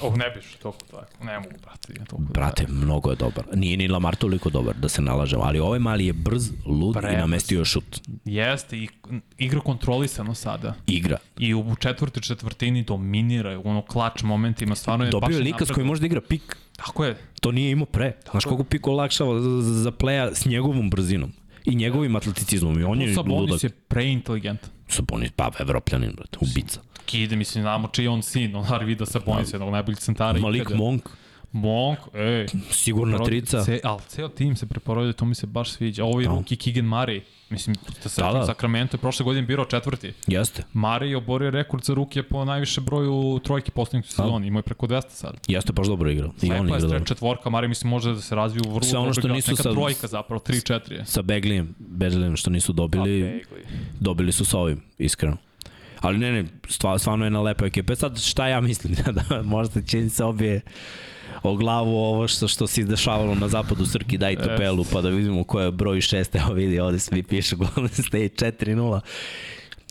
Oh, 0.02 0.18
ne 0.18 0.30
biš 0.36 0.56
toliko 0.56 0.86
tako. 0.91 1.23
Ne 1.26 1.40
mogu, 1.40 1.56
brate. 1.64 1.94
Ja 1.99 2.06
toliko 2.06 2.34
Brate, 2.34 2.65
mnogo 2.68 3.10
je 3.10 3.15
dobar. 3.15 3.45
Nije 3.53 3.77
ni 3.77 3.88
Lamar 3.88 4.15
toliko 4.15 4.49
dobar, 4.49 4.76
da 4.76 4.90
se 4.90 5.02
nalažemo, 5.02 5.44
ali 5.44 5.60
ovaj 5.60 5.80
mali 5.80 6.06
je 6.06 6.14
brz, 6.14 6.52
lud 6.65 6.95
i 6.95 6.99
Prebrz. 6.99 7.19
namestio 7.19 7.65
šut. 7.65 8.02
Jeste, 8.26 8.77
i 8.77 8.88
igra 9.38 9.60
kontrolisano 9.60 10.34
sada. 10.34 10.73
Igra. 10.88 11.18
I 11.40 11.53
u 11.53 11.76
četvrtoj 11.80 12.22
četvrtini 12.22 12.84
dominira, 12.84 13.60
u 13.60 13.69
ono 13.69 13.82
klač 13.82 14.23
momentima, 14.23 14.76
stvarno 14.76 15.06
je 15.06 15.11
baš 15.11 15.22
Dobio 15.22 15.36
je 15.36 15.40
je 15.40 15.44
lika 15.44 15.65
s 15.65 15.72
kojim 15.72 15.88
može 15.88 16.02
da 16.02 16.06
igra 16.06 16.22
pik. 16.22 16.57
Tako 16.76 17.06
je. 17.06 17.18
To 17.41 17.52
nije 17.52 17.72
imao 17.72 17.86
pre. 17.86 18.18
Znaš 18.32 18.45
koliko 18.45 18.64
pik 18.64 18.88
olakšava 18.88 19.41
za, 19.41 19.61
za, 19.61 19.91
pleja 19.91 20.36
s 20.36 20.45
njegovom 20.45 20.90
brzinom 20.90 21.32
i 21.65 21.76
njegovim 21.76 22.15
atleticizmom 22.15 22.80
i 22.80 22.84
on 22.84 23.02
je 23.02 23.07
ludak. 23.07 23.15
Sabonis 23.15 23.64
je 23.64 23.69
preinteligentan. 23.69 24.69
Sabonis, 24.88 25.32
pa 25.36 25.52
evropljanin, 25.60 26.11
brate, 26.15 26.38
ubica. 26.41 26.82
Kide, 27.06 27.36
mislim, 27.36 27.61
znamo 27.61 27.88
čiji 27.88 28.07
on 28.07 28.22
sin, 28.23 28.56
on 28.56 28.65
Arvida 28.69 29.06
Sabonis, 29.06 29.53
jednog 29.53 29.69
najboljih 29.69 29.99
centara. 29.99 30.40
Malik 30.40 30.61
ikada. 30.61 30.76
Monk, 30.77 31.10
Monk, 31.53 31.99
ej. 32.14 32.45
sigurna 32.72 33.18
trica. 33.19 33.64
Ce, 33.64 33.80
ali 33.84 33.99
ceo 34.07 34.27
tim 34.30 34.56
se 34.56 34.65
preporodio, 34.65 35.14
to 35.14 35.26
mi 35.26 35.36
se 35.36 35.48
baš 35.48 35.72
sviđa. 35.72 36.03
Ovo 36.03 36.19
je 36.22 36.27
Da. 36.27 36.32
ruki 36.32 36.56
Keegan 36.56 36.86
Murray. 36.86 37.22
Mislim, 37.49 37.76
da 38.03 38.10
se 38.10 38.22
Da, 38.22 38.27
da, 38.27 38.40
da. 38.40 38.45
Sacramento 38.45 38.95
je 38.95 39.02
prošle 39.02 39.23
godine 39.23 39.48
birao 39.48 39.65
četvrti. 39.65 40.14
Jeste, 40.27 40.64
Murray 40.73 41.03
je 41.03 41.18
oborio 41.18 41.49
rekord 41.49 41.84
za 41.84 41.94
ruke 41.94 42.23
po 42.23 42.45
najviše 42.45 42.82
broju 42.82 43.40
trojki 43.40 43.72
poslednjih 43.72 44.06
sezoni. 44.07 44.48
Imao 44.48 44.60
je 44.60 44.64
preko 44.64 44.88
200 44.88 45.10
sad. 45.10 45.36
jeste 45.48 45.73
baš 45.73 45.88
dobro 45.88 46.11
igrao. 46.11 46.32
I 46.41 46.52
on 46.52 46.65
igra 46.65 46.76
je 46.76 46.82
dobro. 46.82 46.99
četvorka, 46.99 47.49
Mari 47.49 47.68
mislim 47.68 47.90
može 47.90 48.14
da 48.14 48.22
se 48.22 48.36
razviju 48.36 48.64
u 48.65 48.69
vrlo 48.69 48.82
Sve 48.82 48.99
ono 48.99 49.14
što 49.14 49.27
nisu 49.27 49.52
Neka 49.52 49.64
sad- 49.64 49.73
trojka 49.73 50.07
zapravo, 50.07 50.41
3-4 50.41 50.91
je. 50.91 51.06
Sa 51.06 51.22
Beglijem, 51.22 51.76
Beglijem 51.80 52.36
što 52.36 52.49
nisu 52.49 52.68
Pa, 52.68 52.76
dobili, 52.76 53.22
Bagley. 53.22 53.41
dobili 53.99 54.32
su 54.32 54.45
sa 54.45 54.57
ovim, 54.60 54.82
iskreno. 54.98 55.38
Ali 55.99 56.17
ne, 56.17 56.31
ne, 56.31 56.45
stva, 56.69 56.99
stvarno 56.99 57.26
je 57.26 57.31
na 57.31 57.41
lepa 57.41 57.65
ekipa. 57.65 57.93
E 57.93 57.95
Sad, 57.95 58.22
šta 58.22 58.47
ja 58.47 58.61
mislim? 58.61 58.95
da 59.30 59.41
možda 59.41 59.81
će 59.81 60.09
se 60.09 60.23
obje 60.23 60.61
o 61.43 61.55
glavu 61.55 61.97
ovo 61.97 62.27
što, 62.27 62.47
što 62.47 62.67
se 62.67 62.81
izdešavalo 62.81 63.35
na 63.35 63.47
zapadu 63.47 63.85
Srki, 63.85 64.17
daj 64.17 64.35
tabelu 64.35 64.85
pa 64.93 65.01
da 65.01 65.09
vidimo 65.09 65.43
ko 65.43 65.61
je 65.61 65.72
broj 65.72 65.97
6. 65.97 66.41
Evo 66.41 66.53
vidi, 66.53 66.80
ovde 66.80 66.99
svi 66.99 67.23
pišu 67.23 67.57
Golden 67.76 67.89
State 67.89 68.51
4-0. 68.65 68.99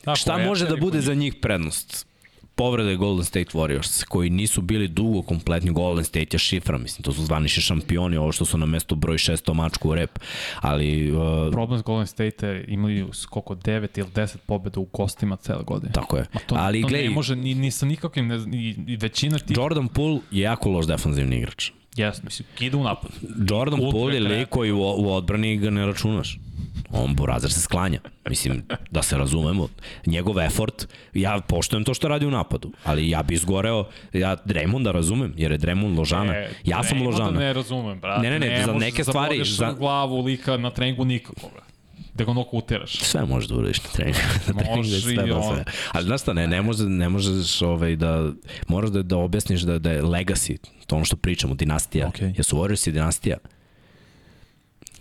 Tako, 0.03 0.15
Šta 0.15 0.37
može 0.37 0.65
da 0.65 0.75
bude 0.75 1.01
za 1.01 1.13
njih 1.13 1.35
prednost? 1.41 2.07
Povrede 2.55 2.95
Golden 2.95 3.25
State 3.25 3.51
Warriors, 3.53 4.03
koji 4.03 4.29
nisu 4.29 4.61
bili 4.61 4.87
dugo 4.87 5.21
kompletni. 5.21 5.71
Golden 5.71 6.05
State 6.05 6.35
je 6.35 6.39
šifra, 6.39 6.77
mislim, 6.77 7.03
to 7.03 7.13
su 7.13 7.23
zvaniši 7.23 7.61
šampioni, 7.61 8.17
ovo 8.17 8.31
što 8.31 8.45
su 8.45 8.57
na 8.57 8.65
mestu 8.65 8.95
broj 8.95 9.17
6 9.17 9.53
mačku 9.53 9.89
u 9.89 9.95
rep. 9.95 10.19
Ali, 10.61 11.11
uh, 11.11 11.51
Problem 11.51 11.79
s 11.79 11.83
Golden 11.83 12.07
State 12.07 12.47
je 12.47 12.65
imaju 12.67 13.09
koliko 13.29 13.55
9 13.55 13.99
ili 13.99 14.07
10 14.09 14.37
pobjeda 14.37 14.79
u 14.79 14.87
gostima 14.93 15.35
cele 15.35 15.63
godine. 15.63 15.91
tako 15.93 16.17
je. 16.17 16.25
To, 16.47 16.55
Ali, 16.59 16.81
to 16.81 16.87
gledaj, 16.87 17.07
ne 17.07 17.13
može 17.13 17.35
ni, 17.35 17.55
ni 17.55 17.71
sa 17.71 17.85
nikakvim, 17.85 18.27
ne, 18.27 18.37
ni, 18.37 18.75
ni 18.77 18.95
većina 18.95 19.39
tih... 19.39 19.57
Jordan 19.57 19.87
Poole 19.87 20.19
je 20.31 20.41
jako 20.41 20.69
loš 20.69 20.87
defanzivni 20.87 21.37
igrač. 21.37 21.71
Jes, 21.95 22.23
mislim, 22.23 22.47
ide 22.59 22.77
u 22.77 22.83
napad. 22.83 23.11
Jordan 23.49 23.79
Poole 23.91 24.13
je 24.13 24.19
lik 24.19 24.49
koji 24.49 24.71
u, 24.71 24.79
u 24.79 25.13
odbrani 25.13 25.57
ga 25.57 25.69
ne 25.69 25.85
računaš. 25.85 26.39
On 26.91 27.15
Burazar 27.15 27.51
se 27.51 27.61
sklanja. 27.61 27.99
Mislim, 28.29 28.63
da 28.91 29.03
se 29.03 29.17
razumemo. 29.17 29.67
Njegov 30.05 30.39
effort, 30.39 30.87
ja 31.13 31.39
poštujem 31.39 31.83
to 31.83 31.93
što 31.93 32.07
radi 32.07 32.25
u 32.25 32.31
napadu, 32.31 32.71
ali 32.83 33.09
ja 33.09 33.23
bi 33.23 33.33
izgoreo, 33.33 33.85
ja 34.13 34.35
Draymonda 34.37 34.91
razumem, 34.91 35.33
jer 35.37 35.51
je 35.51 35.59
Draymond 35.59 35.97
ložana. 35.97 36.33
E, 36.33 36.49
ja 36.63 36.83
sam 36.83 36.97
Draymonda 36.97 37.05
ložana. 37.05 37.31
Ne 37.31 37.53
razumem, 37.53 37.99
brate. 37.99 38.21
Ne, 38.21 38.39
ne, 38.39 38.49
ne, 38.49 38.63
za 38.65 38.73
možeš 38.73 38.79
neke 38.81 38.97
da 38.97 39.03
stvari, 39.03 39.35
zabodeš 39.35 39.49
za- 39.49 39.71
u 39.71 39.75
glavu 39.75 40.21
lika 40.21 40.57
na 40.57 40.69
treningu 40.71 41.05
nikako, 41.05 41.49
brate. 41.49 41.65
Da 42.13 42.23
ga 42.23 42.31
onako 42.31 42.57
uteraš. 42.57 42.93
Sve 42.93 43.25
možeš 43.25 43.49
da 43.49 43.55
uradiš 43.55 43.83
na 43.83 43.89
treningu. 43.89 44.19
na 44.47 44.53
treningu 44.53 44.77
Može 44.77 45.01
sve 45.01 45.13
i 45.13 45.17
da 45.17 45.41
sve. 45.43 45.63
Ali 45.91 46.05
znaš 46.05 46.21
šta, 46.21 46.33
ne, 46.33 46.47
ne, 46.47 46.61
može, 46.61 46.83
ne 46.83 47.09
možeš 47.09 47.61
ovaj, 47.61 47.95
da, 47.95 48.31
moraš 48.67 48.89
da, 48.89 49.03
da 49.03 49.17
objasniš 49.17 49.61
da, 49.61 49.79
da 49.79 49.91
je 49.91 50.01
legacy, 50.03 50.57
to 50.87 50.95
ono 50.95 51.05
što 51.05 51.15
pričamo, 51.15 51.55
dinastija. 51.55 52.07
Okej. 52.07 52.33
Jesu 52.37 52.57
Warriors 52.57 52.89
i 52.89 52.93
dinastija. 52.93 53.37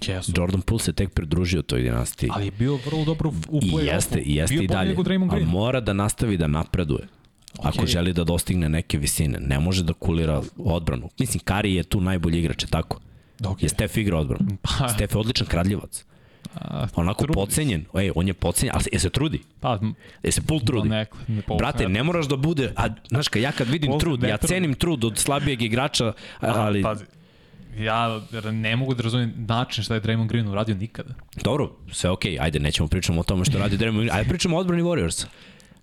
Jesu. 0.06 0.32
Jordan 0.36 0.60
Poole 0.60 0.81
se 0.81 0.93
tek 0.93 1.10
pridružio 1.10 1.62
toj 1.62 1.82
dinastiji. 1.82 2.31
Ali 2.32 2.44
je 2.44 2.51
bio 2.51 2.78
vrlo 2.78 3.05
dobro 3.05 3.31
u 3.31 3.32
u 3.51 3.59
I 3.59 3.60
play-offu. 3.62 3.85
jeste, 3.85 4.18
i 4.18 4.35
jeste 4.35 4.55
Bio 4.55 4.62
i 4.62 4.66
dalje. 4.66 4.90
A 4.93 5.02
Green. 5.26 5.47
mora 5.47 5.81
da 5.81 5.93
nastavi 5.94 6.36
da 6.36 6.47
napreduje. 6.48 7.06
Ako 7.55 7.68
Okej. 7.70 7.86
želi 7.86 8.12
da 8.12 8.24
dostigne 8.24 8.68
neke 8.68 8.98
visine, 8.98 9.39
ne 9.40 9.59
može 9.60 9.85
da 9.85 9.93
kulira 9.93 10.43
odbranu. 10.59 11.09
Mislim, 11.18 11.40
Kari 11.40 11.74
je 11.74 11.82
tu 11.85 12.01
najbolji 12.01 12.39
igrač, 12.39 12.62
je 12.62 12.68
tako? 12.68 13.01
Ok. 13.47 13.62
Je 13.62 13.68
Stef 13.68 13.97
igra 13.97 14.18
odbranu. 14.18 14.56
Pa, 14.62 14.89
Stef 14.89 15.12
je 15.12 15.18
odličan 15.18 15.47
kradljivac. 15.47 16.05
a, 16.55 16.86
Onako 16.97 17.18
trudi 17.20 17.35
pocenjen. 17.35 17.85
Ej, 17.94 18.10
on 18.14 18.28
je 18.28 18.35
pocenjen, 18.35 18.74
ali 18.74 18.85
je 18.93 18.98
se 18.98 19.10
trudi. 19.10 19.40
Pa, 19.60 19.78
Je 20.22 20.32
se 20.32 20.43
Poole 20.43 20.60
trudi. 20.62 20.89
Ne 20.89 21.06
pa- 21.47 21.55
Brate, 21.55 21.89
ne 21.89 22.02
moraš 22.02 22.26
da 22.26 22.36
bude, 22.36 22.72
a 22.76 22.89
znaš 23.09 23.28
ka, 23.28 23.39
ja 23.39 23.52
kad 23.52 23.68
vidim 23.68 23.89
Paul 23.89 24.01
trud, 24.01 24.22
ja 24.22 24.36
cenim 24.39 24.74
trud 24.74 25.05
od 25.05 25.18
slabijeg 25.18 25.62
igrača, 25.62 26.12
ali 26.40 26.82
Pazi, 26.82 27.05
ja 27.79 28.21
ne 28.53 28.77
mogu 28.77 28.95
da 28.95 29.03
razumem 29.03 29.33
način 29.37 29.85
šta 29.85 29.95
je 29.95 30.01
Draymond 30.03 30.27
Green 30.27 30.49
uradio 30.49 30.75
nikada. 30.75 31.15
dobro, 31.43 31.71
sve 31.93 32.11
okej, 32.11 32.39
ajde, 32.41 32.59
nećemo 32.59 32.89
pričamo 32.89 33.21
o 33.21 33.25
tome 33.25 33.45
što 33.45 33.59
radi 33.59 33.77
Draymond 33.77 33.99
Green, 33.99 34.11
ajde 34.17 34.29
pričamo 34.29 34.57
o 34.57 34.61
odbrani 34.61 34.83
Warriorsa. 34.83 35.27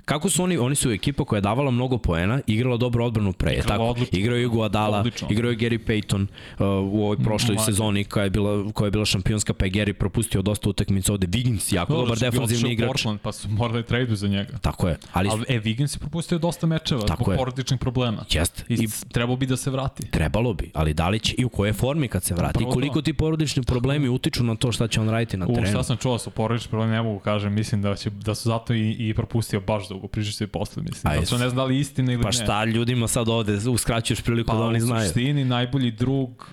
Kako 0.01 0.29
su 0.29 0.43
oni, 0.43 0.57
oni 0.57 0.75
su 0.75 0.91
ekipa 0.91 1.23
koja 1.25 1.37
je 1.37 1.41
davala 1.41 1.71
mnogo 1.71 1.97
poena, 1.97 2.41
igrala 2.47 2.77
dobro 2.77 3.05
odbranu 3.05 3.33
pre, 3.33 3.51
je 3.51 3.55
Igrala 3.55 3.69
tako? 3.69 3.83
odlično. 3.83 4.19
Igrao 4.19 4.37
je 4.37 4.43
Iguodala, 4.43 4.97
Odlično. 4.97 5.27
igrao 5.31 5.51
je 5.51 5.57
Gary 5.57 5.79
Payton 5.79 6.21
uh, 6.21 6.59
u 6.93 7.03
ovoj 7.03 7.17
prošloj 7.17 7.55
Mlađe. 7.55 7.65
sezoni 7.65 8.03
koja 8.03 8.23
je 8.23 8.29
bila 8.29 8.71
koja 8.71 8.87
je 8.87 8.91
bila 8.91 9.05
šampionska, 9.05 9.53
pa 9.53 9.65
je 9.65 9.71
Gary 9.71 9.93
propustio 9.93 10.41
dosta 10.41 10.69
utakmica 10.69 11.13
ovde. 11.13 11.27
Wiggins, 11.27 11.75
jako 11.75 11.93
dobar 11.93 12.07
što 12.07 12.21
bi 12.21 12.27
otišao 12.27 12.41
defanzivni 12.41 12.69
u 12.69 12.71
igrač. 12.71 12.87
Portland, 12.87 13.19
pa 13.19 13.31
su 13.31 13.49
morali 13.49 13.83
tradu 13.83 14.15
za 14.15 14.27
njega. 14.27 14.57
Tako 14.59 14.87
je, 14.87 14.97
ali, 15.13 15.29
Ali, 15.29 15.45
e, 15.47 15.59
Wiggins 15.59 15.95
je 15.95 15.99
propustio 15.99 16.37
dosta 16.37 16.67
mečeva 16.67 17.01
Tako 17.01 17.23
zbog 17.23 17.33
je. 17.33 17.37
porodičnih 17.37 17.79
problema. 17.79 18.25
Jeste. 18.31 18.63
I, 18.69 18.73
I 18.75 18.87
trebao 19.09 19.35
bi 19.35 19.45
da 19.45 19.57
se 19.57 19.71
vrati. 19.71 20.11
trebalo 20.11 20.53
bi, 20.53 20.71
ali 20.73 20.93
da 20.93 21.09
li 21.09 21.19
će 21.19 21.35
i 21.37 21.45
u 21.45 21.49
kojoj 21.49 21.73
formi 21.73 22.07
kad 22.07 22.23
se 22.23 22.33
vrati? 22.33 22.53
I 22.53 22.57
Upravo 22.57 22.73
koliko 22.73 22.95
to. 22.95 23.01
ti 23.01 23.13
porodični 23.13 23.63
problemi 23.63 24.09
utiču 24.09 24.43
na 24.43 24.55
to 24.55 24.71
šta 24.71 24.87
će 24.87 25.01
on 25.01 25.09
raditi 25.09 25.37
na 25.37 25.45
U, 25.45 25.49
terenu? 25.49 25.67
šta 25.67 25.83
sam 25.83 25.97
čuo, 25.97 26.17
su 26.17 26.29
porodični 26.31 26.69
problemi, 26.69 26.91
ne 26.91 27.01
mogu 27.01 27.19
kažem, 27.19 27.53
mislim 27.53 27.81
da, 27.81 27.95
će, 27.95 28.09
da 28.09 28.35
su 28.35 28.49
zato 28.49 28.73
i, 28.73 28.91
i 28.99 29.13
propustio 29.13 29.61
baš 29.61 29.87
dugo, 29.91 30.07
pričaš 30.07 30.35
se 30.35 30.43
i 30.43 30.49
posle, 30.49 30.83
mislim. 30.83 31.13
A 31.13 31.15
Da 31.15 31.25
su 31.25 31.35
jesu. 31.35 31.37
ne 31.37 31.49
znali 31.49 31.79
istine 31.79 32.13
ili 32.13 32.21
Pa 32.21 32.27
ne. 32.27 32.33
šta 32.33 32.65
ljudima 32.65 33.07
sad 33.07 33.29
ovde 33.29 33.69
uskraćuješ 33.69 34.21
priliku 34.21 34.47
Pa 34.47 34.53
da 34.53 34.63
oni 34.63 34.77
u 34.77 34.81
znaju? 34.81 35.05
suštini 35.05 35.45
najbolji 35.45 35.91
drug, 35.91 36.49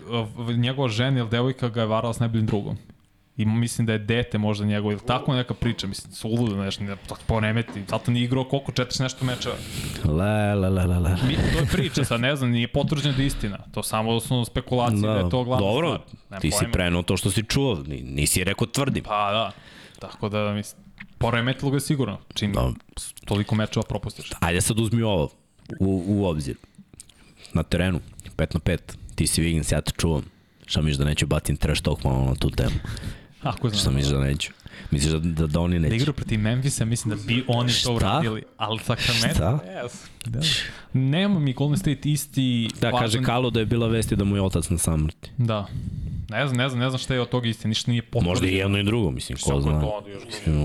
njegova 0.56 0.88
žena 0.90 1.18
ili 1.18 1.28
devojka 1.28 1.68
ga 1.68 1.80
je 1.80 1.86
varala 1.86 2.14
s 2.14 2.20
najboljim 2.20 2.46
drugom. 2.46 2.76
I 3.36 3.44
mislim 3.44 3.86
da 3.86 3.92
je 3.92 3.98
dete 4.00 4.38
možda 4.38 4.66
njegov, 4.66 4.92
ili 4.92 5.00
tako 5.02 5.34
neka 5.34 5.54
priča, 5.54 5.86
mislim, 5.86 6.12
suludo 6.12 6.56
nešto, 6.56 6.84
ne, 6.84 6.96
tako 6.98 7.20
poremeti, 7.26 7.82
zato 7.88 8.10
nije 8.10 8.24
igrao 8.24 8.44
koliko, 8.44 8.72
četiri 8.72 9.02
nešto 9.02 9.24
mečeva. 9.24 9.54
Le, 10.06 10.54
le, 10.54 10.68
le, 10.70 10.86
le, 10.86 10.98
le. 10.98 11.10
Mi, 11.22 11.34
to 11.34 11.58
je 11.58 11.66
priča, 11.66 12.04
sad 12.04 12.20
ne 12.20 12.36
znam, 12.36 12.50
nije 12.50 12.68
potvrđeno 12.68 13.14
da 13.14 13.22
je 13.22 13.26
istina. 13.26 13.58
To 13.72 13.82
samo 13.82 14.10
osnovno 14.10 14.44
spekulacije 14.44 15.00
da, 15.02 15.12
je 15.12 15.30
to 15.30 15.44
glavna 15.44 15.66
Dobro, 15.66 16.00
stvar. 16.16 16.40
Ti 16.40 16.50
si 16.50 16.56
pojma. 16.58 16.72
prenuo 16.72 17.02
to 17.02 17.16
što 17.16 17.30
si 17.30 17.42
čuo, 17.44 17.82
ni- 17.86 18.02
nisi 18.02 18.44
rekao 18.44 18.66
tvrdim. 18.66 19.04
Pa 19.04 19.30
da, 19.32 19.50
tako 19.98 20.28
da 20.28 20.52
mislim, 20.52 20.82
poremetilo 21.18 21.70
ga 21.70 21.80
sigurno, 21.80 22.18
čim 22.34 22.52
Da. 22.52 22.72
toliko 23.24 23.54
mečeva 23.54 23.82
propustiš. 23.82 24.30
Ajde 24.40 24.60
sad 24.60 24.78
uzmi 24.78 25.02
ovo 25.02 25.30
u, 25.80 26.04
u 26.08 26.26
obzir. 26.26 26.56
Na 27.52 27.62
terenu, 27.62 28.00
5 28.36 28.54
na 28.54 28.60
5, 28.60 28.78
ti 29.14 29.26
si 29.26 29.42
Wiggins, 29.42 29.72
ja 29.72 29.80
te 29.80 29.92
čuvam. 29.92 30.22
Šta 30.66 30.80
misliš 30.80 30.96
da 30.96 31.04
neću 31.04 31.26
batim 31.26 31.56
trash 31.56 31.82
talk 31.82 32.04
malo 32.04 32.24
na 32.24 32.34
tu 32.34 32.50
temu? 32.50 32.74
Ako 33.42 33.68
Šta 33.68 33.78
znam. 33.78 33.94
misliš 33.94 34.12
da 34.12 34.20
neću? 34.20 34.52
Misliš 34.90 35.12
da, 35.12 35.18
da, 35.18 35.46
da 35.46 35.60
oni 35.60 35.76
Da 35.76 35.82
neće? 35.82 35.96
igra 35.96 36.12
protiv 36.12 36.40
Memphisa, 36.40 36.84
mislim 36.84 37.16
da 37.16 37.22
bi 37.24 37.44
oni 37.48 37.70
Šta? 37.70 37.84
to 37.84 37.94
uradili, 37.94 38.42
ali 38.56 38.78
Sacramento, 38.78 39.34
Šta? 39.34 39.58
yes. 39.64 39.92
Da. 40.26 40.40
Nema 40.92 41.38
mi 41.38 41.52
Golden 41.52 41.78
State 41.78 42.00
isti... 42.04 42.68
Da, 42.80 42.90
kaže 42.92 43.22
Kalo 43.22 43.50
da 43.50 43.60
je 43.60 43.66
bila 43.66 43.88
vesti 43.88 44.16
da 44.16 44.24
mu 44.24 44.36
je 44.36 44.42
otac 44.42 44.68
na 44.68 44.78
samrti. 44.78 45.30
Da. 45.38 45.66
Ne 46.28 46.46
znam, 46.46 46.56
ne 46.56 46.68
znam, 46.68 46.80
ne 46.80 46.90
znam 46.90 46.98
šta 46.98 47.14
je 47.14 47.20
od 47.20 47.28
toga 47.28 47.48
isti, 47.48 47.68
ništa 47.68 47.90
nije 47.90 48.02
potvrđeno. 48.02 48.30
Možda 48.30 48.46
i 48.46 48.54
jedno 48.54 48.78
i 48.78 48.82
drugo, 48.82 49.10
mislim, 49.10 49.38
ko 49.38 49.60
zna. 49.60 49.72
onda 49.72 50.10
još? 50.10 50.22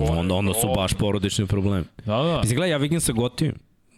Onda, 0.10 0.36
onda 0.36 0.54
su 0.54 0.68
baš 0.76 0.94
porodični 0.94 1.48
problemi. 1.48 1.86
Da, 2.06 2.18
da. 2.18 2.40
Mislim, 2.40 2.56
gledaj, 2.56 2.70
ja 2.70 2.80
Wigginsa 2.80 3.14
gotivim. 3.14 3.56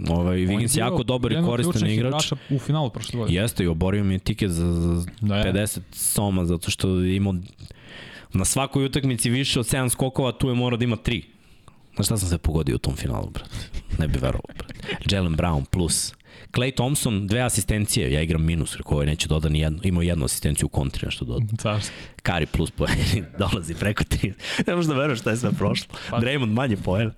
Ovaj, 0.09 0.37
Wiggins 0.37 0.77
je 0.77 0.79
jako 0.79 1.03
dobar 1.03 1.31
i 1.31 1.35
koristan 1.45 1.89
igrač. 1.89 2.31
U 2.49 2.59
finalu 2.59 2.89
prošle 2.89 3.19
godine. 3.19 3.41
Jeste 3.41 3.63
i 3.63 3.67
oborio 3.67 4.03
mi 4.03 4.13
je 4.13 4.19
tiket 4.19 4.51
za, 4.51 4.73
za 4.73 5.05
Da 5.21 5.35
je. 5.35 5.53
50 5.53 5.79
soma, 5.91 6.45
zato 6.45 6.71
što 6.71 6.89
je 6.89 7.15
imao 7.15 7.33
na 8.33 8.45
svakoj 8.45 8.85
utakmici 8.85 9.29
više 9.29 9.59
od 9.59 9.65
7 9.65 9.89
skokova, 9.89 10.31
tu 10.31 10.49
je 10.49 10.55
morao 10.55 10.77
da 10.77 10.83
ima 10.83 10.95
3. 10.95 11.23
Znaš 11.95 12.05
šta 12.07 12.17
sam 12.17 12.29
se 12.29 12.37
pogodio 12.37 12.75
u 12.75 12.79
tom 12.79 12.95
finalu, 12.95 13.29
brate? 13.29 13.55
Ne 13.99 14.07
bi 14.07 14.19
verovao, 14.19 14.53
brate. 14.57 14.73
Jalen 15.11 15.35
Brown 15.35 15.65
plus. 15.65 16.13
Clay 16.55 16.71
Thompson, 16.71 17.27
dve 17.27 17.41
asistencije, 17.41 18.11
ja 18.11 18.21
igram 18.21 18.43
minus, 18.43 18.75
rekao 18.75 18.93
ovaj 18.93 19.05
neće 19.05 19.27
doda 19.27 19.49
ni 19.49 19.59
jednu, 19.59 19.79
imao 19.83 20.01
jednu 20.01 20.25
asistenciju 20.25 20.65
u 20.65 20.69
kontri, 20.69 21.05
nešto 21.05 21.25
doda. 21.25 21.45
Carski. 21.63 21.95
Kari 22.23 22.45
plus 22.45 22.71
poeni, 22.71 23.23
dolazi 23.39 23.75
preko 23.75 24.03
3. 24.03 24.33
Ne 24.67 24.75
možeš 24.75 24.89
da 24.89 24.95
veruješ 24.95 25.19
šta 25.19 25.29
je 25.29 25.37
sve 25.37 25.51
prošlo. 25.51 25.95
Pa- 26.09 26.19
Draymond 26.19 26.51
manje 26.51 26.77
poena. 26.77 27.11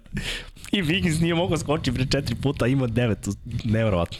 I 0.72 0.84
Wiggins 0.84 1.22
nije 1.22 1.35
mogao 1.35 1.57
skočiti 1.57 1.93
pre 1.93 2.05
4 2.05 2.35
puta, 2.35 2.68
ima 2.68 2.88
9, 2.88 3.35
nevjerovatno. 3.64 4.18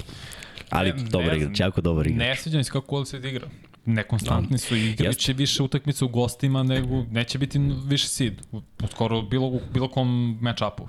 Ali 0.70 0.94
Ne- 0.94 1.04
dobar 1.04 1.28
ne 1.28 1.38
igrač, 1.38 1.60
jako 1.60 1.82
dobar 1.82 2.08
igrač. 2.08 2.20
Ne 2.20 2.36
sviđa 2.36 2.58
mi 2.58 2.64
se 2.64 2.72
kako 2.72 3.06
State 3.06 3.30
igra. 3.30 3.48
Nekonstantni 3.86 4.58
su 4.58 4.76
i 4.76 4.96
Jeste. 5.00 5.34
više 5.34 5.64
utakmica 5.64 6.06
u 6.06 6.10
gostima 6.10 6.64
nego 6.64 7.04
neće 7.04 7.38
biti 7.38 7.60
više 7.86 8.08
seed 8.08 8.42
u 8.52 8.62
skoro 8.92 9.22
bilo, 9.22 9.48
u 9.48 9.62
bilo 9.74 9.88
kom 9.88 10.40
match-upu. 10.42 10.88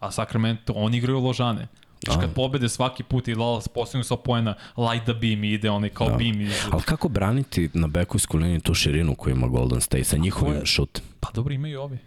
A 0.00 0.10
Sacramento, 0.10 0.72
oni 0.72 0.96
igraju 0.98 1.18
ložane. 1.18 1.66
Znaš, 2.00 2.16
kad 2.16 2.34
pobede 2.34 2.68
svaki 2.68 3.02
put 3.02 3.28
i 3.28 3.34
Dallas 3.34 3.68
postignu 3.68 4.04
sa 4.04 4.16
poena, 4.16 4.54
light 4.78 5.04
the 5.04 5.14
beam 5.14 5.44
i 5.44 5.50
ide 5.50 5.70
onaj 5.70 5.88
kao 5.90 6.08
Da. 6.08 6.16
beam. 6.16 6.40
Iz... 6.40 6.52
Ali 6.70 6.82
kako 6.82 7.08
braniti 7.08 7.70
na 7.74 7.86
bekovskoj 7.86 8.40
liniji 8.40 8.60
tu 8.60 8.74
širinu 8.74 9.14
koju 9.14 9.32
ima 9.32 9.46
Golden 9.46 9.80
State 9.80 10.04
sa 10.04 10.16
njihovim 10.16 10.54
je? 10.54 10.66
šutem? 10.66 11.04
Pa 11.20 11.28
dobro, 11.30 11.54
imaju 11.54 11.80
ovi. 11.80 11.98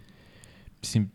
Mislim, 0.80 1.10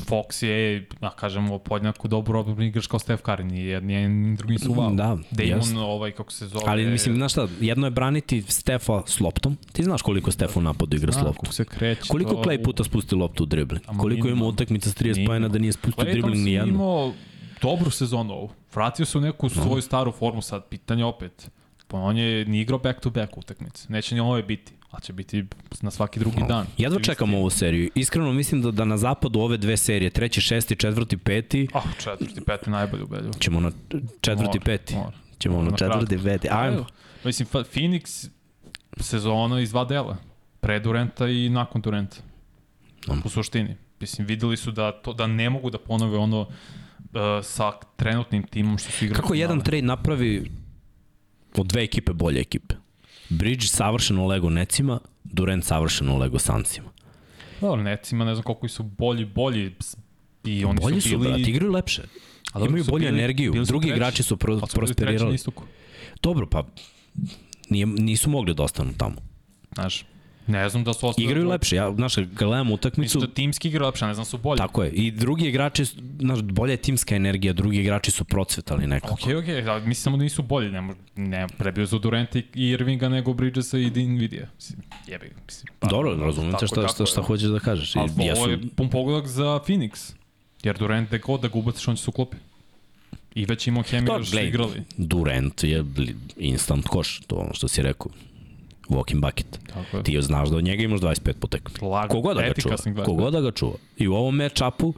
Fox 0.00 0.44
je, 0.44 0.86
da 1.00 1.10
kažemo, 1.10 1.58
podjednako 1.58 2.08
dobro 2.08 2.40
odbrani 2.40 2.66
igrač 2.66 2.86
kao 2.86 2.98
Steph 2.98 3.22
Curry, 3.22 3.42
ni 3.42 3.60
jedan 3.60 3.84
ni 3.84 3.92
jedan 3.92 4.12
ni 4.12 4.36
drugi 4.36 4.52
nisu 4.52 4.68
wow. 4.70 4.94
Da, 4.96 5.04
Damon, 5.32 5.48
jest. 5.50 5.74
ovaj, 5.76 6.12
kako 6.12 6.32
se 6.32 6.46
zove... 6.46 6.64
Ali 6.66 6.86
mislim, 6.86 7.16
znaš 7.16 7.32
šta, 7.32 7.48
jedno 7.60 7.86
je 7.86 7.90
braniti 7.90 8.42
Stefa 8.42 9.02
s 9.06 9.20
loptom. 9.20 9.56
Ti 9.72 9.82
znaš 9.82 10.02
koliko 10.02 10.30
Stefa 10.30 10.58
u 10.58 10.62
napadu 10.62 10.96
igra 10.96 11.12
s 11.12 11.16
loptom. 11.16 11.34
kako 11.34 11.52
se 11.52 11.64
kreće. 11.64 12.08
Koliko 12.08 12.30
to- 12.32 12.42
Clay 12.42 12.64
puta 12.64 12.84
spusti 12.84 13.14
loptu 13.14 13.42
u 13.42 13.46
dribling? 13.46 13.84
Koliko 13.98 14.28
ima 14.28 14.44
utakmica 14.44 14.90
s 14.90 14.94
30 14.94 15.02
Minimalno. 15.04 15.26
pojena 15.26 15.48
da 15.48 15.58
nije 15.58 15.72
spustio 15.72 16.04
dribling 16.04 16.36
ni 16.36 16.50
je 16.50 16.56
jednu? 16.56 16.74
imao 16.74 17.12
dobru 17.64 17.90
sezonu 17.90 18.32
ovu. 18.34 18.50
Vratio 18.74 19.06
se 19.06 19.18
u 19.18 19.20
neku 19.20 19.48
svoju 19.48 19.82
staru 19.82 20.12
formu 20.12 20.42
sad, 20.42 20.68
pitanje 20.68 21.04
opet. 21.04 21.50
Pa 21.88 21.96
on 21.98 22.16
je 22.16 22.44
ni 22.44 22.60
igrao 22.60 22.78
back 22.78 23.00
to 23.00 23.10
back 23.10 23.36
utakmice. 23.38 23.86
Neće 23.88 24.14
ni 24.14 24.20
ove 24.20 24.42
biti, 24.42 24.72
ali 24.90 25.02
će 25.02 25.12
biti 25.12 25.44
na 25.80 25.90
svaki 25.90 26.20
drugi 26.20 26.42
dan. 26.48 26.66
Jedva 26.78 26.96
Ili 26.96 27.04
čekam 27.04 27.34
ovu 27.34 27.50
seriju. 27.50 27.90
Iskreno 27.94 28.32
mislim 28.32 28.62
da, 28.62 28.70
da 28.70 28.84
na 28.84 28.96
zapadu 28.96 29.40
ove 29.40 29.56
dve 29.56 29.76
serije, 29.76 30.10
treći, 30.10 30.40
šesti, 30.40 30.76
četvrti, 30.76 31.16
peti, 31.16 31.68
Ah, 31.74 31.80
četvrti, 31.98 32.40
peti 32.40 32.70
najbolje 32.70 33.02
ubedljivo. 33.02 33.32
ćemo 33.34 33.60
na 33.60 33.70
četvrti, 34.20 34.44
Mora, 34.58 34.64
peti. 34.64 34.94
mora. 34.94 35.12
Ćemo 35.38 35.62
na 35.62 35.70
Na 35.70 35.76
četvrti, 35.76 36.06
kratko. 36.06 36.24
peti. 36.24 36.48
Ajmo. 36.50 36.76
Evo, 36.76 36.86
Mislim, 37.24 37.48
Phoenix 37.48 38.28
sezona 39.00 39.60
iz 39.60 39.70
dva 39.70 39.84
dela. 39.84 40.16
Pre 40.60 40.80
Durenta 40.80 41.28
i 41.28 41.48
nakon 41.48 41.80
Durenta. 41.82 42.16
Um. 43.08 43.22
U 43.24 43.28
suštini. 43.28 43.76
Mislim, 44.00 44.26
videli 44.26 44.56
su 44.56 44.70
da, 44.70 44.92
to, 44.92 45.12
da 45.12 45.26
ne 45.26 45.50
mogu 45.50 45.70
da 45.70 45.78
ponove 45.78 46.18
ono 46.18 46.46
sa 47.42 47.72
trenutnim 47.96 48.42
timom 48.42 48.78
što 48.78 48.92
su 48.92 49.04
igrali. 49.04 49.22
Kako 49.22 49.34
jedan 49.34 49.60
trade 49.60 49.82
napravi 49.82 50.50
od 51.54 51.66
dve 51.66 51.82
ekipe 51.82 52.12
bolje 52.12 52.40
ekipe? 52.40 52.74
Bridge 53.28 53.66
savršeno 53.66 54.26
lego 54.26 54.50
Necima, 54.50 55.00
Durant 55.24 55.64
savršeno 55.64 56.18
lego 56.18 56.38
Sansima. 56.38 56.88
Dobro, 57.60 57.82
Necima 57.82 58.24
ne 58.24 58.34
znam 58.34 58.42
koliko 58.42 58.68
su 58.68 58.82
bolji, 58.82 59.24
bolji 59.24 59.74
i 60.44 60.64
oni 60.64 60.80
Bolji 60.80 61.00
su 61.00 61.08
su, 61.08 61.18
bili... 61.18 61.30
brate, 61.30 61.50
igraju 61.50 61.72
lepše. 61.72 62.02
A 62.52 62.58
dobro, 62.58 62.68
Imaju 62.68 62.84
su 62.84 62.90
bolju 62.90 63.02
bili- 63.02 63.14
energiju. 63.14 63.52
bili 63.52 63.66
su 63.66 63.70
Drugi 63.70 63.84
treći. 63.84 63.96
igrači 63.96 64.22
su 64.22 64.36
pro, 64.36 64.60
Pa 64.60 64.66
su 64.66 64.74
prosperirali. 64.74 65.38
Dobro, 66.22 66.46
pa 66.46 66.64
nije, 67.70 67.86
nisu 67.86 68.30
mogli 68.30 68.54
da 68.54 68.62
ostanu 68.62 68.92
tamo. 68.98 69.16
Znaš, 69.74 70.04
ne 70.46 70.68
znam 70.68 70.84
da 70.84 70.92
su 70.92 71.08
ostali... 71.08 71.26
Igraju 71.26 71.48
lepše. 71.48 71.76
Ja, 71.76 71.92
znaš, 71.94 72.16
gledam 72.16 72.72
utakmicu, 72.72 73.18
Mislim 73.18 73.20
da 73.30 73.34
timski 73.34 73.68
igra 73.68 73.86
lepše, 73.86 74.06
ne 74.06 74.14
znam 74.14 74.24
su 74.24 74.38
bolji. 74.38 74.58
tako 74.58 74.82
je. 74.82 74.90
I 74.90 75.10
drugi 75.10 75.46
igrači, 75.48 75.84
znaš, 76.18 76.42
bolja 76.42 76.70
je 76.70 76.76
timska 76.76 77.16
energija, 77.16 77.52
drugi 77.52 77.78
igrači 77.80 78.10
su 78.10 78.24
procvetali 78.24 78.86
nekako. 78.86 79.14
Okej, 79.14 79.36
okej, 79.36 79.54
okay, 79.54 79.74
mislim 79.86 79.94
samo 79.94 80.16
da 80.16 80.22
nisu 80.22 80.42
bolji, 80.42 80.70
ne, 80.70 80.94
ne 81.16 81.46
prebio 81.58 81.86
su 81.86 81.98
Durant 81.98 82.36
i 82.36 82.44
Irvinga 82.54 83.08
nego 83.08 83.32
Bridgesa 83.34 83.78
i 83.78 83.90
Dinvidija. 83.90 84.46
Mislim, 84.56 84.82
jebe, 85.06 85.30
mislim. 85.46 85.72
pa, 85.78 85.88
Dobro, 85.88 86.16
razumem 86.16 86.50
te 86.52 86.56
tako 86.56 86.66
šta, 86.66 86.80
je, 86.80 86.88
šta, 86.88 86.96
tako 86.96 87.10
šta 87.10 87.20
je. 87.20 87.24
hoćeš 87.24 87.48
da 87.48 87.60
kažeš. 87.60 87.96
Ali 87.96 88.10
jesu- 88.18 88.40
ovo 88.42 88.50
je 88.50 88.58
pun 88.76 88.90
pogodak 88.90 89.26
za 89.26 89.44
Phoenix. 89.44 90.12
Jer 90.62 90.78
Durant 90.78 91.08
gde 91.08 91.18
god 91.18 91.40
da 91.40 91.48
ga 91.48 91.58
ubaciš, 91.58 91.88
on 91.88 91.96
će 91.96 92.02
se 92.02 92.10
uklopi. 92.10 92.36
I 93.34 93.44
već 93.44 93.66
imao 93.66 93.82
hemiju 93.82 94.12
Da, 94.12 94.18
da 94.18 94.24
su 94.24 94.30
gledaj, 94.30 94.48
igrali. 94.48 94.82
Durant 94.96 95.64
je 95.64 95.84
instant 96.36 96.86
koš, 96.86 97.20
to 97.26 97.36
ono 97.36 97.54
što 97.54 97.68
si 97.68 97.82
rekao. 97.82 98.10
Walking 98.88 99.20
bucket. 99.20 99.58
Tako 99.66 99.96
je. 99.96 100.02
Ti 100.02 100.22
znaš 100.22 100.48
da 100.48 100.56
od 100.56 100.64
njega 100.64 100.82
imaš 100.82 101.00
25 101.00 101.32
po 101.32 101.46
tekmi. 101.46 101.88
Lagan, 101.88 102.08
Kogoda 102.08 102.40
ga 102.40 102.46
čuva. 102.46 102.50
efikasnih 102.74 102.94
25. 102.94 103.04
Kogoda 103.04 103.40
ga 103.40 103.50
čuva. 103.50 103.74
I 103.96 104.08
u 104.08 104.14
ovom 104.14 104.36
match-upu, 104.36 104.92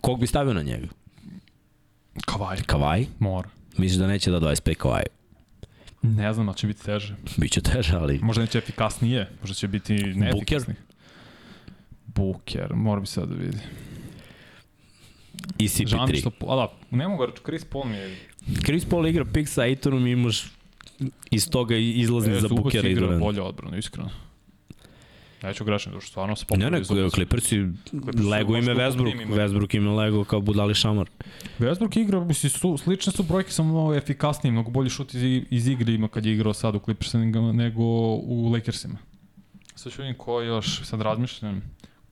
kog 0.00 0.20
bi 0.20 0.26
stavio 0.26 0.54
na 0.54 0.62
njega? 0.62 0.86
Kavaj. 2.26 2.56
Kavaj? 2.66 3.06
Mora. 3.18 3.48
Misliš 3.78 3.98
da 3.98 4.06
neće 4.06 4.30
da 4.30 4.40
25 4.40 4.74
Kavaj? 4.74 5.02
Ne 6.02 6.32
znam, 6.32 6.48
ali 6.48 6.56
će 6.58 6.66
biti 6.66 6.84
teže. 6.84 7.16
Biće 7.36 7.60
teže, 7.60 7.96
ali... 7.96 8.18
Možda 8.22 8.42
neće 8.42 8.58
efikasnije, 8.58 9.28
možda 9.40 9.54
će 9.54 9.68
biti 9.68 9.94
neefikasni. 9.94 10.74
Buker, 12.06 12.74
mora 12.74 13.00
bi 13.00 13.06
sad 13.06 13.28
da 13.28 13.34
vidi. 13.34 13.58
I 15.58 15.68
Žao 15.68 16.06
mi 16.06 16.12
CP3. 16.12 16.20
što, 16.20 16.30
a 16.48 16.56
da, 16.56 16.72
ne 16.90 17.08
mogu 17.08 17.26
reći, 17.26 17.38
Chris 17.44 17.64
Paul 17.64 17.84
mi 17.84 17.96
je 17.96 18.16
Chris 18.64 18.84
Paul 18.84 19.06
igra 19.06 19.24
pick 19.24 19.48
sa 19.48 19.62
Aitonom 19.62 20.06
i 20.06 20.10
imaš 20.10 20.44
iz 21.30 21.50
toga 21.50 21.76
izlazni 21.76 22.32
E, 22.34 22.40
za 22.40 22.48
Bukera 22.48 22.88
i 22.88 22.92
igra 22.92 23.06
Durant. 23.06 23.20
bolje 23.22 23.42
odbranu, 23.42 23.78
iskreno. 23.78 24.10
Neću 25.42 25.64
grešiti, 25.64 25.90
zato 25.90 26.00
što 26.00 26.10
stvarno 26.10 26.36
se 26.36 26.42
Ne, 26.42 26.46
popravio 26.48 26.78
ne, 26.78 26.84
Zubac. 26.84 27.12
Clippersi 27.12 27.56
lego 28.30 28.56
ime 28.56 28.74
Westbrook. 28.74 29.26
Westbrook 29.28 29.76
ima 29.76 29.94
lego 29.94 30.24
kao 30.24 30.40
budali 30.40 30.74
šamar. 30.74 31.10
Westbrook 31.58 32.00
igra, 32.00 32.24
misli, 32.24 32.50
su, 32.50 32.76
slične 32.78 33.12
su 33.12 33.22
brojke, 33.22 33.50
samo 33.50 33.74
malo 33.74 33.94
efikasniji, 33.94 34.52
mnogo 34.52 34.70
bolji 34.70 34.90
šut 34.90 35.14
iz, 35.14 35.22
iz 35.50 35.68
igre 35.68 35.92
ima 35.92 36.08
kad 36.08 36.26
je 36.26 36.32
igrao 36.32 36.52
sad 36.54 36.74
u 36.74 36.78
Clippersima 36.78 37.24
nego, 37.24 37.52
nego 37.52 37.82
u 38.14 38.50
Lakersima. 38.52 38.98
Sad 39.74 39.92
ću 39.92 40.02
vidim 40.02 40.14
ko 40.18 40.40
još, 40.40 40.82
sad 40.84 41.00
razmišljam, 41.00 41.62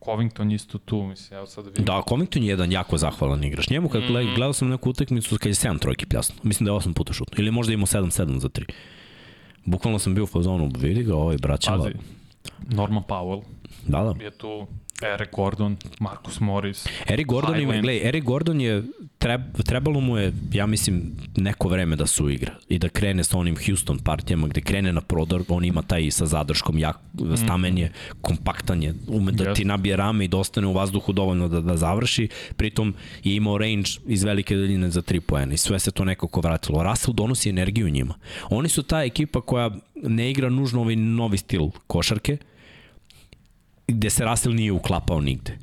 Covington 0.05 0.53
isto 0.53 0.79
tu, 0.79 1.03
mislim, 1.03 1.39
evo 1.39 1.47
sad 1.47 1.65
da 1.65 1.71
vidim. 1.71 1.85
Da, 1.85 2.03
Covington 2.09 2.43
je 2.43 2.49
jedan 2.49 2.73
jako 2.73 2.99
zahvalan 2.99 3.45
igrač. 3.45 3.71
Njemu 3.71 3.89
kad 3.89 4.03
mm. 4.03 4.07
gledao 4.35 4.53
sam 4.53 4.69
neku 4.69 4.91
utakmicu 4.91 5.39
kad 5.39 5.47
je 5.47 5.55
7 5.55 5.79
trojki 5.79 6.07
pljasno. 6.07 6.35
Mislim 6.43 6.65
da 6.65 6.73
je 6.73 6.79
8 6.79 6.95
puta 6.95 7.13
šutno. 7.13 7.35
Ili 7.39 7.51
možda 7.51 7.73
imao 7.73 7.87
7-7 7.87 8.39
za 8.39 8.49
3. 8.49 8.65
Bukvalno 9.65 9.99
sam 9.99 10.15
bio 10.15 10.25
u 10.25 10.27
fazonu, 10.27 10.71
vidi 10.79 11.03
ga, 11.03 11.17
ovaj 11.17 11.37
braćava. 11.37 11.85
Pazi, 11.85 11.95
Norman 12.69 13.03
Powell 13.09 13.43
Da, 13.87 14.03
da. 14.03 14.25
je 14.25 14.31
tu, 14.31 14.67
Eric 15.03 15.31
Gordon, 15.33 15.77
Marcus 16.01 16.41
Morris. 16.41 16.87
Eric 17.07 17.27
Gordon 17.27 17.61
ima, 17.61 17.73
gledaj, 17.73 18.09
Eric 18.09 18.25
Gordon 18.25 18.61
je, 18.61 18.83
treb, 19.19 19.41
trebalo 19.65 20.01
mu 20.01 20.19
je, 20.19 20.33
ja 20.53 20.67
mislim, 20.67 21.17
neko 21.37 21.69
vreme 21.69 21.97
da 21.97 22.07
se 22.07 22.23
uigra 22.23 22.53
i 22.69 22.79
da 22.79 22.89
krene 22.89 23.25
sa 23.25 23.39
onim 23.39 23.57
Houston 23.67 23.99
partijama 23.99 24.49
gde 24.49 24.61
krene 24.61 24.93
na 24.93 25.01
prodor, 25.01 25.43
on 25.49 25.65
ima 25.65 25.83
taj 25.83 26.11
sa 26.11 26.27
zadrškom, 26.27 26.79
jak, 26.79 26.97
stamen 27.37 27.79
je, 27.79 27.93
kompaktan 28.21 28.83
je, 28.83 28.95
ume 29.09 29.33
da 29.33 29.45
Yes. 29.45 29.57
ti 29.57 29.65
nabije 29.65 29.97
rame 29.97 30.25
i 30.25 30.29
da 30.29 30.37
ostane 30.37 30.67
u 30.67 30.73
vazduhu 30.73 31.13
dovoljno 31.13 31.49
da, 31.49 31.61
da 31.61 31.77
završi, 31.77 32.29
pritom 32.57 32.95
je 33.25 33.35
imao 33.37 33.59
range 33.59 33.91
iz 34.07 34.25
velike 34.25 34.57
daljine 34.57 34.91
za 34.91 35.03
3 35.03 35.21
poena 35.21 35.55
i 35.55 35.57
sve 35.57 35.79
se 35.79 35.91
to 35.91 36.05
nekako 36.05 36.41
vratilo. 36.41 36.83
Russell 36.83 37.15
donosi 37.15 37.51
energiju 37.51 37.91
njima. 37.91 38.15
Oni 38.51 38.69
su 38.69 38.83
ta 38.83 39.03
ekipa 39.03 39.41
koja 39.41 39.71
ne 39.95 40.31
igra 40.31 40.49
nužno 40.49 40.81
ovaj 40.81 40.97
novi 40.97 41.39
stil 41.39 41.69
košarke, 41.87 42.37
gde 43.89 44.11
se 44.11 44.25
Russell 44.25 44.55
nije 44.55 44.73
uklapao 44.73 45.21
nigde. 45.21 45.59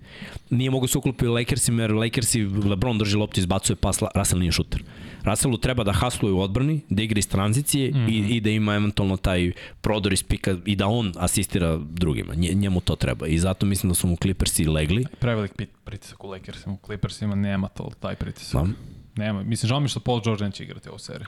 Nije 0.50 0.70
mogo 0.70 0.88
se 0.88 0.98
uklopiti 0.98 1.26
Lakersima, 1.26 1.82
jer 1.82 1.94
Lakersi, 1.94 2.42
LeBron 2.44 2.98
drži 2.98 3.18
loptu, 3.18 3.40
izbacuje 3.40 3.76
pas, 3.76 4.00
Russell 4.16 4.40
nije 4.40 4.52
šuter. 4.52 4.84
Russellu 5.24 5.58
treba 5.58 5.84
da 5.84 5.92
hasluje 5.92 6.34
u 6.34 6.42
odbrani, 6.42 6.82
da 6.90 7.04
igra 7.04 7.20
iz 7.20 7.28
tranzicije 7.28 7.92
mm 7.92 7.94
-hmm. 7.94 8.10
i, 8.10 8.36
i 8.36 8.42
da 8.42 8.50
ima 8.50 8.76
eventualno 8.76 9.18
taj 9.18 9.52
prodor 9.82 10.14
iz 10.14 10.24
pika 10.24 10.58
i 10.66 10.76
da 10.76 10.88
on 10.88 11.14
asistira 11.18 11.78
drugima. 11.78 12.36
Nje, 12.36 12.54
njemu 12.54 12.82
to 12.82 12.96
treba. 12.96 13.28
I 13.28 13.40
zato 13.40 13.66
mislim 13.66 13.90
da 13.90 13.96
su 13.96 14.08
mu 14.08 14.16
Clippersi 14.16 14.66
legli. 14.66 15.06
Prevelik 15.20 15.52
pritisak 15.84 16.24
u 16.24 16.28
Lakersima, 16.28 16.74
u 16.74 16.86
Clippersima 16.86 17.36
nema 17.36 17.68
to, 17.68 17.92
taj 18.00 18.16
pritisak. 18.16 18.66
Da. 18.66 18.74
Nema. 19.16 19.44
Mislim, 19.44 19.68
žao 19.68 19.80
mi 19.80 19.88
što 19.88 20.00
Paul 20.00 20.22
George 20.24 20.44
neće 20.44 20.64
igrati 20.64 20.90
ovu 20.90 21.00
seriju. 21.00 21.28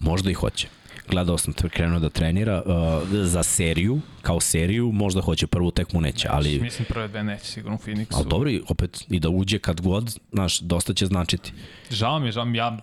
Možda 0.00 0.30
i 0.30 0.34
hoće. 0.34 0.68
Gledao 1.10 1.38
sam 1.38 1.52
te 1.52 1.68
krenuo 1.68 1.98
da 1.98 2.10
trenira 2.10 2.62
uh, 2.66 3.08
za 3.26 3.42
seriju, 3.42 4.00
kao 4.22 4.40
seriju, 4.40 4.92
možda 4.92 5.20
hoće 5.20 5.46
prvu 5.46 5.70
tekmu 5.70 6.00
neće, 6.00 6.28
ali 6.30 6.60
Mislim, 6.60 6.86
prve 6.88 7.08
dve 7.08 7.24
neće 7.24 7.44
sigurno 7.44 7.76
u 7.76 7.86
Phoenixu. 7.88 8.14
ali 8.14 8.26
dobro, 8.28 8.50
i 8.50 8.62
opet 8.68 9.04
i 9.10 9.20
da 9.20 9.28
uđe 9.28 9.58
kad 9.58 9.80
god, 9.80 10.18
znaš, 10.32 10.60
dosta 10.60 10.94
će 10.94 11.06
značiti. 11.06 11.52
Žao 11.90 12.18
mi 12.18 12.28
je, 12.28 12.32
žao 12.32 12.44
mi 12.44 12.58
je, 12.58 12.60
ja 12.60 12.78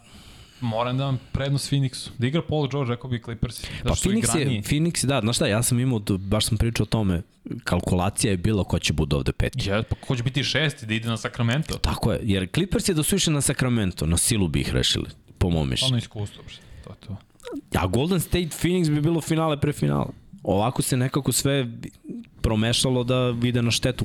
moram 0.62 0.98
da 0.98 1.06
vam 1.06 1.20
prednost 1.32 1.72
Phoenixu. 1.72 2.10
Da 2.18 2.28
igra 2.28 2.42
Paul 2.42 2.68
George, 2.68 2.90
rekao 2.92 3.10
bi 3.10 3.22
Clippersi. 3.22 3.68
Da 3.84 3.90
Pa 3.90 3.96
Phoenix 3.96 4.38
je, 4.38 4.62
Phoenix, 4.62 5.06
da, 5.06 5.20
znaš 5.22 5.36
šta, 5.36 5.48
ja 5.48 5.64
sam 5.64 5.80
imao, 5.80 6.00
baš 6.20 6.46
sam 6.46 6.58
pričao 6.58 6.84
o 6.84 6.88
tome, 6.88 7.22
kalkulacija 7.64 8.32
je 8.32 8.38
bila 8.38 8.64
ko 8.64 8.80
će 8.80 8.94
bude 8.94 9.16
ovde 9.16 9.32
peti. 9.32 9.70
Ja, 9.70 9.84
pa 9.84 9.96
ko 9.96 10.16
će 10.16 10.24
biti 10.24 10.44
šesti 10.44 10.86
da 10.86 10.94
ide 10.94 11.08
na 11.10 11.18
Sacramento? 11.18 11.78
Tako 11.78 12.12
je, 12.12 12.20
jer 12.24 12.48
Clippers 12.54 12.90
je 12.90 12.94
da 12.96 13.04
su 13.04 13.16
išli 13.16 13.34
na 13.34 13.42
Sacramento, 13.42 14.06
na 14.06 14.18
silu 14.18 14.48
bi 14.48 14.62
ih 14.62 14.74
rešili, 14.74 15.06
po 15.38 15.50
mom 15.50 15.58
Ono 15.58 15.66
mišljenju. 15.70 15.98
iskustvo, 15.98 16.44
bre. 16.44 16.54
to 16.84 16.90
je 16.90 16.96
to. 17.08 17.18
A 17.76 17.88
Golden 17.88 18.20
State 18.20 18.50
Phoenix 18.62 18.90
bi 18.90 19.02
bilo 19.02 19.22
finale 19.22 19.60
pre 19.60 19.74
finala. 19.74 20.10
Ovako 20.44 20.82
se 20.82 20.98
nekako 20.98 21.32
sve 21.32 21.68
promešalo 22.42 23.04
da 23.04 23.30
vide 23.30 23.62
na 23.62 23.72
štetu 23.72 24.04